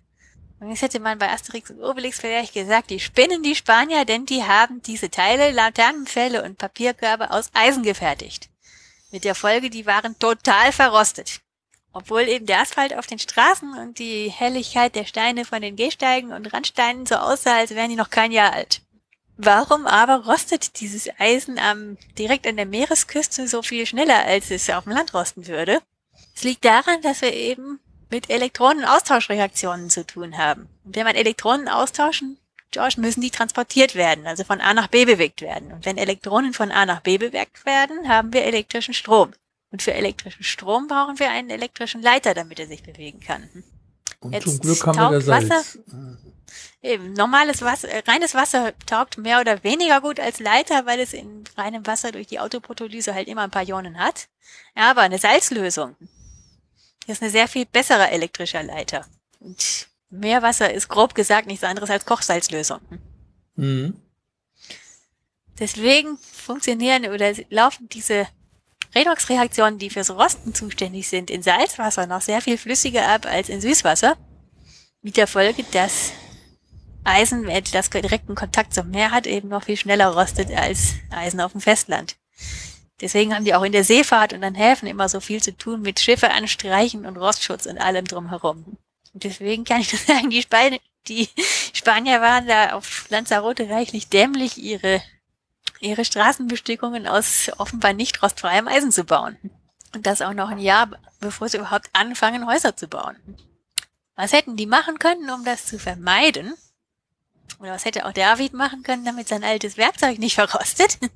Und 0.59 0.69
jetzt 0.69 0.83
hätte 0.83 0.99
man 0.99 1.17
bei 1.17 1.27
Asterix 1.27 1.72
und 1.72 1.82
Obelix 1.82 2.19
vielleicht 2.19 2.53
gesagt, 2.53 2.91
die 2.91 2.99
spinnen 2.99 3.41
die 3.41 3.56
Spanier, 3.56 4.06
denn 4.06 4.27
die 4.27 4.43
haben 4.43 4.80
diese 4.83 5.09
Teile, 5.09 5.49
Laternenfälle 5.49 6.43
und 6.43 6.59
Papierkörbe 6.59 7.32
aus 7.32 7.49
Eisen 7.53 7.82
gefertigt. 7.82 8.49
Mit 9.09 9.24
der 9.24 9.33
Folge, 9.33 9.72
die 9.72 9.88
waren 9.88 10.19
total 10.19 10.72
verrostet. 10.72 11.41
Obwohl 11.93 12.22
eben 12.22 12.45
der 12.45 12.59
Asphalt 12.61 12.95
auf 12.95 13.08
den 13.08 13.17
Straßen 13.17 13.74
und 13.80 13.98
die 13.98 14.30
Helligkeit 14.30 14.93
der 14.93 15.06
Steine 15.06 15.45
von 15.45 15.64
den 15.64 15.75
Gehsteigen 15.75 16.32
und 16.32 16.53
Randsteinen 16.53 17.08
so 17.08 17.16
aussah, 17.16 17.58
als 17.58 17.72
wären 17.72 17.90
die 17.90 17.95
noch 17.95 18.11
kein 18.11 18.32
Jahr 18.32 18.53
alt. 18.53 18.83
Warum 19.38 19.88
aber 19.88 20.25
rostet 20.25 20.80
dieses 20.80 21.09
Eisen 21.17 21.58
am, 21.58 21.98
direkt 22.19 22.45
an 22.45 22.58
der 22.58 22.67
Meeresküste 22.67 23.48
so 23.48 23.64
viel 23.64 23.88
schneller, 23.88 24.25
als 24.25 24.51
es 24.51 24.69
auf 24.69 24.83
dem 24.83 24.93
Land 24.93 25.16
rosten 25.16 25.48
würde? 25.48 25.82
Es 26.40 26.45
liegt 26.45 26.64
daran, 26.64 27.01
dass 27.01 27.22
wir 27.22 27.34
eben 27.34 27.82
mit 28.09 28.30
Elektronenaustauschreaktionen 28.30 29.90
zu 29.90 30.08
tun 30.08 30.38
haben. 30.38 30.69
Und 30.85 30.95
wenn 30.95 31.03
man 31.03 31.18
Elektronen 31.18 31.68
austauschen, 31.68 32.38
George, 32.72 32.95
müssen 33.00 33.19
die 33.19 33.30
transportiert 33.30 33.93
werden, 33.93 34.26
also 34.26 34.45
von 34.45 34.61
A 34.61 34.74
nach 34.74 34.88
B 34.88 35.03
bewegt 35.03 35.42
werden. 35.42 35.74
Und 35.74 35.85
wenn 35.85 35.98
Elektronen 35.98 36.53
von 36.53 36.72
A 36.72 36.85
nach 36.85 37.01
B 37.01 37.18
bewegt 37.18 37.66
werden, 37.66 38.08
haben 38.08 38.32
wir 38.32 38.45
elektrischen 38.45 38.93
Strom. 38.93 39.32
Und 39.72 39.82
für 39.82 39.93
elektrischen 39.93 40.45
Strom 40.45 40.88
brauchen 40.88 41.19
wir 41.19 41.30
einen 41.30 41.50
elektrischen 41.50 42.01
Leiter, 42.01 42.34
damit 42.34 42.58
er 42.58 42.68
sich 42.68 42.84
bewegen 42.84 43.19
kann. 43.19 43.50
Und 44.22 44.32
Jetzt 44.32 44.45
zum 44.45 44.59
Glück 44.61 44.88
haben 44.88 45.11
wir 45.11 45.19
das 45.19 45.26
Salz. 45.26 45.50
Wasser, 45.50 45.80
eben, 46.82 47.11
normales 47.11 47.61
Wasser, 47.64 47.90
äh, 47.90 48.01
reines 48.08 48.34
Wasser 48.34 48.72
taugt 48.85 49.18
mehr 49.18 49.42
oder 49.42 49.61
weniger 49.66 50.00
gut 50.00 50.22
als 50.22 50.40
Leiter, 50.40 50.85
weil 50.85 51.01
es 51.01 51.11
in 51.11 51.43
reinem 51.58 51.85
Wasser 51.85 52.14
durch 52.14 52.27
die 52.27 52.40
Autoprotolyse 52.40 53.14
halt 53.14 53.27
immer 53.27 53.42
ein 53.42 53.51
paar 53.51 53.68
Ionen 53.68 54.00
hat. 54.00 54.30
Ja, 54.77 54.90
aber 54.90 55.01
eine 55.01 55.18
Salzlösung 55.18 55.98
ist 57.10 57.22
eine 57.22 57.32
sehr 57.32 57.48
viel 57.48 57.66
bessere 57.66 58.10
elektrischer 58.10 58.64
Leiter. 58.64 59.06
Und 59.40 59.88
Meerwasser 60.10 60.74
ist 60.74 60.88
grob 60.88 61.16
gesagt 61.16 61.48
nichts 61.48 61.64
anderes 61.64 61.90
als 61.90 62.06
Kochsalzlösung. 62.06 62.80
Mhm. 63.56 63.96
Deswegen 65.60 66.18
funktionieren 66.18 67.06
oder 67.08 67.34
laufen 67.50 67.90
diese 67.90 68.28
Redoxreaktionen, 68.96 69.78
die 69.78 69.90
fürs 69.90 70.10
Rosten 70.10 70.54
zuständig 70.54 71.10
sind, 71.10 71.30
in 71.30 71.44
Salzwasser 71.44 72.08
noch 72.08 72.22
sehr 72.22 72.42
viel 72.42 72.58
flüssiger 72.58 73.08
ab 73.08 73.26
als 73.26 73.50
in 73.50 73.62
Süßwasser. 73.62 74.18
Mit 75.02 75.18
der 75.18 75.28
Folge, 75.28 75.64
dass 75.72 76.12
Eisen, 77.04 77.48
das 77.72 77.90
direkten 77.90 78.36
Kontakt 78.36 78.74
zum 78.74 78.90
Meer 78.90 79.12
hat, 79.12 79.28
eben 79.28 79.50
noch 79.50 79.64
viel 79.64 79.78
schneller 79.78 80.08
rostet 80.08 80.52
als 80.52 80.96
Eisen 81.12 81.40
auf 81.42 81.52
dem 81.52 81.62
Festland. 81.62 82.18
Deswegen 83.02 83.34
haben 83.34 83.45
die 83.45 83.56
auch 83.56 83.64
in 83.64 83.72
der 83.72 83.84
Seefahrt 83.84 84.34
und 84.34 84.44
an 84.44 84.56
Häfen 84.56 84.88
immer 84.88 85.08
so 85.08 85.19
viel 85.19 85.42
zu 85.42 85.56
tun 85.56 85.82
mit 85.82 86.00
Schiffe 86.00 86.32
anstreichen 86.32 87.06
und 87.06 87.18
Rostschutz 87.18 87.66
und 87.66 87.78
allem 87.78 88.06
drumherum. 88.06 88.78
Und 89.14 89.24
deswegen 89.24 89.64
kann 89.64 89.82
ich 89.82 89.92
nur 89.94 90.02
sagen, 90.02 90.30
die, 90.30 90.42
Span 90.42 90.78
die 91.08 91.30
Spanier 91.74 92.22
waren 92.22 92.48
da 92.48 92.74
auf 92.74 93.10
Lanzarote 93.10 93.69
reichlich 93.69 94.10
dämlich, 94.10 94.58
ihre, 94.58 95.02
ihre 95.80 96.03
Straßenbestickungen 96.03 97.08
aus 97.08 97.50
offenbar 97.58 97.94
nicht 97.94 98.22
rostfreiem 98.22 98.68
Eisen 98.68 98.92
zu 98.92 99.06
bauen. 99.06 99.38
Und 99.95 100.06
das 100.06 100.22
auch 100.22 100.34
noch 100.34 100.50
ein 100.50 100.60
Jahr, 100.60 100.90
bevor 101.19 101.50
sie 101.50 101.58
überhaupt 101.58 101.90
anfangen, 101.94 102.45
Häuser 102.45 102.76
zu 102.76 102.88
bauen. 102.88 103.16
Was 104.16 104.34
hätten 104.34 104.58
die 104.58 104.68
machen 104.68 105.00
können, 105.00 105.30
um 105.30 105.45
das 105.45 105.66
zu 105.66 105.80
vermeiden? 105.80 106.53
Oder 107.60 107.72
was 107.72 107.86
hätte 107.86 108.06
auch 108.06 108.14
David 108.14 108.53
machen 108.53 108.84
können, 108.84 109.06
damit 109.06 109.28
sein 109.28 109.44
altes 109.44 109.78
Werkzeug 109.78 110.19
nicht 110.19 110.36
verrostet? 110.36 111.00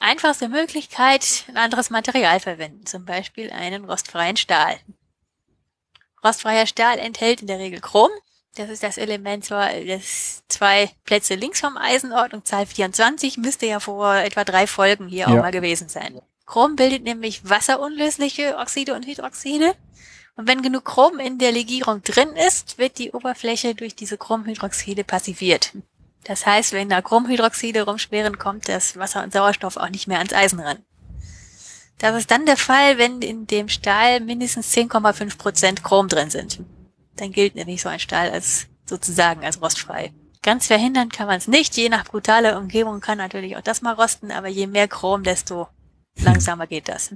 einfachste 0.00 0.48
Möglichkeit, 0.48 1.44
ein 1.48 1.56
anderes 1.56 1.90
Material 1.90 2.40
verwenden, 2.40 2.86
zum 2.86 3.04
Beispiel 3.04 3.50
einen 3.50 3.84
rostfreien 3.84 4.36
Stahl. 4.36 4.76
Rostfreier 6.24 6.66
Stahl 6.66 6.98
enthält 6.98 7.40
in 7.40 7.46
der 7.46 7.58
Regel 7.58 7.80
Chrom. 7.80 8.10
Das 8.56 8.70
ist 8.70 8.82
das 8.82 8.98
Element, 8.98 9.50
das 9.50 10.42
zwei 10.48 10.90
Plätze 11.04 11.36
links 11.36 11.60
vom 11.60 11.76
Eisenordnung, 11.76 12.44
Zahl 12.44 12.66
24, 12.66 13.36
müsste 13.38 13.66
ja 13.66 13.78
vor 13.78 14.14
etwa 14.16 14.42
drei 14.44 14.66
Folgen 14.66 15.06
hier 15.06 15.20
ja. 15.20 15.26
auch 15.28 15.36
mal 15.36 15.52
gewesen 15.52 15.88
sein. 15.88 16.20
Chrom 16.44 16.76
bildet 16.76 17.04
nämlich 17.04 17.48
wasserunlösliche 17.48 18.56
Oxide 18.56 18.94
und 18.94 19.06
Hydroxide. 19.06 19.74
Und 20.34 20.48
wenn 20.48 20.62
genug 20.62 20.84
Chrom 20.84 21.18
in 21.18 21.38
der 21.38 21.52
Legierung 21.52 22.02
drin 22.02 22.30
ist, 22.30 22.78
wird 22.78 22.98
die 22.98 23.10
Oberfläche 23.10 23.74
durch 23.74 23.94
diese 23.94 24.16
Chromhydroxide 24.16 25.04
passiviert. 25.04 25.72
Das 26.24 26.44
heißt, 26.46 26.72
wenn 26.72 26.88
da 26.88 27.00
Chromhydroxide 27.00 27.82
rumschweren, 27.82 28.38
kommt 28.38 28.68
das 28.68 28.96
Wasser 28.96 29.22
und 29.22 29.32
Sauerstoff 29.32 29.76
auch 29.76 29.88
nicht 29.88 30.08
mehr 30.08 30.18
ans 30.18 30.32
Eisen 30.32 30.60
ran. 30.60 30.84
Das 31.98 32.16
ist 32.16 32.30
dann 32.30 32.46
der 32.46 32.56
Fall, 32.56 32.98
wenn 32.98 33.22
in 33.22 33.46
dem 33.46 33.68
Stahl 33.68 34.20
mindestens 34.20 34.72
10,5 34.74 35.36
Prozent 35.36 35.82
Chrom 35.82 36.08
drin 36.08 36.30
sind. 36.30 36.60
Dann 37.16 37.32
gilt 37.32 37.54
nämlich 37.56 37.82
so 37.82 37.88
ein 37.88 37.98
Stahl 37.98 38.30
als 38.30 38.66
sozusagen 38.86 39.44
als 39.44 39.60
rostfrei. 39.60 40.12
Ganz 40.42 40.68
verhindern 40.68 41.08
kann 41.08 41.26
man 41.26 41.38
es 41.38 41.48
nicht. 41.48 41.76
Je 41.76 41.88
nach 41.88 42.04
brutaler 42.04 42.56
Umgebung 42.56 43.00
kann 43.00 43.18
natürlich 43.18 43.56
auch 43.56 43.62
das 43.62 43.82
mal 43.82 43.94
rosten, 43.94 44.30
aber 44.30 44.48
je 44.48 44.66
mehr 44.66 44.86
Chrom, 44.86 45.24
desto 45.24 45.68
langsamer 46.16 46.66
geht 46.66 46.88
das. 46.88 47.14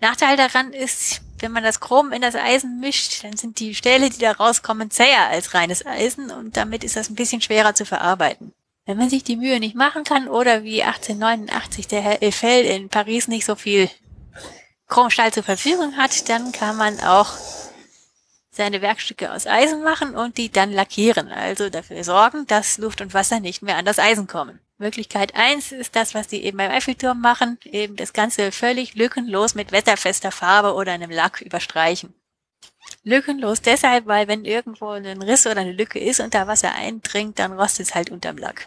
Nachteil 0.00 0.36
daran 0.36 0.72
ist, 0.72 1.20
wenn 1.38 1.52
man 1.52 1.62
das 1.62 1.80
Chrom 1.80 2.12
in 2.12 2.22
das 2.22 2.34
Eisen 2.34 2.80
mischt, 2.80 3.24
dann 3.24 3.36
sind 3.36 3.58
die 3.60 3.74
Stähle, 3.74 4.10
die 4.10 4.18
da 4.18 4.32
rauskommen, 4.32 4.90
zäher 4.90 5.28
als 5.28 5.54
reines 5.54 5.84
Eisen 5.84 6.30
und 6.30 6.56
damit 6.56 6.84
ist 6.84 6.96
das 6.96 7.10
ein 7.10 7.14
bisschen 7.14 7.40
schwerer 7.40 7.74
zu 7.74 7.84
verarbeiten. 7.84 8.52
Wenn 8.86 8.98
man 8.98 9.08
sich 9.08 9.24
die 9.24 9.36
Mühe 9.36 9.60
nicht 9.60 9.74
machen 9.74 10.04
kann 10.04 10.28
oder 10.28 10.62
wie 10.62 10.82
1889 10.82 11.88
der 11.88 12.02
Herr 12.02 12.22
Eiffel 12.22 12.64
in 12.64 12.88
Paris 12.88 13.28
nicht 13.28 13.46
so 13.46 13.54
viel 13.54 13.90
Chromstahl 14.88 15.32
zur 15.32 15.42
Verfügung 15.42 15.96
hat, 15.96 16.28
dann 16.28 16.52
kann 16.52 16.76
man 16.76 17.00
auch 17.00 17.32
seine 18.50 18.82
Werkstücke 18.82 19.32
aus 19.32 19.46
Eisen 19.46 19.82
machen 19.82 20.14
und 20.14 20.38
die 20.38 20.50
dann 20.50 20.72
lackieren, 20.72 21.28
also 21.28 21.70
dafür 21.70 22.04
sorgen, 22.04 22.46
dass 22.46 22.78
Luft 22.78 23.00
und 23.00 23.14
Wasser 23.14 23.40
nicht 23.40 23.62
mehr 23.62 23.76
an 23.76 23.84
das 23.84 23.98
Eisen 23.98 24.26
kommen. 24.26 24.60
Möglichkeit 24.78 25.34
eins 25.34 25.72
ist 25.72 25.94
das, 25.94 26.14
was 26.14 26.28
die 26.28 26.44
eben 26.44 26.58
beim 26.58 26.70
Eiffelturm 26.70 27.20
machen, 27.20 27.58
eben 27.64 27.96
das 27.96 28.12
Ganze 28.12 28.50
völlig 28.52 28.94
lückenlos 28.94 29.54
mit 29.54 29.72
wetterfester 29.72 30.32
Farbe 30.32 30.74
oder 30.74 30.92
einem 30.92 31.10
Lack 31.10 31.40
überstreichen. 31.40 32.14
Lückenlos 33.02 33.62
deshalb, 33.62 34.06
weil 34.06 34.28
wenn 34.28 34.44
irgendwo 34.44 34.88
ein 34.90 35.22
Riss 35.22 35.46
oder 35.46 35.60
eine 35.60 35.72
Lücke 35.72 35.98
ist 35.98 36.20
und 36.20 36.34
da 36.34 36.46
Wasser 36.46 36.74
eindringt, 36.74 37.38
dann 37.38 37.52
rostet 37.52 37.86
es 37.86 37.94
halt 37.94 38.10
unterm 38.10 38.36
Lack. 38.36 38.66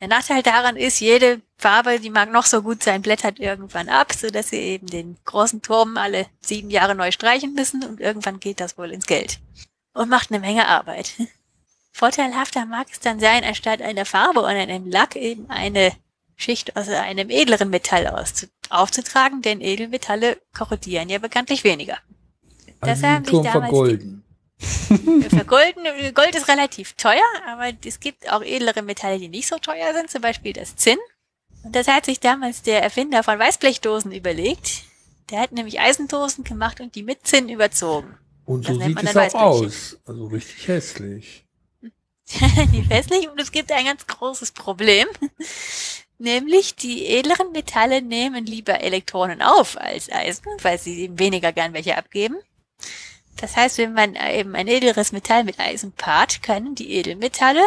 Der 0.00 0.08
Nachteil 0.08 0.42
daran 0.42 0.76
ist, 0.76 1.00
jede 1.00 1.42
Farbe, 1.56 1.98
die 1.98 2.10
mag 2.10 2.30
noch 2.30 2.46
so 2.46 2.62
gut 2.62 2.84
sein, 2.84 3.02
blättert 3.02 3.40
irgendwann 3.40 3.88
ab, 3.88 4.12
so 4.12 4.28
dass 4.28 4.50
sie 4.50 4.58
eben 4.58 4.86
den 4.86 5.18
großen 5.24 5.60
Turm 5.60 5.96
alle 5.96 6.26
sieben 6.40 6.70
Jahre 6.70 6.94
neu 6.94 7.10
streichen 7.10 7.54
müssen 7.54 7.84
und 7.84 8.00
irgendwann 8.00 8.38
geht 8.38 8.60
das 8.60 8.78
wohl 8.78 8.92
ins 8.92 9.06
Geld. 9.06 9.40
Und 9.94 10.08
macht 10.08 10.30
eine 10.30 10.38
Menge 10.38 10.68
Arbeit. 10.68 11.14
Vorteilhafter 11.98 12.64
mag 12.64 12.86
es 12.92 13.00
dann 13.00 13.18
sein, 13.18 13.42
anstatt 13.42 13.82
einer 13.82 14.04
Farbe 14.04 14.38
oder 14.38 14.50
einem 14.50 14.88
Lack 14.88 15.16
eben 15.16 15.50
eine 15.50 15.90
Schicht 16.36 16.76
aus 16.76 16.88
einem 16.88 17.28
edleren 17.28 17.70
Metall 17.70 18.06
aufzutragen, 18.70 19.42
denn 19.42 19.60
Edelmetalle 19.60 20.40
korrodieren 20.56 21.08
ja 21.08 21.18
bekanntlich 21.18 21.64
weniger. 21.64 21.98
Also 22.78 23.02
das 23.02 23.02
haben 23.02 23.24
sich 23.24 23.32
damals 23.32 23.50
vergolden. 23.50 24.22
vergolden. 25.28 26.14
Gold 26.14 26.36
ist 26.36 26.46
relativ 26.46 26.92
teuer, 26.92 27.26
aber 27.48 27.72
es 27.84 27.98
gibt 27.98 28.30
auch 28.30 28.42
edlere 28.42 28.82
Metalle, 28.82 29.18
die 29.18 29.28
nicht 29.28 29.48
so 29.48 29.58
teuer 29.58 29.92
sind, 29.92 30.08
zum 30.08 30.20
Beispiel 30.20 30.52
das 30.52 30.76
Zinn. 30.76 30.98
Und 31.64 31.74
das 31.74 31.88
hat 31.88 32.04
sich 32.04 32.20
damals 32.20 32.62
der 32.62 32.80
Erfinder 32.80 33.24
von 33.24 33.40
Weißblechdosen 33.40 34.12
überlegt. 34.12 34.84
Der 35.30 35.40
hat 35.40 35.50
nämlich 35.50 35.80
Eisendosen 35.80 36.44
gemacht 36.44 36.80
und 36.80 36.94
die 36.94 37.02
mit 37.02 37.26
Zinn 37.26 37.48
überzogen. 37.48 38.16
Und 38.44 38.66
so 38.66 38.80
sieht 38.80 39.02
es 39.02 39.16
auch 39.16 39.34
aus. 39.34 39.98
Also 40.06 40.26
richtig 40.28 40.68
hässlich. 40.68 41.47
die 42.72 42.82
hässlich 42.88 43.28
und 43.28 43.40
es 43.40 43.52
gibt 43.52 43.72
ein 43.72 43.86
ganz 43.86 44.06
großes 44.06 44.52
Problem. 44.52 45.06
Nämlich 46.18 46.74
die 46.74 47.06
edleren 47.06 47.52
Metalle 47.52 48.02
nehmen 48.02 48.44
lieber 48.44 48.80
Elektronen 48.80 49.40
auf 49.40 49.80
als 49.80 50.10
Eisen, 50.10 50.44
weil 50.62 50.78
sie 50.78 51.02
eben 51.02 51.18
weniger 51.18 51.52
gern 51.52 51.72
welche 51.72 51.96
abgeben. 51.96 52.36
Das 53.36 53.56
heißt, 53.56 53.78
wenn 53.78 53.92
man 53.92 54.16
eben 54.16 54.56
ein 54.56 54.66
edleres 54.66 55.12
Metall 55.12 55.44
mit 55.44 55.60
Eisen 55.60 55.92
paart, 55.92 56.42
können 56.42 56.74
die 56.74 56.92
Edelmetalle 56.92 57.62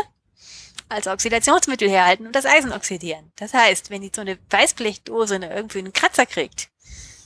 als 0.90 1.08
Oxidationsmittel 1.08 1.90
herhalten 1.90 2.28
und 2.28 2.36
das 2.36 2.46
Eisen 2.46 2.74
oxidieren. 2.74 3.32
Das 3.38 3.54
heißt, 3.54 3.90
wenn 3.90 4.02
die 4.02 4.12
so 4.14 4.20
eine 4.20 4.38
Weißblechdose 4.50 5.38
irgendwie 5.38 5.80
einen 5.80 5.94
Kratzer 5.94 6.26
kriegt 6.26 6.70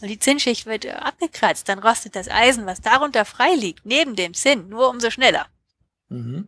und 0.01 0.07
die 0.07 0.19
Zinnschicht 0.19 0.67
wird 0.67 0.85
abgekratzt, 0.85 1.67
dann 1.67 1.79
rostet 1.79 2.15
das 2.15 2.29
Eisen, 2.29 2.67
was 2.67 2.81
darunter 2.81 3.25
frei 3.25 3.55
liegt, 3.55 3.83
neben 3.85 4.15
dem 4.15 4.35
Zinn, 4.35 4.69
nur 4.69 4.89
umso 4.89 5.09
schneller. 5.09 5.47
Mhm. 6.09 6.47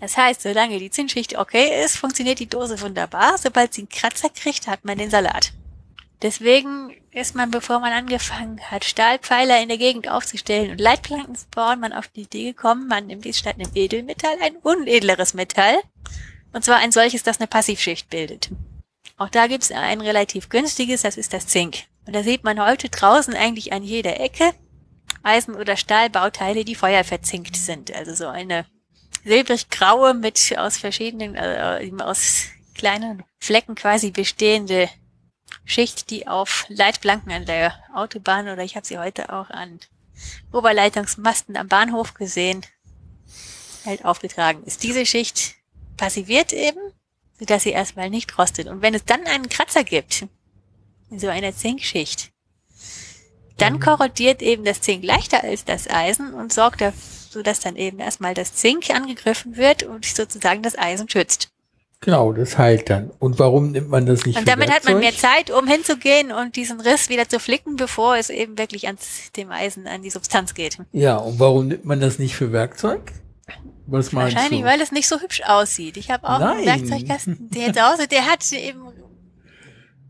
Das 0.00 0.16
heißt, 0.16 0.42
solange 0.42 0.78
die 0.78 0.90
Zinnschicht 0.90 1.38
okay 1.38 1.84
ist, 1.84 1.96
funktioniert 1.96 2.38
die 2.38 2.48
Dose 2.48 2.80
wunderbar. 2.80 3.38
Sobald 3.38 3.74
sie 3.74 3.82
einen 3.82 3.88
Kratzer 3.88 4.28
kriegt, 4.28 4.66
hat 4.66 4.84
man 4.84 4.98
den 4.98 5.10
Salat. 5.10 5.52
Deswegen 6.22 6.94
ist 7.12 7.34
man, 7.34 7.50
bevor 7.50 7.78
man 7.80 7.92
angefangen 7.92 8.60
hat, 8.60 8.84
Stahlpfeiler 8.84 9.62
in 9.62 9.68
der 9.68 9.78
Gegend 9.78 10.08
aufzustellen 10.08 10.72
und 10.72 10.80
Leitplanken 10.80 11.34
zu 11.34 11.46
bauen, 11.50 11.80
man 11.80 11.92
auf 11.92 12.08
die 12.08 12.22
Idee 12.22 12.44
gekommen, 12.52 12.88
man 12.88 13.06
nimmt 13.06 13.26
statt 13.34 13.54
einem 13.54 13.70
Edelmetall 13.74 14.36
ein 14.42 14.56
unedleres 14.56 15.34
Metall. 15.34 15.78
Und 16.52 16.64
zwar 16.64 16.76
ein 16.76 16.92
solches, 16.92 17.22
das 17.22 17.38
eine 17.38 17.46
Passivschicht 17.46 18.10
bildet. 18.10 18.50
Auch 19.16 19.28
da 19.28 19.46
gibt's 19.46 19.70
ein 19.70 20.00
relativ 20.00 20.48
günstiges, 20.48 21.02
das 21.02 21.16
ist 21.16 21.32
das 21.32 21.46
Zink. 21.46 21.84
Und 22.06 22.16
da 22.16 22.22
sieht 22.22 22.42
man 22.42 22.64
heute 22.64 22.88
draußen 22.88 23.34
eigentlich 23.34 23.72
an 23.72 23.82
jeder 23.82 24.18
Ecke 24.18 24.52
Eisen- 25.22 25.56
oder 25.56 25.76
Stahlbauteile, 25.76 26.64
die 26.64 26.74
feuerverzinkt 26.74 27.56
sind. 27.56 27.94
Also 27.94 28.14
so 28.14 28.28
eine 28.28 28.64
silbrig-graue 29.28 30.14
mit 30.14 30.56
aus 30.56 30.78
verschiedenen, 30.78 31.34
äh, 31.36 31.92
aus 32.02 32.46
kleinen 32.74 33.22
Flecken 33.38 33.74
quasi 33.74 34.10
bestehende 34.10 34.88
Schicht, 35.64 36.10
die 36.10 36.26
auf 36.26 36.64
Leitplanken 36.68 37.30
an 37.30 37.44
der 37.44 37.74
Autobahn 37.94 38.48
oder 38.48 38.64
ich 38.64 38.74
habe 38.76 38.86
sie 38.86 38.98
heute 38.98 39.32
auch 39.32 39.50
an 39.50 39.80
Oberleitungsmasten 40.52 41.56
am 41.56 41.68
Bahnhof 41.68 42.14
gesehen, 42.14 42.64
halt 43.84 44.04
aufgetragen 44.04 44.64
ist. 44.64 44.82
Diese 44.82 45.04
Schicht 45.06 45.54
passiviert 45.96 46.52
eben, 46.52 46.80
sodass 47.38 47.62
sie 47.62 47.70
erstmal 47.70 48.10
nicht 48.10 48.36
rostet. 48.38 48.66
Und 48.66 48.82
wenn 48.82 48.94
es 48.94 49.04
dann 49.04 49.26
einen 49.26 49.48
Kratzer 49.48 49.84
gibt, 49.84 50.26
in 51.10 51.18
so 51.18 51.28
einer 51.28 51.54
Zinkschicht, 51.54 52.30
dann 53.58 53.74
mhm. 53.74 53.80
korrodiert 53.80 54.42
eben 54.42 54.64
das 54.64 54.80
Zink 54.80 55.04
leichter 55.04 55.42
als 55.42 55.64
das 55.64 55.88
Eisen 55.88 56.32
und 56.34 56.52
sorgt 56.52 56.80
dafür, 56.80 57.17
sodass 57.30 57.60
dann 57.60 57.76
eben 57.76 57.98
erstmal 57.98 58.34
das 58.34 58.54
Zink 58.54 58.90
angegriffen 58.90 59.56
wird 59.56 59.82
und 59.82 60.04
sozusagen 60.04 60.62
das 60.62 60.78
Eisen 60.78 61.08
schützt. 61.08 61.50
Genau, 62.00 62.32
das 62.32 62.56
heilt 62.58 62.90
dann. 62.90 63.10
Und 63.18 63.40
warum 63.40 63.72
nimmt 63.72 63.88
man 63.88 64.06
das 64.06 64.24
nicht? 64.24 64.38
Und 64.38 64.46
damit 64.46 64.70
hat 64.70 64.84
man 64.84 65.00
mehr 65.00 65.14
Zeit, 65.14 65.50
um 65.50 65.66
hinzugehen 65.66 66.30
und 66.30 66.54
diesen 66.54 66.80
Riss 66.80 67.08
wieder 67.08 67.28
zu 67.28 67.40
flicken, 67.40 67.74
bevor 67.74 68.16
es 68.16 68.30
eben 68.30 68.56
wirklich 68.56 68.86
ans 68.86 69.32
dem 69.36 69.50
Eisen, 69.50 69.88
an 69.88 70.02
die 70.02 70.10
Substanz 70.10 70.54
geht. 70.54 70.78
Ja, 70.92 71.16
und 71.16 71.40
warum 71.40 71.66
nimmt 71.66 71.84
man 71.84 72.00
das 72.00 72.20
nicht 72.20 72.36
für 72.36 72.52
Werkzeug? 72.52 73.12
Was 73.86 74.12
meinst 74.12 74.36
Wahrscheinlich, 74.36 74.60
du? 74.60 74.66
weil 74.66 74.80
es 74.80 74.92
nicht 74.92 75.08
so 75.08 75.20
hübsch 75.20 75.42
aussieht. 75.44 75.96
Ich 75.96 76.10
habe 76.10 76.28
auch 76.28 76.38
Nein. 76.38 76.58
einen 76.58 76.66
Werkzeugkasten, 76.66 77.48
der 77.50 77.72
zu 77.72 77.80
Hause, 77.80 78.06
der 78.06 78.26
hat 78.26 78.52
eben. 78.52 78.82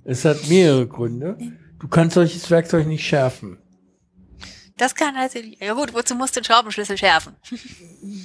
Es 0.05 0.25
hat 0.25 0.49
mehrere 0.49 0.87
Gründe. 0.87 1.39
Du 1.79 1.89
kannst 1.89 2.15
solches 2.15 2.51
Werkzeug 2.51 2.87
nicht 2.87 3.07
schärfen. 3.07 3.59
Das 4.79 4.95
kann 4.95 5.15
natürlich. 5.15 5.61
Ja 5.61 5.75
gut, 5.75 5.93
wozu 5.93 6.15
musst 6.15 6.37
du 6.37 6.41
den 6.41 6.45
Schraubenschlüssel 6.45 6.97
schärfen? 6.97 7.35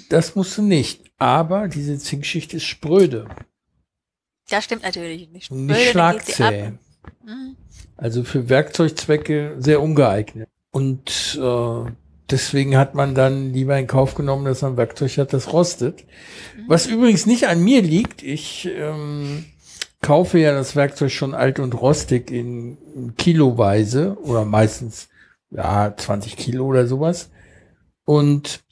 Das 0.09 0.35
musst 0.35 0.57
du 0.57 0.61
nicht. 0.61 1.11
Aber 1.17 1.67
diese 1.67 1.98
Zinkschicht 1.98 2.53
ist 2.53 2.65
spröde. 2.65 3.27
Das 4.49 4.64
stimmt 4.64 4.83
natürlich 4.83 5.30
nicht. 5.30 5.49
Und 5.49 5.65
nicht 5.65 5.90
schlagzäh. 5.90 6.73
Mhm. 7.25 7.56
Also 7.98 8.23
für 8.23 8.48
Werkzeugzwecke 8.49 9.56
sehr 9.57 9.82
ungeeignet. 9.82 10.48
Und 10.72 11.40
äh, 11.41 11.91
deswegen 12.30 12.77
hat 12.77 12.93
man 12.93 13.15
dann 13.15 13.53
lieber 13.53 13.77
in 13.77 13.88
Kauf 13.88 14.14
genommen, 14.14 14.45
dass 14.45 14.61
man 14.61 14.77
Werkzeug 14.77 15.17
hat, 15.17 15.33
das 15.33 15.51
rostet. 15.51 16.03
Mhm. 16.56 16.64
Was 16.67 16.85
übrigens 16.85 17.25
nicht 17.25 17.48
an 17.48 17.64
mir 17.64 17.82
liegt. 17.82 18.22
Ich 18.22 18.69
ähm, 18.72 19.45
kaufe 20.01 20.38
ja 20.38 20.53
das 20.53 20.75
Werkzeug 20.75 21.11
schon 21.11 21.33
alt 21.33 21.59
und 21.59 21.73
rostig 21.73 22.30
in, 22.30 22.77
in 22.95 23.15
Kiloweise 23.15 24.17
oder 24.22 24.45
meistens 24.45 25.09
ja 25.56 25.95
20 25.95 26.38
Kilo 26.38 26.65
oder 26.65 26.88
sowas 26.88 27.30
und 28.06 28.64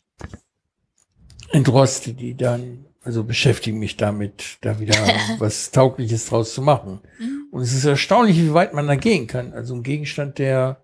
entroste 1.52 2.14
die 2.14 2.36
dann 2.36 2.86
also 3.04 3.24
beschäftige 3.24 3.76
mich 3.76 3.98
damit, 3.98 4.58
da 4.62 4.80
wieder 4.80 4.96
was 5.40 5.72
Taugliches 5.72 6.28
draus 6.28 6.54
zu 6.54 6.62
machen. 6.62 7.00
Mhm. 7.20 7.48
Und 7.52 7.62
es 7.64 7.74
ist 7.74 7.86
erstaunlich, 7.86 8.38
wie 8.38 8.54
weit 8.54 8.74
man 8.74 8.88
da 8.88 8.96
gehen 8.96 9.28
kann. 9.28 9.54
Also 9.54 9.76
ein 9.76 9.84
Gegenstand, 9.84 10.38
der 10.38 10.84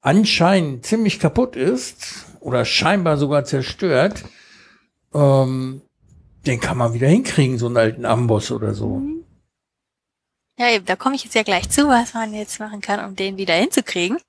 anscheinend 0.00 0.86
ziemlich 0.86 1.18
kaputt 1.18 1.56
ist 1.56 2.26
oder 2.40 2.64
scheinbar 2.64 3.16
sogar 3.16 3.44
zerstört, 3.44 4.24
ähm, 5.14 5.82
den 6.46 6.60
kann 6.60 6.78
man 6.78 6.94
wieder 6.94 7.08
hinkriegen, 7.08 7.58
so 7.58 7.66
einen 7.66 7.76
alten 7.76 8.04
Amboss 8.04 8.50
oder 8.50 8.74
so. 8.74 8.96
Mhm. 8.96 9.21
Ja, 10.62 10.70
eben, 10.70 10.86
da 10.86 10.94
komme 10.94 11.16
ich 11.16 11.24
jetzt 11.24 11.34
ja 11.34 11.42
gleich 11.42 11.68
zu, 11.70 11.88
was 11.88 12.14
man 12.14 12.32
jetzt 12.32 12.60
machen 12.60 12.80
kann, 12.80 13.04
um 13.04 13.16
den 13.16 13.36
wieder 13.36 13.54
hinzukriegen. 13.54 14.20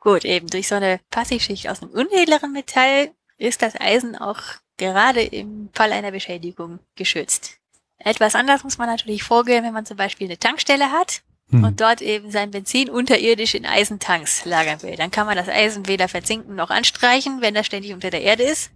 Gut, 0.00 0.24
eben 0.24 0.48
durch 0.48 0.66
so 0.66 0.74
eine 0.74 0.98
Passivschicht 1.08 1.68
aus 1.68 1.82
einem 1.82 1.92
unedleren 1.92 2.50
Metall 2.50 3.12
ist 3.38 3.62
das 3.62 3.80
Eisen 3.80 4.16
auch 4.16 4.40
gerade 4.78 5.22
im 5.22 5.70
Fall 5.72 5.92
einer 5.92 6.10
Beschädigung 6.10 6.80
geschützt. 6.96 7.58
Etwas 7.98 8.34
anders 8.34 8.64
muss 8.64 8.76
man 8.76 8.88
natürlich 8.88 9.22
vorgehen, 9.22 9.62
wenn 9.62 9.72
man 9.72 9.86
zum 9.86 9.96
Beispiel 9.96 10.26
eine 10.26 10.40
Tankstelle 10.40 10.90
hat 10.90 11.22
hm. 11.50 11.62
und 11.62 11.80
dort 11.80 12.02
eben 12.02 12.32
sein 12.32 12.50
Benzin 12.50 12.90
unterirdisch 12.90 13.54
in 13.54 13.64
Eisentanks 13.64 14.44
lagern 14.46 14.82
will. 14.82 14.96
Dann 14.96 15.12
kann 15.12 15.26
man 15.26 15.36
das 15.36 15.48
Eisen 15.48 15.86
weder 15.86 16.08
verzinken 16.08 16.56
noch 16.56 16.70
anstreichen, 16.70 17.40
wenn 17.40 17.54
das 17.54 17.66
ständig 17.66 17.92
unter 17.92 18.10
der 18.10 18.22
Erde 18.22 18.42
ist. 18.42 18.72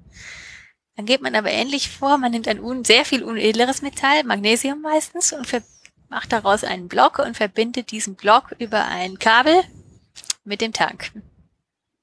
Dann 0.95 1.05
geht 1.05 1.21
man 1.21 1.35
aber 1.35 1.51
ähnlich 1.51 1.91
vor, 1.91 2.17
man 2.17 2.31
nimmt 2.31 2.47
ein 2.47 2.85
sehr 2.85 3.05
viel 3.05 3.25
unedleres 3.25 3.83
Metall, 3.83 4.23
Magnesium 4.23 4.81
meistens, 4.81 5.33
und 5.33 5.47
macht 6.09 6.33
daraus 6.33 6.65
einen 6.65 6.89
Block 6.89 7.19
und 7.19 7.37
verbindet 7.37 7.91
diesen 7.91 8.15
Block 8.15 8.55
über 8.59 8.85
ein 8.85 9.19
Kabel 9.19 9.63
mit 10.45 10.61
dem 10.61 10.73
Tank. 10.73 11.13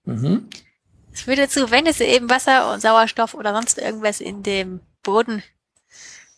Mhm. 0.05 0.49
Es 1.13 1.21
führt 1.21 1.39
dazu, 1.39 1.71
wenn 1.71 1.85
es 1.85 1.99
eben 1.99 2.29
Wasser 2.29 2.73
und 2.73 2.81
Sauerstoff 2.81 3.33
oder 3.33 3.53
sonst 3.53 3.77
irgendwas 3.77 4.19
in 4.19 4.43
dem 4.43 4.81
Boden 5.03 5.43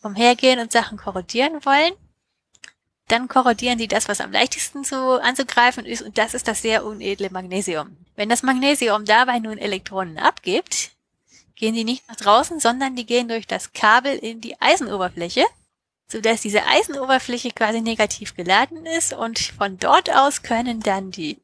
umhergehen 0.02 0.60
und 0.60 0.72
Sachen 0.72 0.98
korrodieren 0.98 1.66
wollen, 1.66 1.94
dann 3.08 3.27
korrodieren 3.27 3.77
die 3.77 3.88
das, 3.88 4.08
was 4.08 4.22
am 4.22 4.32
leichtesten 4.32 4.84
zu 4.84 5.22
anzugreifen 5.22 5.85
ist, 5.85 6.02
und 6.02 6.18
das 6.18 6.34
ist 6.34 6.48
das 6.48 6.61
sehr 6.61 6.85
unedle 6.85 7.30
Magnesium. 7.30 7.98
Wenn 8.16 8.30
das 8.30 8.44
Magnesium 8.44 9.06
dabei 9.06 9.40
nun 9.40 9.58
Elektronen 9.58 10.18
abgibt, 10.18 10.92
gehen 11.56 11.76
die 11.76 11.84
nicht 11.84 12.08
nach 12.08 12.16
draußen, 12.16 12.60
sondern 12.60 12.95
die 12.95 13.06
gehen 13.06 13.27
durch 13.27 13.48
das 13.48 13.74
Kabel 13.74 14.18
in 14.18 14.42
die 14.42 14.60
Eisenoberfläche, 14.60 15.45
sodass 16.08 16.42
diese 16.42 16.66
Eisenoberfläche 16.66 17.51
quasi 17.51 17.82
negativ 17.82 18.35
geladen 18.35 18.85
ist 18.85 19.14
und 19.14 19.40
von 19.40 19.77
dort 19.77 20.09
aus 20.14 20.43
können 20.43 20.80
dann 20.80 21.11
die 21.11 21.38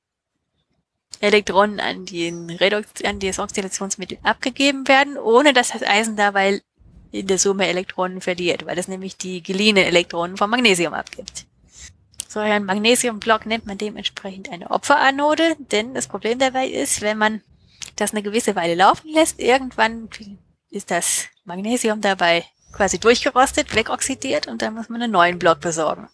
Elektronen 1.19 1.79
an, 1.79 2.05
den 2.05 2.49
Reduktion, 2.49 3.09
an 3.09 3.19
das 3.19 3.39
Oxidationsmittel 3.39 4.17
abgegeben 4.23 4.87
werden, 4.87 5.17
ohne 5.17 5.53
dass 5.53 5.69
das 5.69 5.83
Eisen 5.83 6.15
dabei 6.15 6.61
in 7.11 7.27
der 7.27 7.37
Summe 7.37 7.67
Elektronen 7.67 8.21
verliert, 8.21 8.65
weil 8.65 8.77
es 8.77 8.87
nämlich 8.87 9.17
die 9.17 9.43
geliehenen 9.43 9.83
Elektronen 9.83 10.37
vom 10.37 10.49
Magnesium 10.49 10.93
abgibt. 10.93 11.45
So 12.27 12.39
ein 12.39 12.63
Magnesiumblock 12.63 13.45
nennt 13.45 13.65
man 13.65 13.77
dementsprechend 13.77 14.49
eine 14.49 14.71
Opferanode, 14.71 15.57
denn 15.59 15.93
das 15.93 16.07
Problem 16.07 16.39
dabei 16.39 16.67
ist, 16.67 17.01
wenn 17.01 17.17
man 17.17 17.41
das 17.97 18.11
eine 18.11 18.23
gewisse 18.23 18.55
Weile 18.55 18.75
laufen 18.75 19.09
lässt. 19.11 19.39
Irgendwann 19.39 20.07
ist 20.69 20.91
das 20.91 21.25
Magnesium 21.43 21.99
dabei 21.99 22.45
quasi 22.71 22.99
durchgerostet, 22.99 23.75
wegoxidiert 23.75 24.47
und 24.47 24.61
dann 24.61 24.73
muss 24.73 24.89
man 24.89 25.01
einen 25.01 25.11
neuen 25.11 25.39
Block 25.39 25.59
besorgen 25.61 26.09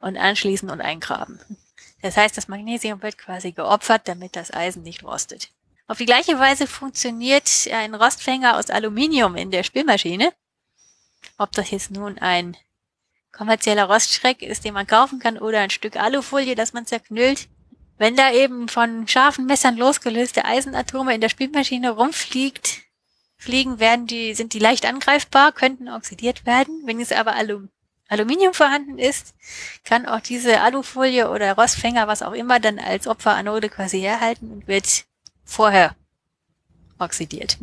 und 0.00 0.16
anschließen 0.16 0.70
und 0.70 0.80
eingraben. 0.80 1.40
Das 2.02 2.16
heißt, 2.16 2.36
das 2.36 2.48
Magnesium 2.48 3.02
wird 3.02 3.16
quasi 3.16 3.52
geopfert, 3.52 4.02
damit 4.06 4.36
das 4.36 4.52
Eisen 4.52 4.82
nicht 4.82 5.04
rostet. 5.04 5.50
Auf 5.86 5.98
die 5.98 6.06
gleiche 6.06 6.38
Weise 6.38 6.66
funktioniert 6.66 7.48
ein 7.72 7.94
Rostfänger 7.94 8.56
aus 8.56 8.70
Aluminium 8.70 9.36
in 9.36 9.50
der 9.50 9.62
Spülmaschine. 9.62 10.32
Ob 11.38 11.52
das 11.52 11.70
jetzt 11.70 11.90
nun 11.90 12.18
ein 12.18 12.56
kommerzieller 13.32 13.84
Rostschreck 13.84 14.42
ist, 14.42 14.64
den 14.64 14.74
man 14.74 14.86
kaufen 14.86 15.18
kann, 15.18 15.38
oder 15.38 15.60
ein 15.60 15.70
Stück 15.70 15.96
Alufolie, 15.96 16.54
das 16.54 16.72
man 16.72 16.86
zerknüllt. 16.86 17.48
Wenn 17.98 18.16
da 18.16 18.32
eben 18.32 18.68
von 18.68 19.06
scharfen 19.08 19.46
Messern 19.46 19.76
losgelöste 19.76 20.44
Eisenatome 20.44 21.14
in 21.14 21.20
der 21.20 21.28
Spülmaschine 21.28 21.90
rumfliegt, 21.90 22.82
fliegen, 23.44 23.78
werden 23.78 24.06
die, 24.06 24.34
sind 24.34 24.52
die 24.52 24.58
leicht 24.58 24.86
angreifbar, 24.86 25.52
könnten 25.52 25.88
oxidiert 25.88 26.46
werden. 26.46 26.82
Wenn 26.84 27.00
es 27.00 27.12
aber 27.12 27.34
Alum 27.36 27.68
Aluminium 28.08 28.52
vorhanden 28.52 28.98
ist, 28.98 29.34
kann 29.82 30.06
auch 30.06 30.20
diese 30.20 30.60
Alufolie 30.60 31.30
oder 31.30 31.54
Rostfänger, 31.54 32.06
was 32.06 32.22
auch 32.22 32.32
immer, 32.32 32.60
dann 32.60 32.78
als 32.78 33.06
Opferanode 33.06 33.70
quasi 33.70 34.00
herhalten 34.00 34.50
und 34.52 34.68
wird 34.68 35.04
vorher 35.44 35.96
oxidiert. 36.98 37.58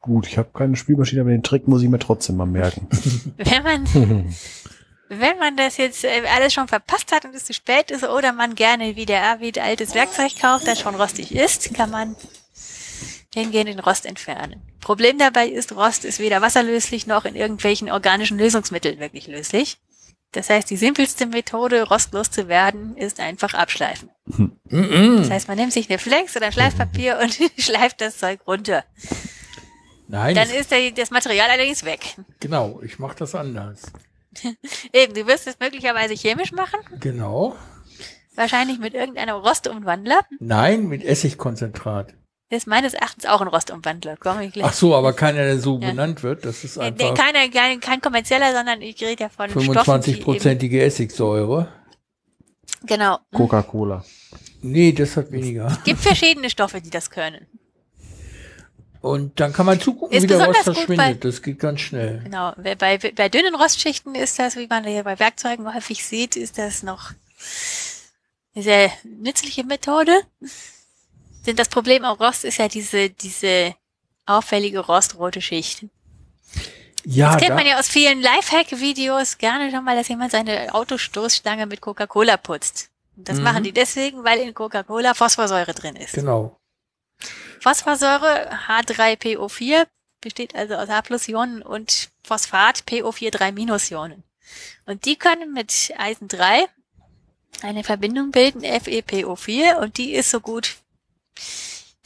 Gut, 0.00 0.28
ich 0.28 0.38
habe 0.38 0.50
keine 0.54 0.76
Spülmaschine, 0.76 1.22
aber 1.22 1.30
den 1.30 1.42
Trick 1.42 1.66
muss 1.66 1.82
ich 1.82 1.88
mir 1.88 1.98
trotzdem 1.98 2.36
mal 2.36 2.46
merken. 2.46 2.86
Wenn 3.36 3.62
man, 3.64 4.34
wenn 5.08 5.38
man 5.38 5.56
das 5.56 5.76
jetzt 5.76 6.04
äh, 6.04 6.22
alles 6.34 6.52
schon 6.52 6.68
verpasst 6.68 7.12
hat 7.12 7.24
und 7.24 7.34
es 7.34 7.44
zu 7.44 7.52
spät 7.52 7.90
ist 7.90 8.04
oder 8.04 8.32
man 8.32 8.54
gerne 8.54 8.96
wie 8.96 9.06
der 9.06 9.22
Arvid 9.22 9.58
altes 9.58 9.94
Werkzeug 9.94 10.32
kauft, 10.40 10.66
das 10.66 10.80
schon 10.80 10.94
rostig 10.94 11.34
ist, 11.34 11.74
kann 11.74 11.90
man 11.90 12.16
hingehen, 13.36 13.66
den 13.66 13.78
Rost 13.80 14.06
entfernen. 14.06 14.62
Problem 14.80 15.18
dabei 15.18 15.48
ist, 15.48 15.72
Rost 15.76 16.04
ist 16.04 16.18
weder 16.18 16.40
wasserlöslich 16.42 17.06
noch 17.06 17.24
in 17.24 17.36
irgendwelchen 17.36 17.90
organischen 17.90 18.38
Lösungsmitteln 18.38 18.98
wirklich 18.98 19.26
löslich. 19.26 19.78
Das 20.32 20.50
heißt, 20.50 20.68
die 20.70 20.76
simpelste 20.76 21.26
Methode, 21.26 21.82
rostlos 21.84 22.30
zu 22.30 22.48
werden, 22.48 22.96
ist 22.96 23.20
einfach 23.20 23.54
abschleifen. 23.54 24.10
Das 24.68 25.30
heißt, 25.30 25.48
man 25.48 25.56
nimmt 25.56 25.72
sich 25.72 25.88
eine 25.88 25.98
Flex 25.98 26.36
oder 26.36 26.46
ein 26.46 26.52
Schleifpapier 26.52 27.18
und 27.22 27.38
schleift 27.62 28.00
das 28.00 28.18
Zeug 28.18 28.40
runter. 28.46 28.84
Nein, 30.08 30.34
Dann 30.34 30.50
ist 30.50 30.70
der, 30.70 30.90
das 30.92 31.10
Material 31.10 31.48
allerdings 31.50 31.84
weg. 31.84 32.16
genau, 32.40 32.80
ich 32.82 32.98
mache 32.98 33.16
das 33.16 33.34
anders. 33.34 33.82
Eben, 34.92 35.14
du 35.14 35.26
wirst 35.26 35.46
es 35.46 35.58
möglicherweise 35.58 36.14
chemisch 36.14 36.52
machen, 36.52 36.78
Genau. 37.00 37.56
wahrscheinlich 38.34 38.78
mit 38.78 38.94
irgendeinem 38.94 39.36
Rostumwandler. 39.36 40.20
Nein, 40.38 40.86
mit 40.88 41.02
Essigkonzentrat. 41.04 42.14
Das 42.48 42.58
ist 42.58 42.66
meines 42.66 42.94
Erachtens 42.94 43.26
auch 43.26 43.40
ein 43.40 43.48
Rostumwandler. 43.48 44.16
Komm 44.18 44.40
ich 44.40 44.52
gleich. 44.52 44.66
Ach 44.66 44.72
so, 44.72 44.94
aber 44.94 45.12
keiner, 45.12 45.42
der 45.42 45.58
so 45.58 45.78
Ja. 45.80 45.88
benannt 45.90 46.22
wird. 46.22 46.44
Das 46.44 46.62
ist 46.62 46.78
einfach 46.78 47.14
keiner, 47.14 47.48
kein, 47.48 47.80
kein 47.80 48.00
kommerzieller, 48.00 48.52
sondern 48.52 48.82
ich 48.82 49.00
rede 49.02 49.24
ja 49.24 49.28
von 49.28 49.50
Stoffen, 49.50 50.00
die 50.02 50.14
25-prozentige 50.14 50.80
Essigsäure. 50.80 51.68
Genau. 52.84 53.18
Coca-Cola. 53.34 54.04
Nee, 54.62 54.92
das 54.92 55.16
hat 55.16 55.32
weniger. 55.32 55.76
Gibt 55.84 56.00
verschiedene 56.00 56.48
Stoffe, 56.48 56.80
die 56.80 56.90
das 56.90 57.10
können. 57.10 57.46
Und 59.00 59.38
dann 59.38 59.52
kann 59.52 59.66
man 59.66 59.80
zugucken, 59.80 60.16
Ist 60.16 60.24
wie 60.24 60.26
der 60.28 60.46
Rost 60.46 60.62
verschwindet. 60.64 61.24
Das 61.24 61.42
geht 61.42 61.58
ganz 61.58 61.80
schnell. 61.80 62.22
Genau. 62.24 62.52
Bei, 62.56 62.74
bei, 62.74 62.98
bei 62.98 63.28
dünnen 63.28 63.54
Rostschichten 63.54 64.14
ist 64.14 64.38
das, 64.38 64.56
wie 64.56 64.66
man 64.66 64.84
hier 64.84 65.04
bei 65.04 65.18
Werkzeugen 65.18 65.72
häufig 65.72 66.04
sieht, 66.04 66.36
ist 66.36 66.58
das 66.58 66.82
noch 66.82 67.10
eine 68.54 68.64
sehr 68.64 68.90
nützliche 69.04 69.64
Methode. 69.64 70.12
Denn 71.46 71.56
das 71.56 71.68
Problem 71.68 72.04
am 72.04 72.16
Rost 72.18 72.44
ist 72.44 72.58
ja 72.58 72.68
diese, 72.68 73.10
diese 73.10 73.74
auffällige 74.26 74.80
rostrote 74.80 75.40
Schicht. 75.40 75.84
Ja, 77.04 77.28
Das 77.32 77.36
kennt 77.38 77.50
da, 77.50 77.54
man 77.54 77.66
ja 77.66 77.78
aus 77.78 77.88
vielen 77.88 78.20
Lifehack-Videos 78.20 79.38
gerne 79.38 79.70
schon 79.70 79.84
mal, 79.84 79.96
dass 79.96 80.08
jemand 80.08 80.32
seine 80.32 80.74
Autostoßstange 80.74 81.66
mit 81.66 81.80
Coca-Cola 81.80 82.36
putzt. 82.36 82.90
Und 83.16 83.28
das 83.28 83.38
Mhm. 83.38 83.44
machen 83.44 83.62
die 83.64 83.72
deswegen, 83.72 84.24
weil 84.24 84.40
in 84.40 84.52
Coca-Cola 84.54 85.14
Phosphorsäure 85.14 85.72
drin 85.72 85.94
ist. 85.96 86.14
genau. 86.14 86.58
Phosphorsäure 87.60 88.50
H3PO4 88.68 89.86
besteht 90.20 90.54
also 90.54 90.74
aus 90.74 90.88
H-Plus-Ionen 90.88 91.62
und 91.62 92.08
Phosphat 92.24 92.82
PO4-3-Ionen. 92.86 94.22
Und 94.86 95.04
die 95.04 95.16
können 95.16 95.52
mit 95.52 95.92
Eisen 95.96 96.28
3 96.28 96.66
eine 97.62 97.84
Verbindung 97.84 98.30
bilden, 98.32 98.62
FePO4, 98.62 99.76
und 99.78 99.96
die 99.96 100.12
ist 100.14 100.30
so 100.30 100.40
gut, 100.40 100.76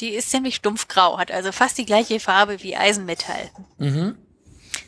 die 0.00 0.10
ist 0.10 0.30
ziemlich 0.30 0.56
stumpfgrau, 0.56 1.18
hat 1.18 1.30
also 1.30 1.52
fast 1.52 1.78
die 1.78 1.84
gleiche 1.84 2.20
Farbe 2.20 2.62
wie 2.62 2.76
Eisenmetall. 2.76 3.50
Mhm. 3.78 4.16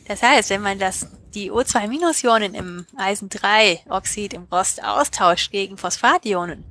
Das 0.07 0.21
heißt, 0.21 0.49
wenn 0.49 0.61
man 0.61 0.79
das, 0.79 1.07
die 1.33 1.51
O2-Ionen 1.51 2.53
im 2.55 2.85
Eisen-3-Oxid 2.97 4.33
im 4.33 4.47
Rost 4.51 4.83
austauscht 4.83 5.51
gegen 5.51 5.77
Phosphationen, 5.77 6.63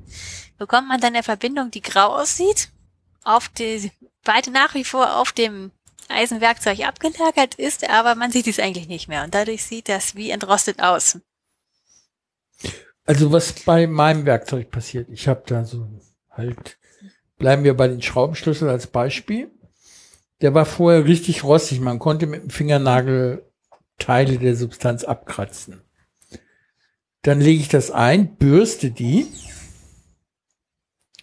bekommt 0.59 0.89
man 0.89 1.01
dann 1.01 1.15
eine 1.15 1.23
Verbindung, 1.23 1.70
die 1.70 1.83
grau 1.83 2.15
aussieht, 2.17 2.68
auf 3.25 3.49
die, 3.49 3.91
beide 4.25 4.51
nach 4.51 4.75
wie 4.75 4.84
vor 4.84 5.17
auf 5.17 5.33
dem 5.33 5.70
Eisenwerkzeug 6.09 6.81
abgelagert 6.81 7.55
ist, 7.55 7.89
aber 7.89 8.15
man 8.15 8.31
sieht 8.31 8.47
es 8.47 8.59
eigentlich 8.59 8.89
nicht 8.89 9.09
mehr 9.09 9.25
und 9.25 9.34
dadurch 9.34 9.65
sieht 9.65 9.89
das 9.89 10.15
wie 10.15 10.31
entrostet 10.31 10.81
aus. 10.83 11.18
Also 13.05 13.33
was 13.33 13.52
bei 13.52 13.86
meinem 13.86 14.26
Werkzeug 14.26 14.70
passiert, 14.70 15.09
ich 15.10 15.26
habe 15.26 15.42
da 15.47 15.65
so 15.65 15.89
halt, 16.31 16.78
bleiben 17.42 17.64
wir 17.64 17.76
bei 17.76 17.88
den 17.88 18.00
Schraubenschlüssel 18.00 18.68
als 18.68 18.86
Beispiel. 18.86 19.50
Der 20.42 20.54
war 20.54 20.64
vorher 20.64 21.04
richtig 21.06 21.42
rostig. 21.42 21.80
Man 21.80 21.98
konnte 21.98 22.28
mit 22.28 22.44
dem 22.44 22.50
Fingernagel 22.50 23.44
Teile 23.98 24.38
der 24.38 24.54
Substanz 24.54 25.02
abkratzen. 25.02 25.82
Dann 27.22 27.40
lege 27.40 27.60
ich 27.60 27.68
das 27.68 27.90
ein, 27.90 28.36
bürste 28.36 28.92
die, 28.92 29.26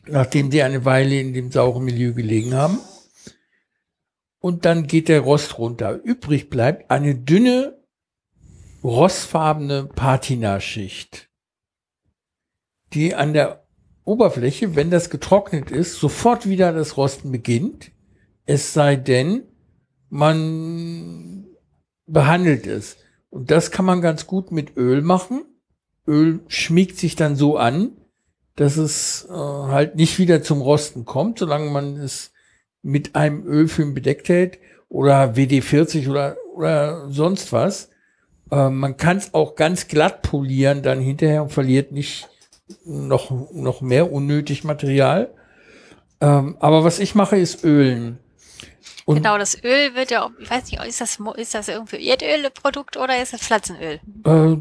nachdem 0.06 0.50
die 0.50 0.62
eine 0.62 0.84
Weile 0.84 1.20
in 1.20 1.34
dem 1.34 1.54
sauren 1.54 1.86
Milieu 1.86 2.12
gelegen 2.12 2.54
haben. 2.54 2.80
Und 4.40 4.66
dann 4.66 4.88
geht 4.88 5.08
der 5.08 5.22
Rost 5.22 5.58
runter. 5.58 6.02
Übrig 6.04 6.50
bleibt 6.50 6.92
eine 6.92 7.16
dünne, 7.16 7.82
rostfarbene 8.84 9.86
Patinaschicht 9.86 11.30
die 12.94 13.16
an 13.16 13.34
der 13.34 13.68
Oberfläche, 14.10 14.76
wenn 14.76 14.90
das 14.90 15.10
getrocknet 15.10 15.70
ist, 15.70 16.00
sofort 16.00 16.50
wieder 16.50 16.74
das 16.74 16.98
Rosten 16.98 17.32
beginnt. 17.32 17.92
Es 18.46 18.74
sei 18.74 18.96
denn, 18.96 19.44
man 20.10 21.46
behandelt 22.08 22.66
es. 22.66 22.98
Und 23.30 23.52
das 23.52 23.70
kann 23.70 23.86
man 23.86 24.02
ganz 24.02 24.26
gut 24.26 24.52
mit 24.52 24.76
Öl 24.76 25.04
machen. 25.04 25.46
Öl 26.08 26.40
schmiegt 26.48 26.98
sich 26.98 27.16
dann 27.16 27.36
so 27.36 27.58
an, 27.58 27.92
dass 28.56 28.78
es 28.78 29.28
äh, 29.30 29.34
halt 29.34 29.96
nicht 29.96 30.18
wieder 30.18 30.42
zum 30.42 30.62
Rosten 30.62 31.06
kommt, 31.06 31.38
solange 31.38 31.70
man 31.70 31.96
es 31.98 32.32
mit 32.82 33.16
einem 33.16 33.46
Ölfilm 33.46 33.94
bedeckt 33.94 34.28
hält 34.28 34.58
oder 34.90 35.36
WD-40 35.36 36.10
oder, 36.10 36.36
oder 36.56 37.10
sonst 37.12 37.54
was. 37.54 37.92
Äh, 38.50 38.70
man 38.70 38.98
kann 38.98 39.18
es 39.18 39.36
auch 39.36 39.56
ganz 39.56 39.88
glatt 39.88 40.24
polieren 40.24 40.82
dann 40.82 41.00
hinterher 41.00 41.44
und 41.44 41.52
verliert 41.52 41.92
nicht 41.92 42.28
noch, 42.86 43.52
noch 43.52 43.82
mehr 43.82 44.12
unnötig 44.12 44.64
Material. 44.64 45.30
Ähm, 46.22 46.58
aber 46.60 46.84
was 46.84 47.00
ich 47.00 47.16
mache, 47.16 47.38
ist 47.38 47.64
Ölen. 47.64 48.20
Und 49.06 49.16
genau, 49.16 49.38
das 49.38 49.64
Öl 49.64 49.96
wird 49.96 50.12
ja, 50.12 50.30
ich 50.40 50.50
weiß 50.50 50.66
nicht, 50.66 50.84
ist 50.84 51.02
das, 51.02 51.18
ist 51.38 51.56
das 51.56 51.68
irgendwie 51.68 52.06
Erdölprodukt 52.06 52.98
oder 52.98 53.22
ist 53.22 53.34
es 53.34 53.42
Pflanzenöl? 53.42 54.00
äh, 54.26 54.58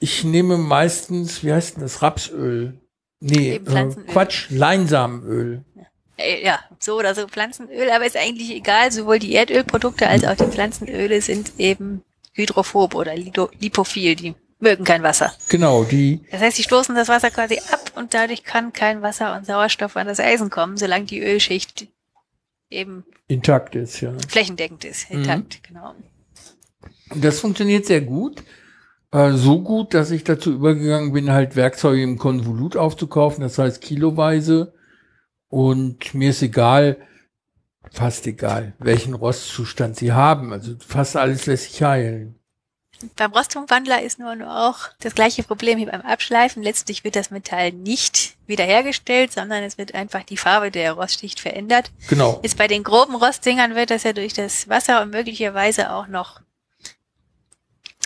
ich 0.00 0.24
nehme 0.24 0.58
meistens, 0.58 1.44
wie 1.44 1.52
heißt 1.52 1.76
denn 1.76 1.82
das, 1.82 2.02
Rapsöl? 2.02 2.80
Nee, 3.20 3.56
äh. 3.56 3.60
Quatsch, 4.06 4.46
Leinsamenöl. 4.50 5.64
Äh, 6.16 6.44
Ja, 6.44 6.60
so 6.78 6.98
oder 6.98 7.14
so 7.14 7.26
Pflanzenöl, 7.26 7.90
aber 7.90 8.06
ist 8.06 8.16
eigentlich 8.16 8.50
egal. 8.50 8.92
Sowohl 8.92 9.18
die 9.18 9.32
Erdölprodukte 9.32 10.08
als 10.08 10.24
auch 10.24 10.36
die 10.36 10.44
Pflanzenöle 10.44 11.20
sind 11.20 11.52
eben 11.58 12.02
hydrophob 12.32 12.94
oder 12.94 13.14
lipophil. 13.16 14.14
Die 14.14 14.34
mögen 14.60 14.84
kein 14.84 15.02
Wasser. 15.02 15.32
Genau, 15.48 15.84
die, 15.84 16.20
Das 16.30 16.40
heißt, 16.40 16.56
sie 16.56 16.62
stoßen 16.62 16.94
das 16.94 17.08
Wasser 17.08 17.30
quasi 17.30 17.58
ab 17.58 17.92
und 17.94 18.14
dadurch 18.14 18.44
kann 18.44 18.72
kein 18.72 19.02
Wasser 19.02 19.36
und 19.36 19.46
Sauerstoff 19.46 19.96
an 19.96 20.06
das 20.06 20.20
Eisen 20.20 20.50
kommen, 20.50 20.76
solange 20.76 21.04
die 21.04 21.20
Ölschicht 21.22 21.88
eben 22.70 23.04
intakt 23.28 23.74
ist, 23.74 24.00
ja. 24.00 24.12
flächendeckend 24.28 24.84
ist, 24.84 25.10
intakt, 25.10 25.62
genau. 25.62 25.94
Und 27.10 27.24
das 27.24 27.40
funktioniert 27.40 27.86
sehr 27.86 28.00
gut. 28.00 28.42
Äh, 29.12 29.32
so 29.32 29.62
gut, 29.62 29.94
dass 29.94 30.10
ich 30.10 30.24
dazu 30.24 30.52
übergegangen 30.52 31.12
bin, 31.12 31.30
halt 31.30 31.56
Werkzeuge 31.56 32.02
im 32.02 32.18
Konvolut 32.18 32.76
aufzukaufen, 32.76 33.42
das 33.42 33.58
heißt 33.58 33.80
kiloweise. 33.80 34.74
Und 35.48 36.12
mir 36.14 36.30
ist 36.30 36.42
egal, 36.42 36.98
fast 37.90 38.26
egal, 38.26 38.74
welchen 38.78 39.14
Rostzustand 39.14 39.96
sie 39.96 40.12
haben. 40.12 40.52
Also 40.52 40.74
fast 40.86 41.16
alles 41.16 41.46
lässt 41.46 41.72
sich 41.72 41.82
heilen. 41.82 42.37
Beim 43.16 43.32
Rostumwandler 43.32 44.02
ist 44.02 44.18
nur, 44.18 44.34
nur 44.34 44.50
auch 44.50 44.88
das 45.00 45.14
gleiche 45.14 45.42
Problem 45.42 45.78
wie 45.78 45.86
beim 45.86 46.00
Abschleifen. 46.00 46.62
Letztlich 46.62 47.04
wird 47.04 47.16
das 47.16 47.30
Metall 47.30 47.72
nicht 47.72 48.36
wiederhergestellt, 48.46 49.32
sondern 49.32 49.62
es 49.62 49.78
wird 49.78 49.94
einfach 49.94 50.24
die 50.24 50.36
Farbe 50.36 50.70
der 50.70 50.92
Rostschicht 50.92 51.40
verändert. 51.40 51.90
Genau. 52.08 52.40
Jetzt 52.42 52.58
bei 52.58 52.66
den 52.66 52.82
groben 52.82 53.14
Rostdingern 53.14 53.74
wird 53.74 53.90
das 53.90 54.02
ja 54.02 54.12
durch 54.12 54.32
das 54.32 54.68
Wasser 54.68 55.02
und 55.02 55.10
möglicherweise 55.10 55.92
auch 55.92 56.08
noch 56.08 56.40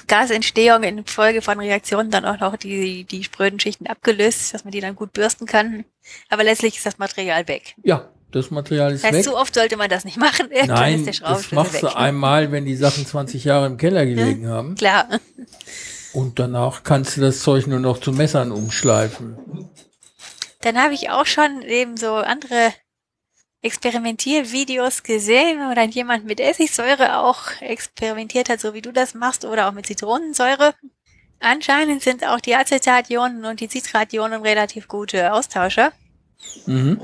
Gasentstehung 0.07 0.83
in 0.83 1.07
Folge 1.07 1.41
von 1.41 1.59
Reaktionen 1.59 2.11
dann 2.11 2.27
auch 2.27 2.39
noch 2.39 2.57
die, 2.57 3.05
die 3.05 3.25
spröden 3.25 3.59
Schichten 3.61 3.87
abgelöst, 3.87 4.53
dass 4.53 4.65
man 4.65 4.73
die 4.73 4.81
dann 4.81 4.97
gut 4.97 5.13
bürsten 5.13 5.47
kann. 5.47 5.85
Aber 6.29 6.45
letztlich 6.45 6.77
ist 6.77 6.85
das 6.85 6.99
Material 6.99 7.49
weg. 7.49 7.75
Ja, 7.83 8.11
das 8.33 8.51
Material 8.51 8.93
ist 8.93 9.05
Das 9.05 9.09
heißt, 9.13 9.19
weg. 9.19 9.25
zu 9.25 9.37
oft 9.37 9.55
sollte 9.55 9.77
man 9.77 9.89
das 9.89 10.05
nicht 10.05 10.17
machen. 10.17 10.51
Irgendwann 10.51 10.77
Nein, 10.77 11.07
das 11.07 11.21
machst 11.53 11.75
weg. 11.75 11.81
du 11.83 11.97
einmal, 11.97 12.51
wenn 12.53 12.65
die 12.65 12.77
Sachen 12.77 13.07
20 13.07 13.45
Jahre 13.45 13.67
im 13.67 13.77
Keller 13.77 14.05
gelegen 14.07 14.49
haben. 14.49 14.75
Klar. 14.75 15.09
Und 16.13 16.39
danach 16.39 16.83
kannst 16.83 17.17
du 17.17 17.21
das 17.21 17.41
Zeug 17.41 17.67
nur 17.67 17.79
noch 17.81 17.99
zu 17.99 18.13
Messern 18.13 18.53
umschleifen. 18.53 19.37
Dann 20.61 20.77
habe 20.81 20.95
ich 20.95 21.11
auch 21.11 21.27
schon 21.27 21.63
eben 21.63 21.97
so 21.97 22.15
andere 22.15 22.73
Experimentiervideos 23.63 25.03
gesehen, 25.03 25.59
wo 25.69 25.75
dann 25.75 25.91
jemand 25.91 26.25
mit 26.25 26.41
Essigsäure 26.41 27.19
auch 27.19 27.43
experimentiert 27.61 28.49
hat, 28.49 28.61
so 28.61 28.75
wie 28.75 28.83
du 28.83 28.93
das 28.93 29.15
machst, 29.15 29.45
oder 29.45 29.69
auch 29.69 29.73
mit 29.73 29.87
Zitronensäure. 29.87 30.75
Anscheinend 31.41 32.03
sind 32.03 32.25
auch 32.27 32.41
die 32.41 32.55
Acetationen 32.55 33.45
und 33.45 33.61
die 33.61 33.69
Citrationen 33.69 34.43
relativ 34.43 34.89
gute 34.89 35.33
Austauscher, 35.33 35.93
Mhm. 36.67 37.01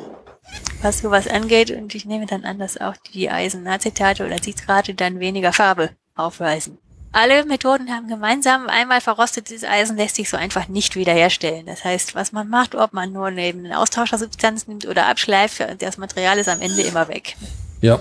Was 0.83 1.01
sowas 1.01 1.27
angeht. 1.27 1.70
Und 1.70 1.94
ich 1.94 2.05
nehme 2.05 2.27
dann 2.27 2.44
an, 2.44 2.59
dass 2.59 2.81
auch 2.81 2.97
die 2.97 3.31
Eisenacetate 3.31 4.25
oder 4.25 4.41
Citrate 4.43 4.94
dann 4.94 5.20
weniger 5.20 5.52
Farbe 5.52 5.91
aufweisen. 6.15 6.78
Alle 7.10 7.47
Methoden 7.47 7.91
haben 7.91 8.07
gemeinsam, 8.07 8.68
einmal 8.68 9.01
verrostetes 9.01 9.65
Eisen 9.65 9.97
lässt 9.97 10.17
sich 10.17 10.28
so 10.28 10.36
einfach 10.36 10.68
nicht 10.68 10.94
wiederherstellen. 10.94 11.65
Das 11.65 11.83
heißt, 11.83 12.15
was 12.15 12.33
man 12.33 12.49
macht, 12.49 12.75
ob 12.75 12.93
man 12.93 13.12
nur 13.12 13.31
neben 13.31 13.65
eine 13.65 13.78
Austauschersubstanz 13.78 14.67
nimmt 14.67 14.86
oder 14.86 15.07
abschleift, 15.07 15.65
das 15.78 15.97
Material 15.97 16.39
ist 16.39 16.51
am 16.51 16.60
Ende 16.60 16.83
immer 16.83 17.09
weg. 17.09 17.36
Ja. 17.81 17.99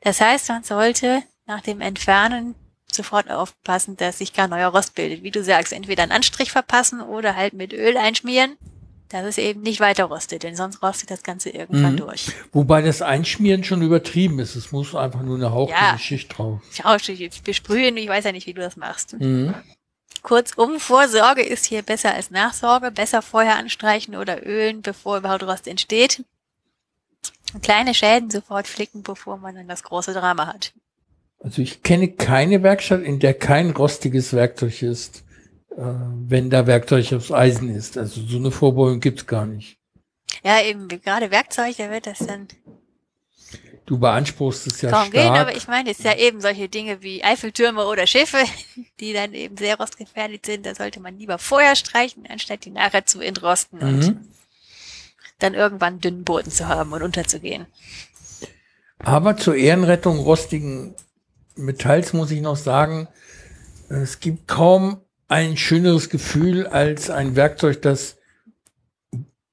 Das 0.00 0.20
heißt, 0.20 0.48
man 0.48 0.64
sollte 0.64 1.22
nach 1.46 1.60
dem 1.60 1.80
Entfernen 1.80 2.56
sofort 2.90 3.30
aufpassen, 3.30 3.96
dass 3.96 4.18
sich 4.18 4.32
kein 4.32 4.50
neuer 4.50 4.68
Rost 4.68 4.96
bildet. 4.96 5.22
Wie 5.22 5.30
du 5.30 5.44
sagst, 5.44 5.72
entweder 5.72 6.02
einen 6.02 6.12
Anstrich 6.12 6.50
verpassen 6.50 7.00
oder 7.00 7.36
halt 7.36 7.52
mit 7.54 7.72
Öl 7.72 7.96
einschmieren, 7.96 8.56
dass 9.14 9.24
es 9.24 9.38
eben 9.38 9.62
nicht 9.62 9.80
weiter 9.80 10.04
rostet, 10.04 10.42
denn 10.42 10.56
sonst 10.56 10.82
rostet 10.82 11.10
das 11.10 11.22
Ganze 11.22 11.50
irgendwann 11.50 11.92
Mhm. 11.94 11.98
durch. 11.98 12.26
Wobei 12.52 12.82
das 12.82 13.00
Einschmieren 13.02 13.64
schon 13.64 13.82
übertrieben 13.82 14.38
ist. 14.38 14.56
Es 14.56 14.72
muss 14.72 14.94
einfach 14.94 15.22
nur 15.22 15.36
eine 15.36 15.52
hauchdünne 15.52 15.80
Ja. 15.80 15.98
Schicht 15.98 16.36
drauf. 16.36 16.60
Schau, 16.72 16.96
besprühen, 17.44 17.96
ich 17.96 18.08
weiß 18.08 18.24
ja 18.24 18.32
nicht, 18.32 18.46
wie 18.46 18.54
du 18.54 18.60
das 18.60 18.76
machst. 18.76 19.18
Mhm. 19.18 19.54
Kurzum, 20.22 20.80
Vorsorge 20.80 21.42
ist 21.42 21.66
hier 21.66 21.82
besser 21.82 22.14
als 22.14 22.30
Nachsorge. 22.30 22.90
Besser 22.90 23.20
vorher 23.22 23.56
anstreichen 23.56 24.16
oder 24.16 24.46
ölen, 24.46 24.80
bevor 24.80 25.18
überhaupt 25.18 25.42
Rost 25.42 25.68
entsteht. 25.68 26.24
Und 27.52 27.62
kleine 27.62 27.94
Schäden 27.94 28.30
sofort 28.30 28.66
flicken, 28.66 29.02
bevor 29.02 29.36
man 29.36 29.54
dann 29.54 29.68
das 29.68 29.82
große 29.82 30.12
Drama 30.14 30.46
hat. 30.46 30.72
Also 31.40 31.60
ich 31.60 31.82
kenne 31.82 32.08
keine 32.08 32.62
Werkstatt, 32.62 33.02
in 33.02 33.18
der 33.20 33.34
kein 33.34 33.70
rostiges 33.70 34.32
Werkzeug 34.32 34.80
ist, 34.82 35.24
wenn 35.76 36.50
da 36.50 36.66
Werkzeug 36.66 37.12
aus 37.12 37.32
Eisen 37.32 37.74
ist. 37.74 37.98
Also 37.98 38.20
so 38.20 38.36
eine 38.36 38.50
Vorbeugung 38.50 39.00
gibt's 39.00 39.26
gar 39.26 39.46
nicht. 39.46 39.78
Ja, 40.42 40.60
eben, 40.60 40.88
gerade 40.88 41.30
Werkzeug, 41.30 41.76
da 41.76 41.90
wird 41.90 42.06
das 42.06 42.18
dann 42.18 42.48
Du 43.86 43.98
beanspruchst 43.98 44.66
es 44.66 44.80
ja 44.80 44.90
kaum 44.90 45.08
stark. 45.08 45.12
gehen, 45.12 45.34
aber 45.34 45.54
ich 45.54 45.68
meine, 45.68 45.90
es 45.90 45.98
ist 45.98 46.06
ja 46.06 46.16
eben 46.16 46.40
solche 46.40 46.70
Dinge 46.70 47.02
wie 47.02 47.22
Eiffeltürme 47.22 47.84
oder 47.84 48.06
Schiffe, 48.06 48.38
die 49.00 49.12
dann 49.12 49.34
eben 49.34 49.56
sehr 49.58 49.76
rostgefährdet 49.76 50.46
sind. 50.46 50.64
Da 50.64 50.74
sollte 50.74 51.00
man 51.00 51.18
lieber 51.18 51.38
vorher 51.38 51.76
streichen, 51.76 52.24
anstatt 52.26 52.64
die 52.64 52.70
nachher 52.70 53.04
zu 53.04 53.20
entrosten 53.20 53.80
und 53.80 53.98
mhm. 53.98 54.28
dann 55.38 55.52
irgendwann 55.52 56.00
dünnen 56.00 56.24
Boden 56.24 56.50
zu 56.50 56.66
haben 56.66 56.92
und 56.92 57.02
unterzugehen. 57.02 57.66
Aber 58.98 59.36
zur 59.36 59.54
Ehrenrettung 59.54 60.18
rostigen 60.18 60.94
Metalls 61.56 62.14
muss 62.14 62.30
ich 62.30 62.40
noch 62.40 62.56
sagen, 62.56 63.06
es 63.90 64.18
gibt 64.18 64.48
kaum 64.48 65.03
ein 65.34 65.56
schöneres 65.56 66.10
Gefühl 66.10 66.68
als 66.68 67.10
ein 67.10 67.34
Werkzeug, 67.34 67.82
das 67.82 68.18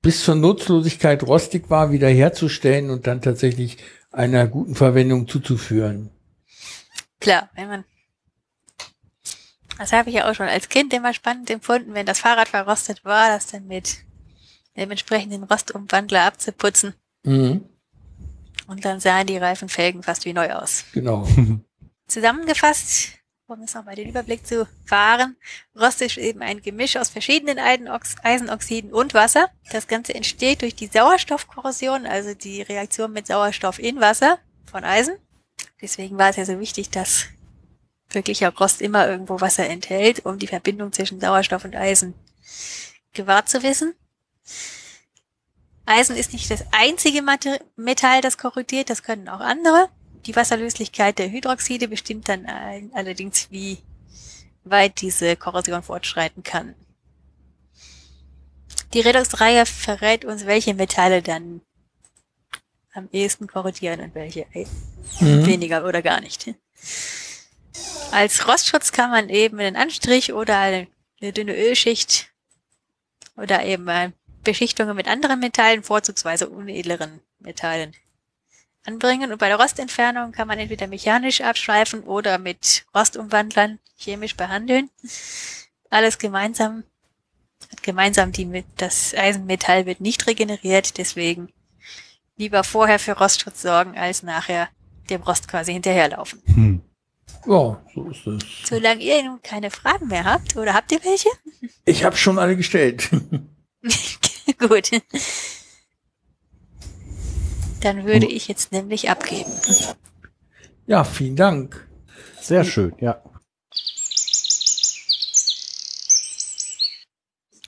bis 0.03 0.23
zur 0.23 0.35
Nutzlosigkeit 0.35 1.23
rostig 1.23 1.71
war, 1.71 1.91
wiederherzustellen 1.91 2.91
und 2.91 3.07
dann 3.07 3.23
tatsächlich 3.23 3.77
einer 4.11 4.45
guten 4.45 4.75
Verwendung 4.75 5.27
zuzuführen. 5.27 6.11
Klar, 7.19 7.49
wenn 7.55 7.67
man. 7.67 7.83
Das 9.79 9.91
habe 9.91 10.09
ich 10.09 10.17
ja 10.17 10.29
auch 10.29 10.35
schon 10.35 10.47
als 10.47 10.69
Kind 10.69 10.93
immer 10.93 11.15
spannend 11.15 11.49
empfunden, 11.49 11.95
wenn 11.95 12.05
das 12.05 12.19
Fahrrad 12.19 12.49
verrostet 12.49 13.03
war, 13.03 13.29
das 13.29 13.47
dann 13.47 13.65
mit 13.65 13.97
dem 14.77 14.91
entsprechenden 14.91 15.43
Rostumwandler 15.45 16.25
abzuputzen. 16.25 16.93
Mhm. 17.23 17.65
Und 18.67 18.85
dann 18.85 18.99
sahen 18.99 19.25
die 19.25 19.37
Reifenfelgen 19.37 20.03
fast 20.03 20.25
wie 20.25 20.33
neu 20.33 20.51
aus. 20.51 20.85
Genau. 20.93 21.27
Zusammengefasst, 22.07 23.20
um 23.51 23.61
jetzt 23.61 23.75
nochmal 23.75 23.95
den 23.95 24.09
Überblick 24.09 24.47
zu 24.47 24.67
fahren, 24.85 25.35
Rost 25.79 26.01
ist 26.01 26.17
eben 26.17 26.41
ein 26.41 26.61
Gemisch 26.61 26.97
aus 26.97 27.09
verschiedenen 27.09 27.59
Eisenoxiden 27.59 28.93
und 28.93 29.13
Wasser. 29.13 29.49
Das 29.71 29.87
Ganze 29.87 30.15
entsteht 30.15 30.61
durch 30.61 30.75
die 30.75 30.87
Sauerstoffkorrosion, 30.87 32.05
also 32.05 32.33
die 32.33 32.61
Reaktion 32.61 33.11
mit 33.11 33.27
Sauerstoff 33.27 33.79
in 33.79 33.99
Wasser 33.99 34.39
von 34.65 34.83
Eisen. 34.83 35.15
Deswegen 35.81 36.17
war 36.17 36.29
es 36.29 36.37
ja 36.37 36.45
so 36.45 36.59
wichtig, 36.59 36.89
dass 36.89 37.25
wirklicher 38.09 38.53
Rost 38.55 38.81
immer 38.81 39.07
irgendwo 39.07 39.41
Wasser 39.41 39.67
enthält, 39.67 40.25
um 40.25 40.39
die 40.39 40.47
Verbindung 40.47 40.91
zwischen 40.91 41.19
Sauerstoff 41.19 41.65
und 41.65 41.75
Eisen 41.75 42.13
gewahrt 43.13 43.49
zu 43.49 43.63
wissen. 43.63 43.93
Eisen 45.85 46.15
ist 46.15 46.33
nicht 46.33 46.49
das 46.51 46.63
einzige 46.71 47.21
Metall, 47.75 48.21
das 48.21 48.37
korrodiert, 48.37 48.89
das 48.89 49.03
können 49.03 49.27
auch 49.27 49.39
andere. 49.39 49.89
Die 50.25 50.35
Wasserlöslichkeit 50.35 51.19
der 51.19 51.29
Hydroxide 51.31 51.87
bestimmt 51.87 52.29
dann 52.29 52.45
all 52.45 52.89
allerdings, 52.93 53.49
wie 53.51 53.79
weit 54.63 55.01
diese 55.01 55.35
Korrosion 55.35 55.83
fortschreiten 55.83 56.43
kann. 56.43 56.75
Die 58.93 58.99
Redox-Reihe 59.01 59.65
verrät 59.65 60.25
uns, 60.25 60.45
welche 60.45 60.73
Metalle 60.73 61.21
dann 61.21 61.61
am 62.93 63.07
ehesten 63.11 63.47
korrodieren 63.47 64.01
und 64.01 64.15
welche 64.15 64.45
Mhm. 65.19 65.45
weniger 65.45 65.85
oder 65.85 66.01
gar 66.01 66.21
nicht. 66.21 66.53
Als 68.11 68.47
Rostschutz 68.47 68.91
kann 68.91 69.11
man 69.11 69.29
eben 69.29 69.59
einen 69.59 69.75
Anstrich 69.75 70.33
oder 70.33 70.59
eine, 70.59 70.87
eine 71.21 71.33
dünne 71.33 71.55
Ölschicht 71.55 72.31
oder 73.37 73.63
eben 73.65 73.87
äh, 73.87 74.11
Beschichtungen 74.43 74.95
mit 74.95 75.07
anderen 75.07 75.39
Metallen, 75.39 75.83
vorzugsweise 75.83 76.49
unedleren 76.49 77.21
Metallen, 77.39 77.93
anbringen. 78.85 79.31
Und 79.31 79.37
bei 79.37 79.47
der 79.47 79.59
Rostentfernung 79.59 80.31
kann 80.31 80.47
man 80.47 80.59
entweder 80.59 80.87
mechanisch 80.87 81.41
abschleifen 81.41 82.03
oder 82.03 82.37
mit 82.37 82.85
Rostumwandlern 82.95 83.79
chemisch 83.97 84.35
behandeln. 84.35 84.89
Alles 85.89 86.17
gemeinsam 86.17 86.83
hat 87.71 87.83
gemeinsam 87.83 88.31
die 88.31 88.45
mit 88.45 88.65
das 88.77 89.13
Eisenmetall 89.13 89.85
wird 89.85 90.01
nicht 90.01 90.27
regeneriert, 90.27 90.97
deswegen 90.97 91.49
lieber 92.37 92.63
vorher 92.63 92.99
für 92.99 93.13
Rostschutz 93.13 93.61
sorgen, 93.61 93.97
als 93.97 94.23
nachher 94.23 94.69
dem 95.09 95.21
Rost 95.21 95.47
quasi 95.47 95.73
hinterherlaufen. 95.73 96.41
Hm. 96.45 96.81
Ja, 97.45 97.81
so 97.93 98.09
ist 98.09 98.27
es. 98.27 98.43
Solange 98.65 99.01
ihr 99.01 99.23
nun 99.23 99.41
keine 99.41 99.71
Fragen 99.71 100.07
mehr 100.07 100.25
habt, 100.25 100.55
oder 100.55 100.73
habt 100.73 100.91
ihr 100.91 101.03
welche? 101.03 101.29
Ich 101.85 102.03
habe 102.03 102.15
schon 102.15 102.37
alle 102.37 102.55
gestellt. 102.55 103.09
Gut. 104.59 104.91
Dann 107.81 108.05
würde 108.05 108.27
ich 108.27 108.47
jetzt 108.47 108.71
nämlich 108.71 109.09
abgeben. 109.09 109.51
ja, 110.87 111.03
vielen 111.03 111.35
Dank. 111.35 111.87
Sehr 112.39 112.63
schön, 112.63 112.93
ja. 112.99 113.21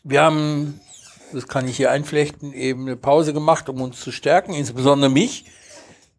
Wir 0.03 0.21
haben, 0.21 0.81
das 1.31 1.47
kann 1.47 1.67
ich 1.67 1.77
hier 1.77 1.89
einflechten, 1.89 2.53
eben 2.53 2.81
eine 2.81 2.97
Pause 2.97 3.33
gemacht, 3.33 3.69
um 3.69 3.81
uns 3.81 3.99
zu 4.01 4.11
stärken, 4.11 4.53
insbesondere 4.53 5.09
mich, 5.09 5.45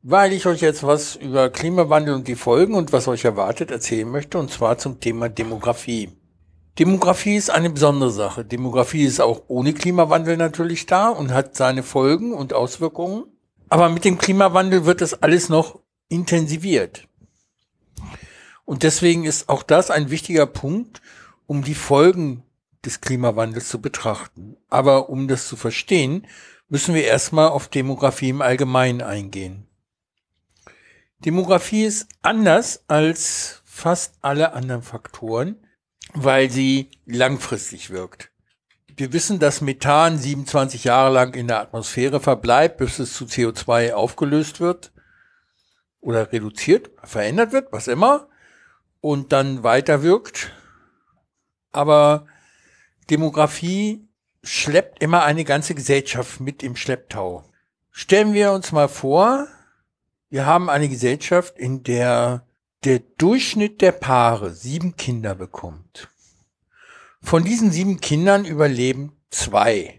weil 0.03 0.33
ich 0.33 0.47
euch 0.47 0.61
jetzt 0.61 0.83
was 0.83 1.17
über 1.17 1.51
Klimawandel 1.51 2.15
und 2.15 2.27
die 2.27 2.35
Folgen 2.35 2.75
und 2.75 2.93
was 2.93 3.09
euch 3.09 3.25
erwartet 3.25 3.71
erzählen 3.71 4.09
möchte, 4.09 4.39
und 4.39 4.51
zwar 4.51 4.79
zum 4.79 5.01
Thema 5.01 5.29
Demografie. 5.29 6.11
Demografie 6.79 7.37
ist 7.37 7.51
eine 7.51 7.71
besondere 7.71 8.11
Sache. 8.11 8.45
Demografie 8.45 9.05
ist 9.05 9.21
auch 9.21 9.43
ohne 9.49 9.75
Klimawandel 9.75 10.37
natürlich 10.37 10.87
da 10.87 11.11
und 11.11 11.33
hat 11.33 11.55
seine 11.55 11.83
Folgen 11.83 12.33
und 12.33 12.53
Auswirkungen. 12.53 13.25
Aber 13.69 13.89
mit 13.89 14.05
dem 14.05 14.19
Klimawandel 14.19 14.85
wird 14.85 15.01
das 15.01 15.23
alles 15.23 15.49
noch 15.49 15.81
intensiviert. 16.09 17.09
Und 18.65 18.83
deswegen 18.83 19.25
ist 19.25 19.49
auch 19.49 19.63
das 19.63 19.91
ein 19.91 20.11
wichtiger 20.11 20.47
Punkt, 20.47 21.03
um 21.47 21.65
die 21.65 21.75
Folgen 21.75 22.43
des 22.85 23.01
Klimawandels 23.01 23.69
zu 23.69 23.81
betrachten. 23.81 24.57
Aber 24.69 25.09
um 25.09 25.29
das 25.29 25.49
zu 25.49 25.57
verstehen, 25.57 26.27
müssen 26.69 26.95
wir 26.95 27.05
erstmal 27.05 27.49
auf 27.49 27.69
Demografie 27.69 28.31
im 28.31 28.43
Allgemeinen 28.43 29.03
eingehen. 29.03 29.67
Demografie 31.25 31.85
ist 31.85 32.09
anders 32.23 32.85
als 32.89 33.63
fast 33.65 34.15
alle 34.21 34.53
anderen 34.53 34.83
Faktoren, 34.83 35.57
weil 36.13 36.51
sie 36.51 36.91
langfristig 37.07 37.91
wirkt. 37.91 38.31
Wir 38.97 39.13
wissen, 39.13 39.41
dass 39.41 39.61
Methan 39.61 40.19
27 40.19 40.85
Jahre 40.85 41.13
lang 41.13 41.35
in 41.35 41.49
der 41.49 41.61
Atmosphäre 41.61 42.21
verbleibt, 42.21 42.77
bis 42.77 43.01
es 43.01 43.15
zu 43.15 43.25
CO2 43.25 43.93
aufgelöst 43.93 44.61
wird 44.61 44.93
oder 46.01 46.33
reduziert, 46.33 46.91
verändert 47.03 47.53
wird, 47.53 47.73
was 47.73 47.89
immer, 47.89 48.29
und 49.01 49.33
dann 49.33 49.65
weiter 49.65 50.03
wirkt. 50.03 50.53
Aber 51.73 52.27
Demografie 53.11 54.07
schleppt 54.45 55.03
immer 55.03 55.25
eine 55.25 55.45
ganze 55.45 55.75
Gesellschaft 55.75 56.39
mit 56.41 56.63
im 56.63 56.77
Schlepptau. 56.77 57.45
Stellen 57.91 58.33
wir 58.33 58.53
uns 58.53 58.71
mal 58.71 58.89
vor, 58.89 59.49
wir 60.31 60.47
haben 60.47 60.71
eine 60.71 60.89
Gesellschaft, 60.89 61.59
in 61.59 61.83
der 61.83 62.47
der 62.85 62.99
Durchschnitt 62.99 63.81
der 63.81 63.93
Paare 63.93 64.53
sieben 64.53 64.97
Kinder 64.97 65.35
bekommt. 65.35 66.09
Von 67.25 67.43
diesen 67.43 67.73
sieben 67.73 68.01
Kindern 68.01 68.45
überleben 68.45 69.17
zwei. 69.31 69.99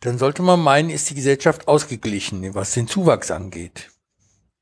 Dann 0.00 0.18
sollte 0.18 0.42
man 0.42 0.60
meinen, 0.60 0.90
ist 0.90 1.08
die 1.08 1.14
Gesellschaft 1.14 1.68
ausgeglichen, 1.68 2.54
was 2.56 2.74
den 2.74 2.88
Zuwachs 2.88 3.30
angeht. 3.30 3.92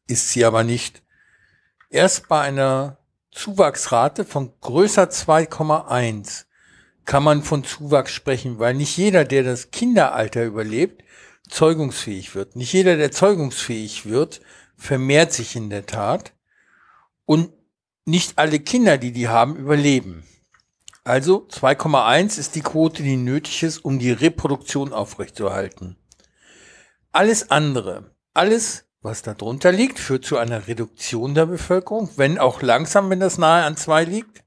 Ist 0.06 0.28
sie 0.28 0.44
aber 0.44 0.64
nicht. 0.64 1.02
Erst 1.88 2.28
bei 2.28 2.42
einer 2.42 2.98
Zuwachsrate 3.32 4.26
von 4.26 4.52
größer 4.60 5.04
2,1 5.04 6.44
kann 7.06 7.22
man 7.22 7.42
von 7.42 7.64
Zuwachs 7.64 8.12
sprechen, 8.12 8.58
weil 8.58 8.74
nicht 8.74 8.98
jeder, 8.98 9.24
der 9.24 9.42
das 9.42 9.70
Kinderalter 9.70 10.44
überlebt, 10.44 11.02
zeugungsfähig 11.48 12.34
wird. 12.34 12.54
Nicht 12.54 12.74
jeder, 12.74 12.98
der 12.98 13.12
zeugungsfähig 13.12 14.04
wird, 14.04 14.42
vermehrt 14.76 15.32
sich 15.32 15.56
in 15.56 15.70
der 15.70 15.86
Tat. 15.86 16.34
Und 17.24 17.50
nicht 18.04 18.36
alle 18.36 18.60
Kinder, 18.60 18.98
die 18.98 19.12
die 19.12 19.28
haben, 19.28 19.56
überleben. 19.56 20.22
Also 21.06 21.46
2,1 21.50 22.38
ist 22.38 22.54
die 22.54 22.62
Quote, 22.62 23.02
die 23.02 23.18
nötig 23.18 23.62
ist, 23.62 23.84
um 23.84 23.98
die 23.98 24.10
Reproduktion 24.10 24.94
aufrechtzuerhalten. 24.94 25.96
Alles 27.12 27.50
andere, 27.50 28.10
alles, 28.32 28.86
was 29.02 29.20
darunter 29.20 29.70
liegt, 29.70 29.98
führt 29.98 30.24
zu 30.24 30.38
einer 30.38 30.66
Reduktion 30.66 31.34
der 31.34 31.44
Bevölkerung, 31.44 32.08
wenn 32.16 32.38
auch 32.38 32.62
langsam, 32.62 33.10
wenn 33.10 33.20
das 33.20 33.36
nahe 33.36 33.64
an 33.64 33.76
zwei 33.76 34.04
liegt. 34.04 34.42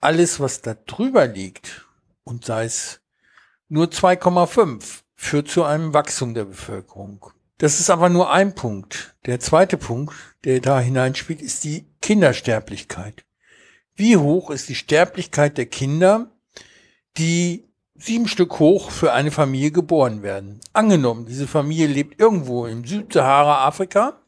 Alles, 0.00 0.40
was 0.40 0.62
da 0.62 0.74
drüber 0.74 1.28
liegt, 1.28 1.86
und 2.24 2.44
sei 2.44 2.64
es 2.64 3.00
nur 3.68 3.86
2,5, 3.86 5.02
führt 5.14 5.48
zu 5.48 5.62
einem 5.62 5.94
Wachstum 5.94 6.34
der 6.34 6.46
Bevölkerung. 6.46 7.24
Das 7.58 7.78
ist 7.78 7.88
aber 7.88 8.08
nur 8.08 8.32
ein 8.32 8.56
Punkt. 8.56 9.14
Der 9.26 9.38
zweite 9.38 9.76
Punkt, 9.76 10.12
der 10.44 10.58
da 10.60 10.80
hineinspielt, 10.80 11.40
ist 11.40 11.62
die 11.62 11.86
Kindersterblichkeit. 12.00 13.24
Wie 13.94 14.16
hoch 14.16 14.50
ist 14.50 14.68
die 14.68 14.74
Sterblichkeit 14.74 15.58
der 15.58 15.66
Kinder, 15.66 16.30
die 17.18 17.68
sieben 17.94 18.26
Stück 18.26 18.58
hoch 18.58 18.90
für 18.90 19.12
eine 19.12 19.30
Familie 19.30 19.70
geboren 19.70 20.22
werden? 20.22 20.60
Angenommen, 20.72 21.26
diese 21.26 21.46
Familie 21.46 21.86
lebt 21.86 22.18
irgendwo 22.18 22.66
im 22.66 22.84
Südsahara 22.84 23.66
Afrika, 23.66 24.20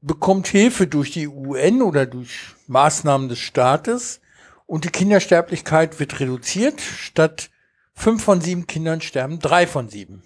bekommt 0.00 0.48
Hilfe 0.48 0.86
durch 0.86 1.10
die 1.10 1.28
UN 1.28 1.82
oder 1.82 2.06
durch 2.06 2.54
Maßnahmen 2.66 3.28
des 3.28 3.38
Staates 3.38 4.20
und 4.66 4.84
die 4.84 4.90
Kindersterblichkeit 4.90 6.00
wird 6.00 6.20
reduziert. 6.20 6.80
Statt 6.80 7.50
fünf 7.92 8.24
von 8.24 8.40
sieben 8.40 8.66
Kindern 8.66 9.00
sterben 9.00 9.38
drei 9.38 9.66
von 9.66 9.88
sieben. 9.88 10.22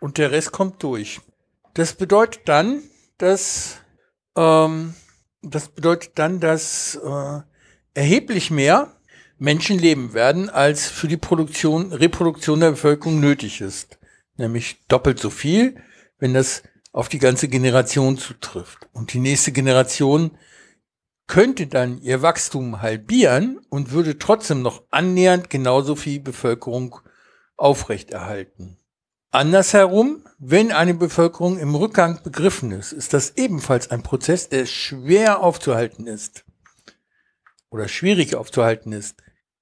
Und 0.00 0.18
der 0.18 0.32
Rest 0.32 0.52
kommt 0.52 0.82
durch. 0.82 1.20
Das 1.72 1.94
bedeutet 1.94 2.42
dann, 2.46 2.82
dass 3.16 3.78
ähm, 4.36 4.94
das 5.42 5.68
bedeutet 5.68 6.12
dann, 6.16 6.40
dass 6.40 6.96
äh, 6.96 7.40
erheblich 7.94 8.50
mehr 8.50 8.96
Menschen 9.38 9.78
leben 9.78 10.14
werden, 10.14 10.50
als 10.50 10.86
für 10.86 11.08
die 11.08 11.16
Produktion, 11.16 11.92
Reproduktion 11.92 12.60
der 12.60 12.70
Bevölkerung 12.70 13.20
nötig 13.20 13.60
ist. 13.60 13.98
Nämlich 14.36 14.84
doppelt 14.88 15.18
so 15.18 15.30
viel, 15.30 15.76
wenn 16.18 16.34
das 16.34 16.62
auf 16.92 17.08
die 17.08 17.18
ganze 17.18 17.48
Generation 17.48 18.16
zutrifft. 18.16 18.88
Und 18.92 19.12
die 19.12 19.20
nächste 19.20 19.52
Generation 19.52 20.32
könnte 21.26 21.66
dann 21.66 21.98
ihr 22.00 22.22
Wachstum 22.22 22.82
halbieren 22.82 23.58
und 23.70 23.92
würde 23.92 24.18
trotzdem 24.18 24.62
noch 24.62 24.82
annähernd 24.90 25.50
genauso 25.50 25.96
viel 25.96 26.20
Bevölkerung 26.20 26.96
aufrechterhalten. 27.56 28.78
Andersherum, 29.30 30.24
wenn 30.38 30.70
eine 30.70 30.94
Bevölkerung 30.94 31.58
im 31.58 31.74
Rückgang 31.74 32.22
begriffen 32.22 32.70
ist, 32.70 32.92
ist 32.92 33.14
das 33.14 33.36
ebenfalls 33.36 33.90
ein 33.90 34.02
Prozess, 34.02 34.48
der 34.48 34.66
schwer 34.66 35.40
aufzuhalten 35.42 36.06
ist 36.06 36.43
oder 37.74 37.88
schwierig 37.88 38.36
aufzuhalten 38.36 38.92
ist. 38.92 39.16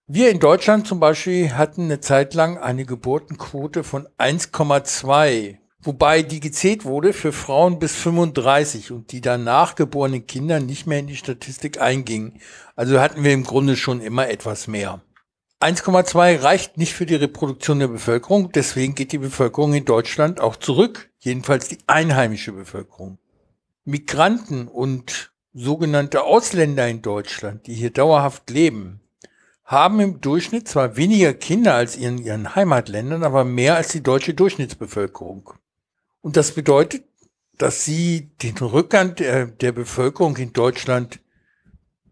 Wir 0.06 0.30
in 0.30 0.38
Deutschland 0.38 0.86
zum 0.86 1.00
Beispiel 1.00 1.54
hatten 1.54 1.84
eine 1.84 2.00
Zeit 2.00 2.34
lang 2.34 2.58
eine 2.58 2.84
Geburtenquote 2.84 3.84
von 3.84 4.06
1,2, 4.18 5.56
wobei 5.80 6.22
die 6.22 6.40
gezählt 6.40 6.84
wurde 6.84 7.14
für 7.14 7.32
Frauen 7.32 7.78
bis 7.78 7.94
35 7.96 8.92
und 8.92 9.12
die 9.12 9.22
danach 9.22 9.76
geborenen 9.76 10.26
Kinder 10.26 10.60
nicht 10.60 10.86
mehr 10.86 10.98
in 10.98 11.06
die 11.06 11.16
Statistik 11.16 11.80
eingingen. 11.80 12.38
Also 12.76 13.00
hatten 13.00 13.24
wir 13.24 13.32
im 13.32 13.44
Grunde 13.44 13.76
schon 13.76 14.02
immer 14.02 14.28
etwas 14.28 14.66
mehr. 14.66 15.00
1,2 15.60 16.42
reicht 16.42 16.76
nicht 16.76 16.92
für 16.92 17.06
die 17.06 17.14
Reproduktion 17.14 17.78
der 17.78 17.88
Bevölkerung, 17.88 18.52
deswegen 18.52 18.94
geht 18.94 19.12
die 19.12 19.18
Bevölkerung 19.18 19.72
in 19.72 19.86
Deutschland 19.86 20.38
auch 20.38 20.56
zurück, 20.56 21.10
jedenfalls 21.20 21.68
die 21.68 21.78
einheimische 21.86 22.52
Bevölkerung. 22.52 23.16
Migranten 23.84 24.68
und 24.68 25.31
sogenannte 25.54 26.24
Ausländer 26.24 26.88
in 26.88 27.02
Deutschland, 27.02 27.66
die 27.66 27.74
hier 27.74 27.90
dauerhaft 27.90 28.48
leben, 28.50 29.00
haben 29.64 30.00
im 30.00 30.20
Durchschnitt 30.20 30.68
zwar 30.68 30.96
weniger 30.96 31.34
Kinder 31.34 31.74
als 31.74 31.96
in 31.96 32.18
ihren 32.18 32.54
Heimatländern, 32.54 33.24
aber 33.24 33.44
mehr 33.44 33.76
als 33.76 33.88
die 33.88 34.02
deutsche 34.02 34.34
Durchschnittsbevölkerung. 34.34 35.50
Und 36.20 36.36
das 36.36 36.52
bedeutet, 36.52 37.04
dass 37.58 37.84
sie 37.84 38.30
den 38.42 38.56
Rückgang 38.56 39.14
der, 39.14 39.46
der 39.46 39.72
Bevölkerung 39.72 40.36
in 40.36 40.52
Deutschland 40.52 41.20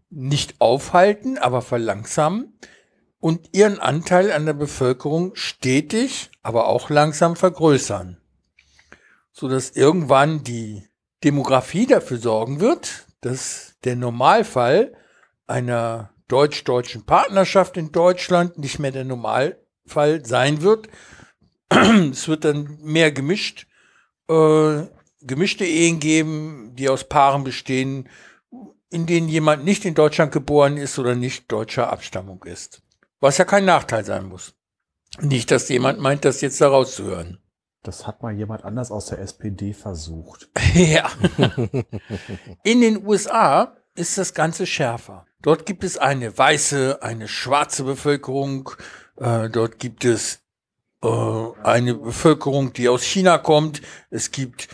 nicht 0.09 0.59
aufhalten, 0.59 1.37
aber 1.37 1.61
verlangsamen 1.61 2.53
und 3.19 3.49
ihren 3.53 3.79
Anteil 3.79 4.31
an 4.31 4.45
der 4.45 4.53
Bevölkerung 4.53 5.35
stetig, 5.35 6.31
aber 6.41 6.67
auch 6.67 6.89
langsam 6.89 7.35
vergrößern, 7.35 8.17
so 9.31 9.47
dass 9.47 9.71
irgendwann 9.71 10.43
die 10.43 10.87
Demografie 11.23 11.85
dafür 11.85 12.17
sorgen 12.17 12.59
wird, 12.59 13.05
dass 13.21 13.75
der 13.83 13.95
Normalfall 13.95 14.93
einer 15.47 16.13
deutsch-deutschen 16.27 17.05
Partnerschaft 17.05 17.77
in 17.77 17.91
Deutschland 17.91 18.57
nicht 18.57 18.79
mehr 18.79 18.91
der 18.91 19.05
Normalfall 19.05 20.25
sein 20.25 20.61
wird. 20.61 20.89
es 21.69 22.27
wird 22.27 22.45
dann 22.45 22.77
mehr 22.81 23.11
gemischt, 23.11 23.67
äh, 24.29 24.83
gemischte 25.21 25.65
Ehen 25.65 25.99
geben, 25.99 26.75
die 26.75 26.89
aus 26.89 27.07
Paaren 27.07 27.43
bestehen, 27.43 28.09
in 28.89 29.05
denen 29.05 29.29
jemand 29.29 29.63
nicht 29.63 29.85
in 29.85 29.93
Deutschland 29.93 30.31
geboren 30.31 30.77
ist 30.77 30.99
oder 30.99 31.15
nicht 31.15 31.51
deutscher 31.51 31.91
Abstammung 31.91 32.43
ist. 32.43 32.81
Was 33.19 33.37
ja 33.37 33.45
kein 33.45 33.65
Nachteil 33.65 34.03
sein 34.03 34.25
muss. 34.25 34.55
Nicht, 35.19 35.51
dass 35.51 35.69
jemand 35.69 35.99
meint, 35.99 36.25
das 36.25 36.41
jetzt 36.41 36.61
da 36.61 36.69
rauszuhören. 36.69 37.39
Das 37.83 38.05
hat 38.05 38.21
mal 38.21 38.33
jemand 38.33 38.63
anders 38.63 38.91
aus 38.91 39.07
der 39.07 39.19
SPD 39.19 39.73
versucht. 39.73 40.49
ja. 40.73 41.09
In 42.63 42.81
den 42.81 43.05
USA 43.05 43.75
ist 43.95 44.17
das 44.17 44.33
Ganze 44.33 44.65
schärfer. 44.65 45.25
Dort 45.41 45.65
gibt 45.65 45.83
es 45.83 45.97
eine 45.97 46.37
weiße, 46.37 46.99
eine 47.01 47.27
schwarze 47.27 47.83
Bevölkerung. 47.83 48.69
Äh, 49.17 49.49
dort 49.49 49.79
gibt 49.79 50.05
es 50.05 50.41
äh, 51.03 51.07
eine 51.63 51.95
Bevölkerung, 51.95 52.73
die 52.73 52.87
aus 52.87 53.03
China 53.03 53.39
kommt. 53.39 53.81
Es 54.11 54.29
gibt 54.29 54.69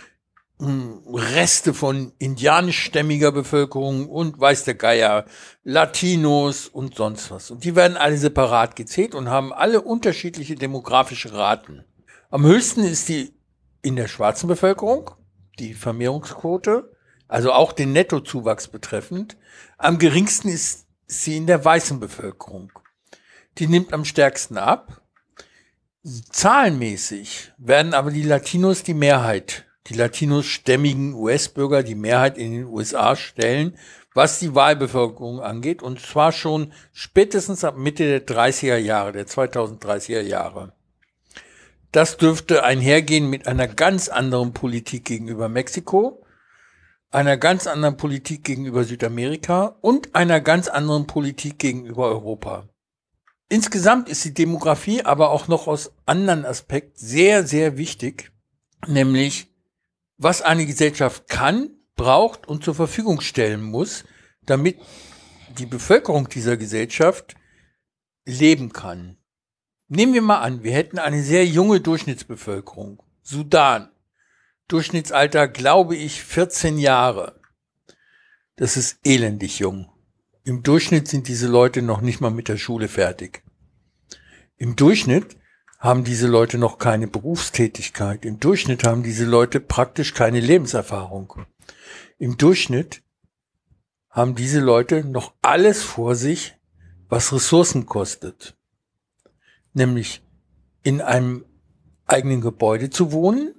mh, 0.60 0.68
hm, 0.68 1.16
Reste 1.16 1.74
von 1.74 2.12
indianischstämmiger 2.20 3.32
Bevölkerung 3.32 4.10
und 4.10 4.38
weiß 4.38 4.66
der 4.66 4.76
Geier, 4.76 5.26
Latinos 5.64 6.68
und 6.68 6.96
sonst 6.96 7.32
was. 7.32 7.52
Und 7.52 7.64
die 7.64 7.76
werden 7.76 7.96
alle 7.96 8.18
separat 8.18 8.76
gezählt 8.76 9.16
und 9.16 9.30
haben 9.30 9.54
alle 9.54 9.82
unterschiedliche 9.82 10.56
demografische 10.56 11.32
Raten. 11.34 11.86
Am 12.30 12.46
höchsten 12.46 12.84
ist 12.84 13.08
die 13.08 13.34
in 13.82 13.96
der 13.96 14.10
schwarzen 14.10 14.50
Bevölkerung, 14.50 15.12
die 15.60 15.74
Vermehrungsquote, 15.74 16.92
also 17.30 17.54
auch 17.54 17.72
den 17.72 17.94
Nettozuwachs 17.94 18.68
betreffend. 18.68 19.38
Am 19.78 19.98
geringsten 19.98 20.50
ist 20.50 20.88
sie 21.06 21.38
in 21.38 21.48
der 21.48 21.64
weißen 21.64 22.02
Bevölkerung. 22.02 22.74
Die 23.60 23.68
nimmt 23.68 23.94
am 23.94 24.04
stärksten 24.04 24.58
ab. 24.58 25.02
Zahlenmäßig 26.04 27.54
werden 27.58 27.94
aber 27.94 28.12
die 28.12 28.24
Latinos 28.24 28.84
die 28.84 28.94
Mehrheit, 28.94 29.66
die 29.88 29.94
Latinos-stämmigen 29.94 31.14
US-Bürger 31.14 31.82
die 31.82 31.96
Mehrheit 31.96 32.38
in 32.38 32.52
den 32.52 32.66
USA 32.66 33.16
stellen, 33.16 33.78
was 34.14 34.40
die 34.40 34.54
Wahlbevölkerung 34.54 35.40
angeht, 35.40 35.82
und 35.82 36.02
zwar 36.02 36.34
schon 36.34 36.74
spätestens 36.92 37.64
ab 37.64 37.78
Mitte 37.78 38.04
der 38.04 38.28
30er 38.28 38.78
Jahre, 38.78 39.14
der 39.14 39.28
2030er 39.28 40.22
Jahre. 40.22 40.74
Das 41.92 42.18
dürfte 42.18 42.64
einhergehen 42.64 43.30
mit 43.30 43.48
einer 43.48 43.68
ganz 43.68 44.10
anderen 44.10 44.54
Politik 44.54 45.06
gegenüber 45.06 45.50
Mexiko. 45.50 46.24
einer 47.10 47.38
ganz 47.38 47.68
anderen 47.68 47.96
Politik 47.96 48.44
gegenüber 48.44 48.84
Südamerika 48.84 49.78
und 49.80 50.14
einer 50.14 50.42
ganz 50.42 50.68
anderen 50.68 51.08
Politik 51.08 51.58
gegenüber 51.58 52.10
Europa. 52.10 52.68
Insgesamt 53.50 54.10
ist 54.10 54.26
die 54.26 54.34
Demografie 54.34 55.04
aber 55.04 55.32
auch 55.32 55.48
noch 55.48 55.68
aus 55.68 55.94
anderen 56.06 56.46
Aspekten 56.46 56.98
sehr, 56.98 57.48
sehr 57.48 57.78
wichtig, 57.78 58.32
nämlich 58.88 59.48
was 60.18 60.42
eine 60.42 60.66
Gesellschaft 60.66 61.30
kann, 61.30 61.70
braucht 61.96 62.48
und 62.48 62.64
zur 62.64 62.76
Verfügung 62.76 63.22
stellen 63.22 63.62
muss, 63.62 64.04
damit 64.46 64.78
die 65.58 65.66
Bevölkerung 65.66 66.28
dieser 66.28 66.58
Gesellschaft 66.58 67.36
leben 68.26 68.74
kann. 68.74 69.18
Nehmen 69.90 70.14
wir 70.14 70.22
mal 70.22 70.42
an, 70.42 70.64
wir 70.64 70.74
hätten 70.74 71.00
eine 71.00 71.24
sehr 71.24 71.46
junge 71.46 71.80
Durchschnittsbevölkerung. 71.80 73.02
Sudan. 73.22 73.90
Durchschnittsalter, 74.68 75.48
glaube 75.48 75.96
ich, 75.96 76.24
14 76.24 76.78
Jahre. 76.78 77.40
Das 78.58 78.76
ist 78.76 79.00
elendig 79.06 79.60
jung. 79.60 79.90
Im 80.44 80.62
Durchschnitt 80.62 81.08
sind 81.08 81.30
diese 81.30 81.48
Leute 81.48 81.82
noch 81.82 82.02
nicht 82.02 82.20
mal 82.20 82.32
mit 82.32 82.50
der 82.50 82.58
Schule 82.58 82.90
fertig. 82.90 83.44
Im 84.58 84.76
Durchschnitt 84.76 85.38
haben 85.80 86.04
diese 86.04 86.28
Leute 86.28 86.58
noch 86.58 86.80
keine 86.80 87.08
Berufstätigkeit. 87.08 88.26
Im 88.26 88.42
Durchschnitt 88.42 88.84
haben 88.84 89.04
diese 89.04 89.26
Leute 89.26 89.62
praktisch 89.62 90.14
keine 90.14 90.42
Lebenserfahrung. 90.42 91.46
Im 92.18 92.36
Durchschnitt 92.36 93.04
haben 94.10 94.36
diese 94.36 94.60
Leute 94.60 95.06
noch 95.06 95.34
alles 95.42 95.82
vor 95.82 96.16
sich, 96.16 96.58
was 97.08 97.32
Ressourcen 97.32 97.86
kostet 97.86 98.57
nämlich 99.78 100.22
in 100.84 101.02
einem 101.02 101.46
eigenen 102.06 102.42
Gebäude 102.42 102.90
zu 102.90 103.12
wohnen, 103.12 103.56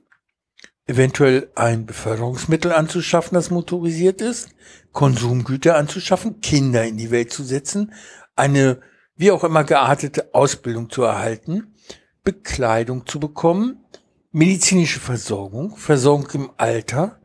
eventuell 0.86 1.50
ein 1.54 1.86
Beförderungsmittel 1.86 2.72
anzuschaffen, 2.72 3.34
das 3.34 3.50
motorisiert 3.50 4.20
ist, 4.20 4.50
Konsumgüter 4.92 5.76
anzuschaffen, 5.76 6.40
Kinder 6.40 6.84
in 6.84 6.96
die 6.96 7.10
Welt 7.10 7.32
zu 7.32 7.44
setzen, 7.44 7.92
eine 8.36 8.80
wie 9.16 9.30
auch 9.30 9.44
immer 9.44 9.64
geartete 9.64 10.34
Ausbildung 10.34 10.90
zu 10.90 11.02
erhalten, 11.02 11.74
Bekleidung 12.24 13.06
zu 13.06 13.20
bekommen, 13.20 13.84
medizinische 14.32 15.00
Versorgung, 15.00 15.76
Versorgung 15.76 16.28
im 16.34 16.50
Alter, 16.56 17.20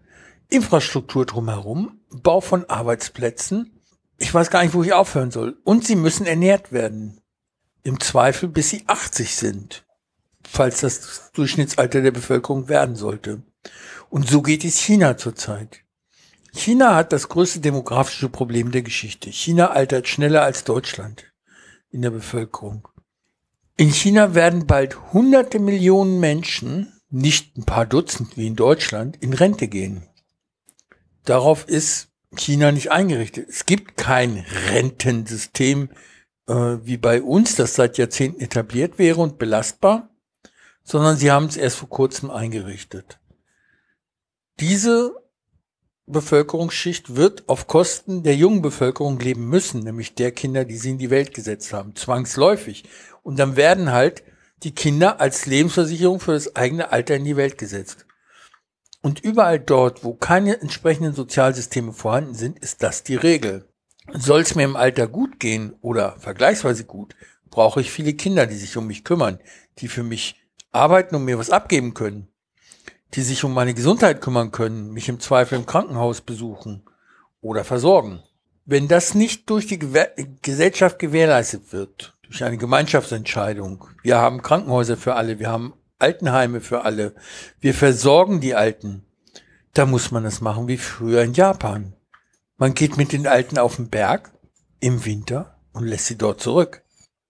Infrastruktur 0.49 1.25
drumherum, 1.25 1.99
Bau 2.09 2.41
von 2.41 2.65
Arbeitsplätzen. 2.69 3.79
Ich 4.17 4.33
weiß 4.33 4.49
gar 4.49 4.63
nicht, 4.63 4.73
wo 4.73 4.83
ich 4.83 4.93
aufhören 4.93 5.31
soll. 5.31 5.57
Und 5.63 5.85
sie 5.85 5.95
müssen 5.95 6.25
ernährt 6.25 6.71
werden. 6.71 7.22
Im 7.83 7.99
Zweifel 7.99 8.49
bis 8.49 8.69
sie 8.69 8.83
80 8.87 9.35
sind, 9.35 9.85
falls 10.43 10.81
das 10.81 11.31
Durchschnittsalter 11.33 12.01
der 12.01 12.11
Bevölkerung 12.11 12.69
werden 12.69 12.95
sollte. 12.95 13.43
Und 14.09 14.29
so 14.29 14.41
geht 14.41 14.63
es 14.63 14.79
China 14.79 15.17
zurzeit. 15.17 15.81
China 16.53 16.95
hat 16.95 17.11
das 17.11 17.29
größte 17.29 17.59
demografische 17.59 18.29
Problem 18.29 18.71
der 18.71 18.83
Geschichte. 18.83 19.31
China 19.31 19.71
altert 19.71 20.07
schneller 20.07 20.43
als 20.43 20.63
Deutschland 20.63 21.25
in 21.89 22.01
der 22.01 22.11
Bevölkerung. 22.11 22.87
In 23.75 23.89
China 23.89 24.35
werden 24.35 24.67
bald 24.67 25.13
hunderte 25.13 25.59
Millionen 25.59 26.19
Menschen, 26.19 26.93
nicht 27.09 27.57
ein 27.57 27.65
paar 27.65 27.85
Dutzend 27.85 28.37
wie 28.37 28.47
in 28.47 28.55
Deutschland, 28.55 29.17
in 29.21 29.33
Rente 29.33 29.67
gehen. 29.67 30.07
Darauf 31.25 31.67
ist 31.67 32.09
China 32.35 32.71
nicht 32.71 32.91
eingerichtet. 32.91 33.49
Es 33.49 33.65
gibt 33.65 33.97
kein 33.97 34.45
Rentensystem 34.71 35.89
äh, 36.47 36.77
wie 36.83 36.97
bei 36.97 37.21
uns, 37.21 37.55
das 37.55 37.75
seit 37.75 37.97
Jahrzehnten 37.97 38.41
etabliert 38.41 38.97
wäre 38.97 39.21
und 39.21 39.37
belastbar, 39.37 40.09
sondern 40.83 41.17
sie 41.17 41.31
haben 41.31 41.45
es 41.45 41.57
erst 41.57 41.77
vor 41.77 41.89
kurzem 41.89 42.29
eingerichtet. 42.29 43.19
Diese 44.59 45.15
Bevölkerungsschicht 46.05 47.15
wird 47.15 47.47
auf 47.47 47.67
Kosten 47.67 48.23
der 48.23 48.35
jungen 48.35 48.61
Bevölkerung 48.61 49.19
leben 49.19 49.47
müssen, 49.47 49.81
nämlich 49.81 50.15
der 50.15 50.31
Kinder, 50.31 50.65
die 50.65 50.77
sie 50.77 50.91
in 50.91 50.97
die 50.97 51.09
Welt 51.09 51.33
gesetzt 51.33 51.71
haben, 51.71 51.95
zwangsläufig. 51.95 52.83
Und 53.23 53.39
dann 53.39 53.55
werden 53.55 53.91
halt 53.91 54.23
die 54.63 54.75
Kinder 54.75 55.21
als 55.21 55.45
Lebensversicherung 55.45 56.19
für 56.19 56.33
das 56.33 56.55
eigene 56.55 56.91
Alter 56.91 57.15
in 57.15 57.25
die 57.25 57.37
Welt 57.37 57.57
gesetzt. 57.57 58.05
Und 59.01 59.21
überall 59.21 59.59
dort, 59.59 60.03
wo 60.03 60.13
keine 60.13 60.61
entsprechenden 60.61 61.13
Sozialsysteme 61.13 61.93
vorhanden 61.93 62.35
sind, 62.35 62.59
ist 62.59 62.83
das 62.83 63.03
die 63.03 63.15
Regel. 63.15 63.67
Soll 64.11 64.41
es 64.41 64.55
mir 64.55 64.63
im 64.63 64.75
Alter 64.75 65.07
gut 65.07 65.39
gehen 65.39 65.75
oder 65.81 66.17
vergleichsweise 66.19 66.83
gut, 66.83 67.15
brauche 67.49 67.81
ich 67.81 67.91
viele 67.91 68.13
Kinder, 68.13 68.47
die 68.47 68.55
sich 68.55 68.75
um 68.75 68.87
mich 68.87 69.03
kümmern, 69.03 69.39
die 69.79 69.87
für 69.87 70.03
mich 70.03 70.35
arbeiten 70.71 71.15
und 71.15 71.25
mir 71.25 71.37
was 71.37 71.49
abgeben 71.49 71.93
können, 71.93 72.27
die 73.13 73.21
sich 73.21 73.43
um 73.43 73.53
meine 73.53 73.73
Gesundheit 73.73 74.21
kümmern 74.21 74.51
können, 74.51 74.91
mich 74.91 75.07
im 75.07 75.19
Zweifel 75.19 75.57
im 75.57 75.65
Krankenhaus 75.65 76.21
besuchen 76.21 76.83
oder 77.41 77.63
versorgen. 77.63 78.23
Wenn 78.65 78.87
das 78.87 79.13
nicht 79.13 79.49
durch 79.49 79.67
die 79.67 79.79
Gesellschaft 80.41 80.99
gewährleistet 80.99 81.71
wird, 81.71 82.17
durch 82.23 82.43
eine 82.43 82.57
Gemeinschaftsentscheidung, 82.57 83.85
wir 84.01 84.17
haben 84.17 84.41
Krankenhäuser 84.41 84.97
für 84.97 85.15
alle, 85.15 85.39
wir 85.39 85.49
haben 85.49 85.73
Altenheime 85.99 86.59
für 86.59 86.83
alle, 86.83 87.13
wir 87.59 87.73
versorgen 87.73 88.41
die 88.41 88.55
Alten, 88.55 89.05
da 89.73 89.85
muss 89.85 90.11
man 90.11 90.23
das 90.23 90.41
machen 90.41 90.67
wie 90.67 90.77
früher 90.77 91.23
in 91.23 91.33
Japan. 91.33 91.93
Man 92.63 92.75
geht 92.75 92.95
mit 92.95 93.11
den 93.11 93.27
Alten 93.27 93.57
auf 93.57 93.75
den 93.75 93.89
Berg 93.89 94.31
im 94.79 95.03
Winter 95.03 95.59
und 95.73 95.83
lässt 95.83 96.05
sie 96.05 96.17
dort 96.17 96.39
zurück. 96.39 96.81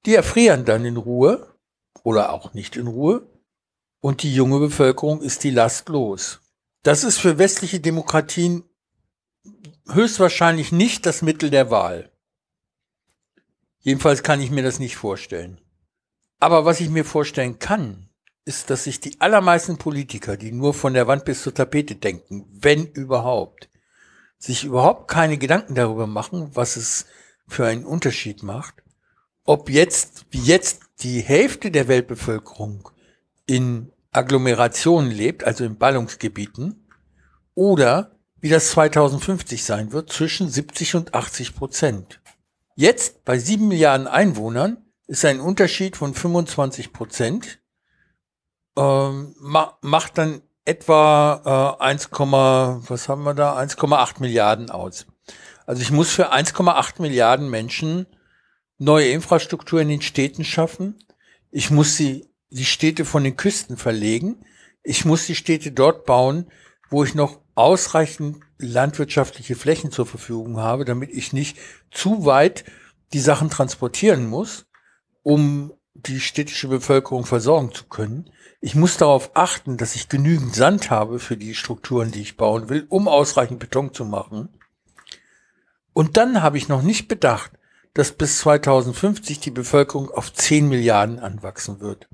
Die 0.06 0.14
erfrieren 0.14 0.64
dann 0.64 0.86
in 0.86 0.95
Ruhe 0.95 1.56
oder 2.03 2.32
auch 2.32 2.53
nicht 2.53 2.76
in 2.76 2.86
Ruhe 2.86 3.28
und 4.00 4.22
die 4.22 4.32
junge 4.32 4.60
Bevölkerung 4.60 5.24
ist 5.24 5.44
die 5.44 5.50
Last 5.50 5.90
los. 5.90 6.40
Das 6.84 7.03
ist 7.03 7.18
für 7.18 7.40
westliche 7.40 7.80
Demokratien 7.80 8.64
höchstwahrscheinlich 9.90 10.72
nicht 10.72 11.08
das 11.08 11.24
Mittel 11.24 11.50
der 11.50 11.72
Wahl. 11.72 12.12
Jedenfalls 13.80 14.22
kann 14.22 14.40
ich 14.40 14.52
mir 14.52 14.62
das 14.62 14.78
nicht 14.78 14.98
vorstellen. 14.98 15.60
Aber 16.40 16.64
was 16.64 16.80
ich 16.80 16.92
mir 16.92 17.06
vorstellen 17.06 17.58
kann, 17.58 18.08
ist, 18.45 18.70
dass 18.70 18.84
sich 18.84 19.00
die 19.00 19.20
allermeisten 19.20 19.80
Politiker, 19.80 20.38
die 20.38 20.52
nur 20.52 20.76
von 20.76 20.94
der 20.94 21.08
Wand 21.08 21.26
bis 21.26 21.42
zur 21.42 21.56
Tapete 21.56 21.95
denken, 21.95 22.45
wenn 22.52 22.86
überhaupt, 22.86 23.68
sich 24.44 24.66
überhaupt 24.66 25.08
keine 25.08 25.38
Gedanken 25.38 25.74
darüber 25.74 26.06
machen, 26.06 26.50
was 26.54 26.76
es 26.76 27.06
für 27.48 27.66
einen 27.66 27.86
Unterschied 27.86 28.44
macht, 28.44 28.76
ob 29.46 29.70
jetzt, 29.70 30.26
wie 30.32 30.42
jetzt 30.42 30.82
die 31.00 31.22
Hälfte 31.22 31.72
der 31.72 31.88
Weltbevölkerung 31.88 32.90
in 33.46 33.94
Agglomerationen 34.12 35.12
lebt, 35.12 35.46
also 35.46 35.64
in 35.64 35.78
Ballungsgebieten, 35.78 36.90
oder 37.56 38.20
wie 38.42 38.50
das 38.50 38.72
2050 38.72 39.64
sein 39.64 39.94
wird, 39.94 40.12
zwischen 40.12 40.50
70 40.50 40.96
und 40.96 41.14
80 41.14 41.56
Prozent. 41.56 42.20
Jetzt 42.76 43.24
bei 43.24 43.40
sieben 43.40 43.70
Milliarden 43.70 44.08
Einwohnern 44.08 44.86
ist 45.08 45.24
ein 45.24 45.40
Unterschied 45.40 45.96
von 45.96 46.14
25 46.14 46.92
Prozent, 46.92 47.62
ähm, 48.76 49.36
macht 49.40 50.18
dann 50.18 50.42
etwa 50.66 51.77
äh, 51.80 51.83
1, 51.83 52.09
was 52.11 53.09
haben 53.09 53.24
wir 53.24 53.33
da? 53.33 53.58
1,8 53.58 54.19
Milliarden 54.19 54.69
aus. 54.69 55.06
Also 55.66 55.82
ich 55.82 55.92
muss 55.92 56.11
für 56.11 56.33
1,8 56.33 57.01
Milliarden 57.01 57.50
Menschen 57.50 58.06
neue 58.77 59.09
Infrastruktur 59.09 59.82
in 59.82 59.90
den 59.90 60.01
Städten 60.01 60.43
schaffen. 60.43 61.00
Ich 61.51 61.72
muss 61.72 61.95
sie, 61.95 62.30
die 62.50 62.66
Städte 62.66 63.06
von 63.06 63.24
den 63.24 63.35
Küsten 63.35 63.77
verlegen. 63.77 64.45
Ich 64.83 65.06
muss 65.06 65.25
die 65.25 65.35
Städte 65.35 65.72
dort 65.72 66.06
bauen, 66.06 66.51
wo 66.90 67.03
ich 67.03 67.16
noch 67.16 67.40
ausreichend 67.56 68.42
landwirtschaftliche 68.58 69.56
Flächen 69.56 69.92
zur 69.92 70.06
Verfügung 70.06 70.58
habe, 70.58 70.85
damit 70.85 71.11
ich 71.11 71.33
nicht 71.33 71.58
zu 71.92 72.25
weit 72.25 72.66
die 73.14 73.19
Sachen 73.19 73.50
transportieren 73.50 74.27
muss, 74.27 74.66
um 75.22 75.74
die 75.93 76.19
städtische 76.19 76.67
Bevölkerung 76.67 77.25
versorgen 77.25 77.74
zu 77.74 77.85
können. 77.85 78.30
Ich 78.66 78.75
muss 78.75 78.95
darauf 78.95 79.32
achten, 79.33 79.75
dass 79.75 79.93
ich 79.93 80.08
genügend 80.08 80.56
Sand 80.56 80.90
habe 80.90 81.19
für 81.19 81.35
die 81.35 81.53
Strukturen, 81.53 82.11
die 82.11 82.22
ich 82.22 82.38
bauen 82.38 82.69
will, 82.69 82.85
um 82.88 83.09
ausreichend 83.09 83.59
Beton 83.59 83.93
zu 83.93 84.06
machen. 84.06 84.48
Und 85.92 86.16
dann 86.16 86.42
habe 86.42 86.58
ich 86.58 86.69
noch 86.69 86.82
nicht 86.82 87.09
bedacht, 87.09 87.51
dass 87.93 88.14
bis 88.14 88.38
2050 88.38 89.42
die 89.42 89.51
Bevölkerung 89.51 90.09
auf 90.09 90.32
10 90.32 90.69
Milliarden 90.69 91.19
anwachsen 91.19 91.82
wird. 91.82 92.08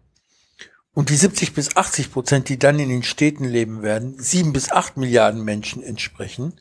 Und 0.95 1.11
die 1.11 1.17
70 1.17 1.53
bis 1.53 1.75
80 1.77 2.11
Prozent, 2.11 2.49
die 2.49 2.57
dann 2.57 2.79
in 2.79 2.89
den 2.89 3.03
Städten 3.03 3.45
leben 3.45 3.83
werden, 3.83 4.15
7 4.17 4.51
bis 4.51 4.71
8 4.71 4.97
Milliarden 4.97 5.43
Menschen 5.43 5.83
entsprechen 5.83 6.59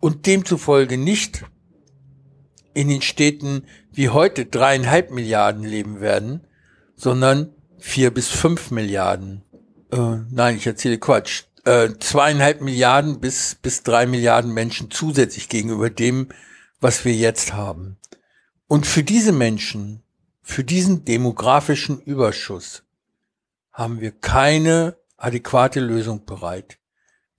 und 0.00 0.26
demzufolge 0.26 0.98
nicht 0.98 1.44
in 2.74 2.88
den 2.88 3.00
Städten 3.00 3.62
wie 3.92 4.08
heute 4.08 4.44
dreieinhalb 4.44 5.12
Milliarden 5.12 5.62
leben 5.62 6.00
werden, 6.00 6.48
sondern 6.96 7.54
vier 7.82 8.12
bis 8.12 8.28
fünf 8.28 8.70
Milliarden. 8.70 9.42
Äh, 9.90 10.18
nein, 10.30 10.56
ich 10.56 10.66
erzähle 10.66 10.98
Quatsch. 10.98 11.44
Äh, 11.64 11.90
zweieinhalb 11.98 12.60
Milliarden 12.60 13.20
bis, 13.20 13.56
bis 13.56 13.82
drei 13.82 14.06
Milliarden 14.06 14.52
Menschen 14.52 14.90
zusätzlich 14.90 15.48
gegenüber 15.48 15.90
dem, 15.90 16.28
was 16.80 17.04
wir 17.04 17.14
jetzt 17.14 17.52
haben. 17.52 17.98
Und 18.68 18.86
für 18.86 19.02
diese 19.02 19.32
Menschen, 19.32 20.02
für 20.42 20.64
diesen 20.64 21.04
demografischen 21.04 22.00
Überschuss, 22.00 22.84
haben 23.72 24.00
wir 24.00 24.12
keine 24.12 24.96
adäquate 25.16 25.80
Lösung 25.80 26.24
bereit. 26.24 26.78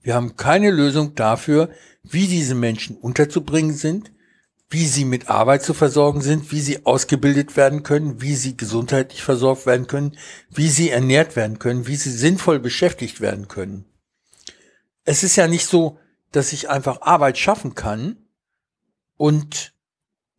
Wir 0.01 0.15
haben 0.15 0.35
keine 0.35 0.71
Lösung 0.71 1.15
dafür, 1.15 1.69
wie 2.03 2.27
diese 2.27 2.55
Menschen 2.55 2.97
unterzubringen 2.97 3.75
sind, 3.75 4.11
wie 4.73 4.87
sie 4.87 5.05
mit 5.05 5.29
Arbeit 5.29 5.61
zu 5.61 5.75
versorgen 5.75 6.21
sind, 6.21 6.51
wie 6.51 6.59
sie 6.59 6.83
ausgebildet 6.85 7.55
werden 7.55 7.83
können, 7.83 8.21
wie 8.21 8.35
sie 8.35 8.57
gesundheitlich 8.57 9.21
versorgt 9.21 9.67
werden 9.67 9.85
können, 9.85 10.17
wie 10.49 10.67
sie 10.67 10.89
ernährt 10.89 11.35
werden 11.35 11.59
können, 11.59 11.85
wie 11.85 11.95
sie 11.95 12.09
sinnvoll 12.09 12.59
beschäftigt 12.59 13.21
werden 13.21 13.47
können. 13.47 13.85
Es 15.05 15.21
ist 15.21 15.35
ja 15.35 15.47
nicht 15.47 15.67
so, 15.67 15.99
dass 16.31 16.53
ich 16.53 16.69
einfach 16.71 17.01
Arbeit 17.01 17.37
schaffen 17.37 17.75
kann 17.75 18.17
und 19.15 19.73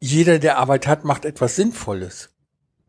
jeder, 0.01 0.41
der 0.41 0.59
Arbeit 0.59 0.89
hat, 0.89 1.05
macht 1.05 1.25
etwas 1.25 1.55
Sinnvolles. 1.55 2.31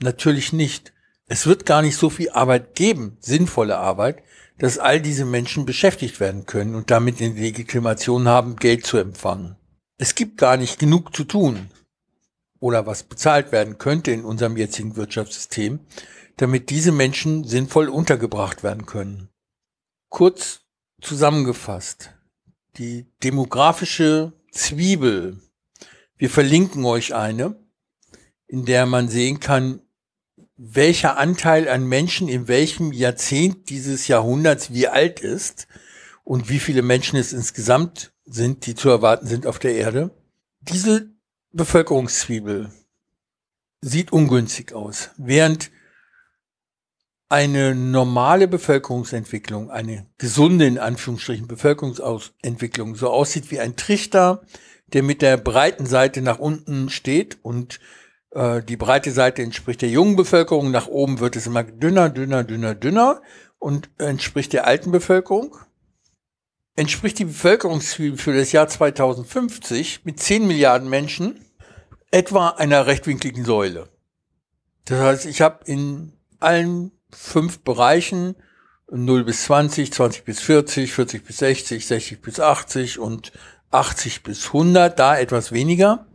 Natürlich 0.01 0.51
nicht. 0.51 0.93
Es 1.27 1.45
wird 1.45 1.67
gar 1.67 1.83
nicht 1.83 1.95
so 1.95 2.09
viel 2.09 2.32
Arbeit 2.32 2.74
geben, 2.74 3.17
sinnvolle 3.19 3.77
Arbeit, 3.77 4.24
dass 4.57 4.80
all 4.80 4.99
diese 4.99 5.25
Menschen 5.25 5.67
beschäftigt 5.67 6.19
werden 6.19 6.48
können 6.48 6.74
und 6.74 6.90
damit 6.90 7.22
eine 7.22 7.35
Legitimation 7.35 8.27
haben, 8.27 8.56
Geld 8.56 8.85
zu 8.85 8.98
empfangen. 8.98 9.57
Es 9.98 10.15
gibt 10.15 10.38
gar 10.38 10.57
nicht 10.57 10.77
genug 10.77 11.15
zu 11.15 11.24
tun 11.24 11.69
oder 12.59 12.85
was 12.85 13.03
bezahlt 13.03 13.51
werden 13.51 13.77
könnte 13.77 14.11
in 14.11 14.25
unserem 14.25 14.57
jetzigen 14.57 14.95
Wirtschaftssystem, 14.95 15.80
damit 16.38 16.69
diese 16.69 16.91
Menschen 16.91 17.45
sinnvoll 17.45 17.88
untergebracht 17.88 18.64
werden 18.64 18.85
können. 18.85 19.30
Kurz 20.09 20.61
zusammengefasst, 21.01 22.11
die 22.77 23.06
demografische 23.24 24.33
Zwiebel. 24.51 25.40
Wir 26.17 26.30
verlinken 26.30 26.83
euch 26.85 27.14
eine, 27.14 27.56
in 28.48 28.65
der 28.65 28.85
man 28.85 29.07
sehen 29.07 29.40
kann, 29.40 29.82
welcher 30.57 31.17
Anteil 31.17 31.67
an 31.69 31.85
Menschen 31.85 32.27
in 32.27 32.48
welchem 32.48 32.91
Jahrzehnt 32.91 33.69
dieses 33.69 34.07
Jahrhunderts 34.07 34.74
wie 34.74 34.88
alt 34.88 35.19
ist 35.19 35.67
und 36.24 36.49
wie 36.49 36.59
viele 36.59 36.82
Menschen 36.82 37.17
es 37.17 37.33
insgesamt 37.33 38.14
sind, 38.25 38.65
die 38.65 38.75
zu 38.75 38.89
erwarten 38.89 39.27
sind 39.27 39.47
auf 39.47 39.59
der 39.59 39.75
Erde. 39.75 40.11
Diese 40.61 41.09
Bevölkerungszwiebel 41.51 42.71
sieht 43.81 44.11
ungünstig 44.11 44.73
aus, 44.73 45.11
während 45.17 45.71
eine 47.29 47.75
normale 47.75 48.47
Bevölkerungsentwicklung, 48.47 49.71
eine 49.71 50.05
gesunde 50.17 50.67
in 50.67 50.77
Anführungsstrichen 50.77 51.47
Bevölkerungsentwicklung 51.47 52.95
so 52.95 53.09
aussieht 53.09 53.51
wie 53.51 53.59
ein 53.59 53.75
Trichter, 53.75 54.43
der 54.87 55.03
mit 55.03 55.21
der 55.21 55.37
breiten 55.37 55.85
Seite 55.85 56.21
nach 56.21 56.39
unten 56.39 56.89
steht 56.89 57.39
und 57.41 57.79
äh, 58.31 58.61
die 58.61 58.77
breite 58.77 59.11
Seite 59.11 59.41
entspricht 59.41 59.81
der 59.81 59.89
jungen 59.89 60.15
Bevölkerung, 60.15 60.69
nach 60.71 60.87
oben 60.87 61.19
wird 61.19 61.35
es 61.35 61.47
immer 61.47 61.63
dünner, 61.63 62.09
dünner, 62.09 62.43
dünner, 62.43 62.75
dünner 62.75 63.21
und 63.57 63.89
entspricht 63.97 64.53
der 64.53 64.67
alten 64.67 64.91
Bevölkerung. 64.91 65.57
Entspricht 66.75 67.19
die 67.19 67.25
Bevölkerungsziel 67.25 68.17
für 68.17 68.35
das 68.35 68.51
Jahr 68.51 68.67
2050 68.67 70.01
mit 70.03 70.19
10 70.19 70.45
Milliarden 70.45 70.89
Menschen 70.89 71.39
etwa 72.11 72.49
einer 72.49 72.85
rechtwinkligen 72.85 73.45
Säule. 73.45 73.89
Das 74.85 74.99
heißt, 74.99 75.25
ich 75.25 75.41
habe 75.41 75.63
in 75.65 76.13
allen 76.39 76.91
fünf 77.11 77.59
Bereichen 77.59 78.35
0 78.91 79.23
bis 79.23 79.45
20, 79.45 79.91
20 79.93 80.25
bis 80.25 80.41
40, 80.41 80.91
40 80.91 81.25
bis 81.25 81.37
60, 81.37 81.87
60 81.87 82.21
bis 82.21 82.39
80 82.39 82.99
und 82.99 83.31
80 83.71 84.23
bis 84.23 84.47
100, 84.47 84.99
da 84.99 85.17
etwas 85.17 85.51
weniger 85.51 86.07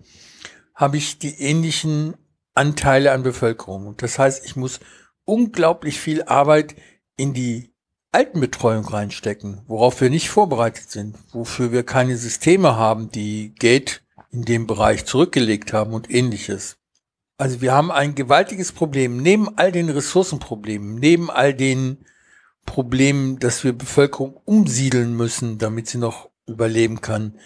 habe 0.75 0.97
ich 0.97 1.19
die 1.19 1.35
ähnlichen 1.41 2.17
Anteile 2.55 3.13
an 3.13 3.23
Bevölkerung. 3.23 3.97
Das 3.99 4.19
heißt, 4.19 4.47
ich 4.47 4.57
muss 4.57 4.81
unglaublich 5.25 6.01
viel 6.01 6.23
Arbeit 6.23 6.75
in 7.17 7.35
die 7.35 7.70
Altenbetreuung 8.13 8.85
reinstecken, 8.85 9.63
worauf 9.67 10.01
wir 10.01 10.11
nicht 10.11 10.31
vorbereitet 10.31 10.91
sind, 10.91 11.17
wofür 11.33 11.71
wir 11.71 11.85
keine 11.85 12.17
Systeme 12.17 12.77
haben, 12.77 13.11
die 13.11 13.55
Geld 13.59 14.03
in 14.33 14.45
dem 14.45 14.67
Bereich 14.67 15.05
zurückgelegt 15.05 15.73
haben 15.73 15.93
und 15.93 16.11
ähnliches. 16.11 16.77
Also 17.39 17.61
wir 17.61 17.73
haben 17.73 17.91
ein 17.91 18.15
gewaltiges 18.15 18.73
Problem. 18.73 19.17
Neben 19.19 19.57
all 19.57 19.73
den 19.73 19.89
Ressourcenproblemen, 19.89 20.97
neben 20.97 21.31
all 21.31 21.55
den 21.55 22.05
Problemen, 22.67 23.39
dass 23.39 23.65
wir 23.65 23.73
Bevölkerung 23.73 24.41
umsiedeln 24.45 25.17
müssen, 25.17 25.59
damit 25.59 25.89
sie 25.89 25.99
noch 25.99 26.31
überleben 26.47 27.01
kann, 27.01 27.39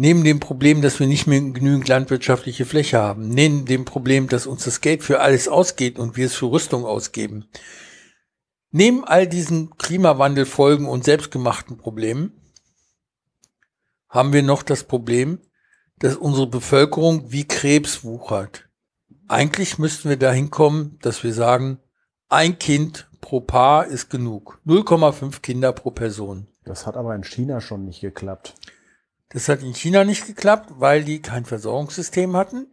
Neben 0.00 0.22
dem 0.22 0.38
Problem, 0.38 0.80
dass 0.80 1.00
wir 1.00 1.08
nicht 1.08 1.26
mehr 1.26 1.40
genügend 1.40 1.88
landwirtschaftliche 1.88 2.64
Fläche 2.64 2.98
haben, 2.98 3.30
neben 3.30 3.64
dem 3.64 3.84
Problem, 3.84 4.28
dass 4.28 4.46
uns 4.46 4.62
das 4.62 4.80
Geld 4.80 5.02
für 5.02 5.18
alles 5.18 5.48
ausgeht 5.48 5.98
und 5.98 6.16
wir 6.16 6.26
es 6.26 6.36
für 6.36 6.52
Rüstung 6.52 6.84
ausgeben, 6.84 7.48
neben 8.70 9.04
all 9.04 9.26
diesen 9.26 9.76
Klimawandelfolgen 9.76 10.86
und 10.86 11.04
selbstgemachten 11.04 11.78
Problemen 11.78 12.32
haben 14.08 14.32
wir 14.32 14.42
noch 14.42 14.62
das 14.62 14.84
Problem, 14.84 15.40
dass 15.98 16.16
unsere 16.16 16.46
Bevölkerung 16.46 17.30
wie 17.30 17.46
Krebs 17.46 18.04
wuchert. 18.04 18.68
Eigentlich 19.26 19.78
müssten 19.78 20.08
wir 20.08 20.16
dahin 20.16 20.50
kommen, 20.50 20.98
dass 21.02 21.22
wir 21.22 21.34
sagen, 21.34 21.78
ein 22.28 22.58
Kind 22.58 23.08
pro 23.20 23.40
Paar 23.40 23.86
ist 23.86 24.10
genug. 24.10 24.60
0,5 24.66 25.40
Kinder 25.40 25.72
pro 25.72 25.90
Person. 25.90 26.46
Das 26.64 26.86
hat 26.86 26.96
aber 26.96 27.14
in 27.14 27.24
China 27.24 27.60
schon 27.60 27.84
nicht 27.84 28.00
geklappt. 28.00 28.54
Das 29.30 29.48
hat 29.48 29.62
in 29.62 29.74
China 29.74 30.04
nicht 30.04 30.26
geklappt, 30.26 30.70
weil 30.76 31.04
die 31.04 31.20
kein 31.20 31.44
Versorgungssystem 31.44 32.36
hatten, 32.36 32.66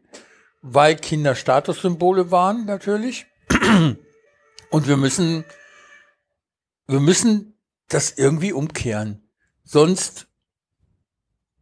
weil 0.62 0.96
Kinder 0.96 1.36
Statussymbole 1.36 2.32
waren 2.32 2.66
natürlich. 2.66 3.26
Und 4.70 4.88
wir 4.88 4.98
müssen, 4.98 5.44
wir 6.88 7.00
müssen 7.00 7.58
das 7.90 8.12
irgendwie 8.12 8.54
umkehren. 8.54 9.28
Sonst 9.64 10.28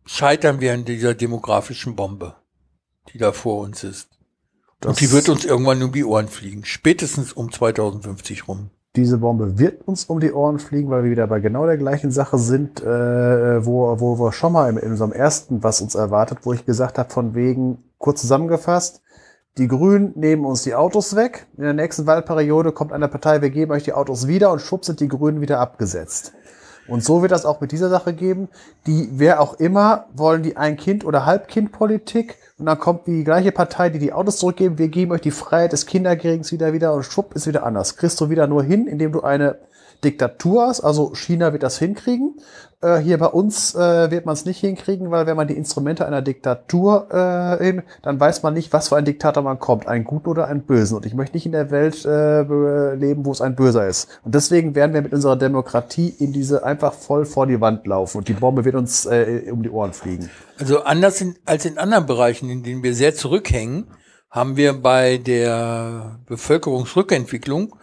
scheitern 0.05 0.59
wir 0.59 0.73
an 0.73 0.85
dieser 0.85 1.13
demografischen 1.13 1.95
Bombe, 1.95 2.35
die 3.13 3.17
da 3.17 3.31
vor 3.31 3.59
uns 3.59 3.83
ist. 3.83 4.09
Das 4.79 4.89
Und 4.89 4.99
die 4.99 5.11
wird 5.11 5.29
uns 5.29 5.45
irgendwann 5.45 5.81
um 5.81 5.91
die 5.91 6.03
Ohren 6.03 6.27
fliegen. 6.27 6.65
Spätestens 6.65 7.31
um 7.33 7.51
2050 7.51 8.47
rum 8.47 8.71
diese 8.95 9.17
Bombe 9.17 9.57
wird 9.57 9.87
uns 9.87 10.05
um 10.05 10.19
die 10.19 10.31
Ohren 10.31 10.59
fliegen, 10.59 10.89
weil 10.89 11.03
wir 11.03 11.11
wieder 11.11 11.25
bei 11.25 11.39
genau 11.39 11.65
der 11.65 11.77
gleichen 11.77 12.11
Sache 12.11 12.37
sind, 12.37 12.81
äh, 12.81 13.65
wo, 13.65 13.99
wo 13.99 14.19
wir 14.19 14.31
schon 14.31 14.53
mal 14.53 14.69
in, 14.69 14.77
in 14.77 14.91
unserem 14.91 15.11
ersten, 15.11 15.63
was 15.63 15.81
uns 15.81 15.95
erwartet, 15.95 16.39
wo 16.43 16.53
ich 16.53 16.65
gesagt 16.65 16.99
habe, 16.99 17.09
von 17.09 17.33
wegen, 17.33 17.83
kurz 17.97 18.21
zusammengefasst, 18.21 19.01
die 19.57 19.67
Grünen 19.67 20.13
nehmen 20.15 20.45
uns 20.45 20.63
die 20.63 20.73
Autos 20.73 21.15
weg. 21.15 21.45
In 21.57 21.63
der 21.63 21.73
nächsten 21.73 22.07
Wahlperiode 22.07 22.71
kommt 22.71 22.91
eine 22.91 23.07
Partei, 23.07 23.41
wir 23.41 23.51
geben 23.51 23.71
euch 23.71 23.83
die 23.83 23.93
Autos 23.93 24.27
wieder 24.27 24.51
und 24.51 24.59
schwupp 24.59 24.83
sind 24.83 24.99
die 24.99 25.07
Grünen 25.07 25.41
wieder 25.41 25.59
abgesetzt. 25.59 26.33
Und 26.87 27.03
so 27.03 27.21
wird 27.21 27.31
das 27.31 27.45
auch 27.45 27.61
mit 27.61 27.71
dieser 27.71 27.89
Sache 27.89 28.13
geben. 28.13 28.49
Die, 28.87 29.09
wer 29.13 29.39
auch 29.39 29.53
immer, 29.53 30.07
wollen 30.13 30.43
die 30.43 30.57
Ein-Kind- 30.57 31.05
oder 31.05 31.25
Halbkind-Politik. 31.25 32.35
Und 32.57 32.65
dann 32.65 32.77
kommt 32.77 33.07
die 33.07 33.23
gleiche 33.23 33.51
Partei, 33.51 33.89
die 33.89 33.99
die 33.99 34.11
Autos 34.11 34.37
zurückgeben. 34.37 34.77
Wir 34.77 34.89
geben 34.89 35.11
euch 35.11 35.21
die 35.21 35.31
Freiheit 35.31 35.71
des 35.71 35.85
Kinderkriegens 35.85 36.51
wieder 36.51 36.73
wieder 36.73 36.93
und 36.93 37.03
schwupp 37.03 37.35
ist 37.35 37.47
wieder 37.47 37.63
anders. 37.63 37.95
Kriegst 37.95 38.19
du 38.19 38.29
wieder 38.29 38.47
nur 38.47 38.63
hin, 38.63 38.87
indem 38.87 39.13
du 39.13 39.21
eine 39.21 39.59
Diktatur 40.03 40.67
hast. 40.67 40.81
Also 40.81 41.13
China 41.15 41.51
wird 41.53 41.63
das 41.63 41.79
hinkriegen. 41.79 42.35
Äh, 42.81 42.97
hier 42.97 43.17
bei 43.17 43.27
uns 43.27 43.75
äh, 43.75 44.11
wird 44.11 44.25
man 44.25 44.33
es 44.33 44.45
nicht 44.45 44.59
hinkriegen, 44.59 45.09
weil 45.09 45.25
wenn 45.25 45.37
man 45.37 45.47
die 45.47 45.55
Instrumente 45.55 46.05
einer 46.05 46.21
Diktatur 46.21 47.07
äh, 47.11 47.63
hin, 47.63 47.83
dann 48.01 48.19
weiß 48.19 48.43
man 48.43 48.53
nicht, 48.53 48.73
was 48.73 48.89
für 48.89 48.97
ein 48.97 49.05
Diktator 49.05 49.41
man 49.41 49.59
kommt, 49.59 49.87
einen 49.87 50.03
guten 50.03 50.29
oder 50.29 50.47
einen 50.47 50.63
bösen. 50.63 50.97
Und 50.97 51.05
ich 51.05 51.13
möchte 51.13 51.37
nicht 51.37 51.45
in 51.45 51.53
der 51.53 51.71
Welt 51.71 52.03
äh, 52.05 52.93
leben, 52.93 53.25
wo 53.25 53.31
es 53.31 53.41
ein 53.41 53.55
Böser 53.55 53.87
ist. 53.87 54.19
Und 54.23 54.35
deswegen 54.35 54.75
werden 54.75 54.93
wir 54.93 55.01
mit 55.01 55.13
unserer 55.13 55.37
Demokratie 55.37 56.09
in 56.09 56.33
diese 56.33 56.65
einfach 56.65 56.93
voll 56.93 57.25
vor 57.25 57.47
die 57.47 57.61
Wand 57.61 57.87
laufen 57.87 58.17
und 58.17 58.27
die 58.27 58.33
Bombe 58.33 58.65
wird 58.65 58.75
uns 58.75 59.05
äh, 59.05 59.49
um 59.51 59.63
die 59.63 59.69
Ohren 59.69 59.93
fliegen. 59.93 60.29
Also 60.59 60.83
anders 60.83 61.21
in, 61.21 61.35
als 61.45 61.65
in 61.65 61.77
anderen 61.77 62.05
Bereichen, 62.05 62.49
in 62.49 62.63
denen 62.63 62.83
wir 62.83 62.93
sehr 62.93 63.15
zurückhängen, 63.15 63.87
haben 64.29 64.57
wir 64.57 64.73
bei 64.73 65.17
der 65.17 66.19
Bevölkerungsrückentwicklung 66.25 67.75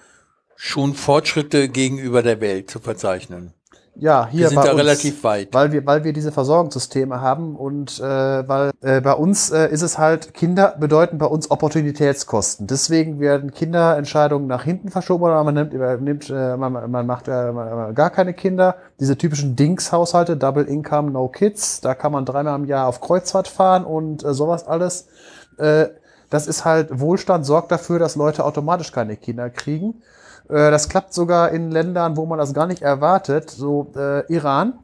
schon 0.62 0.92
Fortschritte 0.92 1.70
gegenüber 1.70 2.22
der 2.22 2.42
Welt 2.42 2.70
zu 2.70 2.80
verzeichnen. 2.80 3.54
Ja, 3.96 4.28
hier 4.30 4.40
wir 4.40 4.48
sind 4.50 4.62
da 4.62 4.72
uns, 4.72 4.78
relativ 4.78 5.24
weit. 5.24 5.48
Weil 5.52 5.72
wir, 5.72 5.86
weil 5.86 6.04
wir 6.04 6.12
diese 6.12 6.32
Versorgungssysteme 6.32 7.22
haben 7.22 7.56
und 7.56 7.98
äh, 7.98 8.02
weil 8.02 8.70
äh, 8.82 9.00
bei 9.00 9.14
uns 9.14 9.50
äh, 9.50 9.68
ist 9.70 9.80
es 9.80 9.96
halt, 9.96 10.34
Kinder 10.34 10.76
bedeuten 10.78 11.16
bei 11.16 11.24
uns 11.24 11.50
Opportunitätskosten. 11.50 12.66
Deswegen 12.66 13.20
werden 13.20 13.52
Kinderentscheidungen 13.52 14.46
nach 14.46 14.62
hinten 14.62 14.90
verschoben 14.90 15.24
oder 15.24 15.42
man 15.44 15.54
nimmt, 15.54 15.72
nimmt 16.02 16.28
äh, 16.28 16.58
man, 16.58 16.90
man 16.90 17.06
macht 17.06 17.28
äh, 17.28 17.52
gar 17.94 18.10
keine 18.10 18.34
Kinder. 18.34 18.76
Diese 19.00 19.16
typischen 19.16 19.56
Dings-Haushalte, 19.56 20.36
Double 20.36 20.64
Income, 20.64 21.10
No 21.10 21.28
Kids, 21.28 21.80
da 21.80 21.94
kann 21.94 22.12
man 22.12 22.26
dreimal 22.26 22.58
im 22.58 22.66
Jahr 22.66 22.86
auf 22.86 23.00
Kreuzfahrt 23.00 23.48
fahren 23.48 23.84
und 23.84 24.22
äh, 24.22 24.34
sowas 24.34 24.66
alles. 24.66 25.08
Äh, 25.56 25.86
das 26.28 26.46
ist 26.46 26.66
halt 26.66 27.00
Wohlstand, 27.00 27.46
sorgt 27.46 27.72
dafür, 27.72 27.98
dass 27.98 28.14
Leute 28.14 28.44
automatisch 28.44 28.92
keine 28.92 29.16
Kinder 29.16 29.48
kriegen. 29.48 30.02
Äh, 30.50 30.70
das 30.70 30.88
klappt 30.88 31.14
sogar 31.14 31.50
in 31.50 31.70
Ländern, 31.70 32.16
wo 32.16 32.26
man 32.26 32.38
das 32.38 32.54
gar 32.54 32.66
nicht 32.66 32.82
erwartet, 32.82 33.50
so 33.50 33.92
äh, 33.96 34.26
Iran. 34.32 34.74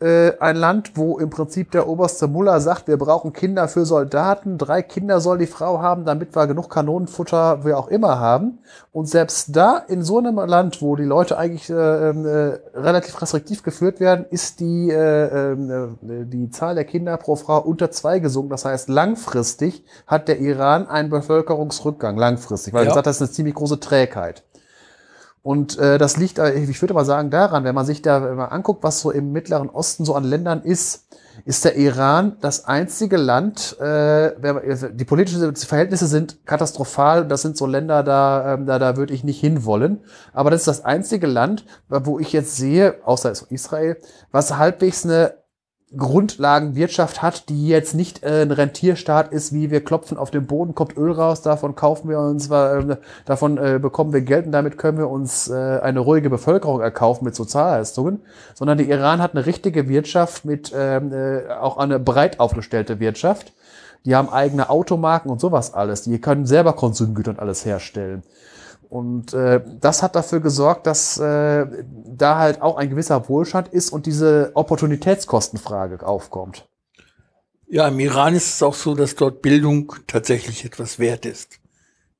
äh, 0.00 0.32
ein 0.40 0.56
Land, 0.56 0.92
wo 0.96 1.18
im 1.18 1.30
Prinzip 1.30 1.70
der 1.70 1.86
oberste 1.88 2.26
Muller 2.26 2.60
sagt, 2.60 2.88
wir 2.88 2.98
brauchen 2.98 3.32
Kinder 3.32 3.68
für 3.68 3.86
Soldaten, 3.86 4.58
drei 4.58 4.82
Kinder 4.82 5.20
soll 5.20 5.38
die 5.38 5.46
Frau 5.46 5.80
haben, 5.80 6.04
damit 6.04 6.34
wir 6.34 6.46
genug 6.48 6.68
Kanonenfutter, 6.68 7.64
wie 7.64 7.72
auch 7.74 7.86
immer 7.88 8.18
haben. 8.18 8.58
Und 8.92 9.08
selbst 9.08 9.54
da 9.56 9.78
in 9.78 10.02
so 10.02 10.18
einem 10.18 10.36
Land, 10.36 10.82
wo 10.82 10.96
die 10.96 11.04
Leute 11.04 11.38
eigentlich 11.38 11.70
äh, 11.70 11.74
äh, 11.74 12.58
relativ 12.74 13.22
restriktiv 13.22 13.62
geführt 13.62 14.00
werden, 14.00 14.26
ist 14.28 14.58
die, 14.60 14.90
äh, 14.90 15.52
äh, 15.52 15.88
die 16.02 16.50
Zahl 16.50 16.74
der 16.74 16.84
Kinder 16.84 17.16
pro 17.16 17.36
Frau 17.36 17.58
unter 17.60 17.90
zwei 17.92 18.18
gesunken. 18.18 18.50
Das 18.50 18.64
heißt, 18.64 18.88
langfristig 18.88 19.84
hat 20.08 20.26
der 20.28 20.40
Iran 20.40 20.88
einen 20.88 21.08
Bevölkerungsrückgang, 21.08 22.16
langfristig, 22.16 22.74
weil 22.74 22.82
Ja. 22.84 22.90
gesagt, 22.90 23.06
das 23.06 23.16
ist 23.16 23.22
eine 23.22 23.30
ziemlich 23.30 23.54
große 23.54 23.78
Trägheit. 23.80 24.42
Und 25.44 25.78
äh, 25.78 25.98
das 25.98 26.16
liegt, 26.16 26.38
äh, 26.38 26.54
ich 26.54 26.80
würde 26.80 26.94
mal 26.94 27.04
sagen, 27.04 27.28
daran, 27.28 27.64
wenn 27.64 27.74
man 27.74 27.84
sich 27.84 28.00
da 28.00 28.18
man 28.18 28.48
anguckt, 28.48 28.82
was 28.82 29.00
so 29.00 29.10
im 29.10 29.30
Mittleren 29.30 29.68
Osten 29.68 30.06
so 30.06 30.14
an 30.14 30.24
Ländern 30.24 30.62
ist, 30.62 31.06
ist 31.44 31.66
der 31.66 31.76
Iran 31.76 32.38
das 32.40 32.64
einzige 32.64 33.18
Land, 33.18 33.76
äh, 33.78 33.84
also 33.84 34.88
die 34.88 35.04
politischen 35.04 35.54
Verhältnisse 35.54 36.06
sind 36.06 36.46
katastrophal. 36.46 37.28
Das 37.28 37.42
sind 37.42 37.58
so 37.58 37.66
Länder, 37.66 38.02
da, 38.02 38.54
ähm, 38.54 38.64
da, 38.64 38.78
da 38.78 38.96
würde 38.96 39.12
ich 39.12 39.22
nicht 39.22 39.38
hinwollen. 39.38 40.00
Aber 40.32 40.50
das 40.50 40.62
ist 40.62 40.68
das 40.68 40.84
einzige 40.86 41.26
Land, 41.26 41.66
wo 41.90 42.18
ich 42.18 42.32
jetzt 42.32 42.56
sehe, 42.56 42.94
außer 43.04 43.30
Israel, 43.50 43.98
was 44.32 44.56
halbwegs 44.56 45.04
eine 45.04 45.34
Grundlagenwirtschaft 45.96 47.22
hat, 47.22 47.48
die 47.48 47.68
jetzt 47.68 47.94
nicht 47.94 48.22
äh, 48.22 48.42
ein 48.42 48.50
Rentierstaat 48.50 49.32
ist, 49.32 49.52
wie 49.52 49.70
wir 49.70 49.84
klopfen 49.84 50.16
auf 50.16 50.30
den 50.30 50.46
Boden, 50.46 50.74
kommt 50.74 50.96
Öl 50.96 51.12
raus, 51.12 51.42
davon 51.42 51.74
kaufen 51.74 52.08
wir 52.08 52.18
uns, 52.18 52.50
äh, 52.50 52.96
davon 53.24 53.58
äh, 53.58 53.78
bekommen 53.80 54.12
wir 54.12 54.22
Geld 54.22 54.46
und 54.46 54.52
damit 54.52 54.78
können 54.78 54.98
wir 54.98 55.08
uns 55.08 55.48
äh, 55.48 55.80
eine 55.82 56.00
ruhige 56.00 56.30
Bevölkerung 56.30 56.80
erkaufen 56.80 57.24
mit 57.24 57.34
Sozialleistungen, 57.34 58.20
sondern 58.54 58.78
der 58.78 58.86
Iran 58.88 59.22
hat 59.22 59.34
eine 59.34 59.46
richtige 59.46 59.88
Wirtschaft 59.88 60.44
mit 60.44 60.72
ähm, 60.76 61.12
äh, 61.12 61.48
auch 61.52 61.76
eine 61.76 61.98
breit 61.98 62.40
aufgestellte 62.40 63.00
Wirtschaft. 63.00 63.52
Die 64.04 64.14
haben 64.14 64.28
eigene 64.28 64.68
Automarken 64.68 65.30
und 65.30 65.40
sowas 65.40 65.72
alles. 65.72 66.02
Die 66.02 66.20
können 66.20 66.44
selber 66.44 66.74
Konsumgüter 66.74 67.30
und 67.30 67.40
alles 67.40 67.64
herstellen. 67.64 68.22
Und 68.94 69.34
äh, 69.34 69.60
das 69.80 70.04
hat 70.04 70.14
dafür 70.14 70.38
gesorgt, 70.38 70.86
dass 70.86 71.18
äh, 71.18 71.66
da 72.06 72.38
halt 72.38 72.62
auch 72.62 72.76
ein 72.76 72.90
gewisser 72.90 73.28
Wohlstand 73.28 73.66
ist 73.66 73.90
und 73.90 74.06
diese 74.06 74.52
Opportunitätskostenfrage 74.54 76.06
aufkommt. 76.06 76.68
Ja, 77.66 77.88
im 77.88 77.98
Iran 77.98 78.36
ist 78.36 78.54
es 78.54 78.62
auch 78.62 78.74
so, 78.74 78.94
dass 78.94 79.16
dort 79.16 79.42
Bildung 79.42 79.92
tatsächlich 80.06 80.64
etwas 80.64 81.00
wert 81.00 81.26
ist. 81.26 81.58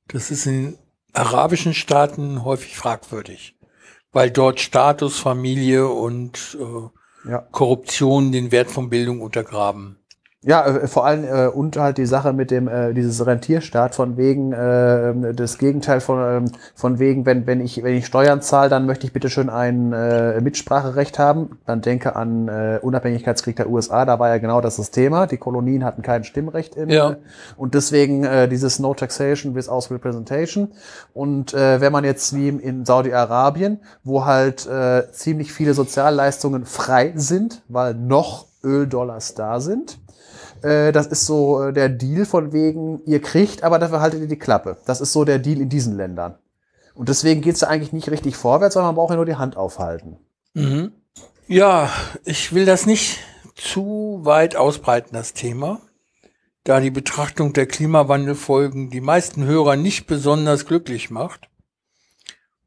Das 0.09 0.31
ist 0.31 0.47
in 0.47 0.77
arabischen 1.13 1.73
Staaten 1.73 2.43
häufig 2.43 2.75
fragwürdig, 2.75 3.55
weil 4.11 4.29
dort 4.29 4.59
Status, 4.59 5.17
Familie 5.17 5.87
und 5.87 6.57
äh, 6.59 7.29
Ja. 7.31 7.39
Korruption 7.53 8.33
den 8.33 8.51
Wert 8.51 8.69
von 8.69 8.89
Bildung 8.89 9.21
untergraben. 9.21 10.04
Ja, 10.47 10.63
äh, 10.63 10.87
vor 10.87 11.07
allem 11.07 11.23
äh, 11.23 11.47
und 11.47 11.75
halt 11.75 11.97
die 11.97 12.05
Sache 12.05 12.31
mit 12.31 12.51
dem 12.51 12.67
äh, 12.67 12.93
dieses 12.93 13.25
Rentierstaat 13.25 13.95
von 13.95 14.15
wegen 14.15 14.51
äh, 14.53 15.33
das 15.33 15.57
Gegenteil 15.57 16.01
von 16.01 16.45
ähm, 16.45 16.51
von 16.75 16.99
wegen 16.99 17.25
wenn 17.25 17.47
wenn 17.47 17.61
ich 17.61 17.81
wenn 17.81 17.95
ich 17.95 18.05
Steuern 18.05 18.41
zahle, 18.41 18.69
dann 18.69 18.85
möchte 18.85 19.07
ich 19.07 19.13
bitte 19.13 19.31
schön 19.31 19.49
ein 19.49 19.91
äh, 19.91 20.39
Mitspracherecht 20.41 21.17
haben. 21.17 21.57
Dann 21.65 21.81
denke 21.81 22.15
an 22.15 22.47
äh, 22.47 22.77
Unabhängigkeitskrieg 22.79 23.55
der 23.55 23.71
USA, 23.71 24.05
da 24.05 24.19
war 24.19 24.29
ja 24.29 24.37
genau 24.37 24.61
das 24.61 24.75
das 24.75 24.91
Thema. 24.91 25.25
Die 25.25 25.37
Kolonien 25.37 25.83
hatten 25.83 26.03
kein 26.03 26.23
Stimmrecht 26.23 26.75
in 26.75 26.89
Ja. 26.89 27.15
und 27.57 27.73
deswegen 27.73 28.23
äh, 28.23 28.47
dieses 28.47 28.77
No 28.77 28.93
Taxation 28.93 29.55
without 29.55 29.91
Representation. 29.91 30.71
Und 31.15 31.55
äh, 31.55 31.81
wenn 31.81 31.91
man 31.91 32.03
jetzt 32.03 32.35
wie 32.35 32.49
in 32.49 32.85
Saudi-Arabien, 32.85 33.79
wo 34.03 34.25
halt 34.25 34.67
äh, 34.67 35.11
ziemlich 35.11 35.51
viele 35.51 35.73
Sozialleistungen 35.73 36.65
frei 36.65 37.13
sind, 37.15 37.63
weil 37.67 37.95
noch 37.95 38.45
Öldollars 38.63 39.33
da 39.33 39.59
sind, 39.59 39.97
äh, 40.65 40.91
das 40.91 41.07
ist 41.07 41.25
so 41.25 41.61
äh, 41.61 41.73
der 41.73 41.89
Deal 41.89 42.25
von 42.25 42.51
wegen, 42.51 43.01
ihr 43.05 43.21
kriegt, 43.21 43.63
aber 43.63 43.79
dafür 43.79 44.01
haltet 44.01 44.21
ihr 44.21 44.27
die 44.27 44.39
Klappe. 44.39 44.77
Das 44.85 44.99
ist 44.99 45.13
so 45.13 45.23
der 45.23 45.39
Deal 45.39 45.61
in 45.61 45.69
diesen 45.69 45.95
Ländern. 45.95 46.39
Und 46.95 47.09
deswegen 47.09 47.41
geht's 47.41 47.59
da 47.59 47.67
eigentlich 47.67 47.93
nicht 47.93 48.09
richtig 48.09 48.35
vorwärts, 48.35 48.73
sondern 48.73 48.89
man 48.89 48.95
braucht 48.95 49.11
ja 49.11 49.17
nur 49.17 49.25
die 49.25 49.35
Hand 49.35 49.57
aufhalten. 49.57 50.17
Mhm. 50.53 50.93
Ja, 51.47 51.89
ich 52.23 52.53
will 52.53 52.65
das 52.65 52.85
nicht 52.85 53.19
zu 53.55 54.21
weit 54.23 54.55
ausbreiten, 54.55 55.13
das 55.13 55.33
Thema, 55.33 55.79
da 56.63 56.79
die 56.79 56.91
Betrachtung 56.91 57.53
der 57.53 57.67
Klimawandelfolgen 57.67 58.89
die 58.89 59.01
meisten 59.01 59.45
Hörer 59.45 59.75
nicht 59.75 60.07
besonders 60.07 60.65
glücklich 60.65 61.11
macht. 61.11 61.49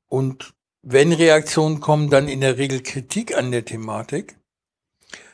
Und 0.06 0.54
wenn 0.82 1.12
Reaktionen 1.12 1.80
kommen, 1.80 2.08
dann 2.08 2.28
in 2.28 2.40
der 2.40 2.58
Regel 2.58 2.82
Kritik 2.82 3.36
an 3.36 3.50
der 3.50 3.64
Thematik. 3.64 4.36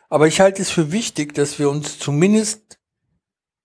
Aber 0.08 0.26
ich 0.26 0.41
halte 0.41 0.62
es 0.62 0.70
für 0.70 0.92
wichtig, 0.92 1.34
dass 1.34 1.58
wir 1.58 1.70
uns 1.70 1.99
zumindest 1.99 2.78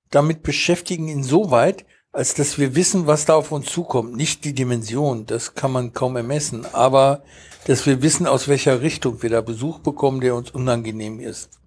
damit 0.09 0.43
beschäftigen 0.43 1.07
insoweit, 1.07 1.85
als 2.11 2.33
dass 2.33 2.57
wir 2.57 2.75
wissen, 2.75 3.07
was 3.07 3.25
da 3.25 3.35
auf 3.35 3.51
uns 3.51 3.67
zukommt. 3.67 4.15
Nicht 4.15 4.43
die 4.45 4.53
Dimension, 4.53 5.25
das 5.25 5.53
kann 5.53 5.71
man 5.71 5.93
kaum 5.93 6.15
ermessen, 6.15 6.65
aber 6.73 7.23
dass 7.65 7.85
wir 7.85 8.01
wissen, 8.01 8.25
aus 8.25 8.47
welcher 8.47 8.81
Richtung 8.81 9.21
wir 9.21 9.29
da 9.29 9.41
Besuch 9.41 9.79
bekommen, 9.79 10.21
der 10.21 10.35
uns 10.35 10.49
unangenehm 10.49 11.19
ist. 11.19 11.58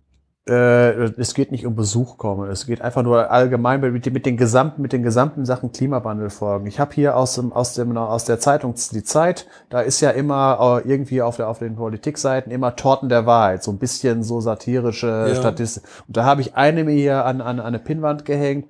Äh, 0.48 1.04
es 1.20 1.34
geht 1.34 1.52
nicht 1.52 1.66
um 1.66 1.76
Besuch 1.76 2.18
kommen. 2.18 2.50
Es 2.50 2.66
geht 2.66 2.82
einfach 2.82 3.04
nur 3.04 3.30
allgemein 3.30 3.80
mit, 3.80 4.12
mit 4.12 4.26
den 4.26 4.36
gesamten, 4.36 4.82
mit 4.82 4.92
den 4.92 5.04
gesamten 5.04 5.44
Sachen 5.44 5.70
Klimawandel 5.70 6.30
folgen. 6.30 6.66
Ich 6.66 6.80
habe 6.80 6.92
hier 6.92 7.16
aus 7.16 7.36
dem, 7.36 7.52
aus 7.52 7.74
dem, 7.74 7.96
aus 7.96 8.24
der 8.24 8.40
Zeitung 8.40 8.74
Die 8.92 9.04
Zeit, 9.04 9.46
da 9.70 9.80
ist 9.80 10.00
ja 10.00 10.10
immer 10.10 10.82
äh, 10.84 10.88
irgendwie 10.88 11.22
auf 11.22 11.36
der, 11.36 11.48
auf 11.48 11.60
den 11.60 11.76
Politikseiten 11.76 12.50
immer 12.50 12.74
Torten 12.74 13.08
der 13.08 13.24
Wahrheit, 13.24 13.62
so 13.62 13.70
ein 13.70 13.78
bisschen 13.78 14.24
so 14.24 14.40
satirische 14.40 15.26
Ja. 15.28 15.34
Statistik. 15.36 15.84
Und 16.08 16.16
da 16.16 16.24
habe 16.24 16.40
ich 16.40 16.56
eine 16.56 16.82
mir 16.82 16.94
hier 16.94 17.24
an, 17.24 17.40
an, 17.40 17.60
an 17.60 17.66
eine 17.66 17.78
Pinnwand 17.78 18.24
gehängt, 18.24 18.66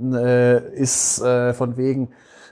äh, 0.00 0.74
ist 0.74 1.20
äh, 1.22 1.54
von 1.54 1.76
wegen 1.76 2.10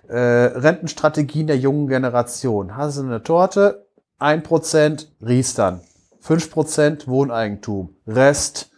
äh, 0.09 0.17
Rentenstrategien 0.19 1.47
der 1.47 1.59
jungen 1.59 1.87
Generation. 1.87 2.77
Hast 2.77 2.99
du 2.99 3.03
eine 3.03 3.23
Torte, 3.23 3.87
1% 4.19 5.07
Riestern. 5.25 5.81
5% 6.27 7.07
Wohneigentum. 7.07 7.97
Rest 8.07 8.71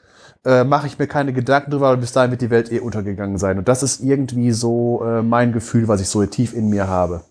äh, 0.44 0.65
mache 0.65 0.86
ich 0.86 0.99
mir 0.99 1.07
keine 1.07 1.33
Gedanken 1.33 1.70
drüber, 1.70 1.91
weil 1.91 1.97
bis 1.99 2.12
dahin 2.12 2.31
wird 2.31 2.41
die 2.41 2.50
Welt 2.50 2.73
eh 2.73 2.81
untergegangen 2.81 3.39
sein. 3.39 3.58
Und 3.58 3.68
das 3.68 3.83
ist 3.83 4.00
irgendwie 4.00 4.52
so 4.52 5.05
äh, 5.05 5.23
mein 5.23 5.52
Gefühl, 5.52 5.89
was 5.89 6.00
ich 6.00 6.08
so 6.08 6.25
tief 6.26 6.55
in 6.55 6.68
mir 6.68 6.89
habe. 6.89 7.25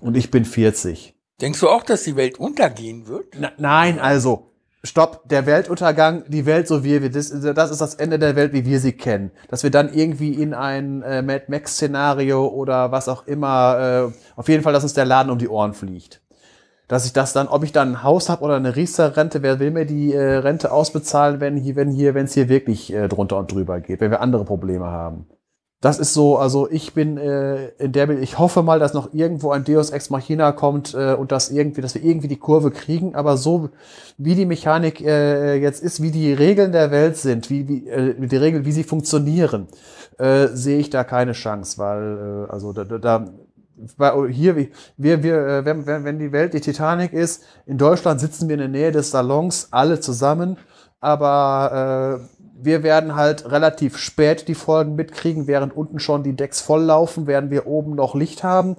Und 0.00 0.16
ich 0.16 0.30
bin 0.30 0.44
40. 0.44 1.14
Denkst 1.40 1.60
du 1.60 1.68
auch, 1.68 1.82
dass 1.82 2.04
die 2.04 2.16
Welt 2.16 2.38
untergehen 2.38 3.08
wird? 3.08 3.34
Na, 3.38 3.50
nein, 3.58 3.98
also, 3.98 4.52
stopp, 4.84 5.28
der 5.28 5.46
Weltuntergang, 5.46 6.24
die 6.28 6.46
Welt 6.46 6.68
so 6.68 6.84
wie 6.84 7.02
wir, 7.02 7.10
das, 7.10 7.30
das 7.30 7.70
ist 7.70 7.80
das 7.80 7.94
Ende 7.94 8.18
der 8.18 8.36
Welt, 8.36 8.52
wie 8.52 8.64
wir 8.64 8.80
sie 8.80 8.92
kennen. 8.92 9.32
Dass 9.48 9.62
wir 9.62 9.70
dann 9.70 9.92
irgendwie 9.92 10.34
in 10.34 10.54
ein 10.54 11.02
äh, 11.02 11.22
Mad 11.22 11.46
Max-Szenario 11.48 12.46
oder 12.46 12.92
was 12.92 13.08
auch 13.08 13.26
immer, 13.26 14.10
äh, 14.10 14.12
auf 14.36 14.48
jeden 14.48 14.62
Fall, 14.62 14.72
dass 14.72 14.84
uns 14.84 14.94
der 14.94 15.04
Laden 15.04 15.30
um 15.30 15.38
die 15.38 15.48
Ohren 15.48 15.74
fliegt. 15.74 16.21
Dass 16.92 17.06
ich 17.06 17.14
das 17.14 17.32
dann, 17.32 17.48
ob 17.48 17.64
ich 17.64 17.72
dann 17.72 17.92
ein 17.92 18.02
Haus 18.02 18.28
habe 18.28 18.44
oder 18.44 18.56
eine 18.56 18.76
Riester-Rente, 18.76 19.40
wer 19.40 19.58
will 19.58 19.70
mir 19.70 19.86
die 19.86 20.12
äh, 20.12 20.20
Rente 20.20 20.70
ausbezahlen, 20.70 21.40
wenn 21.40 21.56
hier, 21.56 21.74
wenn 21.74 21.88
hier, 21.88 22.12
wenn 22.12 22.26
es 22.26 22.34
hier 22.34 22.50
wirklich 22.50 22.92
äh, 22.92 23.08
drunter 23.08 23.38
und 23.38 23.50
drüber 23.50 23.80
geht, 23.80 24.02
wenn 24.02 24.10
wir 24.10 24.20
andere 24.20 24.44
Probleme 24.44 24.84
haben. 24.84 25.24
Das 25.80 25.98
ist 25.98 26.12
so, 26.12 26.36
also 26.36 26.70
ich 26.70 26.92
bin 26.92 27.16
äh, 27.16 27.68
in 27.78 27.92
der, 27.92 28.10
ich 28.10 28.38
hoffe 28.38 28.62
mal, 28.62 28.78
dass 28.78 28.92
noch 28.92 29.14
irgendwo 29.14 29.52
ein 29.52 29.64
Deus 29.64 29.88
Ex 29.88 30.10
Machina 30.10 30.52
kommt 30.52 30.92
äh, 30.92 31.14
und 31.14 31.32
dass 31.32 31.50
irgendwie, 31.50 31.80
dass 31.80 31.94
wir 31.94 32.04
irgendwie 32.04 32.28
die 32.28 32.36
Kurve 32.36 32.70
kriegen, 32.70 33.14
aber 33.14 33.38
so 33.38 33.70
wie 34.18 34.34
die 34.34 34.44
Mechanik 34.44 35.00
äh, 35.00 35.54
jetzt 35.54 35.82
ist, 35.82 36.02
wie 36.02 36.10
die 36.10 36.34
Regeln 36.34 36.72
der 36.72 36.90
Welt 36.90 37.16
sind, 37.16 37.48
wie, 37.48 37.68
wie 37.68 37.88
äh, 37.88 38.14
die 38.18 38.36
Regeln, 38.36 38.66
wie 38.66 38.72
sie 38.72 38.84
funktionieren, 38.84 39.66
äh, 40.18 40.48
sehe 40.48 40.78
ich 40.78 40.90
da 40.90 41.04
keine 41.04 41.32
Chance, 41.32 41.78
weil 41.78 42.46
äh, 42.48 42.52
also 42.52 42.74
da, 42.74 42.84
da, 42.84 43.24
hier, 44.30 44.56
wie- 44.56 44.70
wir, 44.96 45.22
wir, 45.22 45.46
äh, 45.46 45.64
wenn, 45.64 45.86
wenn, 45.86 46.04
wenn 46.04 46.18
die 46.18 46.32
Welt 46.32 46.54
die 46.54 46.60
Titanic 46.60 47.12
ist, 47.12 47.42
in 47.66 47.78
Deutschland 47.78 48.20
sitzen 48.20 48.48
wir 48.48 48.54
in 48.54 48.60
der 48.60 48.68
Nähe 48.68 48.92
des 48.92 49.10
Salons, 49.10 49.68
alle 49.70 50.00
zusammen, 50.00 50.58
aber 51.00 52.20
äh, 52.30 52.38
wir 52.64 52.82
werden 52.84 53.16
halt 53.16 53.50
relativ 53.50 53.98
spät 53.98 54.46
die 54.46 54.54
Folgen 54.54 54.94
mitkriegen, 54.94 55.46
während 55.48 55.74
unten 55.76 55.98
schon 55.98 56.22
die 56.22 56.36
Decks 56.36 56.60
volllaufen, 56.60 57.26
werden 57.26 57.50
wir 57.50 57.66
oben 57.66 57.96
noch 57.96 58.14
Licht 58.14 58.44
haben. 58.44 58.76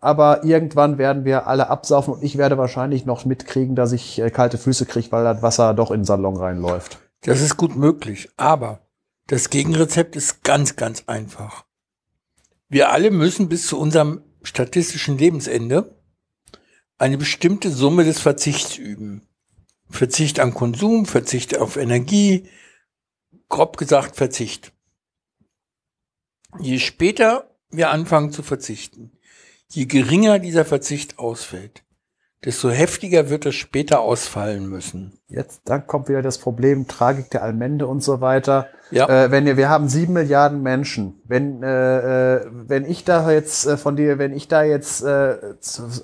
Aber 0.00 0.44
irgendwann 0.44 0.98
werden 0.98 1.24
wir 1.24 1.46
alle 1.46 1.68
absaufen 1.68 2.14
und 2.14 2.22
ich 2.22 2.38
werde 2.38 2.56
wahrscheinlich 2.58 3.04
noch 3.06 3.24
mitkriegen, 3.24 3.74
dass 3.76 3.92
ich 3.92 4.18
äh, 4.20 4.30
kalte 4.30 4.56
Füße 4.56 4.86
kriege, 4.86 5.10
weil 5.12 5.24
das 5.24 5.42
Wasser 5.42 5.74
doch 5.74 5.90
in 5.90 6.00
den 6.00 6.04
Salon 6.04 6.36
reinläuft. 6.36 6.98
Das 7.22 7.40
ist 7.42 7.56
gut 7.56 7.76
möglich, 7.76 8.30
aber 8.36 8.80
das 9.26 9.50
Gegenrezept 9.50 10.14
ist 10.16 10.42
ganz, 10.44 10.76
ganz 10.76 11.04
einfach. 11.06 11.64
Wir 12.68 12.90
alle 12.92 13.10
müssen 13.10 13.48
bis 13.48 13.66
zu 13.66 13.78
unserem 13.78 14.22
statistischen 14.46 15.18
Lebensende 15.18 16.00
eine 16.98 17.18
bestimmte 17.18 17.70
Summe 17.70 18.04
des 18.04 18.20
Verzichts 18.20 18.78
üben. 18.78 19.26
Verzicht 19.90 20.40
am 20.40 20.54
Konsum, 20.54 21.06
Verzicht 21.06 21.58
auf 21.58 21.76
Energie, 21.76 22.48
grob 23.48 23.76
gesagt 23.76 24.16
Verzicht. 24.16 24.72
Je 26.60 26.78
später 26.78 27.54
wir 27.70 27.90
anfangen 27.90 28.32
zu 28.32 28.42
verzichten, 28.42 29.18
je 29.68 29.86
geringer 29.86 30.38
dieser 30.38 30.64
Verzicht 30.64 31.18
ausfällt, 31.18 31.84
desto 32.44 32.70
heftiger 32.70 33.30
wird 33.30 33.46
es 33.46 33.54
später 33.54 34.00
ausfallen 34.00 34.68
müssen. 34.68 35.18
Jetzt, 35.28 35.62
dann 35.64 35.86
kommt 35.86 36.08
wieder 36.08 36.22
das 36.22 36.38
Problem, 36.38 36.86
Tragik 36.86 37.30
der 37.30 37.42
Allmende 37.42 37.86
und 37.86 38.02
so 38.02 38.20
weiter. 38.20 38.68
Ja. 38.92 39.08
Äh, 39.08 39.32
wenn 39.32 39.44
wir, 39.46 39.56
wir 39.56 39.68
haben 39.68 39.88
sieben 39.88 40.12
Milliarden 40.12 40.62
Menschen. 40.62 41.20
Wenn, 41.24 41.64
äh, 41.64 42.36
äh, 42.36 42.46
wenn 42.52 42.84
ich 42.84 43.04
da 43.04 43.28
jetzt 43.32 43.66
äh, 43.66 43.76
von 43.76 43.96
dir, 43.96 44.18
wenn 44.18 44.32
ich 44.32 44.46
da 44.46 44.62
jetzt 44.62 45.02
äh, 45.02 45.38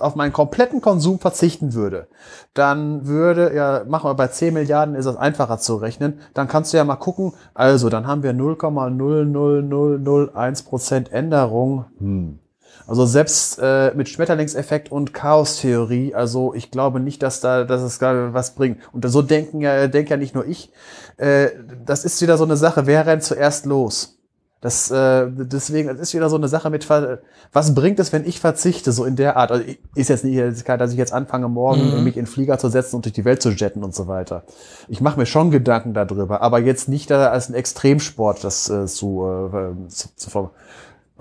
auf 0.00 0.16
meinen 0.16 0.32
kompletten 0.32 0.80
Konsum 0.80 1.20
verzichten 1.20 1.74
würde, 1.74 2.08
dann 2.54 3.06
würde, 3.06 3.54
ja, 3.54 3.84
machen 3.86 4.10
wir 4.10 4.14
bei 4.14 4.26
10 4.26 4.54
Milliarden 4.54 4.96
ist 4.96 5.04
das 5.04 5.16
einfacher 5.16 5.58
zu 5.58 5.76
rechnen, 5.76 6.18
dann 6.34 6.48
kannst 6.48 6.72
du 6.72 6.78
ja 6.78 6.84
mal 6.84 6.96
gucken, 6.96 7.34
also 7.54 7.88
dann 7.88 8.08
haben 8.08 8.24
wir 8.24 8.32
0,00001 8.32 10.64
Prozent 10.64 11.12
Änderung. 11.12 11.84
Hm. 11.98 12.40
Also 12.86 13.06
selbst 13.06 13.58
äh, 13.62 13.92
mit 13.94 14.08
Schmetterlingseffekt 14.08 14.90
und 14.90 15.14
Chaostheorie, 15.14 16.14
also 16.14 16.54
ich 16.54 16.70
glaube 16.70 17.00
nicht, 17.00 17.22
dass 17.22 17.40
da, 17.40 17.64
dass 17.64 17.82
es 17.82 17.98
gar 17.98 18.34
was 18.34 18.54
bringt. 18.54 18.78
Und 18.92 19.06
so 19.08 19.22
denken 19.22 19.60
ja, 19.60 19.86
denkt 19.86 20.10
ja 20.10 20.16
nicht 20.16 20.34
nur 20.34 20.46
ich. 20.46 20.70
Äh, 21.16 21.48
das 21.84 22.04
ist 22.04 22.20
wieder 22.20 22.36
so 22.36 22.44
eine 22.44 22.56
Sache, 22.56 22.86
wer 22.86 23.06
rennt 23.06 23.22
zuerst 23.22 23.66
los? 23.66 24.18
Das, 24.60 24.92
äh, 24.92 25.26
deswegen, 25.28 25.88
das 25.88 25.98
ist 25.98 26.14
wieder 26.14 26.30
so 26.30 26.36
eine 26.36 26.46
Sache 26.46 26.70
mit, 26.70 26.88
was 26.88 27.74
bringt 27.74 27.98
es, 27.98 28.12
wenn 28.12 28.24
ich 28.24 28.38
verzichte, 28.38 28.92
so 28.92 29.04
in 29.04 29.16
der 29.16 29.36
Art? 29.36 29.50
Also 29.50 29.64
ist 29.96 30.08
jetzt 30.08 30.24
nicht, 30.24 30.38
dass 30.68 30.92
ich 30.92 30.98
jetzt 30.98 31.12
anfange, 31.12 31.48
morgen 31.48 31.98
Mhm. 31.98 32.04
mich 32.04 32.16
in 32.16 32.26
den 32.26 32.30
Flieger 32.30 32.58
zu 32.58 32.68
setzen 32.68 32.94
und 32.94 33.04
durch 33.04 33.12
die 33.12 33.24
Welt 33.24 33.42
zu 33.42 33.50
jetten 33.50 33.82
und 33.82 33.92
so 33.92 34.06
weiter. 34.06 34.44
Ich 34.86 35.00
mache 35.00 35.18
mir 35.18 35.26
schon 35.26 35.50
Gedanken 35.50 35.94
darüber, 35.94 36.42
aber 36.42 36.60
jetzt 36.60 36.88
nicht 36.88 37.10
da 37.10 37.30
als 37.30 37.48
ein 37.48 37.54
Extremsport, 37.54 38.44
das 38.44 38.70
äh, 38.70 38.86
zu, 38.86 39.26
äh, 39.26 39.88
zu, 39.88 40.08
zu 40.14 40.30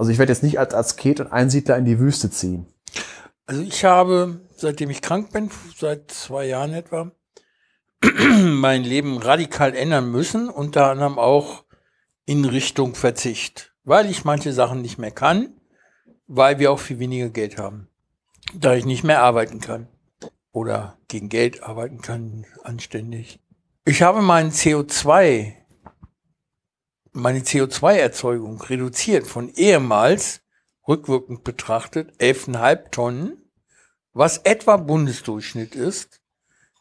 Also 0.01 0.11
ich 0.11 0.17
werde 0.17 0.31
jetzt 0.31 0.41
nicht 0.41 0.57
als 0.57 0.73
Asket 0.73 1.19
und 1.19 1.31
Einsiedler 1.31 1.77
in 1.77 1.85
die 1.85 1.99
Wüste 1.99 2.31
ziehen. 2.31 2.65
Also 3.45 3.61
ich 3.61 3.85
habe, 3.85 4.41
seitdem 4.55 4.89
ich 4.89 5.03
krank 5.03 5.31
bin, 5.31 5.51
seit 5.77 6.09
zwei 6.09 6.45
Jahren 6.47 6.73
etwa, 6.73 7.11
mein 8.01 8.83
Leben 8.83 9.19
radikal 9.19 9.75
ändern 9.75 10.09
müssen, 10.09 10.49
unter 10.49 10.89
anderem 10.89 11.19
auch 11.19 11.65
in 12.25 12.45
Richtung 12.45 12.95
Verzicht, 12.95 13.75
weil 13.83 14.09
ich 14.09 14.25
manche 14.25 14.53
Sachen 14.53 14.81
nicht 14.81 14.97
mehr 14.97 15.11
kann, 15.11 15.53
weil 16.25 16.57
wir 16.57 16.71
auch 16.71 16.79
viel 16.79 16.97
weniger 16.97 17.29
Geld 17.29 17.59
haben, 17.59 17.87
da 18.55 18.73
ich 18.73 18.85
nicht 18.85 19.03
mehr 19.03 19.21
arbeiten 19.21 19.59
kann 19.59 19.87
oder 20.51 20.97
gegen 21.09 21.29
Geld 21.29 21.61
arbeiten 21.61 22.01
kann, 22.01 22.47
anständig. 22.63 23.39
Ich 23.85 24.01
habe 24.01 24.23
meinen 24.23 24.49
CO2, 24.49 25.60
meine 27.11 27.39
CO2-Erzeugung 27.39 28.61
reduziert 28.61 29.27
von 29.27 29.49
ehemals 29.49 30.41
rückwirkend 30.87 31.43
betrachtet 31.43 32.11
11,5 32.19 32.91
Tonnen, 32.91 33.51
was 34.13 34.39
etwa 34.39 34.77
Bundesdurchschnitt 34.77 35.75
ist, 35.75 36.21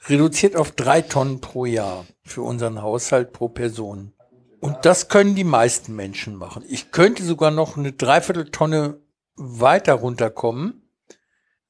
reduziert 0.07 0.57
auf 0.57 0.73
drei 0.73 1.02
Tonnen 1.02 1.41
pro 1.41 1.67
Jahr 1.67 2.07
für 2.25 2.42
unseren 2.42 2.83
Haushalt 2.83 3.33
pro 3.33 3.49
Person. 3.49 4.12
Und 4.60 4.78
das 4.83 5.09
können 5.09 5.34
die 5.34 5.44
meisten 5.44 5.94
Menschen 5.94 6.36
machen. 6.36 6.65
Ich 6.68 6.91
könnte 6.91 7.25
sogar 7.25 7.50
noch 7.50 7.76
eine 7.76 7.92
Dreivierteltonne 7.92 9.00
weiter 9.36 9.94
runterkommen, 9.94 10.83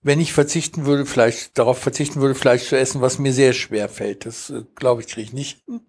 wenn 0.02 0.20
ich 0.20 0.32
verzichten 0.32 0.86
würde, 0.86 1.06
Fleisch, 1.06 1.50
darauf 1.54 1.78
verzichten 1.78 2.20
würde, 2.20 2.34
Fleisch 2.34 2.68
zu 2.68 2.76
essen, 2.76 3.00
was 3.00 3.18
mir 3.18 3.32
sehr 3.32 3.52
schwer 3.52 3.88
fällt. 3.88 4.26
Das 4.26 4.50
äh, 4.50 4.64
glaube 4.74 5.02
ich, 5.02 5.08
kriege 5.08 5.22
ich 5.22 5.32
nicht 5.32 5.62
hin. 5.66 5.82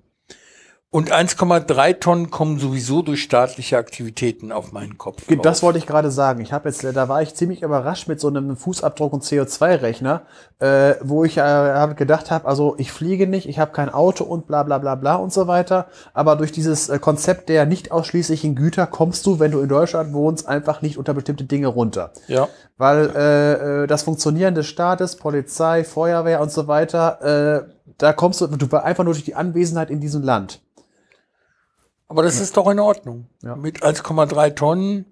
Und 0.94 1.10
1,3 1.10 2.02
Tonnen 2.02 2.32
kommen 2.32 2.60
sowieso 2.60 3.02
durch 3.02 3.24
staatliche 3.24 3.78
Aktivitäten 3.78 4.52
auf 4.52 4.74
meinen 4.74 4.98
Kopf. 4.98 5.24
Das 5.26 5.60
drauf. 5.60 5.64
wollte 5.64 5.80
ich 5.80 5.88
gerade 5.88 6.12
sagen. 6.12 6.42
Ich 6.42 6.52
habe 6.52 6.68
jetzt, 6.68 6.84
da 6.84 7.08
war 7.08 7.22
ich 7.22 7.34
ziemlich 7.34 7.62
überrascht 7.62 8.10
mit 8.10 8.20
so 8.20 8.28
einem 8.28 8.58
Fußabdruck 8.58 9.14
und 9.14 9.24
CO2-Rechner, 9.24 10.24
äh, 10.60 10.96
wo 11.00 11.24
ich 11.24 11.38
äh, 11.38 11.94
gedacht 11.96 12.30
habe, 12.30 12.46
also 12.46 12.76
ich 12.78 12.92
fliege 12.92 13.26
nicht, 13.26 13.48
ich 13.48 13.58
habe 13.58 13.72
kein 13.72 13.88
Auto 13.88 14.26
und 14.26 14.48
bla 14.48 14.64
bla 14.64 14.80
bla 14.80 14.96
bla 14.96 15.16
und 15.16 15.32
so 15.32 15.48
weiter. 15.48 15.88
Aber 16.14 16.36
durch 16.36 16.52
dieses 16.52 16.90
äh, 16.90 17.00
Konzept 17.00 17.48
der 17.48 17.66
nicht 17.66 17.94
ausschließlichen 17.94 18.56
Güter 18.56 18.86
kommst 18.86 19.26
du, 19.26 19.40
wenn 19.40 19.52
du 19.52 19.62
in 19.62 19.70
Deutschland 19.70 20.12
wohnst, 20.12 20.46
einfach 20.46 20.82
nicht 20.82 20.98
unter 20.98 21.14
bestimmte 21.14 21.46
Dinge 21.46 21.68
runter. 21.68 22.12
Ja. 22.28 22.50
Weil 22.78 23.12
äh, 23.16 23.84
äh, 23.84 23.88
das 23.88 24.04
Funktionieren 24.04 24.56
des 24.56 24.68
Staates, 24.68 25.16
Polizei, 25.16 25.86
Feuerwehr 25.86 26.42
und 26.42 26.52
so 26.52 26.68
weiter, 26.68 27.64
äh, 27.64 27.72
da 27.98 28.12
kommst 28.12 28.42
du, 28.42 28.48
du 28.48 28.76
einfach 28.76 29.06
nur 29.06 29.14
durch 29.14 29.24
die 29.24 29.36
Anwesenheit 29.36 29.90
in 29.90 30.02
diesem 30.02 30.22
Land. 30.22 30.60
Aber 32.12 32.24
das 32.24 32.42
ist 32.42 32.58
doch 32.58 32.70
in 32.70 32.82
Ordnung. 32.82 33.28
Ja. 33.42 33.56
Mit 33.56 33.84
1,3 33.84 34.54
Tonnen 34.54 35.06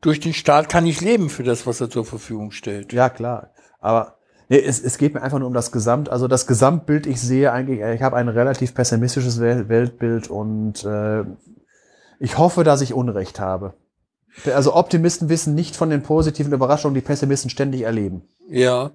durch 0.00 0.20
den 0.20 0.34
Staat 0.34 0.68
kann 0.68 0.86
ich 0.86 1.00
leben 1.00 1.28
für 1.30 1.42
das, 1.42 1.66
was 1.66 1.80
er 1.80 1.90
zur 1.90 2.04
Verfügung 2.04 2.52
stellt. 2.52 2.92
Ja, 2.92 3.08
klar. 3.08 3.50
Aber 3.80 4.18
nee, 4.48 4.60
es, 4.60 4.80
es 4.80 4.98
geht 4.98 5.14
mir 5.14 5.22
einfach 5.22 5.40
nur 5.40 5.48
um 5.48 5.52
das 5.52 5.72
Gesamt, 5.72 6.08
also 6.08 6.28
das 6.28 6.46
Gesamtbild, 6.46 7.08
ich 7.08 7.20
sehe 7.20 7.50
eigentlich, 7.50 7.80
ich 7.80 8.02
habe 8.02 8.14
ein 8.14 8.28
relativ 8.28 8.72
pessimistisches 8.72 9.40
Wel 9.40 9.68
Weltbild 9.68 10.30
und 10.30 10.84
äh, 10.84 11.24
ich 12.20 12.38
hoffe, 12.38 12.62
dass 12.62 12.82
ich 12.82 12.94
Unrecht 12.94 13.40
habe. 13.40 13.74
Also 14.44 14.76
Optimisten 14.76 15.28
wissen 15.28 15.56
nicht 15.56 15.74
von 15.74 15.90
den 15.90 16.04
positiven 16.04 16.52
Überraschungen, 16.52 16.94
die 16.94 17.00
Pessimisten 17.00 17.50
ständig 17.50 17.80
erleben. 17.80 18.22
Ja. 18.48 18.92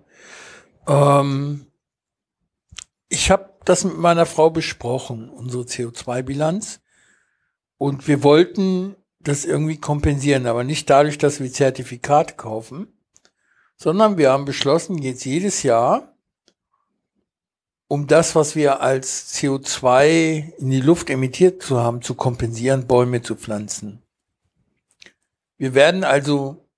Ähm, 0.87 1.65
ich 3.09 3.31
habe 3.31 3.49
das 3.65 3.83
mit 3.83 3.97
meiner 3.97 4.25
Frau 4.25 4.49
besprochen, 4.49 5.29
unsere 5.29 5.63
CO2-Bilanz. 5.63 6.80
Und 7.81 8.07
wir 8.07 8.21
wollten 8.21 8.95
das 9.21 9.43
irgendwie 9.43 9.77
kompensieren, 9.77 10.45
aber 10.45 10.63
nicht 10.63 10.87
dadurch, 10.87 11.17
dass 11.17 11.39
wir 11.39 11.51
Zertifikate 11.51 12.35
kaufen, 12.35 12.93
sondern 13.75 14.19
wir 14.19 14.29
haben 14.29 14.45
beschlossen, 14.45 14.99
jetzt 14.99 15.25
jedes 15.25 15.63
Jahr, 15.63 16.15
um 17.87 18.05
das, 18.05 18.35
was 18.35 18.55
wir 18.55 18.81
als 18.81 19.33
CO2 19.33 20.53
in 20.59 20.69
die 20.69 20.79
Luft 20.79 21.09
emittiert 21.09 21.63
zu 21.63 21.79
haben, 21.79 22.03
zu 22.03 22.13
kompensieren, 22.13 22.85
Bäume 22.85 23.23
zu 23.23 23.35
pflanzen. 23.35 24.03
Wir 25.57 25.73
werden 25.73 26.03
also 26.03 26.69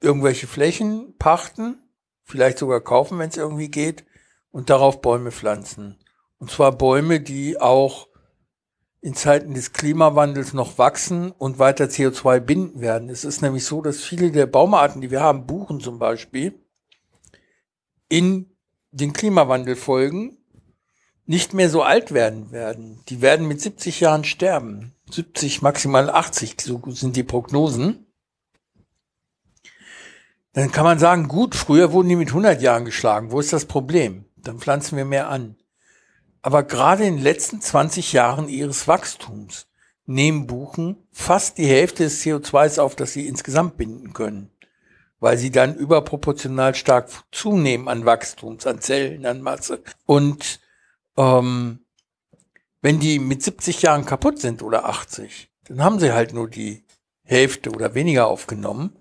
irgendwelche 0.00 0.46
Flächen 0.46 1.16
pachten, 1.18 1.82
vielleicht 2.22 2.58
sogar 2.58 2.80
kaufen, 2.80 3.18
wenn 3.18 3.30
es 3.30 3.36
irgendwie 3.36 3.72
geht, 3.72 4.04
und 4.52 4.70
darauf 4.70 5.00
Bäume 5.00 5.32
pflanzen. 5.32 5.98
Und 6.38 6.52
zwar 6.52 6.70
Bäume, 6.70 7.20
die 7.20 7.60
auch 7.60 8.07
in 9.00 9.14
Zeiten 9.14 9.54
des 9.54 9.72
Klimawandels 9.72 10.52
noch 10.52 10.78
wachsen 10.78 11.30
und 11.30 11.58
weiter 11.58 11.84
CO2 11.84 12.40
binden 12.40 12.80
werden. 12.80 13.10
Es 13.10 13.24
ist 13.24 13.42
nämlich 13.42 13.64
so, 13.64 13.80
dass 13.80 14.02
viele 14.02 14.32
der 14.32 14.46
Baumarten, 14.46 15.00
die 15.00 15.10
wir 15.10 15.20
haben, 15.20 15.46
Buchen 15.46 15.80
zum 15.80 15.98
Beispiel, 15.98 16.58
in 18.08 18.56
den 18.90 19.12
Klimawandelfolgen 19.12 20.38
nicht 21.26 21.52
mehr 21.52 21.68
so 21.68 21.82
alt 21.82 22.12
werden 22.12 22.52
werden. 22.52 23.02
Die 23.08 23.20
werden 23.20 23.46
mit 23.46 23.60
70 23.60 24.00
Jahren 24.00 24.24
sterben. 24.24 24.94
70, 25.10 25.60
maximal 25.60 26.08
80, 26.08 26.60
so 26.60 26.82
sind 26.88 27.16
die 27.16 27.22
Prognosen. 27.22 28.06
Dann 30.54 30.72
kann 30.72 30.84
man 30.84 30.98
sagen, 30.98 31.28
gut, 31.28 31.54
früher 31.54 31.92
wurden 31.92 32.08
die 32.08 32.16
mit 32.16 32.28
100 32.28 32.62
Jahren 32.62 32.86
geschlagen. 32.86 33.30
Wo 33.30 33.38
ist 33.38 33.52
das 33.52 33.66
Problem? 33.66 34.24
Dann 34.36 34.58
pflanzen 34.58 34.96
wir 34.96 35.04
mehr 35.04 35.28
an. 35.28 35.57
Aber 36.42 36.62
gerade 36.62 37.04
in 37.04 37.16
den 37.16 37.22
letzten 37.22 37.60
20 37.60 38.12
Jahren 38.12 38.48
ihres 38.48 38.88
Wachstums 38.88 39.66
nehmen 40.06 40.46
Buchen 40.46 40.96
fast 41.12 41.58
die 41.58 41.66
Hälfte 41.66 42.04
des 42.04 42.22
CO2s 42.24 42.80
auf, 42.80 42.96
das 42.96 43.12
sie 43.12 43.26
insgesamt 43.26 43.76
binden 43.76 44.12
können. 44.12 44.50
Weil 45.20 45.36
sie 45.36 45.50
dann 45.50 45.74
überproportional 45.74 46.74
stark 46.74 47.10
zunehmen 47.32 47.88
an 47.88 48.06
Wachstums, 48.06 48.66
an 48.66 48.80
Zellen, 48.80 49.26
an 49.26 49.42
Masse. 49.42 49.82
Und 50.06 50.60
ähm, 51.16 51.80
wenn 52.80 53.00
die 53.00 53.18
mit 53.18 53.42
70 53.42 53.82
Jahren 53.82 54.04
kaputt 54.04 54.38
sind 54.38 54.62
oder 54.62 54.84
80, 54.84 55.50
dann 55.64 55.82
haben 55.82 55.98
sie 55.98 56.12
halt 56.12 56.32
nur 56.32 56.48
die 56.48 56.84
Hälfte 57.24 57.70
oder 57.70 57.94
weniger 57.94 58.28
aufgenommen 58.28 58.96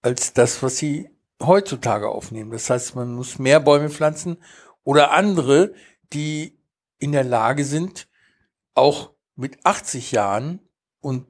als 0.00 0.32
das, 0.32 0.62
was 0.62 0.78
sie 0.78 1.10
heutzutage 1.42 2.08
aufnehmen. 2.08 2.50
Das 2.50 2.70
heißt, 2.70 2.94
man 2.94 3.14
muss 3.14 3.38
mehr 3.38 3.60
Bäume 3.60 3.90
pflanzen 3.90 4.38
oder 4.84 5.10
andere, 5.10 5.74
die 6.12 6.57
in 6.98 7.12
der 7.12 7.24
Lage 7.24 7.64
sind, 7.64 8.08
auch 8.74 9.12
mit 9.36 9.64
80 9.64 10.12
Jahren 10.12 10.60
und 11.00 11.26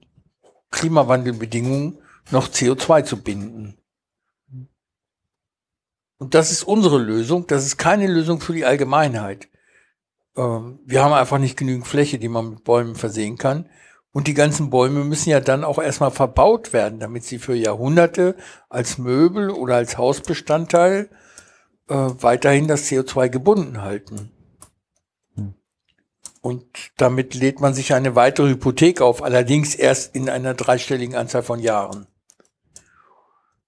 Klimawandelbedingungen 0.71 1.99
noch 2.31 2.49
CO2 2.49 3.05
zu 3.05 3.23
binden. 3.23 3.79
Und 6.19 6.35
das 6.35 6.51
ist 6.51 6.65
unsere 6.65 6.99
Lösung. 6.99 7.47
Das 7.47 7.65
ist 7.65 7.79
keine 7.79 8.07
Lösung 8.07 8.41
für 8.41 8.53
die 8.53 8.65
Allgemeinheit. 8.65 9.49
Ähm, 10.37 10.81
wir 10.85 11.03
haben 11.03 11.13
einfach 11.13 11.39
nicht 11.39 11.57
genügend 11.57 11.87
Fläche, 11.87 12.19
die 12.19 12.29
man 12.29 12.51
mit 12.51 12.65
Bäumen 12.65 12.97
versehen 12.97 13.39
kann. 13.39 13.69
Und 14.11 14.27
die 14.27 14.35
ganzen 14.35 14.71
Bäume 14.71 15.05
müssen 15.05 15.31
ja 15.31 15.39
dann 15.39 15.65
auch 15.65 15.79
erstmal 15.79 16.11
verbaut 16.11 16.73
werden, 16.73 16.99
damit 16.99 17.25
sie 17.25 17.39
für 17.39 17.55
Jahrhunderte 17.55 18.37
als 18.69 18.99
Möbel 18.99 19.51
oder 19.51 19.77
als 19.77 19.97
Hausbestandteil 19.97 21.11
äh, 21.89 21.95
weiterhin 21.95 22.69
das 22.69 22.89
CO2 22.89 23.29
gebunden 23.29 23.83
halten. 23.83 24.33
Und 26.41 26.65
damit 26.97 27.35
lädt 27.35 27.61
man 27.61 27.75
sich 27.75 27.95
eine 27.95 28.15
weitere 28.15 28.51
Hypothek 28.51 29.01
auf, 29.01 29.23
allerdings 29.23 29.75
erst 29.75 30.15
in 30.15 30.29
einer 30.29 30.55
dreistelligen 30.55 31.17
Anzahl 31.17 31.43
von 31.43 31.61
Jahren. 31.61 32.07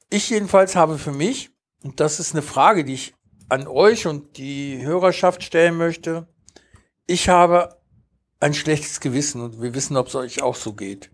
Ich 0.09 0.31
jedenfalls 0.31 0.77
habe 0.77 0.99
für 0.99 1.13
mich, 1.13 1.51
und 1.83 2.01
das 2.01 2.21
ist 2.21 2.33
eine 2.33 2.43
Frage, 2.43 2.85
die 2.85 2.95
ich 2.95 3.15
an 3.49 3.67
euch 3.67 4.07
und 4.07 4.37
die 4.37 4.81
Hörerschaft 4.83 5.43
stellen 5.43 5.77
möchte. 5.77 6.29
Ich 7.07 7.29
habe 7.29 7.81
ein 8.39 8.55
schlechtes 8.55 9.01
Gewissen 9.01 9.41
und 9.41 9.61
wir 9.61 9.75
wissen, 9.75 9.97
ob 9.97 10.09
es 10.09 10.15
euch 10.15 10.43
auch 10.43 10.57
so 10.57 10.73
geht. 10.73 11.11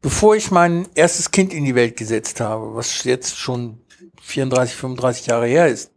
Bevor 0.00 0.34
ich 0.34 0.50
mein 0.50 0.88
erstes 0.94 1.30
Kind 1.30 1.52
in 1.52 1.64
die 1.64 1.74
Welt 1.74 1.96
gesetzt 1.96 2.40
habe, 2.40 2.74
was 2.74 3.04
jetzt 3.04 3.38
schon 3.38 3.84
34, 4.20 4.74
35 4.74 5.26
Jahre 5.26 5.46
her 5.46 5.68
ist, 5.68 5.92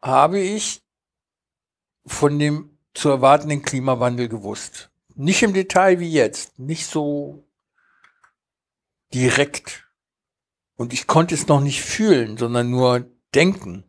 habe 0.00 0.40
ich 0.40 0.81
von 2.04 2.38
dem 2.38 2.78
zu 2.94 3.08
erwartenden 3.08 3.62
Klimawandel 3.62 4.28
gewusst. 4.28 4.90
Nicht 5.14 5.42
im 5.42 5.54
Detail 5.54 6.00
wie 6.00 6.10
jetzt, 6.10 6.58
nicht 6.58 6.86
so 6.86 7.44
direkt. 9.12 9.86
Und 10.76 10.92
ich 10.92 11.06
konnte 11.06 11.34
es 11.34 11.48
noch 11.48 11.60
nicht 11.60 11.82
fühlen, 11.82 12.36
sondern 12.36 12.70
nur 12.70 13.06
denken. 13.34 13.84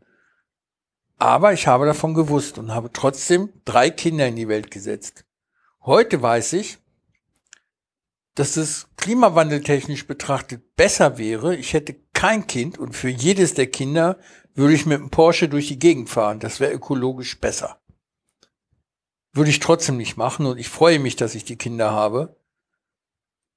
Aber 1.18 1.54
ich 1.54 1.68
habe 1.68 1.86
davon 1.86 2.14
gewusst 2.14 2.58
und 2.58 2.74
habe 2.74 2.92
trotzdem 2.92 3.50
drei 3.66 3.90
Kinder 3.90 4.28
in 4.28 4.36
die 4.36 4.48
Welt 4.48 4.72
gesetzt. 4.72 5.26
Heute 5.82 6.22
weiß 6.22 6.54
ich, 6.54 6.78
dass 8.36 8.58
es 8.58 8.88
klimawandeltechnisch 8.98 10.08
betrachtet 10.08 10.76
besser 10.76 11.18
wäre. 11.18 11.56
Ich 11.56 11.74
hätte 11.74 11.96
kein 12.14 12.48
Kind 12.48 12.78
und 12.78 12.94
für 12.94 13.10
jedes 13.10 13.54
der 13.54 13.68
Kinder 13.68 14.18
würde 14.56 14.74
ich 14.74 14.86
mit 14.86 15.00
einem 15.00 15.10
Porsche 15.10 15.50
durch 15.50 15.68
die 15.68 15.80
Gegend 15.80 16.10
fahren. 16.10 16.40
Das 16.40 16.60
wäre 16.60 16.74
ökologisch 16.74 17.40
besser. 17.40 17.80
Würde 19.34 19.50
ich 19.50 19.60
trotzdem 19.60 19.98
nicht 19.98 20.16
machen 20.16 20.46
und 20.46 20.60
ich 20.60 20.70
freue 20.70 21.00
mich, 21.00 21.16
dass 21.16 21.36
ich 21.36 21.44
die 21.44 21.58
Kinder 21.58 21.92
habe. 21.92 22.36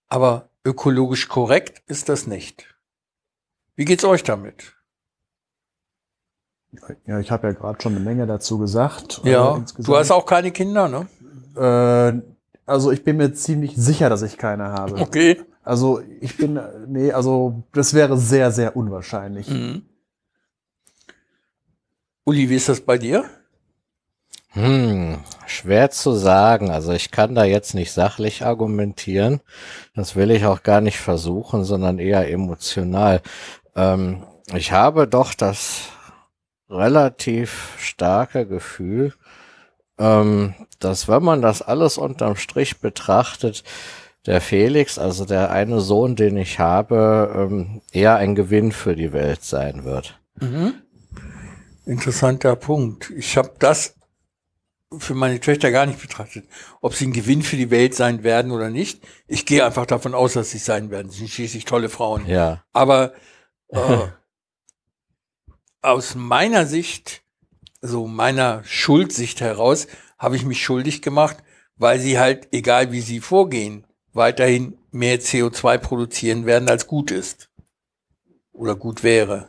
Aber 0.09 0.49
ökologisch 0.65 1.29
korrekt 1.29 1.83
ist 1.87 2.09
das 2.09 2.27
nicht. 2.27 2.75
Wie 3.75 3.85
geht's 3.85 4.05
euch 4.05 4.23
damit? 4.23 4.75
Ja, 7.07 7.21
ich 7.21 7.31
habe 7.31 7.49
ja 7.49 7.53
gerade 7.53 7.81
schon 7.81 7.95
eine 7.95 8.05
Menge 8.05 8.27
dazu 8.27 8.59
gesagt. 8.59 9.21
Ja, 9.25 9.65
du 9.79 9.97
hast 9.97 10.11
auch 10.11 10.27
keine 10.27 10.51
Kinder, 10.51 10.89
ne? 10.89 11.09
Äh, 11.57 12.23
also 12.67 12.91
ich 12.91 13.05
bin 13.05 13.17
mir 13.17 13.33
ziemlich 13.33 13.77
sicher, 13.77 14.11
dass 14.11 14.23
ich 14.23 14.37
keine 14.37 14.65
habe. 14.65 14.97
Okay. 14.97 15.41
Also 15.63 16.01
ich 16.21 16.37
bin, 16.37 16.61
nee, 16.87 17.13
also 17.13 17.65
das 17.73 17.95
wäre 17.95 18.17
sehr, 18.19 18.51
sehr 18.53 18.77
unwahrscheinlich. 18.77 19.49
Mhm. 19.49 19.83
Uli, 22.25 22.49
wie 22.51 22.57
ist 22.57 22.69
das 22.69 22.81
bei 22.81 22.99
dir? 22.99 23.25
Hm, 24.57 25.19
schwer 25.47 25.91
zu 25.91 26.13
sagen. 26.13 26.71
Also 26.71 26.93
ich 26.93 27.11
kann 27.11 27.35
da 27.35 27.45
jetzt 27.45 27.75
nicht 27.75 27.93
sachlich 27.93 28.43
argumentieren. 28.43 29.41
Das 29.95 30.17
will 30.17 30.31
ich 30.31 30.47
auch 30.47 30.63
gar 30.63 30.81
nicht 30.81 30.97
versuchen, 30.97 31.65
sondern 31.65 31.99
eher 31.99 32.31
emotional. 32.31 33.21
Ähm, 33.75 34.23
ich 34.55 34.73
habe 34.73 35.07
doch 35.07 35.35
das 35.35 35.91
relativ 36.71 37.75
starke 37.79 38.47
Gefühl, 38.47 39.13
ähm, 39.99 40.55
dass 40.79 41.07
wenn 41.07 41.23
man 41.23 41.43
das 41.43 41.61
alles 41.61 41.99
unterm 41.99 42.37
Strich 42.37 42.81
betrachtet, 42.81 43.63
der 44.25 44.41
Felix, 44.41 44.99
also 44.99 45.27
der 45.27 45.51
eine 45.51 45.81
Sohn, 45.81 46.17
den 46.17 46.39
ich 46.39 46.59
habe, 46.59 47.31
ähm, 47.37 47.83
eher 47.93 48.17
ein 48.17 48.35
Gewinn 48.35 48.73
für 48.73 48.97
die 48.97 49.13
Welt 49.13 49.45
sein 49.45 49.85
wird. 49.85 50.19
Mhm. 50.41 50.77
Interessanter 51.85 52.57
Punkt. 52.57 53.11
Ich 53.11 53.37
habe 53.37 53.53
das 53.59 53.97
für 55.01 55.15
meine 55.15 55.41
Töchter 55.41 55.71
gar 55.71 55.87
nicht 55.87 56.01
betrachtet. 56.01 56.47
Ob 56.81 56.95
sie 56.95 57.07
ein 57.07 57.13
Gewinn 57.13 57.43
für 57.43 57.57
die 57.57 57.71
Welt 57.71 57.95
sein 57.95 58.23
werden 58.23 58.51
oder 58.51 58.71
nicht. 58.71 59.03
Ich 59.27 59.47
gehe 59.47 59.65
einfach 59.65 59.87
davon 59.87 60.15
aus, 60.15 60.35
dass 60.35 60.51
sie 60.51 60.59
sein 60.59 60.91
werden. 60.91 61.11
Sie 61.11 61.19
sind 61.19 61.31
schließlich 61.31 61.65
tolle 61.65 61.89
Frauen. 61.89 62.27
Ja. 62.27 62.65
Aber 62.73 63.13
äh, 63.69 64.09
aus 65.83 66.15
meiner 66.15 66.67
Sicht, 66.67 67.23
so 67.81 68.07
meiner 68.07 68.63
Schuldsicht 68.65 69.41
heraus, 69.41 69.87
habe 70.19 70.37
ich 70.37 70.45
mich 70.45 70.63
schuldig 70.63 71.03
gemacht, 71.03 71.39
weil 71.77 72.01
sie 72.01 72.19
halt, 72.19 72.49
egal 72.53 72.93
wie 72.93 73.01
sie 73.01 73.21
vorgehen, 73.21 73.87
weiterhin 74.13 74.79
mehr 74.91 75.21
CO2 75.21 75.79
produzieren 75.79 76.47
werden, 76.47 76.69
als 76.69 76.87
gut 76.87 77.11
ist. 77.11 77.51
Oder 78.53 78.75
gut 78.75 79.03
wäre. 79.03 79.49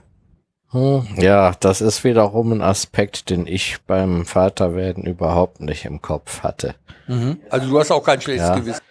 Hm, 0.72 1.08
ja, 1.18 1.54
das 1.60 1.82
ist 1.82 2.04
wiederum 2.04 2.52
ein 2.52 2.62
Aspekt, 2.62 3.30
den 3.30 3.48
ich 3.48 3.78
beim 3.88 4.26
Vaterwerden 4.26 5.06
überhaupt 5.06 5.62
nicht 5.62 5.86
im 5.86 6.02
Kopf 6.02 6.44
hatte. 6.44 6.76
Mhm. 7.08 7.40
Also 7.50 7.70
du 7.70 7.80
hast 7.80 7.92
auch 7.92 8.04
kein 8.04 8.20
schlechtes 8.20 8.50
Ja. 8.50 8.56
Gewissen. 8.56 8.82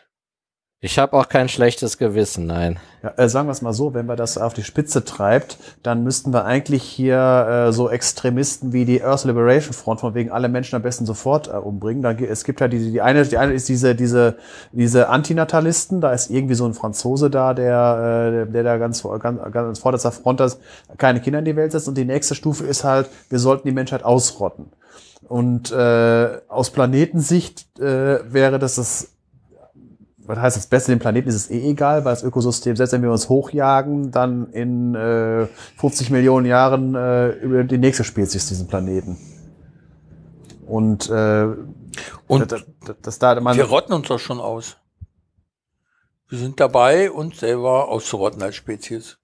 Ich 0.87 1.01
habe 1.01 1.17
auch 1.17 1.29
kein 1.29 1.49
schlechtes 1.49 1.99
Gewissen, 1.99 2.47
nein. 2.47 2.79
Ja, 3.03 3.13
äh, 3.17 3.29
sagen 3.29 3.49
wir 3.49 3.53
es 3.53 3.61
mal 3.61 3.73
so, 3.73 3.93
wenn 3.93 4.07
wir 4.07 4.15
das 4.15 4.39
auf 4.39 4.55
die 4.55 4.63
Spitze 4.63 5.05
treibt, 5.05 5.59
dann 5.83 6.05
müssten 6.05 6.33
wir 6.33 6.45
eigentlich 6.45 6.85
hier 6.85 7.67
äh, 7.67 7.73
so 7.73 7.91
Extremisten 7.91 8.73
wie 8.73 8.85
die 8.85 9.03
Earth 9.03 9.25
Liberation 9.25 9.75
Front 9.75 9.99
von 9.99 10.15
wegen 10.15 10.31
alle 10.31 10.49
Menschen 10.49 10.77
am 10.77 10.83
besten 10.83 11.05
sofort 11.05 11.49
äh, 11.49 11.57
umbringen. 11.57 12.05
Da, 12.05 12.13
es 12.13 12.45
gibt 12.45 12.61
ja 12.61 12.69
die, 12.69 12.93
die 12.93 13.03
eine, 13.03 13.25
die 13.25 13.37
eine 13.37 13.53
ist 13.53 13.69
diese 13.69 13.97
diese 13.97 14.37
diese 14.71 15.09
Antinatalisten. 15.09 16.01
Da 16.01 16.13
ist 16.13 16.31
irgendwie 16.31 16.55
so 16.55 16.67
ein 16.67 16.75
Franzose 16.75 17.31
da, 17.31 17.53
der 17.53 18.47
äh, 18.47 18.53
der 18.53 18.63
da 18.63 18.77
ganz 18.77 19.03
ganz, 19.03 19.41
ganz 19.51 19.81
vorderster 19.81 20.13
Front 20.13 20.41
ist, 20.41 20.61
keine 20.99 21.21
Kinder 21.21 21.41
in 21.41 21.47
die 21.47 21.57
Welt 21.57 21.73
setzt. 21.73 21.89
Und 21.89 21.99
die 21.99 22.05
nächste 22.05 22.37
Stufe 22.37 22.63
ist 22.65 22.85
halt, 22.85 23.11
wir 23.29 23.41
sollten 23.41 23.67
die 23.67 23.75
Menschheit 23.75 24.05
ausrotten. 24.05 24.67
Und 25.27 25.73
äh, 25.73 26.29
aus 26.47 26.71
Planetensicht 26.71 27.81
äh, 27.81 28.21
wäre 28.33 28.61
das 28.61 28.77
das 28.77 29.16
was 30.27 30.39
heißt 30.39 30.57
das 30.57 30.67
Beste, 30.67 30.93
dem 30.93 30.99
Planeten 30.99 31.29
ist 31.29 31.35
es 31.35 31.51
eh 31.51 31.71
egal, 31.71 32.05
weil 32.05 32.13
das 32.13 32.23
Ökosystem, 32.23 32.77
selbst 32.77 32.93
wenn 32.93 33.03
wir 33.03 33.11
uns 33.11 33.29
hochjagen, 33.29 34.11
dann 34.11 34.51
in 34.53 34.95
äh, 34.95 35.47
50 35.79 36.11
Millionen 36.11 36.47
Jahren 36.47 36.95
äh, 36.95 37.31
über 37.31 37.65
die 37.65 37.79
nächste 37.79 38.05
Spezies 38.05 38.47
diesen 38.49 38.67
Planeten. 38.67 39.17
Und, 40.67 41.09
äh, 41.11 41.47
Und 42.27 42.53
das, 42.53 42.65
das, 42.85 42.97
das 43.03 43.19
da 43.19 43.41
man, 43.41 43.57
wir 43.57 43.65
rotten 43.65 43.93
uns 43.93 44.09
doch 44.09 44.19
schon 44.19 44.41
aus. 44.41 44.77
Wir 46.29 46.39
sind 46.39 46.59
dabei, 46.59 47.11
uns 47.11 47.39
selber 47.39 47.89
auszurotten 47.89 48.43
als 48.43 48.57
Spezies. 48.57 49.19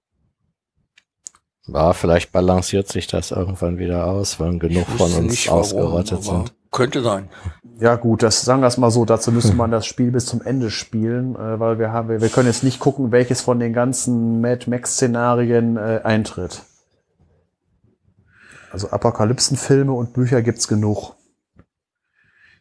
Ja, 1.67 1.93
vielleicht 1.93 2.31
balanciert 2.31 2.87
sich 2.87 3.07
das 3.07 3.31
irgendwann 3.31 3.77
wieder 3.77 4.07
aus, 4.07 4.39
wenn 4.39 4.59
genug 4.59 4.87
von 4.87 5.11
uns 5.13 5.31
nicht, 5.31 5.47
warum, 5.47 5.61
ausgerottet 5.61 6.13
aber 6.13 6.21
sind. 6.21 6.53
Könnte 6.73 7.01
sein. 7.01 7.29
ja 7.79 7.95
gut, 7.95 8.21
das 8.23 8.41
sagen 8.41 8.61
wir 8.61 8.67
es 8.67 8.77
mal 8.77 8.91
so, 8.91 9.05
dazu 9.05 9.31
müsste 9.31 9.53
man 9.53 9.71
das 9.71 9.85
Spiel 9.85 10.11
bis 10.11 10.25
zum 10.25 10.41
Ende 10.41 10.69
spielen, 10.71 11.35
äh, 11.35 11.59
weil 11.59 11.79
wir 11.79 11.93
haben, 11.93 12.09
wir, 12.09 12.19
wir 12.19 12.27
können 12.29 12.47
jetzt 12.47 12.63
nicht 12.63 12.79
gucken, 12.79 13.11
welches 13.13 13.39
von 13.41 13.59
den 13.59 13.71
ganzen 13.73 14.41
Mad 14.41 14.69
Max-Szenarien 14.69 15.77
äh, 15.77 16.01
eintritt. 16.03 16.63
Also 18.71 18.89
Apokalypsenfilme 18.89 19.93
und 19.93 20.13
Bücher 20.13 20.41
gibt's 20.41 20.67
genug. 20.67 21.15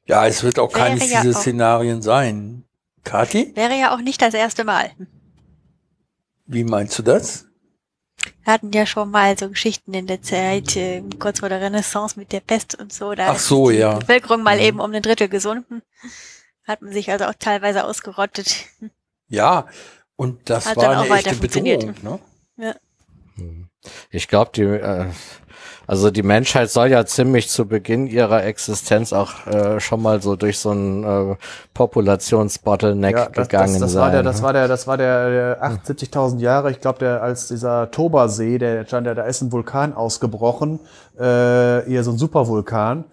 Ja, 0.05 0.27
es 0.27 0.43
wird 0.43 0.59
auch 0.59 0.75
Wäre 0.75 0.89
keines 0.89 1.11
ja 1.11 1.23
dieser 1.23 1.37
auch- 1.39 1.41
Szenarien 1.43 2.03
sein. 2.03 2.65
Kathi, 3.05 3.51
Wäre 3.57 3.75
ja 3.81 3.95
auch 3.95 4.01
nicht 4.01 4.21
das 4.23 4.35
erste 4.35 4.65
Mal. 4.65 4.91
wie 6.47 6.65
meinst 6.65 6.99
du 6.99 7.03
das? 7.03 7.47
Wir 8.45 8.53
hatten 8.53 8.73
ja 8.73 8.87
schon 8.87 9.11
mal 9.11 9.39
so 9.39 9.49
Geschichten 9.49 9.95
in 9.95 10.07
der 10.07 10.21
Zeit, 10.23 10.77
äh, 10.77 11.03
kurz 11.19 11.41
vor 11.41 11.49
der 11.49 11.61
Renaissance 11.61 12.19
mit 12.19 12.33
der 12.33 12.41
Pest 12.41 12.75
und 12.79 12.93
so. 12.93 13.15
Da 13.15 13.29
Ach 13.31 13.39
so, 13.39 13.69
ist 13.71 13.77
die 13.77 13.81
ja. 13.81 13.99
Bevölkerung 13.99 14.43
mal 14.43 14.57
Mhm. 14.57 14.63
eben 14.63 14.81
um 14.81 14.93
ein 14.93 15.03
Drittel 15.03 15.29
gesunken. 15.29 15.83
Hat 16.65 16.83
man 16.83 16.93
sich 16.93 17.11
also 17.11 17.27
auch 17.27 17.35
teilweise 17.39 17.85
ausgerottet. 17.85 18.67
Ja, 19.29 19.67
und 20.17 20.51
das 20.51 20.67
Hat 20.67 20.77
war 20.77 20.85
dann 20.85 20.99
auch 20.99 21.11
eine 21.11 21.15
echte. 21.25 21.35
Bedrohung. 21.37 21.95
Ne? 22.03 22.77
Ich 24.11 24.29
glaube, 24.29 24.51
die, 24.55 24.63
äh, 24.63 25.07
also 25.87 26.11
die 26.11 26.23
Menschheit 26.23 26.71
soll 26.71 26.89
ja 26.89 27.05
ziemlich 27.05 27.49
zu 27.49 27.67
Beginn 27.67 28.07
ihrer 28.07 28.45
Existenz 28.45 29.13
auch 29.13 29.47
äh, 29.47 29.81
schon 29.81 30.03
mal 30.03 30.23
so 30.23 30.37
durch 30.37 30.59
so 30.59 30.71
einen 30.71 31.05
äh, 31.33 31.37
Populationsbottleneck 31.75 33.17
Ja, 33.17 33.29
das, 33.29 33.49
gegangen 33.49 33.73
das, 33.75 33.81
das 33.81 33.93
sein. 33.93 34.03
war 34.03 34.11
der, 34.11 34.23
das 34.23 34.37
ne? 34.39 34.43
war 34.43 34.53
der, 34.53 34.69
das 34.69 34.87
war 34.87 34.97
der, 34.97 35.31
der 35.31 35.65
78.000 35.65 36.39
Jahre. 36.39 36.71
Ich 36.71 36.81
glaube, 36.81 36.99
der 36.99 37.23
als 37.23 37.49
dieser 37.49 37.91
Toba-See, 37.91 38.59
der 38.59 38.85
ja, 38.85 39.01
da 39.01 39.23
ist 39.25 39.43
ein 39.43 39.53
Vulkan 39.53 39.95
ausgebrochen, 39.95 40.81
äh, 41.19 41.83
hier 41.87 42.05
so 42.05 42.13
ein 42.13 42.19
Supervulkan. 42.19 43.05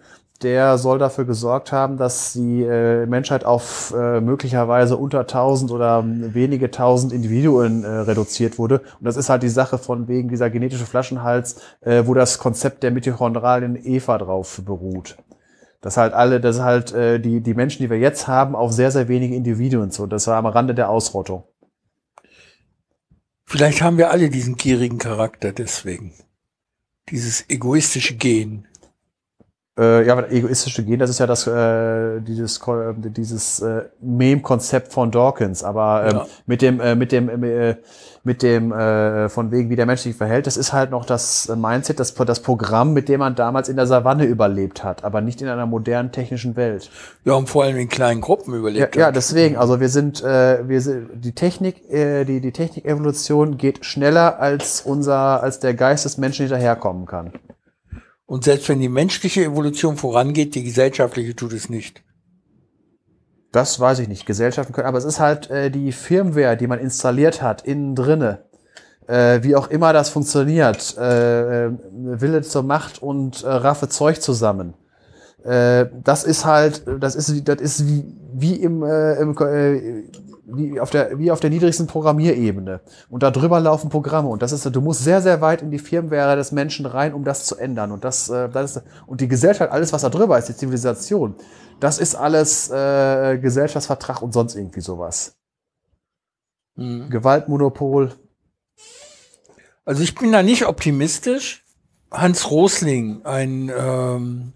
Der 0.42 0.78
soll 0.78 1.00
dafür 1.00 1.26
gesorgt 1.26 1.74
haben, 1.74 1.98
dass 1.98 2.32
die 2.34 2.64
äh, 2.64 3.06
Menschheit 3.06 3.44
auf 3.44 3.94
äh, 3.98 4.22
möglicherweise 4.22 4.96
unter 4.96 5.20
1000 5.22 5.72
oder 5.72 6.04
wenige 6.06 6.72
tausend 6.72 7.12
Individuen 7.12 7.84
äh, 7.84 7.88
reduziert 7.88 8.58
wurde. 8.58 8.80
Und 9.00 9.04
das 9.06 9.18
ist 9.18 9.30
halt 9.30 9.44
die 9.44 9.50
Sache 9.50 9.78
von 9.78 10.08
wegen 10.08 10.30
dieser 10.30 10.50
genetische 10.50 10.86
Flaschenhals, 10.86 11.62
äh, 11.82 12.04
wo 12.06 12.14
das 12.14 12.38
Konzept 12.38 12.84
der 12.84 12.92
mitochondralen 12.92 13.76
Eva 13.86 14.18
drauf 14.18 14.62
beruht. 14.66 15.18
dass 15.82 15.98
halt 15.98 16.14
alle, 16.14 16.40
dass 16.42 16.60
halt 16.60 16.94
äh, 16.94 17.20
die, 17.20 17.42
die 17.42 17.54
Menschen, 17.54 17.82
die 17.84 17.90
wir 17.90 18.00
jetzt 18.00 18.28
haben, 18.28 18.56
auf 18.56 18.72
sehr, 18.72 18.92
sehr 18.92 19.08
wenige 19.08 19.36
Individuen 19.36 19.92
so. 19.92 20.08
Das 20.08 20.28
war 20.28 20.38
am 20.38 20.46
Rande 20.46 20.76
der 20.76 20.90
Ausrottung. 20.90 21.44
Vielleicht 23.46 23.82
haben 23.82 23.98
wir 23.98 24.12
alle 24.12 24.30
diesen 24.30 24.56
gierigen 24.56 25.00
Charakter 25.00 25.52
deswegen. 25.52 26.14
Dieses 27.10 27.50
egoistische 27.50 28.16
Gen. 28.16 28.68
Äh, 29.80 30.06
ja, 30.06 30.14
aber 30.14 30.30
egoistische 30.32 30.84
Gen, 30.84 31.00
das 31.00 31.10
ist 31.10 31.20
ja 31.20 31.28
das, 31.28 31.48
äh, 31.48 32.20
dieses, 32.20 32.58
äh, 32.68 32.94
dieses 32.98 33.62
äh, 33.62 33.84
Mem-Konzept 34.02 34.92
von 34.92 35.10
Dawkins, 35.10 35.64
aber 35.64 36.04
ähm, 36.06 36.16
Ja. 36.18 36.26
mit 36.48 36.62
dem, 36.62 36.82
äh, 36.82 36.96
mit 36.96 37.12
dem, 37.14 37.44
äh, 37.44 37.76
mit 38.26 38.44
dem, 38.44 38.74
äh, 38.74 39.30
von 39.30 39.52
wegen, 39.52 39.70
wie 39.70 39.78
der 39.78 39.86
Mensch 39.86 40.02
sich 40.02 40.16
verhält, 40.16 40.46
das 40.48 40.58
ist 40.58 40.74
halt 40.74 40.92
noch 40.92 41.06
das 41.06 41.48
Mindset, 41.56 42.02
das, 42.02 42.14
das 42.14 42.42
Programm, 42.42 42.92
mit 42.92 43.08
dem 43.08 43.20
man 43.22 43.36
damals 43.36 43.70
in 43.70 43.78
der 43.78 43.88
Savanne 43.88 44.26
überlebt 44.26 44.84
hat, 44.84 45.06
aber 45.06 45.22
nicht 45.22 45.42
in 45.42 45.48
einer 45.48 45.66
modernen 45.66 46.12
technischen 46.12 46.58
Welt. 46.58 46.90
Ja, 47.24 47.34
und 47.36 47.48
vor 47.48 47.64
allem 47.64 47.78
in 47.78 47.88
kleinen 47.88 48.20
Gruppen 48.20 48.52
Ja, 48.54 48.60
überlebt 48.60 48.96
ja 48.98 49.06
hat. 49.08 49.16
deswegen, 49.16 49.56
also 49.56 49.80
wir 49.80 49.88
sind, 49.90 50.22
äh, 50.22 50.68
wir 50.68 50.82
sind, 50.82 51.10
die 51.14 51.32
Technik, 51.34 51.90
äh, 51.90 52.26
die, 52.26 52.42
die 52.42 52.52
Technikevolution 52.52 53.58
geht 53.58 53.86
schneller 53.86 54.40
als 54.40 54.82
unser, 54.82 55.42
als 55.42 55.60
der 55.62 55.74
Geist 55.74 56.04
des 56.04 56.18
Menschen 56.18 56.44
hinterherkommen 56.48 57.06
kann. 57.06 57.32
Und 58.30 58.44
selbst 58.44 58.70
wenn 58.70 58.80
die 58.80 58.90
menschliche 58.90 59.44
Evolution 59.44 59.98
vorangeht, 59.98 60.54
die 60.54 60.64
gesellschaftliche 60.64 61.36
tut 61.36 61.52
es 61.52 61.68
nicht. 61.68 62.04
Das 63.52 63.80
weiß 63.80 63.98
ich 63.98 64.08
nicht. 64.08 64.28
Gesellschaften 64.28 64.72
können, 64.72 64.86
aber 64.86 65.00
es 65.00 65.04
ist 65.04 65.20
halt 65.20 65.50
äh, 65.50 65.72
die 65.72 65.92
Firmware, 65.92 66.56
die 66.56 66.68
man 66.68 66.78
installiert 66.78 67.42
hat, 67.42 67.64
innen 67.64 67.96
drinne. 67.96 68.44
Äh, 69.08 69.42
wie 69.42 69.56
auch 69.56 69.72
immer 69.72 69.94
das 69.94 70.10
funktioniert. 70.10 70.96
Äh, 71.00 71.66
äh, 71.66 71.72
Wille 71.92 72.44
zur 72.44 72.62
Macht 72.62 73.02
und 73.02 73.44
äh, 73.44 73.48
raffe 73.48 73.90
Zeug 73.90 74.22
zusammen. 74.22 74.76
Äh, 75.44 75.88
das 76.04 76.24
ist 76.24 76.46
halt, 76.46 76.84
das 77.00 77.16
ist, 77.16 77.48
das 77.48 77.60
ist 77.60 77.88
wie, 77.88 78.16
wie 78.32 78.54
im, 78.58 78.84
äh, 78.84 79.16
im 79.16 79.36
äh, 79.40 80.04
wie 80.54 80.80
auf 80.80 80.90
der, 80.90 81.18
wie 81.20 81.32
auf 81.32 81.40
der 81.40 81.50
niedrigsten 81.50 81.88
Programmierebene. 81.88 82.82
Und 83.10 83.24
da 83.24 83.32
drüber 83.32 83.60
laufen 83.60 83.90
Programme. 83.90 84.30
Und 84.30 84.42
das 84.42 84.52
ist, 84.52 84.66
du 84.66 84.82
musst 84.82 85.04
sehr, 85.04 85.22
sehr 85.22 85.42
weit 85.42 85.62
in 85.62 85.72
die 85.72 85.80
Firmware 85.80 86.36
des 86.36 86.52
Menschen 86.52 86.86
rein, 86.86 87.14
um 87.14 87.24
das 87.24 87.46
zu 87.46 87.56
ändern. 87.56 87.92
Und 87.92 88.04
das, 88.04 88.30
äh, 88.30 88.50
das 88.50 88.78
ist, 88.78 88.84
und 89.08 89.22
die 89.22 89.28
Gesellschaft, 89.28 89.72
alles, 89.72 89.94
was 89.94 90.02
da 90.02 90.10
drüber 90.10 90.38
ist, 90.38 90.50
die 90.50 90.56
Zivilisation, 90.56 91.36
das 91.80 92.00
ist 92.00 92.16
alles 92.16 92.70
äh, 92.70 93.38
Gesellschaftsvertrag 93.38 94.22
und 94.22 94.34
sonst 94.34 94.56
irgendwie 94.56 94.82
sowas. 94.82 95.38
Mhm. 96.76 97.10
Gewaltmonopol. 97.10 98.14
Also 99.86 100.04
ich 100.04 100.16
bin 100.16 100.32
da 100.32 100.44
nicht 100.44 100.66
optimistisch. 100.66 101.64
Hans 102.12 102.50
Rosling, 102.50 103.24
ein 103.24 103.72
ähm, 103.76 104.54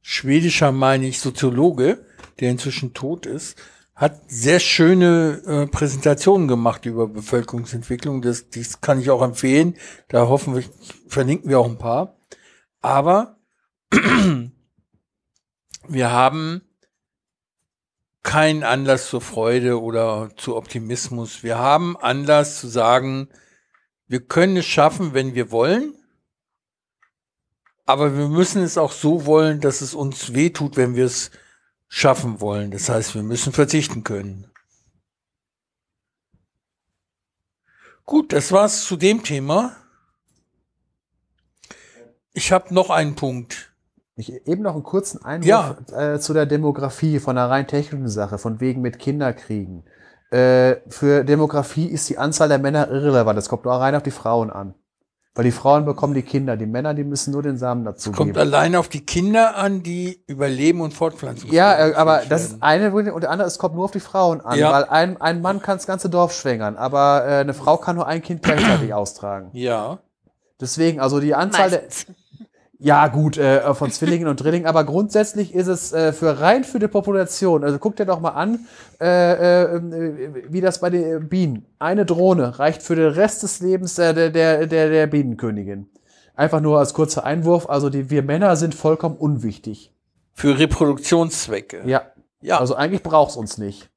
schwedischer, 0.00 0.72
meine 0.72 1.06
ich, 1.06 1.20
Soziologe, 1.20 2.04
der 2.40 2.50
inzwischen 2.50 2.94
tot 2.94 3.26
ist, 3.26 3.56
hat 3.94 4.30
sehr 4.30 4.58
schöne 4.58 5.42
äh, 5.46 5.66
Präsentationen 5.66 6.48
gemacht 6.48 6.86
über 6.86 7.06
Bevölkerungsentwicklung. 7.08 8.22
Das, 8.22 8.48
das 8.48 8.80
kann 8.80 9.00
ich 9.00 9.10
auch 9.10 9.22
empfehlen. 9.22 9.76
Da 10.08 10.28
hoffen 10.28 10.56
wir, 10.56 10.64
verlinken 11.08 11.50
wir 11.50 11.60
auch 11.60 11.68
ein 11.68 11.78
paar. 11.78 12.16
Aber 12.80 13.36
wir 15.88 16.10
haben 16.10 16.62
keinen 18.22 18.62
Anlass 18.62 19.08
zur 19.08 19.20
Freude 19.20 19.80
oder 19.80 20.30
zu 20.36 20.56
Optimismus. 20.56 21.42
Wir 21.42 21.58
haben 21.58 21.96
Anlass 21.96 22.60
zu 22.60 22.68
sagen, 22.68 23.28
wir 24.06 24.20
können 24.20 24.56
es 24.56 24.66
schaffen, 24.66 25.12
wenn 25.12 25.34
wir 25.34 25.50
wollen. 25.50 25.94
Aber 27.84 28.16
wir 28.16 28.28
müssen 28.28 28.62
es 28.62 28.78
auch 28.78 28.92
so 28.92 29.26
wollen, 29.26 29.60
dass 29.60 29.80
es 29.80 29.94
uns 29.94 30.34
wehtut, 30.34 30.76
wenn 30.76 30.94
wir 30.94 31.04
es 31.04 31.30
schaffen 31.94 32.40
wollen. 32.40 32.70
Das 32.70 32.88
heißt, 32.88 33.14
wir 33.14 33.22
müssen 33.22 33.52
verzichten 33.52 34.02
können. 34.02 34.50
Gut, 38.06 38.32
das 38.32 38.50
war's 38.50 38.84
zu 38.84 38.96
dem 38.96 39.22
Thema. 39.22 39.76
Ich 42.32 42.50
habe 42.50 42.72
noch 42.72 42.88
einen 42.88 43.14
Punkt. 43.14 43.74
Ich 44.16 44.32
eben 44.46 44.62
noch 44.62 44.72
einen 44.74 44.82
kurzen 44.82 45.22
Einwurf 45.22 45.46
Ja. 45.46 45.76
äh, 46.14 46.18
zu 46.18 46.32
der 46.32 46.46
Demografie 46.46 47.18
von 47.18 47.36
einer 47.36 47.50
rein 47.50 47.68
technischen 47.68 48.08
Sache, 48.08 48.38
von 48.38 48.58
wegen 48.60 48.80
mit 48.80 48.98
Kinderkriegen. 48.98 49.84
Äh, 50.30 50.76
für 50.88 51.24
Demografie 51.24 51.86
ist 51.88 52.08
die 52.08 52.16
Anzahl 52.16 52.48
der 52.48 52.58
Männer 52.58 52.88
irrelevant. 52.88 53.38
Es 53.38 53.50
kommt 53.50 53.64
nur 53.66 53.74
rein 53.74 53.94
auf 53.94 54.02
die 54.02 54.10
Frauen 54.10 54.50
an. 54.50 54.74
Weil 55.34 55.44
die 55.44 55.50
Frauen 55.52 55.86
bekommen 55.86 56.12
die 56.12 56.22
Kinder, 56.22 56.58
die 56.58 56.66
Männer, 56.66 56.92
die 56.92 57.04
müssen 57.04 57.32
nur 57.32 57.42
den 57.42 57.56
Samen 57.56 57.86
dazu 57.86 58.12
Kommt 58.12 58.34
geben. 58.34 58.38
allein 58.38 58.76
auf 58.76 58.88
die 58.88 59.00
Kinder 59.06 59.56
an, 59.56 59.82
die 59.82 60.22
überleben 60.26 60.82
und 60.82 60.92
fortpflanzen. 60.92 61.50
Ja, 61.50 61.88
äh, 61.88 61.94
aber 61.94 62.22
das 62.28 62.44
ist 62.44 62.62
eine 62.62 62.92
und 62.92 63.22
der 63.22 63.30
andere, 63.30 63.48
es 63.48 63.56
kommt 63.58 63.74
nur 63.74 63.84
auf 63.86 63.92
die 63.92 64.00
Frauen 64.00 64.42
an, 64.42 64.58
Ja. 64.58 64.70
weil 64.72 64.84
ein, 64.84 65.18
ein 65.22 65.40
Mann 65.40 65.62
kann 65.62 65.78
das 65.78 65.86
ganze 65.86 66.10
Dorf 66.10 66.34
schwängern, 66.34 66.76
aber 66.76 67.24
äh, 67.26 67.30
eine 67.38 67.54
Frau 67.54 67.78
kann 67.78 67.96
nur 67.96 68.06
ein 68.06 68.20
Kind 68.20 68.42
gleichzeitig 68.42 68.92
austragen. 68.92 69.48
Ja. 69.54 70.00
Deswegen, 70.60 71.00
also 71.00 71.18
die 71.18 71.34
Anzahl 71.34 71.70
der, 71.70 71.82
Meistens. 71.82 72.14
Ja, 72.84 73.06
gut, 73.06 73.38
äh, 73.38 73.74
von 73.74 73.92
Zwillingen 73.92 74.26
und 74.26 74.42
Drillingen, 74.42 74.66
aber 74.66 74.82
grundsätzlich 74.82 75.54
ist 75.54 75.68
es 75.68 75.92
äh, 75.92 76.12
für 76.12 76.40
rein 76.40 76.64
für 76.64 76.80
die 76.80 76.88
Population. 76.88 77.62
Also 77.62 77.78
guck 77.78 77.94
dir 77.94 78.06
doch 78.06 78.18
mal 78.18 78.30
an, 78.30 78.66
äh, 79.00 79.74
äh, 79.76 79.80
wie 80.48 80.60
das 80.60 80.80
bei 80.80 80.90
den 80.90 81.28
Bienen. 81.28 81.64
Eine 81.78 82.04
Drohne 82.04 82.58
reicht 82.58 82.82
für 82.82 82.96
den 82.96 83.12
Rest 83.12 83.44
des 83.44 83.60
Lebens 83.60 83.94
der, 83.94 84.14
der, 84.14 84.30
der, 84.30 84.66
der, 84.66 84.90
der 84.90 85.06
Bienenkönigin. 85.06 85.90
Einfach 86.34 86.60
nur 86.60 86.80
als 86.80 86.92
kurzer 86.92 87.22
Einwurf, 87.22 87.68
also 87.68 87.88
die, 87.88 88.10
wir 88.10 88.24
Männer 88.24 88.56
sind 88.56 88.74
vollkommen 88.74 89.16
unwichtig. 89.16 89.94
Für 90.32 90.58
Reproduktionszwecke. 90.58 91.82
Ja. 91.86 92.02
Ja. 92.40 92.58
Also 92.58 92.74
eigentlich 92.74 93.04
braucht's 93.04 93.36
uns 93.36 93.58
nicht. 93.58 93.90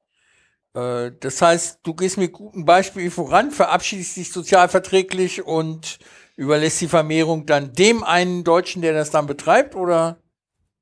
Äh, 0.76 1.10
Das 1.22 1.42
heißt, 1.42 1.80
du 1.82 1.96
gehst 1.96 2.20
mit 2.20 2.34
gutem 2.34 2.66
Beispiel 2.66 3.10
voran, 3.10 3.50
verabschiedest 3.50 4.16
dich 4.18 4.32
sozialverträglich 4.32 5.44
und 5.44 5.98
überlässt 6.36 6.82
die 6.82 6.88
Vermehrung 6.88 7.46
dann 7.46 7.74
dem 7.74 8.04
einen 8.04 8.44
Deutschen, 8.44 8.82
der 8.82 8.94
das 8.94 9.12
dann 9.12 9.26
betreibt, 9.28 9.76
oder 9.76 10.18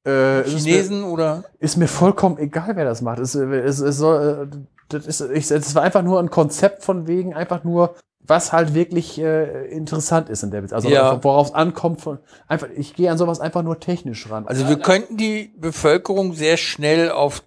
Äh, 0.06 0.42
es 0.42 0.48
ist 0.54 0.66
mir- 0.66 0.74
Chinesen, 0.74 1.04
oder? 1.04 1.44
Ist 1.60 1.78
mir 1.78 1.88
vollkommen 1.88 2.38
egal, 2.38 2.76
wer 2.76 2.84
das 2.86 3.02
macht. 3.02 3.20
Es, 3.20 3.36
es, 3.36 3.80
es 3.80 3.98
soll, 3.98 4.50
äh, 4.52 4.58
das 4.90 5.06
ist, 5.08 5.22
ich, 5.22 5.50
es 5.50 5.76
war 5.76 5.84
einfach 5.84 6.02
nur 6.02 6.20
ein 6.20 6.30
Konzept 6.30 6.84
von 6.84 7.08
wegen, 7.08 7.34
einfach 7.34 7.64
nur, 7.64 7.96
was 8.20 8.52
halt 8.52 8.74
wirklich 8.74 9.18
äh, 9.20 9.68
interessant 9.70 10.30
ist 10.30 10.44
in 10.44 10.52
der 10.52 10.62
Beziehung. 10.62 10.76
Also 10.76 10.90
Ja. 10.90 11.24
worauf 11.24 11.48
es 11.48 11.54
ankommt. 11.54 12.02
Von, 12.02 12.20
einfach, 12.48 12.68
ich 12.76 12.94
gehe 12.96 13.10
an 13.12 13.18
sowas 13.18 13.40
einfach 13.40 13.64
nur 13.64 13.80
technisch 13.80 14.30
ran. 14.30 14.46
Also 14.48 14.68
wir 14.68 14.78
könnten 14.78 15.16
die 15.18 15.54
Bevölkerung 15.58 16.34
sehr 16.34 16.58
schnell 16.58 17.10
auf 17.12 17.44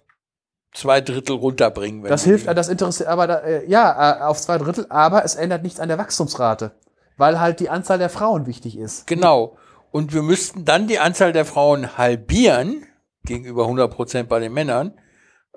zwei 0.73 1.01
Drittel 1.01 1.35
runterbringen. 1.35 2.03
Wenn 2.03 2.09
das 2.09 2.23
hilft, 2.23 2.47
das 2.47 2.69
interessiert, 2.69 3.09
aber 3.09 3.27
da, 3.27 3.37
äh, 3.39 3.67
ja, 3.69 4.19
äh, 4.19 4.21
auf 4.23 4.39
zwei 4.41 4.57
Drittel, 4.57 4.85
aber 4.89 5.23
es 5.25 5.35
ändert 5.35 5.61
nichts 5.63 5.79
an 5.79 5.89
der 5.89 5.97
Wachstumsrate, 5.97 6.71
weil 7.17 7.39
halt 7.39 7.59
die 7.59 7.69
Anzahl 7.69 7.97
der 7.97 8.09
Frauen 8.09 8.45
wichtig 8.45 8.77
ist. 8.77 9.07
Genau. 9.07 9.57
Und 9.91 10.13
wir 10.13 10.21
müssten 10.21 10.65
dann 10.65 10.87
die 10.87 10.99
Anzahl 10.99 11.33
der 11.33 11.45
Frauen 11.45 11.97
halbieren, 11.97 12.85
gegenüber 13.25 13.63
100 13.63 13.91
Prozent 13.91 14.29
bei 14.29 14.39
den 14.39 14.53
Männern, 14.53 14.93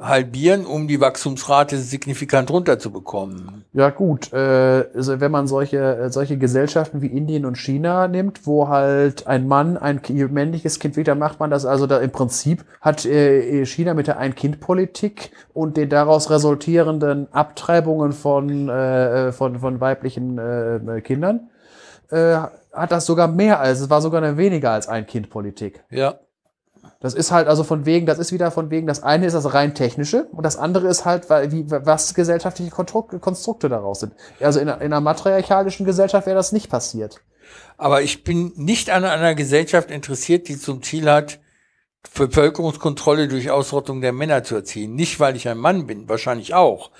halbieren, 0.00 0.64
um 0.64 0.88
die 0.88 1.00
Wachstumsrate 1.00 1.76
signifikant 1.76 2.50
runterzubekommen. 2.50 3.64
Ja 3.74 3.90
gut, 3.90 4.32
äh, 4.32 4.86
also 4.94 5.20
wenn 5.20 5.30
man 5.30 5.46
solche, 5.46 5.78
äh, 5.78 6.10
solche 6.10 6.38
Gesellschaften 6.38 7.02
wie 7.02 7.06
Indien 7.06 7.44
und 7.44 7.58
China 7.58 8.08
nimmt, 8.08 8.46
wo 8.46 8.68
halt 8.68 9.26
ein 9.26 9.46
Mann 9.46 9.76
ein 9.76 10.00
männliches 10.30 10.78
Kind 10.78 10.96
wieder 10.96 11.14
macht 11.14 11.38
man 11.38 11.50
das, 11.50 11.66
also 11.66 11.86
da 11.86 11.98
im 11.98 12.10
Prinzip 12.10 12.64
hat 12.80 13.04
äh, 13.04 13.64
China 13.66 13.92
mit 13.92 14.06
der 14.06 14.18
Ein-Kind-Politik 14.18 15.32
und 15.52 15.76
den 15.76 15.90
daraus 15.90 16.30
resultierenden 16.30 17.32
Abtreibungen 17.32 18.12
von, 18.12 18.68
äh, 18.70 19.32
von, 19.32 19.58
von 19.58 19.80
weiblichen 19.80 20.38
äh, 20.38 21.00
Kindern, 21.02 21.50
äh, 22.10 22.38
hat 22.72 22.92
das 22.92 23.04
sogar 23.04 23.28
mehr 23.28 23.60
als, 23.60 23.80
es 23.80 23.90
war 23.90 24.00
sogar 24.00 24.22
eine 24.22 24.36
weniger 24.38 24.70
als 24.70 24.88
Ein-Kind-Politik. 24.88 25.84
Ja. 25.90 26.14
Das 27.00 27.14
ist 27.14 27.32
halt 27.32 27.48
also 27.48 27.64
von 27.64 27.86
wegen, 27.86 28.04
das 28.04 28.18
ist 28.18 28.30
wieder 28.30 28.50
von 28.50 28.70
wegen, 28.70 28.86
das 28.86 29.02
eine 29.02 29.24
ist 29.24 29.32
das 29.32 29.54
rein 29.54 29.74
technische 29.74 30.24
und 30.32 30.44
das 30.44 30.58
andere 30.58 30.86
ist 30.86 31.06
halt, 31.06 31.30
wie, 31.50 31.70
was 31.70 32.12
gesellschaftliche 32.12 32.70
Konstrukte, 32.70 33.70
daraus 33.70 34.00
sind. 34.00 34.12
Also 34.38 34.60
in, 34.60 34.68
in 34.68 34.74
einer 34.78 35.00
matriarchalischen 35.00 35.86
Gesellschaft 35.86 36.26
wäre 36.26 36.36
das 36.36 36.52
nicht 36.52 36.68
passiert. 36.68 37.22
Aber 37.78 38.02
ich 38.02 38.22
bin 38.22 38.52
nicht 38.56 38.90
an 38.90 39.04
einer 39.04 39.34
Gesellschaft 39.34 39.90
interessiert, 39.90 40.48
die 40.48 40.58
zum 40.58 40.82
Ziel 40.82 41.10
hat, 41.10 41.40
Bevölkerungskontrolle 42.14 43.28
durch 43.28 43.50
Ausrottung 43.50 44.02
der 44.02 44.12
Männer 44.12 44.44
zu 44.44 44.54
erzielen. 44.54 44.94
Nicht, 44.94 45.20
weil 45.20 45.36
ich 45.36 45.48
ein 45.48 45.58
Mann 45.58 45.86
bin, 45.86 46.08
wahrscheinlich 46.08 46.52
auch, 46.52 46.90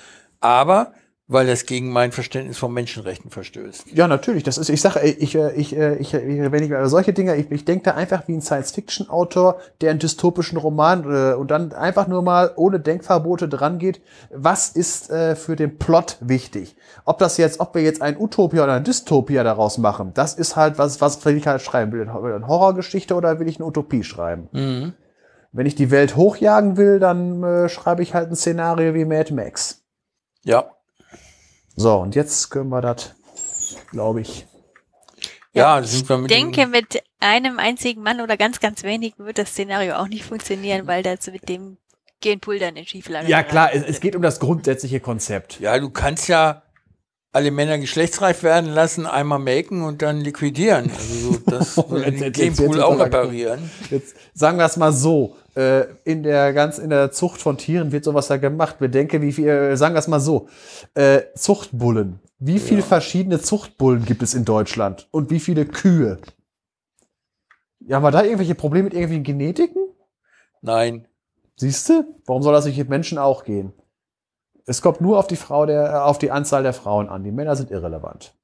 aber 0.41 0.95
weil 1.31 1.47
das 1.47 1.65
gegen 1.65 1.93
mein 1.93 2.11
Verständnis 2.11 2.59
von 2.59 2.73
Menschenrechten 2.73 3.31
verstößt. 3.31 3.93
Ja, 3.93 4.09
natürlich. 4.09 4.43
Das 4.43 4.59
ist, 4.59 4.69
ich 4.69 4.81
sage, 4.81 5.01
ich, 5.07 5.37
äh, 5.37 5.53
ich, 5.53 5.77
äh, 5.77 5.95
ich, 5.95 6.13
ich, 6.13 6.53
wenn 6.53 6.63
ich 6.65 6.71
über 6.71 6.89
solche 6.89 7.13
Dinge, 7.13 7.37
ich, 7.37 7.49
ich 7.53 7.65
denke 7.65 7.85
da 7.85 7.93
einfach 7.93 8.27
wie 8.27 8.33
ein 8.33 8.43
Science-Fiction-Autor, 8.43 9.61
der 9.81 9.91
einen 9.91 10.01
dystopischen 10.01 10.59
Roman 10.59 11.05
äh, 11.05 11.35
und 11.35 11.53
dann 11.53 11.73
einfach 11.73 12.09
nur 12.09 12.23
mal 12.23 12.51
ohne 12.57 12.81
Denkverbote 12.81 13.49
dran 13.49 13.79
geht. 13.79 14.03
Was 14.35 14.71
ist 14.71 15.09
äh, 15.11 15.37
für 15.37 15.55
den 15.55 15.79
Plot 15.79 16.17
wichtig? 16.19 16.75
Ob 17.05 17.19
das 17.19 17.37
jetzt, 17.37 17.61
ob 17.61 17.77
wir 17.77 17.83
jetzt 17.83 18.03
ein 18.03 18.21
Utopia 18.21 18.65
oder 18.65 18.73
ein 18.73 18.85
Dystopia 18.85 19.45
daraus 19.45 19.79
machen, 19.79 20.11
das 20.15 20.35
ist 20.35 20.57
halt 20.57 20.79
was, 20.79 21.01
was 21.01 21.25
will 21.25 21.37
ich 21.37 21.47
halt 21.47 21.63
schreiben? 21.63 21.93
Will 21.93 22.03
ich 22.03 22.09
eine 22.09 22.49
Horrorgeschichte 22.49 23.15
oder 23.15 23.39
will 23.39 23.49
ich 23.49 23.59
eine 23.59 23.67
Utopie 23.67 24.03
schreiben? 24.03 24.49
Mhm. 24.51 24.95
Wenn 25.53 25.67
ich 25.67 25.77
die 25.77 25.93
Welt 25.93 26.17
hochjagen 26.17 26.77
will, 26.77 26.99
dann 26.99 27.45
äh, 27.45 27.69
schreibe 27.69 28.03
ich 28.03 28.15
halt 28.15 28.31
ein 28.31 28.37
Szenario 28.37 28.95
wie 28.95 29.05
Mad 29.05 29.33
Max. 29.33 29.85
Ja. 30.43 30.73
So, 31.77 31.97
und 31.97 32.15
jetzt 32.15 32.51
können 32.51 32.69
wir 32.71 32.81
das, 32.81 33.15
glaube 33.91 34.21
ich. 34.21 34.47
Ja, 35.53 35.83
sind 35.83 36.09
wir 36.09 36.17
Ich 36.17 36.23
mit 36.23 36.31
denke, 36.31 36.61
dem, 36.61 36.71
mit 36.71 37.03
einem 37.19 37.59
einzigen 37.59 38.03
Mann 38.03 38.21
oder 38.21 38.37
ganz, 38.37 38.61
ganz 38.61 38.83
wenigen 38.83 39.25
wird 39.25 39.39
das 39.39 39.51
Szenario 39.51 39.95
auch 39.97 40.09
nicht 40.09 40.25
funktionieren, 40.25 40.87
weil 40.87 41.03
das 41.03 41.27
mit 41.27 41.49
dem 41.49 41.77
Genpool 42.21 42.59
dann 42.59 42.77
in 42.77 42.87
Schieflage 42.87 43.29
Ja, 43.29 43.43
klar, 43.43 43.71
es, 43.73 43.83
es 43.83 44.01
geht 44.01 44.15
um 44.15 44.23
das 44.23 44.39
grundsätzliche 44.41 45.01
Konzept. 45.01 45.59
ja, 45.59 45.79
du 45.79 45.91
kannst 45.91 46.29
ja 46.29 46.63
alle 47.33 47.51
Männer 47.51 47.79
geschlechtsreif 47.79 48.43
werden 48.43 48.71
lassen, 48.71 49.07
einmal 49.07 49.39
melken 49.39 49.83
und 49.83 50.03
dann 50.03 50.21
liquidieren. 50.21 50.91
Also 50.91 51.33
so, 51.33 51.39
das 51.47 51.77
würde 51.91 52.11
Jetzt- 52.11 52.21
den 52.21 52.33
Genpool 52.33 52.83
auch 52.83 52.99
reparieren. 52.99 53.71
Jetzt 53.91 54.17
sagen 54.35 54.59
wir 54.59 54.65
es 54.67 54.77
mal 54.77 54.93
so. 54.93 55.37
Äh, 55.57 55.87
in 56.05 56.23
der 56.23 56.53
ganz 56.53 56.79
in 56.79 56.91
der 56.91 57.11
Zucht 57.11 57.41
von 57.41 57.59
Tieren 57.59 57.91
wird 57.93 58.05
sowas 58.05 58.29
ja 58.29 58.37
gemacht. 58.37 58.79
Bedenke, 58.79 59.21
wie 59.21 59.33
viel, 59.33 59.49
äh, 59.49 59.77
sagen 59.77 59.95
wir 59.95 59.99
es 59.99 60.09
mal 60.09 60.21
so. 60.21 60.49
Äh, 60.95 61.23
Zuchtbullen. 61.35 62.21
Wie 62.39 62.59
viele 62.59 62.83
verschiedene 62.83 63.41
Zuchtbullen 63.41 64.05
gibt 64.05 64.23
es 64.23 64.35
in 64.35 64.45
Deutschland? 64.45 65.09
Und 65.11 65.31
wie 65.31 65.41
viele 65.41 65.67
Kühe? 65.67 66.19
Ja, 67.81 67.97
haben 67.97 68.03
wir 68.03 68.11
da 68.11 68.23
irgendwelche 68.23 68.55
Probleme 68.55 68.85
mit 68.85 68.95
irgendwelchen 68.95 69.25
Genetiken? 69.25 69.83
Nein. 70.63 71.07
Siehst 71.57 71.89
du? 71.89 72.05
Warum 72.27 72.43
soll 72.43 72.53
das 72.53 72.65
nicht 72.65 72.79
mit 72.79 72.89
Menschen 72.89 73.19
auch 73.19 73.45
gehen? 73.45 73.73
Es 74.71 74.83
kommt 74.83 75.01
nur 75.01 75.19
auf 75.19 75.27
die 75.27 75.35
Frau 75.37 75.67
der, 75.67 75.91
äh, 75.93 75.97
auf 75.97 76.19
die 76.19 76.31
Anzahl 76.31 76.63
der 76.63 76.73
Frauen 76.73 77.09
an. 77.09 77.25
Die 77.25 77.33
Männer 77.33 77.57
sind 77.57 77.73
irrelevant. 77.73 78.35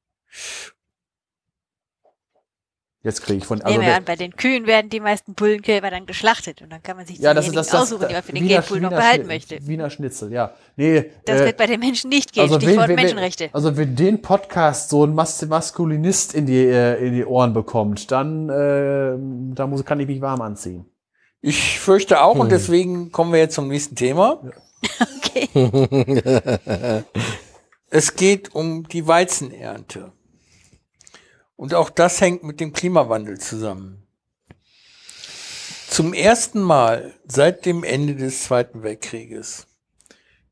Jetzt 3.03 3.23
kriege 3.23 3.39
ich 3.39 3.45
von, 3.45 3.63
also 3.63 3.73
Nehmen 3.73 3.87
wir 3.89 3.97
an, 3.97 4.05
bei 4.05 4.17
den 4.17 4.35
Kühen 4.35 4.67
werden 4.67 4.91
die 4.91 4.99
meisten 4.99 5.35
Bullenkälber 5.35 5.91
dann 5.91 6.07
geschlachtet 6.07 6.61
und 6.63 6.73
dann 6.73 6.83
kann 6.83 6.97
man 6.97 7.07
sich 7.07 7.19
ja, 7.21 7.33
das 7.33 7.47
das, 7.53 7.69
das 7.69 7.83
aussuchen, 7.83 8.09
die 8.09 8.15
man 8.15 8.23
für 8.25 8.33
den 8.33 8.43
Wiener- 8.43 8.55
Genpool 8.63 8.81
noch 8.81 8.91
behalten 8.91 9.29
möchte. 9.29 9.65
Wiener 9.65 9.89
Schnitzel, 9.91 10.33
ja. 10.33 10.55
Nee, 10.75 11.13
Das 11.25 11.41
äh, 11.43 11.45
wird 11.47 11.57
bei 11.57 11.67
den 11.69 11.79
Menschen 11.79 12.11
nicht 12.11 12.33
gehen. 12.33 12.43
also 12.43 12.57
Stichwort 12.57 12.89
wenn, 12.89 12.97
wenn, 12.97 13.05
Menschenrechte. 13.05 13.51
Also 13.53 13.77
wenn 13.77 13.95
den 13.95 14.23
Podcast 14.23 14.91
so 14.91 15.05
ein 15.07 15.15
Mas 15.15 15.41
Maskulinist 15.47 16.35
in 16.35 16.47
die, 16.47 16.67
äh, 16.67 17.07
in 17.07 17.15
die 17.15 17.25
Ohren 17.25 17.53
bekommt, 17.53 18.11
dann 18.11 18.49
äh, 18.49 19.15
da 19.55 19.69
muss, 19.69 19.85
kann 19.85 20.01
ich 20.01 20.09
mich 20.09 20.21
warm 20.21 20.41
anziehen. 20.41 20.87
Ich 21.41 21.79
fürchte 21.79 22.21
auch 22.23 22.35
Hm. 22.35 22.41
und 22.41 22.51
deswegen 22.51 23.13
kommen 23.13 23.31
wir 23.33 23.39
jetzt 23.39 23.55
zum 23.55 23.69
nächsten 23.69 23.95
Thema. 23.95 24.43
Okay. 24.83 27.05
Es 27.91 28.17
geht 28.17 28.55
um 28.55 28.89
die 28.89 29.07
Weizenernte. 29.07 30.13
Und 31.57 31.75
auch 31.75 31.91
das 31.91 32.21
hängt 32.21 32.43
mit 32.43 32.61
dem 32.61 32.73
Klimawandel 32.73 33.39
zusammen. 33.39 34.07
Zum 35.89 36.13
ersten 36.13 36.61
Mal 36.61 37.15
seit 37.27 37.65
dem 37.65 37.85
Ende 37.85 38.17
des 38.17 38.45
Zweiten 38.45 38.83
Weltkrieges 38.83 39.67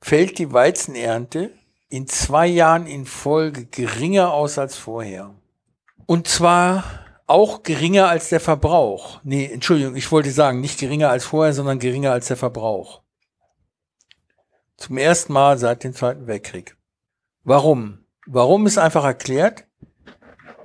fällt 0.01 0.39
die 0.39 0.53
Weizenernte 0.53 1.51
in 1.89 2.07
zwei 2.07 2.47
Jahren 2.47 2.87
in 2.87 3.05
Folge 3.05 3.67
geringer 3.67 4.33
aus 4.33 4.59
als 4.59 4.77
vorher. 4.77 5.35
Und 6.07 6.29
zwar 6.29 6.85
auch 7.27 7.63
geringer 7.63 8.09
als 8.09 8.29
der 8.29 8.41
Verbrauch. 8.41 9.21
Nee, 9.23 9.51
Entschuldigung, 9.53 9.97
ich 9.97 10.11
wollte 10.13 10.31
sagen, 10.31 10.61
nicht 10.61 10.79
geringer 10.79 11.11
als 11.11 11.25
vorher, 11.25 11.53
sondern 11.53 11.79
geringer 11.79 12.13
als 12.13 12.29
der 12.29 12.37
Verbrauch. 12.37 13.03
Zum 14.77 14.99
ersten 14.99 15.33
Mal 15.33 15.57
seit 15.59 15.85
dem 15.85 15.95
Zweiten 15.95 16.27
Weltkrieg. 16.27 16.77
Warum? 17.45 18.05
Warum 18.27 18.67
ist 18.67 18.79
einfach 18.79 19.05
erklärt, 19.05 19.67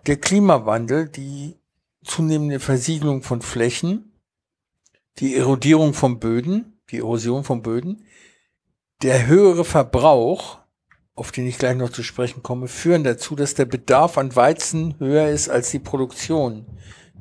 der 0.08 0.18
Klimawandel, 0.18 1.10
die 1.10 1.58
zunehmende 2.04 2.60
Versiegelung 2.60 3.22
von 3.22 3.42
Flächen, 3.42 4.20
die 5.20 5.36
Erodierung 5.36 5.94
von 5.94 6.20
Böden, 6.20 6.82
die 6.90 6.98
Erosion 6.98 7.44
von 7.44 7.62
Böden, 7.62 8.06
der 9.02 9.28
höhere 9.28 9.66
Verbrauch, 9.66 10.60
auf 11.16 11.32
den 11.32 11.46
ich 11.48 11.58
gleich 11.58 11.76
noch 11.76 11.90
zu 11.90 12.02
sprechen 12.02 12.42
komme, 12.42 12.68
führen 12.68 13.04
dazu, 13.04 13.36
dass 13.36 13.54
der 13.54 13.66
Bedarf 13.66 14.18
an 14.18 14.36
Weizen 14.36 14.98
höher 15.00 15.30
ist 15.30 15.50
als 15.50 15.70
die 15.72 15.80
Produktion. 15.80 16.66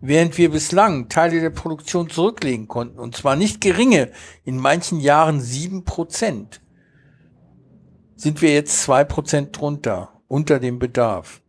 Während 0.01 0.39
wir 0.39 0.51
bislang 0.51 1.09
Teile 1.09 1.41
der 1.41 1.51
Produktion 1.51 2.09
zurücklegen 2.09 2.69
konnten, 2.69 2.99
und 3.01 3.17
zwar 3.17 3.35
nicht 3.35 3.61
geringe, 3.61 4.13
in 4.45 4.57
manchen 4.57 5.01
Jahren 5.01 5.41
sieben 5.41 5.85
Prozent, 5.85 6.61
sind 8.19 8.43
wir 8.43 8.53
jetzt 8.53 8.83
zwei 8.83 9.05
Prozent 9.05 9.57
drunter, 9.57 10.21
unter 10.27 10.59
dem 10.59 10.79
Bedarf. 10.79 11.41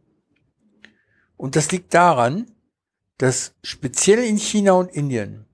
Und 1.36 1.56
das 1.56 1.72
liegt 1.72 1.94
daran, 1.94 2.52
dass 3.18 3.56
speziell 3.64 4.24
in 4.24 4.38
China 4.38 4.74
und 4.74 4.92
Indien 4.92 5.46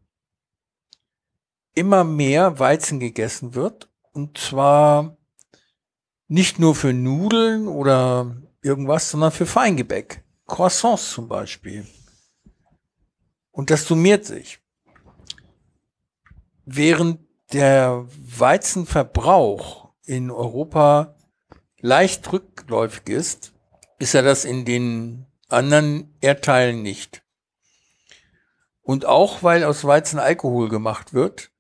immer 1.73 2.03
mehr 2.03 2.59
Weizen 2.59 2.99
gegessen 2.99 3.55
wird. 3.55 3.89
Und 4.11 4.37
zwar 4.37 5.17
nicht 6.27 6.59
nur 6.59 6.75
für 6.75 6.93
Nudeln 6.93 7.67
oder 7.67 8.35
irgendwas, 8.61 9.09
sondern 9.09 9.31
für 9.31 9.45
Feingebäck. 9.45 10.23
Croissants 10.47 11.11
zum 11.11 11.27
Beispiel. 11.27 11.87
Und 13.51 13.69
das 13.69 13.85
summiert 13.85 14.25
sich. 14.25 14.59
Während 16.65 17.19
der 17.53 18.05
Weizenverbrauch 18.19 19.84
in 20.05 20.31
Europa 20.31 21.15
leicht 21.79 22.31
rückläufig 22.31 23.09
ist, 23.09 23.53
ist 23.99 24.15
er 24.15 24.23
das 24.23 24.45
in 24.45 24.65
den 24.65 25.25
anderen 25.49 26.15
Erdteilen 26.21 26.81
nicht. 26.81 27.23
Und 28.81 29.05
auch 29.05 29.41
weil 29.41 29.63
aus 29.63 29.83
Weizen 29.83 30.19
Alkohol 30.19 30.69
gemacht 30.69 31.13
wird, 31.13 31.51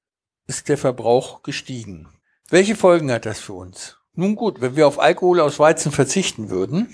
ist 0.47 0.69
der 0.69 0.77
Verbrauch 0.77 1.41
gestiegen. 1.43 2.07
Welche 2.49 2.75
Folgen 2.75 3.11
hat 3.11 3.25
das 3.25 3.39
für 3.39 3.53
uns? 3.53 3.97
Nun 4.13 4.35
gut, 4.35 4.61
wenn 4.61 4.75
wir 4.75 4.87
auf 4.87 4.99
Alkohol 4.99 5.39
aus 5.39 5.59
Weizen 5.59 5.91
verzichten 5.91 6.49
würden, 6.49 6.93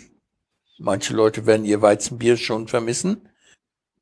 manche 0.79 1.13
Leute 1.13 1.45
werden 1.45 1.65
ihr 1.65 1.81
Weizenbier 1.81 2.37
schon 2.37 2.67
vermissen, 2.67 3.29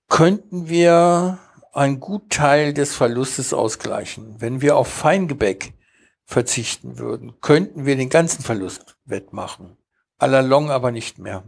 könnten 0.08 0.70
wir 0.70 1.40
einen 1.74 2.00
Gutteil 2.00 2.74
des 2.74 2.96
Verlustes 2.96 3.54
ausgleichen. 3.54 4.36
Wenn 4.40 4.62
wir 4.62 4.78
auf 4.78 4.88
Feingebäck 4.88 5.74
verzichten 6.30 7.00
würden, 7.00 7.34
könnten 7.42 7.88
wir 7.88 7.96
den 7.96 8.10
ganzen 8.10 8.44
Verlust 8.44 8.98
wettmachen. 9.04 9.78
Allalong 10.20 10.70
aber 10.70 10.92
nicht 10.92 11.18
mehr. 11.18 11.44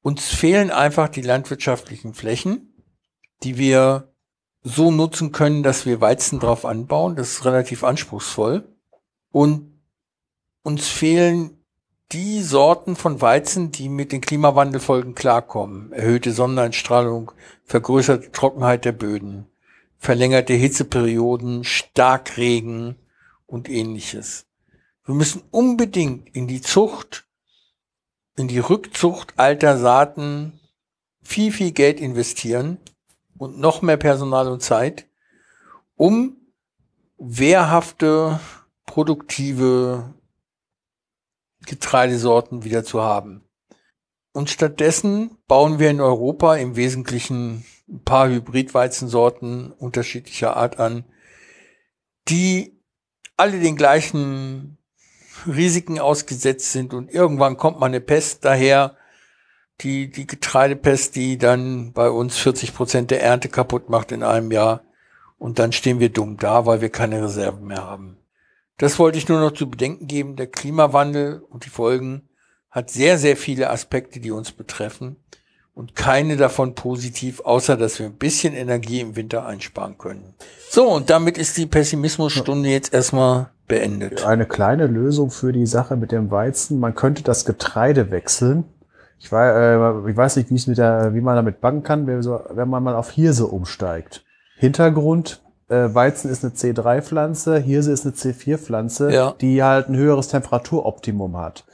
Uns 0.00 0.28
fehlen 0.28 0.70
einfach 0.70 1.08
die 1.08 1.22
landwirtschaftlichen 1.22 2.14
Flächen, 2.14 2.72
die 3.42 3.58
wir 3.58 4.12
so 4.62 4.92
nutzen 4.92 5.32
können, 5.32 5.64
dass 5.64 5.86
wir 5.86 6.00
Weizen 6.00 6.38
drauf 6.38 6.64
anbauen. 6.64 7.16
Das 7.16 7.30
ist 7.30 7.44
relativ 7.44 7.82
anspruchsvoll. 7.82 8.68
Und 9.32 9.76
uns 10.62 10.86
fehlen 10.86 11.64
die 12.12 12.42
Sorten 12.42 12.94
von 12.94 13.20
Weizen, 13.20 13.72
die 13.72 13.88
mit 13.88 14.12
den 14.12 14.20
Klimawandelfolgen 14.20 15.16
klarkommen. 15.16 15.92
Erhöhte 15.92 16.30
Sonneneinstrahlung, 16.30 17.32
vergrößerte 17.64 18.30
Trockenheit 18.30 18.84
der 18.84 18.92
Böden, 18.92 19.48
verlängerte 19.98 20.54
Hitzeperioden, 20.54 21.64
Starkregen 21.64 22.94
und 23.46 23.68
ähnliches. 23.68 24.46
Wir 25.04 25.14
müssen 25.14 25.42
unbedingt 25.50 26.34
in 26.34 26.46
die 26.48 26.60
Zucht, 26.60 27.26
in 28.36 28.48
die 28.48 28.58
Rückzucht 28.58 29.38
alter 29.38 29.78
Saaten 29.78 30.60
viel, 31.22 31.52
viel 31.52 31.72
Geld 31.72 32.00
investieren 32.00 32.78
und 33.38 33.58
noch 33.58 33.82
mehr 33.82 33.96
Personal 33.96 34.48
und 34.48 34.62
Zeit, 34.62 35.06
um 35.94 36.36
wehrhafte, 37.18 38.40
produktive 38.84 40.14
Getreidesorten 41.66 42.64
wieder 42.64 42.84
zu 42.84 43.02
haben. 43.02 43.42
Und 44.32 44.50
stattdessen 44.50 45.38
bauen 45.48 45.78
wir 45.78 45.90
in 45.90 46.00
Europa 46.00 46.56
im 46.56 46.76
Wesentlichen 46.76 47.64
ein 47.88 48.02
paar 48.02 48.28
Hybridweizensorten 48.28 49.72
unterschiedlicher 49.72 50.56
Art 50.56 50.78
an, 50.78 51.04
die 52.28 52.75
alle 53.36 53.60
den 53.60 53.76
gleichen 53.76 54.78
Risiken 55.46 55.98
ausgesetzt 55.98 56.72
sind 56.72 56.94
und 56.94 57.10
irgendwann 57.10 57.56
kommt 57.56 57.78
mal 57.78 57.86
eine 57.86 58.00
Pest 58.00 58.44
daher, 58.44 58.96
die, 59.82 60.10
die 60.10 60.26
Getreidepest, 60.26 61.14
die 61.16 61.36
dann 61.36 61.92
bei 61.92 62.08
uns 62.08 62.38
40 62.38 62.74
Prozent 62.74 63.10
der 63.10 63.22
Ernte 63.22 63.48
kaputt 63.48 63.90
macht 63.90 64.10
in 64.12 64.22
einem 64.22 64.50
Jahr. 64.50 64.82
Und 65.38 65.58
dann 65.58 65.72
stehen 65.72 66.00
wir 66.00 66.08
dumm 66.08 66.38
da, 66.38 66.64
weil 66.64 66.80
wir 66.80 66.88
keine 66.88 67.22
Reserven 67.22 67.66
mehr 67.66 67.84
haben. 67.84 68.16
Das 68.78 68.98
wollte 68.98 69.18
ich 69.18 69.28
nur 69.28 69.40
noch 69.40 69.52
zu 69.52 69.68
bedenken 69.68 70.06
geben. 70.06 70.36
Der 70.36 70.46
Klimawandel 70.46 71.42
und 71.50 71.66
die 71.66 71.70
Folgen 71.70 72.28
hat 72.70 72.90
sehr, 72.90 73.18
sehr 73.18 73.36
viele 73.36 73.70
Aspekte, 73.70 74.20
die 74.20 74.30
uns 74.30 74.52
betreffen. 74.52 75.16
Und 75.76 75.94
keine 75.94 76.38
davon 76.38 76.74
positiv, 76.74 77.40
außer 77.40 77.76
dass 77.76 77.98
wir 77.98 78.06
ein 78.06 78.14
bisschen 78.14 78.54
Energie 78.54 79.00
im 79.02 79.14
Winter 79.14 79.44
einsparen 79.44 79.98
können. 79.98 80.34
So, 80.70 80.88
und 80.88 81.10
damit 81.10 81.36
ist 81.36 81.58
die 81.58 81.66
Pessimismusstunde 81.66 82.70
jetzt 82.70 82.94
erstmal 82.94 83.50
beendet. 83.68 84.24
Eine 84.24 84.46
kleine 84.46 84.86
Lösung 84.86 85.30
für 85.30 85.52
die 85.52 85.66
Sache 85.66 85.96
mit 85.96 86.12
dem 86.12 86.30
Weizen. 86.30 86.80
Man 86.80 86.94
könnte 86.94 87.22
das 87.22 87.44
Getreide 87.44 88.10
wechseln. 88.10 88.64
Ich, 89.18 89.30
weiß, 89.30 89.54
äh, 90.06 90.10
ich 90.10 90.16
weiß 90.16 90.36
nicht, 90.36 90.50
wie 90.50 90.54
es 90.54 90.66
mit 90.66 90.78
der, 90.78 91.12
wie 91.14 91.20
man 91.20 91.36
damit 91.36 91.60
backen 91.60 91.82
kann, 91.82 92.06
wenn, 92.06 92.22
so, 92.22 92.40
wenn 92.50 92.68
man 92.70 92.82
mal 92.82 92.94
auf 92.94 93.10
Hirse 93.10 93.46
umsteigt. 93.46 94.24
Hintergrund, 94.56 95.42
Äh, 95.68 95.92
Weizen 95.92 96.30
ist 96.30 96.44
eine 96.44 96.52
C3-Pflanze, 96.54 97.58
Hirse 97.58 97.90
ist 97.90 98.06
eine 98.06 98.14
C4-Pflanze, 98.14 99.12
Ja. 99.12 99.34
die 99.40 99.64
halt 99.64 99.88
ein 99.88 99.96
höheres 99.96 100.28
Temperaturoptimum 100.28 101.36
hat. 101.36 101.64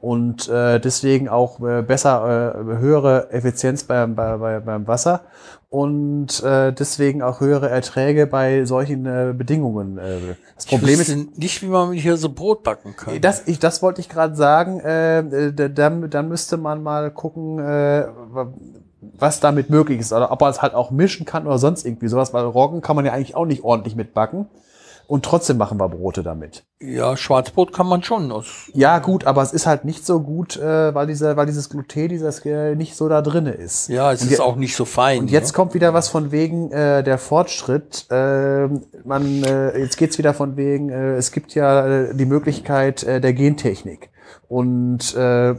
Und 0.00 0.48
äh, 0.48 0.78
deswegen 0.78 1.28
auch 1.28 1.60
äh, 1.60 1.82
besser, 1.82 2.54
äh, 2.54 2.78
höhere 2.78 3.30
Effizienz 3.30 3.84
beim, 3.84 4.14
bei, 4.14 4.36
bei, 4.36 4.60
beim 4.60 4.86
Wasser 4.86 5.22
und 5.70 6.42
äh, 6.42 6.72
deswegen 6.72 7.20
auch 7.20 7.40
höhere 7.40 7.68
Erträge 7.68 8.26
bei 8.26 8.64
solchen 8.64 9.04
äh, 9.04 9.34
Bedingungen. 9.36 9.98
Äh, 9.98 10.36
das 10.54 10.64
Problem 10.64 10.94
ich 10.94 11.00
ist, 11.00 11.08
wüsste 11.14 11.40
nicht, 11.40 11.62
wie 11.62 11.66
man 11.66 11.92
hier 11.92 12.16
so 12.16 12.30
Brot 12.30 12.62
backen 12.62 12.96
kann. 12.96 13.20
das, 13.20 13.46
ich, 13.46 13.58
das 13.58 13.82
wollte 13.82 14.00
ich 14.00 14.08
gerade 14.08 14.34
sagen. 14.34 14.80
Äh, 14.80 15.18
äh, 15.18 15.70
dann, 15.70 16.08
dann 16.08 16.28
müsste 16.28 16.56
man 16.56 16.82
mal 16.82 17.10
gucken, 17.10 17.58
äh, 17.58 18.06
was 19.18 19.40
damit 19.40 19.68
möglich 19.68 20.00
ist. 20.00 20.12
Oder 20.12 20.32
ob 20.32 20.40
man 20.40 20.50
es 20.50 20.62
halt 20.62 20.74
auch 20.74 20.90
mischen 20.90 21.26
kann 21.26 21.46
oder 21.46 21.58
sonst 21.58 21.84
irgendwie 21.84 22.08
sowas, 22.08 22.32
weil 22.32 22.44
Roggen 22.44 22.80
kann 22.80 22.96
man 22.96 23.04
ja 23.04 23.12
eigentlich 23.12 23.36
auch 23.36 23.46
nicht 23.46 23.62
ordentlich 23.62 23.94
mitbacken. 23.94 24.46
Und 25.08 25.24
trotzdem 25.24 25.56
machen 25.56 25.80
wir 25.80 25.88
Brote 25.88 26.22
damit. 26.22 26.66
ja, 26.80 27.16
Schwarzbrot 27.16 27.72
kann 27.72 27.86
man 27.86 28.02
schon 28.02 28.30
aus. 28.30 28.70
Ja, 28.74 28.98
gut, 28.98 29.24
aber 29.24 29.40
es 29.40 29.54
ist 29.54 29.66
halt 29.66 29.86
nicht 29.86 30.04
so 30.04 30.20
gut, 30.20 30.58
äh, 30.58 30.94
weil, 30.94 31.06
dieser, 31.06 31.34
weil 31.34 31.46
dieses 31.46 31.70
Gluten, 31.70 32.10
dieses 32.10 32.44
äh, 32.44 32.74
nicht 32.74 32.94
so 32.94 33.08
da 33.08 33.22
drinne 33.22 33.52
ist. 33.52 33.88
Ja, 33.88 34.12
es 34.12 34.20
Und 34.20 34.30
ist 34.30 34.40
auch 34.40 34.56
nicht 34.56 34.76
so 34.76 34.84
fein. 34.84 35.20
Und 35.20 35.30
jetzt 35.30 35.52
ne? 35.52 35.52
kommt 35.54 35.72
wieder 35.72 35.94
was 35.94 36.10
von 36.10 36.30
wegen 36.30 36.70
äh, 36.72 37.02
der 37.02 37.16
Fortschritt. 37.16 38.06
Ähm, 38.10 38.82
man, 39.02 39.42
äh, 39.44 39.78
jetzt 39.78 39.96
geht's 39.96 40.18
wieder 40.18 40.34
von 40.34 40.58
wegen, 40.58 40.90
äh, 40.90 41.14
es 41.14 41.32
gibt 41.32 41.54
ja 41.54 41.86
äh, 41.86 42.14
die 42.14 42.26
Möglichkeit 42.26 43.02
äh, 43.02 43.18
der 43.22 43.32
Gentechnik. 43.32 44.10
Und 44.46 45.14
äh, 45.16 45.54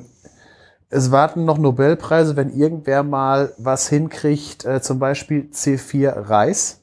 es 0.92 1.10
warten 1.10 1.46
noch 1.46 1.58
Nobelpreise, 1.58 2.36
wenn 2.36 2.52
irgendwer 2.52 3.02
mal 3.02 3.54
was 3.58 3.90
hinkriegt, 3.90 4.64
äh, 4.66 4.80
zum 4.80 5.00
Beispiel 5.00 5.50
C4 5.52 6.30
Reis. 6.30 6.79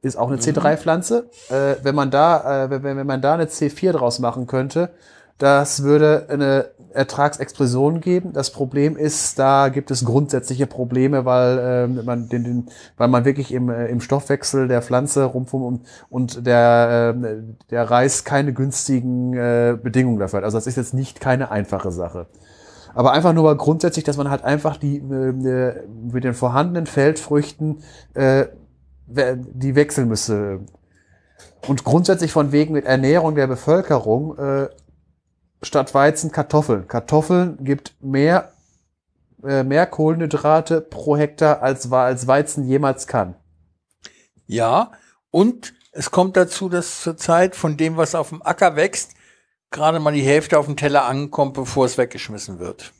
Ist 0.00 0.16
auch 0.16 0.28
eine 0.28 0.38
C3-Pflanze. 0.38 1.28
Äh, 1.48 1.76
wenn 1.82 1.94
man 1.94 2.10
da, 2.10 2.64
äh, 2.64 2.70
wenn, 2.70 2.96
wenn 2.96 3.06
man 3.06 3.20
da 3.20 3.34
eine 3.34 3.46
C4 3.46 3.92
draus 3.92 4.18
machen 4.20 4.46
könnte, 4.46 4.90
das 5.38 5.82
würde 5.82 6.26
eine 6.28 6.70
Ertragsexplosion 6.92 8.00
geben. 8.00 8.32
Das 8.32 8.50
Problem 8.50 8.96
ist, 8.96 9.38
da 9.38 9.68
gibt 9.68 9.90
es 9.90 10.04
grundsätzliche 10.04 10.66
Probleme, 10.66 11.24
weil 11.24 11.58
ähm, 11.62 12.04
man 12.04 12.28
den, 12.28 12.44
den, 12.44 12.66
weil 12.96 13.08
man 13.08 13.24
wirklich 13.24 13.52
im, 13.52 13.70
äh, 13.70 13.86
im 13.86 14.00
Stoffwechsel 14.00 14.68
der 14.68 14.82
Pflanze 14.82 15.24
rumfum 15.24 15.62
und, 15.62 15.86
und 16.10 16.46
der, 16.46 17.14
ähm, 17.16 17.56
der 17.70 17.88
Reis 17.88 18.24
keine 18.24 18.52
günstigen 18.52 19.34
äh, 19.34 19.76
Bedingungen 19.80 20.18
dafür 20.18 20.38
hat. 20.38 20.44
Also 20.44 20.58
das 20.58 20.66
ist 20.66 20.76
jetzt 20.76 20.94
nicht 20.94 21.20
keine 21.20 21.50
einfache 21.50 21.92
Sache. 21.92 22.26
Aber 22.94 23.12
einfach 23.12 23.32
nur 23.32 23.56
grundsätzlich, 23.56 24.04
dass 24.04 24.16
man 24.16 24.28
halt 24.30 24.42
einfach 24.42 24.76
die 24.76 24.96
äh, 24.96 25.74
mit 26.12 26.24
den 26.24 26.34
vorhandenen 26.34 26.86
Feldfrüchten 26.86 27.78
äh, 28.14 28.46
die 29.08 29.74
wechseln 29.74 30.08
müsste. 30.08 30.60
Und 31.66 31.84
grundsätzlich 31.84 32.32
von 32.32 32.52
wegen 32.52 32.74
mit 32.74 32.84
Ernährung 32.84 33.34
der 33.34 33.46
Bevölkerung 33.46 34.36
äh, 34.38 34.68
statt 35.62 35.94
Weizen 35.94 36.30
Kartoffeln. 36.30 36.86
Kartoffeln 36.86 37.58
gibt 37.64 37.96
mehr, 38.00 38.52
äh, 39.42 39.64
mehr 39.64 39.86
Kohlenhydrate 39.86 40.80
pro 40.80 41.16
Hektar 41.16 41.62
als, 41.62 41.90
als 41.90 42.26
Weizen 42.26 42.64
jemals 42.64 43.06
kann. 43.06 43.34
Ja, 44.46 44.92
und 45.30 45.74
es 45.92 46.10
kommt 46.10 46.36
dazu, 46.36 46.68
dass 46.68 47.02
zurzeit 47.02 47.56
von 47.56 47.76
dem, 47.76 47.96
was 47.96 48.14
auf 48.14 48.28
dem 48.30 48.42
Acker 48.42 48.76
wächst, 48.76 49.14
gerade 49.70 50.00
mal 50.00 50.14
die 50.14 50.22
Hälfte 50.22 50.58
auf 50.58 50.66
dem 50.66 50.76
Teller 50.76 51.04
ankommt, 51.04 51.54
bevor 51.54 51.86
es 51.86 51.98
weggeschmissen 51.98 52.58
wird. 52.58 52.92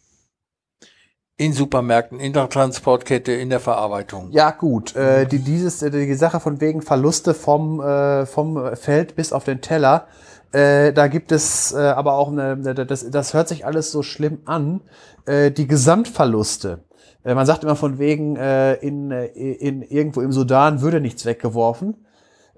In 1.38 1.52
Supermärkten, 1.52 2.18
in 2.18 2.32
der 2.32 2.48
Transportkette, 2.48 3.32
in 3.32 3.48
der 3.48 3.60
Verarbeitung. 3.60 4.28
Ja, 4.32 4.50
gut. 4.50 4.96
Äh, 4.96 5.24
die, 5.24 5.38
dieses, 5.38 5.82
äh, 5.82 5.90
die 5.90 6.14
Sache 6.14 6.40
von 6.40 6.60
wegen 6.60 6.82
Verluste 6.82 7.32
vom, 7.32 7.80
äh, 7.80 8.26
vom 8.26 8.76
Feld 8.76 9.14
bis 9.14 9.32
auf 9.32 9.44
den 9.44 9.60
Teller, 9.60 10.08
äh, 10.50 10.92
da 10.92 11.06
gibt 11.06 11.30
es 11.30 11.72
äh, 11.72 11.78
aber 11.78 12.14
auch 12.14 12.32
eine, 12.32 12.56
das, 12.56 13.08
das 13.08 13.34
hört 13.34 13.48
sich 13.48 13.64
alles 13.64 13.92
so 13.92 14.02
schlimm 14.02 14.38
an. 14.46 14.80
Äh, 15.26 15.50
die 15.50 15.68
Gesamtverluste. 15.68 16.80
Äh, 17.24 17.34
man 17.34 17.46
sagt 17.46 17.62
immer 17.62 17.76
von 17.76 17.98
wegen, 17.98 18.36
äh, 18.36 18.74
in, 18.74 19.10
äh, 19.10 19.26
in 19.26 19.82
irgendwo 19.82 20.22
im 20.22 20.32
Sudan 20.32 20.80
würde 20.80 21.00
nichts 21.00 21.24
weggeworfen. 21.24 22.04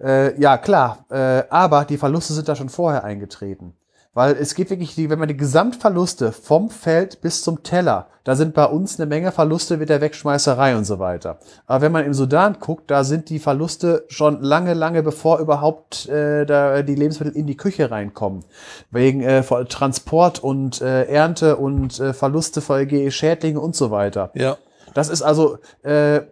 Äh, 0.01 0.41
ja, 0.41 0.57
klar. 0.57 1.05
Äh, 1.11 1.45
aber 1.51 1.85
die 1.85 1.99
Verluste 1.99 2.33
sind 2.33 2.49
da 2.49 2.57
schon 2.57 2.69
vorher 2.69 3.05
eingetreten. 3.05 3.75
Weil 4.13 4.35
es 4.35 4.57
geht 4.57 4.71
wirklich, 4.71 4.97
die, 4.97 5.09
wenn 5.09 5.21
man 5.21 5.29
die 5.29 5.37
Gesamtverluste 5.37 6.33
vom 6.33 6.69
Feld 6.69 7.21
bis 7.21 7.45
zum 7.45 7.63
Teller, 7.63 8.09
da 8.25 8.35
sind 8.35 8.55
bei 8.55 8.65
uns 8.65 8.99
eine 8.99 9.09
Menge 9.09 9.31
Verluste 9.31 9.77
mit 9.77 9.89
der 9.89 10.01
Wegschmeißerei 10.01 10.77
und 10.77 10.85
so 10.85 10.99
weiter. 10.99 11.39
Aber 11.67 11.83
wenn 11.83 11.93
man 11.93 12.05
im 12.05 12.13
Sudan 12.13 12.57
guckt, 12.59 12.91
da 12.91 13.05
sind 13.05 13.29
die 13.31 13.39
Verluste 13.39 14.05
schon 14.09 14.43
lange, 14.43 14.75
lange 14.75 15.05
bevor 15.05 15.39
überhaupt 15.39 16.09
äh, 16.09 16.45
da 16.45 16.83
die 16.83 16.97
Lebensmittel 16.97 17.37
in 17.37 17.47
die 17.47 17.57
Küche 17.57 17.93
reinkommen. 17.93 18.45
Wegen 18.91 19.21
äh, 19.23 19.43
Transport 19.43 20.43
und 20.43 20.81
äh, 20.81 21.05
Ernte 21.05 21.57
und 21.57 22.01
äh, 22.01 22.13
Verluste 22.13 22.61
für 22.61 23.11
Schädlinge 23.13 23.61
und 23.61 23.77
so 23.77 23.93
weiter. 23.93 24.31
Ja. 24.35 24.57
Das 24.93 25.09
ist 25.09 25.23
also, 25.23 25.59
äh, 25.85 26.23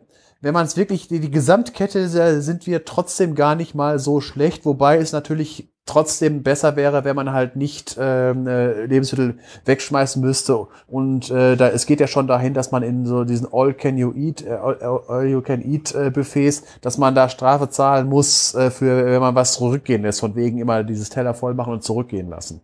wenn 0.41 0.55
man 0.55 0.67
es 0.67 0.77
wirklich, 0.77 1.09
die, 1.09 1.21
die 1.21 1.31
Gesamtkette 1.31 2.01
äh, 2.01 2.41
sind 2.41 2.67
wir 2.67 2.85
trotzdem 2.85 3.35
gar 3.35 3.55
nicht 3.55 3.75
mal 3.75 3.99
so 3.99 4.21
schlecht, 4.21 4.65
wobei 4.65 4.99
es 4.99 5.13
natürlich 5.13 5.73
trotzdem 5.89 6.43
besser 6.43 6.77
wäre, 6.77 7.05
wenn 7.05 7.17
man 7.17 7.33
halt 7.33 7.57
nicht 7.57 7.97
ähm, 7.99 8.47
äh, 8.47 8.85
Lebensmittel 8.85 9.39
wegschmeißen 9.65 10.23
müsste. 10.23 10.69
Und 10.87 11.31
äh, 11.31 11.57
da, 11.57 11.69
es 11.69 11.87
geht 11.87 11.99
ja 11.99 12.07
schon 12.07 12.27
dahin, 12.27 12.55
dass 12.55 12.71
man 12.71 12.83
in 12.83 13.07
so 13.07 13.25
diesen 13.25 13.49
All 13.51 13.73
Can 13.73 13.97
You 13.97 14.13
Eat, 14.15 14.45
äh, 14.47 14.51
All, 14.51 15.03
All 15.09 15.27
You 15.27 15.41
Can 15.41 15.63
Eat 15.63 15.95
äh, 15.95 16.11
Buffets, 16.11 16.63
dass 16.83 16.99
man 16.99 17.15
da 17.15 17.29
Strafe 17.29 17.71
zahlen 17.71 18.07
muss, 18.07 18.55
äh, 18.55 18.71
für 18.71 19.07
wenn 19.07 19.21
man 19.21 19.35
was 19.35 19.55
zurückgehen 19.55 20.03
lässt, 20.03 20.21
von 20.21 20.37
wegen 20.37 20.59
immer 20.59 20.85
dieses 20.85 21.09
Teller 21.09 21.35
voll 21.35 21.55
machen 21.55 21.73
und 21.73 21.83
zurückgehen 21.83 22.29
lassen. 22.29 22.61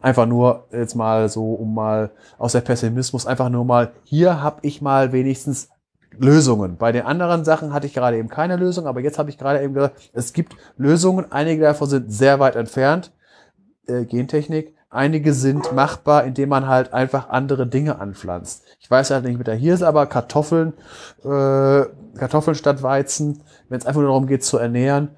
Einfach 0.00 0.26
nur 0.26 0.66
jetzt 0.70 0.94
mal 0.94 1.30
so, 1.30 1.54
um 1.54 1.74
mal 1.74 2.10
aus 2.36 2.52
der 2.52 2.60
Pessimismus, 2.60 3.26
einfach 3.26 3.48
nur 3.48 3.64
mal, 3.64 3.92
hier 4.04 4.42
habe 4.42 4.58
ich 4.60 4.82
mal 4.82 5.12
wenigstens 5.12 5.70
Lösungen. 6.18 6.76
Bei 6.76 6.92
den 6.92 7.02
anderen 7.02 7.44
Sachen 7.44 7.72
hatte 7.72 7.86
ich 7.86 7.94
gerade 7.94 8.16
eben 8.16 8.28
keine 8.28 8.56
Lösung, 8.56 8.86
aber 8.86 9.00
jetzt 9.00 9.18
habe 9.18 9.30
ich 9.30 9.38
gerade 9.38 9.62
eben 9.62 9.74
gesagt, 9.74 10.10
es 10.12 10.32
gibt 10.32 10.56
Lösungen. 10.76 11.30
Einige 11.32 11.62
davon 11.62 11.88
sind 11.88 12.12
sehr 12.12 12.40
weit 12.40 12.56
entfernt, 12.56 13.12
äh, 13.86 14.04
Gentechnik. 14.04 14.74
Einige 14.90 15.34
sind 15.34 15.72
machbar, 15.72 16.24
indem 16.24 16.50
man 16.50 16.68
halt 16.68 16.92
einfach 16.92 17.28
andere 17.28 17.66
Dinge 17.66 17.98
anpflanzt. 17.98 18.62
Ich 18.78 18.88
weiß 18.88 19.10
halt 19.10 19.24
nicht 19.24 19.38
mit 19.38 19.48
der 19.48 19.56
Hirse, 19.56 19.88
aber 19.88 20.06
Kartoffeln, 20.06 20.72
äh, 21.24 21.84
Kartoffeln 22.16 22.54
statt 22.54 22.82
Weizen, 22.82 23.42
wenn 23.68 23.78
es 23.78 23.86
einfach 23.86 24.00
nur 24.00 24.10
darum 24.10 24.28
geht 24.28 24.44
zu 24.44 24.56
ernähren. 24.56 25.08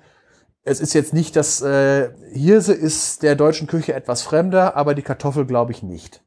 Es 0.65 0.81
ist 0.81 0.95
jetzt 0.95 1.13
nicht 1.13 1.37
das, 1.37 1.61
äh, 1.61 2.09
Hirse 2.33 2.73
ist 2.73 3.23
der 3.23 3.37
deutschen 3.37 3.67
Küche 3.67 3.93
etwas 3.93 4.23
fremder, 4.23 4.77
aber 4.77 4.95
die 4.95 5.03
Kartoffel 5.03 5.45
glaube 5.45 5.73
ich 5.73 5.83
nicht. 5.83 6.23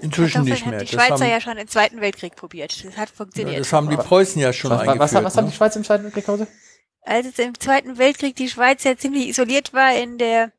Inzwischen 0.00 0.44
Kartoffeln 0.44 0.44
nicht 0.44 0.64
hat 0.64 0.70
mehr. 0.70 0.80
die 0.80 0.84
Das 0.86 0.94
Schweizer 0.94 1.24
haben, 1.24 1.30
ja 1.30 1.40
schon 1.40 1.56
im 1.58 1.68
Zweiten 1.68 2.00
Weltkrieg 2.00 2.36
probiert. 2.36 2.84
Das 2.84 2.96
hat 2.96 3.08
ja, 3.08 3.14
funktioniert. 3.14 3.60
das 3.60 3.72
haben 3.72 3.88
die 3.90 3.96
Preußen 3.96 4.40
ja 4.40 4.52
schon 4.52 4.70
Was, 4.70 4.80
eingeführt. 4.80 5.00
was, 5.00 5.24
was 5.24 5.36
haben 5.36 5.44
ne? 5.44 5.50
die 5.50 5.56
Schweiz 5.56 5.76
im 5.76 5.84
Zweiten 5.84 6.04
Weltkrieg 6.04 6.28
Hause? 6.28 6.46
Als 7.02 7.26
es 7.26 7.38
im 7.38 7.58
Zweiten 7.58 7.98
Weltkrieg 7.98 8.34
die 8.36 8.48
Schweiz 8.48 8.82
ja 8.84 8.96
ziemlich 8.96 9.28
isoliert 9.28 9.72
war 9.72 9.94
in 9.94 10.18
der 10.18 10.50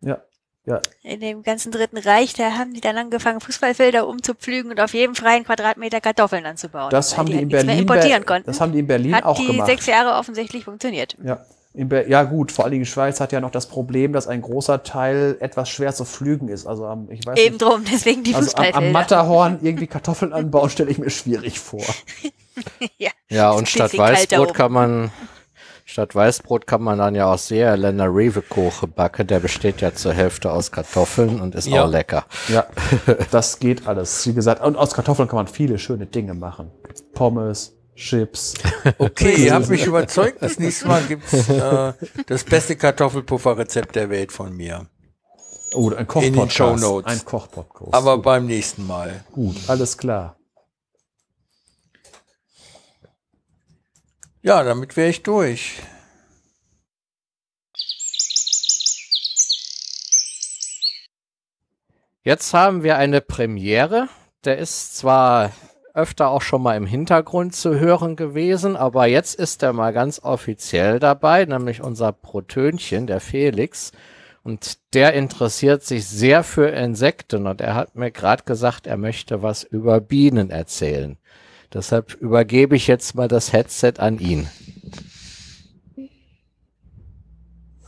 Ja, 0.00 0.22
ja. 0.64 0.80
in 1.02 1.20
dem 1.20 1.42
ganzen 1.42 1.70
Dritten 1.70 1.98
Reich, 1.98 2.32
da 2.34 2.52
haben 2.52 2.72
die 2.72 2.80
dann 2.80 2.96
angefangen, 2.96 3.40
Fußballfelder 3.40 4.06
umzupflügen 4.06 4.70
und 4.70 4.80
auf 4.80 4.94
jedem 4.94 5.14
freien 5.14 5.44
Quadratmeter 5.44 6.00
Kartoffeln 6.00 6.46
anzubauen. 6.46 6.90
Das 6.90 7.16
haben 7.18 7.26
die, 7.26 7.34
halt 7.34 7.42
in 7.42 7.48
nichts 7.48 7.64
mehr 7.64 7.74
Berlin, 7.76 7.82
importieren 7.82 8.24
konnten. 8.24 8.46
das 8.46 8.60
haben 8.60 8.72
die 8.72 8.78
in 8.80 8.86
Berlin 8.86 9.14
hat 9.16 9.24
auch 9.24 9.36
die 9.36 9.46
gemacht. 9.46 9.66
sechs 9.66 9.86
Jahre 9.86 10.18
offensichtlich 10.18 10.64
funktioniert. 10.64 11.16
Ja. 11.22 11.44
Ja 11.74 12.24
gut, 12.24 12.52
vor 12.52 12.64
allen 12.64 12.72
Dingen 12.72 12.84
Schweiz 12.84 13.18
hat 13.18 13.32
ja 13.32 13.40
noch 13.40 13.50
das 13.50 13.66
Problem, 13.66 14.12
dass 14.12 14.26
ein 14.26 14.42
großer 14.42 14.82
Teil 14.82 15.36
etwas 15.40 15.70
schwer 15.70 15.94
zu 15.94 16.04
pflügen 16.04 16.48
ist. 16.48 16.66
Also 16.66 16.84
am, 16.84 17.10
ich 17.10 17.24
weiß 17.26 17.38
Eben 17.38 17.54
nicht, 17.54 17.62
drum, 17.62 17.82
deswegen 17.90 18.22
die 18.22 18.34
also 18.34 18.54
am, 18.56 18.66
am 18.72 18.92
Matterhorn 18.92 19.58
irgendwie 19.62 19.86
Kartoffeln 19.86 20.34
anbauen, 20.34 20.68
stelle 20.70 20.90
ich 20.90 20.98
mir 20.98 21.08
schwierig 21.08 21.58
vor. 21.58 21.84
ja. 22.98 23.10
Ja, 23.30 23.50
und 23.52 23.68
statt 23.70 23.96
Weißbrot 23.96 24.52
kann 24.52 24.70
man, 24.70 25.10
statt 25.86 26.14
Weißbrot 26.14 26.66
kann 26.66 26.82
man 26.82 26.98
dann 26.98 27.14
ja 27.14 27.32
auch 27.32 27.38
Seerländer 27.38 28.04
Rewe-Kuchen 28.14 28.92
backen. 28.92 29.26
Der 29.26 29.40
besteht 29.40 29.80
ja 29.80 29.94
zur 29.94 30.12
Hälfte 30.12 30.52
aus 30.52 30.72
Kartoffeln 30.72 31.40
und 31.40 31.54
ist 31.54 31.68
Ja. 31.68 31.84
auch 31.84 31.90
lecker. 31.90 32.26
Ja, 32.48 32.66
das 33.30 33.58
geht 33.58 33.86
alles. 33.88 34.26
Wie 34.26 34.34
gesagt, 34.34 34.62
und 34.62 34.76
aus 34.76 34.92
Kartoffeln 34.92 35.26
kann 35.26 35.36
man 35.36 35.46
viele 35.46 35.78
schöne 35.78 36.04
Dinge 36.04 36.34
machen. 36.34 36.70
Pommes, 37.14 37.74
Chips. 37.94 38.54
Okay, 38.98 39.44
ihr 39.44 39.54
habt 39.54 39.68
mich 39.68 39.86
überzeugt. 39.86 40.42
Das 40.42 40.58
nächste 40.58 40.88
Mal 40.88 41.02
gibt's 41.04 41.32
äh, 41.48 41.92
das 42.26 42.42
beste 42.42 42.74
Kartoffelpufferrezept 42.76 43.94
der 43.94 44.10
Welt 44.10 44.32
von 44.32 44.56
mir. 44.56 44.86
Oh, 45.72 45.88
ein 45.88 45.92
In 45.92 45.98
den 45.98 46.06
Kochpodcast. 46.06 46.52
Shownotes. 46.52 47.12
Ein 47.12 47.24
Kochpodcast. 47.24 47.94
Aber 47.94 48.18
beim 48.18 48.46
nächsten 48.46 48.86
Mal. 48.86 49.24
gut, 49.32 49.56
alles 49.68 49.96
klar. 49.96 50.36
Ja, 54.42 54.64
damit 54.64 54.96
wäre 54.96 55.10
ich 55.10 55.22
durch. 55.22 55.80
Jetzt 62.24 62.52
haben 62.52 62.82
wir 62.82 62.96
eine 62.96 63.20
Premiere. 63.20 64.08
Der 64.44 64.58
ist 64.58 64.96
zwar 64.96 65.52
öfter 65.94 66.28
auch 66.30 66.42
schon 66.42 66.62
mal 66.62 66.76
im 66.76 66.86
Hintergrund 66.86 67.54
zu 67.54 67.78
hören 67.78 68.16
gewesen, 68.16 68.76
aber 68.76 69.06
jetzt 69.06 69.34
ist 69.34 69.62
er 69.62 69.72
mal 69.72 69.92
ganz 69.92 70.20
offiziell 70.22 70.98
dabei, 70.98 71.44
nämlich 71.44 71.82
unser 71.82 72.12
Protönchen, 72.12 73.06
der 73.06 73.20
Felix. 73.20 73.92
Und 74.42 74.78
der 74.94 75.12
interessiert 75.12 75.84
sich 75.84 76.06
sehr 76.06 76.42
für 76.42 76.68
Insekten 76.68 77.46
und 77.46 77.60
er 77.60 77.74
hat 77.76 77.94
mir 77.94 78.10
gerade 78.10 78.42
gesagt, 78.44 78.86
er 78.88 78.96
möchte 78.96 79.42
was 79.42 79.62
über 79.62 80.00
Bienen 80.00 80.50
erzählen. 80.50 81.16
Deshalb 81.72 82.14
übergebe 82.14 82.74
ich 82.74 82.86
jetzt 82.88 83.14
mal 83.14 83.28
das 83.28 83.52
Headset 83.52 83.94
an 83.98 84.18
ihn. 84.18 84.48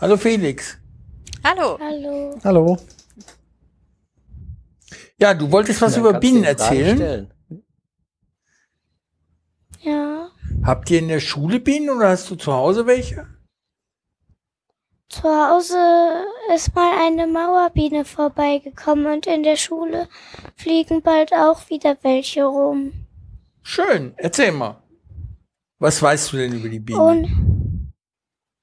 Hallo 0.00 0.16
Felix. 0.16 0.78
Hallo. 1.42 1.78
Hallo. 1.80 2.38
Hallo. 2.44 2.78
Ja, 5.18 5.34
du 5.34 5.50
wolltest 5.50 5.82
was 5.82 5.94
Ja, 5.94 6.00
über 6.00 6.14
Bienen 6.14 6.44
erzählen. 6.44 6.96
stellen. 6.96 7.30
Ja. 9.80 10.30
Habt 10.62 10.90
ihr 10.90 10.98
in 10.98 11.08
der 11.08 11.20
Schule 11.20 11.60
Bienen 11.60 11.90
oder 11.90 12.08
hast 12.10 12.30
du 12.30 12.36
zu 12.36 12.52
Hause 12.52 12.86
welche? 12.86 13.26
Zu 15.08 15.22
Hause 15.24 16.24
ist 16.54 16.74
mal 16.74 17.06
eine 17.06 17.26
Mauerbiene 17.26 18.04
vorbeigekommen 18.04 19.06
und 19.06 19.26
in 19.26 19.42
der 19.42 19.56
Schule 19.56 20.08
fliegen 20.56 21.02
bald 21.02 21.32
auch 21.32 21.68
wieder 21.70 21.96
welche 22.02 22.44
rum. 22.44 22.92
Schön, 23.62 24.14
erzähl 24.16 24.52
mal. 24.52 24.82
Was 25.78 26.00
weißt 26.02 26.32
du 26.32 26.36
denn 26.38 26.54
über 26.54 26.68
die 26.68 26.80
Bienen? 26.80 27.00
Und 27.00 27.92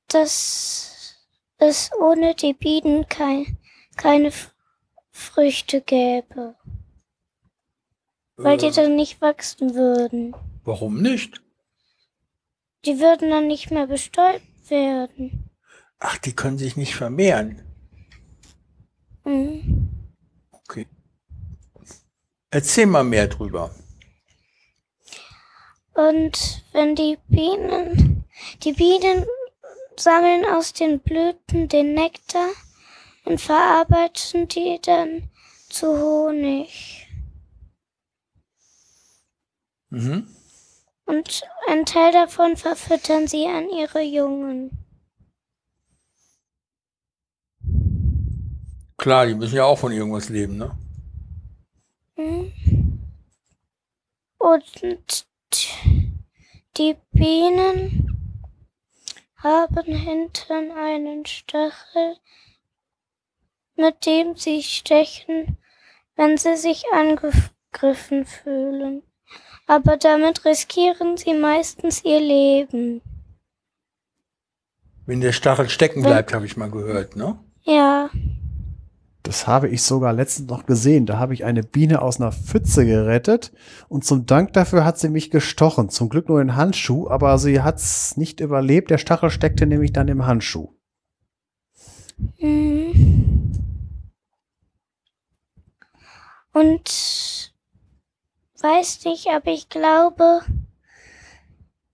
dass 0.08 1.16
es 1.58 1.92
ohne 2.00 2.34
die 2.36 2.54
Bienen 2.54 3.08
kein, 3.08 3.58
keine 3.96 4.32
Früchte 5.12 5.82
gäbe, 5.82 6.56
weil 8.38 8.58
die 8.58 8.68
Äh, 8.68 8.72
dann 8.72 8.96
nicht 8.96 9.22
wachsen 9.22 9.76
würden. 9.76 10.36
warum 10.64 11.02
nicht? 11.02 11.41
Die 12.86 13.00
würden 13.00 13.30
dann 13.30 13.48
nicht 13.48 13.72
mehr 13.72 13.88
bestäubt 13.88 14.70
werden. 14.70 15.50
Ach, 16.00 16.18
die 16.18 16.34
können 16.34 16.58
sich 16.58 16.78
nicht 16.78 16.96
vermehren. 16.96 17.62
Mhm. 19.24 19.90
Okay. 20.52 20.88
Erzähl 22.50 22.88
mal 22.88 23.04
mehr 23.04 23.28
drüber. 23.28 23.74
Und 25.94 26.64
wenn 26.72 26.96
die 26.96 27.18
Bienen, 27.28 28.26
die 28.64 28.74
Bienen 28.74 29.26
sammeln 29.96 30.46
aus 30.46 30.74
den 30.74 31.00
Blüten 31.00 31.68
den 31.68 31.94
Nektar 31.94 32.50
und 33.26 33.40
verarbeiten 33.40 34.48
die 34.48 34.80
dann 34.82 35.30
zu 35.70 35.88
Honig. 35.88 37.08
Mhm. 39.90 40.28
Und 41.06 41.44
einen 41.68 41.86
Teil 41.86 42.12
davon 42.12 42.56
verfüttern 42.58 43.28
sie 43.28 43.48
an 43.48 43.70
ihre 43.70 44.02
Jungen. 44.02 44.78
Klar, 48.98 49.26
die 49.26 49.34
müssen 49.34 49.56
ja 49.56 49.66
auch 49.66 49.80
von 49.80 49.92
irgendwas 49.92 50.30
leben, 50.30 50.58
ne? 50.58 50.78
Mhm. 52.16 53.02
Und 54.38 55.26
die 56.78 56.96
Bienen 57.12 58.12
haben 59.38 59.86
hinten 59.86 60.72
einen 60.72 61.26
Stachel, 61.26 62.18
mit 63.76 64.06
dem 64.06 64.36
sie 64.36 64.62
stechen, 64.62 65.58
wenn 66.16 66.38
sie 66.38 66.56
sich 66.56 66.84
angegriffen 66.94 68.26
fühlen. 68.26 69.02
Aber 69.68 69.98
damit 69.98 70.44
riskieren 70.46 71.18
sie 71.18 71.34
meistens 71.34 72.04
ihr 72.04 72.20
Leben. 72.20 73.02
Wenn 75.06 75.22
der 75.22 75.32
Stachel 75.32 75.70
stecken 75.70 76.04
bleibt, 76.04 76.34
habe 76.34 76.46
ich 76.46 76.58
mal 76.58 76.70
gehört, 76.70 77.16
ne? 77.16 77.40
Ja, 77.64 78.10
Das 79.24 79.46
habe 79.46 79.70
ich 79.70 79.84
sogar 79.84 80.14
letztens 80.14 80.50
noch 80.50 80.66
gesehen. 80.66 81.06
Da 81.06 81.18
habe 81.20 81.34
ich 81.34 81.46
eine 81.46 81.62
Biene 81.64 82.02
aus 82.02 82.20
einer 82.20 82.32
Pfütze 82.32 82.86
gerettet 82.86 83.52
und 83.88 84.04
zum 84.04 84.26
Dank 84.26 84.54
dafür 84.54 84.84
hat 84.84 84.98
sie 84.98 85.10
mich 85.10 85.30
gestochen. 85.32 85.90
Zum 85.90 86.10
Glück 86.10 86.28
nur 86.28 86.42
in 86.42 86.56
Handschuh, 86.56 87.08
aber 87.10 87.38
sie 87.38 87.62
hat's 87.62 88.18
nicht 88.18 88.40
überlebt. 88.40 88.90
Der 88.90 88.98
Stachel 88.98 89.30
steckte 89.30 89.68
nämlich 89.68 89.94
dann 89.94 90.08
im 90.08 90.26
Handschuh. 90.26 90.70
Mhm. 92.40 93.52
Und 96.54 97.51
weiß 98.62 99.06
nicht, 99.06 99.28
aber 99.28 99.52
ich 99.52 99.70
glaube, 99.70 100.42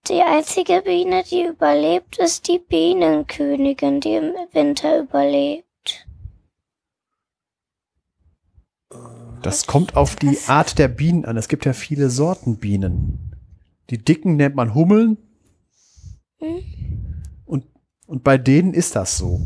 die 0.08 0.22
einzige 0.22 0.82
Biene, 0.84 1.24
die 1.24 1.44
überlebt, 1.44 2.18
ist 2.18 2.48
die 2.48 2.60
Bienenkönigin, 2.60 4.00
die 4.00 4.16
im 4.16 4.34
Winter 4.54 5.00
überlebt. 5.00 6.08
Das 9.42 9.68
kommt 9.68 9.96
auf 9.96 10.16
die 10.16 10.38
Art 10.48 10.80
der 10.80 10.88
Bienen 10.88 11.26
an. 11.26 11.38
Es 11.38 11.48
gibt 11.48 11.66
ja 11.66 11.74
viele 11.74 12.10
Sorten 12.10 12.58
Bienen. 12.58 13.36
Die 13.90 13.98
dicken 13.98 14.36
nennt 14.36 14.56
man 14.56 14.74
Hummeln 14.74 15.18
Hm? 16.40 16.64
und, 17.46 17.66
und 18.06 18.24
bei 18.24 18.38
denen 18.38 18.74
ist 18.74 18.96
das 18.96 19.18
so. 19.18 19.42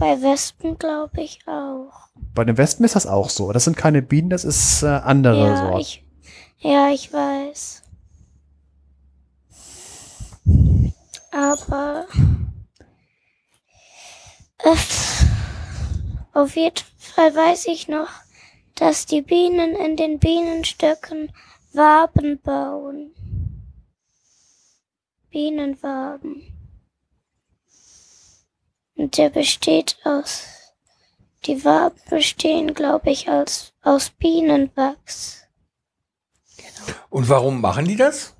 Bei 0.00 0.22
Wespen 0.22 0.78
glaube 0.78 1.20
ich 1.20 1.46
auch. 1.46 2.08
Bei 2.34 2.42
den 2.42 2.56
Wespen 2.56 2.86
ist 2.86 2.96
das 2.96 3.06
auch 3.06 3.28
so. 3.28 3.52
Das 3.52 3.64
sind 3.64 3.76
keine 3.76 4.00
Bienen, 4.00 4.30
das 4.30 4.46
ist 4.46 4.82
äh, 4.82 4.86
andere 4.86 5.46
Ja 5.46 5.56
Sorten. 5.58 5.80
ich, 5.80 6.04
ja, 6.58 6.88
ich 6.88 7.12
weiß. 7.12 7.82
Aber 11.32 12.06
äh, 14.64 14.74
auf 16.32 16.56
jeden 16.56 16.86
Fall 16.96 17.34
weiß 17.34 17.66
ich 17.66 17.86
noch, 17.86 18.08
dass 18.76 19.04
die 19.04 19.20
Bienen 19.20 19.76
in 19.76 19.98
den 19.98 20.18
Bienenstöcken 20.18 21.30
Waben 21.74 22.40
bauen. 22.40 23.10
Bienenwaben. 25.28 26.59
Und 29.00 29.16
der 29.16 29.30
besteht 29.30 29.96
aus, 30.04 30.44
die 31.46 31.64
Waben 31.64 31.98
bestehen, 32.10 32.74
glaube 32.74 33.10
ich, 33.10 33.30
aus, 33.30 33.72
aus 33.80 34.10
Bienenwachs. 34.10 35.44
Und 37.08 37.30
warum 37.30 37.62
machen 37.62 37.86
die 37.86 37.96
das? 37.96 38.36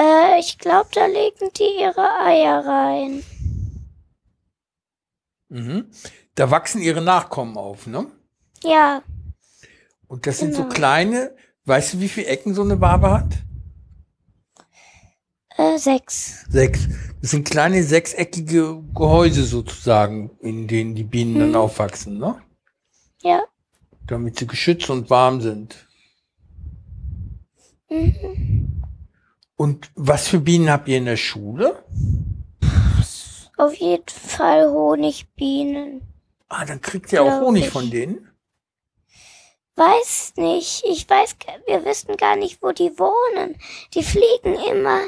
Äh, 0.00 0.38
ich 0.40 0.56
glaube, 0.58 0.88
da 0.94 1.04
legen 1.04 1.50
die 1.58 1.80
ihre 1.80 2.08
Eier 2.24 2.64
rein. 2.64 3.22
Mhm. 5.50 5.90
Da 6.34 6.50
wachsen 6.50 6.80
ihre 6.80 7.02
Nachkommen 7.02 7.58
auf, 7.58 7.86
ne? 7.86 8.06
Ja, 8.62 9.02
Und 10.06 10.26
das 10.26 10.38
sind 10.38 10.54
so 10.54 10.62
Genau. 10.62 10.74
kleine, 10.74 11.36
weißt 11.66 11.92
du, 11.92 12.00
wie 12.00 12.08
viele 12.08 12.28
Ecken 12.28 12.54
so 12.54 12.62
eine 12.62 12.80
Wabe 12.80 13.10
hat? 13.10 13.26
Äh, 15.58 15.76
sechs. 15.76 16.46
Sechs. 16.48 16.88
Das 17.20 17.32
sind 17.32 17.48
kleine 17.48 17.82
sechseckige 17.82 18.82
Gehäuse 18.94 19.42
sozusagen, 19.42 20.30
in 20.40 20.68
denen 20.68 20.94
die 20.94 21.04
Bienen 21.04 21.38
dann 21.38 21.56
aufwachsen, 21.56 22.18
ne? 22.18 22.40
Ja. 23.22 23.42
Damit 24.06 24.38
sie 24.38 24.46
geschützt 24.46 24.88
und 24.88 25.10
warm 25.10 25.40
sind. 25.40 25.88
Mhm. 27.90 28.84
Und 29.56 29.90
was 29.96 30.28
für 30.28 30.38
Bienen 30.38 30.70
habt 30.70 30.86
ihr 30.88 30.98
in 30.98 31.06
der 31.06 31.16
Schule? 31.16 31.82
Auf 33.56 33.74
jeden 33.74 34.08
Fall 34.08 34.70
Honigbienen. 34.70 36.02
Ah, 36.48 36.64
dann 36.64 36.80
kriegt 36.80 37.12
ihr 37.12 37.22
auch 37.24 37.40
Honig 37.40 37.64
ich. 37.64 37.70
von 37.70 37.90
denen. 37.90 38.30
Weiß 39.74 40.34
nicht. 40.36 40.84
Ich 40.88 41.10
weiß, 41.10 41.36
wir 41.66 41.84
wissen 41.84 42.16
gar 42.16 42.36
nicht, 42.36 42.62
wo 42.62 42.70
die 42.70 42.96
wohnen. 42.98 43.56
Die 43.94 44.04
fliegen 44.04 44.54
immer 44.70 45.00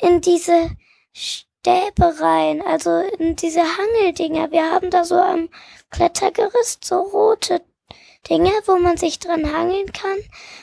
in 0.00 0.20
diese 0.20 0.70
Stäbe 1.12 2.20
rein, 2.20 2.62
also 2.62 2.98
in 3.18 3.36
diese 3.36 3.62
Hangeldinger. 3.62 4.50
Wir 4.50 4.70
haben 4.70 4.90
da 4.90 5.04
so 5.04 5.16
am 5.16 5.48
Klettergerüst 5.90 6.84
so 6.84 7.00
rote 7.00 7.62
Dinge, 8.28 8.50
wo 8.66 8.76
man 8.76 8.96
sich 8.96 9.18
dran 9.18 9.52
hangeln 9.52 9.92
kann. 9.92 10.18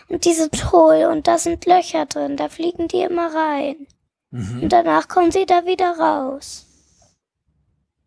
Und 0.09 0.25
die 0.25 0.33
sind 0.33 0.71
hohl 0.71 1.05
und 1.05 1.27
da 1.27 1.37
sind 1.37 1.65
Löcher 1.65 2.05
drin. 2.05 2.37
Da 2.37 2.49
fliegen 2.49 2.87
die 2.87 3.01
immer 3.01 3.33
rein. 3.33 3.87
Mhm. 4.31 4.63
Und 4.63 4.69
danach 4.69 5.07
kommen 5.07 5.31
sie 5.31 5.45
da 5.45 5.65
wieder 5.65 5.97
raus. 5.97 6.65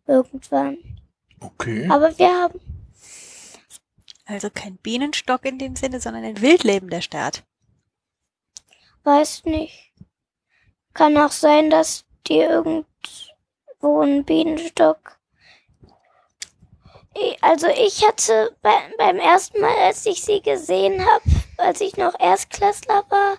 Irgendwann. 0.05 0.77
Okay. 1.39 1.87
Aber 1.89 2.17
wir 2.17 2.29
haben, 2.29 2.59
Also 4.25 4.49
kein 4.49 4.77
Bienenstock 4.77 5.45
in 5.45 5.57
dem 5.59 5.75
Sinne, 5.75 5.99
sondern 5.99 6.23
ein 6.23 6.41
wildlebender 6.41 7.01
Staat. 7.01 7.43
weiß 9.03 9.45
nicht. 9.45 9.86
Kann 10.97 11.17
auch 11.17 11.31
sein, 11.31 11.69
dass 11.69 12.03
die 12.27 12.39
irgendwo 12.39 14.01
einen 14.01 14.25
Bienenstock 14.25 15.17
also 17.41 17.67
ich 17.67 18.05
hatte 18.05 18.55
bei, 18.61 18.75
beim 18.97 19.17
ersten 19.17 19.61
Mal, 19.61 19.75
als 19.85 20.05
ich 20.05 20.23
sie 20.23 20.41
gesehen 20.41 21.05
habe, 21.05 21.23
als 21.57 21.81
ich 21.81 21.97
noch 21.97 22.13
Erstklässler 22.19 23.03
war, 23.09 23.37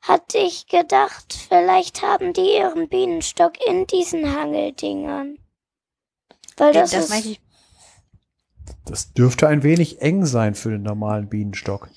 hatte 0.00 0.38
ich 0.38 0.66
gedacht, 0.66 1.46
vielleicht 1.48 2.02
haben 2.02 2.32
die 2.32 2.56
ihren 2.56 2.88
Bienenstock 2.88 3.52
in 3.66 3.86
diesen 3.86 4.34
Hangeldingern. 4.34 5.38
Weil 6.56 6.72
das, 6.72 6.90
das 6.90 7.10
ist, 7.10 7.40
Das 8.84 9.12
dürfte 9.12 9.48
ein 9.48 9.62
wenig 9.62 10.00
eng 10.02 10.24
sein 10.24 10.54
für 10.54 10.70
den 10.70 10.82
normalen 10.82 11.28
Bienenstock. 11.28 11.88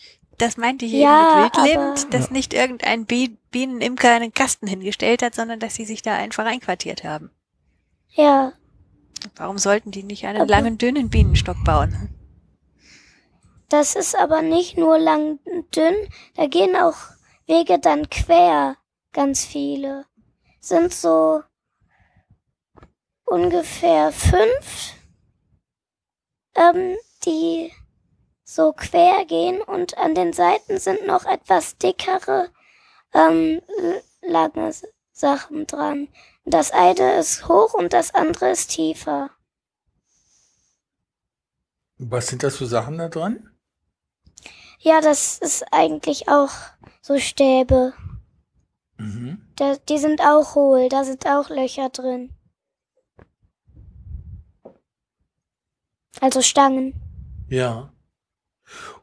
Das 0.41 0.57
meinte 0.57 0.85
ich 0.85 0.91
Ja, 0.93 1.31
eben 1.31 1.43
mit 1.43 1.55
wildlebend, 1.55 2.13
dass 2.13 2.31
nicht 2.31 2.53
irgendein 2.53 3.05
Bi 3.05 3.37
Bienenimker 3.51 4.11
einen 4.13 4.33
Kasten 4.33 4.65
hingestellt 4.67 5.21
hat, 5.21 5.35
sondern 5.35 5.59
dass 5.59 5.75
sie 5.75 5.83
sich 5.85 6.01
da 6.01 6.15
einfach 6.15 6.45
einquartiert 6.45 7.03
haben. 7.03 7.31
ja, 8.09 8.53
Warum 9.35 9.57
sollten 9.59 9.91
die 9.91 10.01
nicht 10.03 10.25
einen 10.25 10.41
Aber- 10.41 10.49
langen, 10.49 10.77
dünnen 10.79 11.09
Bienenstock 11.09 11.63
bauen? 11.63 12.09
das 13.69 13.95
ist 13.95 14.17
aber 14.17 14.41
nicht 14.41 14.77
nur 14.77 14.97
lang 14.97 15.39
und 15.45 15.75
dünn, 15.75 15.95
da 16.35 16.47
gehen 16.47 16.75
auch 16.75 16.95
Wege 17.45 17.77
dann 17.79 18.09
quer, 18.09 18.77
ganz 19.13 19.45
viele. 19.45 20.05
Sind 20.59 20.93
so 20.93 21.41
ungefähr 23.25 24.11
fünf, 24.11 24.93
ähm, 26.55 26.95
die 27.25 27.71
so 28.53 28.73
quer 28.73 29.23
gehen 29.25 29.61
und 29.61 29.97
an 29.97 30.13
den 30.13 30.33
Seiten 30.33 30.77
sind 30.77 31.07
noch 31.07 31.23
etwas 31.25 31.77
dickere, 31.77 32.49
ähm, 33.13 33.61
lange 34.21 34.73
Sachen 35.13 35.67
dran. 35.67 36.09
Das 36.43 36.71
eine 36.71 37.13
ist 37.17 37.47
hoch 37.47 37.73
und 37.73 37.93
das 37.93 38.13
andere 38.13 38.51
ist 38.51 38.71
tiefer. 38.71 39.29
Was 41.97 42.27
sind 42.27 42.43
das 42.43 42.57
für 42.57 42.65
Sachen 42.65 42.97
da 42.97 43.07
dran? 43.07 43.49
Ja, 44.79 44.99
das 44.99 45.37
ist 45.37 45.63
eigentlich 45.71 46.27
auch 46.27 46.51
so 47.01 47.19
Stäbe. 47.19 47.93
Mhm. 48.97 49.47
Da, 49.55 49.77
die 49.77 49.97
sind 49.97 50.19
auch 50.19 50.55
hohl, 50.55 50.89
da 50.89 51.05
sind 51.05 51.25
auch 51.25 51.49
Löcher 51.49 51.89
drin. 51.89 52.33
Also 56.19 56.41
Stangen. 56.41 56.95
Ja. 57.47 57.90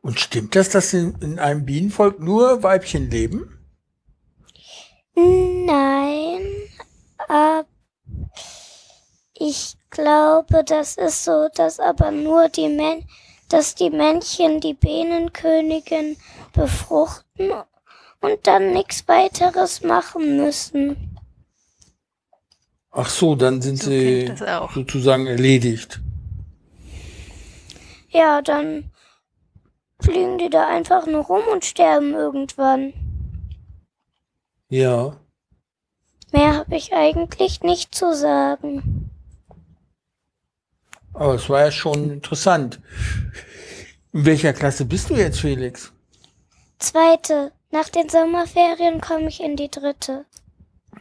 Und 0.00 0.20
stimmt 0.20 0.54
das, 0.54 0.70
dass 0.70 0.92
in, 0.92 1.14
in 1.20 1.38
einem 1.38 1.64
Bienenvolk 1.64 2.20
nur 2.20 2.62
Weibchen 2.62 3.10
leben? 3.10 3.58
Nein, 5.14 6.40
aber 7.26 7.66
ich 9.34 9.76
glaube, 9.90 10.62
das 10.64 10.96
ist 10.96 11.24
so, 11.24 11.48
dass 11.54 11.80
aber 11.80 12.10
nur 12.10 12.48
die 12.48 12.68
Män 12.68 13.04
dass 13.48 13.74
die 13.74 13.90
Männchen 13.90 14.60
die 14.60 14.74
Bienenkönigin 14.74 16.16
befruchten 16.52 17.50
und 18.20 18.46
dann 18.46 18.72
nichts 18.72 19.06
weiteres 19.08 19.82
machen 19.82 20.36
müssen. 20.36 21.18
Ach 22.90 23.08
so, 23.08 23.34
dann 23.34 23.62
sind 23.62 23.78
So 23.78 23.90
sie 23.90 24.32
sozusagen 24.74 25.26
erledigt. 25.26 26.00
Ja, 28.10 28.42
dann 28.42 28.90
fliegen 30.00 30.38
die 30.38 30.50
da 30.50 30.66
einfach 30.66 31.06
nur 31.06 31.24
rum 31.24 31.42
und 31.52 31.64
sterben 31.64 32.14
irgendwann. 32.14 32.92
Ja. 34.68 35.16
Mehr 36.32 36.54
habe 36.56 36.76
ich 36.76 36.92
eigentlich 36.92 37.62
nicht 37.62 37.94
zu 37.94 38.14
sagen. 38.14 39.10
Aber 41.14 41.34
es 41.34 41.48
war 41.48 41.64
ja 41.64 41.70
schon 41.70 42.10
interessant. 42.10 42.80
In 44.12 44.24
welcher 44.24 44.52
Klasse 44.52 44.84
bist 44.84 45.10
du 45.10 45.14
jetzt, 45.14 45.40
Felix? 45.40 45.92
Zweite, 46.78 47.52
nach 47.70 47.88
den 47.88 48.08
Sommerferien 48.08 49.00
komme 49.00 49.28
ich 49.28 49.42
in 49.42 49.56
die 49.56 49.70
dritte. 49.70 50.26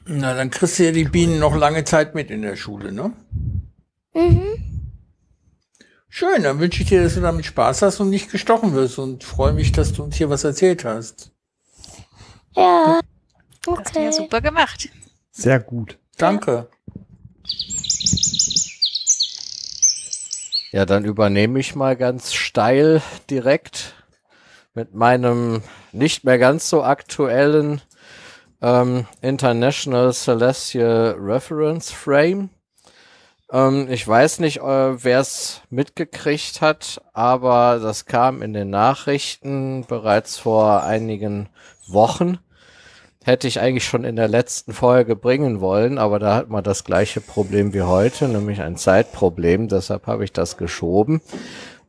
Na, 0.05 0.33
dann 0.33 0.49
kriegst 0.49 0.79
du 0.79 0.85
ja 0.85 0.91
die 0.91 1.03
Bienen 1.03 1.39
noch 1.39 1.55
lange 1.55 1.83
Zeit 1.83 2.15
mit 2.15 2.31
in 2.31 2.41
der 2.41 2.55
Schule, 2.55 2.91
ne? 2.91 3.13
Mhm. 4.13 4.76
Schön, 6.19 6.41
dann 6.41 6.57
wünsche 6.57 6.81
ich 6.81 6.89
dir, 6.89 7.03
dass 7.03 7.13
du 7.13 7.21
damit 7.21 7.45
Spaß 7.45 7.83
hast 7.83 7.99
und 7.99 8.09
nicht 8.09 8.31
gestochen 8.31 8.73
wirst 8.73 8.97
und 8.97 9.23
freue 9.23 9.53
mich, 9.53 9.71
dass 9.71 9.93
du 9.93 10.01
uns 10.01 10.15
hier 10.15 10.31
was 10.31 10.43
erzählt 10.43 10.83
hast. 10.83 11.31
Ja. 12.55 13.01
Das 13.63 13.77
hast 13.77 13.95
du 13.95 13.99
ja 13.99 14.07
Okay. 14.07 14.17
super 14.23 14.41
gemacht. 14.41 14.89
Sehr 15.29 15.59
gut. 15.59 15.99
Danke. 16.17 16.69
Ja, 20.71 20.87
dann 20.87 21.05
übernehme 21.05 21.59
ich 21.59 21.75
mal 21.75 21.95
ganz 21.95 22.33
steil 22.33 23.03
direkt 23.29 23.93
mit 24.73 24.95
meinem 24.95 25.61
nicht 25.91 26.23
mehr 26.23 26.39
ganz 26.39 26.67
so 26.67 26.81
aktuellen 26.81 27.79
ähm, 28.63 29.05
International 29.21 30.11
Celestial 30.13 31.15
Reference 31.19 31.91
Frame. 31.91 32.49
Ähm, 33.51 33.87
ich 33.89 34.07
weiß 34.07 34.39
nicht, 34.39 34.57
äh, 34.57 35.03
wer 35.03 35.19
es 35.19 35.61
mitgekriegt 35.69 36.61
hat, 36.61 37.01
aber 37.13 37.79
das 37.81 38.05
kam 38.05 38.41
in 38.41 38.53
den 38.53 38.69
Nachrichten 38.69 39.85
bereits 39.87 40.37
vor 40.37 40.83
einigen 40.83 41.49
Wochen. 41.87 42.39
Hätte 43.23 43.47
ich 43.47 43.59
eigentlich 43.59 43.85
schon 43.85 44.05
in 44.05 44.15
der 44.15 44.29
letzten 44.29 44.71
Folge 44.73 45.15
bringen 45.17 45.59
wollen, 45.59 45.97
aber 45.97 46.17
da 46.17 46.35
hat 46.35 46.49
man 46.49 46.63
das 46.63 46.85
gleiche 46.85 47.19
Problem 47.19 47.73
wie 47.73 47.81
heute, 47.81 48.27
nämlich 48.29 48.61
ein 48.61 48.77
Zeitproblem. 48.77 49.67
Deshalb 49.67 50.07
habe 50.07 50.23
ich 50.23 50.31
das 50.31 50.55
geschoben. 50.55 51.21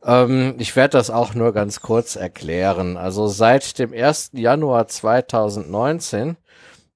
Ähm, 0.03 0.55
ich 0.57 0.75
werde 0.75 0.97
das 0.97 1.09
auch 1.09 1.33
nur 1.33 1.53
ganz 1.53 1.81
kurz 1.81 2.15
erklären. 2.15 2.97
Also 2.97 3.27
seit 3.27 3.79
dem 3.79 3.93
1. 3.93 4.31
Januar 4.33 4.87
2019 4.87 6.37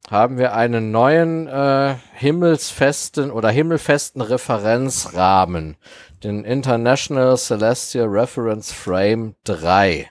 haben 0.09 0.37
wir 0.37 0.53
einen 0.53 0.91
neuen 0.91 1.47
äh, 1.47 1.95
himmelsfesten 2.13 3.31
oder 3.31 3.49
himmelfesten 3.49 4.21
Referenzrahmen, 4.21 5.77
den 6.23 6.43
International 6.43 7.37
Celestial 7.37 8.07
Reference 8.07 8.71
Frame 8.71 9.35
3. 9.45 10.09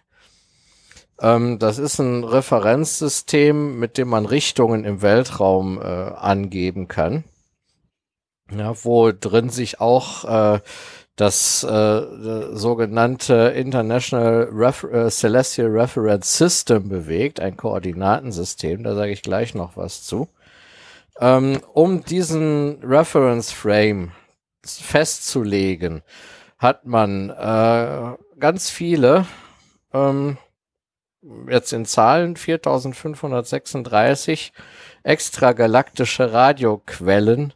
Ähm, 1.21 1.59
das 1.59 1.79
ist 1.79 1.99
ein 1.99 2.25
Referenzsystem, 2.25 3.79
mit 3.79 3.97
dem 3.99 4.09
man 4.09 4.27
Richtungen 4.27 4.85
im 4.85 5.03
Weltraum 5.03 5.81
äh, 5.81 5.85
angeben 5.85 6.89
kann. 6.89 7.25
Ja, 8.51 8.75
wo 8.85 9.13
drin 9.13 9.49
sich 9.49 9.81
auch 9.81 10.25
äh, 10.25 10.61
das 11.17 11.63
äh, 11.63 12.57
sogenannte 12.57 13.53
International 13.55 14.49
Ref 14.51 14.85
äh, 14.85 15.11
Celestial 15.11 15.69
Reference 15.69 16.39
System 16.39 16.89
bewegt, 16.89 17.41
ein 17.41 17.57
Koordinatensystem, 17.57 18.83
da 18.83 18.95
sage 18.95 19.13
ich 19.13 19.23
gleich 19.23 19.55
noch 19.55 19.77
was 19.77 20.05
zu. 20.05 20.29
Ähm, 21.21 21.61
um 21.75 22.05
diesen 22.05 22.83
Reference 22.83 23.53
Frame 23.53 24.13
festzulegen, 24.65 26.03
hat 26.59 26.87
man 26.87 27.31
äh, 27.31 28.17
ganz 28.39 28.71
viele, 28.71 29.27
ähm, 29.93 30.39
jetzt 31.49 31.73
in 31.73 31.85
Zahlen 31.85 32.37
4536 32.37 34.53
extragalaktische 35.03 36.33
Radioquellen 36.33 37.53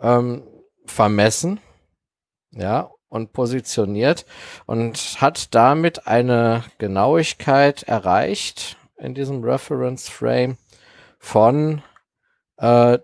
ähm, 0.00 0.42
vermessen 0.84 1.60
ja, 2.52 2.90
und 3.08 3.32
positioniert 3.32 4.26
und 4.66 5.20
hat 5.20 5.54
damit 5.54 6.06
eine 6.06 6.64
Genauigkeit 6.78 7.84
erreicht 7.84 8.76
in 8.96 9.14
diesem 9.14 9.42
Reference 9.42 10.08
Frame 10.08 10.58
von 11.18 11.82
äh, 12.58 12.98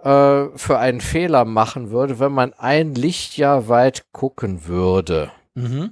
äh, 0.06 0.56
für 0.56 0.77
einen 0.80 1.01
Fehler 1.01 1.43
machen 1.45 1.90
würde, 1.90 2.19
wenn 2.19 2.32
man 2.32 2.53
ein 2.53 2.95
Lichtjahr 2.95 3.67
weit 3.67 4.06
gucken 4.14 4.66
würde. 4.67 5.32
Mhm. 5.56 5.92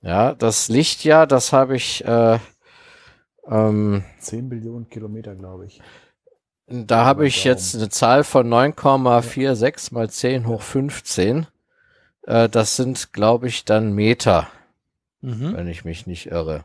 Ja, 0.00 0.32
das 0.34 0.68
Lichtjahr, 0.68 1.26
das 1.26 1.52
habe 1.52 1.76
ich, 1.76 2.04
äh, 2.06 2.38
ähm, 3.46 4.04
10 4.20 4.48
Billionen 4.48 4.88
Kilometer, 4.88 5.34
glaube 5.34 5.66
ich. 5.66 5.82
da 6.66 7.04
habe 7.04 7.26
ich 7.26 7.42
jetzt 7.44 7.74
eine 7.74 7.88
Zahl 7.88 8.22
von 8.24 8.48
9,46 8.48 9.92
mal 9.92 10.08
10 10.08 10.46
hoch 10.46 10.62
15. 10.62 11.48
Äh, 12.22 12.48
das 12.48 12.76
sind, 12.76 13.12
glaube 13.12 13.48
ich, 13.48 13.64
dann 13.64 13.92
Meter, 13.92 14.46
Mhm. 15.20 15.54
wenn 15.54 15.66
ich 15.68 15.84
mich 15.84 16.06
nicht 16.06 16.26
irre. 16.30 16.64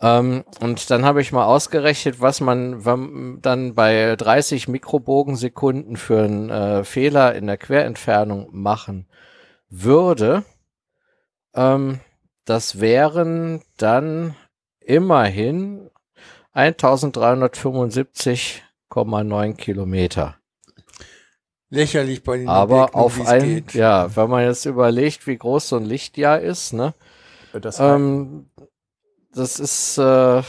Ähm, 0.00 0.44
und 0.60 0.90
dann 0.90 1.04
habe 1.04 1.20
ich 1.20 1.32
mal 1.32 1.44
ausgerechnet, 1.44 2.20
was 2.20 2.40
man 2.40 2.84
wenn, 2.84 3.40
dann 3.42 3.74
bei 3.74 4.14
30 4.16 4.68
Mikrobogensekunden 4.68 5.96
für 5.96 6.22
einen 6.22 6.50
äh, 6.50 6.84
Fehler 6.84 7.34
in 7.34 7.48
der 7.48 7.56
Querentfernung 7.56 8.48
machen 8.52 9.08
würde. 9.68 10.44
Ähm, 11.54 11.98
das 12.44 12.78
wären 12.80 13.62
dann 13.76 14.36
immerhin 14.80 15.90
1375,9 16.54 19.54
Kilometer. 19.54 20.36
Lächerlich 21.70 22.22
bei 22.22 22.38
den 22.38 22.48
Aber 22.48 22.94
Objekten, 22.94 23.00
auf 23.00 23.28
ein, 23.28 23.42
geht. 23.42 23.74
ja, 23.74 24.16
wenn 24.16 24.30
man 24.30 24.44
jetzt 24.44 24.64
überlegt, 24.64 25.26
wie 25.26 25.36
groß 25.36 25.68
so 25.68 25.76
ein 25.76 25.84
Lichtjahr 25.84 26.40
ist, 26.40 26.72
ne? 26.72 26.94
Das 27.52 27.78
Ähm, 27.78 28.47
das 29.34 29.60
ist, 29.60 29.98
äh, 29.98 30.42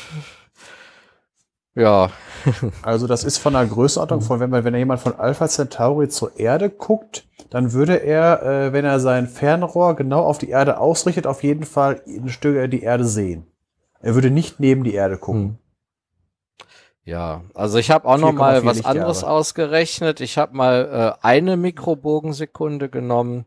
ja, 1.75 2.11
Also 2.81 3.07
das 3.07 3.23
ist 3.23 3.37
von 3.37 3.53
der 3.53 3.65
Größenordnung 3.65 4.21
von, 4.21 4.39
wenn 4.39 4.49
man, 4.49 4.63
wenn 4.63 4.75
jemand 4.75 5.01
von 5.01 5.15
Alpha 5.15 5.47
Centauri 5.47 6.09
zur 6.09 6.37
Erde 6.39 6.69
guckt, 6.69 7.25
dann 7.49 7.73
würde 7.73 7.95
er, 7.95 8.43
äh, 8.43 8.73
wenn 8.73 8.85
er 8.85 8.99
sein 8.99 9.27
Fernrohr 9.27 9.95
genau 9.95 10.23
auf 10.23 10.37
die 10.37 10.49
Erde 10.49 10.79
ausrichtet, 10.79 11.27
auf 11.27 11.43
jeden 11.43 11.63
Fall 11.63 12.01
ein 12.07 12.29
Stück 12.29 12.55
äh, 12.55 12.67
die 12.67 12.83
Erde 12.83 13.05
sehen. 13.05 13.47
Er 14.01 14.15
würde 14.15 14.29
nicht 14.29 14.59
neben 14.59 14.83
die 14.83 14.93
Erde 14.93 15.17
gucken. 15.17 15.41
Hm. 15.41 15.57
Ja, 17.05 17.41
also 17.55 17.79
ich 17.79 17.89
habe 17.89 18.07
auch 18.07 18.19
noch 18.19 18.33
4,4 18.33 18.35
mal 18.35 18.65
was 18.65 18.75
Lichtjahre. 18.75 18.99
anderes 18.99 19.23
ausgerechnet. 19.23 20.21
Ich 20.21 20.37
habe 20.37 20.55
mal 20.55 21.15
äh, 21.23 21.25
eine 21.25 21.57
Mikrobogensekunde 21.57 22.89
genommen. 22.89 23.45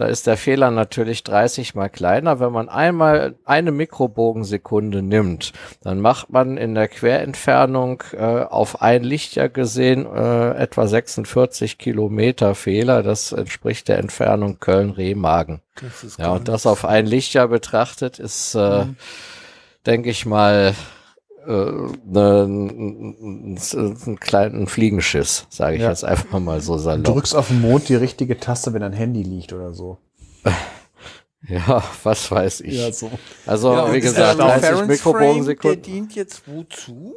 Da 0.00 0.06
ist 0.06 0.26
der 0.26 0.38
Fehler 0.38 0.70
natürlich 0.70 1.24
30 1.24 1.74
mal 1.74 1.90
kleiner. 1.90 2.40
Wenn 2.40 2.52
man 2.52 2.70
einmal 2.70 3.34
eine 3.44 3.70
Mikrobogensekunde 3.70 5.02
nimmt, 5.02 5.52
dann 5.82 6.00
macht 6.00 6.30
man 6.30 6.56
in 6.56 6.74
der 6.74 6.88
Querentfernung 6.88 8.02
äh, 8.14 8.44
auf 8.44 8.80
ein 8.80 9.04
Lichtjahr 9.04 9.50
gesehen 9.50 10.06
äh, 10.06 10.52
etwa 10.52 10.86
46 10.86 11.76
Kilometer 11.76 12.54
Fehler. 12.54 13.02
Das 13.02 13.32
entspricht 13.32 13.88
der 13.88 13.98
Entfernung 13.98 14.58
Köln-Remagen. 14.58 15.60
Ist 16.02 16.18
Ja, 16.18 16.30
und 16.30 16.48
das 16.48 16.64
auf 16.64 16.86
ein 16.86 17.04
Lichtjahr 17.04 17.48
betrachtet 17.48 18.18
ist, 18.18 18.54
äh, 18.54 18.86
denke 19.84 20.08
ich 20.08 20.24
mal, 20.24 20.74
äh, 21.46 21.50
ne, 22.04 22.44
ein, 22.46 23.16
ein, 23.54 23.96
ein 24.06 24.20
kleinen 24.20 24.66
Fliegenschiss, 24.66 25.46
sage 25.50 25.76
ich 25.76 25.82
Ja. 25.82 25.88
jetzt 25.90 26.04
einfach 26.04 26.38
mal 26.40 26.60
so 26.60 26.74
Du 26.74 26.78
salopp. 26.80 27.04
drückst 27.04 27.34
auf 27.36 27.48
dem 27.48 27.60
Mond 27.60 27.88
die 27.88 27.94
richtige 27.96 28.38
Taste, 28.38 28.72
wenn 28.72 28.80
dein 28.82 28.92
Handy 28.92 29.22
liegt 29.22 29.52
oder 29.52 29.72
so. 29.74 29.98
Ja, 31.48 31.82
was 32.02 32.30
weiß 32.30 32.60
ich. 32.60 32.94
so. 32.94 33.10
Also, 33.46 33.72
Ja, 33.72 33.92
wie 33.94 34.00
gesagt, 34.00 34.38
30 34.38 34.44
Reference 34.44 34.70
Frame, 34.70 34.76
Der 34.76 34.86
Mikrobogensekunden. 34.86 35.82
dient 35.82 36.14
jetzt 36.14 36.42
wozu? 36.46 37.14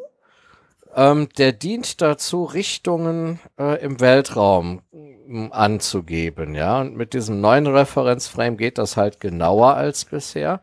Ähm, 0.96 1.28
der 1.38 1.52
dient 1.52 2.02
dazu, 2.02 2.46
Richtungen 2.46 3.40
äh, 3.60 3.84
im 3.84 4.00
Weltraum 4.00 4.82
m, 5.28 5.52
anzugeben, 5.52 6.56
ja. 6.56 6.80
Und 6.80 6.96
mit 6.96 7.14
diesem 7.14 7.42
neuen 7.42 7.68
Referenzframe 7.68 8.56
geht 8.56 8.78
das 8.78 8.96
halt 8.96 9.20
genauer 9.20 9.74
als 9.76 10.06
bisher. 10.06 10.62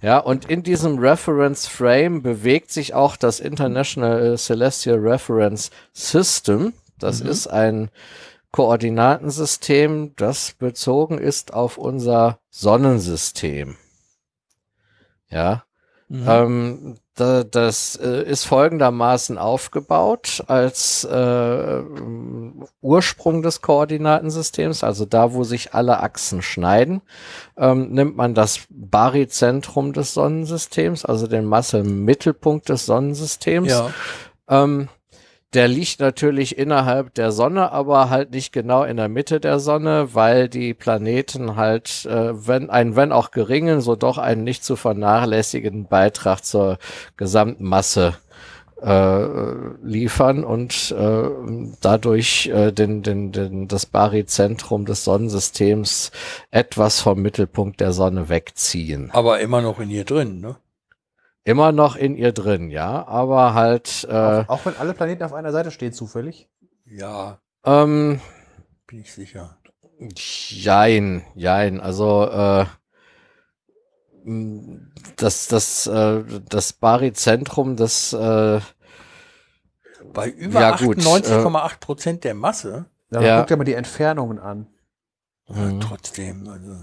Ja, 0.00 0.18
und 0.18 0.44
in 0.48 0.62
diesem 0.62 0.98
Reference 0.98 1.66
Frame 1.66 2.22
bewegt 2.22 2.70
sich 2.70 2.94
auch 2.94 3.16
das 3.16 3.40
International 3.40 4.36
Celestial 4.38 4.98
Reference 4.98 5.70
System. 5.92 6.72
Das 6.98 7.20
ist 7.20 7.46
ein 7.48 7.90
Koordinatensystem, 8.52 10.14
das 10.16 10.52
bezogen 10.52 11.18
ist 11.18 11.52
auf 11.52 11.78
unser 11.78 12.38
Sonnensystem. 12.50 13.76
Ja, 15.30 15.64
Mhm. 16.08 16.24
ähm, 16.26 16.94
das 17.18 17.96
äh, 17.96 18.22
ist 18.22 18.44
folgendermaßen 18.44 19.38
aufgebaut 19.38 20.42
als 20.46 21.04
äh, 21.04 21.82
Ursprung 22.80 23.42
des 23.42 23.60
Koordinatensystems, 23.60 24.84
also 24.84 25.04
da, 25.04 25.34
wo 25.34 25.44
sich 25.44 25.74
alle 25.74 26.00
Achsen 26.00 26.42
schneiden, 26.42 27.02
ähm, 27.56 27.90
nimmt 27.90 28.16
man 28.16 28.34
das 28.34 28.60
Baryzentrum 28.70 29.92
des 29.92 30.14
Sonnensystems, 30.14 31.04
also 31.04 31.26
den 31.26 31.44
Massemittelpunkt 31.44 32.68
des 32.68 32.86
Sonnensystems. 32.86 33.70
ja. 33.70 33.90
Ähm, 34.48 34.88
der 35.54 35.66
liegt 35.66 36.00
natürlich 36.00 36.58
innerhalb 36.58 37.14
der 37.14 37.32
Sonne, 37.32 37.72
aber 37.72 38.10
halt 38.10 38.32
nicht 38.32 38.52
genau 38.52 38.82
in 38.84 38.98
der 38.98 39.08
Mitte 39.08 39.40
der 39.40 39.58
Sonne, 39.58 40.10
weil 40.12 40.48
die 40.48 40.74
Planeten 40.74 41.56
halt, 41.56 42.04
äh, 42.06 42.46
wenn 42.46 42.68
ein 42.68 42.96
wenn 42.96 43.12
auch 43.12 43.30
geringen, 43.30 43.80
so 43.80 43.96
doch 43.96 44.18
einen 44.18 44.44
nicht 44.44 44.62
zu 44.62 44.76
vernachlässigenden 44.76 45.86
Beitrag 45.86 46.44
zur 46.44 46.78
Gesamtmasse 47.16 48.14
äh, 48.82 49.24
liefern 49.82 50.44
und 50.44 50.94
äh, 50.96 51.28
dadurch 51.80 52.48
äh, 52.48 52.70
den, 52.70 53.02
den, 53.02 53.32
den, 53.32 53.68
das 53.68 53.86
Baryzentrum 53.86 54.84
des 54.84 55.04
Sonnensystems 55.04 56.12
etwas 56.50 57.00
vom 57.00 57.20
Mittelpunkt 57.20 57.80
der 57.80 57.92
Sonne 57.92 58.28
wegziehen. 58.28 59.10
Aber 59.12 59.40
immer 59.40 59.62
noch 59.62 59.80
in 59.80 59.90
ihr 59.90 60.04
drin, 60.04 60.40
ne? 60.40 60.56
Immer 61.48 61.72
noch 61.72 61.96
in 61.96 62.14
ihr 62.14 62.32
drin, 62.32 62.68
ja, 62.68 63.06
aber 63.08 63.54
halt 63.54 64.06
äh, 64.10 64.12
Auch, 64.14 64.48
auch 64.50 64.66
wenn 64.66 64.76
alle 64.76 64.92
Planeten 64.92 65.22
auf 65.22 65.32
einer 65.32 65.50
Seite 65.50 65.70
stehen, 65.70 65.94
zufällig. 65.94 66.46
Ja, 66.84 67.40
ähm, 67.64 68.20
bin 68.86 69.00
ich 69.00 69.14
sicher. 69.14 69.56
Jein, 70.14 71.24
jein. 71.34 71.80
Also 71.80 72.26
äh, 72.28 72.66
das 75.16 75.46
das 75.46 75.86
äh, 75.86 76.22
das 76.50 76.74
Baryzentrum, 76.74 77.76
das 77.76 78.12
äh, 78.12 78.60
Bei 80.12 80.28
über 80.28 80.60
Ja, 80.60 80.76
gut, 80.76 80.98
98,8 80.98 81.80
Prozent 81.80 82.24
der 82.24 82.34
Masse, 82.34 82.84
Ja, 83.10 83.22
Ja. 83.22 83.38
Guck 83.38 83.46
dir 83.46 83.56
mal 83.56 83.64
die 83.64 83.72
Entfernungen 83.72 84.38
an. 84.38 84.66
ja, 85.48 85.54
Mhm. 85.56 85.80
trotzdem, 85.80 86.46
also. 86.46 86.76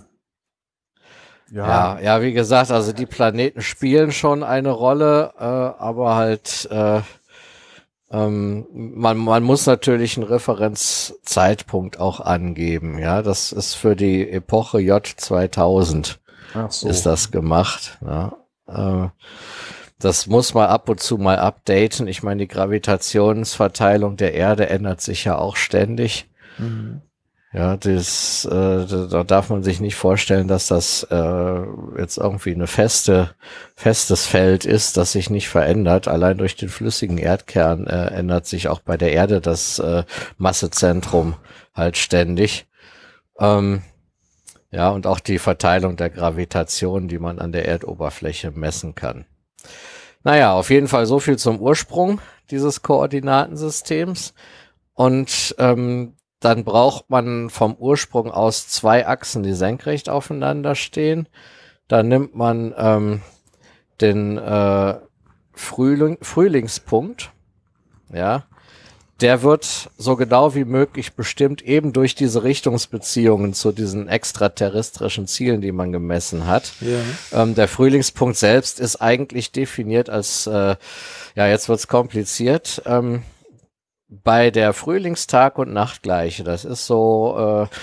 Ja, 1.52 2.00
ja, 2.00 2.22
wie 2.22 2.34
gesagt, 2.34 2.72
also 2.72 2.92
die 2.92 3.06
Planeten 3.06 3.62
spielen 3.62 4.12
schon 4.12 4.44
eine 4.44 4.72
Rolle, 4.72 5.34
äh, 5.38 5.44
aber 5.44 6.16
halt 6.16 6.68
äh, 6.72 7.02
ähm, 8.12 8.66
man, 8.72 9.18
man 9.18 9.44
muss 9.44 9.66
natürlich 9.66 10.18
einen 10.18 10.28
Referenzzeitpunkt 10.28 12.00
auch 12.00 12.20
angeben. 12.20 13.00
Ja, 13.00 13.22
das 13.22 13.52
ist 13.52 13.74
für 13.74 13.96
die 13.96 14.30
Epoche 14.30 14.78
J2000. 14.78 16.18
Ach 16.54 16.72
so. 16.72 16.88
ist 16.88 17.06
das 17.06 17.32
gemacht. 17.32 17.98
Ja. 18.06 18.38
Äh, 18.68 19.10
das 20.00 20.28
muss 20.28 20.54
man 20.54 20.68
ab 20.68 20.90
und 20.90 21.00
zu 21.00 21.18
mal 21.18 21.40
updaten. 21.40 22.08
Ich 22.08 22.22
meine, 22.22 22.42
die 22.42 22.48
Gravitationsverteilung 22.48 24.18
der 24.18 24.34
Erde 24.34 24.70
ändert 24.70 25.02
sich 25.02 25.26
ja 25.26 25.38
auch 25.38 25.56
ständig. 25.56 26.30
Mhm. 26.58 27.02
Ja, 27.56 27.78
das, 27.78 28.44
äh, 28.44 28.86
da 28.86 29.08
da 29.10 29.24
darf 29.24 29.50
man 29.50 29.64
sich 29.64 29.80
nicht 29.80 29.96
vorstellen, 29.96 30.50
dass 30.50 30.68
das 30.68 31.04
äh, 31.10 31.62
jetzt 31.98 32.18
irgendwie 32.18 32.54
eine 32.54 32.68
feste, 32.68 33.34
festes 33.78 34.26
Feld 34.26 34.66
ist, 34.66 34.98
das 34.98 35.14
sich 35.14 35.30
nicht 35.30 35.48
verändert. 35.48 36.10
Allein 36.10 36.38
durch 36.38 36.58
den 36.58 36.68
flüssigen 36.68 37.18
Erdkern 37.18 37.88
äh, 37.88 38.08
ändert 38.08 38.46
sich 38.46 38.68
auch 38.68 38.82
bei 38.82 38.98
der 38.98 39.14
Erde 39.14 39.40
das 39.40 39.80
äh, 39.80 40.04
Massezentrum 40.38 41.36
halt 41.74 41.96
ständig. 41.96 42.68
Ähm, 43.40 43.84
ja, 44.70 44.90
und 44.90 45.08
auch 45.08 45.22
die 45.22 45.40
Verteilung 45.40 45.96
der 45.96 46.10
Gravitation, 46.10 47.08
die 47.08 47.20
man 47.20 47.40
an 47.40 47.54
der 47.54 47.70
Erdoberfläche 47.70 48.52
messen 48.52 48.96
kann. 48.96 49.24
Naja, 50.26 50.52
auf 50.52 50.72
jeden 50.72 50.90
Fall 50.90 51.06
so 51.06 51.22
viel 51.22 51.38
zum 51.38 51.62
Ursprung 51.62 52.20
dieses 52.52 52.82
Koordinatensystems. 52.82 54.34
Und 54.94 55.56
ähm, 55.58 56.16
dann 56.46 56.64
braucht 56.64 57.10
man 57.10 57.50
vom 57.50 57.74
Ursprung 57.76 58.30
aus 58.30 58.68
zwei 58.68 59.08
Achsen, 59.08 59.42
die 59.42 59.54
senkrecht 59.54 60.10
aufeinander 60.10 60.76
stehen. 60.76 61.28
Da 61.88 62.04
nimmt 62.04 62.36
man 62.36 62.72
ähm, 62.78 63.22
den 64.00 64.38
äh, 64.38 64.96
Frühling, 65.54 66.20
Frühlingspunkt, 66.22 67.32
ja, 68.14 68.44
der 69.22 69.42
wird 69.42 69.90
so 69.98 70.16
genau 70.16 70.54
wie 70.54 70.66
möglich 70.66 71.14
bestimmt 71.14 71.64
eben 71.64 71.94
durch 71.94 72.14
diese 72.14 72.44
Richtungsbeziehungen 72.44 73.56
zu 73.56 73.72
diesen 73.72 74.08
extraterrestrischen 74.08 75.26
Zielen, 75.26 75.62
die 75.62 75.72
man 75.72 75.92
gemessen 75.92 76.46
hat. 76.46 76.74
Ja. 76.82 77.42
Ähm, 77.42 77.56
der 77.56 77.68
Frühlingspunkt 77.68 78.38
selbst 78.38 78.80
ist 78.80 78.98
eigentlich 78.98 79.52
definiert 79.52 80.12
als, 80.12 80.46
äh, 80.46 80.76
ja, 81.36 81.48
jetzt 81.48 81.70
wird's 81.70 81.88
kompliziert, 81.88 82.84
ähm, 82.86 83.24
bei 84.24 84.52
der 84.52 84.74
Frühlingstag- 84.74 85.58
und 85.58 85.74
Nachtgleiche. 85.74 86.44
Das 86.44 86.66
ist 86.66 86.86
so 86.86 87.68
äh, 87.70 87.76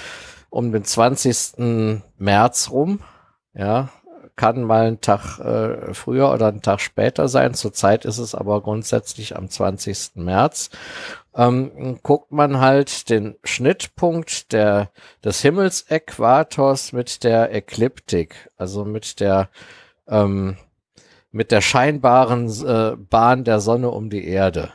um 0.50 0.72
den 0.72 0.84
20. 0.84 2.02
März 2.18 2.70
rum, 2.70 3.00
ja, 3.54 3.88
kann 4.36 4.62
mal 4.62 4.86
ein 4.86 5.00
Tag 5.00 5.38
äh, 5.38 5.94
früher 5.94 6.32
oder 6.32 6.48
einen 6.48 6.62
Tag 6.62 6.80
später 6.80 7.28
sein. 7.28 7.54
Zurzeit 7.54 8.04
ist 8.04 8.18
es 8.18 8.34
aber 8.34 8.60
grundsätzlich 8.62 9.36
am 9.36 9.48
20. 9.48 10.16
März. 10.16 10.70
Ähm, 11.34 11.98
guckt 12.02 12.32
man 12.32 12.60
halt 12.60 13.08
den 13.08 13.36
Schnittpunkt 13.44 14.52
der, 14.52 14.90
des 15.24 15.40
Himmelsäquators 15.40 16.92
mit 16.92 17.24
der 17.24 17.54
Ekliptik, 17.54 18.50
also 18.56 18.84
mit 18.84 19.20
der, 19.20 19.48
ähm, 20.06 20.56
mit 21.30 21.50
der 21.50 21.62
scheinbaren 21.62 22.48
äh, 22.66 22.96
Bahn 22.96 23.44
der 23.44 23.60
Sonne 23.60 23.90
um 23.90 24.10
die 24.10 24.26
Erde. 24.26 24.70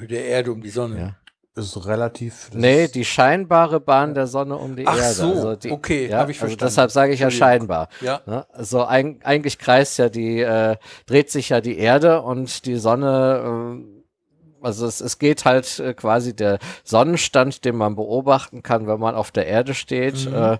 Der 0.00 0.24
Erde 0.24 0.52
um 0.52 0.62
die 0.62 0.70
Sonne. 0.70 0.98
Ja. 0.98 1.16
Ist 1.54 1.86
relativ. 1.86 2.48
Nee, 2.54 2.84
ist- 2.84 2.94
die 2.94 3.04
scheinbare 3.04 3.78
Bahn 3.78 4.14
der 4.14 4.26
Sonne 4.26 4.56
um 4.56 4.74
die 4.74 4.86
Ach 4.86 4.96
Erde. 4.96 5.12
so, 5.12 5.26
also 5.32 5.56
die, 5.56 5.70
okay, 5.70 6.08
ja, 6.08 6.18
hab 6.20 6.30
ich 6.30 6.36
also 6.36 6.46
verstanden. 6.56 6.64
deshalb 6.70 6.90
sage 6.90 7.12
ich 7.12 7.20
ja 7.20 7.30
scheinbar. 7.30 7.88
Ja. 8.00 8.22
Ne? 8.24 8.46
Also 8.52 8.84
ein, 8.84 9.20
eigentlich 9.22 9.58
kreist 9.58 9.98
ja 9.98 10.08
die, 10.08 10.40
äh, 10.40 10.76
dreht 11.04 11.30
sich 11.30 11.50
ja 11.50 11.60
die 11.60 11.76
Erde 11.76 12.22
und 12.22 12.64
die 12.64 12.76
Sonne, 12.76 13.82
äh, 13.82 14.64
also 14.64 14.86
es, 14.86 15.02
es 15.02 15.18
geht 15.18 15.44
halt 15.44 15.78
äh, 15.78 15.92
quasi 15.92 16.34
der 16.34 16.58
Sonnenstand, 16.84 17.66
den 17.66 17.76
man 17.76 17.96
beobachten 17.96 18.62
kann, 18.62 18.86
wenn 18.86 18.98
man 19.00 19.14
auf 19.14 19.30
der 19.30 19.46
Erde 19.46 19.74
steht, 19.74 20.24
Mhm. 20.30 20.34
äh, 20.34 20.58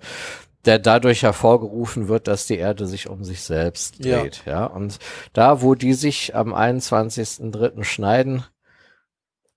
der 0.66 0.78
dadurch 0.78 1.22
hervorgerufen 1.22 2.06
wird, 2.08 2.28
dass 2.28 2.46
die 2.46 2.58
Erde 2.58 2.86
sich 2.86 3.08
um 3.08 3.24
sich 3.24 3.40
selbst 3.42 4.04
Ja. 4.04 4.20
dreht. 4.20 4.42
Ja. 4.44 4.66
Und 4.66 4.98
da, 5.32 5.62
wo 5.62 5.74
die 5.74 5.94
sich 5.94 6.36
am 6.36 6.52
21.03. 6.52 7.82
schneiden, 7.82 8.44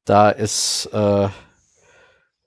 da 0.05 0.29
ist 0.29 0.89
äh, 0.93 1.25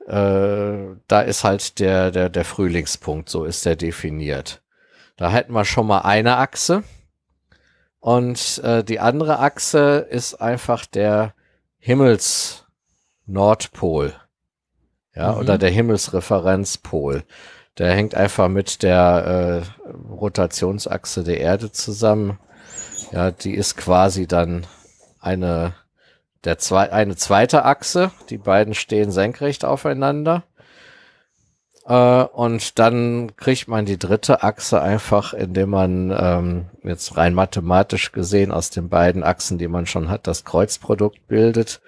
äh, 0.07 0.97
da 1.07 1.21
ist 1.21 1.45
halt 1.45 1.79
der, 1.81 2.11
der, 2.11 2.29
der 2.31 2.45
Frühlingspunkt, 2.45 3.29
so 3.29 3.45
ist 3.45 3.65
der 3.67 3.77
definiert. 3.77 4.63
Da 5.17 5.31
hätten 5.31 5.53
wir 5.53 5.65
schon 5.65 5.87
mal 5.87 6.01
eine 6.01 6.37
Achse. 6.39 6.83
Und 8.01 8.59
äh, 8.65 8.83
die 8.85 9.01
andere 9.01 9.41
Achse 9.41 10.07
ist 10.09 10.35
einfach 10.41 10.87
der 10.87 11.35
Himmelsnordpol. 11.79 14.15
Ja, 15.15 15.33
Mhm. 15.33 15.39
oder 15.39 15.59
der 15.59 15.71
Himmelsreferenzpol. 15.71 17.25
Der 17.77 17.93
hängt 17.95 18.15
einfach 18.15 18.49
mit 18.49 18.83
der 18.83 19.63
äh, 19.85 19.89
Rotationsachse 20.11 21.25
der 21.25 21.41
Erde 21.41 21.71
zusammen. 21.73 22.39
Ja, 23.13 23.31
die 23.31 23.55
ist 23.55 23.77
quasi 23.77 24.27
dann 24.27 24.67
eine 25.21 25.75
der 26.45 26.59
zwei, 26.59 26.93
eine 26.93 27.17
zweite 27.17 27.65
Achse. 27.65 28.11
Die 28.31 28.39
beiden 28.39 28.75
stehen 28.75 29.11
senkrecht 29.11 29.65
aufeinander. 29.65 30.45
Äh, 31.87 32.23
und 32.25 32.79
dann 32.79 33.35
kriegt 33.37 33.67
man 33.67 33.87
die 33.87 33.99
dritte 33.99 34.43
Achse 34.43 34.81
einfach, 34.81 35.33
indem 35.33 35.71
man 35.71 36.11
ähm, 36.17 36.67
jetzt 36.83 37.17
rein 37.17 37.35
mathematisch 37.35 38.13
gesehen 38.13 38.53
aus 38.53 38.71
den 38.71 38.89
beiden 38.89 39.25
Achsen, 39.25 39.59
die 39.59 39.69
man 39.69 39.87
schon 39.87 40.09
hat, 40.09 40.27
das 40.27 40.45
Kreuzprodukt 40.45 41.27
bildet. 41.27 41.81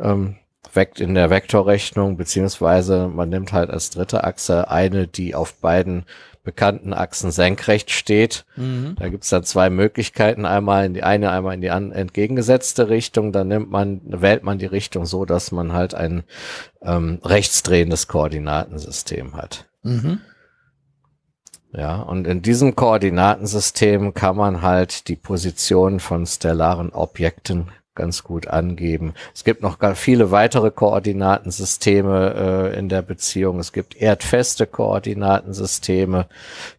Ähm, 0.00 0.36
weckt 0.72 1.00
in 1.00 1.14
der 1.14 1.30
Vektorrechnung, 1.30 2.16
beziehungsweise 2.18 3.08
man 3.08 3.30
nimmt 3.30 3.52
halt 3.52 3.70
als 3.70 3.90
dritte 3.90 4.24
Achse 4.24 4.70
eine, 4.70 5.08
die 5.08 5.34
auf 5.34 5.54
beiden 5.54 6.04
bekannten 6.46 6.94
Achsen 6.94 7.32
senkrecht 7.32 7.90
steht. 7.90 8.46
Mhm. 8.54 8.94
Da 8.98 9.08
gibt's 9.08 9.28
dann 9.28 9.42
zwei 9.42 9.68
Möglichkeiten, 9.68 10.46
einmal 10.46 10.86
in 10.86 10.94
die 10.94 11.02
eine, 11.02 11.32
einmal 11.32 11.54
in 11.54 11.60
die 11.60 11.70
an, 11.70 11.90
entgegengesetzte 11.90 12.88
Richtung. 12.88 13.32
Dann 13.32 13.48
nimmt 13.48 13.68
man, 13.70 14.00
wählt 14.04 14.44
man 14.44 14.58
die 14.58 14.66
Richtung 14.66 15.04
so, 15.06 15.24
dass 15.24 15.50
man 15.50 15.72
halt 15.72 15.94
ein 15.94 16.22
ähm, 16.82 17.18
rechtsdrehendes 17.24 18.06
Koordinatensystem 18.06 19.34
hat. 19.34 19.66
Mhm. 19.82 20.20
Ja, 21.72 22.00
und 22.00 22.28
in 22.28 22.40
diesem 22.40 22.76
Koordinatensystem 22.76 24.14
kann 24.14 24.36
man 24.36 24.62
halt 24.62 25.08
die 25.08 25.16
Position 25.16 25.98
von 25.98 26.24
stellaren 26.24 26.90
Objekten 26.90 27.72
ganz 27.96 28.22
gut 28.22 28.46
angeben. 28.46 29.14
Es 29.34 29.42
gibt 29.42 29.62
noch 29.62 29.78
viele 29.96 30.30
weitere 30.30 30.70
Koordinatensysteme 30.70 32.72
äh, 32.74 32.78
in 32.78 32.88
der 32.88 33.02
Beziehung. 33.02 33.58
Es 33.58 33.72
gibt 33.72 33.96
erdfeste 33.96 34.66
Koordinatensysteme, 34.66 36.26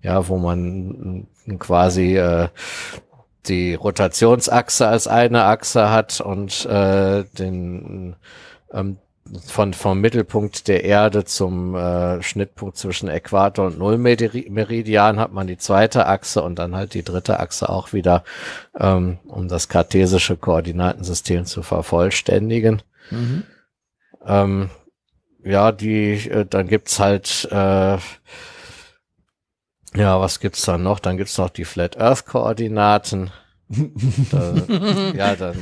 ja, 0.01 0.27
wo 0.29 0.37
man 0.37 1.27
äh, 1.45 1.55
quasi 1.55 2.17
äh, 2.17 2.47
die 3.47 3.75
Rotationsachse 3.75 4.87
als 4.87 5.07
eine 5.07 5.43
Achse 5.43 5.89
hat 5.89 6.21
und 6.21 6.65
äh, 6.65 7.25
den 7.37 8.15
ähm, 8.71 8.97
von 9.45 9.73
vom 9.73 10.01
Mittelpunkt 10.01 10.67
der 10.67 10.83
Erde 10.83 11.25
zum 11.25 11.75
äh, 11.75 12.21
Schnittpunkt 12.21 12.77
zwischen 12.77 13.09
Äquator 13.09 13.67
und 13.67 13.79
Nullmeridian 13.79 15.19
hat 15.19 15.31
man 15.31 15.47
die 15.47 15.57
zweite 15.57 16.05
Achse 16.07 16.41
und 16.43 16.57
dann 16.59 16.75
halt 16.75 16.93
die 16.93 17.03
dritte 17.03 17.39
Achse 17.39 17.69
auch 17.69 17.93
wieder, 17.93 18.23
ähm, 18.79 19.19
um 19.27 19.47
das 19.47 19.69
kartesische 19.69 20.37
Koordinatensystem 20.37 21.45
zu 21.45 21.63
vervollständigen. 21.63 22.81
Mhm. 23.11 23.43
Ähm, 24.25 24.69
ja, 25.43 25.71
die, 25.71 26.29
äh, 26.29 26.45
dann 26.45 26.67
gibt's 26.67 26.99
halt, 26.99 27.47
äh, 27.51 27.97
ja, 29.95 30.19
was 30.19 30.39
gibt's 30.39 30.63
dann 30.63 30.83
noch? 30.83 30.99
Dann 30.99 31.17
gibt's 31.17 31.37
noch 31.37 31.49
die 31.49 31.65
Flat 31.65 31.97
Earth 31.97 32.25
Koordinaten. 32.25 33.31
Da, 34.31 34.55
ja, 35.13 35.35
dann. 35.35 35.57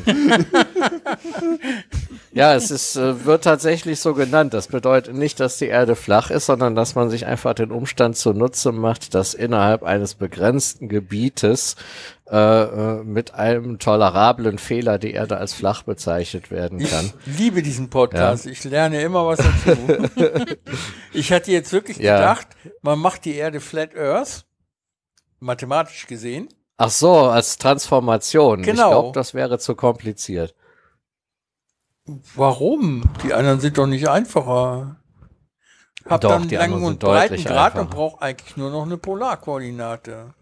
ja, 2.34 2.53
es 2.53 2.69
ist, 2.69 2.95
äh, 2.95 3.25
wird 3.25 3.43
tatsächlich 3.43 4.00
so 4.00 4.14
genannt. 4.14 4.53
Das 4.53 4.67
bedeutet 4.67 5.16
nicht, 5.16 5.40
dass 5.40 5.58
die 5.58 5.66
Erde 5.67 5.95
flach 5.95 6.30
ist, 6.30 6.45
sondern 6.45 6.75
dass 6.75 6.93
man 6.95 7.09
sich 7.09 7.25
einfach 7.25 7.53
den 7.56 7.72
Umstand 7.72 8.16
zunutze 8.17 8.72
macht, 8.72 9.16
dass 9.16 9.34
innerhalb 9.34 9.84
eines 9.84 10.14
begrenzten 10.16 10.88
Gebietes 10.88 11.75
äh, 12.30 12.35
äh, 12.38 13.03
mit 13.03 13.34
einem 13.34 13.80
tolerablen 13.80 14.58
Fehler 14.59 15.00
die 15.00 15.11
Erde 15.14 15.38
als 15.38 15.53
flach 15.53 15.84
bezeichnet 15.84 16.51
werden 16.51 16.80
Ich 16.80 16.92
kann. 16.92 17.11
liebe 17.25 17.61
diesen 17.64 17.90
Podcast. 17.90 18.45
Ich 18.45 18.64
lerne 18.64 19.01
immer 19.01 19.25
was 19.25 19.40
dazu. 19.40 19.77
ich 21.14 21.32
hatte 21.32 21.51
jetzt 21.51 21.72
wirklich 21.74 21.98
Ja. 21.98 22.17
gedacht, 22.17 22.48
man 22.82 23.00
macht 23.00 23.25
die 23.25 23.35
Erde 23.35 23.59
Flat 23.61 23.95
Earth, 23.95 24.45
mathematisch 25.40 26.06
gesehen. 26.08 26.50
Ach 26.77 26.89
so, 26.89 27.15
als 27.29 27.57
Transformation. 27.57 28.59
Ich 28.61 28.65
Genau. 28.67 28.89
glaube, 28.89 29.11
das 29.13 29.33
wäre 29.33 29.59
zu 29.59 29.75
kompliziert. 29.75 30.53
Warum? 32.35 33.03
Die 33.23 33.33
anderen 33.33 33.59
sind 33.59 33.77
doch 33.77 33.87
nicht 33.87 34.07
einfacher. 34.07 34.97
Hab 36.07 36.21
Doch, 36.21 36.29
dann 36.29 36.47
die 36.47 36.55
langen 36.55 36.83
und 36.83 36.99
breiten 36.99 37.43
Grad 37.43 37.73
und 37.73 37.79
einfacher. 37.81 37.95
brauche 37.95 38.21
eigentlich 38.21 38.57
nur 38.57 38.69
noch 38.69 38.83
eine 38.83 38.97
Polarkoordinate. 38.97 40.35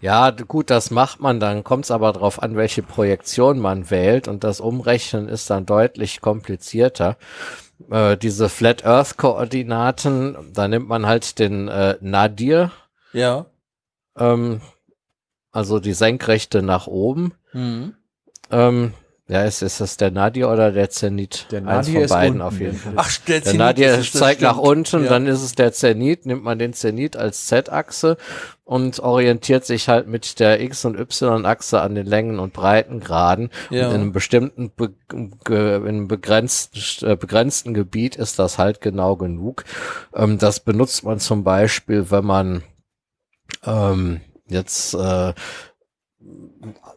Ja, 0.00 0.30
gut, 0.30 0.70
das 0.70 0.90
macht 0.90 1.20
man, 1.20 1.38
dann 1.40 1.62
kommt 1.62 1.84
es 1.84 1.90
aber 1.90 2.12
darauf 2.12 2.42
an, 2.42 2.56
welche 2.56 2.82
Projektion 2.82 3.58
man 3.58 3.90
wählt 3.90 4.28
und 4.28 4.44
das 4.44 4.60
Umrechnen 4.60 5.28
ist 5.28 5.50
dann 5.50 5.66
deutlich 5.66 6.22
komplizierter. 6.22 7.18
Äh, 7.90 8.16
diese 8.16 8.48
Flat 8.48 8.86
Earth 8.86 9.18
Koordinaten, 9.18 10.36
da 10.54 10.68
nimmt 10.68 10.88
man 10.88 11.04
halt 11.06 11.38
den 11.38 11.68
äh, 11.68 11.96
Nadir, 12.00 12.70
Ja. 13.12 13.44
ähm, 14.18 14.62
also 15.52 15.80
die 15.80 15.92
Senkrechte 15.94 16.62
nach 16.62 16.86
oben. 16.86 17.34
Mhm. 17.52 17.94
Ähm, 18.50 18.94
ja, 19.28 19.44
ist, 19.44 19.62
ist 19.62 19.80
das 19.80 19.96
der 19.96 20.10
Nadir 20.10 20.48
oder 20.50 20.72
der 20.72 20.90
Zenit? 20.90 21.46
Der 21.52 21.60
Eins 21.60 21.86
Nadir 21.86 21.92
von 21.94 22.02
ist 22.02 22.10
beiden 22.10 22.32
unten. 22.40 22.42
auf 22.42 22.58
jeden 22.58 22.76
Fall. 22.76 22.92
Ach, 22.96 23.16
der 23.18 23.36
Der 23.36 23.42
Zenit 23.44 23.58
Nadir 23.60 23.90
ist 23.94 23.98
es, 24.00 24.10
das 24.12 24.20
zeigt 24.22 24.40
nach 24.42 24.56
unten, 24.58 25.04
Ja. 25.04 25.08
dann 25.08 25.26
ist 25.28 25.40
es 25.44 25.54
der 25.54 25.72
Zenit, 25.72 26.26
nimmt 26.26 26.42
man 26.42 26.58
den 26.58 26.72
Zenit 26.72 27.16
als 27.16 27.46
Z-Achse 27.46 28.16
und 28.64 28.98
orientiert 28.98 29.64
sich 29.64 29.88
halt 29.88 30.08
mit 30.08 30.40
der 30.40 30.60
X- 30.60 30.84
und 30.84 30.98
Y-Achse 30.98 31.80
an 31.80 31.94
den 31.94 32.06
Längen 32.06 32.40
und 32.40 32.52
Breitengraden. 32.52 33.50
Ja. 33.70 33.86
Und 33.86 33.94
in 33.94 34.00
einem 34.00 34.12
bestimmten, 34.12 34.72
be 34.74 34.94
ge 35.44 35.76
in 35.76 35.86
einem 35.86 36.08
begrenzten, 36.08 37.06
äh, 37.08 37.14
begrenzten 37.14 37.72
Gebiet 37.72 38.16
ist 38.16 38.40
das 38.40 38.58
halt 38.58 38.80
genau 38.80 39.14
genug. 39.14 39.62
Ähm, 40.12 40.38
das 40.38 40.58
benutzt 40.58 41.04
man 41.04 41.20
zum 41.20 41.44
Beispiel, 41.44 42.10
wenn 42.10 42.24
man 42.24 42.62
ähm, 43.64 44.20
jetzt 44.50 44.94
äh, 44.94 45.32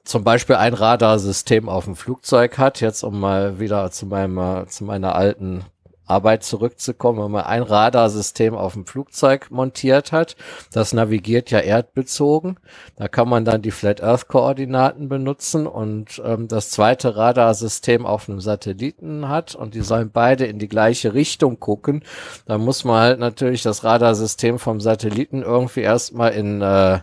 zum 0.04 0.24
Beispiel 0.24 0.58
ein 0.58 0.74
Radarsystem 0.74 1.70
auf 1.70 1.86
dem 1.86 1.96
Flugzeug 1.96 2.58
hat, 2.58 2.82
jetzt 2.82 3.04
um 3.04 3.20
mal 3.20 3.60
wieder 3.60 3.90
zu 3.92 4.06
meinem, 4.06 4.38
äh, 4.38 4.68
zu 4.68 4.84
meiner 4.84 5.16
alten 5.16 5.64
Arbeit 6.06 6.44
zurückzukommen, 6.44 7.24
wenn 7.24 7.32
man 7.32 7.46
ein 7.46 7.64
Radarsystem 7.64 8.56
auf 8.56 8.74
dem 8.74 8.86
Flugzeug 8.86 9.52
montiert 9.52 10.12
hat. 10.12 10.36
Das 10.74 10.94
navigiert 10.94 11.50
ja 11.50 11.60
erdbezogen. 11.60 12.58
Da 12.98 13.08
kann 13.08 13.30
man 13.30 13.46
dann 13.46 13.62
die 13.62 13.72
Flat 13.72 14.04
Earth 14.04 14.28
Koordinaten 14.28 15.08
benutzen 15.08 15.66
und 15.66 16.22
ähm, 16.26 16.50
das 16.50 16.72
zweite 16.72 17.16
Radarsystem 17.16 18.06
auf 18.06 18.28
einem 18.28 18.42
Satelliten 18.42 19.30
hat 19.30 19.56
und 19.56 19.76
die 19.76 19.82
sollen 19.82 20.12
beide 20.12 20.46
in 20.46 20.60
die 20.60 20.68
gleiche 20.68 21.14
Richtung 21.14 21.60
gucken. 21.60 22.04
Da 22.46 22.58
muss 22.58 22.84
man 22.84 23.00
halt 23.02 23.20
natürlich 23.20 23.64
das 23.64 23.86
Radarsystem 23.86 24.60
vom 24.60 24.82
Satelliten 24.82 25.42
irgendwie 25.42 25.82
erstmal 25.82 26.34
in 26.34 26.62
äh, 26.62 27.00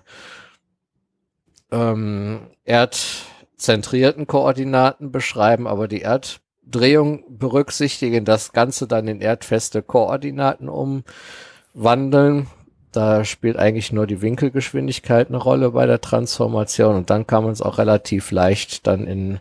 ähm, 1.70 2.40
erdzentrierten 2.65 4.26
Koordinaten 4.26 5.12
beschreiben, 5.12 5.66
aber 5.66 5.89
die 5.89 6.02
Erddrehung 6.02 7.24
berücksichtigen, 7.28 8.24
das 8.24 8.52
Ganze 8.52 8.86
dann 8.86 9.08
in 9.08 9.20
erdfeste 9.20 9.82
Koordinaten 9.82 10.68
umwandeln. 10.68 12.47
Da 12.92 13.24
spielt 13.24 13.57
eigentlich 13.57 13.92
nur 13.92 14.08
die 14.08 14.20
Winkelgeschwindigkeit 14.20 15.28
eine 15.28 15.36
Rolle 15.36 15.70
bei 15.70 15.86
der 15.86 16.00
Transformation 16.00 16.97
und 16.97 17.08
dann 17.08 17.24
kann 17.24 17.44
man 17.44 17.52
es 17.52 17.62
auch 17.62 17.78
relativ 17.78 18.32
leicht 18.32 18.84
dann 18.89 19.07
in 19.07 19.39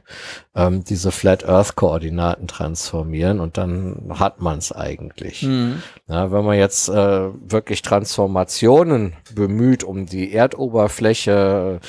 ähm, 0.54 0.84
diese 0.84 1.12
Flat 1.12 1.50
Earth 1.50 1.76
Koordinaten 1.76 2.48
transformieren 2.48 3.40
und 3.40 3.58
dann 3.58 4.14
hat 4.20 4.40
man 4.40 4.60
es 4.60 4.72
eigentlich. 4.72 5.42
Mhm. 5.42 5.82
Ja, 6.08 6.32
wenn 6.32 6.46
man 6.46 6.60
jetzt 6.60 6.90
äh, 6.90 6.94
wirklich 6.94 7.82
Transformationen 7.82 9.14
bemüht, 9.34 9.84
um 9.84 10.06
die 10.06 10.32
Erdoberfläche 10.32 11.80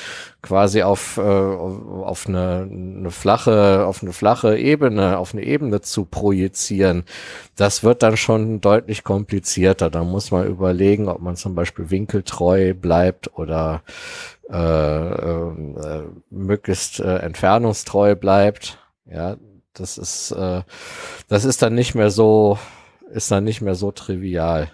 quasi 0.41 0.81
auf, 0.81 1.17
äh, 1.17 1.21
auf 1.21 2.27
eine, 2.27 2.67
eine 2.69 3.11
flache, 3.11 3.85
auf 3.85 4.01
eine 4.01 4.13
flache 4.13 4.57
Ebene, 4.57 5.17
auf 5.17 5.33
eine 5.33 5.43
Ebene 5.43 5.81
zu 5.81 6.05
projizieren, 6.05 7.03
das 7.55 7.83
wird 7.83 8.01
dann 8.03 8.17
schon 8.17 8.61
deutlich 8.61 9.03
komplizierter. 9.03 9.89
Da 9.89 10.03
muss 10.03 10.31
man 10.31 10.47
überlegen, 10.47 11.07
ob 11.07 11.21
man 11.21 11.35
zum 11.35 11.53
Beispiel 11.53 11.91
winkeltreu 11.91 12.73
bleibt 12.73 13.37
oder 13.37 13.83
äh, 14.49 15.09
äh, 15.11 16.03
möglichst 16.29 16.99
äh, 16.99 17.17
entfernungstreu 17.17 18.15
bleibt. 18.15 18.79
Ja, 19.05 19.37
das 19.73 19.97
ist, 19.97 20.31
äh, 20.31 20.63
das 21.27 21.45
ist 21.45 21.61
dann 21.61 21.75
nicht 21.75 21.95
mehr 21.95 22.09
so, 22.09 22.57
ist 23.11 23.31
dann 23.31 23.43
nicht 23.43 23.61
mehr 23.61 23.75
so 23.75 23.91
trivial. 23.91 24.71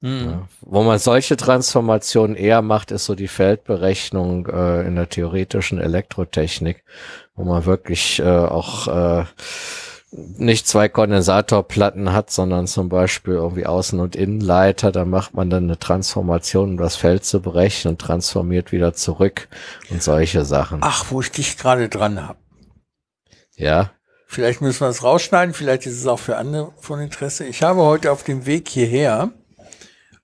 Mhm. 0.00 0.30
Ja. 0.30 0.48
Wo 0.60 0.82
man 0.82 0.98
solche 0.98 1.36
Transformationen 1.36 2.36
eher 2.36 2.62
macht, 2.62 2.90
ist 2.90 3.06
so 3.06 3.14
die 3.14 3.28
Feldberechnung 3.28 4.46
äh, 4.46 4.86
in 4.86 4.94
der 4.94 5.08
theoretischen 5.08 5.80
Elektrotechnik, 5.80 6.84
wo 7.34 7.44
man 7.44 7.64
wirklich 7.64 8.20
äh, 8.20 8.24
auch 8.24 8.86
äh, 8.88 9.24
nicht 10.10 10.66
zwei 10.66 10.88
Kondensatorplatten 10.88 12.12
hat, 12.12 12.30
sondern 12.30 12.66
zum 12.66 12.88
Beispiel 12.88 13.34
irgendwie 13.34 13.66
Außen- 13.66 14.00
und 14.00 14.16
Innenleiter. 14.16 14.92
Da 14.92 15.04
macht 15.04 15.34
man 15.34 15.50
dann 15.50 15.64
eine 15.64 15.78
Transformation, 15.78 16.70
um 16.70 16.76
das 16.76 16.96
Feld 16.96 17.24
zu 17.24 17.42
berechnen 17.42 17.94
und 17.94 18.00
transformiert 18.00 18.72
wieder 18.72 18.94
zurück 18.94 19.48
und 19.90 20.02
solche 20.02 20.44
Sachen. 20.44 20.78
Ach, 20.82 21.06
wo 21.10 21.20
ich 21.20 21.30
dich 21.30 21.58
gerade 21.58 21.88
dran 21.88 22.26
habe. 22.26 22.38
Ja, 23.56 23.90
Vielleicht 24.30 24.60
müssen 24.60 24.82
wir 24.82 24.88
es 24.88 25.02
rausschneiden, 25.02 25.54
vielleicht 25.54 25.86
ist 25.86 25.96
es 25.96 26.06
auch 26.06 26.18
für 26.18 26.36
andere 26.36 26.72
von 26.78 27.00
Interesse. 27.00 27.46
Ich 27.46 27.62
habe 27.62 27.80
heute 27.80 28.12
auf 28.12 28.24
dem 28.24 28.44
Weg 28.44 28.68
hierher 28.68 29.32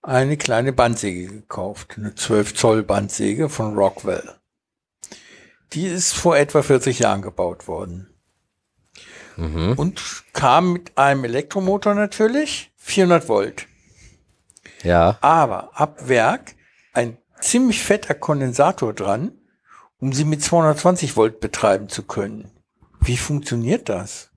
eine 0.05 0.37
kleine 0.37 0.73
Bandsäge 0.73 1.27
gekauft, 1.27 1.95
eine 1.97 2.15
12 2.15 2.55
Zoll 2.55 2.83
Bandsäge 2.83 3.49
von 3.49 3.75
Rockwell. 3.75 4.35
Die 5.73 5.87
ist 5.87 6.13
vor 6.13 6.37
etwa 6.37 6.63
40 6.63 7.01
Jahren 7.01 7.23
gebaut 7.23 7.67
worden 7.67 8.15
mhm. 9.37 9.73
und 9.77 10.25
kam 10.33 10.75
mit 10.75 10.97
einem 10.99 11.25
Elektromotor 11.25 11.95
natürlich, 11.95 12.71
400 12.77 13.29
Volt. 13.29 13.67
ja, 14.83 15.19
aber 15.21 15.71
ab 15.75 16.09
Werk 16.09 16.55
ein 16.93 17.17
ziemlich 17.41 17.83
fetter 17.83 18.15
Kondensator 18.15 18.93
dran, 18.93 19.33
um 19.99 20.13
sie 20.13 20.25
mit 20.25 20.43
220 20.43 21.17
Volt 21.17 21.41
betreiben 21.41 21.89
zu 21.89 22.03
können. 22.03 22.51
Wie 23.01 23.17
funktioniert 23.17 23.89
das? 23.89 24.31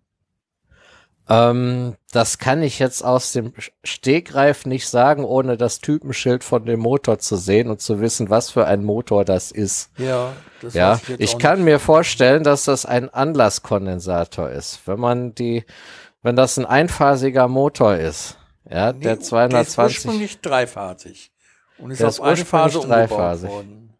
Ähm, 1.30 1.95
das 2.11 2.38
kann 2.38 2.61
ich 2.64 2.80
jetzt 2.80 3.03
aus 3.03 3.33
dem 3.33 3.53
Stegreif 3.83 4.65
nicht 4.65 4.88
sagen, 4.88 5.25
ohne 5.25 5.57
das 5.57 5.80
Typenschild 5.80 6.43
von 6.43 6.65
dem 6.65 6.80
Motor 6.80 7.19
zu 7.19 7.35
sehen 7.35 7.69
und 7.69 7.81
zu 7.81 7.99
wissen, 7.99 8.30
was 8.30 8.49
für 8.49 8.65
ein 8.65 8.83
Motor 8.83 9.25
das 9.25 9.51
ist. 9.51 9.91
Ja, 9.97 10.33
das 10.61 10.73
Ja, 10.73 10.99
ich 11.17 11.35
auch 11.35 11.39
kann 11.39 11.64
mir 11.64 11.80
vorstellen, 11.80 12.43
dass 12.43 12.64
das 12.64 12.85
ein 12.85 13.14
Anlasskondensator 13.14 14.49
ist. 14.49 14.80
Wenn 14.85 14.99
man 14.99 15.35
die, 15.35 15.65
wenn 16.23 16.35
das 16.38 16.57
ein 16.57 16.65
einphasiger 16.65 17.47
Motor 17.49 17.95
ist, 17.97 18.38
ja, 18.69 18.93
nicht. 18.93 19.03
der 19.03 19.15
Nee, 19.15 19.15
Der 19.15 19.22
ist 19.22 19.27
220, 19.27 20.06
ursprünglich 20.06 20.41
deiphasig 20.41 21.31
und 21.77 21.91
ist 21.91 21.99
Der 21.99 22.07
auf 22.07 22.14
ist 22.15 22.22
eine 22.22 22.45
Phase 22.45 22.80
umgebaut 22.80 23.09
dreiphasig. 23.09 23.49
worden. 23.49 23.93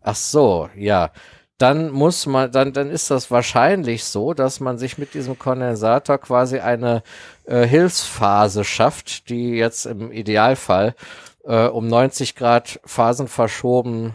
ach 0.00 0.16
so, 0.16 0.70
ja. 0.74 1.10
Dann 1.58 1.90
muss 1.90 2.26
man, 2.26 2.52
dann, 2.52 2.72
dann 2.72 2.90
ist 2.90 3.10
das 3.10 3.30
wahrscheinlich 3.30 4.04
so, 4.04 4.34
dass 4.34 4.60
man 4.60 4.76
sich 4.76 4.98
mit 4.98 5.14
diesem 5.14 5.38
Kondensator 5.38 6.18
quasi 6.18 6.58
eine 6.58 7.02
äh, 7.44 7.66
Hilfsphase 7.66 8.62
schafft, 8.64 9.30
die 9.30 9.52
jetzt 9.52 9.86
im 9.86 10.12
Idealfall 10.12 10.94
äh, 11.44 11.66
um 11.66 11.88
90 11.88 12.36
Grad 12.36 12.80
Phasen 12.84 13.28
verschoben 13.28 14.14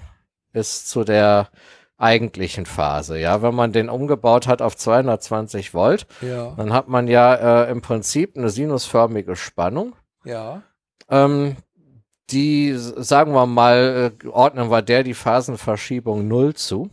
ist 0.53 0.89
zu 0.89 1.03
der 1.03 1.49
eigentlichen 1.97 2.65
Phase. 2.65 3.19
Ja, 3.19 3.41
wenn 3.41 3.55
man 3.55 3.71
den 3.71 3.89
umgebaut 3.89 4.47
hat 4.47 4.61
auf 4.61 4.75
220 4.75 5.73
Volt, 5.73 6.07
Ja, 6.21 6.53
dann 6.57 6.73
hat 6.73 6.87
man 6.87 7.07
ja 7.07 7.63
äh, 7.63 7.71
im 7.71 7.81
Prinzip 7.81 8.37
eine 8.37 8.49
sinusförmige 8.49 9.35
Spannung. 9.35 9.95
ja. 10.25 10.61
Ähm, 11.09 11.57
die, 12.29 12.73
sagen 12.77 13.33
wir 13.33 13.45
mal, 13.45 14.13
äh, 14.23 14.27
ordnen 14.27 14.71
wir 14.71 14.81
der 14.81 15.03
die 15.03 15.13
Phasenverschiebung 15.13 16.27
null 16.29 16.53
zu. 16.53 16.89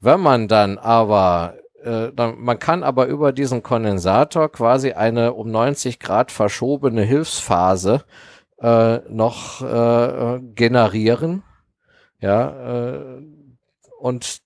Wenn 0.00 0.20
man 0.20 0.48
dann 0.48 0.78
aber, 0.78 1.54
äh, 1.82 2.12
dann, 2.14 2.38
man 2.40 2.58
kann 2.58 2.82
aber 2.82 3.06
über 3.06 3.32
diesen 3.32 3.62
Kondensator 3.62 4.50
quasi 4.50 4.92
eine 4.92 5.32
um 5.34 5.50
90 5.50 5.98
Grad 6.00 6.30
verschobene 6.32 7.02
Hilfsphase 7.02 8.04
äh, 8.60 8.98
noch 9.08 9.62
äh, 9.62 10.40
generieren. 10.54 11.42
Ja, 12.20 12.90
äh, 12.94 13.22
und 14.00 14.42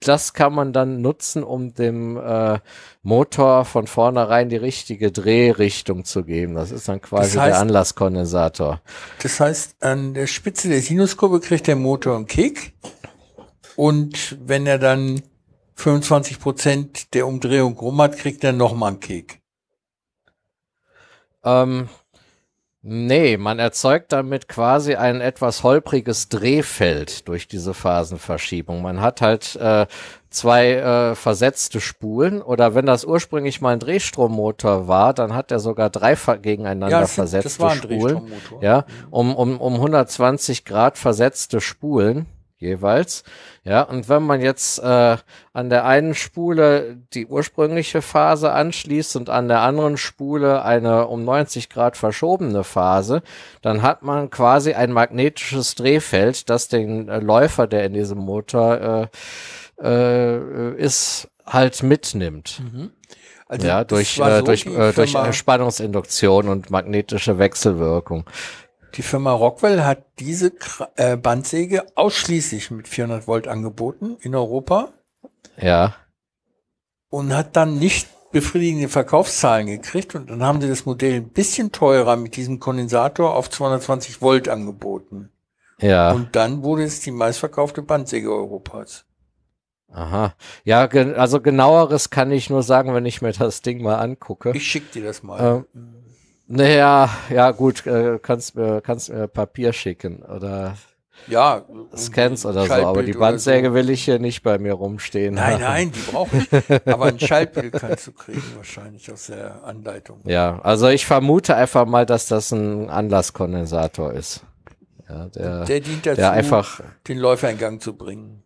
das 0.00 0.32
kann 0.32 0.54
man 0.54 0.72
dann 0.72 1.00
nutzen, 1.00 1.42
um 1.42 1.74
dem 1.74 2.16
äh, 2.16 2.60
Motor 3.02 3.64
von 3.64 3.88
vornherein 3.88 4.48
die 4.48 4.56
richtige 4.56 5.10
Drehrichtung 5.10 6.04
zu 6.04 6.22
geben. 6.22 6.54
Das 6.54 6.70
ist 6.70 6.88
dann 6.88 7.00
quasi 7.00 7.34
Das 7.34 7.42
heißt- 7.42 7.46
der 7.48 7.58
Anlasskondensator. 7.60 8.80
Das 9.22 9.40
heißt, 9.40 9.82
an 9.82 10.14
der 10.14 10.28
Spitze 10.28 10.68
der 10.68 10.82
Sinuskurve 10.82 11.40
kriegt 11.40 11.66
der 11.66 11.74
Motor 11.74 12.14
einen 12.14 12.26
Kick 12.26 12.74
und 13.78 14.36
wenn 14.44 14.66
er 14.66 14.80
dann 14.80 15.22
25 15.76 16.40
Prozent 16.40 17.14
der 17.14 17.28
Umdrehung 17.28 17.78
rum 17.78 18.02
hat, 18.02 18.18
kriegt 18.18 18.42
er 18.42 18.52
nochmal 18.52 18.88
einen 18.88 19.00
Kick. 19.00 19.40
Ähm, 21.44 21.88
nee, 22.82 23.36
man 23.36 23.60
erzeugt 23.60 24.10
damit 24.10 24.48
quasi 24.48 24.96
ein 24.96 25.20
etwas 25.20 25.62
holpriges 25.62 26.28
Drehfeld 26.28 27.28
durch 27.28 27.46
diese 27.46 27.72
Phasenverschiebung. 27.72 28.82
Man 28.82 29.00
hat 29.00 29.20
halt 29.20 29.54
äh, 29.54 29.86
zwei 30.28 30.72
äh, 30.72 31.14
versetzte 31.14 31.80
Spulen 31.80 32.42
oder 32.42 32.74
wenn 32.74 32.84
das 32.86 33.04
ursprünglich 33.04 33.60
mal 33.60 33.74
ein 33.74 33.78
Drehstrommotor 33.78 34.88
war, 34.88 35.14
dann 35.14 35.36
hat 35.36 35.52
er 35.52 35.60
sogar 35.60 35.88
drei 35.88 36.16
gegeneinander 36.42 36.98
das 37.02 37.14
versetzte 37.14 37.62
war 37.62 37.70
ein 37.70 37.78
Spulen. 37.78 38.32
Ja, 38.60 38.86
um, 39.10 39.36
um, 39.36 39.60
um 39.60 39.74
120 39.74 40.64
Grad 40.64 40.98
versetzte 40.98 41.60
Spulen 41.60 42.26
jeweils. 42.58 43.24
Ja, 43.64 43.82
und 43.82 44.08
wenn 44.08 44.22
man 44.22 44.40
jetzt 44.40 44.78
äh, 44.78 45.16
an 45.52 45.70
der 45.70 45.84
einen 45.84 46.14
Spule 46.14 46.98
die 47.14 47.26
ursprüngliche 47.26 48.02
Phase 48.02 48.52
anschließt 48.52 49.16
und 49.16 49.30
an 49.30 49.48
der 49.48 49.60
anderen 49.60 49.96
Spule 49.96 50.62
eine 50.62 51.06
um 51.06 51.24
90 51.24 51.68
Grad 51.68 51.96
verschobene 51.96 52.64
Phase, 52.64 53.22
dann 53.62 53.82
hat 53.82 54.02
man 54.02 54.30
quasi 54.30 54.74
ein 54.74 54.92
magnetisches 54.92 55.74
Drehfeld, 55.74 56.50
das 56.50 56.68
den 56.68 57.08
äh, 57.08 57.20
Läufer, 57.20 57.66
der 57.66 57.84
in 57.84 57.94
diesem 57.94 58.18
Motor 58.18 59.10
äh, 59.80 59.82
äh, 59.82 60.74
ist, 60.76 61.28
halt 61.46 61.82
mitnimmt. 61.82 62.60
Mhm. 62.60 62.90
Also 63.46 63.66
Ja, 63.66 63.84
durch, 63.84 64.18
äh, 64.18 64.38
so, 64.38 64.44
durch, 64.44 64.64
durch 64.64 65.36
Spannungsinduktion 65.36 66.48
und 66.48 66.70
magnetische 66.70 67.38
Wechselwirkung. 67.38 68.24
Die 68.94 69.02
Firma 69.02 69.32
Rockwell 69.32 69.84
hat 69.84 70.04
diese 70.18 70.52
äh, 70.96 71.16
Bandsäge 71.16 71.84
ausschließlich 71.94 72.70
mit 72.70 72.88
400 72.88 73.26
Volt 73.26 73.46
angeboten 73.48 74.16
in 74.20 74.34
Europa 74.34 74.92
Ja. 75.56 75.94
und 77.10 77.34
hat 77.34 77.54
dann 77.56 77.78
nicht 77.78 78.08
befriedigende 78.32 78.88
Verkaufszahlen 78.88 79.66
gekriegt 79.66 80.14
und 80.14 80.28
dann 80.30 80.42
haben 80.42 80.60
sie 80.60 80.68
das 80.68 80.84
Modell 80.84 81.14
ein 81.14 81.28
bisschen 81.30 81.72
teurer 81.72 82.16
mit 82.16 82.36
diesem 82.36 82.60
Kondensator 82.60 83.34
auf 83.34 83.48
220 83.50 84.20
Volt 84.20 84.48
angeboten. 84.48 85.30
Ja. 85.80 86.12
Und 86.12 86.34
dann 86.36 86.62
wurde 86.62 86.82
es 86.84 87.00
die 87.00 87.10
meistverkaufte 87.10 87.82
Bandsäge 87.82 88.30
Europas. 88.30 89.04
Aha. 89.90 90.34
Ja, 90.64 90.86
ge 90.86 91.14
also 91.14 91.40
genaueres 91.40 92.10
kann 92.10 92.30
ich 92.30 92.50
nur 92.50 92.62
sagen, 92.62 92.92
wenn 92.92 93.06
ich 93.06 93.22
mir 93.22 93.32
das 93.32 93.62
Ding 93.62 93.82
mal 93.82 93.96
angucke. 93.96 94.52
Ich 94.54 94.66
schick 94.66 94.92
dir 94.92 95.04
das 95.04 95.22
mal. 95.22 95.64
Ähm, 95.74 96.04
naja, 96.48 97.10
ja 97.30 97.50
gut, 97.52 97.86
äh, 97.86 98.18
kannst 98.20 98.56
mir 98.56 98.80
kannst 98.80 99.10
mir 99.10 99.28
Papier 99.28 99.72
schicken 99.72 100.22
oder 100.22 100.76
ja, 101.26 101.64
Scans 101.96 102.46
oder 102.46 102.66
so, 102.66 102.72
aber 102.72 103.02
die 103.02 103.12
Bandsäge 103.12 103.68
so. 103.68 103.74
will 103.74 103.90
ich 103.90 104.04
hier 104.04 104.18
nicht 104.18 104.42
bei 104.42 104.58
mir 104.58 104.72
rumstehen. 104.74 105.34
Nein, 105.34 105.54
haben. 105.54 105.62
nein, 105.62 105.92
die 105.92 106.10
brauche 106.10 106.36
ich. 106.36 106.86
aber 106.86 107.06
ein 107.06 107.20
Schaltbild 107.20 107.74
kannst 107.74 108.06
du 108.06 108.12
kriegen 108.12 108.42
wahrscheinlich 108.56 109.12
aus 109.12 109.26
der 109.26 109.64
Anleitung. 109.64 110.20
Ja, 110.24 110.60
also 110.62 110.88
ich 110.88 111.06
vermute 111.06 111.54
einfach 111.54 111.86
mal, 111.86 112.06
dass 112.06 112.26
das 112.28 112.52
ein 112.52 112.88
Anlasskondensator 112.88 114.12
ist. 114.12 114.42
Ja, 115.08 115.26
der, 115.26 115.64
der 115.64 115.80
dient 115.80 116.06
dazu, 116.06 116.16
der 116.16 116.32
einfach, 116.32 116.80
den 117.08 117.18
Läufer 117.18 117.50
in 117.50 117.58
Gang 117.58 117.82
zu 117.82 117.96
bringen. 117.96 118.42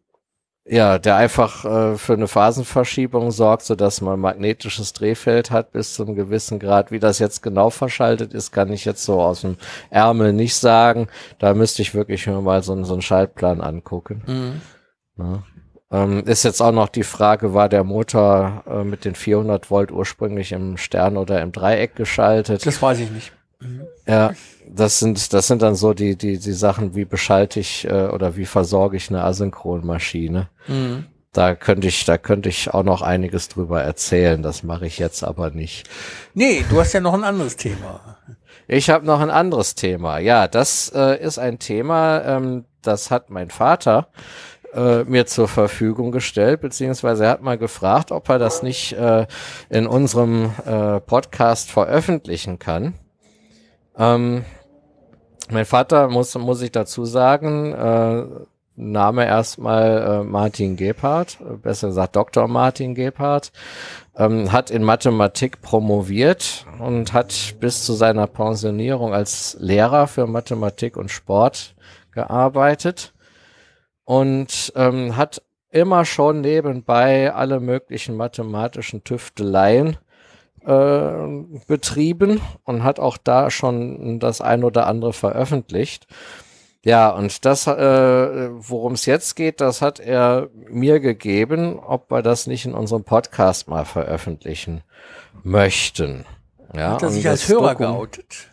Ja, 0.65 1.01
der 1.01 1.17
einfach 1.17 1.65
äh, 1.65 1.99
für 1.99 2.13
eine 2.13 2.29
Phasenverschiebung 2.29 3.33
sorgt, 3.33 3.65
so 3.65 3.75
dass 3.75 4.01
man 4.01 4.21
magnetisches 4.21 4.93
Drehfeld 4.93 5.51
hat 5.51 5.73
bis 5.73 5.95
zum 5.95 6.15
gewissen 6.15 6.61
Grad. 6.61 6.93
Wie 6.93 7.01
das 7.01 7.19
jetzt 7.19 7.43
genau 7.43 7.71
verschaltet 7.71 8.33
ist, 8.33 8.53
kann 8.53 8.73
ich 8.73 8.85
jetzt 8.85 9.05
so 9.05 9.21
aus 9.21 9.41
dem 9.41 9.57
Ärmel 9.91 10.33
nicht 10.33 10.55
sagen. 10.55 11.09
Da 11.41 11.55
müsste 11.55 11.83
ich 11.83 11.95
wirklich 11.95 12.29
mal 12.29 12.63
so, 12.63 12.85
so 12.85 12.93
einen 12.93 13.03
Schaltplan 13.03 13.61
angucken. 13.61 14.23
Mhm. 14.25 14.61
Ja. 15.19 15.43
Ähm, 15.91 16.23
ist 16.25 16.45
jetzt 16.45 16.63
auch 16.63 16.73
noch 16.73 16.89
die 16.89 17.03
Frage, 17.03 17.55
war 17.55 17.69
der 17.69 17.83
Motor 17.83 18.63
äh, 18.67 18.85
mit 18.85 19.05
den 19.05 19.17
400 19.17 19.69
Volt 19.69 19.91
ursprünglich 19.91 20.53
im 20.53 20.77
Stern 20.77 21.17
oder 21.17 21.43
im 21.43 21.51
Dreieck 21.51 21.97
geschaltet? 21.97 22.65
Das 22.65 22.81
weiß 22.81 23.01
ich 23.01 23.11
nicht. 23.11 23.33
Mhm. 23.61 23.83
Ja, 24.07 24.33
das 24.69 24.99
sind, 24.99 25.33
das 25.33 25.47
sind 25.47 25.63
dann 25.63 25.75
so 25.75 25.95
die, 25.95 26.17
die, 26.17 26.39
die 26.39 26.53
Sachen, 26.53 26.95
wie 26.95 27.05
beschalte 27.05 27.61
ich 27.61 27.87
äh, 27.87 28.09
oder 28.09 28.37
wie 28.37 28.47
versorge 28.47 28.97
ich 28.97 29.11
eine 29.11 29.25
Asynchronmaschine. 29.25 30.49
Mhm. 30.69 31.07
Da 31.33 31.55
könnte 31.55 31.89
ich, 31.89 32.05
da 32.05 32.19
könnte 32.19 32.51
ich 32.51 32.73
auch 32.75 32.83
noch 32.83 33.01
einiges 33.01 33.49
drüber 33.49 33.83
erzählen. 33.83 34.43
Das 34.43 34.63
mache 34.63 34.87
ich 34.87 34.99
jetzt 34.99 35.25
aber 35.25 35.51
nicht. 35.51 35.89
Nee, 36.35 36.65
du 36.69 36.79
hast 36.79 36.93
ja 36.93 37.01
noch 37.01 37.15
ein 37.15 37.25
anderes 37.25 37.57
Thema. 37.57 38.19
Ich 38.69 38.91
habe 38.91 39.07
noch 39.07 39.21
ein 39.21 39.31
anderes 39.31 39.75
Thema. 39.75 40.19
Ja, 40.19 40.47
das 40.47 40.93
äh, 40.95 41.23
ist 41.23 41.39
ein 41.39 41.59
Thema, 41.59 42.23
ähm, 42.25 42.65
das 42.83 43.11
hat 43.11 43.31
mein 43.31 43.51
Vater 43.51 44.09
äh, 44.75 45.05
mir 45.05 45.27
zur 45.27 45.49
Verfügung 45.49 46.13
gestellt, 46.13 46.61
beziehungsweise 46.61 47.25
er 47.25 47.31
hat 47.31 47.43
mal 47.43 47.59
gefragt, 47.59 48.13
ob 48.13 48.29
er 48.29 48.39
das 48.39 48.63
nicht 48.63 48.93
äh, 48.93 49.27
in 49.69 49.87
unserem 49.87 50.53
äh, 50.67 51.01
Podcast 51.01 51.71
veröffentlichen 51.71 52.59
kann. 52.59 52.95
Ähm, 53.99 54.45
mein 55.51 55.65
Vater 55.65 56.09
muss, 56.09 56.35
muss 56.37 56.63
ich 56.63 56.73
dazu 56.73 57.05
sagen, 57.05 57.73
äh, 57.73 58.25
Name 58.75 59.27
erstmal 59.27 60.23
äh, 60.23 60.25
Martin 60.25 60.77
Gebhardt, 60.77 61.39
besser 61.63 61.89
gesagt 61.89 62.17
Dr. 62.17 62.49
Martin 62.49 62.95
Gebhardt, 62.95 63.53
ähm, 64.17 64.51
hat 64.51 64.71
in 64.71 64.83
Mathematik 64.83 65.61
promoviert 65.61 66.67
und 66.79 67.13
hat 67.13 67.55
bis 67.61 67.85
zu 67.85 67.93
seiner 67.93 68.27
Pensionierung 68.27 69.13
als 69.13 69.57
Lehrer 69.61 70.07
für 70.07 70.27
Mathematik 70.27 70.97
und 70.97 71.11
Sport 71.11 71.75
gearbeitet 72.13 73.13
und 74.05 74.73
ähm, 74.75 75.17
hat 75.19 75.43
immer 75.71 76.07
schon 76.07 76.41
nebenbei 76.41 77.33
alle 77.33 77.61
möglichen 77.61 78.17
mathematischen 78.17 79.05
Tüfteleien 79.05 79.89
äh, 79.91 80.12
betrieben 80.65 82.41
und 82.65 82.85
hat 82.85 83.01
auch 83.01 83.17
da 83.17 83.51
schon 83.51 84.21
das 84.21 84.41
ein 84.41 84.65
oder 84.65 84.87
andere 84.87 85.13
veröffentlicht. 85.13 86.07
Ja, 86.85 87.11
und 87.11 87.45
das, 87.45 87.69
äh, 87.69 88.49
worum 88.51 88.95
es 88.95 89.07
jetzt 89.07 89.37
geht, 89.37 89.61
das 89.61 89.83
hat 89.83 90.01
er 90.01 90.49
mir 90.69 90.99
gegeben, 90.99 91.79
ob 91.79 92.11
wir 92.11 92.23
das 92.23 92.49
nicht 92.49 92.65
in 92.65 92.75
unserem 92.75 93.05
Podcast 93.05 93.69
mal 93.69 93.85
veröffentlichen 93.85 94.83
möchten. 95.45 96.25
Ja, 96.75 96.95
hat 96.95 97.03
er 97.03 97.11
sich 97.11 97.29
als 97.29 97.49
Hörer 97.49 97.75
Dokum 97.75 97.87
geoutet? 97.87 98.51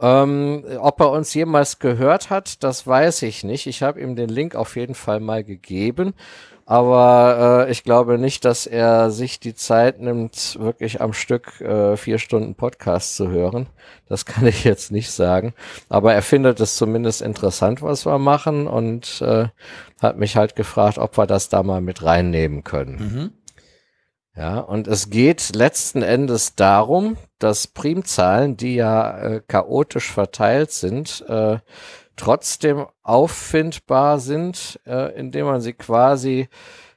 Ähm, 0.00 0.64
ob 0.80 0.98
er 0.98 1.12
uns 1.12 1.32
jemals 1.32 1.78
gehört 1.78 2.28
hat, 2.28 2.64
das 2.64 2.88
weiß 2.88 3.22
ich 3.22 3.44
nicht. 3.44 3.68
Ich 3.68 3.84
habe 3.84 4.00
ihm 4.00 4.16
den 4.16 4.28
Link 4.28 4.56
auf 4.56 4.74
jeden 4.74 4.96
Fall 4.96 5.20
mal 5.20 5.44
gegeben. 5.44 6.14
Aber 6.64 7.66
äh, 7.66 7.70
ich 7.70 7.84
glaube 7.84 8.18
nicht, 8.18 8.44
dass 8.44 8.66
er 8.66 9.10
sich 9.10 9.40
die 9.40 9.54
Zeit 9.54 10.00
nimmt, 10.00 10.58
wirklich 10.60 11.00
am 11.00 11.12
Stück 11.12 11.60
äh, 11.60 11.96
vier 11.96 12.18
Stunden 12.18 12.54
Podcast 12.54 13.16
zu 13.16 13.28
hören. 13.28 13.66
Das 14.08 14.24
kann 14.26 14.46
ich 14.46 14.64
jetzt 14.64 14.92
nicht 14.92 15.10
sagen. 15.10 15.54
Aber 15.88 16.14
er 16.14 16.22
findet 16.22 16.60
es 16.60 16.76
zumindest 16.76 17.22
interessant, 17.22 17.82
was 17.82 18.06
wir 18.06 18.18
machen 18.18 18.66
und 18.66 19.20
äh, 19.22 19.48
hat 20.00 20.18
mich 20.18 20.36
halt 20.36 20.56
gefragt, 20.56 20.98
ob 20.98 21.16
wir 21.18 21.26
das 21.26 21.48
da 21.48 21.62
mal 21.62 21.80
mit 21.80 22.02
reinnehmen 22.02 22.64
können. 22.64 22.96
Mhm. 22.96 23.32
Ja, 24.34 24.60
und 24.60 24.88
es 24.88 25.10
geht 25.10 25.54
letzten 25.54 26.00
Endes 26.00 26.54
darum, 26.54 27.18
dass 27.38 27.66
Primzahlen, 27.66 28.56
die 28.56 28.76
ja 28.76 29.18
äh, 29.18 29.42
chaotisch 29.46 30.10
verteilt 30.10 30.70
sind, 30.70 31.22
äh, 31.28 31.58
trotzdem 32.22 32.86
auffindbar 33.02 34.20
sind, 34.20 34.78
äh, 34.86 35.12
indem 35.18 35.46
man 35.46 35.60
sie 35.60 35.72
quasi 35.72 36.48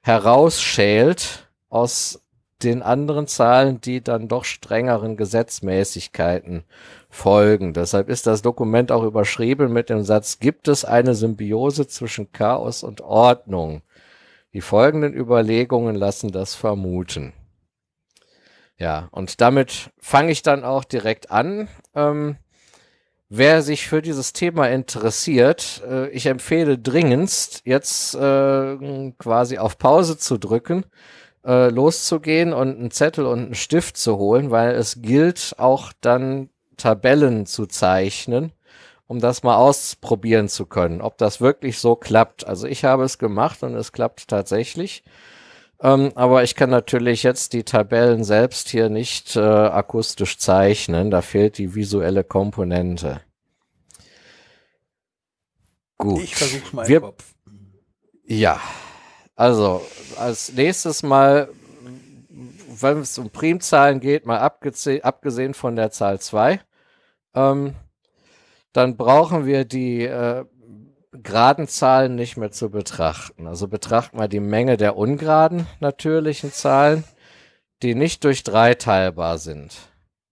herausschält 0.03 1.49
aus 1.67 2.21
den 2.61 2.83
anderen 2.83 3.25
Zahlen, 3.25 3.81
die 3.81 4.03
dann 4.03 4.27
doch 4.27 4.45
strengeren 4.45 5.17
Gesetzmäßigkeiten 5.17 6.63
folgen. 7.09 7.73
Deshalb 7.73 8.07
ist 8.07 8.27
das 8.27 8.43
Dokument 8.43 8.91
auch 8.91 9.01
überschrieben 9.01 9.73
mit 9.73 9.89
dem 9.89 10.03
Satz, 10.03 10.37
gibt 10.37 10.67
es 10.67 10.85
eine 10.85 11.15
Symbiose 11.15 11.87
zwischen 11.87 12.31
Chaos 12.31 12.83
und 12.83 13.01
Ordnung? 13.01 13.81
Die 14.53 14.61
folgenden 14.61 15.15
Überlegungen 15.15 15.95
lassen 15.95 16.31
das 16.31 16.53
vermuten. 16.53 17.33
Ja, 18.77 19.07
und 19.09 19.41
damit 19.41 19.89
fange 19.97 20.31
ich 20.31 20.43
dann 20.43 20.63
auch 20.63 20.83
direkt 20.83 21.31
an. 21.31 21.67
Ähm, 21.95 22.37
Wer 23.29 23.63
sich 23.63 23.87
für 23.87 24.03
dieses 24.03 24.33
Thema 24.33 24.67
interessiert, 24.67 25.81
äh, 25.89 26.09
ich 26.09 26.27
empfehle 26.27 26.77
dringendst, 26.77 27.63
jetzt 27.65 28.13
äh, 28.13 29.11
quasi 29.17 29.57
auf 29.57 29.79
Pause 29.79 30.17
zu 30.19 30.37
drücken, 30.37 30.85
äh, 31.43 31.69
loszugehen 31.69 32.53
und 32.53 32.77
einen 32.77 32.91
Zettel 32.91 33.25
und 33.25 33.39
einen 33.39 33.55
Stift 33.55 33.97
zu 33.97 34.17
holen, 34.17 34.51
weil 34.51 34.75
es 34.75 35.01
gilt 35.01 35.55
auch 35.57 35.91
dann 36.01 36.49
Tabellen 36.77 37.47
zu 37.47 37.65
zeichnen, 37.65 38.51
um 39.07 39.19
das 39.19 39.41
mal 39.41 39.55
ausprobieren 39.55 40.47
zu 40.47 40.67
können, 40.67 41.01
ob 41.01 41.17
das 41.17 41.41
wirklich 41.41 41.79
so 41.79 41.95
klappt. 41.95 42.45
Also 42.45 42.67
ich 42.67 42.85
habe 42.85 43.05
es 43.05 43.17
gemacht 43.17 43.63
und 43.63 43.75
es 43.75 43.91
klappt 43.91 44.27
tatsächlich. 44.27 45.03
Ähm, 45.81 46.11
aber 46.15 46.43
ich 46.43 46.55
kann 46.55 46.69
natürlich 46.69 47.23
jetzt 47.23 47.53
die 47.53 47.63
Tabellen 47.63 48.23
selbst 48.23 48.69
hier 48.69 48.89
nicht 48.89 49.35
äh, 49.35 49.39
akustisch 49.39 50.37
zeichnen. 50.37 51.11
Da 51.11 51.21
fehlt 51.21 51.57
die 51.57 51.75
visuelle 51.75 52.23
Komponente. 52.23 53.21
Gut. 55.97 56.23
Ich 56.23 56.35
versuch's 56.35 56.73
mal 56.73 56.87
Wir, 56.87 56.97
im 56.97 57.03
Kopf. 57.03 57.25
Ja. 58.25 58.61
Also, 59.35 59.81
als 60.17 60.53
nächstes 60.53 61.03
mal, 61.03 61.49
wenn 62.29 62.99
es 62.99 63.17
um 63.17 63.29
Primzahlen 63.29 63.99
geht, 63.99 64.25
mal 64.25 64.39
abgesehen 64.39 65.53
von 65.53 65.75
der 65.75 65.91
Zahl 65.91 66.19
2, 66.19 66.61
ähm, 67.33 67.75
dann 68.71 68.97
brauchen 68.97 69.45
wir 69.45 69.65
die 69.65 70.03
äh, 70.03 70.45
geraden 71.21 71.67
Zahlen 71.67 72.15
nicht 72.15 72.37
mehr 72.37 72.51
zu 72.51 72.69
betrachten. 72.69 73.47
Also 73.47 73.67
betrachten 73.67 74.19
wir 74.19 74.27
die 74.27 74.39
Menge 74.39 74.77
der 74.77 74.97
ungeraden 74.97 75.67
natürlichen 75.79 76.51
Zahlen, 76.51 77.03
die 77.81 77.95
nicht 77.95 78.23
durch 78.23 78.43
drei 78.43 78.73
teilbar 78.73 79.37
sind. 79.37 79.75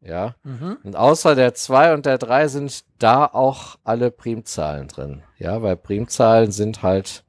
Ja. 0.01 0.35
Mhm. 0.43 0.77
Und 0.83 0.95
außer 0.95 1.35
der 1.35 1.53
2 1.53 1.93
und 1.93 2.05
der 2.05 2.17
3 2.17 2.47
sind 2.49 2.83
da 2.99 3.25
auch 3.25 3.77
alle 3.83 4.11
Primzahlen 4.11 4.87
drin. 4.87 5.23
Ja, 5.37 5.61
weil 5.61 5.77
Primzahlen 5.77 6.51
sind 6.51 6.83
halt 6.83 7.23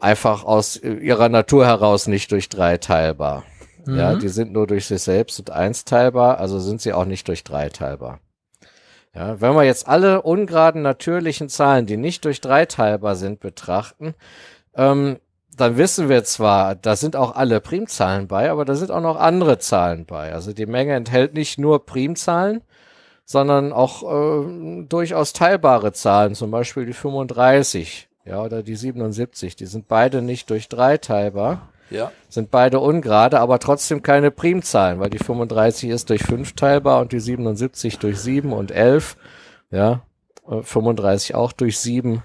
einfach 0.00 0.44
aus 0.44 0.76
ihrer 0.76 1.28
Natur 1.28 1.66
heraus 1.66 2.06
nicht 2.06 2.30
durch 2.32 2.48
3 2.48 2.78
teilbar. 2.78 3.44
Mhm. 3.86 3.96
Ja, 3.96 4.14
die 4.14 4.28
sind 4.28 4.52
nur 4.52 4.66
durch 4.66 4.86
sich 4.86 5.02
selbst 5.02 5.38
und 5.38 5.50
1 5.50 5.84
teilbar, 5.84 6.38
also 6.38 6.58
sind 6.58 6.80
sie 6.80 6.92
auch 6.92 7.06
nicht 7.06 7.26
durch 7.28 7.44
3 7.44 7.70
teilbar. 7.70 8.20
Ja, 9.14 9.40
wenn 9.40 9.54
wir 9.54 9.64
jetzt 9.64 9.88
alle 9.88 10.22
ungeraden 10.22 10.82
natürlichen 10.82 11.48
Zahlen, 11.48 11.86
die 11.86 11.98
nicht 11.98 12.24
durch 12.24 12.40
drei 12.40 12.64
teilbar 12.64 13.14
sind, 13.14 13.40
betrachten, 13.40 14.14
ähm, 14.74 15.18
dann 15.54 15.76
wissen 15.76 16.08
wir 16.08 16.24
zwar, 16.24 16.74
da 16.74 16.96
sind 16.96 17.14
auch 17.14 17.34
alle 17.34 17.60
Primzahlen 17.60 18.26
bei, 18.26 18.50
aber 18.50 18.64
da 18.64 18.74
sind 18.74 18.90
auch 18.90 19.02
noch 19.02 19.16
andere 19.16 19.58
Zahlen 19.58 20.06
bei. 20.06 20.32
Also 20.32 20.54
die 20.54 20.66
Menge 20.66 20.94
enthält 20.94 21.34
nicht 21.34 21.58
nur 21.58 21.84
Primzahlen, 21.84 22.62
sondern 23.26 23.72
auch 23.72 24.02
äh, 24.02 24.84
durchaus 24.84 25.34
teilbare 25.34 25.92
Zahlen, 25.92 26.34
zum 26.34 26.50
Beispiel 26.50 26.86
die 26.86 26.94
35 26.94 28.08
ja, 28.24 28.42
oder 28.42 28.62
die 28.62 28.76
77. 28.76 29.56
Die 29.56 29.66
sind 29.66 29.88
beide 29.88 30.22
nicht 30.22 30.48
durch 30.50 30.68
drei 30.68 30.96
teilbar. 30.96 31.68
Ja. 31.90 32.10
Sind 32.28 32.50
beide 32.50 32.80
ungerade, 32.80 33.40
aber 33.40 33.58
trotzdem 33.58 34.02
keine 34.02 34.30
Primzahlen, 34.30 34.98
weil 34.98 35.10
die 35.10 35.18
35 35.18 35.90
ist 35.90 36.10
durch 36.10 36.22
5 36.22 36.54
teilbar 36.54 37.00
und 37.00 37.12
die 37.12 37.20
77 37.20 37.98
durch 37.98 38.18
7 38.18 38.52
und 38.52 38.70
11. 38.70 39.16
Ja, 39.70 40.02
35 40.46 41.30
äh, 41.30 41.34
auch 41.34 41.52
durch 41.52 41.78
7. 41.78 42.22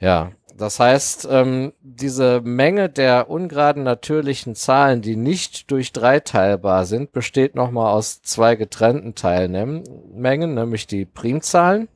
Ja, 0.00 0.30
das 0.58 0.80
heißt, 0.80 1.28
ähm, 1.30 1.72
diese 1.82 2.40
Menge 2.40 2.88
der 2.88 3.30
ungeraden 3.30 3.84
natürlichen 3.84 4.56
Zahlen, 4.56 5.02
die 5.02 5.14
nicht 5.14 5.70
durch 5.70 5.92
drei 5.92 6.18
teilbar 6.18 6.84
sind, 6.84 7.12
besteht 7.12 7.54
nochmal 7.54 7.92
aus 7.92 8.22
zwei 8.22 8.56
getrennten 8.56 9.14
Teilmengen, 9.14 10.54
nämlich 10.54 10.88
die 10.88 11.04
Primzahlen 11.04 11.88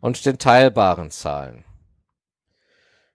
und 0.00 0.26
den 0.26 0.38
teilbaren 0.38 1.12
Zahlen. 1.12 1.64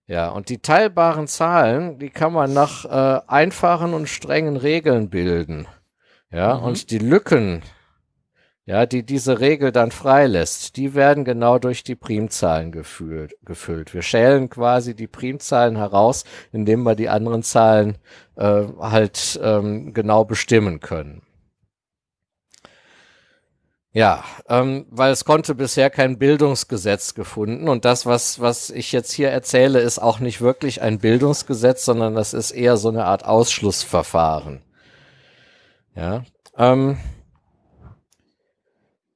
Ja, 0.08 0.30
und 0.30 0.50
die 0.50 0.60
teilbaren 0.62 1.28
Zahlen, 1.28 1.98
die 1.98 2.10
kann 2.10 2.34
man 2.34 2.54
nach 2.54 2.86
äh, 2.86 3.22
einfachen 3.28 3.94
und 3.94 4.10
strengen 4.10 4.58
Regeln 4.58 5.10
bilden. 5.10 5.68
Ja, 6.32 6.56
Mhm. 6.58 6.64
und 6.64 6.92
die 6.92 6.98
Lücken, 6.98 7.62
ja, 8.66 8.86
die 8.86 9.04
diese 9.06 9.40
Regel 9.40 9.72
dann 9.72 9.92
freilässt, 9.92 10.76
die 10.78 10.94
werden 10.94 11.24
genau 11.26 11.58
durch 11.60 11.84
die 11.84 11.96
Primzahlen 11.96 12.72
gefüllt. 12.72 13.34
gefüllt. 13.46 13.94
Wir 13.94 14.02
schälen 14.02 14.50
quasi 14.50 14.96
die 14.96 15.08
Primzahlen 15.08 15.76
heraus, 15.78 16.24
indem 16.52 16.84
wir 16.84 16.96
die 16.96 17.10
anderen 17.10 17.44
Zahlen 17.44 17.98
äh, 18.36 18.64
halt 18.80 19.40
ähm, 19.44 19.94
genau 19.94 20.26
bestimmen 20.26 20.80
können. 20.80 21.22
Ja, 23.96 24.24
ähm, 24.50 24.88
weil 24.90 25.12
es 25.12 25.24
konnte 25.24 25.54
bisher 25.54 25.92
kein 25.92 26.18
Bildungsgesetz 26.18 27.14
gefunden 27.14 27.70
und 27.70 27.86
das, 27.86 28.08
was, 28.08 28.40
was 28.40 28.72
ich 28.72 28.92
jetzt 28.92 29.12
hier 29.12 29.30
erzähle, 29.30 29.82
ist 29.82 30.00
auch 30.00 30.20
nicht 30.20 30.42
wirklich 30.42 30.82
ein 30.82 30.98
Bildungsgesetz, 30.98 31.86
sondern 31.86 32.16
das 32.16 32.34
ist 32.34 32.50
eher 32.50 32.76
so 32.78 32.90
eine 32.90 33.06
Art 33.06 33.24
Ausschlussverfahren. 33.24 34.64
Ja, 35.96 36.24
ähm, 36.58 36.98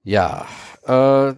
ja, 0.03 0.45
äh, 0.85 1.33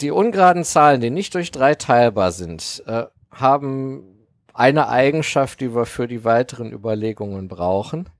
die 0.00 0.10
ungeraden 0.10 0.64
Zahlen, 0.64 1.00
die 1.00 1.10
nicht 1.10 1.32
durch 1.36 1.52
drei 1.52 1.76
teilbar 1.76 2.32
sind, 2.32 2.82
äh, 2.88 3.04
haben 3.30 4.26
eine 4.52 4.88
Eigenschaft, 4.88 5.60
die 5.60 5.76
wir 5.76 5.86
für 5.86 6.08
die 6.08 6.24
weiteren 6.24 6.72
Überlegungen 6.72 7.46
brauchen. 7.46 8.10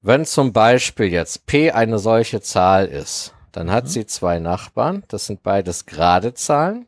Wenn 0.00 0.24
zum 0.24 0.54
Beispiel 0.54 1.06
jetzt 1.06 1.44
p 1.44 1.70
eine 1.70 1.98
solche 1.98 2.40
Zahl 2.40 2.86
ist, 2.86 3.31
dann 3.52 3.70
hat 3.70 3.88
sie 3.88 4.06
zwei 4.06 4.38
Nachbarn, 4.38 5.04
das 5.08 5.26
sind 5.26 5.42
beides 5.42 5.86
gerade 5.86 6.34
Zahlen, 6.34 6.86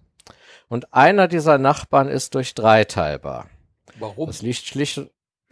und 0.69 0.93
einer 0.93 1.29
dieser 1.29 1.59
Nachbarn 1.59 2.09
ist 2.09 2.35
durch 2.35 2.55
drei 2.55 2.85
teilbar. 2.85 3.49
Warum? 3.99 4.27
Das 4.27 4.43
liegt 4.43 4.65
schlicht, 4.67 5.01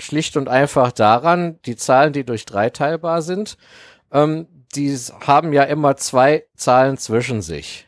schlicht 0.00 0.36
und 0.36 0.48
einfach 0.48 0.90
daran, 0.90 1.60
die 1.64 1.76
Zahlen, 1.76 2.12
die 2.12 2.24
durch 2.24 2.44
drei 2.44 2.70
teilbar 2.70 3.22
sind, 3.22 3.56
ähm, 4.10 4.48
die 4.74 4.96
haben 5.20 5.52
ja 5.52 5.64
immer 5.64 5.96
zwei 5.96 6.46
Zahlen 6.56 6.96
zwischen 6.96 7.42
sich. 7.42 7.86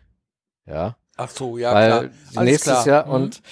Ja, 0.67 0.97
Ach 1.17 1.31
so, 1.31 1.59
ja, 1.59 1.75
weil 1.75 1.89
klar. 1.91 2.11
Alles 2.37 2.51
nächstes 2.51 2.83
klar. 2.83 2.87
Jahr 2.87 3.07
Mhm. 3.07 3.13
und 3.13 3.43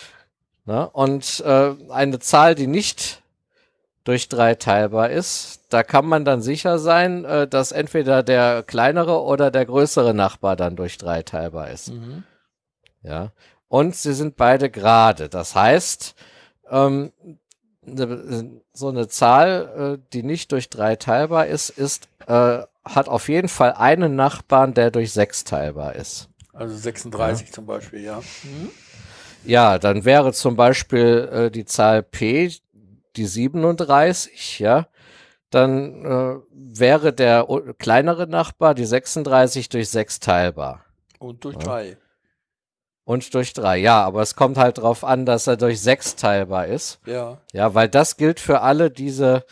ne, 0.65 0.91
und 0.91 1.41
äh, 1.47 1.75
eine 1.91 2.19
Zahl, 2.19 2.55
die 2.55 2.67
nicht 2.67 3.22
durch 4.05 4.29
drei 4.29 4.55
teilbar 4.55 5.11
ist, 5.11 5.61
da 5.69 5.83
kann 5.83 6.07
man 6.07 6.25
dann 6.25 6.43
sicher 6.43 6.79
sein, 6.79 7.25
äh, 7.25 7.47
dass 7.47 7.73
entweder 7.73 8.23
der 8.23 8.63
kleinere 8.63 9.23
oder 9.23 9.51
der 9.51 9.65
größere 9.67 10.13
Nachbar 10.15 10.57
dann 10.57 10.77
durch 10.77 10.99
drei 10.99 11.23
teilbar 11.23 11.71
ist. 11.71 11.93
Mhm. 11.93 12.25
Ja. 13.03 13.33
Und 13.69 13.95
sie 13.97 14.13
sind 14.13 14.37
beide 14.37 14.71
gerade. 14.71 15.29
Das 15.29 15.55
heißt, 15.55 16.15
ähm, 16.71 17.13
ne- 17.85 18.61
so 18.73 18.89
eine 18.89 19.09
Zahl, 19.09 19.99
äh, 19.99 20.07
die 20.13 20.23
nicht 20.23 20.53
durch 20.53 20.69
drei 20.69 20.97
teilbar 20.97 21.47
ist, 21.47 21.71
ist, 21.71 22.09
äh, 22.27 22.63
hat 22.85 23.09
auf 23.09 23.29
jeden 23.29 23.49
Fall 23.49 23.73
einen 23.73 24.17
Nachbarn, 24.17 24.75
der 24.75 24.91
durch 24.91 25.13
sechs 25.13 25.45
teilbar 25.45 25.95
ist. 25.95 26.29
Also 26.53 26.77
36 26.77 27.53
zum 27.53 27.67
Beispiel, 27.67 28.01
ja. 28.03 28.19
Mhm. 28.43 28.71
Ja, 29.45 29.79
dann 29.79 30.05
wäre 30.05 30.33
zum 30.33 30.55
Beispiel 30.55 31.29
äh, 31.33 31.51
die 31.51 31.65
Zahl 31.65 32.03
P 32.03 32.53
die 33.17 33.27
37, 33.27 34.59
ja. 34.59 34.87
Dann 35.51 36.05
äh, 36.05 36.37
wäre 36.51 37.13
der 37.13 37.47
kleinere 37.79 38.27
Nachbar, 38.27 38.75
die 38.75 38.87
36, 38.87 39.69
durch 39.69 39.91
sechs 39.91 40.19
teilbar. 40.19 40.85
Und 41.19 41.45
durch 41.45 41.57
Ja. 41.57 41.61
drei. 41.63 41.97
Und 43.05 43.35
durch 43.35 43.53
drei, 43.53 43.77
ja, 43.79 44.03
aber 44.03 44.23
es 44.23 44.37
kommt 44.37 44.57
halt 44.57 44.79
drauf 44.79 45.05
an, 45.05 45.27
dass 45.27 45.47
er 45.49 45.57
durch 45.57 45.81
sechs 45.81 46.15
teilbar 46.17 46.69
ist. 46.69 47.01
Ja. 47.05 47.39
Ja, 47.53 47.75
weil 47.75 47.89
das 47.89 48.17
gilt 48.17 48.39
für 48.41 48.61
alle 48.61 48.91
diese 48.91 49.45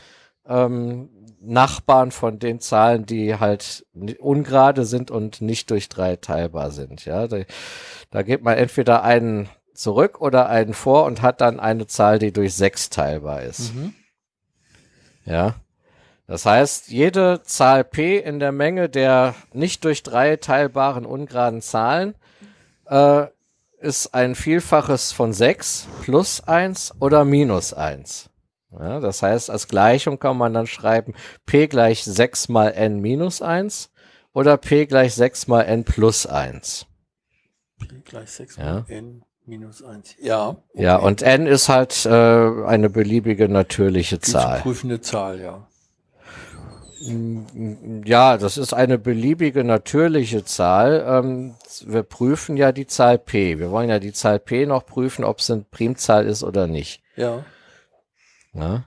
ähm, 0.47 1.11
Nachbarn 1.41 2.13
von 2.13 2.39
den 2.39 2.61
Zahlen, 2.61 3.07
die 3.07 3.35
halt 3.35 3.85
ungerade 4.21 4.85
sind 4.85 5.11
und 5.11 5.41
nicht 5.41 5.71
durch 5.71 5.89
drei 5.89 6.17
teilbar 6.17 6.71
sind. 6.71 7.05
Ja, 7.05 7.27
da, 7.27 7.39
da 8.11 8.23
geht 8.23 8.43
man 8.43 8.57
entweder 8.57 9.03
einen 9.03 9.49
zurück 9.81 10.21
oder 10.21 10.49
einen 10.49 10.75
vor 10.75 11.05
und 11.05 11.23
hat 11.23 11.41
dann 11.41 11.59
eine 11.59 11.87
Zahl, 11.87 12.19
die 12.19 12.33
durch 12.33 12.55
sechs 12.55 12.91
teilbar 12.91 13.43
ist. 13.43 13.75
Mhm. 13.75 13.95
Ja. 15.25 15.55
Das 16.27 16.47
heißt, 16.47 16.89
jede 16.89 17.43
Zahl 17.43 17.83
P 17.83 18.19
in 18.19 18.39
der 18.39 18.53
Menge 18.53 18.89
der 18.89 19.35
nicht 19.53 19.85
durch 19.85 20.03
drei 20.03 20.37
teilbaren 20.37 21.05
ungeraden 21.07 21.63
Zahlen 21.63 22.15
äh, 22.87 23.27
ist 23.81 24.15
ein 24.15 24.35
Vielfaches 24.35 25.13
von 25.13 25.33
6 25.33 25.89
plus 26.03 26.47
1 26.47 26.95
oder 27.01 27.25
minus 27.25 27.73
1. 27.73 28.29
Ja, 28.79 29.01
das 29.01 29.23
heißt, 29.23 29.51
als 29.51 29.67
Gleichung 29.67 30.19
kann 30.21 30.37
man 30.37 30.53
dann 30.55 30.67
schreiben 30.67 31.15
P 31.47 31.67
gleich 31.67 32.05
6 32.05 32.49
mal 32.51 32.69
n 32.69 33.01
minus 33.01 33.43
1 33.43 33.91
oder 34.33 34.59
P 34.59 34.87
gleich 34.87 35.15
6 35.15 35.49
mal 35.49 35.63
n 35.63 35.85
plus 35.85 36.27
1. 36.27 36.87
P 37.81 37.87
gleich 38.05 38.31
6 38.31 38.57
Ja. 38.57 38.65
mal 38.65 38.85
n 38.89 39.25
minus 39.51 39.83
1. 39.83 40.17
Ja. 40.21 40.57
Ja, 40.75 40.97
okay. 40.97 41.07
und 41.07 41.23
n 41.23 41.47
ist 41.47 41.69
halt 41.69 42.07
äh, 42.07 42.09
eine 42.09 42.89
beliebige 42.89 43.49
natürliche 43.49 44.17
Die 44.17 44.31
Zahl. 44.31 44.61
prüfende 44.61 45.01
Zahl, 45.01 45.41
ja. 45.41 45.67
Ja, 48.05 48.37
das 48.37 48.59
ist 48.59 48.75
eine 48.75 48.99
beliebige 48.99 49.65
natürliche 49.65 50.45
Zahl. 50.45 51.05
Ähm, 51.09 51.55
wir 51.87 52.03
prüfen 52.03 52.57
ja 52.59 52.73
die 52.73 52.87
Zahl 52.87 53.19
p. 53.19 53.59
Wir 53.59 53.71
wollen 53.71 53.89
ja 53.89 53.99
die 53.99 54.13
Zahl 54.13 54.39
p 54.39 54.67
noch 54.67 54.85
prüfen, 54.85 55.25
ob 55.25 55.39
es 55.39 55.51
eine 55.51 55.65
Primzahl 55.71 56.27
ist 56.27 56.45
oder 56.45 56.67
nicht. 56.67 57.03
Ja. 57.17 57.45
Ja? 58.53 58.85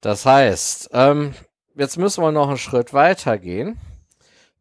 Das 0.00 0.24
heißt, 0.24 0.90
ähm, 0.94 1.34
jetzt 1.74 1.98
müssen 1.98 2.24
wir 2.24 2.32
noch 2.32 2.48
einen 2.48 2.56
Schritt 2.56 2.94
weiter 2.94 3.36
gehen. 3.38 3.78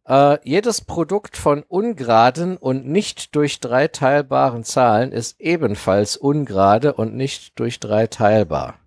Äh, 0.08 0.38
jedes 0.44 0.82
Produkt 0.82 1.38
von 1.38 1.64
ungeraden 1.64 2.58
und 2.58 2.86
nicht 2.88 3.36
durch 3.36 3.60
drei 3.60 3.88
teilbaren 3.88 4.64
Zahlen 4.64 5.12
ist 5.12 5.40
ebenfalls 5.40 6.18
ungerade 6.18 6.94
und 6.94 7.16
nicht 7.16 7.58
durch 7.60 7.80
drei 7.80 8.08
teilbar. 8.08 8.80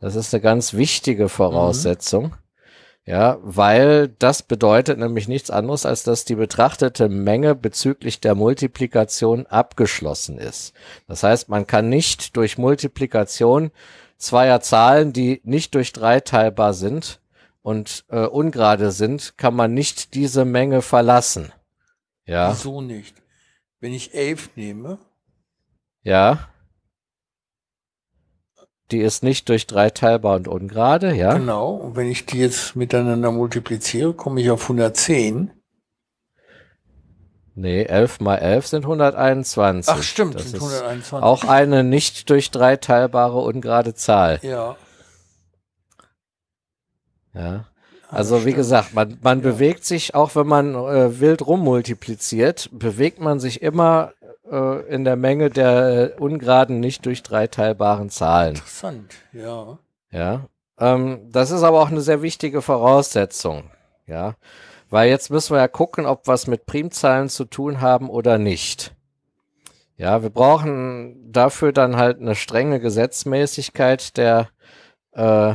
Das 0.00 0.16
ist 0.16 0.34
eine 0.34 0.42
ganz 0.42 0.74
wichtige 0.74 1.28
Voraussetzung. 1.28 2.34
Ja, 3.06 3.38
weil 3.42 4.08
das 4.08 4.42
bedeutet 4.42 4.98
nämlich 4.98 5.26
nichts 5.26 5.50
anderes, 5.50 5.86
als 5.86 6.02
dass 6.02 6.26
die 6.26 6.34
betrachtete 6.34 7.08
Menge 7.08 7.54
bezüglich 7.54 8.20
der 8.20 8.34
Multiplikation 8.34 9.46
abgeschlossen 9.46 10.38
ist. 10.38 10.74
Das 11.08 11.22
heißt, 11.22 11.48
man 11.48 11.66
kann 11.66 11.88
nicht 11.88 12.36
durch 12.36 12.58
Multiplikation 12.58 13.70
zweier 14.18 14.60
Zahlen, 14.60 15.14
die 15.14 15.40
nicht 15.44 15.74
durch 15.74 15.92
drei 15.92 16.20
teilbar 16.20 16.74
sind 16.74 17.20
und 17.62 18.04
äh, 18.08 18.26
ungerade 18.26 18.90
sind, 18.90 19.36
kann 19.36 19.54
man 19.54 19.74
nicht 19.74 20.14
diese 20.14 20.44
Menge 20.44 20.82
verlassen. 20.82 21.52
Ja, 22.24 22.52
Wieso 22.52 22.80
nicht? 22.80 23.16
Wenn 23.80 23.92
ich 23.92 24.14
11 24.14 24.50
nehme, 24.56 24.98
ja. 26.02 26.48
Die 28.90 28.98
ist 28.98 29.22
nicht 29.22 29.48
durch 29.48 29.66
drei 29.66 29.90
teilbar 29.90 30.36
und 30.36 30.48
ungerade, 30.48 31.14
ja. 31.14 31.34
genau, 31.34 31.74
und 31.74 31.96
wenn 31.96 32.10
ich 32.10 32.26
die 32.26 32.38
jetzt 32.38 32.74
miteinander 32.74 33.30
multipliziere, 33.30 34.14
komme 34.14 34.40
ich 34.40 34.50
auf 34.50 34.62
110. 34.62 35.52
Nee, 37.54 37.84
11 37.84 38.20
mal 38.20 38.36
11 38.36 38.66
sind 38.66 38.84
121. 38.84 39.92
Ach 39.94 40.02
stimmt, 40.02 40.34
das 40.34 40.50
sind 40.50 40.56
ist 40.56 40.62
121. 40.62 41.22
auch 41.22 41.44
eine 41.44 41.84
nicht 41.84 42.30
durch 42.30 42.50
drei 42.50 42.76
teilbare 42.76 43.38
ungerade 43.38 43.94
Zahl. 43.94 44.40
Ja. 44.42 44.76
Ja. 47.40 47.64
Also 48.08 48.44
wie 48.44 48.52
gesagt, 48.52 48.92
man, 48.92 49.18
man 49.22 49.38
Ja. 49.38 49.50
bewegt 49.50 49.84
sich, 49.84 50.14
auch 50.14 50.34
wenn 50.34 50.46
man 50.46 50.74
äh, 50.74 51.20
wild 51.20 51.46
rummultipliziert, 51.46 52.68
bewegt 52.72 53.20
man 53.20 53.38
sich 53.38 53.62
immer 53.62 54.12
äh, 54.50 54.80
in 54.92 55.04
der 55.04 55.16
Menge 55.16 55.48
der 55.48 56.12
äh, 56.16 56.20
ungeraden, 56.20 56.80
nicht 56.80 57.06
durch 57.06 57.22
drei 57.22 57.46
teilbaren 57.46 58.10
Zahlen. 58.10 58.56
Interessant, 58.56 59.14
ja. 59.32 59.78
Ja. 60.10 60.46
Ähm, 60.78 61.20
das 61.30 61.52
ist 61.52 61.62
aber 61.62 61.80
auch 61.80 61.90
eine 61.90 62.00
sehr 62.00 62.20
wichtige 62.20 62.62
Voraussetzung. 62.62 63.70
Ja. 64.06 64.34
Weil 64.88 65.08
jetzt 65.08 65.30
müssen 65.30 65.54
wir 65.54 65.60
ja 65.60 65.68
gucken, 65.68 66.04
ob 66.04 66.26
was 66.26 66.48
mit 66.48 66.66
Primzahlen 66.66 67.28
zu 67.28 67.44
tun 67.44 67.80
haben 67.80 68.10
oder 68.10 68.38
nicht. 68.38 68.92
Ja, 69.96 70.22
wir 70.22 70.30
brauchen 70.30 71.30
dafür 71.30 71.72
dann 71.72 71.96
halt 71.96 72.20
eine 72.20 72.34
strenge 72.34 72.80
Gesetzmäßigkeit 72.80 74.16
der 74.16 74.48
äh, 75.12 75.54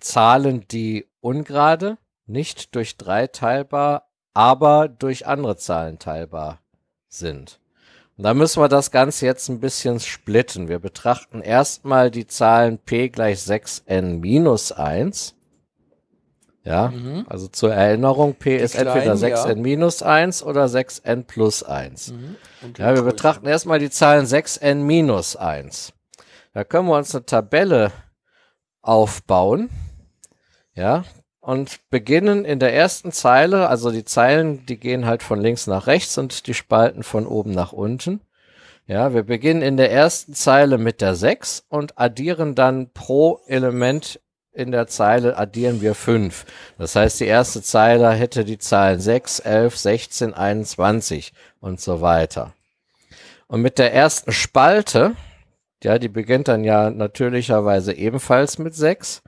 Zahlen, 0.00 0.66
die 0.68 1.06
ungerade, 1.20 1.98
nicht 2.26 2.74
durch 2.74 2.96
drei 2.96 3.26
teilbar, 3.26 4.08
aber 4.34 4.88
durch 4.88 5.26
andere 5.26 5.56
Zahlen 5.56 5.98
teilbar 5.98 6.60
sind. 7.08 7.60
Da 8.16 8.34
müssen 8.34 8.62
wir 8.62 8.68
das 8.68 8.90
Ganze 8.90 9.24
jetzt 9.24 9.48
ein 9.48 9.60
bisschen 9.60 9.98
splitten. 9.98 10.68
Wir 10.68 10.78
betrachten 10.78 11.40
erstmal 11.40 12.10
die 12.10 12.26
Zahlen 12.26 12.78
p 12.78 13.08
gleich 13.08 13.38
6n 13.38 14.20
minus 14.20 14.72
1. 14.72 15.34
Ja, 16.62 16.88
Mhm. 16.88 17.24
also 17.26 17.48
zur 17.48 17.72
Erinnerung, 17.72 18.34
p 18.34 18.58
ist 18.58 18.74
kleinen, 18.74 18.88
entweder 18.88 19.14
6n 19.14 19.48
ja. 19.48 19.54
minus 19.54 20.02
1 20.02 20.42
oder 20.42 20.66
6n 20.68 21.22
plus 21.24 21.62
1. 21.62 22.12
Mhm. 22.12 22.36
Und 22.60 22.76
die 22.76 22.82
Ja, 22.82 22.94
wir 22.94 23.02
betrachten 23.02 23.46
erstmal 23.46 23.78
die 23.78 23.88
Zahlen 23.88 24.26
6n 24.26 24.82
minus 24.84 25.36
1. 25.36 25.94
Da 26.52 26.62
können 26.64 26.88
wir 26.88 26.98
uns 26.98 27.14
eine 27.14 27.24
Tabelle 27.24 27.90
aufbauen. 28.82 29.70
Ja, 30.74 31.04
und 31.40 31.80
beginnen 31.90 32.44
in 32.44 32.58
der 32.58 32.74
ersten 32.74 33.12
Zeile, 33.12 33.68
also 33.68 33.90
die 33.90 34.04
Zeilen, 34.04 34.66
die 34.66 34.76
gehen 34.76 35.06
halt 35.06 35.22
von 35.22 35.40
links 35.40 35.66
nach 35.66 35.86
rechts 35.86 36.18
und 36.18 36.46
die 36.46 36.54
Spalten 36.54 37.02
von 37.02 37.26
oben 37.26 37.50
nach 37.52 37.72
unten. 37.72 38.20
Ja, 38.86 39.14
wir 39.14 39.22
beginnen 39.22 39.62
in 39.62 39.76
der 39.76 39.90
ersten 39.90 40.34
Zeile 40.34 40.76
mit 40.76 41.00
der 41.00 41.14
6 41.14 41.64
und 41.68 41.98
addieren 41.98 42.54
dann 42.54 42.90
pro 42.92 43.40
Element 43.46 44.20
in 44.52 44.72
der 44.72 44.88
Zeile 44.88 45.36
addieren 45.36 45.80
wir 45.80 45.94
5. 45.94 46.44
Das 46.76 46.96
heißt, 46.96 47.20
die 47.20 47.26
erste 47.26 47.62
Zeile 47.62 48.10
hätte 48.10 48.44
die 48.44 48.58
Zahlen 48.58 49.00
6, 49.00 49.38
11, 49.40 49.76
16, 49.76 50.34
21 50.34 51.32
und 51.60 51.80
so 51.80 52.00
weiter. 52.00 52.52
Und 53.46 53.62
mit 53.62 53.78
der 53.78 53.94
ersten 53.94 54.32
Spalte, 54.32 55.14
ja, 55.82 55.98
die 55.98 56.08
beginnt 56.08 56.48
dann 56.48 56.64
ja 56.64 56.90
natürlicherweise 56.90 57.92
ebenfalls 57.92 58.58
mit 58.58 58.74
6. 58.74 59.22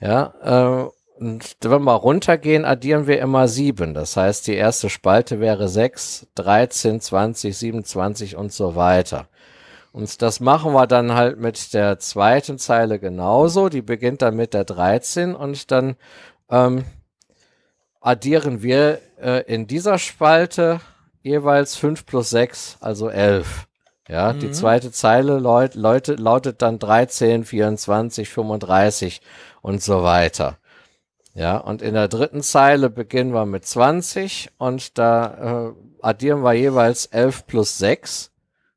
Ja, 0.00 0.34
äh, 0.42 0.90
und 1.20 1.56
wenn 1.62 1.82
wir 1.82 1.94
runtergehen, 1.94 2.64
addieren 2.64 3.08
wir 3.08 3.18
immer 3.20 3.48
7. 3.48 3.92
Das 3.92 4.16
heißt, 4.16 4.46
die 4.46 4.54
erste 4.54 4.88
Spalte 4.88 5.40
wäre 5.40 5.68
6, 5.68 6.28
13, 6.36 7.00
20, 7.00 7.56
27 7.56 8.36
und 8.36 8.52
so 8.52 8.76
weiter. 8.76 9.26
Und 9.90 10.22
das 10.22 10.38
machen 10.38 10.72
wir 10.74 10.86
dann 10.86 11.14
halt 11.14 11.40
mit 11.40 11.74
der 11.74 11.98
zweiten 11.98 12.58
Zeile 12.58 13.00
genauso. 13.00 13.68
Die 13.68 13.82
beginnt 13.82 14.22
dann 14.22 14.36
mit 14.36 14.54
der 14.54 14.62
13 14.64 15.34
und 15.34 15.72
dann 15.72 15.96
ähm, 16.50 16.84
addieren 18.00 18.62
wir 18.62 19.00
äh, 19.20 19.42
in 19.52 19.66
dieser 19.66 19.98
Spalte 19.98 20.80
jeweils 21.22 21.74
5 21.74 22.06
plus 22.06 22.30
6, 22.30 22.76
also 22.80 23.08
11. 23.08 23.66
Ja, 24.08 24.32
die 24.32 24.46
Mhm. 24.46 24.52
zweite 24.52 24.90
Zeile 24.92 25.38
laut, 25.38 25.74
lautet 25.74 26.62
dann 26.62 26.78
13, 26.78 27.44
24, 27.44 28.28
35 28.28 29.20
und 29.62 29.82
so 29.82 30.02
weiter. 30.02 30.58
Ja, 31.34 31.58
und 31.58 31.82
in 31.82 31.94
der 31.94 32.08
dritten 32.08 32.42
Zeile 32.42 32.90
beginnen 32.90 33.32
wir 33.32 33.46
mit 33.46 33.64
20 33.64 34.50
und 34.58 34.98
da 34.98 35.68
äh, 35.68 36.02
addieren 36.02 36.42
wir 36.42 36.52
jeweils 36.54 37.06
11 37.06 37.46
plus 37.46 37.78
6. 37.78 38.32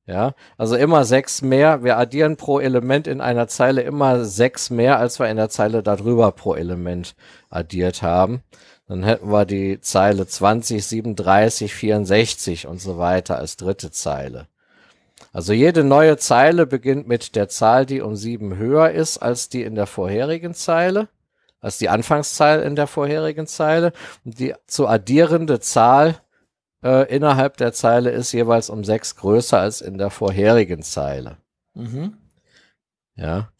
Ja, 0.06 0.34
also 0.58 0.76
immer 0.76 1.06
6 1.06 1.42
mehr. 1.42 1.84
Wir 1.84 1.98
addieren 1.98 2.36
pro 2.36 2.60
Element 2.60 3.08
in 3.08 3.22
einer 3.22 3.48
Zeile 3.48 3.82
immer 3.82 4.26
6 4.26 4.72
mehr, 4.72 5.00
als 5.00 5.20
wir 5.20 5.30
in 5.30 5.38
der 5.38 5.50
Zeile 5.50 5.84
darüber 5.84 6.32
pro 6.32 6.54
Element 6.54 7.16
addiert 7.50 8.02
haben. 8.02 8.44
Dann 8.88 9.04
hätten 9.04 9.32
wir 9.32 9.46
die 9.46 9.80
Zeile 9.80 10.28
20, 10.28 10.86
37, 10.86 11.74
64 11.74 12.68
und 12.68 12.82
so 12.82 12.98
weiter 12.98 13.38
als 13.38 13.56
dritte 13.58 13.90
Zeile. 13.90 14.48
Also 15.32 15.54
jede 15.54 15.84
neue 15.84 16.18
Zeile 16.18 16.66
beginnt 16.68 17.08
mit 17.08 17.36
der 17.36 17.48
Zahl, 17.48 17.86
die 17.86 18.02
um 18.02 18.16
7 18.16 18.58
höher 18.58 18.92
ist 18.92 19.18
als 19.18 19.48
die 19.50 19.64
in 19.64 19.76
der 19.76 19.88
vorherigen 19.88 20.54
Zeile, 20.54 21.08
als 21.62 21.78
die 21.78 21.90
Anfangszahl 21.90 22.62
in 22.62 22.76
der 22.76 22.88
vorherigen 22.88 23.48
Zeile. 23.48 23.94
Und 24.26 24.40
die 24.40 24.54
zu 24.68 24.88
addierende 24.88 25.62
Zahl 25.62 26.18
äh, 26.84 27.08
innerhalb 27.14 27.58
der 27.58 27.72
Zeile 27.72 28.12
ist 28.12 28.34
jeweils 28.34 28.70
um 28.70 28.84
6 28.84 29.16
größer 29.16 29.60
als 29.60 29.80
in 29.80 29.98
der 29.98 30.10
vorherigen 30.10 30.84
Zeile. 30.84 31.38
Mhm. 31.76 32.18
Ja. 33.16 33.52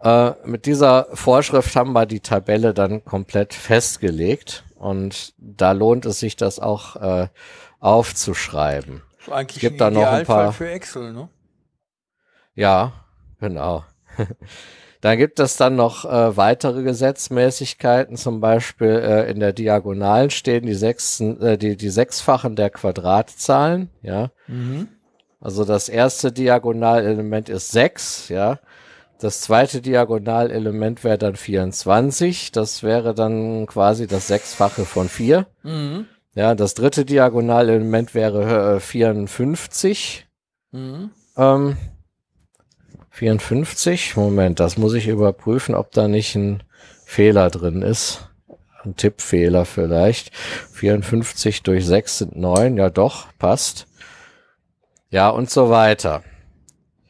Äh, 0.00 0.32
mit 0.44 0.66
dieser 0.66 1.08
Vorschrift 1.14 1.74
haben 1.74 1.92
wir 1.92 2.06
die 2.06 2.20
Tabelle 2.20 2.72
dann 2.72 3.04
komplett 3.04 3.52
festgelegt 3.52 4.64
und 4.76 5.34
da 5.38 5.72
lohnt 5.72 6.06
es 6.06 6.20
sich, 6.20 6.36
das 6.36 6.60
auch 6.60 6.96
äh, 6.96 7.28
aufzuschreiben. 7.80 9.02
Eigentlich 9.28 9.60
gibt 9.60 9.80
da 9.80 9.90
noch 9.90 10.06
ein 10.06 10.24
paar- 10.24 10.52
für 10.52 10.70
Excel, 10.70 11.12
ne? 11.12 11.28
Ja, 12.54 12.92
genau. 13.40 13.84
Dann 15.00 15.16
gibt 15.16 15.40
es 15.40 15.56
dann 15.56 15.76
noch 15.76 16.04
äh, 16.04 16.36
weitere 16.36 16.82
Gesetzmäßigkeiten, 16.82 18.18
zum 18.18 18.40
Beispiel 18.40 18.88
äh, 18.90 19.30
in 19.30 19.40
der 19.40 19.54
Diagonalen 19.54 20.28
stehen 20.28 20.66
die, 20.66 20.74
Sechsen, 20.74 21.40
äh, 21.40 21.56
die, 21.56 21.78
die 21.78 21.88
Sechsfachen 21.88 22.54
der 22.54 22.68
Quadratzahlen, 22.68 23.88
ja. 24.02 24.30
Mhm. 24.46 24.88
Also 25.40 25.64
das 25.64 25.88
erste 25.88 26.32
Diagonalelement 26.32 27.48
ist 27.48 27.70
6, 27.70 28.28
ja. 28.28 28.58
Das 29.18 29.40
zweite 29.40 29.80
Diagonalelement 29.80 31.02
wäre 31.02 31.16
dann 31.16 31.36
24. 31.36 32.52
Das 32.52 32.82
wäre 32.82 33.14
dann 33.14 33.64
quasi 33.66 34.06
das 34.06 34.26
Sechsfache 34.28 34.84
von 34.84 35.08
4. 35.08 35.46
Mhm. 35.62 36.06
Ja, 36.34 36.54
das 36.54 36.74
dritte 36.74 37.04
Diagonalelement 37.04 38.14
wäre 38.14 38.76
äh, 38.76 38.80
54. 38.80 40.26
Mhm. 40.70 41.10
Ähm, 41.36 41.76
54. 43.10 44.16
Moment, 44.16 44.60
das 44.60 44.78
muss 44.78 44.94
ich 44.94 45.08
überprüfen, 45.08 45.74
ob 45.74 45.90
da 45.90 46.06
nicht 46.08 46.34
ein 46.36 46.62
Fehler 47.04 47.50
drin 47.50 47.82
ist. 47.82 48.28
Ein 48.82 48.96
Tippfehler 48.96 49.64
vielleicht. 49.64 50.34
54 50.34 51.62
durch 51.62 51.84
6 51.84 52.18
sind 52.18 52.36
9. 52.36 52.76
Ja, 52.76 52.88
doch, 52.88 53.26
passt. 53.38 53.86
Ja, 55.10 55.28
und 55.28 55.50
so 55.50 55.68
weiter. 55.68 56.22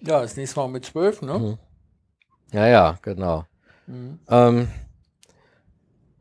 Ja, 0.00 0.22
das 0.22 0.36
nächste 0.36 0.58
Mal 0.58 0.68
mit 0.68 0.86
12, 0.86 1.22
ne? 1.22 1.38
Mhm. 1.38 1.58
Ja, 2.52 2.66
ja, 2.66 2.98
genau. 3.02 3.44
Mhm. 3.86 4.18
Ähm, 4.28 4.68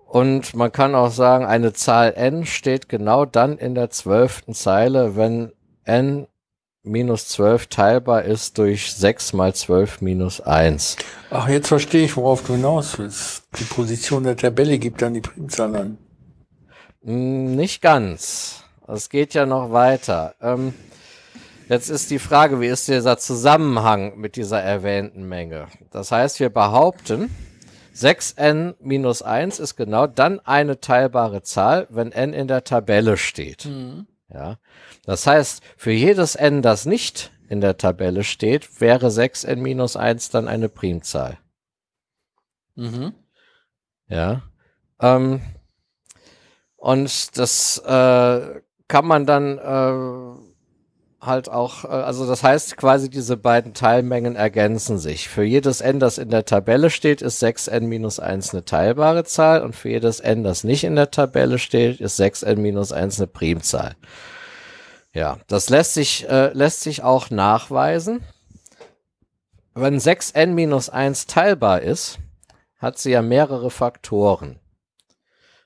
und 0.09 0.55
man 0.55 0.71
kann 0.71 0.95
auch 0.95 1.11
sagen, 1.11 1.45
eine 1.45 1.71
Zahl 1.73 2.13
n 2.15 2.45
steht 2.45 2.89
genau 2.89 3.25
dann 3.25 3.57
in 3.59 3.75
der 3.75 3.91
zwölften 3.91 4.55
Zeile, 4.55 5.15
wenn 5.15 5.51
n 5.85 6.27
minus 6.81 7.27
12 7.27 7.67
teilbar 7.67 8.23
ist 8.23 8.57
durch 8.57 8.91
6 8.93 9.33
mal 9.33 9.53
12 9.53 10.01
minus 10.01 10.41
1. 10.41 10.95
Ach, 11.29 11.47
jetzt 11.47 11.67
verstehe 11.67 12.05
ich, 12.05 12.17
worauf 12.17 12.43
du 12.43 12.53
hinaus 12.53 12.97
willst. 12.97 13.43
Die 13.59 13.65
Position 13.65 14.23
der 14.23 14.35
Tabelle 14.35 14.79
gibt 14.79 15.01
dann 15.01 15.13
die 15.13 15.21
Primzahl 15.21 15.75
an. 15.75 15.97
Hm, 17.03 17.55
Nicht 17.55 17.81
ganz. 17.81 18.63
Es 18.87 19.09
geht 19.09 19.35
ja 19.35 19.45
noch 19.45 19.71
weiter. 19.71 20.33
Ähm, 20.41 20.73
jetzt 21.67 21.89
ist 21.89 22.09
die 22.09 22.17
Frage, 22.17 22.59
wie 22.59 22.67
ist 22.67 22.87
dieser 22.87 23.19
Zusammenhang 23.19 24.17
mit 24.17 24.35
dieser 24.35 24.59
erwähnten 24.59 25.27
Menge? 25.29 25.67
Das 25.91 26.11
heißt, 26.11 26.39
wir 26.39 26.49
behaupten, 26.49 27.29
6n 27.99 28.75
minus 28.79 29.21
1 29.21 29.59
ist 29.59 29.75
genau 29.75 30.07
dann 30.07 30.39
eine 30.39 30.79
teilbare 30.79 31.43
Zahl, 31.43 31.87
wenn 31.89 32.11
n 32.11 32.33
in 32.33 32.47
der 32.47 32.63
Tabelle 32.63 33.17
steht. 33.17 33.65
Mhm. 33.65 34.07
Ja. 34.29 34.59
Das 35.05 35.27
heißt, 35.27 35.61
für 35.75 35.91
jedes 35.91 36.35
n, 36.35 36.61
das 36.61 36.85
nicht 36.85 37.31
in 37.49 37.61
der 37.61 37.77
Tabelle 37.77 38.23
steht, 38.23 38.79
wäre 38.79 39.07
6n 39.07 39.57
minus 39.57 39.95
1 39.95 40.29
dann 40.29 40.47
eine 40.47 40.69
Primzahl. 40.69 41.37
Mhm. 42.75 43.13
Ja. 44.07 44.43
Ähm, 45.01 45.41
und 46.77 47.37
das 47.37 47.77
äh, 47.79 48.61
kann 48.87 49.05
man 49.05 49.25
dann 49.25 49.57
äh, 49.57 50.48
halt 51.21 51.49
auch, 51.49 51.85
äh, 51.85 51.87
also 51.87 52.25
das 52.27 52.43
heißt 52.43 52.77
quasi, 52.77 53.09
diese 53.09 53.37
beiden 53.37 53.73
Teilmengen 53.73 54.35
ergänzen 54.35 54.97
sich. 54.97 55.29
Für 55.29 55.43
jedes 55.43 55.81
n, 55.81 55.99
das 55.99 56.17
in 56.17 56.29
der 56.29 56.45
Tabelle 56.45 56.89
steht, 56.89 57.21
ist 57.21 57.43
6n 57.43 57.81
minus 57.81 58.19
1 58.19 58.53
eine 58.53 58.65
teilbare 58.65 59.23
Zahl 59.25 59.61
und 59.61 59.75
für 59.75 59.89
jedes 59.89 60.19
n, 60.19 60.43
das 60.43 60.63
nicht 60.63 60.83
in 60.83 60.95
der 60.95 61.11
Tabelle 61.11 61.59
steht, 61.59 61.99
ist 61.99 62.19
6n 62.19 62.57
minus 62.57 62.91
1 62.91 63.19
eine 63.19 63.27
Primzahl. 63.27 63.95
Ja, 65.13 65.39
das 65.47 65.69
lässt 65.69 65.95
sich, 65.95 66.29
äh, 66.29 66.53
lässt 66.53 66.81
sich 66.81 67.03
auch 67.03 67.29
nachweisen. 67.29 68.21
Wenn 69.73 69.97
6n 69.97 70.47
minus 70.47 70.89
1 70.89 71.27
teilbar 71.27 71.81
ist, 71.81 72.19
hat 72.77 72.97
sie 72.97 73.11
ja 73.11 73.21
mehrere 73.21 73.71
Faktoren. 73.71 74.59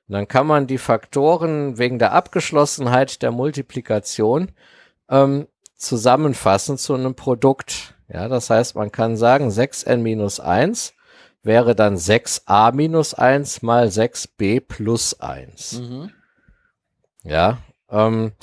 Dann 0.08 0.28
kann 0.28 0.46
man 0.46 0.68
die 0.68 0.78
Faktoren 0.78 1.78
wegen 1.78 1.98
der 1.98 2.12
Abgeschlossenheit 2.12 3.22
der 3.22 3.32
Multiplikation 3.32 4.52
ähm, 5.10 5.48
zusammenfassen 5.76 6.78
zu 6.78 6.94
einem 6.94 7.16
Produkt. 7.16 7.96
Ja, 8.08 8.28
das 8.28 8.50
heißt, 8.50 8.76
man 8.76 8.92
kann 8.92 9.18
sagen, 9.18 9.50
6n 9.50 9.98
minus 9.98 10.40
1 10.40 10.94
wäre 11.42 11.76
dann 11.76 11.96
6a 11.96 12.74
minus 12.74 13.14
1 13.14 13.62
mal 13.62 13.88
6b 13.88 14.62
plus 14.62 15.20
1. 15.20 15.74
Mhm. 15.74 16.12
Ja, 17.24 17.58
ähm, 17.90 18.34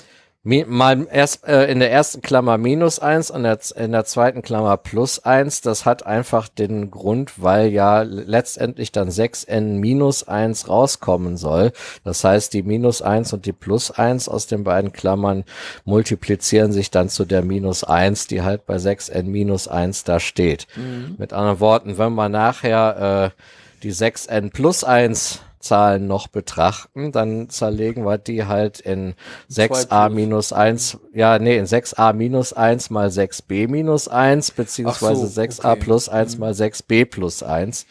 mal 0.42 1.06
erst 1.10 1.46
äh, 1.46 1.70
in 1.70 1.80
der 1.80 1.92
ersten 1.92 2.22
Klammer 2.22 2.56
minus 2.56 2.98
eins 2.98 3.30
und 3.30 3.44
in 3.44 3.92
der 3.92 4.04
zweiten 4.04 4.40
Klammer 4.40 4.78
plus 4.78 5.18
eins. 5.18 5.60
Das 5.60 5.84
hat 5.84 6.06
einfach 6.06 6.48
den 6.48 6.90
Grund, 6.90 7.42
weil 7.42 7.68
ja 7.68 8.02
letztendlich 8.02 8.90
dann 8.90 9.10
6n 9.10 9.78
minus 9.78 10.26
eins 10.28 10.68
rauskommen 10.68 11.36
soll. 11.36 11.72
Das 12.04 12.24
heißt, 12.24 12.54
die 12.54 12.62
minus 12.62 13.02
eins 13.02 13.32
und 13.34 13.44
die 13.44 13.52
plus 13.52 13.90
eins 13.90 14.28
aus 14.28 14.46
den 14.46 14.64
beiden 14.64 14.92
Klammern 14.92 15.44
multiplizieren 15.84 16.72
sich 16.72 16.90
dann 16.90 17.10
zu 17.10 17.26
der 17.26 17.42
minus 17.42 17.84
eins, 17.84 18.26
die 18.26 18.40
halt 18.40 18.64
bei 18.64 18.76
6n 18.76 19.24
minus 19.24 19.68
eins 19.68 20.04
da 20.04 20.20
steht. 20.20 20.66
Mhm. 20.74 21.16
Mit 21.18 21.34
anderen 21.34 21.60
Worten, 21.60 21.98
wenn 21.98 22.14
man 22.14 22.32
nachher 22.32 23.32
äh, 23.34 23.42
die 23.82 23.92
6n 23.92 24.50
plus 24.50 24.84
eins 24.84 25.40
Zahlen 25.60 26.06
noch 26.06 26.28
betrachten, 26.28 27.12
dann 27.12 27.50
zerlegen 27.50 28.04
wir 28.04 28.18
die 28.18 28.46
halt 28.46 28.80
in 28.80 29.14
6a 29.50 30.08
minus 30.08 30.52
1, 30.52 30.98
ja, 31.12 31.38
nee, 31.38 31.56
in 31.56 31.66
6a 31.66 32.12
minus 32.14 32.52
1 32.52 32.90
mal 32.90 33.08
6b 33.08 33.68
minus 33.68 34.08
1, 34.08 34.52
beziehungsweise 34.52 35.26
so, 35.26 35.40
6a 35.40 35.72
okay. 35.72 35.80
plus 35.80 36.08
1 36.08 36.38
mal 36.38 36.52
6b 36.52 37.04
plus 37.04 37.42
1, 37.42 37.86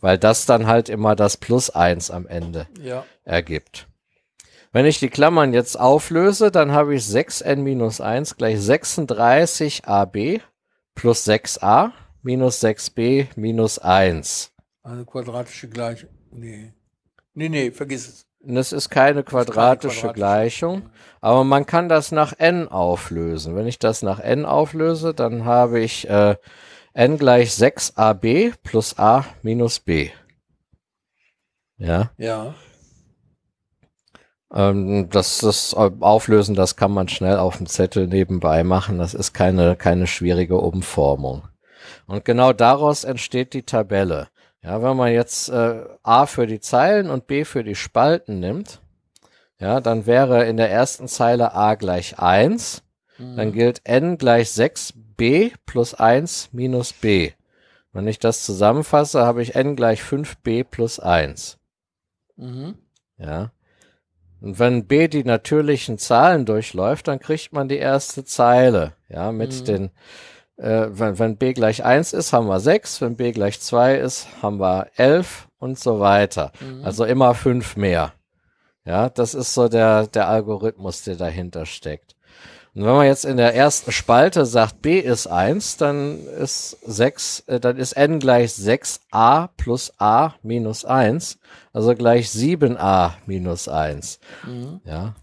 weil 0.00 0.18
das 0.18 0.46
dann 0.46 0.66
halt 0.66 0.88
immer 0.88 1.14
das 1.14 1.36
plus 1.36 1.70
1 1.70 2.10
am 2.10 2.26
Ende 2.26 2.66
Ja. 2.80 3.04
ergibt. 3.24 3.86
Wenn 4.72 4.86
ich 4.86 4.98
die 4.98 5.10
Klammern 5.10 5.52
jetzt 5.52 5.78
auflöse, 5.78 6.50
dann 6.50 6.72
habe 6.72 6.94
ich 6.94 7.02
6n 7.04 7.56
minus 7.56 8.00
1 8.00 8.36
gleich 8.36 8.56
36ab 8.56 10.40
plus 10.94 11.26
6a 11.26 11.92
minus 12.22 12.62
6b 12.64 13.28
minus 13.36 13.78
1. 13.78 14.50
Eine 14.82 15.04
quadratische 15.04 15.68
Gleichung. 15.68 16.10
Nee. 16.32 16.72
Nee, 17.34 17.48
nee, 17.48 17.70
vergiss 17.70 18.08
es. 18.08 18.26
Das 18.44 18.72
ist 18.72 18.90
keine 18.90 19.22
quadratische 19.22 20.00
quadratische. 20.08 20.12
Gleichung, 20.12 20.90
aber 21.20 21.44
man 21.44 21.64
kann 21.64 21.88
das 21.88 22.10
nach 22.10 22.32
n 22.38 22.66
auflösen. 22.68 23.54
Wenn 23.54 23.68
ich 23.68 23.78
das 23.78 24.02
nach 24.02 24.18
n 24.18 24.44
auflöse, 24.44 25.14
dann 25.14 25.44
habe 25.44 25.78
ich 25.78 26.08
äh, 26.10 26.34
n 26.92 27.18
gleich 27.18 27.50
6ab 27.50 28.52
plus 28.64 28.98
a 28.98 29.24
minus 29.42 29.78
b. 29.78 30.10
Ja, 31.78 32.10
Ja. 32.18 32.54
ähm, 34.52 35.08
das, 35.10 35.38
das 35.38 35.72
Auflösen, 35.74 36.54
das 36.54 36.76
kann 36.76 36.92
man 36.92 37.08
schnell 37.08 37.38
auf 37.38 37.56
dem 37.58 37.66
Zettel 37.66 38.08
nebenbei 38.08 38.64
machen. 38.64 38.98
Das 38.98 39.14
ist 39.14 39.32
keine, 39.32 39.76
keine 39.76 40.06
schwierige 40.08 40.58
Umformung. 40.58 41.42
Und 42.06 42.24
genau 42.24 42.52
daraus 42.52 43.04
entsteht 43.04 43.54
die 43.54 43.62
Tabelle. 43.62 44.28
Ja, 44.62 44.82
wenn 44.82 44.96
man 44.96 45.12
jetzt 45.12 45.48
äh, 45.48 45.84
A 46.02 46.26
für 46.26 46.46
die 46.46 46.60
Zeilen 46.60 47.10
und 47.10 47.26
B 47.26 47.44
für 47.44 47.64
die 47.64 47.74
Spalten 47.74 48.38
nimmt, 48.40 48.80
ja, 49.58 49.80
dann 49.80 50.06
wäre 50.06 50.44
in 50.46 50.56
der 50.56 50.70
ersten 50.70 51.08
Zeile 51.08 51.54
A 51.54 51.74
gleich 51.74 52.18
1, 52.18 52.82
dann 53.36 53.52
gilt 53.52 53.82
n 53.84 54.18
gleich 54.18 54.48
6b 54.48 55.52
plus 55.66 55.94
1 55.94 56.48
minus 56.52 56.92
b. 56.92 57.32
Wenn 57.92 58.08
ich 58.08 58.18
das 58.18 58.44
zusammenfasse, 58.44 59.24
habe 59.24 59.42
ich 59.42 59.54
n 59.54 59.76
gleich 59.76 60.00
5b 60.00 60.64
plus 60.64 60.98
1. 60.98 61.58
Mhm. 62.36 62.74
Ja. 63.18 63.52
Und 64.40 64.58
wenn 64.58 64.86
b 64.86 65.06
die 65.06 65.22
natürlichen 65.22 65.98
Zahlen 65.98 66.46
durchläuft, 66.46 67.06
dann 67.06 67.20
kriegt 67.20 67.52
man 67.52 67.68
die 67.68 67.76
erste 67.76 68.24
Zeile. 68.24 68.94
Ja, 69.08 69.30
mit 69.30 69.52
Mhm. 69.60 69.64
den, 69.66 69.90
äh, 70.56 70.86
wenn, 70.90 71.18
wenn 71.18 71.36
b 71.36 71.52
gleich 71.52 71.84
1 71.84 72.12
ist, 72.12 72.32
haben 72.32 72.48
wir 72.48 72.60
6, 72.60 73.00
wenn 73.00 73.16
b 73.16 73.32
gleich 73.32 73.60
2 73.60 73.96
ist, 73.96 74.28
haben 74.42 74.58
wir 74.58 74.88
11 74.96 75.48
und 75.58 75.78
so 75.78 76.00
weiter. 76.00 76.52
Mhm. 76.60 76.84
Also 76.84 77.04
immer 77.04 77.34
5 77.34 77.76
mehr. 77.76 78.12
Ja, 78.84 79.08
das 79.08 79.34
ist 79.34 79.54
so 79.54 79.68
der, 79.68 80.06
der 80.08 80.28
Algorithmus, 80.28 81.02
der 81.04 81.16
dahinter 81.16 81.66
steckt. 81.66 82.16
Und 82.74 82.84
wenn 82.86 82.94
man 82.94 83.06
jetzt 83.06 83.26
in 83.26 83.36
der 83.36 83.54
ersten 83.54 83.92
Spalte 83.92 84.46
sagt, 84.46 84.80
b 84.80 84.98
ist 84.98 85.26
1, 85.26 85.76
dann 85.76 86.26
ist 86.26 86.78
6, 86.86 87.40
äh, 87.46 87.60
dann 87.60 87.76
ist 87.76 87.92
n 87.92 88.18
gleich 88.18 88.50
6a 88.52 89.50
plus 89.58 89.92
a 89.98 90.34
minus 90.42 90.86
1, 90.86 91.38
also 91.74 91.94
gleich 91.94 92.28
7a 92.28 93.12
minus 93.26 93.68
1. 93.68 94.20
Mhm. 94.46 94.80
Ja. 94.84 95.14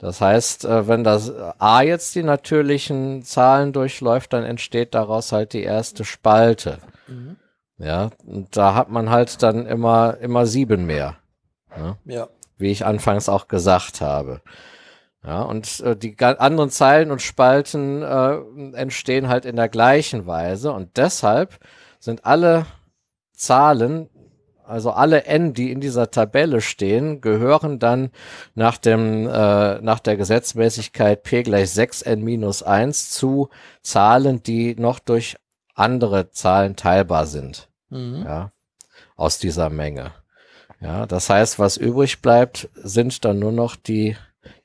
Das 0.00 0.20
heißt, 0.22 0.64
äh, 0.64 0.88
wenn 0.88 1.04
das 1.04 1.30
a 1.58 1.82
jetzt 1.82 2.14
die 2.14 2.22
natürlichen 2.22 3.22
Zahlen 3.22 3.72
durchläuft, 3.72 4.32
dann 4.32 4.44
entsteht 4.44 4.94
daraus 4.94 5.30
halt 5.30 5.52
die 5.52 5.62
erste 5.62 6.04
Spalte. 6.04 6.78
Mhm. 7.06 7.36
Ja, 7.76 8.10
und 8.26 8.56
da 8.56 8.74
hat 8.74 8.90
man 8.90 9.10
halt 9.10 9.42
dann 9.42 9.66
immer, 9.66 10.16
immer 10.20 10.46
sieben 10.46 10.86
mehr 10.86 11.16
Ja. 12.04 12.28
wie 12.58 12.70
ich 12.70 12.84
anfangs 12.84 13.28
auch 13.28 13.46
gesagt 13.48 14.00
habe. 14.00 14.40
Ja, 15.22 15.42
und 15.42 15.80
äh, 15.80 15.96
die 15.96 16.16
anderen 16.18 16.70
Zeilen 16.70 17.10
und 17.10 17.20
Spalten 17.20 18.02
äh, 18.02 18.38
entstehen 18.74 19.28
halt 19.28 19.44
in 19.44 19.56
der 19.56 19.68
gleichen 19.68 20.26
Weise 20.26 20.72
und 20.72 20.96
deshalb 20.96 21.58
sind 21.98 22.24
alle 22.24 22.64
Zahlen, 23.34 24.08
also 24.70 24.90
alle 24.92 25.24
n, 25.24 25.52
die 25.52 25.70
in 25.72 25.80
dieser 25.80 26.10
Tabelle 26.10 26.60
stehen, 26.60 27.20
gehören 27.20 27.78
dann 27.78 28.10
nach 28.54 28.78
dem 28.78 29.26
äh, 29.26 29.80
nach 29.80 30.00
der 30.00 30.16
Gesetzmäßigkeit 30.16 31.22
p 31.22 31.42
gleich 31.42 31.70
6n 31.70 32.16
minus 32.16 32.62
1 32.62 33.10
zu 33.10 33.48
Zahlen, 33.82 34.42
die 34.42 34.74
noch 34.76 34.98
durch 34.98 35.36
andere 35.74 36.30
Zahlen 36.30 36.76
teilbar 36.76 37.26
sind 37.26 37.70
Mhm. 37.90 38.22
ja, 38.24 38.52
aus 39.16 39.38
dieser 39.38 39.68
Menge. 39.68 40.12
Ja, 40.80 41.06
das 41.06 41.28
heißt, 41.28 41.58
was 41.58 41.76
übrig 41.76 42.22
bleibt, 42.22 42.70
sind 42.74 43.24
dann 43.24 43.38
nur 43.38 43.52
noch 43.52 43.76
die, 43.76 44.16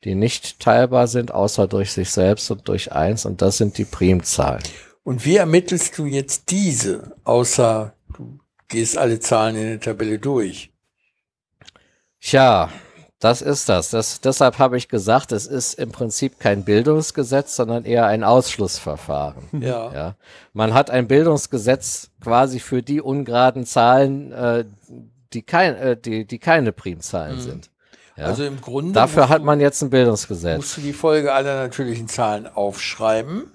die 0.03 0.16
nicht 0.16 0.59
teilbar 0.59 1.08
sind, 1.08 1.34
außer 1.34 1.67
durch 1.67 1.92
sich 1.92 2.11
selbst 2.11 2.50
und 2.51 2.67
durch 2.69 2.93
eins, 2.93 3.25
und 3.25 3.42
das 3.42 3.58
sind 3.58 3.77
die 3.77 3.85
Primzahlen. 3.85 4.64
Und 5.03 5.25
wie 5.25 5.35
ermittelst 5.35 5.98
du 5.98 6.06
jetzt 6.06 6.51
diese, 6.51 7.16
außer 7.25 7.93
du 8.16 8.40
gehst 8.67 8.97
alle 8.97 9.19
Zahlen 9.19 9.55
in 9.55 9.63
der 9.67 9.79
Tabelle 9.79 10.19
durch? 10.19 10.71
Tja, 12.19 12.69
das 13.19 13.41
ist 13.41 13.69
das. 13.69 13.91
das 13.91 14.19
deshalb 14.21 14.59
habe 14.59 14.77
ich 14.77 14.87
gesagt, 14.89 15.31
es 15.31 15.47
ist 15.47 15.75
im 15.75 15.91
Prinzip 15.91 16.39
kein 16.39 16.63
Bildungsgesetz, 16.65 17.55
sondern 17.55 17.85
eher 17.85 18.05
ein 18.07 18.23
Ausschlussverfahren. 18.23 19.43
Ja. 19.61 19.93
Ja, 19.93 20.15
man 20.53 20.73
hat 20.73 20.89
ein 20.89 21.07
Bildungsgesetz 21.07 22.09
quasi 22.21 22.59
für 22.59 22.81
die 22.83 23.01
ungeraden 23.01 23.65
Zahlen, 23.65 24.31
äh, 24.31 24.65
die, 25.33 25.43
kein, 25.43 25.75
äh, 25.75 25.97
die, 25.97 26.25
die 26.25 26.39
keine 26.39 26.71
Primzahlen 26.71 27.35
Mhm. 27.37 27.41
sind. 27.41 27.69
Ja? 28.17 28.25
Also 28.25 28.43
im 28.45 28.61
Grunde 28.61 28.93
Dafür 28.93 29.29
hat 29.29 29.41
du, 29.41 29.45
man 29.45 29.59
jetzt 29.59 29.81
ein 29.81 29.89
Bildungsgesetz. 29.89 30.57
musst 30.57 30.77
du 30.77 30.81
die 30.81 30.93
Folge 30.93 31.33
aller 31.33 31.55
natürlichen 31.63 32.07
Zahlen 32.07 32.47
aufschreiben 32.47 33.51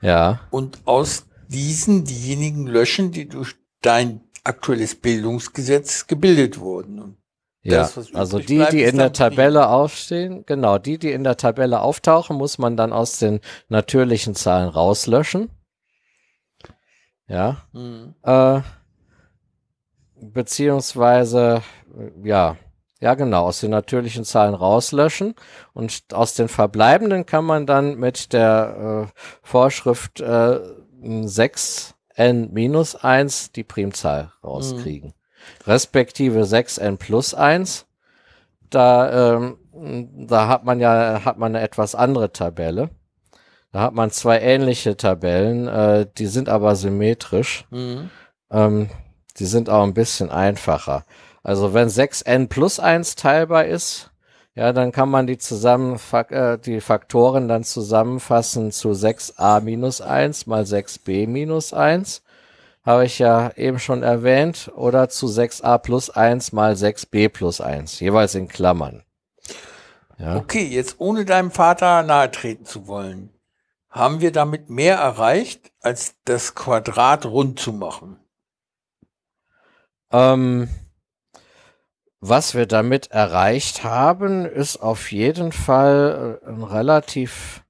Ja, 0.00 0.40
und 0.50 0.78
aus 0.84 1.24
diesen 1.48 2.04
diejenigen 2.04 2.66
löschen, 2.66 3.10
die 3.12 3.28
durch 3.28 3.54
dein 3.84 4.20
aktuelles 4.44 4.94
Bildungsgesetz 4.94 6.06
gebildet 6.06 6.58
wurden. 6.60 6.98
Und 7.00 7.16
ja. 7.62 7.78
Das, 7.78 8.14
also 8.14 8.38
die, 8.38 8.56
bleibt, 8.56 8.72
die 8.74 8.82
in 8.82 8.98
der. 8.98 9.12
Tabelle 9.14 9.68
aufstehen, 9.68 10.44
genau, 10.44 10.76
die, 10.76 10.98
die 10.98 11.12
in 11.12 11.24
der 11.24 11.38
Tabelle 11.38 11.80
auftauchen, 11.80 12.36
muss 12.36 12.58
man 12.58 12.76
dann 12.76 12.92
aus 12.92 13.18
den 13.18 13.40
natürlichen 13.68 14.34
Zahlen 14.34 14.68
rauslöschen. 14.68 15.50
Ja, 17.26 17.62
Mhm. 17.72 18.14
äh, 18.22 18.60
beziehungsweise, 20.20 21.62
ja, 22.22 22.56
ja 23.00 23.14
genau, 23.14 23.46
aus 23.46 23.60
den 23.60 23.70
natürlichen 23.70 24.26
Zahlen 24.26 24.54
rauslöschen 24.54 25.34
und 25.72 26.04
aus 26.12 26.34
den 26.34 26.48
verbleibenden 26.48 27.24
kann 27.24 27.46
man 27.46 27.66
dann 27.66 27.96
mit 27.96 28.34
der 28.34 29.08
äh, 29.08 29.20
Vorschrift 29.42 30.20
äh, 30.20 30.60
6n 32.16 32.52
minus 32.52 32.96
1 32.96 33.52
die 33.52 33.64
Primzahl 33.64 34.32
rauskriegen. 34.42 35.14
Respektive 35.66 36.42
6n 36.42 36.96
plus 36.96 37.34
1. 37.34 37.86
Da, 38.70 39.36
ähm, 39.36 39.58
da 40.26 40.48
hat 40.48 40.64
man 40.64 40.80
ja 40.80 41.24
hat 41.24 41.38
man 41.38 41.54
eine 41.54 41.64
etwas 41.64 41.94
andere 41.94 42.32
Tabelle. 42.32 42.90
Da 43.72 43.80
hat 43.80 43.94
man 43.94 44.10
zwei 44.10 44.40
ähnliche 44.40 44.96
Tabellen, 44.96 45.66
äh, 45.66 46.06
die 46.16 46.26
sind 46.26 46.48
aber 46.48 46.76
symmetrisch. 46.76 47.66
Mhm. 47.70 48.10
Ähm, 48.50 48.90
die 49.38 49.46
sind 49.46 49.68
auch 49.68 49.82
ein 49.82 49.94
bisschen 49.94 50.30
einfacher. 50.30 51.04
Also 51.42 51.74
wenn 51.74 51.88
6n 51.88 52.48
plus 52.48 52.78
1 52.78 53.16
teilbar 53.16 53.64
ist, 53.64 54.10
ja, 54.54 54.72
dann 54.72 54.92
kann 54.92 55.08
man 55.08 55.26
die 55.26 55.38
zusammen, 55.38 55.98
äh, 56.12 56.58
die 56.58 56.80
Faktoren 56.80 57.48
dann 57.48 57.64
zusammenfassen 57.64 58.70
zu 58.70 58.90
6a 58.90 59.60
minus 59.60 60.00
1 60.00 60.46
mal 60.46 60.62
6b 60.62 61.26
minus 61.26 61.72
1. 61.72 62.22
Habe 62.84 63.06
ich 63.06 63.18
ja 63.18 63.50
eben 63.56 63.80
schon 63.80 64.02
erwähnt. 64.04 64.70
Oder 64.76 65.08
zu 65.08 65.26
6a 65.26 65.78
plus 65.78 66.10
1 66.10 66.52
mal 66.52 66.74
6b 66.74 67.30
plus 67.30 67.60
1. 67.60 67.98
Jeweils 67.98 68.36
in 68.36 68.46
Klammern. 68.46 69.02
Ja. 70.18 70.36
Okay, 70.36 70.64
jetzt 70.64 70.96
ohne 70.98 71.24
deinem 71.24 71.50
Vater 71.50 72.04
nahe 72.04 72.30
treten 72.30 72.64
zu 72.64 72.86
wollen, 72.86 73.30
haben 73.90 74.20
wir 74.20 74.30
damit 74.30 74.70
mehr 74.70 74.96
erreicht, 74.96 75.72
als 75.80 76.14
das 76.24 76.54
Quadrat 76.54 77.26
rund 77.26 77.58
zu 77.58 77.72
machen. 77.72 78.20
Ähm, 80.12 80.68
was 82.28 82.54
wir 82.54 82.66
damit 82.66 83.10
erreicht 83.10 83.84
haben, 83.84 84.46
ist 84.46 84.78
auf 84.78 85.12
jeden 85.12 85.52
Fall 85.52 86.40
äh, 86.42 86.48
ein 86.48 86.62
relativ 86.62 87.62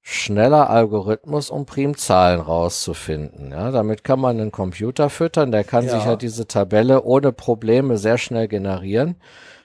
schneller 0.00 0.68
Algorithmus, 0.68 1.48
um 1.48 1.64
Primzahlen 1.64 2.40
rauszufinden. 2.40 3.52
Ja, 3.52 3.70
damit 3.70 4.02
kann 4.02 4.18
man 4.18 4.40
einen 4.40 4.50
Computer 4.50 5.10
füttern, 5.10 5.52
der 5.52 5.62
kann 5.62 5.84
Ja. 5.84 5.90
sich 5.92 6.06
halt 6.06 6.22
diese 6.22 6.48
Tabelle 6.48 7.04
ohne 7.04 7.32
Probleme 7.32 7.98
sehr 7.98 8.18
schnell 8.18 8.48
generieren. 8.48 9.16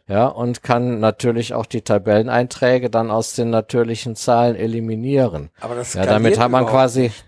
Ja, 0.07 0.27
und 0.27 0.61
kann 0.63 0.99
natürlich 0.99 1.53
auch 1.53 1.65
die 1.65 1.81
Tabelleneinträge 1.81 2.89
dann 2.89 3.09
aus 3.11 3.33
den 3.33 3.49
natürlichen 3.49 4.15
Zahlen 4.15 4.55
eliminieren. 4.55 5.49
Aber 5.59 5.75
das 5.75 5.95
Ja, 5.95 6.05
damit 6.05 6.35
skaliert 6.35 6.39
hat 6.39 6.51
man 6.51 6.65
quasi, 6.67 7.01
nicht. 7.01 7.25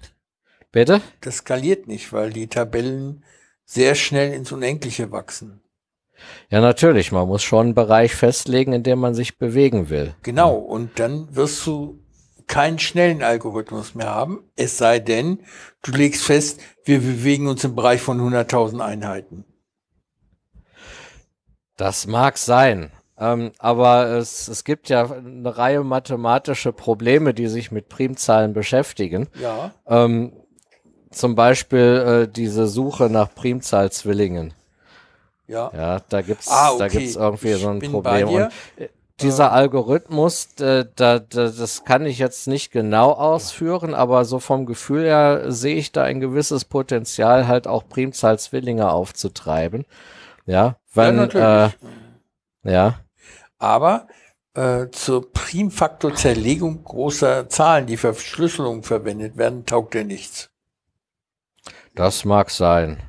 bitte? 0.71 1.01
Das 1.21 1.37
skaliert 1.37 1.87
nicht, 1.87 2.13
weil 2.13 2.29
die 2.29 2.47
Tabellen 2.47 3.23
sehr 3.65 3.95
schnell 3.95 4.33
ins 4.33 4.51
Unendliche 4.51 5.11
wachsen. 5.11 5.61
Ja, 6.49 6.61
natürlich. 6.61 7.11
Man 7.11 7.27
muss 7.27 7.43
schon 7.43 7.67
einen 7.67 7.75
Bereich 7.75 8.15
festlegen, 8.15 8.73
in 8.73 8.83
dem 8.83 8.99
man 8.99 9.13
sich 9.13 9.37
bewegen 9.37 9.89
will. 9.89 10.15
Genau. 10.23 10.55
Und 10.55 10.99
dann 10.99 11.35
wirst 11.35 11.65
du 11.65 11.99
keinen 12.47 12.79
schnellen 12.79 13.23
Algorithmus 13.23 13.95
mehr 13.95 14.09
haben. 14.09 14.43
Es 14.55 14.77
sei 14.77 14.99
denn, 14.99 15.39
du 15.83 15.91
legst 15.91 16.23
fest, 16.23 16.59
wir 16.83 16.99
bewegen 16.99 17.47
uns 17.47 17.63
im 17.63 17.75
Bereich 17.75 18.01
von 18.01 18.19
100.000 18.19 18.79
Einheiten. 18.79 19.45
Das 21.77 22.07
mag 22.07 22.37
sein. 22.37 22.91
Ähm, 23.17 23.51
aber 23.59 24.07
es, 24.07 24.47
es 24.47 24.63
gibt 24.63 24.89
ja 24.89 25.09
eine 25.11 25.57
Reihe 25.57 25.83
mathematische 25.83 26.73
Probleme, 26.73 27.33
die 27.33 27.47
sich 27.47 27.71
mit 27.71 27.89
Primzahlen 27.89 28.53
beschäftigen. 28.53 29.27
Ja. 29.39 29.73
Ähm, 29.87 30.33
zum 31.11 31.35
Beispiel 31.35 32.27
äh, 32.27 32.31
diese 32.31 32.67
Suche 32.67 33.09
nach 33.09 33.33
Primzahlzwillingen. 33.33 34.53
Ja. 35.49 35.71
Ja, 35.75 35.99
da 36.09 36.21
gibt's, 36.21 36.47
Ah, 36.47 36.77
da 36.77 36.85
okay. 36.85 36.99
gibt's 36.99 37.15
irgendwie 37.15 37.51
Ich 37.51 37.61
so 37.61 37.69
ein 37.69 37.79
Problem. 37.79 38.29
Und 38.29 38.51
äh, 38.77 38.89
dieser 39.19 39.51
Algorithmus, 39.51 40.47
äh, 40.59 40.85
da, 40.95 41.17
da, 41.19 41.49
das 41.49 41.83
kann 41.83 42.05
ich 42.05 42.19
jetzt 42.19 42.47
nicht 42.47 42.71
genau 42.71 43.11
ausführen, 43.11 43.93
aber 43.95 44.25
so 44.25 44.39
vom 44.39 44.65
Gefühl 44.67 45.05
her 45.05 45.51
sehe 45.51 45.75
ich 45.75 45.91
da 45.91 46.03
ein 46.03 46.19
gewisses 46.19 46.65
Potenzial, 46.65 47.47
halt 47.47 47.67
auch 47.67 47.89
Primzahlzwillinge 47.89 48.91
aufzutreiben. 48.91 49.85
Ja, 50.45 50.53
ja, 50.55 50.75
wenn, 50.93 51.15
äh, 51.15 51.17
natürlich. 51.17 51.77
ja, 52.63 52.99
Aber 53.57 54.07
äh, 54.53 54.87
zur 54.91 55.31
Primfaktorzerlegung 55.31 56.83
großer 56.83 57.49
Zahlen, 57.49 57.87
die 57.87 57.97
für 57.97 58.13
Verschlüsselung 58.13 58.83
verwendet 58.83 59.35
werden, 59.35 59.65
taugt 59.65 59.95
er 59.95 60.03
nichts. 60.03 60.51
Das 61.95 62.23
mag 62.23 62.51
sein. 62.51 63.01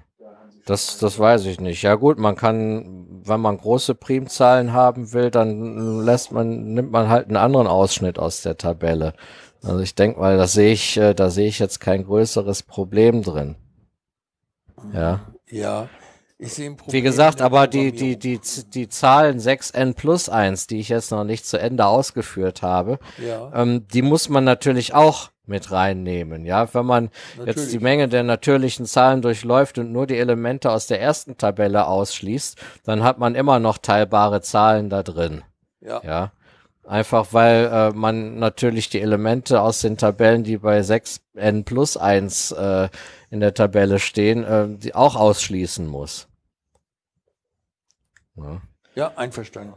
Das, 0.67 0.99
das 0.99 1.19
weiß 1.19 1.47
ich 1.47 1.61
nicht. 1.61 1.83
Ja 1.83 1.95
gut, 1.95 2.19
man 2.19 2.37
kann, 2.37 3.23
wenn 3.25 3.41
man 3.41 3.59
große 3.59 3.95
Primzahlen 3.95 4.73
haben 4.73 5.13
will, 5.13 5.31
dann 5.31 6.05
lässt 6.05 6.33
man, 6.33 6.75
nimmt 6.75 6.93
man 6.93 7.09
halt 7.09 7.29
einen 7.29 7.37
anderen 7.37 7.67
Ausschnitt 7.67 8.19
aus 8.19 8.43
der 8.43 8.57
Tabelle. 8.57 9.15
Also 9.63 9.81
ich 9.81 9.95
denke 9.95 10.21
mal, 10.21 10.37
das 10.37 10.53
sehe 10.53 10.73
ich, 10.73 10.97
äh, 10.97 11.15
da 11.15 11.31
sehe 11.31 11.49
ich 11.49 11.59
jetzt 11.59 11.81
kein 11.81 12.05
größeres 12.05 12.63
Problem 12.63 13.23
drin. 13.23 13.57
Ja. 14.95 15.21
Ja. 15.49 15.89
Ich 16.43 16.55
sehe 16.55 16.71
ein 16.71 16.77
Problem 16.77 16.95
Wie 16.95 17.03
gesagt, 17.03 17.43
aber 17.43 17.67
die, 17.67 17.93
die, 17.93 18.19
die, 18.19 18.41
die 18.73 18.89
Zahlen 18.89 19.39
6n 19.39 19.93
plus 19.95 20.31
1, 20.31 20.69
die 20.69 20.81
ich 20.81 20.89
jetzt 20.89 21.11
noch 21.11 21.25
nicht 21.25 21.45
zu 21.45 21.59
Ende 21.59 21.85
ausgeführt 21.85 22.63
habe, 22.63 22.99
Ja, 23.19 23.53
ähm, 23.55 23.87
die 23.93 24.01
muss 24.01 24.31
man 24.31 24.45
natürlich 24.45 24.95
auch 24.95 25.29
mit 25.45 25.71
reinnehmen. 25.71 26.47
Ja, 26.47 26.73
wenn 26.73 26.87
man 26.87 27.05
jetzt 27.05 27.39
die 27.39 27.47
natürlich. 27.47 27.81
Menge 27.81 28.09
der 28.09 28.23
natürlichen 28.23 28.87
Zahlen 28.87 29.21
durchläuft 29.21 29.79
und 29.79 29.93
nur 29.93 30.07
die 30.07 30.17
Elemente 30.17 30.71
aus 30.71 30.87
der 30.87 31.01
ersten 31.03 31.37
Tabelle 31.37 31.87
ausschließt, 31.87 32.57
dann 32.85 33.03
hat 33.03 33.19
man 33.19 33.35
immer 33.35 33.59
noch 33.59 33.77
teilbare 33.77 34.41
Zahlen 34.41 34.89
da 34.89 35.03
drin. 35.03 35.43
Ja. 35.83 36.01
Ja. 36.03 36.33
Einfach 36.87 37.29
weil 37.33 37.67
äh, 37.67 37.91
man 37.91 38.39
natürlich 38.39 38.89
die 38.89 39.01
Elemente 39.01 39.61
aus 39.61 39.81
den 39.81 39.99
Tabellen, 39.99 40.43
die 40.43 40.57
bei 40.57 40.81
6n 40.81 41.65
plus 41.65 41.99
1 41.99 42.53
äh, 42.53 42.89
in 43.29 43.41
der 43.41 43.53
Tabelle 43.53 43.99
stehen, 43.99 44.43
äh, 44.45 44.67
die 44.69 44.95
auch 44.95 45.17
ausschließen 45.17 45.87
muss. 45.87 46.30
Ja. 48.43 48.63
ja, 48.95 49.13
einverstanden. 49.17 49.75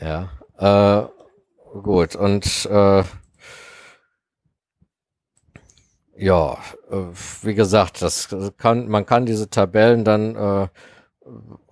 Ja, 0.00 0.30
äh, 0.58 1.78
gut, 1.80 2.16
und 2.16 2.66
äh, 2.66 3.04
ja, 6.16 6.58
äh, 6.90 6.96
wie 7.42 7.54
gesagt, 7.54 8.02
das 8.02 8.28
kann, 8.56 8.88
man 8.88 9.06
kann 9.06 9.26
diese 9.26 9.50
Tabellen 9.50 10.04
dann 10.04 10.36
äh, 10.36 10.68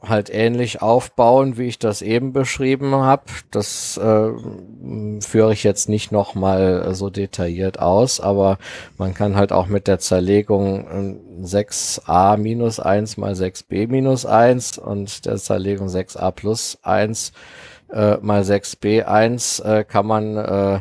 halt 0.03 0.31
ähnlich 0.31 0.83
aufbauen, 0.83 1.57
wie 1.59 1.69
ich 1.69 1.79
das 1.79 2.03
eben 2.03 2.33
beschrieben 2.33 2.95
habe. 2.95 3.25
Das 3.51 3.97
äh, 3.97 4.31
führe 5.21 5.53
ich 5.53 5.65
jetzt 5.65 5.89
nicht 5.89 6.13
nochmal 6.13 6.95
so 6.95 7.11
detailliert 7.11 7.79
aus, 7.79 8.21
aber 8.21 8.59
man 8.99 9.15
kann 9.15 9.37
halt 9.37 9.53
auch 9.53 9.67
mit 9.67 9.89
der 9.89 9.99
Zerlegung 9.99 11.21
äh, 11.41 11.45
6a 11.45 12.37
minus 12.37 12.81
1 12.81 13.17
mal 13.17 13.33
6b 13.33 13.89
minus 13.89 14.27
1 14.27 14.79
und 14.79 15.27
der 15.27 15.37
Zerlegung 15.37 15.89
6a 15.89 16.31
plus 16.33 16.79
1 16.83 17.33
äh, 17.93 18.17
mal 18.19 18.43
6b1 18.43 19.63
äh, 19.65 19.85
kann 19.85 20.07
man 20.07 20.37
äh, 20.37 20.81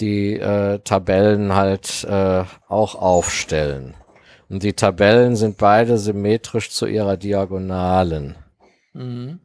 die 0.00 0.34
äh, 0.34 0.78
Tabellen 0.80 1.54
halt 1.54 2.04
äh, 2.04 2.44
auch 2.68 2.94
aufstellen. 2.94 3.94
Und 4.48 4.62
die 4.62 4.72
Tabellen 4.72 5.36
sind 5.36 5.58
beide 5.58 5.98
symmetrisch 5.98 6.70
zu 6.70 6.86
ihrer 6.86 7.16
Diagonalen. 7.16 8.36
Mhm. 8.94 9.40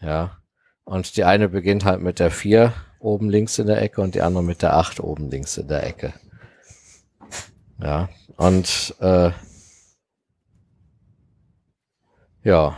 Ja. 0.00 0.38
Und 0.84 1.16
die 1.16 1.24
eine 1.24 1.48
beginnt 1.48 1.84
halt 1.84 2.00
mit 2.00 2.20
der 2.20 2.30
4 2.30 2.72
oben 3.00 3.28
links 3.28 3.58
in 3.58 3.66
der 3.66 3.82
Ecke 3.82 4.00
und 4.00 4.14
die 4.14 4.22
andere 4.22 4.44
mit 4.44 4.62
der 4.62 4.76
8 4.76 5.00
oben 5.00 5.30
links 5.30 5.56
in 5.58 5.68
der 5.68 5.86
Ecke. 5.86 6.14
Ja. 7.80 8.08
Und 8.36 8.94
äh, 9.00 9.30
ja. 12.42 12.76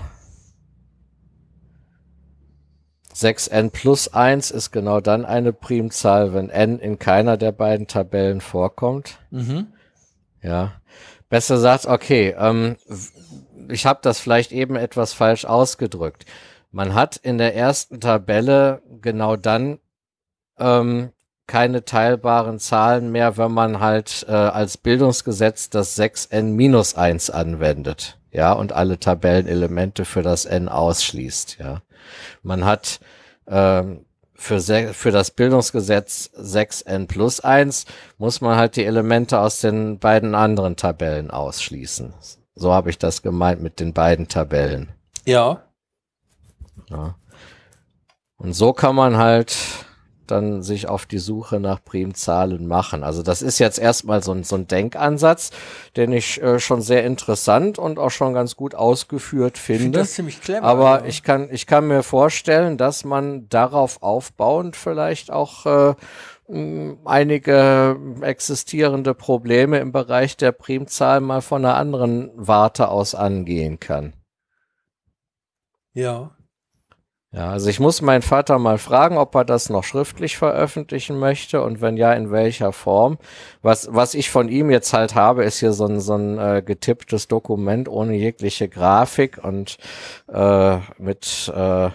6n 3.15 3.71
plus 3.71 4.13
1 4.13 4.51
ist 4.51 4.73
genau 4.73 5.01
dann 5.01 5.25
eine 5.25 5.53
Primzahl, 5.53 6.35
wenn 6.35 6.51
n 6.51 6.79
in 6.79 6.99
keiner 6.99 7.37
der 7.37 7.53
beiden 7.53 7.87
Tabellen 7.87 8.41
vorkommt. 8.41 9.19
Mhm. 9.31 9.73
Ja. 10.43 10.81
Besser 11.29 11.59
sagt, 11.59 11.87
okay, 11.87 12.35
ähm, 12.39 12.77
ich 13.69 13.87
habe 13.87 13.99
das 14.03 14.21
vielleicht 14.21 14.53
eben 14.53 14.77
etwas 14.77 15.13
falsch 15.13 15.45
ausgedrückt. 15.45 16.25
Man 16.71 16.95
hat 16.95 17.17
in 17.17 17.39
der 17.39 17.57
ersten 17.57 18.01
Tabelle 18.01 18.83
genau 19.01 19.37
dann 19.37 19.79
ähm, 20.59 21.11
keine 21.47 21.85
teilbaren 21.85 22.59
Zahlen 22.59 23.13
mehr, 23.13 23.37
wenn 23.37 23.53
man 23.53 23.81
halt 23.81 24.27
äh, 24.29 24.33
als 24.33 24.77
Bildungsgesetz 24.79 25.71
das 25.71 25.99
6n 25.99 26.43
minus 26.43 26.95
1 26.95 27.31
anwendet. 27.31 28.19
Ja, 28.33 28.53
und 28.53 28.73
alle 28.73 28.99
Tabellenelemente 28.99 30.05
für 30.05 30.23
das 30.23 30.45
n 30.45 30.69
ausschließt. 30.69 31.59
Ja. 31.59 31.83
Man 32.43 32.65
hat 32.65 33.01
ähm, 33.49 34.05
für, 34.37 34.61
für 34.61 35.11
das 35.11 35.31
Bildungsgesetz 35.31 36.31
6n 36.39 37.07
plus 37.07 37.41
1 37.41 37.87
muss 38.19 38.41
man 38.41 38.57
halt 38.57 38.77
die 38.77 38.85
Elemente 38.85 39.41
aus 39.41 39.61
den 39.61 39.99
beiden 39.99 40.35
anderen 40.35 40.77
Tabellen 40.77 41.31
ausschließen. 41.31 42.15
So 42.55 42.73
habe 42.73 42.91
ich 42.91 42.99
das 42.99 43.23
gemeint 43.23 43.63
mit 43.63 43.81
den 43.81 43.93
beiden 43.93 44.29
Tabellen. 44.29 44.91
Ja, 45.25 45.63
Ja. 46.91 47.17
Und 48.39 48.53
so 48.53 48.73
kann 48.73 48.95
man 48.95 49.17
halt 49.17 49.57
dann 50.31 50.63
sich 50.63 50.89
auf 50.89 51.07
die 51.07 51.19
Suche 51.19 51.61
nach 51.61 51.83
Primzahlen 51.83 52.67
machen. 52.67 53.05
Also 53.05 53.23
das 53.23 53.43
ist 53.43 53.59
jetzt 53.59 53.79
erstmal 53.79 54.23
so 54.23 54.33
ein, 54.33 54.45
so 54.45 54.57
ein 54.57 54.67
Denkansatz, 54.67 55.51
den 55.97 56.13
ich 56.13 56.43
äh, 56.43 56.59
schon 56.59 56.83
sehr 56.83 57.05
interessant 57.05 57.79
und 57.79 57.99
auch 57.99 58.11
schon 58.11 58.35
ganz 58.35 58.57
gut 58.57 58.75
ausgeführt 58.75 59.57
ich 59.57 59.63
finde 59.63 59.83
finde. 59.83 59.99
das 60.01 60.13
ziemlich 60.13 60.41
clever. 60.41 60.65
Aber 60.65 61.01
ja. 61.01 61.07
ich 61.07 61.23
kann, 61.23 61.49
ich 61.51 61.67
kann 61.67 61.89
mir 61.89 62.03
vorstellen, 62.03 62.77
dass 62.77 63.05
man 63.05 63.49
darauf 63.49 64.03
aufbauend 64.03 64.77
vielleicht 64.77 65.31
auch 65.31 65.67
äh, 65.67 65.95
einige 67.05 67.99
existierende 68.21 69.15
Probleme 69.15 69.79
im 69.79 69.93
Bereich 69.93 70.37
der 70.37 70.53
Primzahl 70.53 71.21
mal 71.21 71.41
von 71.41 71.65
einer 71.65 71.77
anderen 71.77 72.31
Warte 72.37 72.89
aus 72.89 73.15
angehen 73.15 73.81
kann. 73.81 74.13
Ja, 75.93 76.36
Ja, 77.37 77.51
also 77.51 77.69
ich 77.69 77.81
muss 77.81 78.01
meinen 78.01 78.23
Vater 78.23 78.59
mal 78.59 78.79
fragen, 78.79 79.19
ob 79.19 79.35
er 79.35 79.45
das 79.45 79.69
noch 79.69 79.85
schriftlich 79.85 80.39
veröffentlichen 80.39 81.19
möchte 81.19 81.63
und 81.63 81.83
wenn 81.83 81.99
ja, 81.99 82.15
in 82.15 82.31
welcher 82.31 82.73
Form. 82.73 83.19
Was, 83.61 83.89
was 83.93 84.15
ich 84.15 84.31
von 84.31 84.49
ihm 84.49 84.71
jetzt 84.71 84.95
halt 84.95 85.15
habe, 85.15 85.45
ist 85.45 85.61
hier 85.61 85.75
so 85.75 85.85
ein, 85.85 86.01
so 86.01 86.15
ein 86.15 86.39
äh, 86.39 86.63
getipptes 86.65 87.29
Dokument 87.29 87.91
ohne 87.91 88.15
jegliche 88.15 88.71
Grafik 88.71 89.39
und 89.45 89.77
äh, 90.33 90.79
mit 90.97 91.53
äh, 91.55 91.91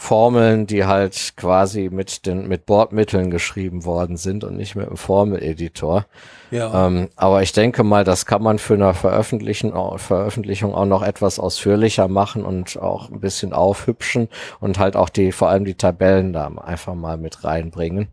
Formeln, 0.00 0.68
die 0.68 0.84
halt 0.84 1.32
quasi 1.36 1.90
mit 1.90 2.24
den 2.24 2.46
mit 2.46 2.66
Bordmitteln 2.66 3.32
geschrieben 3.32 3.84
worden 3.84 4.16
sind 4.16 4.44
und 4.44 4.56
nicht 4.56 4.76
mit 4.76 4.86
einem 4.86 4.96
Formeleditor. 4.96 6.06
Ja. 6.52 6.86
Ähm, 6.86 7.08
aber 7.16 7.42
ich 7.42 7.50
denke 7.50 7.82
mal, 7.82 8.04
das 8.04 8.24
kann 8.24 8.40
man 8.40 8.60
für 8.60 8.74
eine 8.74 8.94
Veröffentlichen, 8.94 9.72
Veröffentlichung 9.96 10.72
auch 10.72 10.84
noch 10.84 11.02
etwas 11.02 11.40
ausführlicher 11.40 12.06
machen 12.06 12.44
und 12.44 12.80
auch 12.80 13.10
ein 13.10 13.18
bisschen 13.18 13.52
aufhübschen 13.52 14.28
und 14.60 14.78
halt 14.78 14.94
auch 14.94 15.08
die, 15.08 15.32
vor 15.32 15.48
allem 15.48 15.64
die 15.64 15.74
Tabellen 15.74 16.32
da 16.32 16.46
einfach 16.46 16.94
mal 16.94 17.16
mit 17.16 17.42
reinbringen. 17.42 18.06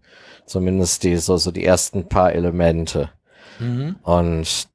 Zumindest 0.47 1.03
die, 1.03 1.17
so, 1.17 1.37
so 1.37 1.51
die 1.51 1.65
ersten 1.65 2.09
paar 2.09 2.33
Elemente. 2.33 3.11
Mhm. 3.59 3.97
Und 4.01 4.69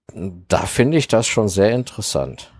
da 0.47 0.61
finde 0.61 0.97
ich 0.97 1.09
das 1.09 1.27
schon 1.27 1.49
sehr 1.49 1.73
interessant, 1.73 2.53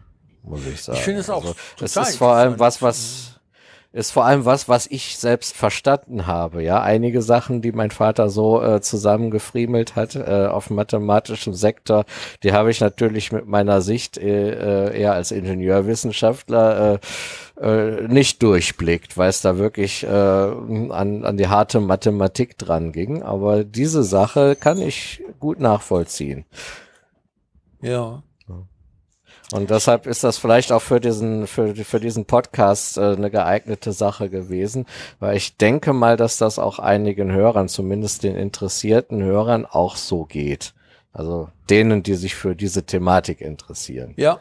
muss 0.43 0.67
ich 0.67 0.83
sagen. 0.83 0.99
Ich 0.99 1.05
finde 1.05 1.21
es 1.21 1.31
auch 1.31 1.45
Also, 1.45 1.55
es 1.85 1.97
ist 1.97 2.17
vor 2.17 2.35
allem 2.35 2.59
was, 2.59 2.83
was 2.83 3.30
ist 3.93 4.13
vor 4.13 4.25
allem 4.25 4.45
was, 4.45 4.69
was 4.69 4.87
ich 4.87 5.19
selbst 5.19 5.57
verstanden 5.57 6.27
habe. 6.27 6.63
Ja, 6.63 6.81
einige 6.81 7.23
Sachen, 7.23 7.61
die 7.61 7.73
mein 7.73 7.91
Vater 7.91 8.31
so 8.31 8.63
äh, 8.63 8.81
zusammengefriemelt 8.81 9.97
hat 9.97 10.15
äh, 10.15 10.47
auf 10.47 10.71
mathematischem 10.71 11.55
Sektor, 11.55 12.05
die 12.45 12.53
habe 12.53 12.71
ich 12.71 12.81
natürlich 12.81 13.33
mit 13.33 13.47
meiner 13.47 13.81
Sicht 13.81 14.17
äh, 14.17 14.91
äh, 14.91 15.01
eher 15.01 15.15
als 15.15 15.33
Ingenieurwissenschaftler 15.33 17.01
äh, 17.59 17.61
äh, 17.61 18.07
nicht 18.07 18.43
durchblickt, 18.45 19.19
weil 19.19 19.29
es 19.29 19.43
da 19.43 19.59
wirklich 19.59 20.05
äh, 20.05 20.09
an, 20.09 21.25
an 21.25 21.37
die 21.37 21.49
harte 21.49 21.81
Mathematik 21.81 22.59
dran 22.59 22.93
ging. 22.93 23.25
Aber 23.25 23.65
diese 23.65 24.05
Sache 24.05 24.55
kann 24.55 24.79
ich 24.79 25.23
gut 25.41 25.59
nachvollziehen. 25.59 26.45
Ja. 27.83 28.23
Und 29.53 29.71
deshalb 29.71 30.07
ist 30.07 30.23
das 30.23 30.39
vielleicht 30.39 30.71
auch 30.71 30.83
für 30.83 31.01
diesen, 31.01 31.47
für, 31.47 31.75
für 31.75 31.99
diesen 31.99 32.25
Podcast 32.25 32.99
äh, 32.99 33.17
eine 33.17 33.31
geeignete 33.31 33.93
Sache 33.93 34.31
gewesen, 34.31 34.87
weil 35.19 35.37
ich 35.37 35.57
denke 35.57 35.93
mal, 35.93 36.17
dass 36.17 36.39
das 36.39 36.59
auch 36.59 36.79
einigen 36.79 37.33
Hörern, 37.33 37.69
zumindest 37.69 38.23
den 38.23 38.37
interessierten 38.37 39.23
Hörern, 39.23 39.67
auch 39.67 39.97
so 39.97 40.25
geht. 40.25 40.73
Also 41.13 41.49
denen, 41.69 42.05
die 42.05 42.15
sich 42.15 42.37
für 42.37 42.55
diese 42.55 42.85
Thematik 42.85 43.41
interessieren. 43.41 44.15
Ja. 44.17 44.39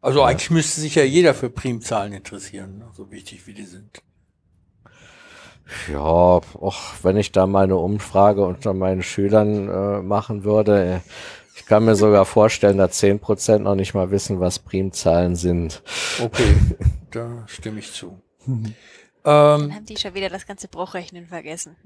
Also 0.00 0.22
eigentlich 0.22 0.50
müsste 0.50 0.80
sich 0.80 0.94
ja 0.94 1.02
jeder 1.02 1.34
für 1.34 1.50
Primzahlen 1.50 2.12
interessieren, 2.12 2.84
so 2.96 3.10
wichtig 3.10 3.46
wie 3.46 3.54
die 3.54 3.64
sind. 3.64 4.00
Ja, 5.92 5.98
auch 6.00 6.82
wenn 7.02 7.16
ich 7.16 7.32
da 7.32 7.46
mal 7.46 7.64
eine 7.64 7.76
Umfrage 7.76 8.44
unter 8.44 8.72
meinen 8.72 9.02
Schülern 9.02 9.68
äh, 9.68 10.02
machen 10.02 10.44
würde, 10.44 10.84
äh, 10.84 11.00
ich 11.56 11.64
kann 11.66 11.84
mir 11.84 11.96
sogar 11.96 12.26
vorstellen, 12.26 12.76
dass 12.78 12.98
zehn 12.98 13.18
Prozent 13.18 13.64
noch 13.64 13.74
nicht 13.74 13.94
mal 13.94 14.10
wissen, 14.10 14.40
was 14.40 14.58
Primzahlen 14.58 15.36
sind. 15.36 15.82
Okay, 16.22 16.54
da 17.10 17.44
stimme 17.46 17.78
ich 17.80 17.92
zu. 17.92 18.20
Dann 18.46 18.74
Ähm, 19.24 19.74
haben 19.74 19.86
die 19.86 19.96
schon 19.96 20.14
wieder 20.14 20.28
das 20.28 20.46
ganze 20.46 20.68
Bruchrechnen 20.68 21.26
vergessen. 21.26 21.76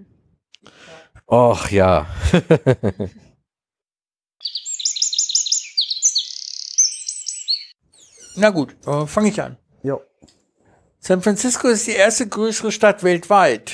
Och 1.26 1.70
ja. 1.70 2.07
na 8.36 8.50
gut, 8.50 8.76
äh, 8.86 9.07
fange 9.07 9.31
ich 9.31 9.40
an. 9.40 9.57
Jo. 9.82 10.02
San 10.99 11.23
Francisco 11.23 11.68
ist 11.68 11.86
die 11.86 11.92
erste 11.92 12.28
größere 12.28 12.73
Stadt 12.73 13.02
weltweit, 13.02 13.73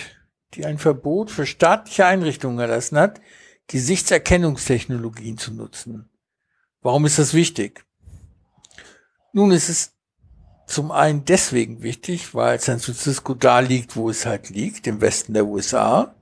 die 0.55 0.65
ein 0.65 0.79
Verbot 0.79 1.33
für 1.33 1.45
staatliche 1.47 2.07
Einrichtungen 2.07 2.61
erlassen 2.61 2.99
hat, 2.99 3.21
Gesichtserkennungstechnologien 3.69 5.39
zu 5.39 5.53
nutzen. 5.53 6.09
Warum 6.83 7.05
ist 7.05 7.19
das 7.19 7.35
wichtig? 7.35 7.85
Nun 9.33 9.51
ist 9.51 9.69
es 9.69 9.93
zum 10.67 10.91
einen 10.91 11.25
deswegen 11.25 11.83
wichtig, 11.83 12.35
weil 12.35 12.61
San 12.61 12.81
Francisco 12.81 13.35
da 13.35 13.61
liegt, 13.61 13.97
wo 13.97 14.11
es 14.11 14.27
halt 14.27 14.51
liegt, 14.51 14.87
im 14.87 15.01
Westen 15.01 15.35
der 15.35 15.47
USA, 15.47 16.15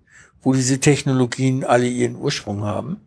wo 0.42 0.52
diese 0.52 0.81
Technologien 0.81 1.64
alle 1.64 1.86
ihren 1.86 2.16
Ursprung 2.16 2.64
haben. 2.64 3.00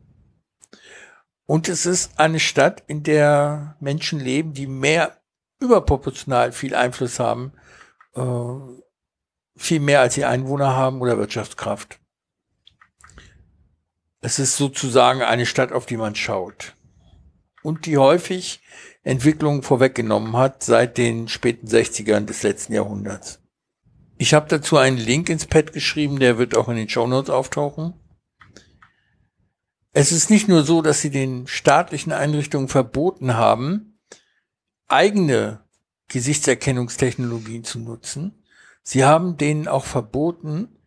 Und 1.46 1.70
es 1.70 1.86
ist 1.86 2.20
eine 2.20 2.40
Stadt, 2.40 2.84
in 2.88 3.04
der 3.04 3.78
Menschen 3.80 4.20
leben, 4.20 4.54
die 4.54 4.68
mehr 4.68 5.18
überproportional 5.60 6.52
viel 6.52 6.76
Einfluss 6.76 7.20
haben, 7.20 7.54
äh, 8.16 8.22
viel 9.56 9.80
mehr 9.80 10.02
als 10.02 10.16
die 10.16 10.26
Einwohner 10.26 10.76
haben 10.76 11.02
oder 11.02 11.18
Wirtschaftskraft. 11.18 12.00
Es 14.20 14.40
ist 14.40 14.58
sozusagen 14.58 15.22
eine 15.22 15.46
Stadt, 15.46 15.72
auf 15.72 15.86
die 15.86 15.98
man 15.98 16.16
schaut. 16.16 16.76
Und 17.62 17.86
die 17.86 17.98
häufig 17.98 18.62
Entwicklungen 19.04 19.62
vorweggenommen 19.62 20.36
hat 20.36 20.64
seit 20.64 20.98
den 20.98 21.28
späten 21.28 21.68
60ern 21.68 22.26
des 22.26 22.44
letzten 22.44 22.74
Jahrhunderts. 22.74 23.42
Ich 24.18 24.34
habe 24.34 24.48
dazu 24.48 24.78
einen 24.78 24.98
Link 24.98 25.30
ins 25.30 25.46
Pad 25.46 25.74
geschrieben, 25.74 26.20
der 26.20 26.38
wird 26.38 26.56
auch 26.56 26.70
in 26.70 26.76
den 26.76 26.90
Shownotes 26.90 27.30
auftauchen. 27.30 27.94
Es 29.92 30.12
ist 30.12 30.30
nicht 30.30 30.48
nur 30.48 30.64
so, 30.64 30.82
dass 30.82 31.02
sie 31.02 31.12
den 31.12 31.48
staatlichen 31.48 32.12
Einrichtungen 32.12 32.68
verboten 32.68 33.36
haben, 33.36 34.00
eigene 34.88 35.64
Gesichtserkennungstechnologien 36.08 37.64
zu 37.64 37.80
nutzen. 37.80 38.44
Sie 38.82 39.04
haben 39.06 39.38
denen 39.38 39.68
auch 39.68 39.86
verboten, 39.86 40.80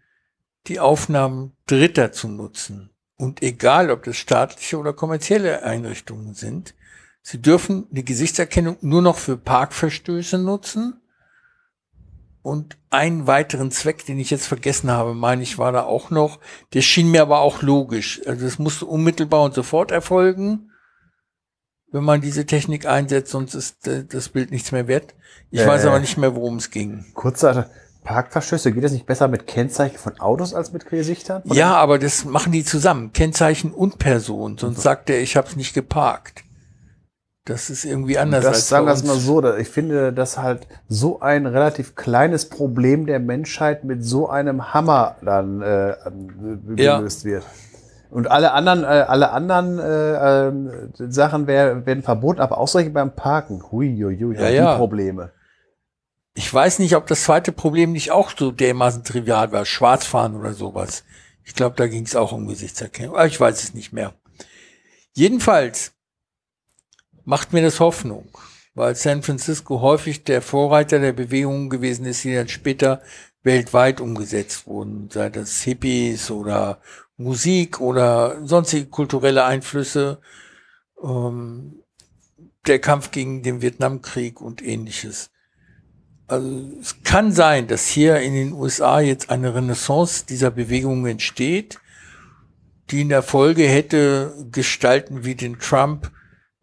die 0.67 0.81
Aufnahmen 0.81 1.56
Dritter 1.67 2.12
zu 2.12 2.28
nutzen. 2.28 2.90
Und 3.20 3.42
egal, 3.42 3.90
ob 3.90 4.04
das 4.04 4.17
staatliche 4.17 4.78
oder 4.78 4.94
kommerzielle 4.94 5.62
Einrichtungen 5.62 6.33
sind, 6.33 6.74
sie 7.20 7.42
dürfen 7.42 7.86
die 7.90 8.03
Gesichtserkennung 8.03 8.78
nur 8.81 9.03
noch 9.03 9.19
für 9.19 9.36
Parkverstöße 9.36 10.38
nutzen. 10.38 11.03
Und 12.40 12.78
einen 12.88 13.26
weiteren 13.26 13.70
Zweck, 13.70 14.06
den 14.06 14.19
ich 14.19 14.31
jetzt 14.31 14.47
vergessen 14.47 14.90
habe, 14.90 15.12
meine 15.12 15.42
ich, 15.42 15.58
war 15.58 15.70
da 15.70 15.83
auch 15.83 16.08
noch. 16.08 16.38
Der 16.72 16.81
schien 16.81 17.10
mir 17.10 17.20
aber 17.20 17.40
auch 17.40 17.60
logisch. 17.60 18.22
Also 18.26 18.47
es 18.47 18.58
musste 18.58 18.86
unmittelbar 18.86 19.42
und 19.42 19.53
sofort 19.53 19.90
erfolgen, 19.90 20.70
wenn 21.92 22.04
man 22.04 22.22
diese 22.22 22.47
Technik 22.47 22.86
einsetzt, 22.86 23.33
sonst 23.33 23.53
ist 23.53 23.86
äh, 23.86 24.06
das 24.06 24.31
Bild 24.31 24.51
nichts 24.51 24.72
mehr 24.72 24.88
wert. 24.88 25.15
Ich 25.51 25.60
Äh. 25.60 25.67
weiß 25.67 25.85
aber 25.85 26.01
nicht 26.01 26.17
mehr, 26.17 26.35
worum 26.35 26.56
es 26.56 26.70
ging. 26.70 27.04
Kurze 27.12 27.69
Parkverstöße, 28.04 28.72
geht 28.72 28.83
das 28.84 28.92
nicht 28.92 29.06
besser 29.06 29.28
mit 29.28 29.47
Kennzeichen 29.47 29.99
von 29.99 30.18
Autos 30.20 30.54
als 30.54 30.72
mit 30.72 30.88
Gesichtern? 30.88 31.42
Von 31.47 31.56
Ja, 31.56 31.74
aber 31.74 31.99
das 31.99 32.24
machen 32.24 32.52
die 32.52 32.65
zusammen. 32.65 33.12
Kennzeichen 33.12 33.72
und 33.72 33.99
Person. 33.99 34.56
Sonst 34.58 34.83
sagt 34.83 35.10
er, 35.10 35.20
ich 35.20 35.36
habe 35.36 35.47
es 35.49 35.56
nicht 35.56 35.74
geparkt. 35.74 36.42
Das 37.47 37.70
ist 37.70 37.84
irgendwie 37.84 38.18
anders 38.18 38.44
Das 38.44 38.54
als 38.54 38.68
sagen 38.68 38.86
wir 38.86 38.92
es 38.92 39.02
mal 39.04 39.16
so, 39.16 39.54
ich 39.56 39.68
finde, 39.68 40.12
dass 40.12 40.38
halt 40.38 40.66
so 40.88 41.20
ein 41.20 41.47
relativ 41.47 41.94
kleines 41.94 42.49
Problem 42.49 43.06
der 43.06 43.18
Menschheit 43.18 43.83
mit 43.84 44.04
so 44.04 44.28
einem 44.28 44.72
Hammer 44.74 45.16
dann 45.22 45.60
äh, 45.62 45.94
an- 46.04 46.74
Ja. 46.76 46.99
gelöst 46.99 47.24
wird. 47.24 47.44
Und 48.10 48.31
alle 48.31 48.52
anderen, 48.52 48.83
äh, 48.84 48.86
alle 48.86 49.31
anderen 49.31 49.78
äh, 49.78 50.49
ähm, 50.49 50.70
Sachen 50.94 51.47
wär, 51.47 51.86
werden 51.86 52.02
verboten, 52.02 52.40
aber 52.40 52.58
auch 52.58 52.68
solche 52.68 52.90
beim 52.90 53.12
Parken. 53.12 53.62
Hui, 53.70 53.97
hui, 54.02 54.18
hui, 54.18 54.34
Ja, 54.36 54.49
die 54.49 54.54
ja. 54.56 54.76
Probleme. 54.76 55.31
Ich 56.34 56.52
weiß 56.52 56.78
nicht, 56.78 56.94
ob 56.96 57.06
das 57.06 57.24
zweite 57.24 57.52
Problem 57.52 57.92
nicht 57.92 58.10
auch 58.10 58.32
so 58.36 58.50
dermaßen 58.50 59.04
trivial 59.04 59.52
war. 59.52 59.64
Schwarzfahren 59.64 60.36
oder 60.36 60.54
sowas. 60.54 61.04
Ich 61.44 61.54
glaube, 61.54 61.76
da 61.76 61.86
ging 61.88 62.04
es 62.04 62.16
auch 62.16 62.32
um 62.32 62.46
Gesichtserkennung. 62.46 63.16
Aber 63.16 63.26
ich 63.26 63.40
weiß 63.40 63.62
es 63.62 63.74
nicht 63.74 63.92
mehr. 63.92 64.14
Jedenfalls 65.12 65.92
macht 67.24 67.52
mir 67.52 67.62
das 67.62 67.80
Hoffnung, 67.80 68.28
weil 68.74 68.94
San 68.94 69.22
Francisco 69.22 69.80
häufig 69.80 70.24
der 70.24 70.42
Vorreiter 70.42 71.00
der 71.00 71.12
Bewegungen 71.12 71.68
gewesen 71.68 72.06
ist, 72.06 72.24
die 72.24 72.34
dann 72.34 72.48
später 72.48 73.02
weltweit 73.42 74.00
umgesetzt 74.00 74.66
wurden, 74.66 75.10
sei 75.10 75.30
das 75.30 75.62
Hippies 75.62 76.30
oder 76.30 76.80
Musik 77.16 77.80
oder 77.80 78.46
sonstige 78.46 78.86
kulturelle 78.86 79.44
Einflüsse, 79.44 80.20
ähm, 81.02 81.82
der 82.66 82.78
Kampf 82.78 83.10
gegen 83.10 83.42
den 83.42 83.62
Vietnamkrieg 83.62 84.40
und 84.40 84.62
ähnliches. 84.62 85.30
Also 86.30 86.48
es 86.80 87.02
kann 87.02 87.32
sein, 87.32 87.66
dass 87.66 87.88
hier 87.88 88.20
in 88.20 88.34
den 88.34 88.52
USA 88.52 89.00
jetzt 89.00 89.30
eine 89.30 89.54
Renaissance 89.54 90.24
dieser 90.26 90.50
Bewegung 90.50 91.04
entsteht, 91.06 91.80
die 92.90 93.00
in 93.02 93.08
der 93.08 93.22
Folge 93.22 93.66
hätte 93.66 94.32
Gestalten 94.52 95.24
wie 95.24 95.34
den 95.34 95.58
Trump 95.58 96.10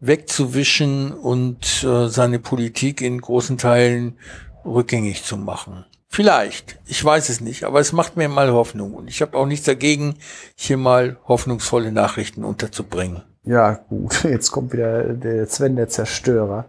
wegzuwischen 0.00 1.12
und 1.12 1.84
äh, 1.84 2.08
seine 2.08 2.38
Politik 2.38 3.02
in 3.02 3.20
großen 3.20 3.58
Teilen 3.58 4.18
rückgängig 4.64 5.24
zu 5.24 5.36
machen. 5.36 5.84
Vielleicht, 6.08 6.78
ich 6.86 7.04
weiß 7.04 7.28
es 7.28 7.42
nicht, 7.42 7.64
aber 7.64 7.80
es 7.80 7.92
macht 7.92 8.16
mir 8.16 8.28
mal 8.28 8.50
Hoffnung 8.52 8.94
und 8.94 9.08
ich 9.08 9.20
habe 9.20 9.36
auch 9.36 9.44
nichts 9.44 9.66
dagegen, 9.66 10.14
hier 10.54 10.78
mal 10.78 11.18
hoffnungsvolle 11.26 11.92
Nachrichten 11.92 12.44
unterzubringen. 12.44 13.22
Ja, 13.44 13.74
gut. 13.74 14.24
Jetzt 14.24 14.50
kommt 14.50 14.72
wieder 14.72 15.02
der 15.12 15.46
Sven, 15.46 15.76
der 15.76 15.88
Zerstörer. 15.88 16.66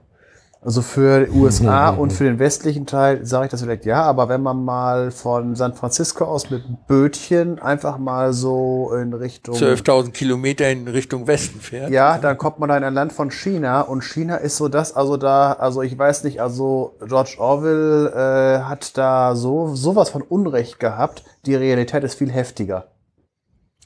Also 0.61 0.81
für 0.81 1.25
die 1.25 1.31
USA 1.31 1.89
und 1.89 2.11
für 2.11 2.25
den 2.25 2.37
westlichen 2.37 2.85
Teil 2.85 3.25
sage 3.25 3.45
ich 3.45 3.51
das 3.51 3.61
vielleicht 3.61 3.85
ja, 3.85 4.03
aber 4.03 4.27
wenn 4.27 4.41
man 4.41 4.65
mal 4.65 5.09
von 5.09 5.55
San 5.55 5.73
Francisco 5.73 6.25
aus 6.25 6.49
mit 6.49 6.63
Bötchen 6.85 7.59
einfach 7.59 7.97
mal 7.97 8.33
so 8.33 8.91
in 8.93 9.13
Richtung 9.13 9.55
12.000 9.55 10.11
Kilometer 10.11 10.69
in 10.69 10.85
Richtung 10.89 11.27
Westen 11.27 11.61
fährt. 11.61 11.91
Ja, 11.91 12.17
dann 12.17 12.37
kommt 12.37 12.59
man 12.59 12.67
da 12.67 12.75
in 12.75 12.83
ein 12.83 12.93
Land 12.93 13.13
von 13.13 13.31
China 13.31 13.81
und 13.81 14.03
China 14.03 14.35
ist 14.35 14.57
so 14.57 14.67
das, 14.67 14.93
also 14.93 15.15
da, 15.15 15.53
also 15.53 15.81
ich 15.81 15.97
weiß 15.97 16.25
nicht, 16.25 16.41
also 16.41 16.97
George 17.07 17.35
Orwell 17.37 18.11
äh, 18.13 18.63
hat 18.63 18.97
da 18.97 19.37
so 19.37 19.75
sowas 19.75 20.09
von 20.09 20.21
Unrecht 20.21 20.77
gehabt. 20.77 21.23
Die 21.45 21.55
Realität 21.55 22.03
ist 22.03 22.15
viel 22.15 22.31
heftiger. 22.31 22.91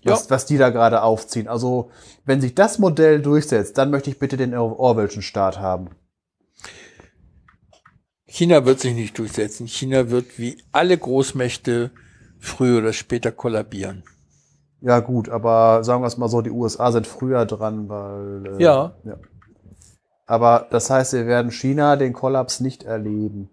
Was, 0.05 0.29
was 0.29 0.45
die 0.45 0.57
da 0.57 0.69
gerade 0.69 1.01
aufziehen. 1.01 1.47
Also, 1.47 1.89
wenn 2.25 2.41
sich 2.41 2.55
das 2.55 2.77
Modell 2.77 3.21
durchsetzt, 3.21 3.77
dann 3.77 3.89
möchte 3.89 4.09
ich 4.09 4.19
bitte 4.19 4.35
den 4.35 4.53
Or 4.53 4.77
Orwellschen 4.77 5.21
Staat 5.21 5.61
haben. 5.61 5.91
China 8.35 8.65
wird 8.65 8.79
sich 8.79 8.95
nicht 8.95 9.19
durchsetzen. 9.19 9.67
China 9.67 10.09
wird 10.09 10.39
wie 10.39 10.57
alle 10.71 10.97
Großmächte 10.97 11.91
früher 12.39 12.79
oder 12.79 12.91
später 12.91 13.31
kollabieren. 13.31 14.01
Ja, 14.81 15.01
gut, 15.01 15.29
aber 15.29 15.83
sagen 15.83 16.01
wir 16.01 16.07
es 16.07 16.17
mal 16.17 16.29
so, 16.29 16.41
die 16.41 16.49
USA 16.49 16.91
sind 16.91 17.05
früher 17.05 17.45
dran, 17.45 17.89
weil. 17.89 18.57
Äh, 18.59 18.63
Ja. 18.63 18.95
ja. 19.03 19.17
Aber 20.25 20.65
das 20.71 20.89
heißt, 20.89 21.13
wir 21.13 21.27
werden 21.27 21.51
China 21.51 21.95
den 21.95 22.13
Kollaps 22.13 22.59
nicht 22.59 22.81
erleben. 22.81 23.51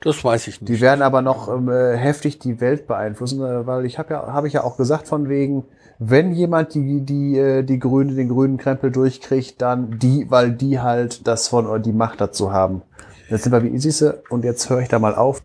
Das 0.00 0.24
weiß 0.24 0.48
ich 0.48 0.58
Die 0.58 0.72
nicht. 0.72 0.80
werden 0.80 1.02
aber 1.02 1.22
noch 1.22 1.48
ähm, 1.48 1.68
äh, 1.68 1.96
heftig 1.96 2.40
die 2.40 2.60
Welt 2.60 2.88
beeinflussen, 2.88 3.40
äh, 3.40 3.68
weil 3.68 3.86
ich 3.86 4.00
habe 4.00 4.14
ja, 4.14 4.26
habe 4.32 4.48
ich 4.48 4.54
ja 4.54 4.64
auch 4.64 4.76
gesagt 4.76 5.06
von 5.06 5.28
wegen, 5.28 5.64
wenn 6.00 6.32
jemand 6.32 6.74
die 6.74 7.02
die 7.02 7.38
äh, 7.38 7.62
die 7.62 7.78
Grüne 7.78 8.14
den 8.14 8.28
grünen 8.28 8.56
Krempel 8.58 8.90
durchkriegt, 8.90 9.62
dann 9.62 9.96
die, 10.00 10.28
weil 10.28 10.50
die 10.50 10.80
halt 10.80 11.26
das 11.28 11.46
von 11.46 11.82
die 11.84 11.92
Macht 11.92 12.20
dazu 12.20 12.50
haben. 12.50 12.82
Jetzt 13.28 13.44
sind 13.44 13.52
wir 13.52 13.62
wie 13.62 13.74
Isise 13.74 14.22
und 14.30 14.44
jetzt 14.44 14.68
höre 14.70 14.80
ich 14.80 14.88
da 14.88 14.98
mal 14.98 15.14
auf. 15.14 15.42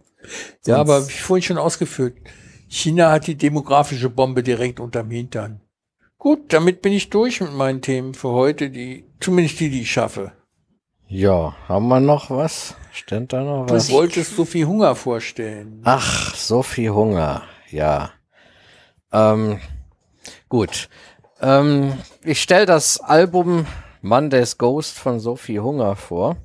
Ja, 0.65 0.78
aber 0.78 1.08
wie 1.08 1.14
vorhin 1.14 1.44
schon 1.44 1.58
ausgeführt, 1.58 2.15
China 2.67 3.12
hat 3.12 3.28
die 3.28 3.35
demografische 3.35 4.10
Bombe 4.10 4.44
direkt 4.44 4.80
unterm 4.80 5.10
Hintern. 5.10 5.62
Gut, 6.17 6.53
damit 6.53 6.81
bin 6.83 6.94
ich 6.94 7.10
durch 7.10 7.42
mit 7.42 7.53
meinen 7.53 7.81
Themen 7.81 8.14
für 8.14 8.30
heute, 8.30 8.69
die, 8.69 9.06
zumindest 9.19 9.60
die, 9.60 9.69
die 9.69 9.81
ich 9.81 9.92
schaffe. 9.92 10.31
Ja, 11.08 11.56
haben 11.67 11.88
wir 11.88 11.99
noch 11.99 12.30
was? 12.30 12.76
Stand 12.94 13.33
da 13.33 13.44
noch 13.44 13.69
was? 13.69 13.88
Du 13.88 13.94
wolltest 13.94 14.35
so 14.35 14.46
viel 14.46 14.67
Hunger 14.67 14.96
vorstellen. 14.96 15.81
Ach, 15.83 16.35
so 16.35 16.62
viel 16.62 16.92
Hunger, 16.92 17.44
ja. 17.69 18.12
Ähm, 19.12 19.60
gut. 20.47 20.90
Ähm, 21.42 21.94
ich 22.24 22.42
stelle 22.42 22.65
das 22.65 22.99
Album 22.99 23.65
Monday's 24.01 24.58
Ghost 24.58 24.97
von 24.97 25.19
Sophie 25.19 25.60
Hunger 25.60 25.96
vor. 25.96 26.38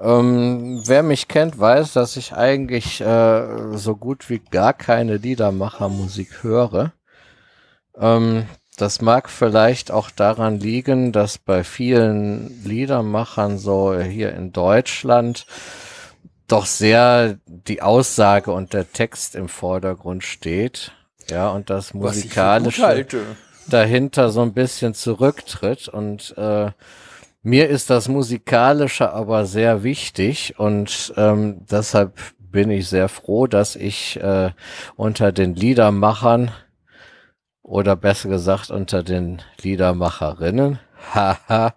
Ähm, 0.00 0.82
wer 0.86 1.02
mich 1.02 1.28
kennt, 1.28 1.58
weiß, 1.58 1.92
dass 1.92 2.16
ich 2.16 2.32
eigentlich 2.32 3.00
äh, 3.00 3.76
so 3.76 3.96
gut 3.96 4.30
wie 4.30 4.38
gar 4.38 4.72
keine 4.72 5.16
Liedermachermusik 5.16 6.42
höre. 6.42 6.92
Ähm, 7.96 8.46
das 8.76 9.00
mag 9.00 9.28
vielleicht 9.28 9.90
auch 9.90 10.10
daran 10.10 10.60
liegen, 10.60 11.10
dass 11.10 11.38
bei 11.38 11.64
vielen 11.64 12.62
Liedermachern 12.64 13.58
so 13.58 13.98
hier 13.98 14.32
in 14.34 14.52
Deutschland 14.52 15.46
doch 16.46 16.64
sehr 16.64 17.38
die 17.46 17.82
Aussage 17.82 18.52
und 18.52 18.72
der 18.72 18.92
Text 18.92 19.34
im 19.34 19.48
Vordergrund 19.48 20.22
steht. 20.22 20.92
Ja, 21.28 21.50
und 21.50 21.70
das 21.70 21.92
musikalische 21.92 23.06
dahinter 23.66 24.30
so 24.30 24.40
ein 24.42 24.54
bisschen 24.54 24.94
zurücktritt. 24.94 25.88
Und 25.88 26.36
äh, 26.38 26.70
mir 27.42 27.68
ist 27.68 27.90
das 27.90 28.08
Musikalische 28.08 29.12
aber 29.12 29.46
sehr 29.46 29.82
wichtig 29.82 30.58
und 30.58 31.12
ähm, 31.16 31.64
deshalb 31.70 32.18
bin 32.38 32.70
ich 32.70 32.88
sehr 32.88 33.08
froh, 33.08 33.46
dass 33.46 33.76
ich 33.76 34.18
äh, 34.20 34.50
unter 34.96 35.32
den 35.32 35.54
Liedermachern 35.54 36.50
oder 37.62 37.96
besser 37.96 38.28
gesagt 38.28 38.70
unter 38.70 39.02
den 39.02 39.42
Liedermacherinnen 39.60 40.78
haha, 41.14 41.74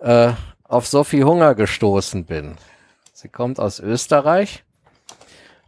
äh, 0.00 0.32
auf 0.64 0.86
Sophie 0.86 1.24
Hunger 1.24 1.54
gestoßen 1.54 2.24
bin. 2.24 2.56
Sie 3.12 3.28
kommt 3.28 3.60
aus 3.60 3.80
Österreich 3.80 4.64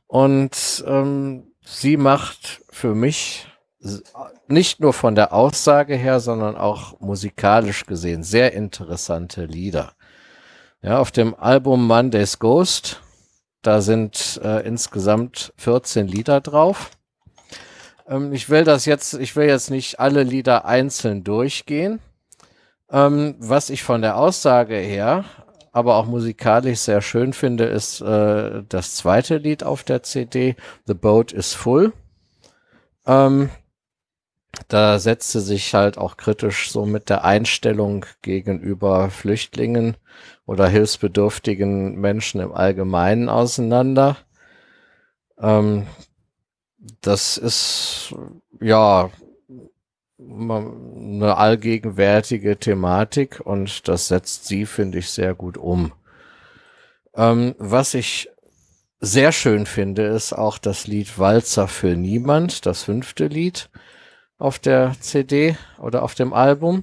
und 0.06 0.84
ähm, 0.86 1.52
sie 1.64 1.96
macht 1.96 2.62
für 2.70 2.94
mich 2.94 3.46
nicht 4.46 4.80
nur 4.80 4.92
von 4.92 5.14
der 5.14 5.32
Aussage 5.32 5.96
her, 5.96 6.20
sondern 6.20 6.56
auch 6.56 7.00
musikalisch 7.00 7.86
gesehen 7.86 8.22
sehr 8.22 8.52
interessante 8.52 9.44
Lieder. 9.44 9.92
Ja, 10.82 10.98
auf 10.98 11.10
dem 11.10 11.34
Album 11.34 11.86
Monday's 11.86 12.38
Ghost, 12.38 13.00
da 13.62 13.80
sind 13.80 14.40
äh, 14.42 14.66
insgesamt 14.66 15.52
14 15.56 16.08
Lieder 16.08 16.40
drauf. 16.40 16.90
Ähm, 18.08 18.32
ich 18.32 18.50
will 18.50 18.64
das 18.64 18.84
jetzt, 18.84 19.14
ich 19.14 19.36
will 19.36 19.46
jetzt 19.46 19.70
nicht 19.70 20.00
alle 20.00 20.22
Lieder 20.22 20.64
einzeln 20.64 21.24
durchgehen. 21.24 22.00
Ähm, 22.90 23.36
was 23.38 23.70
ich 23.70 23.82
von 23.82 24.02
der 24.02 24.16
Aussage 24.16 24.76
her, 24.76 25.24
aber 25.72 25.96
auch 25.96 26.06
musikalisch 26.06 26.80
sehr 26.80 27.00
schön 27.00 27.32
finde, 27.32 27.64
ist 27.64 28.00
äh, 28.00 28.62
das 28.68 28.96
zweite 28.96 29.38
Lied 29.38 29.64
auf 29.64 29.84
der 29.84 30.02
CD, 30.02 30.56
The 30.86 30.94
Boat 30.94 31.32
is 31.32 31.54
Full. 31.54 31.92
Ähm, 33.06 33.50
da 34.68 34.98
setzte 34.98 35.40
sich 35.40 35.74
halt 35.74 35.98
auch 35.98 36.16
kritisch 36.16 36.70
so 36.70 36.84
mit 36.84 37.08
der 37.08 37.24
Einstellung 37.24 38.04
gegenüber 38.20 39.10
Flüchtlingen 39.10 39.96
oder 40.46 40.68
hilfsbedürftigen 40.68 41.98
Menschen 41.98 42.40
im 42.40 42.52
Allgemeinen 42.52 43.28
auseinander. 43.28 44.16
Ähm, 45.40 45.86
das 47.00 47.38
ist 47.38 48.14
ja 48.60 49.10
eine 50.18 51.36
allgegenwärtige 51.36 52.56
Thematik 52.58 53.40
und 53.40 53.88
das 53.88 54.08
setzt 54.08 54.46
sie, 54.46 54.66
finde 54.66 54.98
ich, 54.98 55.10
sehr 55.10 55.34
gut 55.34 55.56
um. 55.56 55.92
Ähm, 57.14 57.54
was 57.58 57.94
ich 57.94 58.28
sehr 59.00 59.32
schön 59.32 59.66
finde, 59.66 60.04
ist 60.04 60.32
auch 60.32 60.58
das 60.58 60.86
Lied 60.86 61.18
Walzer 61.18 61.66
für 61.66 61.96
niemand, 61.96 62.66
das 62.66 62.84
fünfte 62.84 63.26
Lied 63.26 63.68
auf 64.42 64.58
der 64.58 64.96
CD 64.98 65.56
oder 65.80 66.02
auf 66.02 66.16
dem 66.16 66.32
Album. 66.32 66.82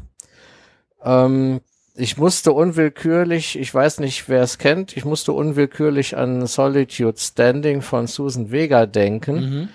Ähm, 1.04 1.60
ich 1.94 2.18
musste 2.18 2.54
unwillkürlich, 2.54 3.60
ich 3.60 3.74
weiß 3.74 4.00
nicht, 4.00 4.30
wer 4.30 4.42
es 4.42 4.58
kennt, 4.58 4.96
ich 4.96 5.04
musste 5.04 5.34
unwillkürlich 5.34 6.16
an 6.16 6.48
Solitude 6.48 7.18
Standing 7.18 7.82
von 7.82 8.08
Susan 8.08 8.52
Vega 8.52 8.86
denken, 8.86 9.70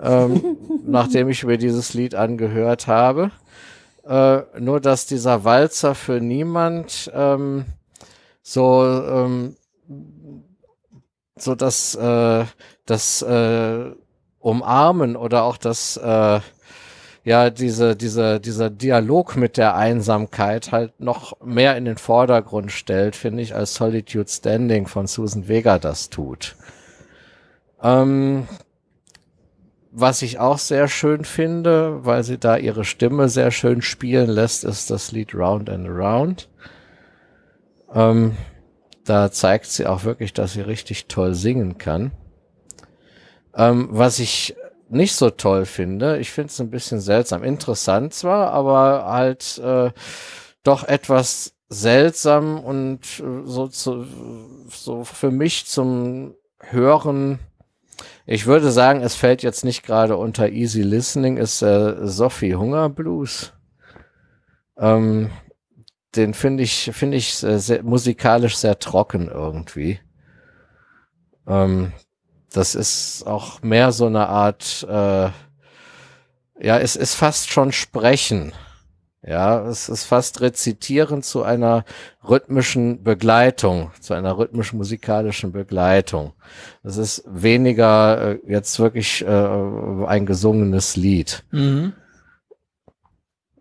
ähm, 0.00 0.56
nachdem 0.84 1.28
ich 1.28 1.44
mir 1.44 1.56
dieses 1.56 1.94
Lied 1.94 2.16
angehört 2.16 2.88
habe. 2.88 3.30
Äh, 4.04 4.40
nur, 4.58 4.80
dass 4.80 5.06
dieser 5.06 5.44
Walzer 5.44 5.94
für 5.94 6.20
niemand 6.20 7.12
ähm, 7.14 7.64
so, 8.42 8.82
ähm, 8.82 9.56
so 11.36 11.54
das, 11.54 11.94
äh, 11.94 12.44
das 12.86 13.22
äh, 13.22 13.92
Umarmen 14.40 15.14
oder 15.14 15.44
auch 15.44 15.58
das, 15.58 15.96
äh, 15.96 16.40
ja, 17.22 17.50
diese, 17.50 17.96
diese, 17.96 18.40
dieser 18.40 18.70
Dialog 18.70 19.36
mit 19.36 19.56
der 19.56 19.76
Einsamkeit 19.76 20.72
halt 20.72 21.00
noch 21.00 21.40
mehr 21.44 21.76
in 21.76 21.84
den 21.84 21.98
Vordergrund 21.98 22.72
stellt, 22.72 23.14
finde 23.14 23.42
ich, 23.42 23.54
als 23.54 23.74
Solitude 23.74 24.28
Standing 24.28 24.86
von 24.86 25.06
Susan 25.06 25.46
Vega 25.46 25.78
das 25.78 26.08
tut. 26.08 26.56
Ähm, 27.82 28.48
was 29.92 30.22
ich 30.22 30.38
auch 30.38 30.58
sehr 30.58 30.88
schön 30.88 31.24
finde, 31.24 32.04
weil 32.04 32.22
sie 32.22 32.38
da 32.38 32.56
ihre 32.56 32.84
Stimme 32.84 33.28
sehr 33.28 33.50
schön 33.50 33.82
spielen 33.82 34.30
lässt, 34.30 34.64
ist 34.64 34.90
das 34.90 35.12
Lied 35.12 35.34
Round 35.34 35.68
and 35.68 35.88
Around. 35.88 36.48
Ähm, 37.92 38.36
da 39.04 39.32
zeigt 39.32 39.66
sie 39.66 39.86
auch 39.86 40.04
wirklich, 40.04 40.32
dass 40.32 40.52
sie 40.52 40.60
richtig 40.60 41.06
toll 41.06 41.34
singen 41.34 41.76
kann. 41.76 42.12
Ähm, 43.54 43.88
was 43.90 44.20
ich 44.20 44.54
nicht 44.90 45.14
so 45.14 45.30
toll 45.30 45.66
finde, 45.66 46.18
ich 46.18 46.30
finde 46.30 46.50
es 46.50 46.60
ein 46.60 46.70
bisschen 46.70 47.00
seltsam. 47.00 47.42
Interessant 47.42 48.14
zwar, 48.14 48.52
aber 48.52 49.06
halt 49.06 49.58
äh, 49.58 49.90
doch 50.62 50.84
etwas 50.84 51.54
seltsam 51.68 52.58
und 52.58 53.00
äh, 53.20 53.44
so, 53.44 53.68
zu, 53.68 54.06
so 54.68 55.04
für 55.04 55.30
mich 55.30 55.66
zum 55.66 56.34
Hören 56.58 57.38
ich 58.32 58.46
würde 58.46 58.70
sagen, 58.70 59.00
es 59.00 59.16
fällt 59.16 59.42
jetzt 59.42 59.64
nicht 59.64 59.82
gerade 59.82 60.16
unter 60.16 60.50
Easy 60.50 60.82
Listening, 60.82 61.36
ist 61.36 61.62
äh, 61.62 62.06
Sophie 62.06 62.54
Hunger 62.54 62.88
Blues. 62.88 63.52
Ähm, 64.78 65.30
den 66.14 66.34
finde 66.34 66.62
ich, 66.62 66.90
finde 66.92 67.16
ich 67.16 67.42
äh, 67.42 67.58
sehr, 67.58 67.82
musikalisch 67.82 68.56
sehr 68.56 68.78
trocken 68.78 69.28
irgendwie. 69.28 69.98
Ähm, 71.46 71.92
das 72.52 72.74
ist 72.74 73.26
auch 73.26 73.62
mehr 73.62 73.92
so 73.92 74.06
eine 74.06 74.28
Art, 74.28 74.86
äh, 74.88 75.30
ja, 76.62 76.78
es 76.78 76.96
ist 76.96 77.14
fast 77.14 77.50
schon 77.50 77.72
Sprechen. 77.72 78.52
Ja, 79.22 79.66
es 79.66 79.90
ist 79.90 80.04
fast 80.04 80.40
rezitieren 80.40 81.22
zu 81.22 81.42
einer 81.42 81.84
rhythmischen 82.26 83.02
Begleitung, 83.02 83.90
zu 84.00 84.14
einer 84.14 84.38
rhythmisch 84.38 84.72
musikalischen 84.72 85.52
Begleitung. 85.52 86.32
Es 86.82 86.96
ist 86.96 87.24
weniger 87.26 88.32
äh, 88.32 88.38
jetzt 88.46 88.78
wirklich 88.80 89.22
äh, 89.22 89.26
ein 90.06 90.24
gesungenes 90.24 90.96
Lied. 90.96 91.44
Mhm. 91.50 91.92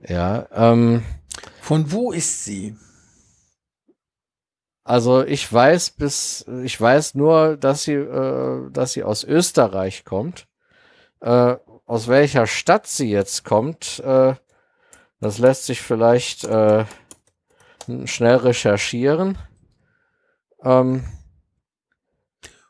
Ja, 0.08 0.48
ähm, 0.54 1.04
Von 1.62 1.92
wo 1.92 2.14
ist 2.14 2.46
sie? 2.46 2.78
Also 4.90 5.24
ich 5.24 5.54
weiß 5.54 5.92
bis, 5.92 6.48
ich 6.64 6.82
weiß 6.82 7.14
nur, 7.14 7.58
dass 7.58 7.84
sie, 7.84 7.94
äh, 7.94 8.72
dass 8.72 8.94
sie 8.94 9.04
aus 9.04 9.24
Österreich 9.24 10.04
kommt. 10.04 10.48
Äh, 11.22 11.58
aus 11.86 12.08
welcher 12.08 12.48
Stadt 12.48 12.88
sie 12.88 13.12
jetzt 13.12 13.46
kommt, 13.46 14.00
äh, 14.00 14.34
das 15.22 15.38
lässt 15.38 15.68
sich 15.68 15.84
vielleicht 15.84 16.44
äh, 16.46 16.86
schnell 18.06 18.38
recherchieren. 18.38 19.38
Ähm, 20.64 21.06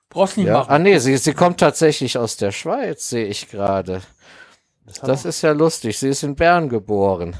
Brauchst 0.10 0.35
nicht 0.35 0.48
ja. 0.48 0.56
machen. 0.56 0.72
Ah 0.72 0.80
nee, 0.80 0.98
sie, 0.98 1.16
sie 1.16 1.34
kommt 1.34 1.62
tatsächlich 1.62 2.18
aus 2.18 2.35
der 2.35 2.52
Schweiz, 2.52 3.08
sehe 3.08 3.28
ich 3.28 3.50
gerade. 3.50 4.02
Das 5.03 5.24
ist 5.24 5.42
ja 5.42 5.53
lustig. 5.53 5.98
Sie 5.98 6.10
ist 6.10 6.24
in 6.24 6.35
Bern 6.35 6.68
geboren. 6.68 7.38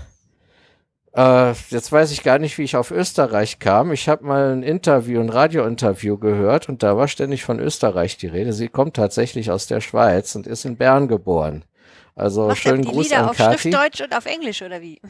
Äh, 1.20 1.54
jetzt 1.70 1.92
weiß 1.92 2.12
ich 2.12 2.24
gar 2.24 2.40
nicht, 2.40 2.58
wie 2.58 2.64
ich 2.64 2.78
auf 2.78 2.92
Österreich 2.92 3.60
kam. 3.60 3.92
Ich 3.92 4.08
habe 4.08 4.26
mal 4.26 4.54
ein 4.54 4.64
Interview, 4.64 5.20
ein 5.20 5.30
Radiointerview 5.30 6.18
gehört 6.18 6.70
und 6.70 6.82
da 6.82 6.96
war 6.96 7.10
ständig 7.10 7.44
von 7.44 7.60
Österreich 7.60 8.16
die 8.16 8.28
Rede. 8.28 8.54
Sie 8.54 8.70
kommt 8.70 8.96
tatsächlich 8.96 9.52
aus 9.52 9.68
der 9.68 9.82
Schweiz 9.82 10.34
und 10.36 10.48
ist 10.48 10.64
in 10.64 10.78
Bern 10.78 11.10
geboren. 11.10 11.66
Also 12.16 12.48
Macht 12.48 12.60
schönen 12.60 12.84
die 12.84 12.88
Gruß 12.88 13.10
Lieder 13.10 13.24
an 13.24 13.30
auf 13.30 13.38
Kathi. 13.38 13.70
Schriftdeutsch 13.70 14.02
und 14.02 14.16
auf 14.16 14.26
Englisch 14.28 14.62
oder 14.62 14.82
wie? 14.82 15.02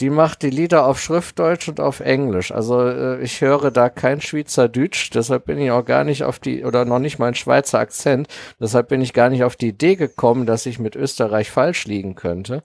Die 0.00 0.10
macht 0.10 0.42
die 0.42 0.50
Lieder 0.50 0.84
auf 0.86 1.00
Schriftdeutsch 1.00 1.68
und 1.68 1.78
auf 1.78 2.00
Englisch. 2.00 2.50
Also 2.50 2.88
äh, 2.88 3.22
ich 3.22 3.40
höre 3.42 3.70
da 3.70 3.88
kein 3.88 4.20
Schweizerdeutsch, 4.20 5.10
deshalb 5.14 5.44
bin 5.44 5.60
ich 5.60 5.70
auch 5.70 5.84
gar 5.84 6.02
nicht 6.02 6.24
auf 6.24 6.40
die, 6.40 6.64
oder 6.64 6.84
noch 6.84 6.98
nicht 6.98 7.20
mal 7.20 7.28
ein 7.28 7.34
Schweizer 7.36 7.78
Akzent, 7.78 8.26
deshalb 8.60 8.88
bin 8.88 9.00
ich 9.00 9.12
gar 9.12 9.30
nicht 9.30 9.44
auf 9.44 9.54
die 9.54 9.68
Idee 9.68 9.94
gekommen, 9.94 10.44
dass 10.44 10.66
ich 10.66 10.80
mit 10.80 10.96
Österreich 10.96 11.52
falsch 11.52 11.86
liegen 11.86 12.16
könnte. 12.16 12.64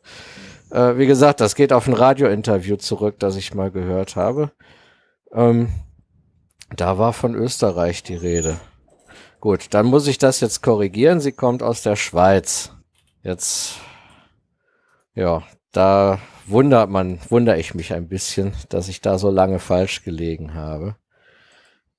Äh, 0.72 0.98
wie 0.98 1.06
gesagt, 1.06 1.42
das 1.42 1.56
geht 1.56 1.74
auf 1.74 1.88
ein 1.88 1.94
Radiointerview 1.94 2.78
zurück, 2.78 3.20
das 3.20 3.36
ich 3.36 3.54
mal 3.54 3.72
gehört 3.72 4.16
habe. 4.16 4.52
Ähm, 5.34 5.70
da 6.76 6.98
war 6.98 7.14
von 7.14 7.36
Österreich 7.36 8.04
die 8.04 8.16
Rede. 8.16 8.58
Gut, 9.42 9.74
dann 9.74 9.88
muss 9.88 10.08
ich 10.08 10.18
das 10.18 10.40
jetzt 10.40 10.62
korrigieren. 10.62 11.20
Sie 11.20 11.34
kommt 11.34 11.62
aus 11.62 11.82
der 11.82 11.96
Schweiz. 11.96 12.72
Jetzt, 13.22 13.76
ja, 15.14 15.44
da 15.72 16.20
wundert 16.48 16.90
man, 16.90 17.20
wundere 17.30 17.60
ich 17.60 17.74
mich 17.74 17.94
ein 17.94 18.08
bisschen, 18.08 18.54
dass 18.70 18.88
ich 18.88 19.02
da 19.02 19.18
so 19.18 19.30
lange 19.30 19.60
falsch 19.60 20.04
gelegen 20.04 20.54
habe. 20.54 20.96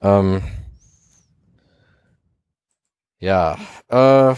Ähm, 0.00 0.42
ja, 3.18 3.56
äh, 3.88 4.34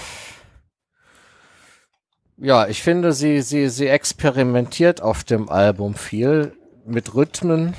ja, 2.44 2.68
ich 2.68 2.82
finde, 2.82 3.14
sie, 3.14 3.40
sie, 3.40 3.70
sie 3.70 3.88
experimentiert 3.88 5.00
auf 5.00 5.24
dem 5.24 5.48
Album 5.48 5.94
viel 5.94 6.54
mit 6.84 7.14
Rhythmen, 7.14 7.74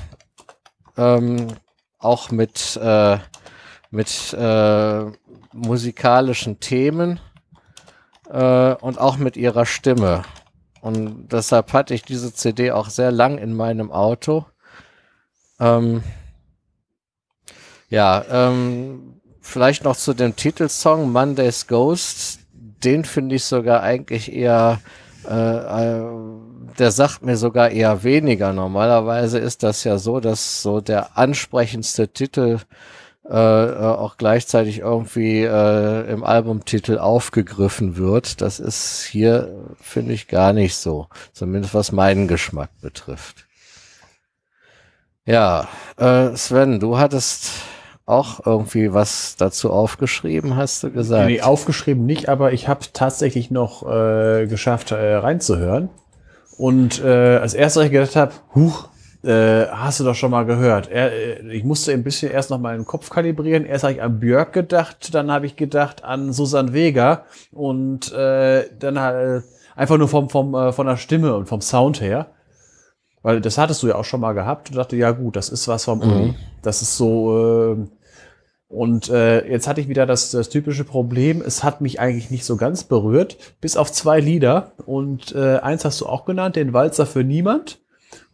ähm, 0.96 1.46
auch 1.98 2.32
mit, 2.32 2.76
äh, 2.82 3.18
mit 3.90 4.32
äh, 4.32 5.04
musikalischen 5.52 6.58
Themen 6.58 7.20
äh, 8.28 8.74
und 8.74 8.98
auch 8.98 9.18
mit 9.18 9.36
ihrer 9.36 9.66
Stimme. 9.66 10.24
Und 10.80 11.28
deshalb 11.28 11.72
hatte 11.72 11.94
ich 11.94 12.02
diese 12.02 12.34
CD 12.34 12.72
auch 12.72 12.90
sehr 12.90 13.12
lang 13.12 13.38
in 13.38 13.54
meinem 13.54 13.92
Auto. 13.92 14.46
Ähm, 15.60 16.02
ja, 17.88 18.24
ähm, 18.28 19.20
vielleicht 19.40 19.84
noch 19.84 19.96
zu 19.96 20.12
dem 20.12 20.34
Titelsong 20.34 21.12
Monday's 21.12 21.68
Ghost. 21.68 22.40
Den 22.84 23.04
finde 23.04 23.36
ich 23.36 23.44
sogar 23.44 23.82
eigentlich 23.82 24.32
eher, 24.32 24.80
äh, 25.28 25.34
äh, 25.34 26.04
der 26.78 26.90
sagt 26.90 27.22
mir 27.22 27.36
sogar 27.36 27.70
eher 27.70 28.02
weniger. 28.04 28.52
Normalerweise 28.52 29.38
ist 29.38 29.62
das 29.62 29.84
ja 29.84 29.98
so, 29.98 30.20
dass 30.20 30.62
so 30.62 30.80
der 30.80 31.16
ansprechendste 31.16 32.08
Titel 32.08 32.58
äh, 33.28 33.34
äh, 33.34 33.76
auch 33.76 34.18
gleichzeitig 34.18 34.78
irgendwie 34.78 35.42
äh, 35.42 36.10
im 36.12 36.22
Albumtitel 36.22 36.98
aufgegriffen 36.98 37.96
wird. 37.96 38.40
Das 38.40 38.60
ist 38.60 39.04
hier, 39.04 39.66
finde 39.80 40.12
ich, 40.12 40.28
gar 40.28 40.52
nicht 40.52 40.76
so. 40.76 41.08
Zumindest 41.32 41.74
was 41.74 41.90
meinen 41.90 42.28
Geschmack 42.28 42.70
betrifft. 42.80 43.46
Ja, 45.24 45.66
äh, 45.96 46.36
Sven, 46.36 46.78
du 46.78 46.98
hattest 46.98 47.50
auch 48.06 48.46
irgendwie 48.46 48.94
was 48.94 49.34
dazu 49.36 49.70
aufgeschrieben, 49.72 50.56
hast 50.56 50.84
du 50.84 50.90
gesagt. 50.92 51.26
Nee, 51.26 51.42
aufgeschrieben 51.42 52.06
nicht, 52.06 52.28
aber 52.28 52.52
ich 52.52 52.68
habe 52.68 52.86
tatsächlich 52.92 53.50
noch 53.50 53.82
äh, 53.82 54.46
geschafft, 54.46 54.92
äh, 54.92 55.16
reinzuhören. 55.16 55.90
Und 56.56 57.02
äh, 57.04 57.36
als 57.36 57.52
erstes 57.52 57.84
ich 57.84 57.90
gedacht 57.90 58.14
habe, 58.14 58.32
huch, 58.54 58.88
äh, 59.24 59.66
hast 59.66 59.98
du 59.98 60.04
doch 60.04 60.14
schon 60.14 60.30
mal 60.30 60.44
gehört. 60.44 60.88
Er, 60.88 61.12
äh, 61.12 61.52
ich 61.52 61.64
musste 61.64 61.92
ein 61.92 62.04
bisschen 62.04 62.30
erst 62.30 62.50
noch 62.50 62.60
mal 62.60 62.76
im 62.76 62.84
Kopf 62.86 63.10
kalibrieren. 63.10 63.66
Erst 63.66 63.82
habe 63.82 63.94
ich 63.94 64.02
an 64.02 64.20
Björk 64.20 64.52
gedacht, 64.52 65.12
dann 65.12 65.30
habe 65.30 65.46
ich 65.46 65.56
gedacht 65.56 66.04
an 66.04 66.32
Susan 66.32 66.72
Vega 66.72 67.24
und 67.50 68.12
äh, 68.12 68.66
dann 68.78 69.00
halt 69.00 69.42
einfach 69.74 69.98
nur 69.98 70.08
vom, 70.08 70.30
vom, 70.30 70.54
äh, 70.54 70.72
von 70.72 70.86
der 70.86 70.96
Stimme 70.96 71.34
und 71.34 71.46
vom 71.48 71.60
Sound 71.60 72.00
her. 72.00 72.28
Weil 73.22 73.40
das 73.40 73.58
hattest 73.58 73.82
du 73.82 73.88
ja 73.88 73.96
auch 73.96 74.04
schon 74.04 74.20
mal 74.20 74.32
gehabt 74.32 74.70
und 74.70 74.76
dachte, 74.76 74.94
ja 74.94 75.10
gut, 75.10 75.34
das 75.34 75.48
ist 75.48 75.66
was 75.66 75.84
vom 75.84 76.00
Uli. 76.00 76.34
Das 76.62 76.82
ist 76.82 76.96
so. 76.96 77.74
Äh, 77.76 77.95
und 78.76 79.08
äh, 79.08 79.46
jetzt 79.50 79.66
hatte 79.66 79.80
ich 79.80 79.88
wieder 79.88 80.04
das, 80.04 80.30
das 80.30 80.48
typische 80.50 80.84
Problem, 80.84 81.40
es 81.40 81.64
hat 81.64 81.80
mich 81.80 81.98
eigentlich 81.98 82.30
nicht 82.30 82.44
so 82.44 82.56
ganz 82.56 82.84
berührt, 82.84 83.38
bis 83.60 83.76
auf 83.76 83.90
zwei 83.90 84.20
Lieder. 84.20 84.72
Und 84.84 85.34
äh, 85.34 85.56
eins 85.58 85.84
hast 85.84 86.00
du 86.00 86.06
auch 86.06 86.24
genannt, 86.26 86.56
den 86.56 86.72
Walzer 86.74 87.06
für 87.06 87.24
niemand. 87.24 87.80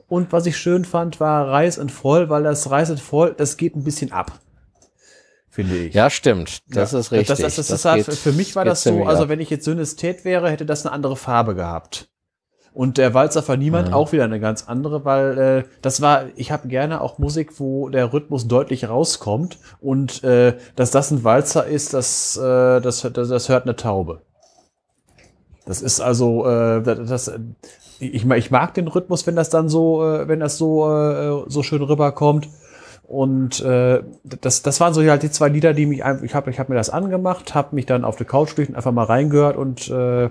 Und 0.09 0.33
was 0.33 0.47
ich 0.47 0.57
schön 0.57 0.85
fand, 0.85 1.21
war 1.21 1.49
Reis 1.49 1.79
und 1.79 1.93
Voll, 1.93 2.29
weil 2.29 2.43
das 2.43 2.71
Reis 2.71 2.91
und 2.91 3.01
Voll, 3.01 3.35
das 3.37 3.57
geht 3.57 3.77
ein 3.77 3.85
bisschen 3.85 4.11
ab. 4.13 4.41
Finde 5.49 5.77
ich. 5.77 5.95
Ja, 5.95 6.11
stimmt. 6.11 6.59
Das 6.69 6.93
Ja. 6.93 6.99
ist 6.99 7.13
richtig. 7.13 7.29
Das, 7.29 7.39
das, 7.39 7.55
das, 7.57 7.67
das, 7.69 7.83
das 7.83 8.07
geht- 8.07 8.15
für 8.17 8.33
mich 8.33 8.57
war 8.57 8.65
das 8.65 8.83
so, 8.83 9.05
also 9.05 9.29
wenn 9.29 9.39
ich 9.41 9.49
jetzt 9.51 9.65
Synesthet 9.65 10.25
wäre, 10.25 10.51
hätte 10.51 10.67
das 10.67 10.85
eine 10.85 10.93
andere 10.93 11.15
Farbe 11.17 11.55
gehabt. 11.55 12.09
Und 12.75 12.97
der 12.97 13.13
Walzer 13.13 13.43
für 13.43 13.57
niemand 13.57 13.89
Mhm. 13.89 13.95
auch 13.95 14.13
wieder 14.13 14.25
eine 14.25 14.41
ganz 14.41 14.65
andere, 14.67 15.05
weil 15.05 15.39
äh, 15.39 15.65
das 15.83 16.01
war, 16.01 16.25
ich 16.37 16.51
habe 16.51 16.69
gerne 16.69 17.03
auch 17.03 17.19
Musik, 17.19 17.61
wo 17.61 17.91
der 17.91 18.13
Rhythmus 18.13 18.49
deutlich 18.49 18.89
rauskommt 18.89 19.59
und 19.81 20.25
äh, 20.25 20.57
dass 20.75 20.91
das 20.91 21.11
ein 21.11 21.23
Walzer 21.23 21.67
ist, 21.67 21.93
das, 21.93 22.37
äh, 22.39 22.81
das, 22.81 23.03
das, 23.03 23.29
das 23.29 23.49
hört 23.49 23.65
eine 23.65 23.77
Taube. 23.77 24.23
Das 25.67 25.83
ist 25.83 26.01
also, 26.01 26.47
äh, 26.47 26.83
das, 26.83 27.09
das 27.09 27.33
ich, 28.01 28.29
ich 28.29 28.51
mag 28.51 28.75
den 28.75 28.89
Rhythmus, 28.89 29.27
wenn 29.27 29.37
das 29.37 29.51
dann 29.51 29.69
so, 29.69 30.05
äh, 30.05 30.27
wenn 30.27 30.41
das 30.41 30.59
so, 30.59 30.91
äh, 30.91 31.45
so 31.49 31.63
schön 31.63 31.83
rüberkommt. 31.83 32.49
Und 33.07 33.61
äh, 33.61 34.03
das, 34.25 34.63
das 34.63 34.81
waren 34.81 34.95
so 34.95 35.03
halt 35.03 35.23
die 35.23 35.31
zwei 35.31 35.49
Lieder, 35.49 35.75
die 35.75 35.87
mich 35.87 36.05
einfach, 36.05 36.25
ich 36.25 36.35
habe 36.35 36.51
ich 36.51 36.59
hab 36.59 36.69
mir 36.71 36.75
das 36.77 36.89
angemacht, 36.89 37.55
habe 37.55 37.75
mich 37.75 37.85
dann 37.85 38.05
auf 38.05 38.17
die 38.17 38.25
Couch 38.25 38.57
gelegt 38.57 38.71
und 38.71 38.77
einfach 38.77 38.93
mal 38.93 39.05
reingehört 39.05 39.57
und 39.57 39.89
äh, 39.91 40.31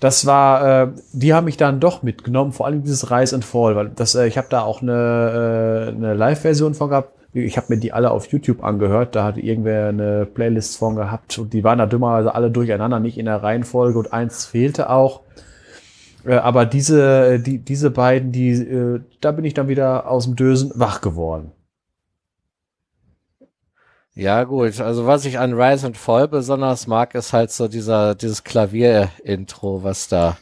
das 0.00 0.26
war, 0.26 0.82
äh, 0.82 0.88
die 1.12 1.32
haben 1.32 1.46
mich 1.46 1.56
dann 1.56 1.80
doch 1.80 2.02
mitgenommen, 2.02 2.52
vor 2.52 2.66
allem 2.66 2.82
dieses 2.82 3.10
Rise 3.10 3.34
and 3.34 3.44
Fall, 3.44 3.76
weil 3.76 3.90
das, 3.94 4.14
äh, 4.14 4.26
ich 4.26 4.36
habe 4.36 4.48
da 4.50 4.62
auch 4.62 4.82
eine, 4.82 4.92
äh, 4.92 5.96
eine 5.96 6.14
Live-Version 6.14 6.74
von 6.74 6.90
gehabt. 6.90 7.12
Ich 7.32 7.56
habe 7.56 7.74
mir 7.74 7.78
die 7.78 7.92
alle 7.92 8.10
auf 8.10 8.26
YouTube 8.28 8.64
angehört, 8.64 9.14
da 9.14 9.24
hatte 9.24 9.40
irgendwer 9.40 9.88
eine 9.88 10.26
Playlist 10.26 10.78
von 10.78 10.96
gehabt 10.96 11.38
und 11.38 11.52
die 11.52 11.64
waren 11.64 11.78
da 11.78 11.86
dummerweise 11.86 12.34
alle 12.34 12.50
durcheinander, 12.50 12.98
nicht 12.98 13.18
in 13.18 13.26
der 13.26 13.42
Reihenfolge 13.42 13.98
und 13.98 14.12
eins 14.12 14.46
fehlte 14.46 14.90
auch. 14.90 15.20
Äh, 16.26 16.36
aber 16.36 16.66
diese, 16.66 17.40
die, 17.40 17.58
diese 17.58 17.90
beiden, 17.90 18.32
die, 18.32 18.50
äh, 18.50 19.00
da 19.20 19.32
bin 19.32 19.44
ich 19.44 19.54
dann 19.54 19.68
wieder 19.68 20.10
aus 20.10 20.24
dem 20.24 20.36
Dösen 20.36 20.72
wach 20.74 21.00
geworden. 21.00 21.52
Ja, 24.16 24.44
gut. 24.44 24.80
Also 24.80 25.06
was 25.06 25.26
ich 25.26 25.38
an 25.38 25.52
Rise 25.52 25.86
and 25.86 25.96
Fall 25.96 26.26
besonders 26.26 26.86
mag, 26.86 27.14
ist 27.14 27.34
halt 27.34 27.50
so 27.52 27.68
dieser, 27.68 28.14
dieses 28.14 28.44
Klavier-Intro, 28.44 29.82
was 29.84 30.08
da. 30.08 30.38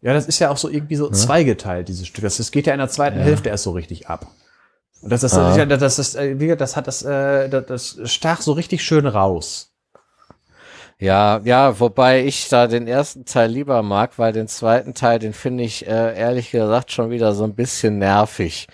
Ja, 0.00 0.14
das 0.14 0.26
ist 0.26 0.38
ja 0.38 0.50
auch 0.50 0.56
so 0.56 0.68
irgendwie 0.70 0.94
so 0.96 1.10
zweigeteilt, 1.10 1.88
dieses 1.88 2.06
Stück. 2.06 2.22
Das, 2.22 2.36
das 2.36 2.52
geht 2.52 2.66
ja 2.68 2.72
in 2.72 2.78
der 2.78 2.88
zweiten 2.88 3.18
Ja. 3.18 3.24
Hälfte 3.24 3.48
erst 3.50 3.64
so 3.64 3.72
richtig 3.72 4.08
ab. 4.08 4.28
Und 5.02 5.10
das 5.10 5.24
ist, 5.24 5.34
Ah. 5.34 5.64
das, 5.66 5.80
das, 5.80 5.96
das, 5.96 6.16
wie 6.16 6.46
gesagt, 6.46 6.60
das 6.60 6.76
hat 6.76 6.86
das, 6.86 7.02
äh, 7.02 7.48
das, 7.48 7.66
das 7.96 8.10
stach 8.12 8.40
so 8.40 8.52
richtig 8.52 8.84
schön 8.84 9.06
raus. 9.06 9.72
Ja, 10.98 11.40
ja, 11.44 11.80
wobei 11.80 12.24
ich 12.24 12.48
da 12.50 12.66
den 12.66 12.86
ersten 12.86 13.24
Teil 13.24 13.50
lieber 13.50 13.82
mag, 13.82 14.18
weil 14.18 14.32
den 14.32 14.46
zweiten 14.48 14.94
Teil, 14.94 15.18
den 15.18 15.32
finde 15.32 15.64
ich 15.64 15.86
äh, 15.88 16.16
ehrlich 16.16 16.50
gesagt 16.50 16.92
schon 16.92 17.10
wieder 17.10 17.34
so 17.34 17.42
ein 17.44 17.54
bisschen 17.54 17.98
nervig. 17.98 18.68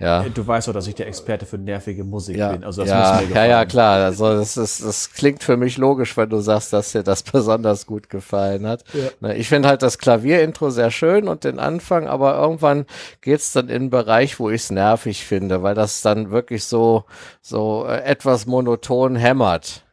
Ja. 0.00 0.22
Du 0.22 0.46
weißt 0.46 0.66
doch, 0.66 0.72
dass 0.72 0.86
ich 0.86 0.94
der 0.94 1.06
Experte 1.06 1.44
für 1.44 1.58
nervige 1.58 2.04
Musik 2.04 2.36
Ja, 2.38 2.52
bin. 2.52 2.64
Also 2.64 2.80
das 2.82 2.90
ja, 2.90 3.20
muss 3.20 3.28
mir 3.28 3.36
ja, 3.36 3.44
ja, 3.44 3.64
klar. 3.66 4.02
Also 4.02 4.34
das, 4.34 4.56
ist, 4.56 4.82
das 4.82 5.12
klingt 5.12 5.42
für 5.42 5.58
mich 5.58 5.76
logisch, 5.76 6.16
wenn 6.16 6.30
du 6.30 6.40
sagst, 6.40 6.72
dass 6.72 6.92
dir 6.92 7.02
das 7.02 7.22
besonders 7.22 7.84
gut 7.84 8.08
gefallen 8.08 8.66
hat. 8.66 8.82
Ne, 9.20 9.36
Ich 9.36 9.48
finde 9.50 9.68
halt 9.68 9.82
das 9.82 9.98
Klavierintro 9.98 10.70
sehr 10.70 10.90
schön 10.90 11.28
und 11.28 11.44
den 11.44 11.58
Anfang, 11.58 12.08
aber 12.08 12.38
irgendwann 12.38 12.86
geht's 13.20 13.52
dann 13.52 13.68
in 13.68 13.76
einen 13.76 13.90
Bereich, 13.90 14.40
wo 14.40 14.48
ich 14.48 14.62
es 14.62 14.70
nervig 14.70 15.24
finde, 15.26 15.62
weil 15.62 15.74
das 15.74 16.00
dann 16.00 16.30
wirklich 16.30 16.64
so, 16.64 17.04
so 17.42 17.84
äh, 17.86 18.02
etwas 18.02 18.46
monoton 18.46 19.16
hämmert. 19.16 19.84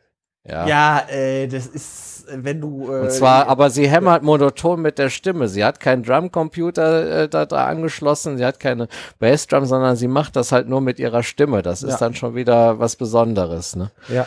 Ja. 0.46 0.66
Ja, 0.68 1.10
äh, 1.10 1.48
das 1.48 1.68
ist, 1.68 2.07
wenn 2.36 2.62
du. 2.62 2.92
Äh, 2.92 3.02
Und 3.02 3.12
zwar, 3.12 3.48
aber 3.48 3.70
sie 3.70 3.88
hämmert 3.90 4.24
monoton 4.24 4.82
mit 4.82 4.98
der 4.98 5.10
Stimme. 5.10 5.48
Sie 5.48 5.64
hat 5.64 5.80
keinen 5.80 6.04
Drumcomputer 6.04 7.24
äh, 7.24 7.30
da, 7.30 7.46
da 7.46 7.66
angeschlossen, 7.66 8.38
sie 8.38 8.46
hat 8.46 8.60
keine 8.60 8.88
Bassdrum, 9.20 9.66
sondern 9.66 9.96
sie 9.96 10.08
macht 10.08 10.36
das 10.36 10.52
halt 10.52 10.68
nur 10.70 10.82
mit 10.82 11.00
ihrer 11.00 11.24
Stimme. 11.24 11.62
Das 11.62 11.84
ist 11.84 11.92
Ja. 11.94 11.98
dann 11.98 12.16
schon 12.16 12.36
wieder 12.36 12.80
was 12.80 12.96
Besonderes. 12.96 13.76
Ne? 13.76 13.92
Ja. 14.10 14.26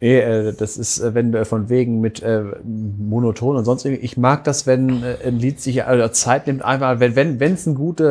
Nee, 0.00 0.18
äh, 0.18 0.52
das 0.52 0.78
ist, 0.78 0.98
äh, 0.98 1.14
wenn 1.14 1.32
äh, 1.32 1.44
von 1.44 1.68
wegen 1.68 2.00
mit 2.00 2.20
äh, 2.24 2.42
Monoton 2.64 3.56
und 3.56 3.64
sonst 3.64 3.84
irgendwie. 3.84 4.02
Ich 4.04 4.16
mag 4.16 4.42
das, 4.42 4.66
wenn 4.66 5.04
äh, 5.04 5.28
ein 5.28 5.38
Lied 5.38 5.60
sich 5.60 5.84
also 5.84 6.08
Zeit 6.08 6.48
nimmt, 6.48 6.64
einmal, 6.64 6.98
wenn 6.98 7.14
wenn 7.14 7.38
wenn 7.38 7.52
es 7.54 7.68
eine 7.68 7.76
gute 7.76 8.04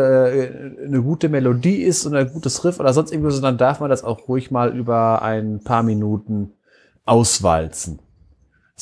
äh, 0.79 0.85
eine 0.85 1.01
gute 1.01 1.27
Melodie 1.27 1.81
ist 1.83 2.05
und 2.05 2.15
ein 2.15 2.31
gutes 2.31 2.63
Riff 2.63 2.79
oder 2.79 2.93
sonst 2.93 3.11
irgendwas, 3.11 3.41
dann 3.41 3.57
darf 3.57 3.81
man 3.81 3.89
das 3.89 4.05
auch 4.05 4.29
ruhig 4.29 4.51
mal 4.51 4.73
über 4.73 5.21
ein 5.21 5.59
paar 5.65 5.83
Minuten 5.83 6.53
auswalzen. 7.05 7.99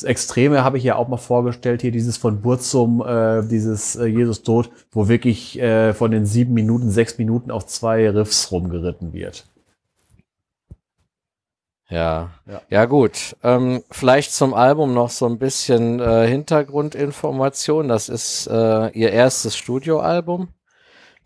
Das 0.00 0.08
Extreme 0.08 0.64
habe 0.64 0.78
ich 0.78 0.84
ja 0.84 0.96
auch 0.96 1.08
mal 1.08 1.18
vorgestellt, 1.18 1.82
hier 1.82 1.90
dieses 1.90 2.16
von 2.16 2.40
Burzum, 2.40 3.04
äh, 3.06 3.42
dieses 3.46 3.96
äh, 3.96 4.06
Jesus 4.06 4.42
Tod, 4.42 4.70
wo 4.92 5.08
wirklich 5.08 5.60
äh, 5.60 5.92
von 5.92 6.10
den 6.10 6.24
sieben 6.24 6.54
Minuten, 6.54 6.90
sechs 6.90 7.18
Minuten 7.18 7.50
auf 7.50 7.66
zwei 7.66 8.08
Riffs 8.08 8.50
rumgeritten 8.50 9.12
wird. 9.12 9.44
Ja. 11.90 12.30
Ja. 12.46 12.62
ja, 12.70 12.84
gut. 12.86 13.36
Ähm, 13.42 13.82
vielleicht 13.90 14.32
zum 14.32 14.54
Album 14.54 14.94
noch 14.94 15.10
so 15.10 15.26
ein 15.26 15.38
bisschen 15.38 16.00
äh, 16.00 16.26
Hintergrundinformation. 16.26 17.88
Das 17.88 18.08
ist 18.08 18.46
äh, 18.46 18.88
ihr 18.92 19.12
erstes 19.12 19.54
Studioalbum, 19.54 20.48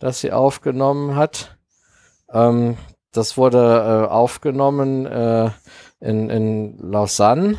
das 0.00 0.20
sie 0.20 0.32
aufgenommen 0.32 1.14
hat. 1.14 1.58
Ähm, 2.28 2.76
das 3.12 3.36
wurde 3.36 3.58
äh, 4.08 4.10
aufgenommen 4.10 5.06
äh, 5.06 5.50
in, 6.00 6.28
in 6.28 6.78
Lausanne. 6.78 7.56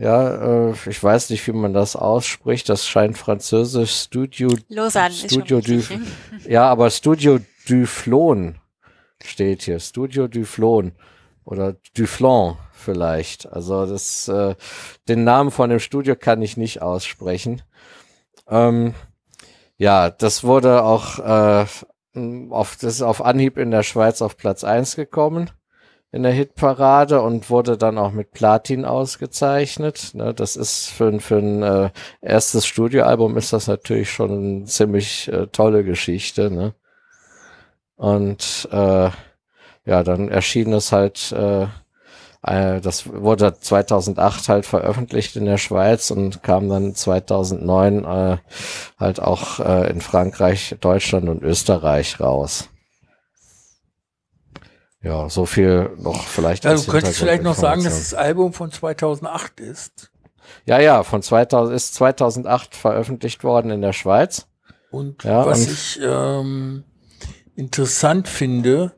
Ja, 0.00 0.70
äh, 0.70 0.74
ich 0.86 1.04
weiß 1.04 1.28
nicht, 1.28 1.46
wie 1.46 1.52
man 1.52 1.74
das 1.74 1.94
ausspricht. 1.94 2.70
Das 2.70 2.88
scheint 2.88 3.18
französisch 3.18 3.92
Studio 3.92 4.48
Lausanne 4.68 5.12
Studio 5.12 5.60
du, 5.60 5.82
ja, 6.48 6.66
aber 6.70 6.88
Studio 6.88 7.38
Duflon 7.68 8.54
steht 9.22 9.64
hier. 9.64 9.78
Studio 9.78 10.26
Duflon 10.26 10.92
oder 11.44 11.76
Duflon 11.94 12.56
vielleicht. 12.72 13.52
Also 13.52 13.84
das, 13.84 14.26
äh, 14.28 14.54
den 15.06 15.24
Namen 15.24 15.50
von 15.50 15.68
dem 15.68 15.80
Studio 15.80 16.16
kann 16.16 16.40
ich 16.40 16.56
nicht 16.56 16.80
aussprechen. 16.80 17.60
Ähm, 18.48 18.94
ja, 19.76 20.08
das 20.08 20.44
wurde 20.44 20.82
auch 20.82 21.18
äh, 21.18 21.66
auf, 22.48 22.76
das 22.80 22.94
ist 22.94 23.02
auf 23.02 23.22
Anhieb 23.22 23.58
in 23.58 23.70
der 23.70 23.82
Schweiz 23.82 24.22
auf 24.22 24.38
Platz 24.38 24.64
eins 24.64 24.96
gekommen 24.96 25.50
in 26.12 26.22
der 26.24 26.32
Hitparade 26.32 27.22
und 27.22 27.50
wurde 27.50 27.76
dann 27.78 27.98
auch 27.98 28.12
mit 28.12 28.32
Platin 28.32 28.84
ausgezeichnet. 28.84 30.10
Ne, 30.14 30.34
das 30.34 30.56
ist 30.56 30.88
für, 30.88 31.08
ein- 31.08 31.20
für 31.20 31.38
ein 31.38 31.62
äh, 31.62 31.90
erstes 32.20 32.66
Studioalbum 32.66 33.36
ist 33.36 33.52
das 33.52 33.66
natürlich 33.68 34.10
schon 34.10 34.30
eine 34.58 34.64
ziemlich 34.64 35.28
äh, 35.32 35.46
tolle 35.48 35.84
Geschichte. 35.84 36.50
Ne? 36.50 36.74
Und 37.96 38.68
äh, 38.72 39.10
ja, 39.86 40.02
dann 40.04 40.28
erschien 40.28 40.72
es 40.72 40.92
halt, 40.92 41.32
äh, 41.32 41.64
äh, 42.42 42.80
das 42.80 43.06
wurde 43.12 43.54
2008 43.58 44.48
halt 44.48 44.66
veröffentlicht 44.66 45.36
in 45.36 45.44
der 45.46 45.58
Schweiz 45.58 46.10
und 46.10 46.42
kam 46.42 46.68
dann 46.68 46.94
2009 46.94 48.04
äh, 48.04 48.38
halt 48.98 49.20
auch 49.20 49.60
äh, 49.60 49.90
in 49.90 50.00
Frankreich, 50.00 50.76
Deutschland 50.80 51.28
und 51.28 51.42
Österreich 51.42 52.20
raus. 52.20 52.68
Ja, 55.02 55.28
so 55.30 55.46
viel 55.46 55.90
noch 55.98 56.22
vielleicht. 56.26 56.64
Ja, 56.64 56.72
als 56.72 56.84
du 56.84 56.92
könntest 56.92 57.18
vielleicht 57.18 57.42
noch 57.42 57.54
sagen, 57.54 57.82
dass 57.84 57.98
das 57.98 58.14
Album 58.14 58.52
von 58.52 58.70
2008 58.70 59.60
ist. 59.60 60.10
Ja, 60.66 60.78
ja, 60.80 61.02
von 61.02 61.22
2000 61.22 61.74
ist 61.74 61.94
2008 61.94 62.74
veröffentlicht 62.74 63.42
worden 63.44 63.70
in 63.70 63.80
der 63.80 63.92
Schweiz. 63.92 64.46
Und 64.90 65.24
Ja, 65.24 65.46
was 65.46 65.60
und- 65.60 65.70
ich 65.72 66.00
ähm, 66.02 66.84
interessant 67.54 68.28
finde, 68.28 68.92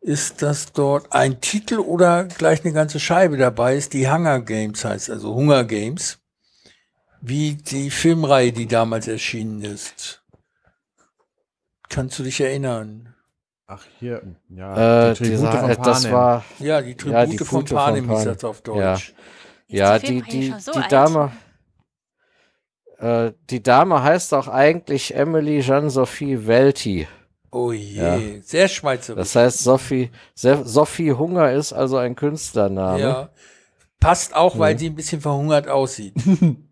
ist, 0.00 0.42
dass 0.42 0.72
dort 0.72 1.12
ein 1.12 1.40
Titel 1.40 1.78
oder 1.78 2.24
gleich 2.24 2.64
eine 2.64 2.72
ganze 2.72 2.98
Scheibe 2.98 3.36
dabei 3.36 3.76
ist, 3.76 3.92
die 3.92 4.10
Hunger 4.10 4.40
Games 4.40 4.84
heißt, 4.84 5.10
also 5.10 5.34
Hunger 5.34 5.64
Games, 5.64 6.18
wie 7.20 7.54
die 7.54 7.90
Filmreihe, 7.90 8.52
die 8.52 8.66
damals 8.66 9.06
erschienen 9.08 9.62
ist. 9.62 10.22
Kannst 11.88 12.18
du 12.18 12.22
dich 12.22 12.40
erinnern? 12.40 13.14
Ach, 13.70 13.84
hier, 14.00 14.22
ja. 14.48 15.10
Äh, 15.10 15.12
die 15.12 15.18
Tribute 15.18 15.30
dieser, 15.32 15.52
von 15.58 15.70
äh, 15.70 15.76
das 15.76 16.02
Panem. 16.02 16.12
war, 16.12 16.44
Ja, 16.58 16.80
die 16.80 16.94
Tribute 16.96 17.12
Ja, 17.12 17.26
die 17.26 17.36
von 17.38 17.46
Pute 17.60 17.74
von 17.74 17.76
Panem 17.84 18.08
hieß 18.08 18.18
Panem. 18.20 18.34
das 18.34 18.44
auf 18.44 18.62
Deutsch. 18.62 19.14
Ja. 19.68 19.92
Ja, 19.92 19.98
die 19.98 20.22
die, 20.22 20.54
so 20.58 20.72
die 20.72 20.78
alt? 20.78 20.90
Dame, 20.92 21.32
äh, 22.98 23.32
die 23.50 23.62
Dame 23.62 24.02
heißt 24.02 24.32
auch 24.32 24.48
eigentlich 24.48 25.14
Emily 25.14 25.60
Jeanne-Sophie 25.60 26.46
Welti. 26.46 27.06
Oh 27.50 27.72
je, 27.72 28.36
Ja. 28.36 28.42
sehr 28.42 28.68
schweizerisch. 28.68 29.18
Das 29.18 29.36
heißt, 29.36 29.58
Sophie, 29.58 30.10
Sophie 30.34 31.12
Hunger 31.12 31.52
ist 31.52 31.74
also 31.74 31.98
ein 31.98 32.16
Künstlername. 32.16 32.98
ja. 33.00 33.28
Passt 34.00 34.34
auch, 34.34 34.58
weil 34.58 34.74
Mhm. 34.74 34.78
sie 34.78 34.86
ein 34.90 34.94
bisschen 34.94 35.20
verhungert 35.20 35.68
aussieht. 35.68 36.14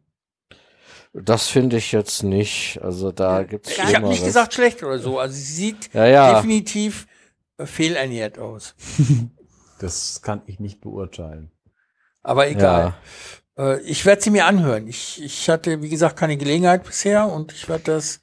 Das 1.23 1.49
finde 1.49 1.79
ich 1.79 1.93
jetzt 1.93 2.23
nicht. 2.23 2.79
Also 2.83 3.11
da 3.11 3.43
gibt's 3.43 3.71
Ich 3.71 3.95
habe 3.95 4.09
nicht 4.09 4.25
gesagt 4.25 4.55
schlecht 4.55 4.83
oder 4.83 4.99
so. 4.99 5.19
Also 5.19 5.35
sie 5.35 5.43
sieht 5.43 5.93
Ja, 5.95 6.07
ja. 6.07 6.35
definitiv 6.35 7.07
äh, 7.59 7.67
fehlernährt 7.67 8.39
aus. 8.39 8.75
Das 9.79 10.23
kann 10.23 10.41
ich 10.47 10.59
nicht 10.59 10.81
beurteilen. 10.81 11.51
Aber 12.23 12.49
egal. 12.49 12.95
Äh, 13.59 13.79
ich 13.81 14.07
werde 14.07 14.23
sie 14.23 14.31
mir 14.31 14.47
anhören. 14.47 14.89
Ich, 14.89 15.23
ich 15.23 15.51
hatte, 15.51 15.83
wie 15.83 15.91
gesagt, 15.91 16.17
keine 16.17 16.39
Gelegenheit 16.39 16.83
bisher 16.83 17.29
und 17.29 17.53
ich 17.53 17.69
werde 17.69 17.85
das 17.85 18.21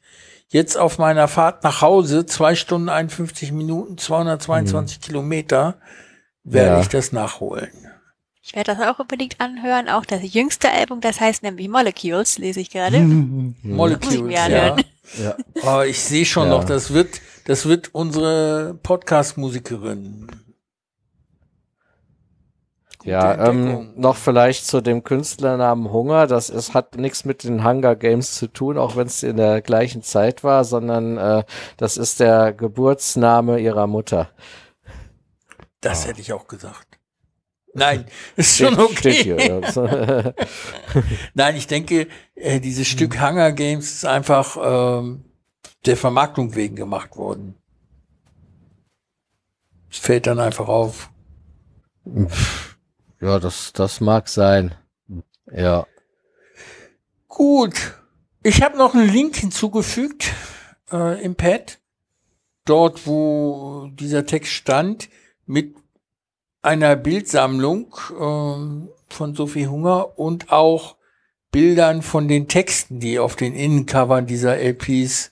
jetzt 0.47 0.77
auf 0.79 0.97
meiner 0.97 1.27
Fahrt 1.27 1.63
nach 1.63 1.81
Hause, 1.81 2.25
zwei 2.25 2.55
Stunden 2.55 2.89
51 2.89 3.51
Minuten, 3.51 3.99
222 3.99 4.99
Kilometer, 4.99 5.79
werde. 6.43 6.69
Ja. 6.71 6.81
ich 6.81 6.87
das 6.89 7.11
nachholen. 7.11 7.69
Ich 8.45 8.53
werde 8.55 8.75
das 8.75 8.85
auch 8.85 8.99
unbedingt 8.99 9.39
anhören. 9.39 9.87
Auch 9.87 10.03
das 10.03 10.21
jüngste 10.33 10.69
Album, 10.69 10.99
das 10.99 11.21
heißt 11.21 11.43
nämlich 11.43 11.69
Molecules, 11.69 12.37
lese 12.37 12.59
ich 12.59 12.69
gerade. 12.69 12.99
Molecules, 13.63 14.19
mir 14.21 14.49
ja. 14.49 14.75
Ja. 15.17 15.37
Aber 15.63 15.87
ich 15.87 16.03
sehe 16.03 16.25
schon 16.25 16.47
Ja. 16.49 16.57
noch, 16.57 16.65
das 16.65 16.93
wird, 16.93 17.21
das 17.45 17.65
wird 17.65 17.95
unsere 17.95 18.77
Podcast-Musikerin. 18.83 20.27
Ja, 23.05 23.47
ähm, 23.49 23.93
noch 23.95 24.15
vielleicht 24.17 24.65
zu 24.65 24.81
dem 24.81 25.03
Künstlernamen 25.03 25.91
Hunger. 25.91 26.27
Das 26.27 26.49
ist, 26.49 26.73
hat 26.73 26.95
nichts 26.95 27.23
mit 27.25 27.43
den 27.45 27.63
Hunger 27.65 27.95
Games 27.95 28.35
zu 28.35 28.47
tun, 28.47 28.77
auch 28.77 28.95
wenn 28.97 29.07
es 29.07 29.23
in 29.23 29.37
der 29.37 29.61
gleichen 29.61 30.03
Zeit 30.03 30.43
war, 30.43 30.63
sondern 30.65 31.17
äh, 31.17 31.43
das 31.77 31.95
ist 31.97 32.19
der 32.21 32.51
Geburtsname 32.53 33.59
ihrer 33.59 33.87
Mutter. 33.87 34.29
Das 35.81 36.07
hätte 36.07 36.21
ich 36.21 36.31
auch 36.31 36.47
gesagt. 36.47 36.92
Nein, 37.73 38.05
ist 38.35 38.57
schon 38.57 38.77
okay. 38.79 39.23
hier. 39.23 39.61
Nein, 41.33 41.55
ich 41.55 41.67
denke, 41.67 42.07
äh, 42.35 42.59
dieses 42.59 42.87
Stück 42.87 43.19
Hunger 43.19 43.51
Games 43.51 43.91
ist 43.91 44.05
einfach 44.05 44.57
ähm, 44.61 45.25
der 45.85 45.97
Vermarktung 45.97 46.55
wegen 46.55 46.75
gemacht 46.75 47.15
worden. 47.15 47.55
Es 49.89 49.97
fällt 49.97 50.27
dann 50.27 50.39
einfach 50.39 50.67
auf. 50.67 51.11
ja, 53.21 53.39
das, 53.39 53.73
das 53.73 54.01
mag 54.01 54.27
sein. 54.29 54.75
Ja. 55.51 55.85
Gut. 57.27 57.95
Ich 58.43 58.61
habe 58.61 58.77
noch 58.77 58.93
einen 58.93 59.09
Link 59.09 59.37
hinzugefügt 59.37 60.33
äh, 60.91 61.23
im 61.23 61.35
Pad. 61.35 61.79
Dort, 62.65 63.07
wo 63.07 63.89
dieser 63.93 64.25
Text 64.25 64.51
stand, 64.51 65.09
mit 65.45 65.75
einer 66.63 66.95
Bildsammlung 66.95 67.93
ähm, 68.19 68.89
von 69.09 69.35
Sophie 69.35 69.67
Hunger 69.67 70.17
und 70.17 70.51
auch 70.51 70.95
Bildern 71.51 72.01
von 72.01 72.27
den 72.27 72.47
Texten, 72.47 72.99
die 72.99 73.19
auf 73.19 73.35
den 73.35 73.53
Innencovern 73.53 74.25
dieser 74.25 74.57
LPs 74.57 75.31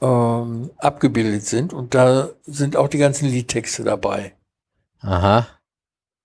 ähm, 0.00 0.70
abgebildet 0.78 1.44
sind. 1.44 1.72
Und 1.72 1.94
da 1.94 2.28
sind 2.44 2.76
auch 2.76 2.88
die 2.88 2.98
ganzen 2.98 3.28
Liedtexte 3.28 3.82
dabei. 3.82 4.34
Aha. 5.00 5.48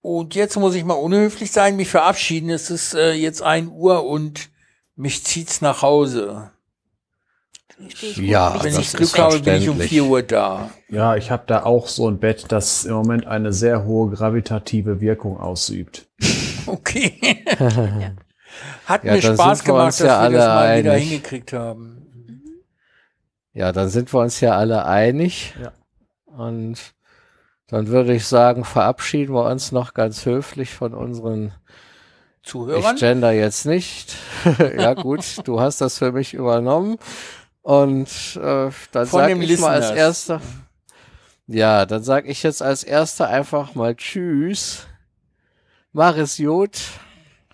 Und 0.02 0.36
jetzt 0.36 0.56
muss 0.58 0.76
ich 0.76 0.84
mal 0.84 0.94
unhöflich 0.94 1.52
sein, 1.52 1.76
mich 1.76 1.90
verabschieden. 1.90 2.52
Es 2.52 2.70
ist 2.70 2.94
äh, 2.94 3.14
jetzt 3.14 3.42
ein 3.42 3.70
Uhr 3.70 4.06
und 4.06 4.50
mich 4.96 5.24
zieht's 5.24 5.62
nach 5.62 5.82
Hause. 5.82 6.52
Ja, 8.16 8.64
Wenn 8.64 8.72
ich 8.80 8.92
das 8.92 8.94
Glück 8.94 9.02
ist 9.10 9.18
habe, 9.20 9.40
bin 9.40 9.56
ich 9.56 9.70
um 9.70 9.76
verständlich. 9.78 9.90
4 9.90 10.04
Uhr 10.06 10.24
da. 10.24 10.70
Ja, 10.90 11.16
ich 11.18 11.30
habe 11.32 11.44
da 11.48 11.64
auch 11.64 11.88
so 11.88 12.08
ein 12.10 12.20
Bett, 12.20 12.46
das 12.50 12.86
im 12.86 12.94
Moment 12.94 13.28
eine 13.28 13.52
sehr 13.52 13.84
hohe 13.86 14.12
gravitative 14.12 15.02
Wirkung 15.02 15.40
ausübt. 15.40 16.08
Okay. 16.68 17.46
Hat 18.86 19.04
Ja, 19.04 19.14
mir 19.14 19.22
Spaß 19.22 19.64
gemacht, 19.64 19.86
uns 19.86 19.98
dass 19.98 20.08
ja 20.08 20.24
wir 20.24 20.38
das 20.38 20.48
alle 20.48 20.56
mal 20.56 20.80
wieder 20.80 20.92
einig. 20.94 21.10
hingekriegt 21.10 21.54
haben. 21.54 22.02
Ja, 23.54 23.72
dann 23.72 23.90
sind 23.90 24.12
wir 24.14 24.20
uns 24.20 24.40
ja 24.42 24.58
alle 24.58 24.86
einig. 24.86 25.54
Ja. 25.62 25.74
Und 26.26 26.78
dann 27.68 27.88
würde 27.88 28.14
ich 28.16 28.26
sagen, 28.26 28.64
verabschieden 28.64 29.34
wir 29.36 29.46
uns 29.46 29.72
noch 29.72 29.94
ganz 29.94 30.26
höflich 30.26 30.74
von 30.74 30.94
unseren 30.96 31.54
Zuhörern? 32.44 32.96
Ich 32.96 33.00
gender 33.00 33.32
jetzt 33.32 33.66
nicht. 33.66 34.16
ja 34.78 34.94
gut, 34.96 35.24
du 35.46 35.60
hast 35.60 35.82
das 35.82 36.00
für 36.00 36.12
mich 36.12 36.34
übernommen. 36.34 36.98
Und 37.66 38.36
äh, 38.36 38.70
dann 38.92 39.08
Von 39.08 39.08
sag 39.08 39.28
dem 39.28 39.42
ich 39.42 39.60
mal 39.60 39.72
als 39.72 39.86
Listeners. 39.90 39.98
erster. 39.98 40.42
Ja, 41.48 41.88
dann 41.88 42.04
sag 42.04 42.28
ich 42.28 42.44
jetzt 42.44 42.62
als 42.62 42.84
erster 42.84 43.28
einfach 43.28 43.74
mal 43.74 43.96
Tschüss. 43.96 44.86
Mach 45.92 46.16
es 46.16 46.38
gut. 46.38 46.80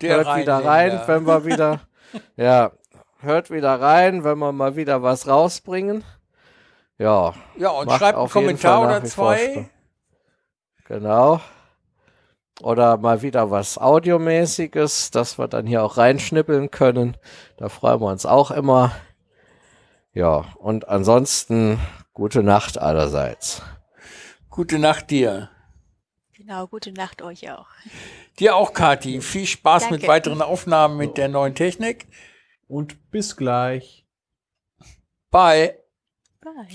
Der 0.01 0.17
hört 0.17 0.35
wieder 0.35 0.65
rein, 0.65 0.99
wenn 1.05 1.25
wir 1.25 1.45
wieder. 1.45 1.79
ja, 2.35 2.73
hört 3.21 3.51
wieder 3.51 3.79
rein, 3.79 4.25
wenn 4.25 4.37
wir 4.39 4.51
mal 4.51 4.75
wieder 4.75 5.01
was 5.01 5.29
rausbringen. 5.29 6.03
Ja, 6.97 7.33
Ja, 7.57 7.69
und 7.69 7.89
schreibt 7.89 8.17
einen 8.17 8.29
Kommentar 8.29 8.81
oder 8.81 9.05
zwei. 9.05 9.69
Genau. 10.89 11.39
Oder 12.61 12.97
mal 12.97 13.21
wieder 13.21 13.49
was 13.49 13.77
Audiomäßiges, 13.77 15.11
dass 15.11 15.39
wir 15.39 15.47
dann 15.47 15.65
hier 15.65 15.83
auch 15.83 15.95
reinschnippeln 15.95 16.69
können. 16.69 17.15
Da 17.55 17.69
freuen 17.69 18.01
wir 18.01 18.07
uns 18.07 18.25
auch 18.25 18.51
immer. 18.51 18.91
Ja, 20.13 20.53
und 20.57 20.87
ansonsten 20.87 21.79
gute 22.13 22.43
Nacht 22.43 22.77
allerseits. 22.77 23.61
Gute 24.49 24.79
Nacht 24.79 25.09
dir. 25.09 25.49
Genau, 26.33 26.67
gute 26.67 26.91
Nacht 26.91 27.21
euch 27.21 27.49
auch. 27.51 27.67
Dir 28.39 28.55
auch, 28.55 28.73
Kathi. 28.73 29.21
Viel 29.21 29.45
Spaß 29.45 29.83
mit 29.91 30.01
Danke. 30.01 30.07
weiteren 30.07 30.41
Aufnahmen 30.41 30.97
mit 30.97 31.17
der 31.17 31.29
neuen 31.29 31.55
Technik. 31.55 32.07
Und 32.67 33.11
bis 33.11 33.37
gleich. 33.37 34.05
Bye. 35.29 35.77
Bye. 36.41 36.67